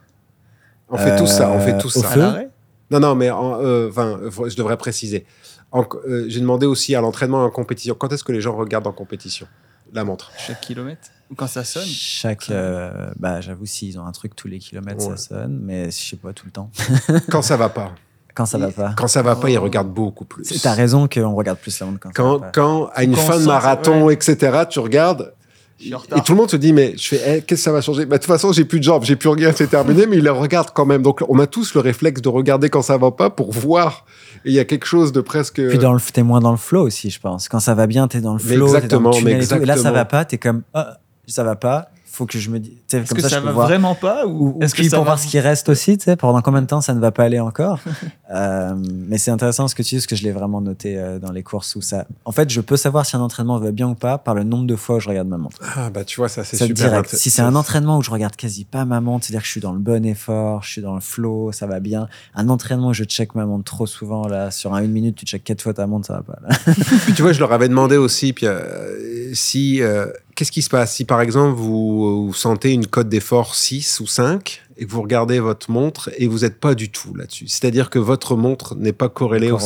On 0.89 0.97
fait 0.97 1.17
tous 1.17 1.27
ça. 1.27 1.51
On 1.51 1.59
fait 1.59 1.77
tous 1.79 1.97
Euh, 1.97 2.01
au 2.01 2.03
ça. 2.03 2.09
Feu 2.11 2.49
Non, 2.93 3.01
non, 3.01 3.15
mais 3.17 3.31
en, 3.31 3.61
euh, 3.61 3.89
enfin, 3.91 4.17
euh, 4.23 4.49
je 4.49 4.55
devrais 4.57 4.77
préciser. 4.77 5.27
Euh, 5.75 6.25
j'ai 6.29 6.41
demandé 6.41 6.65
aussi 6.67 6.95
à 6.95 7.01
l'entraînement 7.01 7.43
et 7.43 7.47
en 7.47 7.51
compétition. 7.51 7.95
Quand 7.95 8.13
est-ce 8.13 8.25
que 8.25 8.33
les 8.33 8.41
gens 8.41 8.57
regardent 8.57 8.87
en 8.87 8.93
compétition 8.93 9.47
la 9.93 10.05
montre? 10.05 10.33
Chaque 10.39 10.61
kilomètre? 10.61 11.09
Ou 11.31 11.35
quand 11.35 11.47
ça 11.49 11.65
sonne? 11.65 11.85
Chaque, 11.85 12.51
euh, 12.51 13.11
bah, 13.17 13.41
j'avoue, 13.41 13.67
s'ils 13.67 13.99
ont 13.99 14.07
un 14.07 14.13
truc 14.13 14.35
tous 14.37 14.49
les 14.49 14.59
kilomètres, 14.59 15.05
Ouais. 15.09 15.17
ça 15.17 15.29
sonne, 15.29 15.59
mais 15.63 15.87
je 15.87 15.97
sais 16.11 16.17
pas 16.17 16.33
tout 16.33 16.47
le 16.47 16.53
temps. 16.53 16.71
Quand 17.31 17.43
ça 17.43 17.57
va 17.57 17.69
pas. 17.69 17.93
Quand 18.35 18.47
ça 18.47 18.59
va 18.59 18.71
pas. 18.71 18.95
Quand 18.97 19.09
ça 19.09 19.23
va 19.23 19.35
pas, 19.35 19.49
ils 19.51 19.59
Oh. 19.59 19.63
regardent 19.63 19.93
beaucoup 19.93 20.25
plus. 20.25 20.45
C'est- 20.45 20.61
T'as 20.63 20.75
raison 20.75 21.09
qu'on 21.09 21.35
regarde 21.35 21.59
plus 21.59 21.79
la 21.81 21.87
montre 21.87 21.99
quand, 22.01 22.11
ça 22.11 22.15
Quand, 22.15 22.33
va 22.39 22.47
pas. 22.47 22.53
quand 22.53 22.91
à 22.95 23.03
une 23.03 23.15
Quand 23.15 23.21
fin 23.23 23.41
de 23.41 23.45
marathon, 23.47 24.05
ouais. 24.05 24.15
etc., 24.15 24.65
tu 24.71 24.79
regardes. 24.79 25.33
Et 25.81 25.91
tout 26.25 26.33
le 26.33 26.37
monde 26.37 26.51
se 26.51 26.57
dit, 26.57 26.73
mais 26.73 26.95
je 26.97 27.09
fais, 27.09 27.17
eh, 27.17 27.43
qu'est-ce 27.43 27.45
que 27.45 27.57
ça 27.57 27.73
va 27.73 27.81
changer? 27.81 28.07
Bah, 28.07 28.17
De 28.17 28.23
toute 28.23 28.29
façon, 28.33 28.53
j'ai 28.53 28.65
plus 28.65 28.79
de 28.79 28.85
jambes, 28.85 29.05
j'ai 29.05 29.17
plus 29.17 29.29
rien, 29.29 29.53
c'est 29.55 29.67
terminé, 29.67 30.07
mais 30.07 30.17
ils 30.17 30.25
le 30.25 30.33
regardent 30.33 30.71
quand 30.73 30.87
même. 30.87 31.03
Donc, 31.03 31.23
on 31.29 31.39
a 31.39 31.47
tous 31.47 31.75
le 31.75 31.81
réflexe 31.81 32.23
de 32.23 32.29
regarder 32.29 32.71
quand 32.71 32.83
ça 32.83 32.97
va 32.97 33.11
pas 33.11 33.29
pour 33.29 33.53
voir. 33.53 34.07
Et 34.45 34.51
il 34.51 34.55
y 34.55 34.59
a 34.59 34.65
quelque 34.65 34.87
chose 34.87 35.13
de 35.13 35.21
presque. 35.21 35.61
Puis 35.69 35.79
dans 35.79 35.93
le, 35.93 36.01
t'es 36.01 36.23
moins 36.23 36.41
dans 36.41 36.51
le 36.51 36.57
flow 36.57 36.87
aussi, 36.87 37.11
je 37.11 37.21
pense. 37.21 37.49
Quand 37.49 37.61
ça 37.61 37.75
va 37.75 37.87
bien, 37.87 38.09
t'es 38.09 38.21
dans 38.21 38.35
le 38.35 38.41
Mais 38.45 38.55
flow, 38.55 38.67
t'es 38.67 38.73
dans 38.73 38.77
exactement, 38.79 39.11
le 39.11 39.25
mais 39.25 39.45
et 39.45 39.47
tout. 39.47 39.55
Et 39.57 39.67
là, 39.67 39.77
ça 39.77 39.91
va 39.93 40.05
pas, 40.05 40.25
t'es 40.25 40.39
comme, 40.39 40.63
ah, 40.73 40.99
ça 41.27 41.45
va 41.45 41.57
pas, 41.57 41.89
faut 42.17 42.27
que 42.27 42.39
je 42.39 42.51
me 42.51 42.59
dise. 42.59 42.73
Est-ce 42.93 43.09
Comme 43.09 43.17
que 43.17 43.23
ça, 43.23 43.29
ça, 43.29 43.37
je 43.37 43.41
peux 43.41 43.47
va 43.49 43.53
voir. 43.53 43.69
vraiment 43.69 43.95
pas 43.95 44.27
ou, 44.27 44.57
Ou, 44.57 44.63
est-ce 44.63 44.75
que 44.75 44.83
ça 44.83 44.97
pour 44.97 45.05
va 45.05 45.11
voir 45.11 45.19
ce 45.19 45.27
qui 45.27 45.39
reste 45.39 45.69
aussi, 45.69 45.99
tu 45.99 46.05
sais, 46.05 46.17
pendant 46.17 46.41
combien 46.41 46.63
de 46.63 46.67
temps 46.67 46.81
ça 46.81 46.95
ne 46.95 47.01
va 47.01 47.11
pas 47.13 47.25
aller 47.25 47.41
encore. 47.41 47.81
Euh, 48.29 48.75
mais 48.77 49.19
c'est 49.19 49.31
intéressant 49.31 49.69
ce 49.69 49.77
que 49.77 49.85
tu 49.85 49.91
dis, 49.91 49.97
parce 49.99 50.09
que 50.09 50.17
je 50.17 50.25
l'ai 50.25 50.33
vraiment 50.33 50.61
noté 50.61 50.99
euh, 50.99 51.21
dans 51.21 51.31
les 51.31 51.45
courses 51.45 51.77
où 51.77 51.81
ça. 51.81 52.07
En 52.25 52.33
fait, 52.33 52.51
je 52.51 52.61
peux 52.61 52.77
savoir 52.77 53.07
si 53.07 53.15
un 53.15 53.21
entraînement 53.21 53.57
va 53.61 53.71
bien 53.71 53.87
ou 53.87 53.95
pas 53.95 54.19
par 54.19 54.35
le 54.35 54.43
nombre 54.43 54.67
de 54.67 54.75
fois 54.75 54.97
où 54.97 55.01
je 55.01 55.09
regarde 55.09 55.29
ma 55.29 55.37
montre. 55.39 55.59
Ah, 55.77 55.91
bah, 55.91 56.05
tu 56.05 56.17
vois, 56.17 56.29
ça, 56.29 56.43
c'est 56.43 56.57
super. 56.57 56.75
direct. 56.75 57.15
Si 57.15 57.31
c'est 57.31 57.43
un 57.43 57.55
entraînement 57.55 57.99
où 57.99 58.03
je 58.03 58.11
regarde 58.11 58.35
quasi 58.35 58.65
pas 58.65 58.85
ma 58.85 59.01
montre, 59.01 59.27
c'est-à-dire 59.27 59.43
que 59.43 59.47
je 59.47 59.53
suis 59.53 59.61
dans 59.61 59.73
le 59.73 59.79
bon 59.79 60.05
effort, 60.05 60.65
je 60.65 60.71
suis 60.73 60.83
dans 60.83 60.97
le 60.97 61.01
flow, 61.01 61.53
ça 61.53 61.69
va 61.69 61.79
bien. 61.79 62.09
Un 62.35 62.49
entraînement 62.49 62.89
où 62.89 62.93
je 62.95 63.05
check 63.05 63.37
ma 63.37 63.47
montre 63.47 63.63
trop 63.63 63.87
souvent, 63.87 64.27
là, 64.27 64.51
sur 64.51 64.75
un 64.75 64.83
une 64.83 64.91
minute, 64.91 65.15
tu 65.15 65.25
check 65.25 65.45
quatre 65.45 65.63
fois 65.63 65.75
ta 65.75 65.87
montre, 65.87 66.09
ça 66.09 66.15
va 66.15 66.23
pas. 66.23 66.39
Là. 66.43 66.57
Puis 67.05 67.15
tu 67.15 67.23
vois, 67.23 67.33
je 67.33 67.39
leur 67.39 67.53
avais 67.53 67.69
demandé 67.69 67.97
aussi, 67.97 68.33
puis, 68.33 68.47
euh, 68.47 69.33
si, 69.35 69.83
euh, 69.83 70.07
qu'est-ce 70.37 70.53
qui 70.53 70.63
se 70.63 70.71
passe 70.71 70.95
si 70.95 71.05
par 71.05 71.21
exemple 71.21 71.55
vous, 71.57 72.27
vous 72.29 72.35
sentez 72.35 72.73
une 72.73 72.87
cote 72.87 73.09
d'effort 73.09 73.55
6 73.57 73.99
ou 74.01 74.07
5 74.07 74.63
et 74.77 74.87
que 74.87 74.91
vous 74.93 75.03
regardez 75.03 75.41
votre 75.41 75.71
montre 75.71 76.11
et 76.19 76.29
vous 76.29 76.41
n'êtes 76.41 76.61
pas 76.61 76.75
du 76.77 76.91
tout 76.91 77.15
là-dessus? 77.15 77.49
C'est-à-dire 77.49 77.91
que 77.91 77.99
votre 77.99 78.37
montre 78.37 78.75
n'est 78.77 78.93
pas 78.93 79.09
corrélée 79.09 79.51
aux 79.51 79.59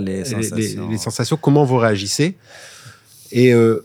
les 0.00 0.24
les- 0.56 0.74
les 0.90 0.98
sensations. 0.98 1.36
Comment 1.36 1.64
vous 1.64 1.76
réagissez? 1.76 2.36
Et 3.32 3.52
euh, 3.52 3.84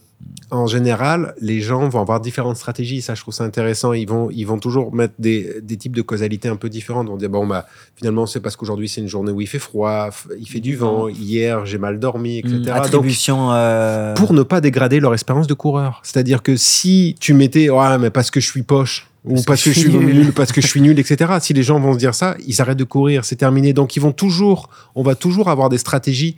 en 0.49 0.65
général, 0.65 1.35
les 1.41 1.60
gens 1.60 1.89
vont 1.89 1.99
avoir 1.99 2.22
différentes 2.22 2.56
stratégies. 2.56 3.02
Ça, 3.02 3.15
je 3.15 3.22
trouve 3.22 3.34
ça 3.34 3.44
intéressant. 3.44 3.91
Ils 3.91 4.07
vont, 4.07 4.30
ils 4.31 4.45
vont 4.45 4.60
toujours 4.60 4.94
mettre 4.94 5.14
des, 5.19 5.60
des 5.61 5.76
types 5.76 5.95
de 5.95 6.02
causalité 6.02 6.48
un 6.48 6.56
peu 6.56 6.69
différentes. 6.69 7.07
Vont 7.07 7.18
dire, 7.18 7.30
bon, 7.30 7.45
bah, 7.45 7.65
finalement, 7.95 8.26
c'est 8.26 8.39
parce 8.39 8.56
qu'aujourd'hui, 8.56 8.88
c'est 8.88 9.02
une 9.02 9.10
journée 9.10 9.31
où 9.31 9.41
il 9.41 9.48
fait 9.48 9.60
froid, 9.60 10.10
il 10.39 10.48
fait 10.48 10.61
du 10.61 10.77
vent. 10.77 11.10
Hier, 11.10 11.65
j'ai 11.65 11.77
mal 11.77 11.99
dormi, 11.99 12.39
etc. 12.39 12.57
Donc, 12.60 12.68
attribution. 12.69 13.52
euh, 13.52 14.14
pour 14.14 14.34
ne 14.34 14.44
pas 14.44 14.61
dégrader 14.61 15.02
leur 15.02 15.14
expérience 15.14 15.48
de 15.48 15.53
coureur. 15.53 15.99
C'est-à-dire 16.03 16.41
que 16.41 16.56
si 16.56 17.15
tu 17.19 17.34
mettais, 17.34 17.69
ouais, 17.69 17.98
mais 17.98 18.10
parce 18.10 18.31
que 18.31 18.39
je 18.39 18.49
suis 18.49 18.64
poche, 18.64 19.10
ou 19.26 19.41
parce, 19.44 19.64
que, 19.64 19.73
je 19.73 19.80
suis 19.80 19.89
nul. 19.89 20.31
parce 20.31 20.53
que 20.53 20.61
je 20.61 20.68
suis 20.68 20.80
nul, 20.80 20.98
etc. 20.99 21.34
Si 21.41 21.53
les 21.53 21.64
gens 21.64 21.80
vont 21.80 21.94
se 21.94 21.98
dire 21.98 22.15
ça, 22.15 22.35
ils 22.45 22.61
arrêtent 22.61 22.77
de 22.77 22.85
courir, 22.85 23.26
c'est 23.26 23.35
terminé. 23.35 23.73
Donc 23.73 23.98
ils 23.98 23.99
vont 23.99 24.14
toujours, 24.14 24.69
on 24.95 25.03
va 25.03 25.15
toujours 25.15 25.49
avoir 25.49 25.68
des 25.68 25.77
stratégies. 25.77 26.38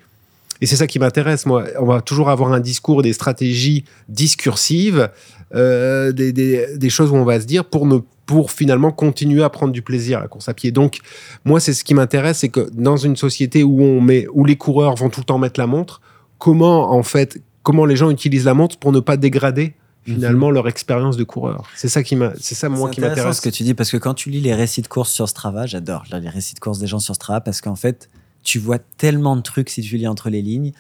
Et 0.62 0.66
c'est 0.66 0.76
ça 0.76 0.88
qui 0.88 1.00
m'intéresse, 1.00 1.46
moi. 1.46 1.64
On 1.80 1.86
va 1.86 2.02
toujours 2.02 2.30
avoir 2.30 2.52
un 2.52 2.60
discours, 2.60 3.02
des 3.02 3.14
stratégies 3.14 3.86
discursives, 4.34 5.10
euh, 5.56 6.12
des, 6.12 6.32
des- 6.34 6.78
des 6.78 6.90
choses 6.90 7.12
où 7.12 7.16
on 7.16 7.24
va 7.26 7.40
se 7.42 7.46
dire 7.46 7.66
pour 7.66 7.86
ne 7.86 8.00
pour 8.26 8.52
finalement 8.52 8.92
continuer 8.92 9.42
à 9.42 9.50
prendre 9.50 9.74
du 9.74 9.82
plaisir 9.82 10.20
à 10.20 10.22
la 10.22 10.28
course 10.28 10.48
à 10.50 10.54
pied. 10.54 10.72
Donc, 10.72 11.00
moi, 11.46 11.60
c'est 11.60 11.74
ce 11.74 11.84
qui 11.84 11.96
m'intéresse, 11.96 12.38
c'est 12.40 12.50
que 12.50 12.70
dans 12.74 12.96
une 12.96 13.16
société 13.16 13.64
où 13.64 13.82
on 13.82 14.02
met, 14.02 14.28
où 14.32 14.46
les 14.46 14.56
coureurs 14.56 14.94
vont 14.94 15.10
tout 15.10 15.22
le 15.22 15.26
temps 15.26 15.40
mettre 15.40 15.60
la 15.60 15.66
montre, 15.66 16.00
comment 16.38 16.92
en 16.92 17.02
fait, 17.02 17.42
comment 17.64 17.86
les 17.86 17.96
gens 17.96 18.12
utilisent 18.12 18.46
la 18.46 18.54
montre 18.54 18.78
pour 18.78 18.92
ne 18.92 19.00
pas 19.00 19.18
dégrader 19.18 19.74
finalement 20.06 20.52
leur 20.52 20.68
expérience 20.68 21.18
de 21.18 21.24
coureur. 21.24 21.64
C'est 21.76 21.88
ça 21.90 22.04
qui 22.04 22.16
m'a, 22.16 22.32
c'est 22.40 22.54
ça 22.54 22.70
moi 22.70 22.90
qui 22.92 23.02
m'intéresse. 23.02 23.38
ce 23.38 23.42
que 23.42 23.50
tu 23.50 23.64
dis 23.64 23.74
parce 23.74 23.90
que 23.92 23.98
quand 23.98 24.14
tu 24.14 24.30
lis 24.30 24.42
les 24.42 24.54
récits 24.54 24.84
de 24.84 24.88
course 24.88 25.12
sur 25.12 25.28
Strava, 25.28 25.66
j'adore 25.66 26.04
les 26.12 26.30
récits 26.30 26.54
de 26.54 26.60
course 26.60 26.78
des 26.78 26.88
gens 26.88 27.00
sur 27.00 27.16
Strava 27.16 27.42
parce 27.42 27.62
qu'en 27.62 27.76
fait, 27.76 28.10
tu 28.44 28.60
vois 28.60 28.80
tellement 28.80 29.36
de 29.36 29.42
trucs 29.42 29.70
si 29.70 29.82
tu 29.82 29.98
lis 29.98 30.08
entre 30.08 30.30
les 30.30 30.42
lignes 30.42 30.72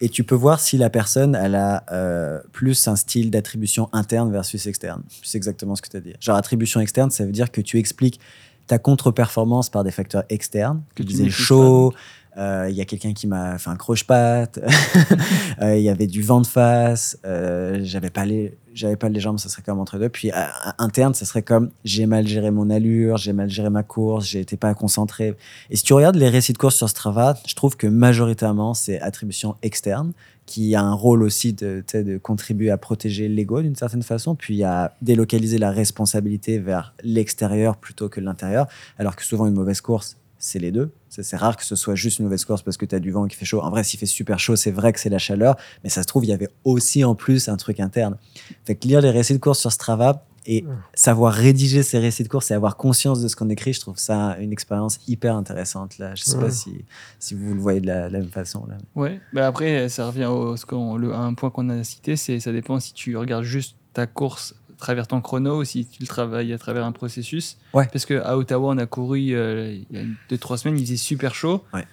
et 0.00 0.08
tu 0.08 0.24
peux 0.24 0.34
voir 0.34 0.60
si 0.60 0.76
la 0.76 0.90
personne 0.90 1.34
elle 1.34 1.54
a 1.54 1.84
euh, 1.90 2.40
plus 2.52 2.86
un 2.86 2.96
style 2.96 3.30
d'attribution 3.30 3.88
interne 3.92 4.30
versus 4.30 4.66
externe. 4.66 5.02
C'est 5.22 5.36
exactement 5.36 5.74
ce 5.74 5.82
que 5.82 5.88
tu 5.88 5.96
as 5.96 6.00
dit. 6.00 6.14
Genre 6.20 6.36
attribution 6.36 6.80
externe, 6.80 7.10
ça 7.10 7.24
veut 7.24 7.32
dire 7.32 7.50
que 7.50 7.60
tu 7.60 7.78
expliques 7.78 8.20
ta 8.66 8.78
contre-performance 8.78 9.70
par 9.70 9.82
des 9.82 9.90
facteurs 9.90 10.24
externes. 10.28 10.82
Que 10.94 11.02
Que 11.02 11.08
tu 11.08 11.14
disais 11.14 11.30
chaud, 11.30 11.92
il 12.38 12.74
y 12.74 12.80
a 12.80 12.84
quelqu'un 12.84 13.12
qui 13.12 13.26
m'a 13.26 13.58
fait 13.58 13.70
un 13.70 13.76
croche-patte, 13.76 14.60
euh, 15.62 15.76
il 15.76 15.82
y 15.82 15.88
avait 15.88 16.06
du 16.06 16.22
vent 16.22 16.40
de 16.40 16.46
face, 16.46 17.18
euh, 17.24 17.80
j'avais 17.82 18.10
pas 18.10 18.24
les 18.24 18.56
j'avais 18.74 18.96
pas 18.96 19.08
les 19.08 19.18
jambes, 19.18 19.38
ça 19.38 19.48
serait 19.48 19.62
comme 19.62 19.80
entre 19.80 19.98
deux. 19.98 20.08
Puis 20.08 20.30
euh, 20.30 20.44
interne, 20.78 21.12
ça 21.12 21.24
serait 21.24 21.42
comme 21.42 21.70
j'ai 21.84 22.06
mal 22.06 22.28
géré 22.28 22.52
mon 22.52 22.70
allure, 22.70 23.16
j'ai 23.16 23.32
mal 23.32 23.50
géré 23.50 23.70
ma 23.70 23.82
course, 23.82 24.26
j'ai 24.26 24.40
été 24.40 24.56
pas 24.56 24.72
concentré. 24.74 25.34
Et 25.70 25.76
si 25.76 25.82
tu 25.82 25.94
regardes 25.94 26.14
les 26.14 26.28
récits 26.28 26.52
de 26.52 26.58
course 26.58 26.76
sur 26.76 26.88
Strava, 26.88 27.36
je 27.46 27.54
trouve 27.54 27.76
que 27.76 27.88
majoritairement 27.88 28.74
c'est 28.74 29.00
attribution 29.00 29.56
externe 29.62 30.12
qui 30.46 30.76
a 30.76 30.82
un 30.82 30.94
rôle 30.94 31.24
aussi 31.24 31.52
de, 31.52 31.84
de 31.92 32.18
contribuer 32.18 32.70
à 32.70 32.78
protéger 32.78 33.28
l'ego 33.28 33.60
d'une 33.60 33.76
certaine 33.76 34.02
façon, 34.02 34.34
puis 34.34 34.62
à 34.62 34.94
délocaliser 35.02 35.58
la 35.58 35.70
responsabilité 35.70 36.58
vers 36.58 36.94
l'extérieur 37.02 37.76
plutôt 37.76 38.08
que 38.08 38.20
l'intérieur, 38.20 38.66
alors 38.96 39.14
que 39.14 39.24
souvent 39.24 39.46
une 39.46 39.54
mauvaise 39.54 39.82
course, 39.82 40.16
c'est 40.38 40.58
les 40.58 40.70
deux. 40.70 40.90
C'est 41.08 41.22
c'est 41.22 41.36
rare 41.36 41.56
que 41.56 41.64
ce 41.64 41.74
soit 41.76 41.94
juste 41.94 42.18
une 42.18 42.26
mauvaise 42.26 42.44
course 42.44 42.62
parce 42.62 42.76
que 42.76 42.86
tu 42.86 42.94
as 42.94 43.00
du 43.00 43.10
vent 43.10 43.26
qui 43.26 43.36
fait 43.36 43.44
chaud. 43.44 43.60
En 43.60 43.70
vrai, 43.70 43.82
s'il 43.84 43.98
fait 43.98 44.06
super 44.06 44.38
chaud, 44.38 44.56
c'est 44.56 44.70
vrai 44.70 44.92
que 44.92 45.00
c'est 45.00 45.08
la 45.08 45.18
chaleur, 45.18 45.56
mais 45.82 45.90
ça 45.90 46.02
se 46.02 46.06
trouve, 46.06 46.24
il 46.24 46.28
y 46.28 46.32
avait 46.32 46.48
aussi 46.64 47.04
en 47.04 47.14
plus 47.14 47.48
un 47.48 47.56
truc 47.56 47.80
interne. 47.80 48.16
Fait 48.64 48.74
que 48.74 48.86
lire 48.86 49.00
les 49.00 49.10
récits 49.10 49.32
de 49.34 49.38
course 49.38 49.58
sur 49.60 49.72
Strava 49.72 50.24
et 50.46 50.64
savoir 50.94 51.34
rédiger 51.34 51.82
ces 51.82 51.98
récits 51.98 52.22
de 52.22 52.28
course 52.28 52.50
et 52.50 52.54
avoir 52.54 52.76
conscience 52.78 53.20
de 53.20 53.28
ce 53.28 53.36
qu'on 53.36 53.50
écrit, 53.50 53.74
je 53.74 53.80
trouve 53.80 53.98
ça 53.98 54.36
une 54.40 54.50
expérience 54.52 54.98
hyper 55.06 55.36
intéressante. 55.36 55.98
Là. 55.98 56.14
Je 56.14 56.22
sais 56.22 56.36
Ouais. 56.36 56.44
pas 56.44 56.50
si, 56.50 56.84
si 57.18 57.34
vous 57.34 57.52
le 57.52 57.60
voyez 57.60 57.80
de 57.80 57.86
la, 57.86 58.08
la 58.08 58.18
même 58.20 58.30
façon. 58.30 58.64
Là. 58.66 58.78
Ouais, 58.94 59.20
bah 59.34 59.46
après, 59.46 59.90
ça 59.90 60.06
revient 60.06 60.24
au, 60.26 60.56
ce 60.56 60.64
qu'on- 60.64 60.96
le- 60.96 61.12
à 61.12 61.18
un 61.18 61.34
point 61.34 61.50
qu'on 61.50 61.68
a 61.68 61.84
cité, 61.84 62.16
c'est 62.16 62.40
ça 62.40 62.50
dépend 62.52 62.80
si 62.80 62.94
tu 62.94 63.14
regardes 63.18 63.44
juste 63.44 63.76
ta 63.92 64.06
course 64.06 64.54
travers 64.78 65.06
ton 65.06 65.20
chrono 65.20 65.60
ou 65.60 65.64
si 65.64 65.86
tu 65.86 66.00
le 66.02 66.06
travailles 66.06 66.52
à 66.52 66.58
travers 66.58 66.84
un 66.84 66.92
processus. 66.92 67.58
Ouais. 67.74 67.86
Parce 67.92 68.06
qu'à 68.06 68.36
Ottawa, 68.36 68.70
on 68.74 68.78
a 68.78 68.86
couru 68.86 69.30
euh, 69.34 69.76
il 69.90 69.96
y 69.96 70.00
a 70.00 70.04
deux, 70.30 70.38
trois 70.38 70.56
semaines, 70.58 70.78
il 70.78 70.84
faisait 70.84 70.96
super 70.96 71.34
chaud. 71.34 71.64
Ouais. 71.74 71.84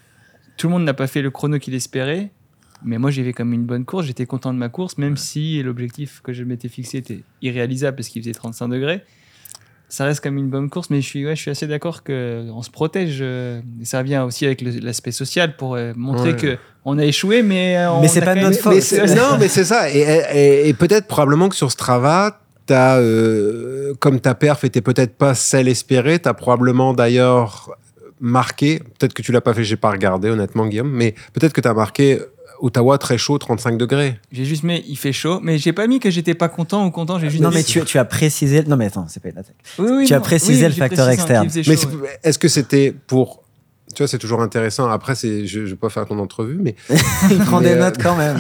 Tout 0.58 0.68
le 0.68 0.74
monde 0.74 0.84
n'a 0.86 0.94
pas 0.94 1.08
fait 1.08 1.22
le 1.22 1.32
chrono 1.32 1.60
qu'il 1.60 1.74
espérait. 1.74 2.32
Mais 2.84 2.98
moi, 2.98 3.10
j'ai 3.10 3.24
fait 3.24 3.34
comme 3.34 3.52
une 3.54 3.66
bonne 3.66 3.86
course. 3.86 4.06
J'étais 4.06 4.26
content 4.26 4.54
de 4.54 4.60
ma 4.60 4.70
course, 4.70 4.98
même 4.98 5.18
si 5.18 5.62
l'objectif 5.64 6.22
que 6.24 6.34
je 6.34 6.44
m'étais 6.44 6.68
fixé 6.70 6.98
était 7.00 7.24
irréalisable 7.42 7.98
parce 7.98 8.10
qu'il 8.10 8.22
faisait 8.22 8.34
35 8.34 8.68
degrés. 8.68 9.04
Ça 9.88 10.06
reste 10.06 10.20
comme 10.22 10.38
une 10.38 10.50
bonne 10.50 10.70
course, 10.70 10.90
mais 10.90 11.00
je 11.02 11.06
suis, 11.08 11.26
ouais, 11.26 11.36
je 11.36 11.42
suis 11.42 11.52
assez 11.52 11.68
d'accord 11.68 12.04
qu'on 12.04 12.62
se 12.64 12.70
protège. 12.72 13.20
euh, 13.22 13.62
et 13.82 13.86
ça 13.86 14.02
vient 14.04 14.24
aussi 14.24 14.46
avec 14.46 14.62
l'aspect 14.62 15.12
social 15.12 15.56
pour 15.56 15.76
euh, 15.76 15.94
montrer 15.96 16.32
Ouais. 16.32 16.36
que 16.36 16.58
on 16.84 16.98
a 16.98 17.06
échoué, 17.06 17.44
mais 17.44 17.78
euh, 17.78 17.92
on 17.92 18.02
Mais 18.02 18.08
c'est 18.08 18.22
a 18.22 18.26
pas 18.26 18.36
notre 18.36 18.58
faute. 18.60 18.76
Non, 19.16 19.38
mais 19.40 19.48
c'est 19.48 19.64
ça. 19.64 19.90
Et, 19.92 20.00
et- 20.34 20.70
et 20.70 20.74
peut-être 20.74 21.08
probablement 21.08 21.50
que 21.50 21.56
sur 21.56 21.72
Strava, 21.72 22.42
as, 22.74 22.98
euh, 22.98 23.94
comme 24.00 24.20
ta 24.20 24.36
perf 24.36 24.64
était 24.64 24.82
peut-être 24.82 25.16
pas 25.16 25.34
celle 25.36 25.68
espérée, 25.68 26.20
tu 26.20 26.28
as 26.30 26.34
probablement 26.34 26.94
d'ailleurs 26.94 27.72
marqué, 28.20 28.80
peut-être 28.98 29.14
que 29.14 29.22
tu 29.22 29.32
l'as 29.32 29.42
pas 29.42 29.54
fait, 29.54 29.64
j'ai 29.64 29.76
pas 29.76 29.92
regardé 29.92 30.30
honnêtement 30.30 30.68
Guillaume, 30.68 30.90
mais 30.92 31.14
peut-être 31.34 31.54
que 31.54 31.62
tu 31.62 31.68
as 31.68 31.74
marqué 31.74 32.20
Ottawa 32.62 32.98
très 32.98 33.18
chaud, 33.18 33.38
35 33.38 33.78
degrés. 33.78 34.18
J'ai 34.32 34.46
juste 34.46 34.64
mis 34.64 34.84
il 34.88 34.96
fait 34.98 35.12
chaud, 35.12 35.40
mais 35.44 35.58
j'ai 35.58 35.74
pas 35.74 35.88
mis 35.88 36.00
que 36.00 36.10
j'étais 36.10 36.34
pas 36.34 36.48
content 36.48 36.86
ou 36.86 36.92
content. 36.92 37.20
J'ai 37.20 37.30
juste 37.30 37.44
Non, 37.44 37.50
mis- 37.50 37.56
mais 37.56 37.64
tu, 37.64 37.84
tu 37.84 37.98
as 37.98 38.06
précisé. 38.06 38.64
Non, 38.64 38.78
mais 38.78 38.86
attends, 38.86 39.06
c'est 39.10 39.22
pas 39.22 39.30
une 39.30 39.38
attaque. 39.38 39.56
Oui, 39.78 39.90
oui, 39.92 40.06
tu 40.08 40.14
as 40.14 40.22
précisé 40.22 40.64
Oui, 40.66 40.70
le 40.72 40.76
facteur 40.76 41.06
précisé 41.08 41.22
externe. 41.22 41.50
Mais 41.68 41.86
ouais. 42.02 42.20
est-ce 42.24 42.40
que 42.40 42.48
c'était 42.48 42.96
pour... 43.08 43.44
Tu 43.96 44.04
vois, 44.04 44.08
c'est 44.08 44.18
toujours 44.18 44.42
intéressant. 44.42 44.90
Après, 44.90 45.16
c'est, 45.16 45.48
je 45.48 45.62
ne 45.62 45.66
vais 45.66 45.76
pas 45.76 45.90
faire 45.90 46.06
ton 46.06 46.20
entrevue, 46.20 46.60
mais, 46.62 46.76
Il 47.32 47.40
prend 47.40 47.62
Mais, 47.62 47.70
des 47.70 47.76
euh, 47.76 47.80
notes 47.80 48.02
quand 48.02 48.16
même. 48.16 48.38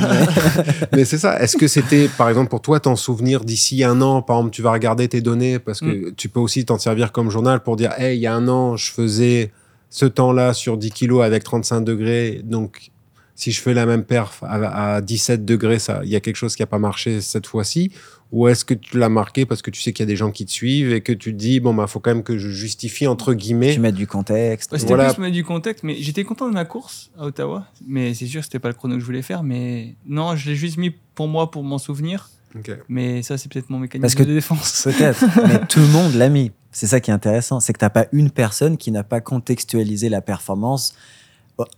mais 0.91 1.05
c'est 1.05 1.17
ça. 1.17 1.39
Est-ce 1.39 1.57
que 1.57 1.67
c'était, 1.67 2.07
par 2.09 2.29
exemple, 2.29 2.49
pour 2.49 2.61
toi, 2.61 2.79
t'en 2.79 2.95
souvenir 2.95 3.43
d'ici 3.43 3.83
un 3.83 4.01
an? 4.01 4.21
Par 4.21 4.37
exemple, 4.37 4.53
tu 4.53 4.61
vas 4.61 4.71
regarder 4.71 5.07
tes 5.07 5.21
données 5.21 5.59
parce 5.59 5.79
que 5.79 6.11
tu 6.11 6.29
peux 6.29 6.39
aussi 6.39 6.65
t'en 6.65 6.77
servir 6.77 7.11
comme 7.11 7.29
journal 7.29 7.63
pour 7.63 7.75
dire 7.75 7.91
Hey, 7.97 8.17
il 8.17 8.21
y 8.21 8.27
a 8.27 8.33
un 8.35 8.47
an, 8.47 8.75
je 8.75 8.91
faisais 8.91 9.51
ce 9.89 10.05
temps-là 10.05 10.53
sur 10.53 10.77
10 10.77 10.91
kilos 10.91 11.23
avec 11.23 11.43
35 11.43 11.81
degrés. 11.81 12.41
Donc, 12.43 12.91
si 13.35 13.51
je 13.51 13.61
fais 13.61 13.73
la 13.73 13.85
même 13.85 14.03
perf 14.03 14.43
à, 14.43 14.95
à 14.95 15.01
17 15.01 15.45
degrés, 15.45 15.79
ça, 15.79 16.01
il 16.03 16.09
y 16.09 16.15
a 16.15 16.19
quelque 16.19 16.35
chose 16.35 16.55
qui 16.55 16.61
n'a 16.61 16.67
pas 16.67 16.79
marché 16.79 17.21
cette 17.21 17.47
fois-ci 17.47 17.91
Ou 18.31 18.47
est-ce 18.47 18.65
que 18.65 18.73
tu 18.73 18.97
l'as 18.97 19.07
marqué 19.07 19.45
parce 19.45 19.61
que 19.61 19.69
tu 19.71 19.81
sais 19.81 19.93
qu'il 19.93 20.03
y 20.03 20.07
a 20.07 20.11
des 20.11 20.15
gens 20.15 20.31
qui 20.31 20.45
te 20.45 20.51
suivent 20.51 20.91
et 20.91 21.01
que 21.01 21.13
tu 21.13 21.31
te 21.31 21.37
dis 21.37 21.59
Bon, 21.59 21.73
bah, 21.73 21.87
faut 21.87 21.99
quand 21.99 22.09
même 22.13 22.23
que 22.23 22.37
je 22.37 22.49
justifie, 22.49 23.07
entre 23.07 23.33
guillemets. 23.33 23.73
tu 23.73 23.79
mets 23.79 23.91
du 23.91 24.07
contexte. 24.07 24.71
Ouais, 24.71 24.79
c'était 24.79 24.93
Voilà. 24.95 25.13
plus 25.13 25.21
mettre 25.21 25.33
du 25.33 25.43
contexte, 25.43 25.83
mais 25.83 25.95
j'étais 25.99 26.23
content 26.23 26.47
de 26.49 26.53
ma 26.53 26.65
course 26.65 27.11
à 27.17 27.25
Ottawa. 27.25 27.67
Mais 27.87 28.13
c'est 28.13 28.25
sûr, 28.25 28.41
que 28.41 28.45
c'était 28.45 28.59
pas 28.59 28.67
le 28.69 28.73
chrono 28.73 28.95
que 28.95 28.99
je 29.01 29.05
voulais 29.05 29.21
faire. 29.21 29.43
Mais 29.43 29.95
non, 30.07 30.35
je 30.35 30.49
l'ai 30.49 30.55
juste 30.55 30.77
mis 30.77 30.91
pour 31.13 31.27
moi, 31.27 31.49
pour 31.51 31.63
m'en 31.63 31.77
souvenir. 31.77 32.29
Ok. 32.57 32.71
Mais 32.89 33.21
ça, 33.21 33.37
c'est 33.37 33.51
peut-être 33.51 33.69
mon 33.69 33.79
mécanisme 33.79 34.01
Parce 34.01 34.15
que- 34.15 34.23
de 34.23 34.33
défense. 34.33 34.81
Peut-être, 34.85 35.23
mais 35.47 35.59
tout 35.69 35.79
le 35.79 35.87
monde 35.87 36.13
l'a 36.15 36.29
mis. 36.29 36.51
C'est 36.71 36.87
ça 36.87 36.99
qui 36.99 37.11
est 37.11 37.13
intéressant, 37.13 37.59
c'est 37.61 37.71
que 37.73 37.79
t'as 37.79 37.89
pas 37.89 38.07
une 38.11 38.31
personne 38.31 38.75
qui 38.77 38.91
n'a 38.91 39.03
pas 39.03 39.21
contextualisé 39.21 40.09
la 40.09 40.19
performance 40.21 40.93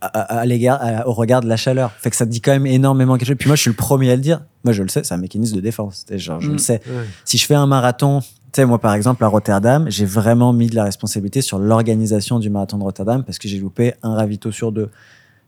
à- 0.00 0.06
à- 0.06 0.38
à 0.40 0.44
l'égard- 0.46 1.06
au 1.06 1.12
regard 1.12 1.40
de 1.40 1.48
la 1.48 1.56
chaleur. 1.56 1.92
Fait 1.92 2.10
que 2.10 2.16
ça 2.16 2.26
te 2.26 2.30
dit 2.30 2.40
quand 2.40 2.52
même 2.52 2.66
énormément 2.66 3.16
quelque 3.16 3.28
chose. 3.28 3.36
Puis 3.38 3.48
moi, 3.48 3.56
je 3.56 3.62
suis 3.62 3.70
le 3.70 3.76
premier 3.76 4.10
à 4.10 4.16
le 4.16 4.22
dire. 4.22 4.42
Moi, 4.64 4.72
je 4.72 4.82
le 4.82 4.88
sais, 4.88 5.04
c'est 5.04 5.14
un 5.14 5.18
mécanisme 5.18 5.54
de 5.56 5.60
défense. 5.60 6.04
Genre, 6.10 6.40
je 6.40 6.48
Mm. 6.48 6.52
le 6.52 6.58
sais. 6.58 6.80
Ouais. 6.86 7.04
Si 7.24 7.38
je 7.38 7.46
fais 7.46 7.54
un 7.54 7.66
marathon, 7.66 8.20
tu 8.20 8.26
sais, 8.54 8.64
moi, 8.64 8.78
par 8.78 8.94
exemple, 8.94 9.22
à 9.24 9.28
Rotterdam, 9.28 9.86
j'ai 9.88 10.04
vraiment 10.06 10.52
mis 10.52 10.66
de 10.68 10.74
la 10.74 10.84
responsabilité 10.84 11.42
sur 11.42 11.58
l'organisation 11.58 12.38
du 12.38 12.50
marathon 12.50 12.78
de 12.78 12.82
Rotterdam 12.84 13.22
parce 13.24 13.38
que 13.38 13.46
j'ai 13.48 13.58
loupé 13.58 13.94
un 14.02 14.14
ravito 14.14 14.50
sur 14.50 14.72
deux. 14.72 14.90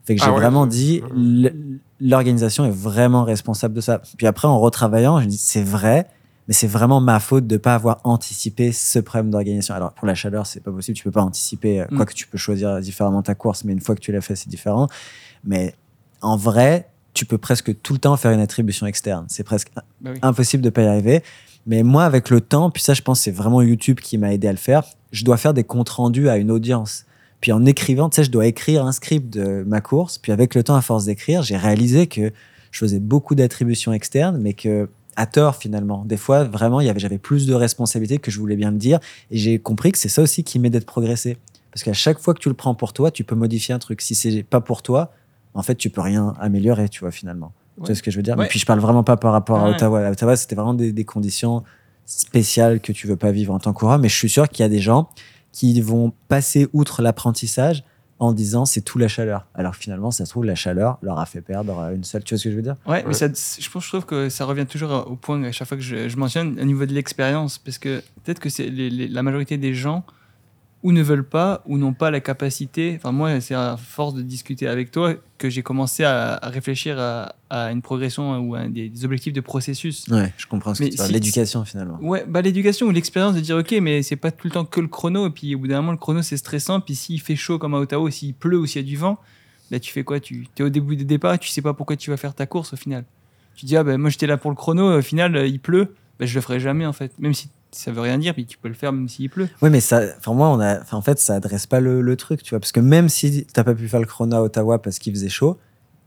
Fait 0.05 0.15
que 0.17 0.21
Ah 0.23 0.27
j'ai 0.27 0.31
ouais. 0.31 0.37
vraiment 0.39 0.67
dit, 0.67 1.03
l- 1.17 1.79
l'organisation 2.01 2.65
est 2.65 2.71
vraiment 2.71 3.25
responsable 3.25 3.75
de 3.75 3.81
ça. 3.81 4.01
Puis 4.17 4.27
après, 4.27 4.49
en 4.49 4.59
retravaillant, 4.59 5.21
je 5.21 5.27
dis, 5.27 5.37
c'est 5.39 5.63
vrai, 5.63 6.07
mais 6.51 6.55
c'est 6.55 6.67
vraiment 6.67 7.01
ma 7.01 7.21
faute 7.21 7.47
de 7.47 7.57
pas 7.59 7.77
avoir 7.77 8.01
anticipé 8.03 8.73
ce 8.73 8.99
problème 8.99 9.31
d'organisation. 9.31 9.73
Alors, 9.73 9.93
pour 9.93 10.05
la 10.09 10.17
chaleur, 10.17 10.47
c'est 10.49 10.59
pas 10.59 10.73
possible, 10.73 10.99
tu 10.99 11.05
peux 11.05 11.13
pas 11.13 11.23
anticiper, 11.23 11.81
euh, 11.83 11.85
Mm. 11.93 11.97
quoi 11.97 12.07
que 12.07 12.13
tu 12.13 12.27
peux 12.27 12.39
choisir 12.39 12.81
différemment 12.81 13.23
ta 13.23 13.37
course, 13.37 13.63
mais 13.63 13.73
une 13.73 13.81
fois 13.81 13.95
que 13.95 14.01
tu 14.01 14.11
l'as 14.11 14.21
fait, 14.21 14.35
c'est 14.35 14.49
différent. 14.49 14.89
Mais 15.45 15.77
en 16.23 16.37
vrai, 16.37 16.89
tu 17.15 17.25
peux 17.25 17.39
presque 17.39 17.81
tout 17.83 17.93
le 17.93 18.01
temps 18.01 18.17
faire 18.17 18.33
une 18.33 18.41
attribution 18.41 18.85
externe. 18.89 19.27
C'est 19.29 19.45
presque 19.45 19.69
Bah 19.77 20.11
oui. 20.13 20.19
impossible 20.23 20.61
de 20.65 20.71
pas 20.71 20.83
y 20.83 20.87
arriver. 20.87 21.23
Mais 21.67 21.85
moi, 21.85 22.05
avec 22.05 22.31
le 22.31 22.41
temps, 22.41 22.69
puis 22.71 22.83
ça, 22.83 22.95
je 22.95 23.03
pense, 23.03 23.21
que 23.21 23.25
c'est 23.27 23.31
vraiment 23.31 23.63
YouTube 23.63 24.01
qui 24.01 24.19
m'a 24.19 24.35
aidé 24.35 24.49
à 24.49 24.53
le 24.53 24.59
faire. 24.59 24.83
Je 25.13 25.25
dois 25.25 25.37
faire 25.37 25.55
des 25.55 25.63
comptes 25.63 25.91
rendus 25.91 26.29
à 26.29 26.37
une 26.37 26.51
audience. 26.51 27.05
Puis 27.41 27.53
en 27.53 27.65
écrivant, 27.65 28.09
tu 28.11 28.17
sais, 28.17 28.25
je 28.25 28.31
dois 28.33 28.47
écrire 28.47 28.85
un 28.85 28.91
script 28.93 29.33
de 29.33 29.63
ma 29.69 29.81
course. 29.81 30.19
Puis 30.19 30.33
avec 30.33 30.57
le 30.57 30.65
temps, 30.65 30.75
à 30.75 30.83
force 30.83 31.05
d'écrire, 31.05 31.43
j'ai 31.45 31.57
réalisé 31.57 32.09
que 32.09 32.33
je 32.73 32.79
faisais 32.81 32.99
beaucoup 32.99 33.37
d'attributions 33.37 33.93
externes, 33.93 34.39
mais 34.39 34.55
que 34.55 34.89
à 35.17 35.27
tort 35.27 35.57
finalement. 35.57 36.05
Des 36.05 36.17
fois, 36.17 36.45
vraiment, 36.45 36.81
il 36.81 36.87
y 36.87 36.91
avait, 36.91 37.01
j'avais 37.01 37.19
plus 37.19 37.47
de 37.47 37.55
responsabilités 37.55 38.19
que 38.19 38.31
je 38.31 38.39
voulais 38.39 38.57
bien 38.57 38.71
le 38.71 38.79
dire. 38.79 38.99
Et 39.31 39.37
j'ai 39.39 39.59
compris 39.59 39.93
que 39.93 39.99
c'est 39.99 40.09
ça 40.09 40.23
aussi 40.23 40.45
qui 40.45 40.59
m'aide 40.59 40.73
de 40.73 40.79
progresser. 40.85 41.37
Parce 41.73 41.83
qu'à 41.85 41.93
chaque 41.93 42.19
fois 42.19 42.35
que 42.35 42.41
tu 42.41 42.49
le 42.49 42.55
prends 42.55 42.75
pour 42.75 42.93
toi, 42.93 43.11
tu 43.11 43.23
peux 43.25 43.35
modifier 43.37 43.75
un 43.75 43.79
truc. 43.79 44.01
Si 44.01 44.15
c'est 44.15 44.43
pas 44.43 44.61
pour 44.61 44.83
toi, 44.83 45.13
en 45.55 45.63
fait, 45.63 45.75
tu 45.77 45.91
peux 45.91 46.01
rien 46.01 46.35
améliorer, 46.41 46.89
tu 46.89 47.01
vois, 47.01 47.11
finalement. 47.11 47.53
Tu 47.77 47.81
Ouais. 47.83 47.87
vois 47.87 47.95
ce 47.95 48.03
que 48.03 48.11
je 48.11 48.17
veux 48.17 48.23
dire? 48.23 48.37
Ouais. 48.37 48.45
Mais 48.45 48.49
puis 48.49 48.59
je 48.59 48.67
parle 48.67 48.81
vraiment 48.81 49.05
pas 49.05 49.17
par 49.17 49.33
rapport 49.33 49.61
à. 49.61 49.71
Ottawa. 49.71 50.07
À 50.07 50.11
Ottawa, 50.11 50.37
c'était 50.37 50.55
vraiment 50.57 50.75
des, 50.75 50.93
des 50.93 51.05
conditions 51.05 51.63
spéciales 52.07 52.81
que 52.81 52.93
tu 52.93 53.07
veux 53.07 53.17
pas 53.17 53.31
vivre 53.31 53.55
en 53.55 53.59
tant 53.59 53.73
qu'aura. 53.73 53.99
Mais 53.99 54.09
je 54.09 54.17
suis 54.17 54.29
sûr 54.29 54.49
qu'il 54.49 54.63
y 54.63 54.67
a 54.67 54.69
des 54.69 54.81
gens 54.81 55.09
qui 55.53 55.81
vont 55.81 56.13
passer 56.29 56.69
outre 56.73 57.03
l'apprentissage 57.03 57.85
en 58.21 58.33
disant 58.33 58.65
c'est 58.67 58.83
tout 58.83 58.99
la 58.99 59.09
chaleur. 59.09 59.47
Alors 59.55 59.73
que 59.73 59.79
finalement, 59.79 60.11
ça 60.13 60.25
se 60.27 60.31
trouve, 60.31 60.45
la 60.45 60.55
chaleur 60.55 60.99
leur 61.03 61.19
a 61.19 61.27
fait 61.27 61.41
perdre 61.41 61.79
euh, 61.79 61.95
une 61.95 62.05
seule. 62.05 62.23
Tu 62.23 62.35
vois 62.35 62.39
ce 62.39 62.45
que 62.45 62.51
je 62.51 62.57
veux 62.57 62.63
dire? 62.63 62.77
Ouais, 62.87 62.99
Ouais. 62.99 63.05
mais 63.09 63.15
ça, 63.15 63.27
je, 63.27 63.69
pense, 63.71 63.83
je 63.85 63.89
trouve 63.89 64.07
que 64.07 64.29
ça 64.29 64.45
revient 64.45 64.67
toujours 64.67 65.07
au 65.11 65.17
point 65.17 65.43
à 65.43 65.51
chaque 65.53 65.67
fois 65.67 65.77
que 65.77 65.83
je, 65.83 66.09
je 66.09 66.17
mentionne 66.17 66.59
au 66.61 66.65
niveau 66.65 66.87
de 66.87 66.93
l'expérience. 66.93 67.59
Parce 67.59 67.79
que 67.79 68.01
peut-être 68.23 68.39
que 68.39 68.49
c'est 68.49 68.69
les- 68.69 68.91
les- 68.91 69.09
la 69.09 69.23
majorité 69.23 69.57
des 69.57 69.75
gens 69.75 70.05
ou 70.83 70.93
ne 70.93 71.03
veulent 71.03 71.29
pas 71.29 71.63
ou 71.67 71.77
n'ont 71.77 71.93
pas 71.93 72.11
la 72.11 72.21
capacité. 72.21 72.95
Enfin, 72.97 73.13
moi, 73.13 73.39
c'est 73.41 73.55
à 73.55 73.77
force 73.77 74.15
de 74.15 74.23
discuter 74.23 74.67
avec 74.67 74.91
toi 74.91 75.13
que 75.37 75.51
j'ai 75.51 75.63
commencé 75.63 76.05
à, 76.05 76.35
à 76.37 76.49
réfléchir 76.49 76.99
à, 76.99 77.35
à 77.51 77.71
une 77.71 77.83
progression 77.83 78.39
ou 78.39 78.55
à 78.55 78.67
des, 78.67 78.89
des 78.89 79.05
objectifs 79.05 79.35
de 79.35 79.41
processus. 79.43 80.09
Ouais, 80.09 80.33
je 80.39 80.47
comprends 80.47 80.75
ce 80.75 80.83
Mais 80.83 80.89
que 80.89 80.93
tu 80.93 80.97
dire. 80.97 81.07
si- 81.07 81.13
L'éducation 81.13 81.65
finalement. 81.67 81.99
Ouais, 82.01 82.25
bah 82.27 82.41
l'éducation 82.41 82.87
ou 82.87 82.91
l'expérience 82.93 83.35
de 83.35 83.41
dire 83.41 83.57
ok, 83.57 83.73
mais 83.83 84.03
c'est 84.03 84.17
pas 84.17 84.31
tout 84.31 84.47
le 84.47 84.53
temps 84.53 84.65
que 84.65 84.81
le 84.81 84.89
chrono. 84.89 85.27
Et 85.27 85.31
puis 85.31 85.55
au 85.55 85.59
bout 85.59 85.67
d'un 85.69 85.77
moment, 85.83 85.93
le 85.93 85.99
chrono 85.99 86.23
c'est 86.23 86.37
stressant. 86.39 86.81
Puis 86.81 86.95
s'il 86.95 87.21
fait 87.21 87.37
chaud 87.37 87.59
comme 87.59 87.75
à 87.75 87.79
Ottawa, 87.79 88.11
s'il 88.11 88.33
pleut 88.35 88.59
ou 88.59 88.65
s'il 88.67 88.81
y 88.81 88.85
a 88.85 88.89
du 88.89 88.97
vent, 88.97 89.19
bah 89.71 89.81
tu 89.81 89.93
fais 89.93 90.03
quoi? 90.03 90.19
Tu 90.19 90.47
es 90.59 90.63
au 90.63 90.71
début 90.71 90.97
des 90.97 91.05
départ, 91.05 91.39
tu 91.39 91.51
sais 91.51 91.61
pas 91.63 91.75
pourquoi 91.75 91.97
tu 91.97 92.09
vas 92.11 92.17
faire 92.17 92.35
ta 92.35 92.47
course 92.47 92.73
au 92.73 92.77
final. 92.77 93.05
Tu 93.55 93.67
dis 93.67 93.77
ah 93.77 93.85
ben 93.85 93.99
moi 93.99 94.09
j'étais 94.09 94.27
là 94.27 94.39
pour 94.39 94.51
le 94.51 94.57
chrono, 94.57 94.97
au 94.99 95.03
final 95.03 95.47
il 95.47 95.61
pleut, 95.61 95.95
bah, 96.19 96.25
je 96.25 96.35
le 96.35 96.41
ferai 96.41 96.59
jamais 96.59 96.87
en 96.87 96.95
fait. 96.95 97.13
Même 97.19 97.35
si 97.35 97.51
ça 97.73 97.93
veut 97.93 98.01
rien 98.01 98.19
dire, 98.19 98.35
puis 98.35 98.47
tu 98.47 98.59
peux 98.59 98.69
le 98.69 98.75
faire 98.75 98.93
même 98.93 99.09
s'il 99.09 99.31
pleut. 99.31 99.49
Oui, 99.63 99.71
mais 99.71 99.81
ça, 99.81 100.03
enfin 100.19 100.35
moi, 100.35 100.49
on 100.49 100.61
a, 100.61 100.81
en 100.93 101.03
fait, 101.03 101.19
ça 101.19 101.35
adresse 101.35 101.67
pas 101.67 101.81
le, 101.81 102.01
le 102.01 102.17
truc, 102.17 102.43
tu 102.43 102.51
vois, 102.51 102.61
parce 102.61 102.73
que 102.73 102.81
même 102.81 103.09
si 103.09 103.47
t'as 103.53 103.65
pas 103.65 103.75
pu 103.75 103.89
faire 103.89 104.01
le 104.01 104.07
chrono 104.07 104.37
à 104.37 104.43
Ottawa 104.43 104.81
parce 104.81 104.99
qu'il 104.99 105.13
faisait 105.13 105.29
chaud, 105.29 105.59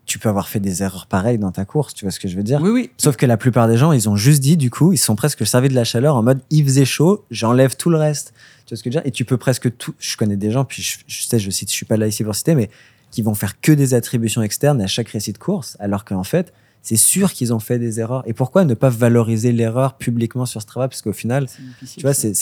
tu 0.06 0.19
peux 0.19 0.27
avoir 0.27 0.49
fait 0.49 0.60
des 0.60 0.84
erreurs 0.84 1.07
pareilles 1.07 1.38
dans 1.38 1.52
ta 1.52 1.64
course, 1.64 1.94
tu 1.94 2.03
vois 2.03 2.11
ce 2.11 2.19
que 2.19 2.27
je 2.27 2.35
veux 2.35 2.44
dire? 2.44 2.61
Oui 2.61 2.69
oui. 2.69 2.91
Sauf 2.98 3.15
que 3.15 3.26
la 3.26 3.38
plupart 3.38 3.68
des 3.68 3.77
gens, 3.77 3.94
ils 3.94 4.10
ont 4.10 4.18
juste 4.18 4.41
dit, 4.41 4.57
du 4.57 4.69
coup, 4.69 4.91
ils 4.91 4.98
sont 4.98 5.15
presque 5.15 5.48
servis 5.48 5.69
de 5.69 5.76
la 5.76 5.85
chaleur 5.85 6.15
en 6.15 6.23
mode, 6.23 6.41
il 6.49 6.65
faisait 6.65 6.85
chaud, 6.85 7.23
j'enlève 7.31 7.76
tout 7.77 7.90
le 7.90 7.98
reste. 7.98 8.34
Tu 8.65 8.73
vois 8.73 8.77
ce 8.77 8.84
que 8.84 8.91
je 8.91 8.98
veux 8.98 9.02
dire? 9.02 9.07
Et 9.07 9.11
tu 9.11 9.23
peux 9.23 9.38
presque 9.38 9.76
tout. 9.77 9.94
Je 9.99 10.18
connais 10.18 10.35
des 10.35 10.52
gens, 10.52 10.65
puis 10.65 10.81
je, 10.81 10.98
je 11.07 11.23
sais, 11.23 11.40
je 11.40 11.49
cite, 11.49 11.69
je 11.69 11.76
suis 11.76 11.85
pas 11.85 11.95
là 11.95 12.07
ici 12.07 12.23
pour 12.23 12.35
citer, 12.35 12.56
mais 12.56 12.69
qui 13.11 13.22
vont 13.22 13.35
faire 13.35 13.61
que 13.61 13.72
des 13.72 13.94
attributions 13.94 14.41
externes 14.41 14.81
à 14.81 14.88
chaque 14.88 15.10
récit 15.10 15.31
de 15.31 15.38
course, 15.38 15.77
alors 15.80 16.03
qu'en 16.03 16.23
fait, 16.23 16.52
c'est 16.86 16.98
sûr 16.98 17.32
qu'ils 17.32 17.54
ont 17.54 17.60
fait 17.60 17.80
des 17.80 18.02
erreurs. 18.02 18.24
Et 18.28 18.34
pourquoi 18.34 18.66
ne 18.66 18.74
pas 18.74 18.90
valoriser 18.90 19.54
l'erreur 19.54 19.94
publiquement 19.94 20.46
sur 20.46 20.62
Strava? 20.62 20.90
Parce 20.90 21.02
qu'au 21.02 21.14
final, 21.14 21.48
tu 21.96 22.02
vois, 22.02 22.14
c'est 22.14 22.34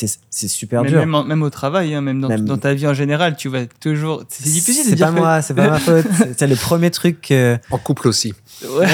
super 0.47 0.81
Mais 0.81 0.89
dur. 0.89 1.05
même, 1.05 1.27
même 1.27 1.43
au 1.43 1.51
travail, 1.51 1.93
hein, 1.93 2.01
même, 2.01 2.19
dans, 2.19 2.27
Même- 2.27 2.45
dans 2.45 2.57
ta 2.57 2.73
vie 2.73 2.87
en 2.87 2.93
général, 2.95 3.35
tu 3.37 3.49
vas 3.49 3.67
toujours. 3.79 4.23
C'est 4.29 4.43
difficile 4.49 4.83
C'est 4.83 4.95
dire 4.95 5.05
pas 5.07 5.13
que- 5.13 5.17
moi, 5.19 5.41
c'est 5.43 5.53
pas 5.53 5.69
ma 5.69 5.77
faute. 5.79 6.05
C'est- 6.37 6.47
le 6.47 6.55
premier 6.55 6.89
truc. 6.89 7.21
que- 7.21 7.57
En 7.69 7.77
couple 7.77 8.07
aussi. 8.07 8.33
Ouais. 8.77 8.87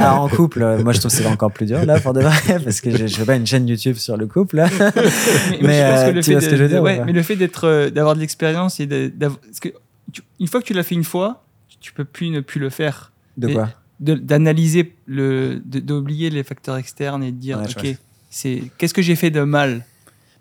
Alors 0.00 0.20
en 0.22 0.28
couple, 0.28 0.62
euh, 0.62 0.82
moi 0.82 0.92
je 0.92 0.98
trouve 0.98 1.10
que 1.12 1.16
c'est 1.16 1.26
encore 1.26 1.52
plus 1.52 1.66
dur 1.66 1.84
là 1.86 1.98
pour 2.00 2.12
de 2.12 2.20
vrai, 2.20 2.58
parce 2.64 2.80
que 2.80 2.90
je, 2.90 3.06
je 3.06 3.14
fais 3.16 3.24
pas 3.24 3.36
une 3.36 3.46
chaîne 3.46 3.66
YouTube 3.68 3.96
sur 3.96 4.16
le 4.16 4.26
couple 4.26 4.56
là. 4.56 4.68
mais, 4.70 5.58
Mais, 5.62 5.78
je 5.78 5.90
pense 5.90 6.00
euh, 6.00 6.10
que 6.10 6.14
le 6.16 6.20
tu 6.22 6.26
fait 6.26 6.32
vois 6.32 6.40
ce 6.42 6.48
que 6.48 6.56
je 6.56 6.62
veux 6.64 6.68
dire 6.68 6.82
ouais, 6.82 7.00
mais 7.04 7.12
le 7.12 7.22
fait 7.22 7.36
d'être 7.36 7.64
euh, 7.66 7.90
d'avoir 7.90 8.14
de 8.16 8.20
l'expérience 8.20 8.78
et 8.80 8.86
de- 8.86 9.08
d'av- 9.14 9.36
parce 9.44 9.60
que 9.60 9.68
tu- 10.12 10.22
une 10.40 10.46
fois 10.48 10.60
que 10.60 10.66
tu 10.66 10.74
l'as 10.74 10.82
fait 10.82 10.94
une 10.96 11.04
fois 11.04 11.44
tu 11.80 11.92
peux 11.92 12.04
plus 12.04 12.28
ne 12.30 12.40
plus 12.40 12.60
le 12.60 12.70
faire 12.70 13.12
De 13.36 13.48
quoi? 13.48 13.70
D'analyser 14.00 14.94
d'oublier 15.06 16.30
les 16.30 16.42
facteurs 16.42 16.76
externes 16.76 17.22
et 17.22 17.32
de 17.32 17.36
dire 17.36 17.58
Ouais, 17.58 17.66
ok 17.92 17.96
c'est 18.32 18.62
qu'est-ce 18.78 18.94
que 18.94 19.02
j'ai 19.02 19.16
fait 19.16 19.30
de 19.30 19.42
mal? 19.42 19.84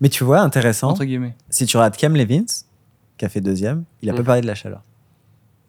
Mais 0.02 0.10
tu 0.10 0.24
vois, 0.24 0.42
intéressant. 0.42 0.90
entre 0.90 1.04
guillemets 1.06 1.36
Si 1.50 1.66
tu 1.66 1.76
regardes 1.78 1.98
Cam 1.98 2.16
Levins, 2.16 2.46
qui 3.18 3.26
a 3.26 3.30
fait 3.30 3.42
deuxième, 3.42 3.84
il 4.02 4.10
a 4.10 4.14
pas 4.14 4.20
Mhm. 4.20 4.26
parlé 4.26 4.42
de 4.42 4.48
la 4.48 4.56
chaleur. 4.56 4.84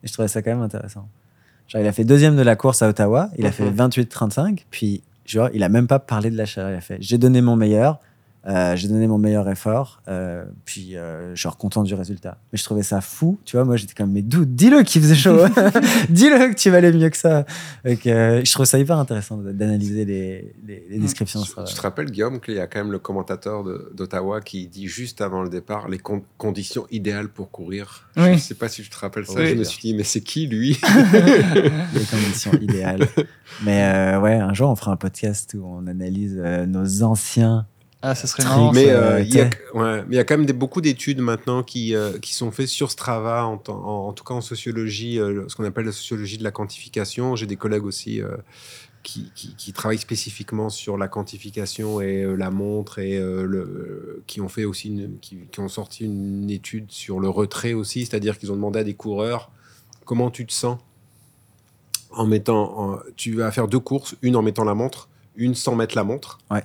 Et 0.05 0.07
je 0.07 0.13
trouvais 0.13 0.29
ça 0.29 0.41
quand 0.43 0.51
même 0.51 0.61
intéressant. 0.63 1.09
Genre, 1.67 1.81
il 1.83 1.87
a 1.89 1.93
fait 1.93 2.05
deuxième 2.05 2.37
de 2.37 2.43
la 2.43 2.57
course 2.57 2.83
à 2.83 2.89
Ottawa, 2.89 3.31
il 3.39 3.47
a 3.47 3.53
fait 3.53 3.65
Mhm. 3.65 3.75
28-35, 3.75 4.67
puis 4.71 5.03
genre, 5.25 5.49
il 5.55 5.63
a 5.63 5.69
même 5.69 5.87
pas 5.87 5.99
parlé 5.99 6.31
de 6.31 6.37
la 6.37 6.45
chaleur. 6.47 6.71
Il 6.71 6.77
a 6.77 6.81
fait 6.81 6.99
J'ai 7.01 7.17
donné 7.19 7.41
mon 7.41 7.57
meilleur, 7.57 7.99
Euh, 8.47 8.75
j'ai 8.75 8.89
donné 8.89 9.07
mon 9.07 9.19
meilleur 9.19 9.47
effort, 9.51 10.01
euh, 10.09 10.45
puis 10.65 10.97
euh, 10.97 11.35
genre 11.37 11.59
content 11.59 11.83
du 11.83 11.93
résultat. 11.95 12.39
Mais 12.53 12.59
je 12.59 12.65
trouvais 12.65 12.83
ça 12.83 13.03
fou, 13.03 13.39
tu 13.45 13.57
vois. 13.57 13.67
Moi, 13.67 13.77
j'étais 13.77 13.93
comme, 13.93 14.13
mais 14.13 14.23
d'où 14.23 14.47
Dis-le 14.47 14.83
qu'il 14.83 15.03
faisait 15.03 15.15
chaud. 15.15 15.37
Dis-le 16.09 16.51
que 16.51 16.55
tu 16.55 16.71
valais 16.71 16.91
mieux 16.91 17.11
que 17.11 17.19
ça. 17.19 17.45
Donc, 17.85 18.07
euh, 18.07 18.41
je 18.43 18.51
trouve 18.53 18.65
ça 18.65 18.79
hyper 18.79 18.97
intéressant 18.99 19.37
d'analyser 19.37 20.07
les, 20.07 20.55
les, 20.67 20.87
les 20.89 20.99
descriptions 20.99 21.41
de 21.41 21.45
ce 21.45 21.51
Tu, 21.51 21.55
travail. 21.55 21.71
tu 21.73 21.77
te 21.77 21.83
rappelles, 21.83 22.11
Guillaume, 22.11 22.41
qu'il 22.41 22.55
y 22.55 22.61
a 22.61 22.67
quand 22.67 22.79
même 22.79 22.93
le 22.93 22.99
commentateur 22.99 23.63
d'Ottawa 23.95 24.41
qui 24.41 24.67
dit 24.69 24.89
juste 24.89 25.21
avant 25.21 25.43
le 25.43 25.51
départ 25.51 25.89
les 25.89 25.99
con- 25.99 26.23
conditions 26.39 26.87
idéales 26.91 27.29
pour 27.29 27.51
courir. 27.51 28.09
Je 28.17 28.23
ne 28.23 28.37
sais 28.39 28.55
pas 28.55 28.69
si 28.71 28.83
tu 28.83 28.89
te 28.89 28.99
rappelles 28.99 29.27
ça. 29.27 29.35
Oui. 29.39 29.49
Je 29.49 29.55
me 29.55 29.65
suis 29.65 29.81
dit, 29.81 29.95
mais 29.95 30.03
c'est 30.05 30.23
qui 30.23 30.47
lui? 30.47 30.81
Les 31.95 32.05
conditions 32.11 32.53
idéales. 32.61 33.07
Mais 33.65 33.83
euh, 33.85 34.21
ouais, 34.21 34.35
un 34.35 34.53
jour, 34.55 34.71
on 34.71 34.77
fera 34.77 34.93
un 34.93 34.97
podcast 34.97 35.55
où 35.59 35.65
on 35.65 35.87
analyse 35.87 36.37
euh, 36.43 36.67
nos 36.67 37.03
anciens. 37.03 37.67
Ah, 38.03 38.15
ça 38.15 38.27
serait 38.27 38.45
marrant. 38.45 38.73
Mais 38.73 38.87
euh, 38.91 39.21
il 39.21 39.35
ouais, 39.75 40.03
mais 40.03 40.15
il 40.15 40.17
y 40.17 40.19
a 40.19 40.25
quand 40.25 40.37
même 40.39 40.47
des, 40.47 40.55
beaucoup 40.55 40.81
d'études 40.81 41.21
maintenant 41.21 41.63
qui, 41.63 41.95
euh, 41.95 42.19
qui 42.19 42.35
sont 42.35 42.51
faites 42.51 42.69
sur 42.69 42.91
Strava, 42.91 43.45
en, 43.47 43.63
en, 43.69 43.73
en 44.09 44.13
tout 44.15 44.25
cas 44.25 44.33
en 44.35 44.41
sociologie, 44.41 45.19
euh, 45.21 45.45
ce 45.49 45.57
qu'on 45.57 45.65
appelle 45.65 45.85
la 45.85 45.93
sociologie 45.93 46.39
de 46.39 46.45
la 46.45 46.51
quantification. 46.51 47.37
J'ai 47.37 47.47
des 47.47 47.57
collègues 47.57 47.85
aussi 47.85 48.23
euh, 48.23 48.37
qui, 49.03 49.31
qui, 49.35 49.55
qui 49.55 49.73
travaillent 49.75 49.99
spécifiquement 49.99 50.71
sur 50.71 50.97
la 50.97 51.09
quantification 51.09 52.01
et 52.01 52.23
euh, 52.23 52.37
la 52.37 52.51
montre 52.51 52.99
et 53.01 53.19
euh, 53.19 53.43
le, 53.45 54.23
qui 54.27 54.41
ont 54.41 54.49
fait 54.49 54.65
aussi 54.65 54.89
une, 54.89 55.19
qui, 55.21 55.37
qui 55.53 55.61
ont 55.61 55.69
sorti 55.69 56.05
une 56.05 56.51
étude 56.51 56.91
sur 56.91 57.21
le 57.21 57.29
retrait 57.29 57.75
aussi, 57.75 58.07
c'est-à-dire 58.07 58.39
qu'ils 58.39 58.51
ont 58.51 58.57
demandé 58.57 58.79
à 58.79 58.85
des 58.85 58.95
coureurs 58.95 59.51
comment 60.07 60.31
tu 60.31 60.47
te 60.47 60.53
sens 60.55 60.79
en 62.13 62.27
mettant, 62.27 62.79
en- 62.81 62.99
tu 63.17 63.35
vas 63.35 63.51
faire 63.53 63.69
deux 63.69 63.79
courses, 63.79 64.17
une 64.23 64.37
en 64.37 64.43
mettant 64.43 64.65
la 64.65 64.75
montre, 64.75 65.09
une 65.37 65.55
sans 65.55 65.77
mettre 65.77 65.95
la 65.97 66.05
montre. 66.05 66.39
Ouais. 66.51 66.65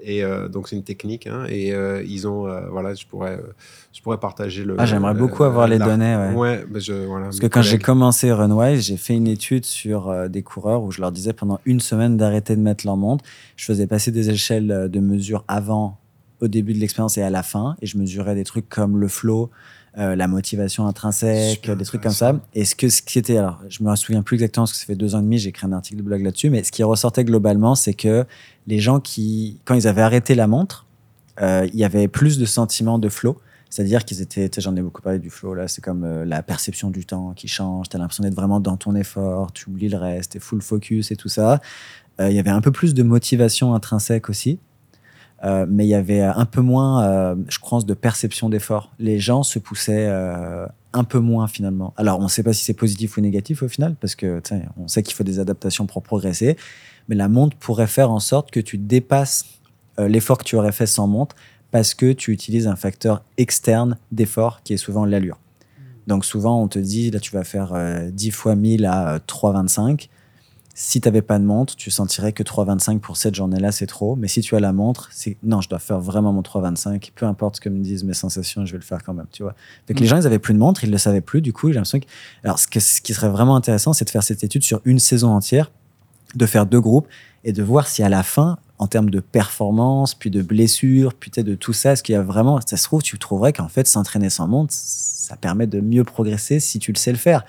Et 0.00 0.22
euh, 0.22 0.48
donc 0.48 0.68
c'est 0.68 0.76
une 0.76 0.84
technique. 0.84 1.26
hein, 1.26 1.44
et 1.48 1.72
euh, 1.72 2.02
ils 2.06 2.26
ont, 2.28 2.46
euh, 2.46 2.68
voilà, 2.70 2.94
je 2.94 3.06
pourrais, 3.06 3.40
je 3.92 4.00
pourrais 4.00 4.18
partager 4.18 4.64
le. 4.64 4.76
Ah, 4.78 4.86
j'aimerais 4.86 5.14
beaucoup 5.14 5.44
avoir 5.44 5.66
les 5.66 5.78
données, 5.78 6.16
ouais. 6.16 6.34
Ouais, 6.34 6.64
bah, 6.68 6.78
je, 6.78 6.92
voilà. 6.92 7.26
Parce 7.26 7.40
que 7.40 7.46
quand 7.46 7.62
j'ai 7.62 7.78
commencé 7.78 8.30
Runwise, 8.32 8.86
j'ai 8.86 8.96
fait 8.96 9.14
une 9.14 9.26
étude 9.26 9.64
sur 9.64 10.28
des 10.28 10.42
coureurs 10.42 10.82
où 10.82 10.90
je 10.90 11.00
leur 11.00 11.12
disais 11.12 11.32
pendant 11.32 11.60
une 11.64 11.80
semaine 11.80 12.16
d'arrêter 12.16 12.54
de 12.54 12.60
mettre 12.60 12.86
leur 12.86 12.96
montre. 12.96 13.24
Je 13.56 13.64
faisais 13.64 13.86
passer 13.86 14.12
des 14.12 14.30
échelles 14.30 14.88
de 14.90 15.00
mesure 15.00 15.44
avant, 15.48 15.98
au 16.40 16.48
début 16.48 16.72
de 16.72 16.78
l'expérience 16.78 17.18
et 17.18 17.22
à 17.22 17.30
la 17.30 17.42
fin. 17.42 17.76
Et 17.82 17.86
je 17.86 17.98
mesurais 17.98 18.34
des 18.34 18.44
trucs 18.44 18.68
comme 18.68 18.98
le 18.98 19.08
flow, 19.08 19.50
euh, 19.96 20.14
la 20.14 20.28
motivation 20.28 20.86
intrinsèque, 20.86 21.56
Super 21.56 21.76
des 21.76 21.84
trucs 21.84 22.02
comme 22.02 22.12
ça. 22.12 22.38
Et 22.54 22.64
ce 22.64 22.74
que 22.74 22.88
ce 22.88 23.00
qui 23.02 23.18
était, 23.18 23.38
alors 23.38 23.62
je 23.68 23.82
me 23.82 23.96
souviens 23.96 24.22
plus 24.22 24.34
exactement 24.34 24.64
parce 24.64 24.72
que 24.72 24.78
ça 24.78 24.84
fait 24.84 24.94
deux 24.94 25.14
ans 25.14 25.20
et 25.20 25.22
demi, 25.22 25.38
j'ai 25.38 25.48
écrit 25.48 25.66
un 25.66 25.72
article 25.72 25.96
de 25.96 26.02
blog 26.02 26.22
là-dessus, 26.22 26.50
mais 26.50 26.62
ce 26.62 26.70
qui 26.70 26.82
ressortait 26.82 27.24
globalement, 27.24 27.74
c'est 27.74 27.94
que 27.94 28.26
les 28.66 28.78
gens 28.80 29.00
qui, 29.00 29.60
quand 29.64 29.74
ils 29.74 29.88
avaient 29.88 30.02
arrêté 30.02 30.34
la 30.34 30.46
montre, 30.46 30.86
euh, 31.40 31.66
il 31.72 31.78
y 31.78 31.84
avait 31.84 32.06
plus 32.08 32.38
de 32.38 32.44
sentiments 32.44 32.98
de 32.98 33.08
flow. 33.08 33.38
C'est-à-dire 33.70 34.04
qu'ils 34.04 34.22
étaient, 34.22 34.50
j'en 34.58 34.74
ai 34.76 34.82
beaucoup 34.82 35.02
parlé 35.02 35.18
du 35.18 35.30
flow, 35.30 35.52
là, 35.54 35.68
c'est 35.68 35.82
comme 35.82 36.04
euh, 36.04 36.24
la 36.24 36.42
perception 36.42 36.90
du 36.90 37.04
temps 37.04 37.32
qui 37.34 37.48
change, 37.48 37.88
tu 37.88 37.96
as 37.96 37.98
l'impression 37.98 38.24
d'être 38.24 38.34
vraiment 38.34 38.60
dans 38.60 38.76
ton 38.76 38.94
effort, 38.94 39.52
tu 39.52 39.68
oublies 39.68 39.90
le 39.90 39.98
reste, 39.98 40.32
tu 40.32 40.40
full 40.40 40.62
focus 40.62 41.10
et 41.10 41.16
tout 41.16 41.28
ça. 41.28 41.60
Il 42.20 42.32
y 42.32 42.40
avait 42.40 42.50
un 42.50 42.60
peu 42.60 42.72
plus 42.72 42.94
de 42.94 43.04
motivation 43.04 43.74
intrinsèque 43.74 44.28
aussi, 44.28 44.58
euh, 45.44 45.66
mais 45.68 45.86
il 45.86 45.88
y 45.88 45.94
avait 45.94 46.22
un 46.22 46.44
peu 46.44 46.60
moins, 46.60 47.04
euh, 47.04 47.36
je 47.48 47.58
pense, 47.58 47.86
de 47.86 47.94
perception 47.94 48.48
d'effort. 48.48 48.90
Les 48.98 49.18
gens 49.18 49.42
se 49.42 49.58
poussaient 49.58 50.06
euh, 50.08 50.66
un 50.92 51.04
peu 51.04 51.18
moins 51.18 51.46
finalement. 51.46 51.94
Alors, 51.96 52.18
on 52.18 52.24
ne 52.24 52.28
sait 52.28 52.42
pas 52.42 52.52
si 52.52 52.64
c'est 52.64 52.74
positif 52.74 53.16
ou 53.16 53.20
négatif 53.20 53.62
au 53.62 53.68
final, 53.68 53.94
parce 54.00 54.14
que 54.14 54.40
on 54.76 54.88
sait 54.88 55.02
qu'il 55.02 55.14
faut 55.14 55.24
des 55.24 55.38
adaptations 55.38 55.86
pour 55.86 56.02
progresser, 56.02 56.56
mais 57.08 57.14
la 57.14 57.28
montre 57.28 57.56
pourrait 57.56 57.86
faire 57.86 58.10
en 58.10 58.20
sorte 58.20 58.50
que 58.50 58.60
tu 58.60 58.78
dépasses 58.78 59.44
euh, 59.98 60.08
l'effort 60.08 60.38
que 60.38 60.44
tu 60.44 60.56
aurais 60.56 60.72
fait 60.72 60.86
sans 60.86 61.06
montre 61.06 61.34
parce 61.70 61.94
que 61.94 62.12
tu 62.12 62.32
utilises 62.32 62.66
un 62.66 62.76
facteur 62.76 63.24
externe 63.36 63.98
d'effort 64.12 64.62
qui 64.62 64.74
est 64.74 64.78
souvent 64.78 65.04
l'allure. 65.04 65.38
Donc 66.06 66.24
souvent, 66.24 66.62
on 66.62 66.68
te 66.68 66.78
dit, 66.78 67.10
là, 67.10 67.20
tu 67.20 67.32
vas 67.32 67.44
faire 67.44 67.72
euh, 67.74 68.10
10 68.10 68.30
fois 68.30 68.54
1000 68.54 68.86
à 68.86 69.14
euh, 69.14 69.18
3,25. 69.26 70.08
Si 70.80 71.00
tu 71.00 71.08
n'avais 71.08 71.22
pas 71.22 71.40
de 71.40 71.44
montre, 71.44 71.74
tu 71.74 71.90
sentirais 71.90 72.32
que 72.32 72.44
3,25 72.44 73.00
pour 73.00 73.16
cette 73.16 73.34
journée-là, 73.34 73.72
c'est 73.72 73.88
trop. 73.88 74.14
Mais 74.14 74.28
si 74.28 74.42
tu 74.42 74.54
as 74.54 74.60
la 74.60 74.72
montre, 74.72 75.08
c'est 75.12 75.36
non, 75.42 75.60
je 75.60 75.68
dois 75.68 75.80
faire 75.80 75.98
vraiment 75.98 76.32
mon 76.32 76.40
3,25. 76.42 77.10
Peu 77.16 77.26
importe 77.26 77.56
ce 77.56 77.60
que 77.60 77.68
me 77.68 77.82
disent 77.82 78.04
mes 78.04 78.14
sensations, 78.14 78.64
je 78.64 78.70
vais 78.70 78.78
le 78.78 78.84
faire 78.84 79.02
quand 79.02 79.12
même. 79.12 79.26
Tu 79.32 79.42
vois. 79.42 79.56
Fait 79.88 79.94
que 79.94 79.98
Mm. 79.98 80.02
les 80.02 80.06
gens, 80.08 80.20
ils 80.20 80.26
avaient 80.28 80.38
plus 80.38 80.54
de 80.54 80.60
montre, 80.60 80.84
ils 80.84 80.90
le 80.92 80.98
savaient 80.98 81.20
plus. 81.20 81.40
Du 81.42 81.52
coup, 81.52 81.66
j'ai 81.68 81.74
l'impression 81.74 81.98
que. 81.98 82.04
Alors, 82.44 82.60
ce, 82.60 82.68
que- 82.68 82.78
ce 82.78 83.00
qui 83.00 83.12
serait 83.12 83.28
vraiment 83.28 83.56
intéressant, 83.56 83.92
c'est 83.92 84.04
de 84.04 84.10
faire 84.10 84.22
cette 84.22 84.44
étude 84.44 84.62
sur 84.62 84.80
une 84.84 85.00
saison 85.00 85.30
entière, 85.34 85.72
de 86.36 86.46
faire 86.46 86.64
deux 86.64 86.80
groupes 86.80 87.08
et 87.42 87.52
de 87.52 87.62
voir 87.64 87.88
si 87.88 88.04
à 88.04 88.08
la 88.08 88.22
fin, 88.22 88.58
en 88.78 88.86
termes 88.86 89.10
de 89.10 89.18
performance, 89.18 90.14
puis 90.14 90.30
de 90.30 90.42
blessures, 90.42 91.12
puis 91.14 91.32
de 91.42 91.56
tout 91.56 91.72
ça, 91.72 91.94
est-ce 91.94 92.04
qu'il 92.04 92.12
y 92.12 92.16
a 92.16 92.22
vraiment. 92.22 92.60
Ça 92.64 92.76
se 92.76 92.84
trouve, 92.84 93.02
tu 93.02 93.18
trouverais 93.18 93.52
qu'en 93.52 93.68
fait, 93.68 93.88
s'entraîner 93.88 94.30
sans 94.30 94.46
montre, 94.46 94.72
ça 94.72 95.34
permet 95.36 95.66
de 95.66 95.80
mieux 95.80 96.04
progresser 96.04 96.60
si 96.60 96.78
tu 96.78 96.92
le 96.92 96.98
sais 96.98 97.10
le 97.10 97.18
faire. 97.18 97.44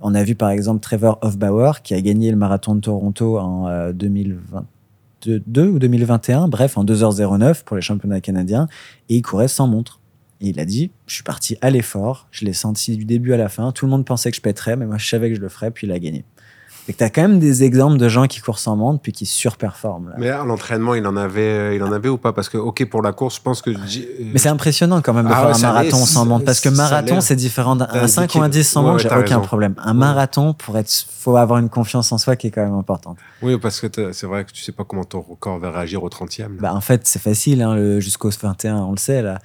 On 0.00 0.14
a 0.14 0.22
vu 0.22 0.34
par 0.34 0.50
exemple 0.50 0.80
Trevor 0.80 1.18
Hofbauer 1.22 1.82
qui 1.82 1.94
a 1.94 2.00
gagné 2.00 2.30
le 2.30 2.36
marathon 2.36 2.74
de 2.74 2.80
Toronto 2.80 3.38
en 3.38 3.68
euh, 3.68 3.92
2022 3.92 5.68
ou 5.68 5.78
2021, 5.78 6.48
bref, 6.48 6.78
en 6.78 6.84
2h09 6.84 7.64
pour 7.64 7.76
les 7.76 7.82
championnats 7.82 8.20
canadiens, 8.20 8.68
et 9.08 9.16
il 9.16 9.22
courait 9.22 9.48
sans 9.48 9.66
montre. 9.66 10.00
Et 10.40 10.48
il 10.48 10.60
a 10.60 10.66
dit, 10.66 10.90
je 11.06 11.14
suis 11.14 11.22
parti 11.22 11.56
à 11.62 11.70
l'effort, 11.70 12.28
je 12.30 12.44
l'ai 12.44 12.52
senti 12.52 12.96
du 12.96 13.06
début 13.06 13.32
à 13.32 13.38
la 13.38 13.48
fin, 13.48 13.72
tout 13.72 13.86
le 13.86 13.90
monde 13.90 14.04
pensait 14.04 14.30
que 14.30 14.36
je 14.36 14.42
pèterais, 14.42 14.76
mais 14.76 14.86
moi 14.86 14.98
je 14.98 15.08
savais 15.08 15.30
que 15.30 15.36
je 15.36 15.40
le 15.40 15.48
ferais, 15.48 15.70
puis 15.70 15.86
il 15.86 15.92
a 15.92 15.98
gagné. 15.98 16.24
Et 16.88 16.92
que 16.92 16.98
tu 16.98 17.04
as 17.04 17.10
quand 17.10 17.22
même 17.22 17.40
des 17.40 17.64
exemples 17.64 17.98
de 17.98 18.08
gens 18.08 18.26
qui 18.28 18.40
courent 18.40 18.60
sans 18.60 18.76
montre, 18.76 19.00
puis 19.02 19.10
qui 19.10 19.26
surperforment. 19.26 20.10
là. 20.10 20.14
Mais 20.18 20.28
à 20.30 20.44
l'entraînement, 20.44 20.94
il 20.94 21.04
en 21.06 21.16
avait, 21.16 21.40
euh, 21.40 21.74
il 21.74 21.82
en 21.82 21.90
avait 21.90 22.08
ou 22.08 22.16
pas? 22.16 22.32
Parce 22.32 22.48
que, 22.48 22.58
ok, 22.58 22.84
pour 22.88 23.02
la 23.02 23.12
course, 23.12 23.36
je 23.36 23.40
pense 23.40 23.60
que. 23.60 23.72
j'ai- 23.86 24.08
Mais 24.32 24.38
c'est 24.38 24.48
impressionnant 24.48 25.00
quand 25.02 25.12
même 25.12 25.26
de 25.26 25.32
Ah 25.32 25.36
faire 25.36 25.46
ouais, 25.48 25.54
un 25.56 25.58
marathon 25.58 26.06
sans 26.06 26.24
montre. 26.24 26.44
Parce 26.44 26.60
que 26.60 26.68
marathon, 26.68 27.20
c'est 27.20 27.34
différent 27.34 27.74
d'un 27.74 27.86
T'as 27.86 28.04
un 28.04 28.06
5 28.06 28.32
ou 28.36 28.40
un 28.42 28.48
10 28.48 28.62
sans 28.68 28.82
ouais, 28.82 28.90
montre, 28.92 29.04
ouais, 29.04 29.10
j'ai 29.10 29.16
aucun 29.16 29.36
raison. 29.36 29.40
problème. 29.40 29.74
Un 29.82 29.94
marathon, 29.94 30.52
pour 30.54 30.78
être, 30.78 30.92
faut 31.10 31.36
avoir 31.36 31.58
une 31.58 31.68
confiance 31.70 32.12
en 32.12 32.18
soi 32.18 32.36
qui 32.36 32.46
est 32.46 32.50
quand 32.52 32.64
même 32.64 32.74
importante. 32.78 33.16
Oui, 33.42 33.58
parce 33.58 33.80
que 33.80 34.12
c'est 34.12 34.26
vrai 34.26 34.44
que 34.44 34.52
tu 34.52 34.62
sais 34.62 34.72
pas 34.72 34.84
comment 34.84 35.04
ton 35.04 35.22
corps 35.22 35.58
va 35.58 35.72
réagir 35.72 36.02
au 36.04 36.08
30e. 36.08 36.54
là. 36.56 36.60
Bah, 36.60 36.74
en 36.74 36.80
fait, 36.80 37.00
c'est 37.04 37.20
facile, 37.20 37.62
hein, 37.62 37.98
jusqu'au 37.98 38.30
21, 38.30 38.76
on 38.76 38.92
le 38.92 38.98
sait, 38.98 39.22
là. 39.22 39.38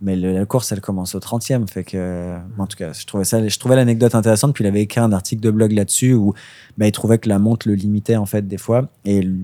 Mais 0.00 0.14
le- 0.14 0.32
la 0.32 0.46
course, 0.46 0.70
elle 0.72 0.80
commence 0.80 1.14
au 1.14 1.20
30e. 1.20 1.66
Fait 1.68 1.82
que, 1.84 2.36
en 2.56 2.66
tout 2.66 2.76
cas, 2.76 2.92
je 2.92 3.04
trouvais, 3.04 3.24
ça, 3.24 3.46
je 3.46 3.58
trouvais 3.58 3.74
l'anecdote 3.76 4.14
intéressante. 4.14 4.54
Puis 4.54 4.62
il 4.64 4.66
avait 4.68 4.82
écrit 4.82 5.00
un 5.00 5.12
article 5.12 5.42
de 5.42 5.50
blog 5.50 5.72
là-dessus 5.72 6.14
où 6.14 6.34
bah, 6.76 6.86
il 6.86 6.92
trouvait 6.92 7.18
que 7.18 7.28
la 7.28 7.38
montre 7.38 7.66
le 7.68 7.74
limitait, 7.74 8.16
en 8.16 8.26
fait, 8.26 8.46
des 8.46 8.58
fois. 8.58 8.88
Et 9.04 9.22
le 9.22 9.36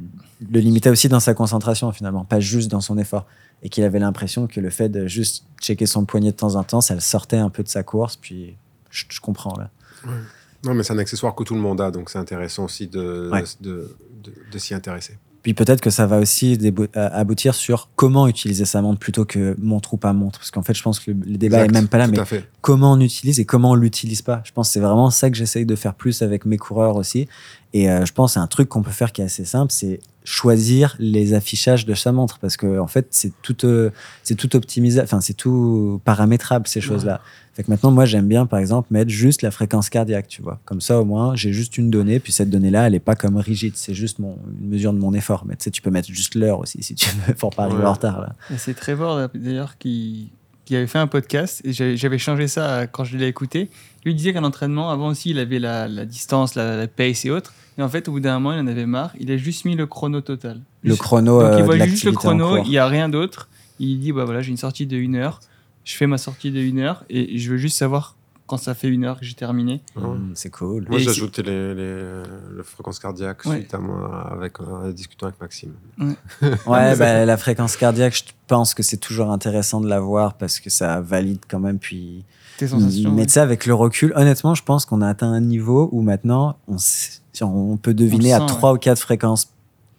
le 0.51 0.61
limitait 0.61 0.91
aussi 0.91 1.09
dans 1.09 1.21
sa 1.21 1.33
concentration, 1.33 1.91
finalement, 1.93 2.25
pas 2.25 2.39
juste 2.41 2.71
dans 2.71 2.83
son 2.83 2.99
effort. 2.99 3.25
Et 3.63 3.71
qu'il 3.71 3.83
avait 3.85 3.99
l'impression 4.01 4.47
que 4.47 4.61
le 4.61 4.69
fait 4.69 4.91
de 4.91 5.07
juste 5.07 5.47
checker 5.63 5.87
son 5.87 6.05
poignet 6.05 6.33
de 6.33 6.37
temps 6.37 6.57
en 6.57 6.65
temps, 6.65 6.83
ça 6.83 6.93
le 6.93 7.01
sortait 7.01 7.39
un 7.39 7.49
peu 7.49 7.63
de 7.63 7.69
sa 7.69 7.83
course. 7.83 8.17
Puis 8.17 8.57
je, 8.91 9.05
je 9.09 9.21
comprends, 9.21 9.57
là. 9.57 9.71
Non, 10.65 10.75
mais 10.75 10.83
c'est 10.83 10.93
un 10.93 10.99
accessoire 10.99 11.35
que 11.35 11.45
tout 11.45 11.55
le 11.55 11.61
monde 11.61 11.81
a, 11.81 11.91
donc 11.91 12.11
c'est 12.11 12.19
intéressant 12.19 12.65
aussi 12.65 12.89
de, 12.89 13.31
Ouais. 13.33 13.43
de, 13.61 13.97
de, 14.23 14.35
de 14.53 14.59
s'y 14.59 14.75
intéresser. 14.75 15.17
Puis 15.45 15.53
peut-être 15.53 15.83
que 15.83 15.91
ça 15.91 16.07
va 16.07 16.19
aussi 16.19 16.59
euh, 16.63 16.87
aboutir 17.13 17.55
sur 17.55 17.91
comment 17.97 18.27
utiliser 18.27 18.65
sa 18.65 18.81
montre 18.81 18.99
plutôt 18.99 19.27
que 19.27 19.55
montre 19.61 19.93
ou 19.93 19.99
pas 19.99 20.15
montre. 20.15 20.39
Parce 20.39 20.51
qu'en 20.51 20.63
fait, 20.63 20.73
je 20.73 20.83
pense 20.83 20.99
que 20.99 21.11
le, 21.11 21.19
le 21.27 21.37
débat 21.37 21.59
Exact, 21.59 21.71
est 21.71 21.81
même 21.81 21.89
pas 21.89 21.99
là, 21.99 22.09
mais 22.09 22.19
comment 22.63 22.93
on 22.93 23.01
utilise 23.01 23.39
et 23.39 23.45
comment 23.45 23.73
on 23.73 23.75
l'utilise 23.75 24.23
pas. 24.23 24.41
Je 24.45 24.53
pense 24.53 24.69
que 24.69 24.73
c'est 24.73 24.81
vraiment 24.81 25.11
ça 25.11 25.31
que 25.31 25.37
j'essaye 25.37 25.67
de 25.67 25.77
faire 25.77 25.95
plus 25.95 26.23
avec 26.23 26.47
mes 26.47 26.57
coureurs 26.57 26.97
aussi. 26.97 27.29
Et 27.75 27.91
euh, 27.91 28.07
je 28.07 28.13
pense 28.15 28.31
que 28.31 28.35
c'est 28.35 28.41
un 28.41 28.47
truc 28.47 28.71
qu'on 28.71 28.83
peut 28.83 28.91
faire 28.91 29.13
qui 29.13 29.21
est 29.21 29.25
assez 29.25 29.45
simple, 29.45 29.71
c'est 29.71 30.01
choisir 30.25 30.97
les 30.99 31.35
affichages 31.35 31.85
de 31.85 31.93
sa 31.93 32.11
montre 32.11 32.39
parce 32.39 32.57
que 32.57 32.79
en 32.79 32.87
fait 32.87 33.09
c'est 33.11 33.33
tout 33.43 33.67
euh, 33.67 33.91
c'est 34.23 34.37
tout 34.37 34.57
optimisé, 34.57 35.03
enfin 35.03 35.21
c'est 35.21 35.35
tout 35.35 36.01
paramétrable 36.05 36.67
ces 36.67 36.81
choses-là. 36.81 37.21
Fait 37.55 37.63
que 37.63 37.71
maintenant 37.71 37.91
moi 37.93 38.05
j'aime 38.05 38.27
bien 38.27 38.47
par 38.47 38.59
exemple 38.59 38.89
mettre 38.91 39.11
juste 39.11 39.43
la 39.43 39.51
fréquence 39.53 39.89
cardiaque, 39.89 40.27
tu 40.29 40.43
vois. 40.43 40.61
Comme 40.65 40.81
ça 40.81 41.01
au 41.01 41.05
moins 41.05 41.37
j'ai 41.37 41.53
juste 41.53 41.79
une 41.79 41.89
donnée 41.91 42.19
puis 42.19 42.33
cette 42.33 42.51
donnée-là 42.51 42.89
elle 42.89 42.95
est 42.95 43.01
pas 43.01 43.15
comme 43.15 43.37
rigide, 43.37 43.75
c'est 43.77 43.95
juste 43.95 44.19
mon 44.19 44.37
une 44.61 44.69
mesure 44.69 44.93
de 44.93 44.99
mon 44.99 45.15
effort. 45.15 45.45
Mais 45.47 45.55
tu 45.57 45.65
sais 45.65 45.71
tu 45.71 45.81
peux 45.81 45.91
mettre 45.91 46.09
juste 46.11 46.35
l'heure 46.35 46.59
aussi 46.59 46.83
si 46.83 46.95
tu 46.95 47.09
veux 47.27 47.35
pour 47.39 47.51
pas 47.51 47.65
arriver 47.65 47.79
Ouais. 47.83 47.87
en 47.87 47.93
retard 47.93 48.21
là. 48.21 48.33
Et 48.53 48.59
C'est 48.59 48.75
Trevor 48.75 49.29
d'ailleurs 49.35 49.79
qui, 49.79 50.31
qui 50.65 50.75
avait 50.75 50.87
fait 50.89 50.99
un 50.99 51.07
podcast 51.07 51.61
et 51.65 51.73
j'avais 51.73 51.97
j'avais 51.97 52.19
changé 52.19 52.49
ça 52.49 52.71
euh, 52.71 52.87
quand 52.91 53.05
je 53.05 53.17
l'ai 53.17 53.29
écouté. 53.29 53.71
Lui 54.05 54.13
il 54.13 54.17
disait 54.17 54.33
qu'un 54.33 54.45
entraînement, 54.45 54.91
avant 54.91 55.09
aussi, 55.09 55.31
il 55.31 55.39
avait 55.39 55.59
la, 55.61 55.87
la 55.89 56.05
distance, 56.05 56.57
la, 56.57 56.77
la 56.77 56.87
pace 56.89 57.25
et 57.25 57.31
autres. 57.31 57.55
Et 57.79 57.83
en 57.83 57.89
fait, 57.89 58.07
au 58.09 58.13
bout 58.13 58.21
d'un 58.21 58.35
moment, 58.35 58.53
il 58.53 58.61
en 58.61 58.67
avait 58.67 58.85
marre. 58.87 59.13
Il 59.19 59.31
a 59.33 59.37
juste 59.39 59.65
mis 59.65 59.77
le 59.77 59.87
chrono 59.87 60.21
total. 60.21 60.61
Le 60.83 60.91
Juste- 60.91 61.01
chrono 61.03 61.41
Donc 61.41 61.51
euh, 61.53 61.55
il 61.55 61.59
de 61.61 61.65
voit 61.65 61.79
juste 61.87 62.05
le 62.05 62.13
chrono, 62.13 62.59
il 62.59 62.69
n'y 62.69 62.77
a 62.79 62.87
rien 62.87 63.09
d'autre. 63.09 63.49
Il 63.81 63.99
dit 64.01 64.13
bah 64.13 64.25
voilà, 64.27 64.43
j'ai 64.43 64.51
une 64.51 64.57
sortie 64.59 64.87
de 64.87 64.97
1 64.99 65.15
heure. 65.15 65.41
Je 65.85 65.95
fais 65.97 66.07
ma 66.07 66.19
sortie 66.19 66.51
de 66.51 66.61
1 66.61 66.79
heure 66.79 67.05
et 67.11 67.39
je 67.39 67.51
veux 67.51 67.57
juste 67.59 67.77
savoir 67.77 68.17
quand 68.47 68.57
ça 68.59 68.75
fait 68.75 68.89
une 68.89 69.05
heure 69.05 69.19
que 69.19 69.25
j'ai 69.25 69.35
terminé. 69.35 69.81
Mmh, 69.97 70.33
c'est 70.35 70.51
cool. 70.51 70.87
Moi, 70.91 70.99
j'ai 70.99 71.09
ajouté 71.11 71.43
les, 71.43 71.75
les, 71.75 71.95
le 72.53 72.63
fréquence 72.63 72.99
cardiaque 72.99 73.45
Ouais. 73.47 73.61
suite 73.61 73.73
à 73.75 73.79
moi, 73.79 74.29
avec, 74.33 74.61
en 74.61 74.91
discutant 74.91 75.27
avec 75.29 75.41
Maxime. 75.41 75.73
Ouais, 76.67 76.95
bah, 76.97 77.25
la 77.25 77.37
fréquence 77.39 77.77
cardiaque, 77.77 78.15
je 78.17 78.33
pense 78.47 78.75
que 78.75 78.83
c'est 78.83 78.99
toujours 78.99 79.31
intéressant 79.31 79.81
de 79.81 79.89
la 79.89 79.99
voir 80.01 80.35
parce 80.35 80.61
que 80.61 80.69
ça 80.69 81.01
valide 81.01 81.41
quand 81.49 81.59
même. 81.61 81.79
Puis, 81.79 82.25
Tes 82.59 82.67
sensations. 82.69 83.13
mais 83.13 83.27
sais, 83.29 83.41
avec 83.41 83.65
le 83.65 83.75
recul, 83.75 84.13
honnêtement, 84.15 84.55
je 84.55 84.63
pense 84.63 84.85
qu'on 84.85 85.01
a 85.01 85.09
atteint 85.09 85.33
un 85.33 85.41
niveau 85.41 85.89
où 85.93 86.03
maintenant, 86.03 86.59
on, 86.69 86.77
sait- 86.77 87.21
on 87.41 87.79
peut 87.79 87.95
deviner 87.95 88.35
On 88.35 88.43
à 88.43 88.47
trois 88.47 88.75
ou 88.75 88.77
quatre 88.79 89.01
fréquences 89.01 89.54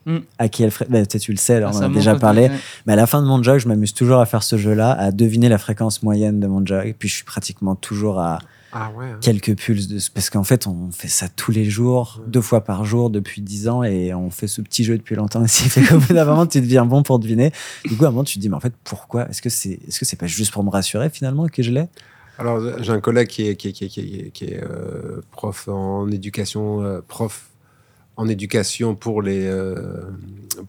Mm. 0.05 0.17
À 0.37 0.49
qui 0.49 0.63
elle 0.63 0.71
ferait. 0.71 0.85
bah, 0.89 1.05
tu 1.05 1.31
le 1.31 1.37
sais, 1.37 1.61
Ah, 1.63 1.71
on 1.73 1.77
en 1.77 1.81
a 1.81 1.89
déjà 1.89 2.15
parlé. 2.15 2.43
ouais. 2.43 2.51
Mais 2.85 2.93
à 2.93 2.95
la 2.95 3.07
fin 3.07 3.21
de 3.21 3.27
mon 3.27 3.41
jog, 3.41 3.57
je 3.59 3.67
m'amuse 3.67 3.93
toujours 3.93 4.19
à 4.19 4.25
faire 4.25 4.43
ce 4.43 4.55
jeu-là, 4.57 4.91
à 4.91 5.11
deviner 5.11 5.49
la 5.49 5.57
fréquence 5.57 6.03
moyenne 6.03 6.39
de 6.39 6.47
mon 6.47 6.63
jog. 6.65 6.95
Puis 6.99 7.09
je 7.09 7.15
suis 7.15 7.23
pratiquement 7.23 7.75
toujours 7.75 8.19
à 8.19 8.37
Ah 8.71 8.91
ouais. 8.95 9.05
hein. 9.05 9.17
quelques 9.21 9.55
pulses 9.57 9.87
de. 9.87 9.97
Parce 10.13 10.29
qu'en 10.29 10.43
fait, 10.43 10.67
on 10.67 10.91
fait 10.91 11.07
ça 11.07 11.27
tous 11.29 11.51
les 11.51 11.65
jours, 11.65 12.21
deux 12.27 12.41
fois 12.41 12.63
par 12.63 12.85
jour 12.85 13.09
depuis 13.09 13.41
10 13.41 13.67
ans, 13.67 13.83
et 13.83 14.13
on 14.13 14.29
fait 14.29 14.47
ce 14.47 14.61
petit 14.61 14.83
jeu 14.83 14.97
depuis 14.97 15.15
longtemps 15.15 15.41
aussi. 15.41 15.63
Fait 15.69 15.81
qu'au 15.81 15.97
bout 15.97 16.13
d'un 16.13 16.25
moment, 16.25 16.45
tu 16.45 16.61
deviens 16.61 16.85
bon 16.85 17.01
pour 17.01 17.17
deviner. 17.17 17.51
Du 17.85 17.95
coup, 17.97 18.05
à 18.05 18.09
un 18.09 18.11
moment, 18.11 18.23
tu 18.23 18.35
te 18.35 18.39
dis, 18.39 18.49
mais 18.49 18.55
en 18.57 18.59
fait, 18.59 18.73
pourquoi? 18.83 19.27
Est-ce 19.29 19.41
que 19.41 19.49
c'est 19.49 19.69
est 19.71 19.89
-ce 19.89 20.03
c'est 20.05 20.19
pas 20.19 20.27
juste 20.27 20.51
pour 20.51 20.63
me 20.63 20.69
rassurer 20.69 21.09
finalement 21.09 21.47
que 21.47 21.63
je 21.63 21.71
l'ai? 21.71 21.87
Alors, 22.37 22.59
j'ai 22.83 22.91
un 22.91 22.99
collègue 22.99 23.29
qui 23.29 23.47
est, 23.47 23.55
qui 23.55 23.69
est, 23.69 23.71
qui 23.71 23.85
est, 23.85 23.87
qui 23.87 23.99
est- 24.01 24.31
qui 24.31 24.43
est, 24.45 24.61
euh, 24.61 25.21
prof 25.31 25.67
en 25.69 26.07
éducation, 26.09 26.83
euh, 26.83 26.99
prof 27.07 27.45
en 28.17 28.27
éducation 28.27 28.95
pour 28.95 29.21
les, 29.21 29.45
euh, 29.45 29.75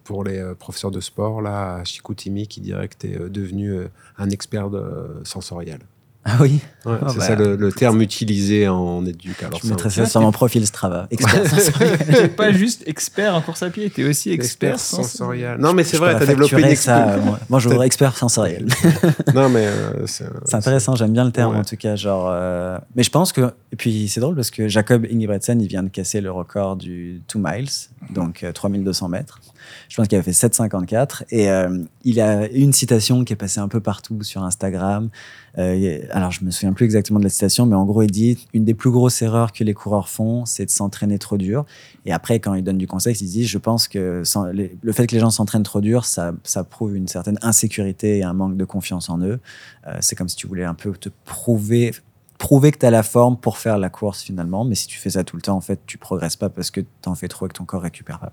pour 0.05 0.24
les 0.24 0.39
euh, 0.39 0.55
professeurs 0.55 0.90
de 0.90 1.01
sport, 1.01 1.43
là, 1.43 1.77
à 1.77 1.85
Chicoutimi, 1.85 2.48
qui 2.48 2.60
dirait 2.60 2.89
que 2.89 2.97
tu 2.98 3.06
es 3.12 3.18
devenu 3.28 3.70
euh, 3.70 3.89
un 4.18 4.31
expert 4.31 4.70
de, 4.70 5.20
sensoriel. 5.24 5.81
Ah 6.28 6.38
oui 6.40 6.60
Ouais, 6.84 6.96
Ah 7.02 7.06
c'est 7.10 7.18
bah, 7.18 7.24
ça 7.26 7.34
le, 7.36 7.56
le 7.56 7.72
terme 7.72 8.00
utilisé 8.02 8.68
en 8.68 9.04
éduc. 9.06 9.42
Alors, 9.42 9.60
Je 9.62 9.68
mettrais 9.68 9.90
ça 9.90 10.06
sur 10.06 10.20
mon 10.20 10.30
profil 10.32 10.64
Strava. 10.66 11.06
Expert 11.10 11.46
sensoriel. 11.48 11.98
T'es 11.98 12.28
pas 12.28 12.52
juste 12.52 12.82
expert 12.86 13.34
en 13.34 13.40
course 13.40 13.62
à 13.62 13.70
pied, 13.70 13.90
t'es 13.90 14.04
aussi 14.04 14.30
expert, 14.30 14.74
expert 14.74 15.04
sensoriel. 15.04 15.58
Non, 15.58 15.72
mais 15.72 15.82
c'est 15.84 15.96
vrai, 15.96 16.10
tu 16.10 16.18
pourrais 16.18 16.24
as 16.24 16.34
développé 16.34 16.70
une 16.70 16.76
ça. 16.76 17.08
euh, 17.10 17.20
moi, 17.20 17.38
moi, 17.48 17.58
je 17.60 17.68
voudrais 17.68 17.86
expert 17.86 18.16
sensoriel. 18.16 18.66
Non, 19.34 19.48
mais 19.48 19.66
euh, 19.66 20.06
c'est 20.06 20.26
C'est 20.44 20.56
intéressant, 20.56 20.94
j'aime 20.96 21.12
bien 21.12 21.24
le 21.24 21.32
terme 21.32 21.54
Ouais. 21.54 21.60
en 21.60 21.64
tout 21.64 21.76
cas. 21.76 21.96
Genre, 21.96 22.26
euh, 22.30 22.78
Mais 22.96 23.02
je 23.02 23.10
pense 23.10 23.32
que. 23.32 23.52
Et 23.72 23.76
puis 23.76 24.08
c'est 24.08 24.20
drôle 24.20 24.34
parce 24.36 24.50
que 24.50 24.68
Jacob 24.68 25.06
Ingebretsen, 25.10 25.60
il 25.60 25.68
vient 25.68 25.82
de 25.82 25.88
casser 25.88 26.20
le 26.20 26.30
record 26.30 26.76
du 26.76 27.20
2 27.34 27.38
miles, 27.40 27.68
donc 28.10 28.42
euh, 28.42 28.52
3200 28.52 29.08
mètres. 29.08 29.40
Je 29.88 29.96
pense 29.96 30.08
qu'il 30.08 30.18
avait 30.18 30.32
fait 30.32 30.48
7,54. 30.48 31.24
Et 31.30 31.50
euh, 31.50 31.82
il 32.04 32.20
a 32.20 32.48
une 32.48 32.72
citation 32.72 33.24
qui 33.24 33.32
est 33.32 33.36
passée 33.36 33.60
un 33.60 33.68
peu 33.68 33.80
partout 33.80 34.22
sur 34.22 34.42
Instagram. 34.42 35.10
Euh, 35.58 36.00
alors 36.10 36.32
je 36.32 36.44
me 36.44 36.50
souviens 36.50 36.72
plus 36.72 36.84
exactement 36.84 37.18
de 37.18 37.24
la 37.24 37.30
citation, 37.30 37.66
mais 37.66 37.76
en 37.76 37.84
gros, 37.84 38.02
il 38.02 38.10
dit 38.10 38.46
Une 38.52 38.64
des 38.64 38.74
plus 38.74 38.90
grosses 38.90 39.22
erreurs 39.22 39.52
que 39.52 39.64
les 39.64 39.74
coureurs 39.74 40.08
font, 40.08 40.44
c'est 40.44 40.66
de 40.66 40.70
s'entraîner 40.70 41.18
trop 41.18 41.38
dur. 41.38 41.64
Et 42.04 42.12
après, 42.12 42.40
quand 42.40 42.54
il 42.54 42.62
donne 42.62 42.78
du 42.78 42.86
conseil, 42.86 43.14
il 43.20 43.28
dit 43.28 43.46
Je 43.46 43.58
pense 43.58 43.88
que 43.88 44.22
le 44.44 44.92
fait 44.92 45.06
que 45.06 45.14
les 45.14 45.20
gens 45.20 45.30
s'entraînent 45.30 45.62
trop 45.62 45.80
dur, 45.80 46.04
ça, 46.04 46.32
ça 46.44 46.64
prouve 46.64 46.96
une 46.96 47.08
certaine 47.08 47.38
insécurité 47.42 48.18
et 48.18 48.22
un 48.22 48.34
manque 48.34 48.56
de 48.56 48.64
confiance 48.64 49.08
en 49.08 49.18
eux. 49.20 49.40
Euh, 49.86 49.96
c'est 50.00 50.16
comme 50.16 50.28
si 50.28 50.36
tu 50.36 50.46
voulais 50.46 50.64
un 50.64 50.74
peu 50.74 50.92
te 50.92 51.08
prouver, 51.24 51.92
prouver 52.38 52.72
que 52.72 52.78
tu 52.78 52.86
as 52.86 52.90
la 52.90 53.02
forme 53.02 53.36
pour 53.36 53.58
faire 53.58 53.78
la 53.78 53.88
course 53.88 54.22
finalement. 54.22 54.64
Mais 54.64 54.74
si 54.74 54.86
tu 54.86 54.98
fais 54.98 55.10
ça 55.10 55.24
tout 55.24 55.36
le 55.36 55.42
temps, 55.42 55.56
en 55.56 55.60
fait, 55.60 55.80
tu 55.86 55.98
progresses 55.98 56.36
pas 56.36 56.48
parce 56.48 56.70
que 56.70 56.80
tu 56.80 57.08
en 57.08 57.14
fais 57.14 57.28
trop 57.28 57.46
et 57.46 57.48
que 57.48 57.54
ton 57.54 57.64
corps 57.64 57.82
récupère 57.82 58.18
pas. 58.18 58.32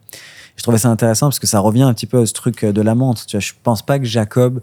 Je 0.56 0.64
trouvais 0.64 0.78
ça 0.78 0.90
intéressant 0.90 1.28
parce 1.28 1.40
que 1.40 1.48
ça 1.48 1.60
revient 1.60 1.84
un 1.84 1.94
petit 1.94 2.06
peu 2.06 2.20
à 2.20 2.26
ce 2.26 2.34
truc 2.34 2.66
de 2.66 2.82
la 2.82 2.96
montre. 2.96 3.26
Tu 3.26 3.38
vois, 3.38 3.42
je 3.42 3.54
pense 3.62 3.82
pas 3.82 4.00
que 4.00 4.06
Jacob, 4.06 4.62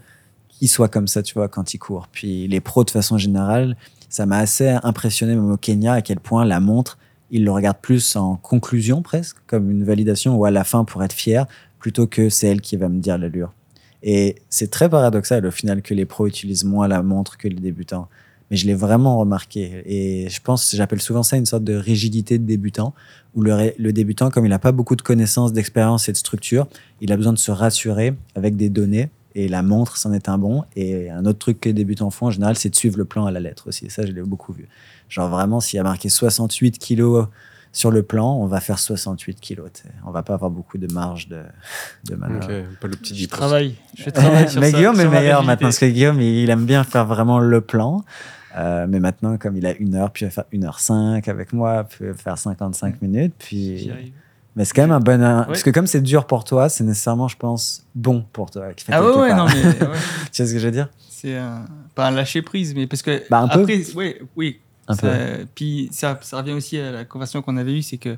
il 0.61 0.69
soit 0.69 0.89
comme 0.89 1.09
ça, 1.09 1.23
tu 1.23 1.35
vois, 1.35 1.49
quand 1.49 1.75
il 1.75 1.79
court. 1.79 2.09
Puis 2.13 2.47
les 2.49 2.61
pros, 2.61 2.85
de 2.85 2.91
façon 2.91 3.19
générale, 3.19 3.77
ça 4.09 4.27
m'a 4.27 4.39
assez 4.39 4.69
impressionné, 4.83 5.35
même 5.35 5.51
au 5.51 5.57
Kenya, 5.57 5.95
à 5.95 6.03
quel 6.03 6.21
point 6.21 6.45
la 6.45 6.61
montre, 6.61 6.99
il 7.31 7.45
le 7.45 7.53
regarde 7.53 7.79
plus 7.81 8.17
en 8.17 8.37
conclusion 8.37 9.03
presque, 9.03 9.37
comme 9.47 9.71
une 9.71 9.85
validation 9.85 10.37
ou 10.37 10.45
à 10.45 10.51
la 10.51 10.65
fin 10.65 10.85
pour 10.85 11.03
être 11.05 11.13
fier, 11.13 11.47
plutôt 11.79 12.07
que 12.07 12.29
c'est 12.29 12.49
elle 12.49 12.61
qui 12.61 12.77
va 12.77 12.89
me 12.89 13.01
dire 13.01 13.17
l'allure. 13.17 13.53
Et 14.03 14.37
c'est 14.49 14.71
très 14.71 14.89
paradoxal 14.89 15.47
au 15.47 15.51
final 15.51 15.83
que 15.83 15.95
les 15.95 16.07
pros 16.07 16.27
utilisent 16.27 16.65
moins 16.65 16.89
la 16.89 17.03
montre 17.03 17.37
que 17.37 17.49
les 17.49 17.55
débutants. 17.55 18.09
Mais 18.51 18.57
je 18.57 18.67
l'ai 18.67 18.75
vraiment 18.75 19.19
remarqué. 19.19 19.83
Et 19.87 20.29
je 20.29 20.41
pense, 20.41 20.75
j'appelle 20.75 21.01
souvent 21.01 21.23
ça 21.23 21.37
une 21.37 21.47
sorte 21.47 21.65
de 21.65 21.75
rigidité 21.75 22.39
de 22.39 22.45
débutant, 22.45 22.95
où 23.35 23.43
le, 23.43 23.73
le 23.79 23.93
débutant, 23.93 24.31
comme 24.31 24.45
il 24.45 24.49
n'a 24.49 24.59
pas 24.59 24.73
beaucoup 24.73 24.97
de 24.97 25.03
connaissances, 25.03 25.53
d'expérience 25.53 26.09
et 26.09 26.13
de 26.13 26.17
structure, 26.17 26.67
il 27.01 27.13
a 27.13 27.17
besoin 27.17 27.33
de 27.33 27.39
se 27.39 27.51
rassurer 27.53 28.15
avec 28.35 28.57
des 28.57 28.69
données. 28.69 29.09
Et 29.37 29.47
la 29.47 29.63
montre, 29.63 29.97
c'en 29.97 30.13
est 30.13 30.29
un 30.29 30.39
bon. 30.39 30.65
Et 30.75 31.09
un 31.11 31.25
autre 31.25 31.39
truc 31.39 31.61
que 31.61 31.69
les 31.69 31.73
débutants 31.73 32.11
font 32.11 32.27
en 32.27 32.31
général, 32.31 32.57
c'est 32.57 32.71
de 32.71 32.75
suivre 32.75 32.99
le 32.99 33.05
plan 33.05 33.27
à 33.27 33.31
la 33.31 33.39
lettre 33.39 33.69
aussi. 33.69 33.87
Et 33.87 33.89
ça, 33.89 34.05
je 34.05 34.11
l'ai 34.11 34.23
beaucoup 34.23 34.53
vu. 34.53 34.67
Genre 35.09 35.29
vraiment, 35.29 35.61
s'il 35.61 35.77
y 35.77 35.81
a 35.81 35.85
marqué 35.85 36.09
68 36.09 36.79
kilos 36.79 37.29
sur 37.73 37.93
le 37.93 38.03
plan, 38.03 38.35
on 38.35 38.47
va 38.47 38.61
faire 38.61 38.81
68 38.81 39.39
kilos. 39.41 39.71
tu 39.73 39.83
sais. 39.83 39.89
On 40.05 40.11
va 40.11 40.25
pas 40.25 40.35
avoir 40.35 40.51
beaucoup 40.51 40.77
de 40.79 40.93
marge 40.93 41.29
de, 41.29 41.43
de 42.09 42.17
manœuvre. 42.17 42.49
Pas 42.81 42.89
le 42.89 42.97
petit 42.97 43.17
Je 43.17 43.27
10%. 43.27 43.29
travaille. 43.29 43.75
Je 43.97 44.11
travaille 44.11 44.49
sur 44.51 44.61
mais 44.61 44.73
ça, 44.73 44.77
Guillaume 44.79 44.97
est 44.97 45.03
sur 45.03 45.11
ma 45.13 45.21
meilleur 45.21 45.45
maintenant 45.45 45.69
parce 45.69 45.79
que 45.79 45.87
Guillaume 45.87 46.21
il, 46.21 46.43
il 46.43 46.51
aime 46.51 46.67
bien 46.67 46.83
faire 46.83 47.07
vraiment 47.07 47.39
le 47.39 47.61
plan. 47.61 48.05
Euh, 48.57 48.87
mais 48.89 48.99
maintenant, 49.01 49.37
comme 49.39 49.57
il 49.57 49.67
a 49.67 49.75
une 49.77 49.95
heure, 49.95 50.11
puis 50.11 50.25
il 50.25 50.29
va 50.29 50.31
faire 50.33 50.45
une 50.53 50.65
heure 50.65 50.81
cinq 50.81 51.29
avec 51.29 51.53
moi, 51.53 51.85
puis 51.85 51.99
il 52.03 52.07
va 52.09 52.15
faire 52.15 52.39
55 52.39 53.01
minutes. 53.03 53.35
Puis... 53.39 53.91
Mais 54.57 54.65
c'est 54.65 54.75
quand 54.75 54.83
même 54.83 54.91
un 54.91 54.99
bon. 55.01 55.13
Ouais. 55.21 55.45
Parce 55.47 55.63
que 55.63 55.71
comme 55.71 55.87
c'est 55.87 56.01
dur 56.01 56.27
pour 56.27 56.43
toi, 56.43 56.69
c'est 56.69 56.83
nécessairement, 56.83 57.29
je 57.29 57.37
pense, 57.37 57.87
bon 57.95 58.25
pour 58.33 58.51
toi. 58.51 58.73
qui 58.75 58.85
fait 58.85 58.93
Ah 58.93 59.01
ouais, 59.05 59.17
ouais, 59.17 59.29
part. 59.29 59.39
non, 59.39 59.47
mais 59.47 59.63
ouais, 59.87 59.97
Tu 60.25 60.29
sais 60.33 60.47
ce 60.47 60.53
que 60.53 60.59
je 60.59 60.67
veux 60.67 60.73
dire? 60.73 60.89
C'est 61.09 61.37
un- 61.37 61.67
pas 61.95 62.09
un 62.09 62.11
lâcher 62.11 62.43
prise, 62.43 62.75
mais 62.75 62.89
parce 62.89 63.03
que. 63.03 63.23
Bah, 63.31 63.39
un 63.43 63.49
peu. 63.49 63.61
après, 63.61 63.95
ouais, 63.95 64.21
oui. 64.37 64.59
Un 64.89 64.95
ça- 64.95 65.17
Puis 65.55 65.89
ça, 65.93 66.19
ça 66.23 66.39
revient 66.39 66.53
aussi 66.53 66.77
à 66.79 66.91
la 66.91 67.05
conversation 67.05 67.43
qu'on 67.43 67.57
avait 67.59 67.79
eue, 67.79 67.83
c'est 67.83 67.99
que 67.99 68.11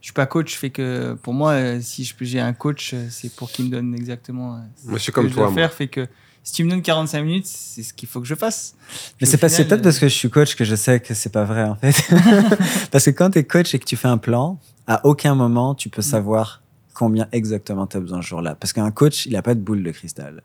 je 0.00 0.06
suis 0.06 0.12
pas 0.12 0.26
coach, 0.26 0.56
fait 0.56 0.70
que 0.70 1.14
pour 1.22 1.32
moi, 1.32 1.52
euh, 1.52 1.78
si 1.80 2.12
j'ai 2.22 2.40
un 2.40 2.52
coach, 2.54 2.92
euh, 2.94 3.06
c'est 3.08 3.32
pour 3.36 3.48
qu'il 3.50 3.66
me 3.66 3.70
donne 3.70 3.94
exactement. 3.94 4.56
euh, 4.56 4.58
ce 4.76 4.88
Moi, 4.88 4.98
je 4.98 5.02
suis 5.04 5.12
que 5.12 5.14
comme 5.14 5.28
je 5.28 5.34
toi, 5.34 5.44
dois 5.44 5.52
moi. 5.52 5.60
faire, 5.60 5.72
fait 5.72 5.86
que 5.88 6.08
si 6.44 6.52
tu 6.54 6.64
me 6.64 6.70
donnes 6.70 6.82
45 6.82 7.22
minutes, 7.22 7.46
c'est 7.46 7.82
ce 7.82 7.92
qu'il 7.92 8.08
faut 8.08 8.20
que 8.20 8.26
je 8.26 8.34
fasse. 8.34 8.74
Mais 9.20 9.26
c'est 9.26 9.36
pas- 9.36 9.48
peut-être 9.48 9.72
euh, 9.72 9.78
parce 9.82 9.98
que 9.98 10.08
je 10.08 10.14
suis 10.14 10.30
coach 10.30 10.54
que 10.56 10.64
je 10.64 10.74
sais 10.74 11.00
que 11.00 11.12
c'est 11.14 11.30
pas 11.32 11.44
vrai 11.44 11.64
en 11.64 11.74
fait. 11.76 11.94
parce 12.90 13.04
que 13.04 13.10
quand 13.10 13.30
tu 13.30 13.38
es 13.38 13.44
coach 13.44 13.74
et 13.74 13.78
que 13.78 13.84
tu 13.84 13.96
fais 13.96 14.08
un 14.08 14.18
plan, 14.18 14.58
à 14.86 15.04
aucun 15.06 15.34
moment 15.34 15.74
tu 15.74 15.88
Mm. 15.88 15.92
peux 15.92 16.02
savoir 16.02 16.62
combien 16.94 17.28
exactement 17.32 17.86
tu 17.86 17.96
as 17.96 18.00
besoin 18.00 18.22
ce 18.22 18.26
jour-là. 18.26 18.54
Parce 18.56 18.72
qu'un 18.72 18.90
coach, 18.90 19.26
il 19.26 19.36
a 19.36 19.42
pas 19.42 19.54
de 19.54 19.60
boule 19.60 19.82
de 19.84 19.90
cristal. 19.92 20.42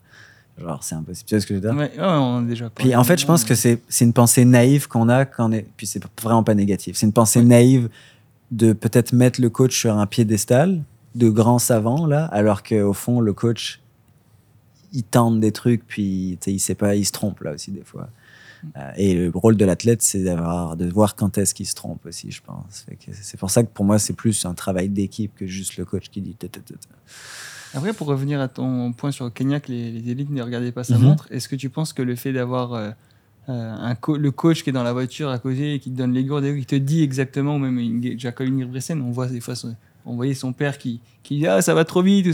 Genre, 0.56 0.84
c'est 0.84 0.94
impossible. 0.94 1.26
Tu 1.28 1.34
vois 1.34 1.40
ce 1.40 1.46
que 1.46 1.54
je 1.54 1.60
veux 1.60 1.68
dire? 1.68 1.76
Ouais, 1.76 1.90
ouais, 1.98 2.04
on 2.06 2.38
a 2.38 2.42
déjà 2.42 2.70
parlé. 2.70 2.90
Puis 2.90 2.96
en 2.96 3.02
fait, 3.02 3.18
je 3.18 3.26
pense 3.26 3.42
que 3.44 3.56
c'est 3.56 3.80
c'est 3.88 4.04
une 4.04 4.12
pensée 4.12 4.44
naïve 4.44 4.86
qu'on 4.86 5.08
a 5.08 5.24
quand 5.24 5.48
on 5.48 5.52
est. 5.52 5.66
Puis 5.76 5.86
c'est 5.88 6.00
vraiment 6.22 6.44
pas 6.44 6.54
négatif. 6.54 6.96
C'est 6.96 7.06
une 7.06 7.12
pensée 7.12 7.42
naïve 7.42 7.88
de 8.52 8.72
peut-être 8.72 9.12
mettre 9.12 9.40
le 9.40 9.50
coach 9.50 9.76
sur 9.76 9.98
un 9.98 10.06
piédestal 10.06 10.80
de 11.16 11.28
grand 11.28 11.58
savant 11.58 12.06
là, 12.06 12.26
alors 12.26 12.62
qu'au 12.62 12.92
fond 12.92 13.20
le 13.20 13.32
coach 13.32 13.80
il 14.94 15.02
tente 15.02 15.40
des 15.40 15.52
trucs 15.52 15.86
puis 15.86 16.38
il 16.46 16.60
sait 16.60 16.74
pas, 16.74 16.94
il 16.94 17.04
se 17.04 17.12
trompe 17.12 17.40
là 17.40 17.52
aussi 17.52 17.70
des 17.72 17.84
fois. 17.84 18.08
Euh, 18.78 18.90
et 18.96 19.14
le 19.14 19.30
rôle 19.34 19.56
de 19.58 19.64
l'athlète, 19.66 20.00
c'est 20.00 20.22
d'avoir 20.24 20.74
de 20.76 20.86
voir 20.88 21.16
quand 21.16 21.36
est-ce 21.36 21.52
qu'il 21.52 21.66
se 21.66 21.74
trompe 21.74 22.06
aussi, 22.06 22.30
je 22.30 22.40
pense. 22.40 22.86
C'est 23.12 23.36
pour 23.38 23.50
ça 23.50 23.62
que 23.62 23.68
pour 23.68 23.84
moi, 23.84 23.98
c'est 23.98 24.14
plus 24.14 24.46
un 24.46 24.54
travail 24.54 24.88
d'équipe 24.88 25.32
que 25.36 25.46
juste 25.46 25.76
le 25.76 25.84
coach 25.84 26.08
qui 26.08 26.22
dit. 26.22 26.34
ta, 26.34 26.48
ta, 26.48 26.60
ta, 26.60 26.72
ta. 26.74 26.88
Après, 27.74 27.92
pour 27.92 28.06
revenir 28.06 28.40
à 28.40 28.48
ton 28.48 28.92
point 28.94 29.10
sur 29.10 29.30
Kenya, 29.34 29.60
que 29.60 29.70
les, 29.70 29.90
les 29.90 30.10
élites 30.10 30.30
ne 30.30 30.40
regardaient 30.42 30.72
pas 30.72 30.84
sa 30.84 30.96
Mhm. 30.96 31.04
montre, 31.04 31.26
est-ce 31.30 31.48
que 31.48 31.56
tu 31.56 31.68
penses 31.68 31.92
que 31.92 32.00
le 32.02 32.14
fait 32.16 32.32
d'avoir 32.32 32.72
euh, 32.72 32.90
euh, 33.50 33.72
un 33.74 33.94
co- 33.96 34.16
le 34.16 34.30
coach 34.30 34.62
qui 34.62 34.70
est 34.70 34.72
dans 34.72 34.82
la 34.84 34.92
voiture 34.94 35.28
à 35.28 35.38
côté 35.38 35.74
et 35.74 35.78
qui 35.80 35.90
te 35.90 35.96
donne 35.98 36.12
les 36.14 36.24
gourdes, 36.24 36.44
et 36.44 36.58
qui 36.58 36.64
te 36.66 36.76
dit 36.76 37.02
exactement, 37.02 37.56
ou 37.56 37.58
même 37.58 37.76
Inge- 37.78 38.16
Jacob 38.18 38.46
Ingebrigtsen, 38.48 39.02
on 39.02 39.10
voit 39.10 39.26
des 39.26 39.40
fois, 39.40 39.54
on 40.06 40.16
voyait 40.16 40.34
son 40.34 40.52
père 40.52 40.78
qui, 40.78 41.00
qui 41.22 41.38
dit 41.38 41.46
ah 41.46 41.62
ça 41.62 41.74
va 41.74 41.84
trop 41.84 42.02
vite, 42.02 42.26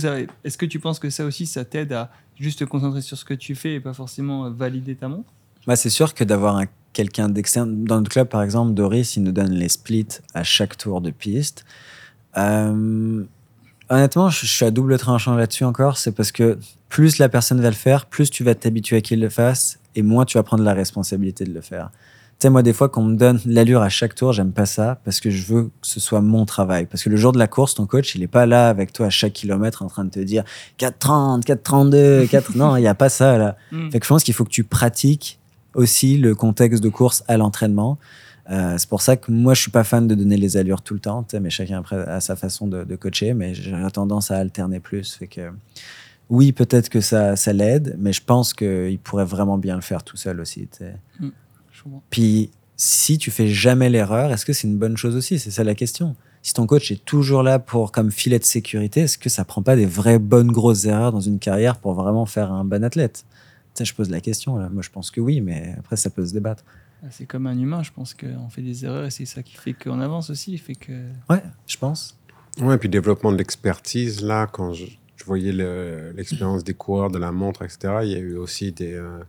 Est-ce 0.45 0.59
que 0.59 0.67
tu 0.67 0.79
penses 0.81 0.99
que 0.99 1.11
ça 1.11 1.25
aussi, 1.25 1.47
ça 1.47 1.65
t'aide 1.65 1.93
à 1.93 2.11
juste 2.39 2.61
te 2.61 2.65
concentrer 2.65 3.01
sur 3.03 3.17
ce 3.19 3.25
que 3.25 3.35
tu 3.35 3.55
fais 3.55 3.75
et 3.75 3.81
pas 3.81 3.93
forcément 3.93 4.47
euh, 4.47 4.51
valider 4.51 4.95
ta 4.95 5.09
montre? 5.09 5.31
Bah, 5.67 5.77
c'est 5.77 5.91
sûr 5.91 6.15
que 6.15 6.25
d'avoir 6.25 6.57
un- 6.57 6.67
quelqu'un 6.93 7.29
d'externe. 7.29 7.85
Dans 7.85 7.99
notre 7.99 8.11
club, 8.11 8.29
par 8.29 8.43
exemple, 8.43 8.73
Doris, 8.75 9.17
il 9.17 9.23
nous 9.23 9.33
donne 9.33 9.53
les 9.53 9.69
splits 9.69 10.07
à 10.35 10.43
chaque 10.43 10.77
tour 10.77 11.01
de 11.01 11.11
piste. 11.11 11.65
Euh, 12.37 13.25
honnêtement, 13.89 14.31
je, 14.31 14.47
je 14.47 14.51
suis 14.51 14.65
à 14.65 14.71
double 14.71 14.99
tranchant 14.99 15.35
là-dessus 15.35 15.65
encore. 15.65 15.99
C'est 15.99 16.13
parce 16.13 16.33
que 16.33 16.59
plus 16.89 17.19
la 17.19 17.29
personne 17.29 17.61
va 17.61 17.69
le 17.69 17.75
faire, 17.77 18.07
plus 18.07 18.31
tu 18.31 18.43
vas 18.45 18.55
t'habituer 18.55 18.97
à 18.97 19.01
qu'il 19.01 19.21
le 19.21 19.29
fasse 19.29 19.79
et 19.95 20.03
moins 20.03 20.25
tu 20.25 20.39
vas 20.39 20.43
prendre 20.43 20.65
la 20.65 20.75
responsabilité 20.75 21.45
de 21.45 21.53
le 21.53 21.61
faire. 21.61 21.91
Sais, 22.41 22.49
moi, 22.49 22.63
des 22.63 22.73
fois, 22.73 22.89
qu'on 22.89 23.05
me 23.05 23.17
donne 23.17 23.39
l'allure 23.45 23.83
à 23.83 23.91
chaque 23.91 24.15
tour, 24.15 24.33
j'aime 24.33 24.53
pas 24.53 24.65
ça 24.65 24.99
parce 25.05 25.21
que 25.21 25.29
je 25.29 25.45
veux 25.45 25.65
que 25.65 25.71
ce 25.83 26.01
soit 26.01 26.23
mon 26.23 26.47
travail. 26.47 26.87
Parce 26.87 27.05
que 27.05 27.11
le 27.11 27.17
jour 27.17 27.33
de 27.33 27.39
la 27.39 27.47
course, 27.47 27.75
ton 27.75 27.87
coach, 27.87 28.15
il 28.15 28.23
est 28.23 28.29
pas 28.29 28.47
là 28.47 28.71
avec 28.71 28.95
toi 28.95 29.07
à 29.07 29.11
chaque 29.11 29.35
kilomètre 29.35 29.83
en 29.83 29.89
train 29.89 30.05
de 30.05 30.11
te 30.11 30.21
dire 30.21 30.45
4,30, 30.79 31.45
4,32, 31.45 32.29
4. 32.29 32.57
Non, 32.57 32.77
il 32.77 32.81
n'y 32.81 32.89
a 32.89 32.95
pas 32.95 33.11
ça 33.11 33.37
là. 33.37 33.57
Hmm. 33.73 33.91
Fait 33.91 34.01
que 34.01 34.07
je 34.07 34.09
pense 34.09 34.25
qu'il 34.25 34.33
faut 34.33 34.45
que 34.45 34.51
tu 34.51 34.65
pratiques 34.65 35.39
aussi 35.75 36.17
le 36.17 36.35
contexte 36.35 36.83
de 36.83 36.89
course 36.89 37.25
à 37.29 37.37
l'entraînement. 37.37 37.99
Euh, 38.51 38.77
c'est 38.79 38.89
pour 38.89 39.03
ça 39.03 39.17
que 39.17 39.31
moi, 39.31 39.53
je 39.53 39.61
suis 39.61 39.71
pas 39.71 39.85
fan 39.85 40.09
de 40.09 40.15
donner 40.15 40.39
les 40.39 40.57
allures 40.57 40.81
tout 40.81 40.95
le 40.95 41.01
temps, 41.01 41.27
mais 41.39 41.51
chacun 41.51 41.79
après 41.79 41.97
a 41.97 42.21
sa 42.21 42.37
façon 42.37 42.67
de, 42.67 42.85
de 42.85 42.97
coacher, 42.97 43.35
mais 43.35 43.53
j'ai 43.53 43.77
tendance 43.93 44.31
à 44.31 44.39
alterner 44.39 44.81
plus. 44.81 45.15
Fait 45.15 45.27
que 45.27 45.51
oui, 46.31 46.53
peut-être 46.53 46.89
que 46.89 47.03
ça, 47.03 47.37
ça 47.37 47.53
l'aide, 47.53 47.97
mais 47.99 48.15
je 48.15 48.23
pense 48.25 48.55
qu'il 48.55 48.99
pourrait 48.99 49.27
vraiment 49.27 49.59
bien 49.59 49.75
le 49.75 49.83
faire 49.83 50.03
tout 50.03 50.17
seul 50.17 50.41
aussi. 50.41 50.69
comprends. 51.19 51.35
Puis 52.11 52.51
si 52.77 53.19
tu 53.19 53.31
fais 53.31 53.49
jamais 53.49 53.91
l'erreur, 53.91 54.33
est-ce 54.33 54.47
que 54.47 54.53
c'est 54.53 54.67
une 54.67 54.79
bonne 54.79 54.97
chose 54.97 55.17
aussi? 55.17 55.39
C'est 55.39 55.51
ça 55.51 55.65
la 55.65 55.75
question. 55.75 56.17
Si 56.43 56.55
ton 56.55 56.67
coach 56.67 56.91
est 56.91 57.05
toujours 57.05 57.43
là 57.43 57.59
pour 57.59 57.93
comme 57.93 58.11
filet 58.11 58.39
de 58.39 58.45
sécurité, 58.45 59.01
est-ce 59.01 59.19
que 59.19 59.29
ça 59.29 59.45
prend 59.45 59.63
pas 59.63 59.77
des 59.77 59.85
vraies 59.87 60.19
bonnes 60.19 60.51
grosses 60.51 60.87
erreurs 60.87 61.13
dans 61.13 61.21
une 61.21 61.39
carrière 61.39 61.77
pour 61.79 61.93
vraiment 61.95 62.25
faire 62.27 62.51
un 62.53 62.65
bon 62.65 62.83
athlète? 62.83 63.25
Tu 63.75 63.81
sais, 63.81 63.85
je 63.85 63.95
pose 63.95 64.09
la 64.11 64.21
question 64.21 64.57
là. 64.57 64.69
Moi, 64.71 64.83
je 64.83 64.89
pense 64.91 65.11
que 65.11 65.21
oui, 65.21 65.41
mais 65.43 65.75
après, 65.79 65.97
ça 65.97 66.09
peut 66.11 66.27
se 66.27 66.33
débattre. 66.33 66.65
Ah, 67.03 67.07
C'est 67.11 67.27
comme 67.27 67.47
un 67.47 67.59
humain, 67.59 67.83
je 67.83 67.91
pense 67.93 68.15
qu'on 68.15 68.49
fait 68.49 68.63
des 68.63 68.85
erreurs 68.85 69.05
et 69.05 69.11
c'est 69.11 69.27
ça 69.27 69.43
qui 69.43 69.57
fait 69.57 69.75
qu'on 69.75 70.01
avance 70.01 70.31
aussi. 70.31 70.57
Fait 70.59 70.75
que... 70.75 70.93
Ouais, 71.29 71.43
je 71.67 71.77
pense. 71.77 72.17
Ouais, 72.61 72.75
et 72.75 72.79
puis 72.79 72.89
développement 72.89 73.33
de 73.33 73.37
l'expertise, 73.37 74.23
là, 74.23 74.47
quand 74.47 74.73
je, 74.73 74.87
je 75.17 75.25
voyais 75.25 75.53
le- 75.53 76.13
l'expérience 76.17 76.65
des 76.65 76.75
coureurs 76.75 77.11
de 77.11 77.19
la 77.19 77.33
montre, 77.33 77.63
etc., 77.63 77.79
il 78.03 78.09
y 78.11 78.15
a 78.15 78.19
eu 78.19 78.37
aussi 78.37 78.73
des. 78.73 78.95
euh, 78.95 79.21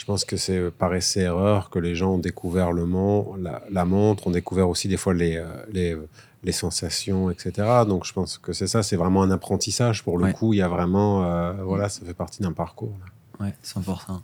je 0.00 0.06
pense 0.06 0.24
que 0.24 0.38
c'est 0.38 0.70
par 0.70 0.94
essai 0.94 1.20
erreur 1.20 1.68
que 1.68 1.78
les 1.78 1.94
gens 1.94 2.12
ont 2.14 2.18
découvert 2.30 2.72
le 2.72 2.86
mon- 2.86 3.34
la, 3.36 3.60
la 3.70 3.84
montre, 3.84 4.28
ont 4.28 4.30
découvert 4.30 4.66
aussi 4.70 4.88
des 4.88 4.96
fois 4.96 5.12
les, 5.12 5.36
euh, 5.36 5.44
les, 5.70 5.94
les 6.42 6.52
sensations, 6.52 7.30
etc. 7.30 7.68
Donc 7.86 8.06
je 8.06 8.12
pense 8.14 8.38
que 8.38 8.54
c'est 8.54 8.66
ça, 8.66 8.82
c'est 8.82 8.96
vraiment 8.96 9.22
un 9.22 9.30
apprentissage 9.30 10.02
pour 10.02 10.16
le 10.16 10.24
Ouais. 10.24 10.32
coup. 10.32 10.54
Il 10.54 10.56
y 10.56 10.62
a 10.62 10.68
vraiment. 10.68 11.24
euh, 11.24 11.52
voilà, 11.64 11.90
ça 11.90 12.00
fait 12.06 12.14
partie 12.14 12.40
d'un 12.42 12.52
parcours. 12.54 12.94
là. 13.38 13.44
Ouais, 13.46 13.54
100%. 13.62 14.22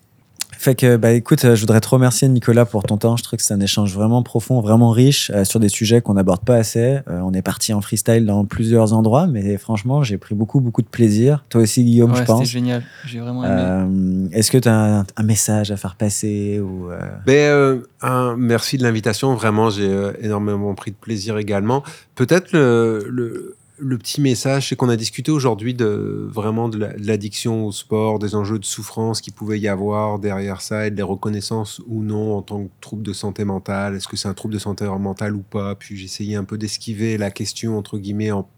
Fait 0.58 0.74
que, 0.74 0.96
bah 0.96 1.12
écoute, 1.12 1.44
euh, 1.44 1.54
je 1.54 1.60
voudrais 1.60 1.80
te 1.80 1.88
remercier 1.88 2.28
Nicolas 2.28 2.64
pour 2.64 2.82
ton 2.82 2.96
temps. 2.96 3.16
Je 3.16 3.22
trouve 3.22 3.36
que 3.38 3.42
c'est 3.44 3.54
un 3.54 3.60
échange 3.60 3.92
vraiment 3.94 4.22
profond, 4.22 4.60
vraiment 4.60 4.90
riche 4.90 5.30
euh, 5.34 5.44
sur 5.44 5.60
des 5.60 5.68
sujets 5.68 6.00
qu'on 6.00 6.14
n'aborde 6.14 6.40
pas 6.44 6.56
assez. 6.56 6.98
Euh, 7.08 7.20
on 7.22 7.32
est 7.34 7.42
parti 7.42 7.72
en 7.74 7.80
freestyle 7.80 8.24
dans 8.26 8.44
plusieurs 8.44 8.92
endroits, 8.92 9.26
mais 9.26 9.56
franchement, 9.58 10.02
j'ai 10.02 10.18
pris 10.18 10.34
beaucoup, 10.34 10.60
beaucoup 10.60 10.82
de 10.82 10.86
plaisir. 10.88 11.44
Toi 11.50 11.62
aussi, 11.62 11.84
Guillaume, 11.84 12.10
Ouais, 12.10 12.16
je 12.16 12.20
c'était 12.22 12.32
pense. 12.32 12.48
génial. 12.48 12.82
J'ai 13.06 13.20
vraiment 13.20 13.44
aimé. 13.44 13.54
Euh, 13.56 14.28
Est-ce 14.32 14.50
que 14.50 14.58
tu 14.58 14.68
as 14.68 15.00
un, 15.00 15.06
un 15.16 15.22
message 15.22 15.70
à 15.70 15.76
faire 15.76 15.94
passer 15.96 16.60
ou 16.60 16.90
euh, 16.90 16.98
Ben, 17.26 17.32
euh, 17.50 17.78
un- 18.02 18.36
merci 18.36 18.78
de 18.78 18.82
l'invitation. 18.82 19.34
Vraiment, 19.34 19.70
j'ai 19.70 19.88
euh, 19.88 20.12
énormément 20.20 20.74
pris 20.74 20.90
de 20.90 20.96
plaisir 20.96 21.36
également. 21.38 21.82
Peut-être 22.14 22.52
le, 22.52 23.06
le, 23.10 23.55
le 23.78 23.98
petit 23.98 24.20
message, 24.20 24.68
c'est 24.68 24.76
qu'on 24.76 24.88
a 24.88 24.96
discuté 24.96 25.30
aujourd'hui 25.30 25.74
de 25.74 26.28
vraiment 26.30 26.68
de 26.68 26.78
la- 26.78 26.92
de 26.94 27.06
l'addiction 27.06 27.66
au 27.66 27.72
sport, 27.72 28.18
des 28.18 28.34
enjeux 28.34 28.58
de 28.58 28.64
souffrance 28.64 29.20
qu'il 29.20 29.34
pouvait 29.34 29.58
y 29.60 29.68
avoir 29.68 30.18
derrière 30.18 30.62
ça 30.62 30.86
et 30.86 30.90
de 30.90 30.96
les 30.96 31.02
reconnaissances 31.02 31.82
ou 31.86 32.02
non 32.02 32.36
en 32.36 32.42
tant 32.42 32.64
que 32.64 32.70
trouble 32.80 33.02
de 33.02 33.12
santé 33.12 33.44
mentale. 33.44 33.94
Est-ce 33.96 34.08
que 34.08 34.16
c'est 34.16 34.28
un 34.28 34.34
trouble 34.34 34.54
de 34.54 34.58
santé 34.58 34.86
mentale 34.98 35.34
ou 35.36 35.42
pas? 35.42 35.74
Puis 35.74 36.02
essayé 36.02 36.36
un 36.36 36.44
peu 36.44 36.56
d'esquiver 36.56 37.18
la 37.18 37.30
question 37.30 37.76
entre 37.76 37.98
guillemets 37.98 38.30
en 38.30 38.48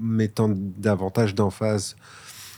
mettant 0.00 0.50
davantage 0.52 1.34
d'emphase 1.36 1.94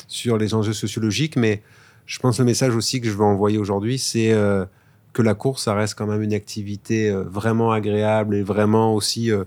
sur 0.09 0.39
les 0.39 0.55
enjeux 0.55 0.73
sociologiques, 0.73 1.37
mais 1.37 1.63
je 2.07 2.19
pense 2.19 2.37
que 2.39 2.43
le 2.43 2.47
message 2.47 2.75
aussi 2.75 3.01
que 3.01 3.09
je 3.09 3.13
veux 3.13 3.25
envoyer 3.25 3.59
aujourd'hui, 3.59 3.99
c'est 3.99 4.33
euh, 4.33 4.65
que 5.13 5.21
la 5.23 5.35
course, 5.35 5.65
ça 5.65 5.75
reste 5.75 5.97
quand 5.97 6.07
même 6.07 6.23
une 6.23 6.33
activité 6.33 7.11
euh, 7.11 7.25
vraiment 7.25 7.73
agréable 7.73 8.37
et 8.37 8.43
vraiment 8.43 8.95
aussi 8.95 9.31
euh, 9.31 9.45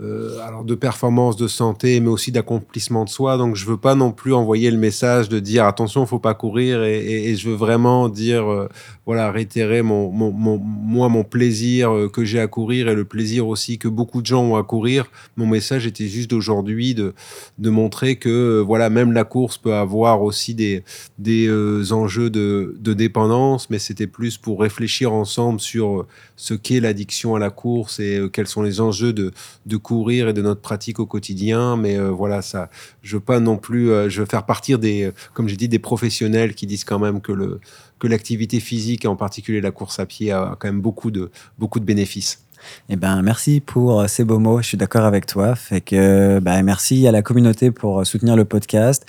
euh, 0.00 0.38
alors 0.46 0.64
de 0.64 0.74
performance, 0.74 1.36
de 1.36 1.48
santé, 1.48 2.00
mais 2.00 2.08
aussi 2.08 2.30
d'accomplissement 2.32 3.04
de 3.04 3.08
soi. 3.10 3.36
Donc 3.36 3.56
je 3.56 3.66
veux 3.66 3.76
pas 3.76 3.94
non 3.94 4.12
plus 4.12 4.32
envoyer 4.34 4.70
le 4.70 4.78
message 4.78 5.28
de 5.28 5.38
dire 5.40 5.64
attention, 5.64 6.06
faut 6.06 6.18
pas 6.18 6.34
courir, 6.34 6.82
et, 6.84 7.34
je 7.34 7.48
veux 7.48 7.56
vraiment 7.56 8.08
dire 8.08 8.50
euh, 8.50 8.68
voilà 9.06 9.30
réitérer 9.32 9.82
mon, 9.82 10.10
mon, 10.10 10.30
mon- 10.30 10.58
moi 10.58 11.08
mon 11.08 11.24
plaisir 11.24 11.90
euh, 11.94 12.08
que 12.08 12.24
j'ai 12.24 12.40
à 12.40 12.46
courir 12.46 12.88
et 12.88 12.94
le 12.94 13.04
plaisir 13.04 13.48
aussi 13.48 13.78
que 13.78 13.88
beaucoup 13.88 14.20
de 14.22 14.26
gens 14.26 14.42
ont 14.42 14.56
à 14.56 14.62
courir. 14.62 15.06
Mon 15.36 15.46
message 15.46 15.86
était 15.86 16.06
juste 16.08 16.30
d'aujourd'hui 16.30 16.94
de 16.94 17.14
de 17.58 17.70
montrer 17.70 18.16
que 18.16 18.60
voilà 18.60 18.90
même 18.90 19.12
la 19.12 19.24
course 19.24 19.58
peut 19.58 19.74
avoir 19.74 20.22
aussi 20.22 20.54
des 20.54 20.84
des 21.18 21.48
enjeux 21.92 22.30
de, 22.30 22.76
de 22.78 22.92
dépendance, 22.94 23.68
mais 23.70 23.78
c'était 23.78 24.06
plus 24.06 24.36
pour 24.38 24.60
réfléchir 24.60 25.12
ensemble 25.12 25.60
sur 25.60 26.06
ce 26.36 26.54
qu'est 26.54 26.80
l'addiction 26.80 27.34
à 27.34 27.38
la 27.38 27.50
course 27.50 27.98
et 28.00 28.20
quels 28.32 28.46
sont 28.46 28.62
les 28.62 28.80
enjeux 28.80 29.12
de, 29.12 29.32
de 29.66 29.76
courir 29.88 30.28
et 30.28 30.34
de 30.34 30.42
notre 30.42 30.60
pratique 30.60 31.00
au 31.00 31.06
quotidien. 31.06 31.76
Mais 31.78 31.96
euh, 31.96 32.10
voilà, 32.10 32.42
ça, 32.42 32.68
je 33.02 33.16
veux 33.16 33.22
pas 33.22 33.40
non 33.40 33.56
plus, 33.56 33.90
euh, 33.90 34.10
je 34.10 34.20
veux 34.20 34.26
faire 34.26 34.44
partir 34.44 34.78
des, 34.78 35.04
euh, 35.04 35.12
comme 35.32 35.48
j'ai 35.48 35.56
dit, 35.56 35.68
des 35.68 35.78
professionnels 35.78 36.54
qui 36.54 36.66
disent 36.66 36.84
quand 36.84 36.98
même 36.98 37.20
que 37.20 37.32
le 37.32 37.60
que 37.98 38.06
l'activité 38.06 38.60
physique 38.60 39.06
et 39.06 39.08
en 39.08 39.16
particulier 39.16 39.60
la 39.60 39.72
course 39.72 39.98
à 39.98 40.06
pied 40.06 40.30
a 40.30 40.56
quand 40.58 40.68
même 40.68 40.80
beaucoup 40.80 41.10
de 41.10 41.30
beaucoup 41.58 41.80
de 41.80 41.84
bénéfices. 41.84 42.44
Eh 42.88 42.96
ben, 42.96 43.22
merci 43.22 43.60
pour 43.60 44.08
ces 44.08 44.24
beaux 44.24 44.40
mots. 44.40 44.60
Je 44.60 44.66
suis 44.66 44.76
d'accord 44.76 45.04
avec 45.04 45.26
toi. 45.26 45.54
Fait 45.54 45.80
que, 45.80 46.40
bah, 46.40 46.60
merci 46.62 47.06
à 47.06 47.12
la 47.12 47.22
communauté 47.22 47.70
pour 47.70 48.04
soutenir 48.04 48.34
le 48.34 48.44
podcast. 48.44 49.06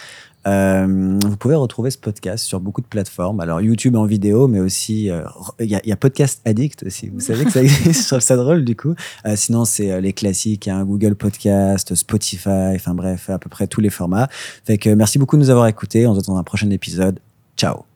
Euh, 0.48 1.20
vous 1.22 1.38
pouvez 1.38 1.56
retrouver 1.56 1.92
ce 1.92 1.98
podcast 1.98 2.46
sur 2.46 2.60
beaucoup 2.60 2.82
de 2.82 2.88
plateformes. 2.88 3.40
Alors, 3.40 3.62
YouTube 3.62 3.96
en 3.96 4.06
vidéo, 4.06 4.48
mais 4.48 4.60
aussi, 4.60 5.10
euh, 5.10 5.24
il 5.60 5.68
y, 5.68 5.76
a, 5.76 5.82
il 5.84 5.90
y 5.90 5.92
a 5.92 5.98
Podcast 5.98 6.42
Addict 6.46 6.84
aussi. 6.84 7.10
Vous 7.10 7.20
savez 7.20 7.46
que 7.46 7.52
ça 7.52 7.62
existe. 7.64 8.04
Je 8.04 8.08
trouve 8.08 8.20
ça 8.20 8.38
drôle, 8.38 8.64
du 8.64 8.76
coup. 8.76 8.96
Euh, 9.26 9.36
sinon, 9.36 9.66
c'est 9.66 9.92
euh, 9.92 10.02
les 10.02 10.14
classiques, 10.14 10.68
hein, 10.68 10.84
Google 10.86 11.16
Podcast, 11.16 11.94
Spotify, 11.96 12.76
enfin 12.76 12.94
bref, 12.94 13.30
à 13.30 13.40
peu 13.40 13.50
près 13.50 13.68
tous 13.68 13.82
les 13.82 13.90
formats. 13.90 14.28
Fait 14.66 14.78
que, 14.78 14.90
merci 14.90 15.20
beaucoup 15.20 15.36
de 15.36 15.42
nous 15.42 15.50
avoir 15.50 15.68
écoutés. 15.68 16.08
On 16.08 16.14
se 16.14 16.20
retrouve 16.20 16.36
dans 16.36 16.40
un 16.40 16.44
prochain 16.44 16.70
épisode. 16.70 17.20
Ciao. 17.58 17.89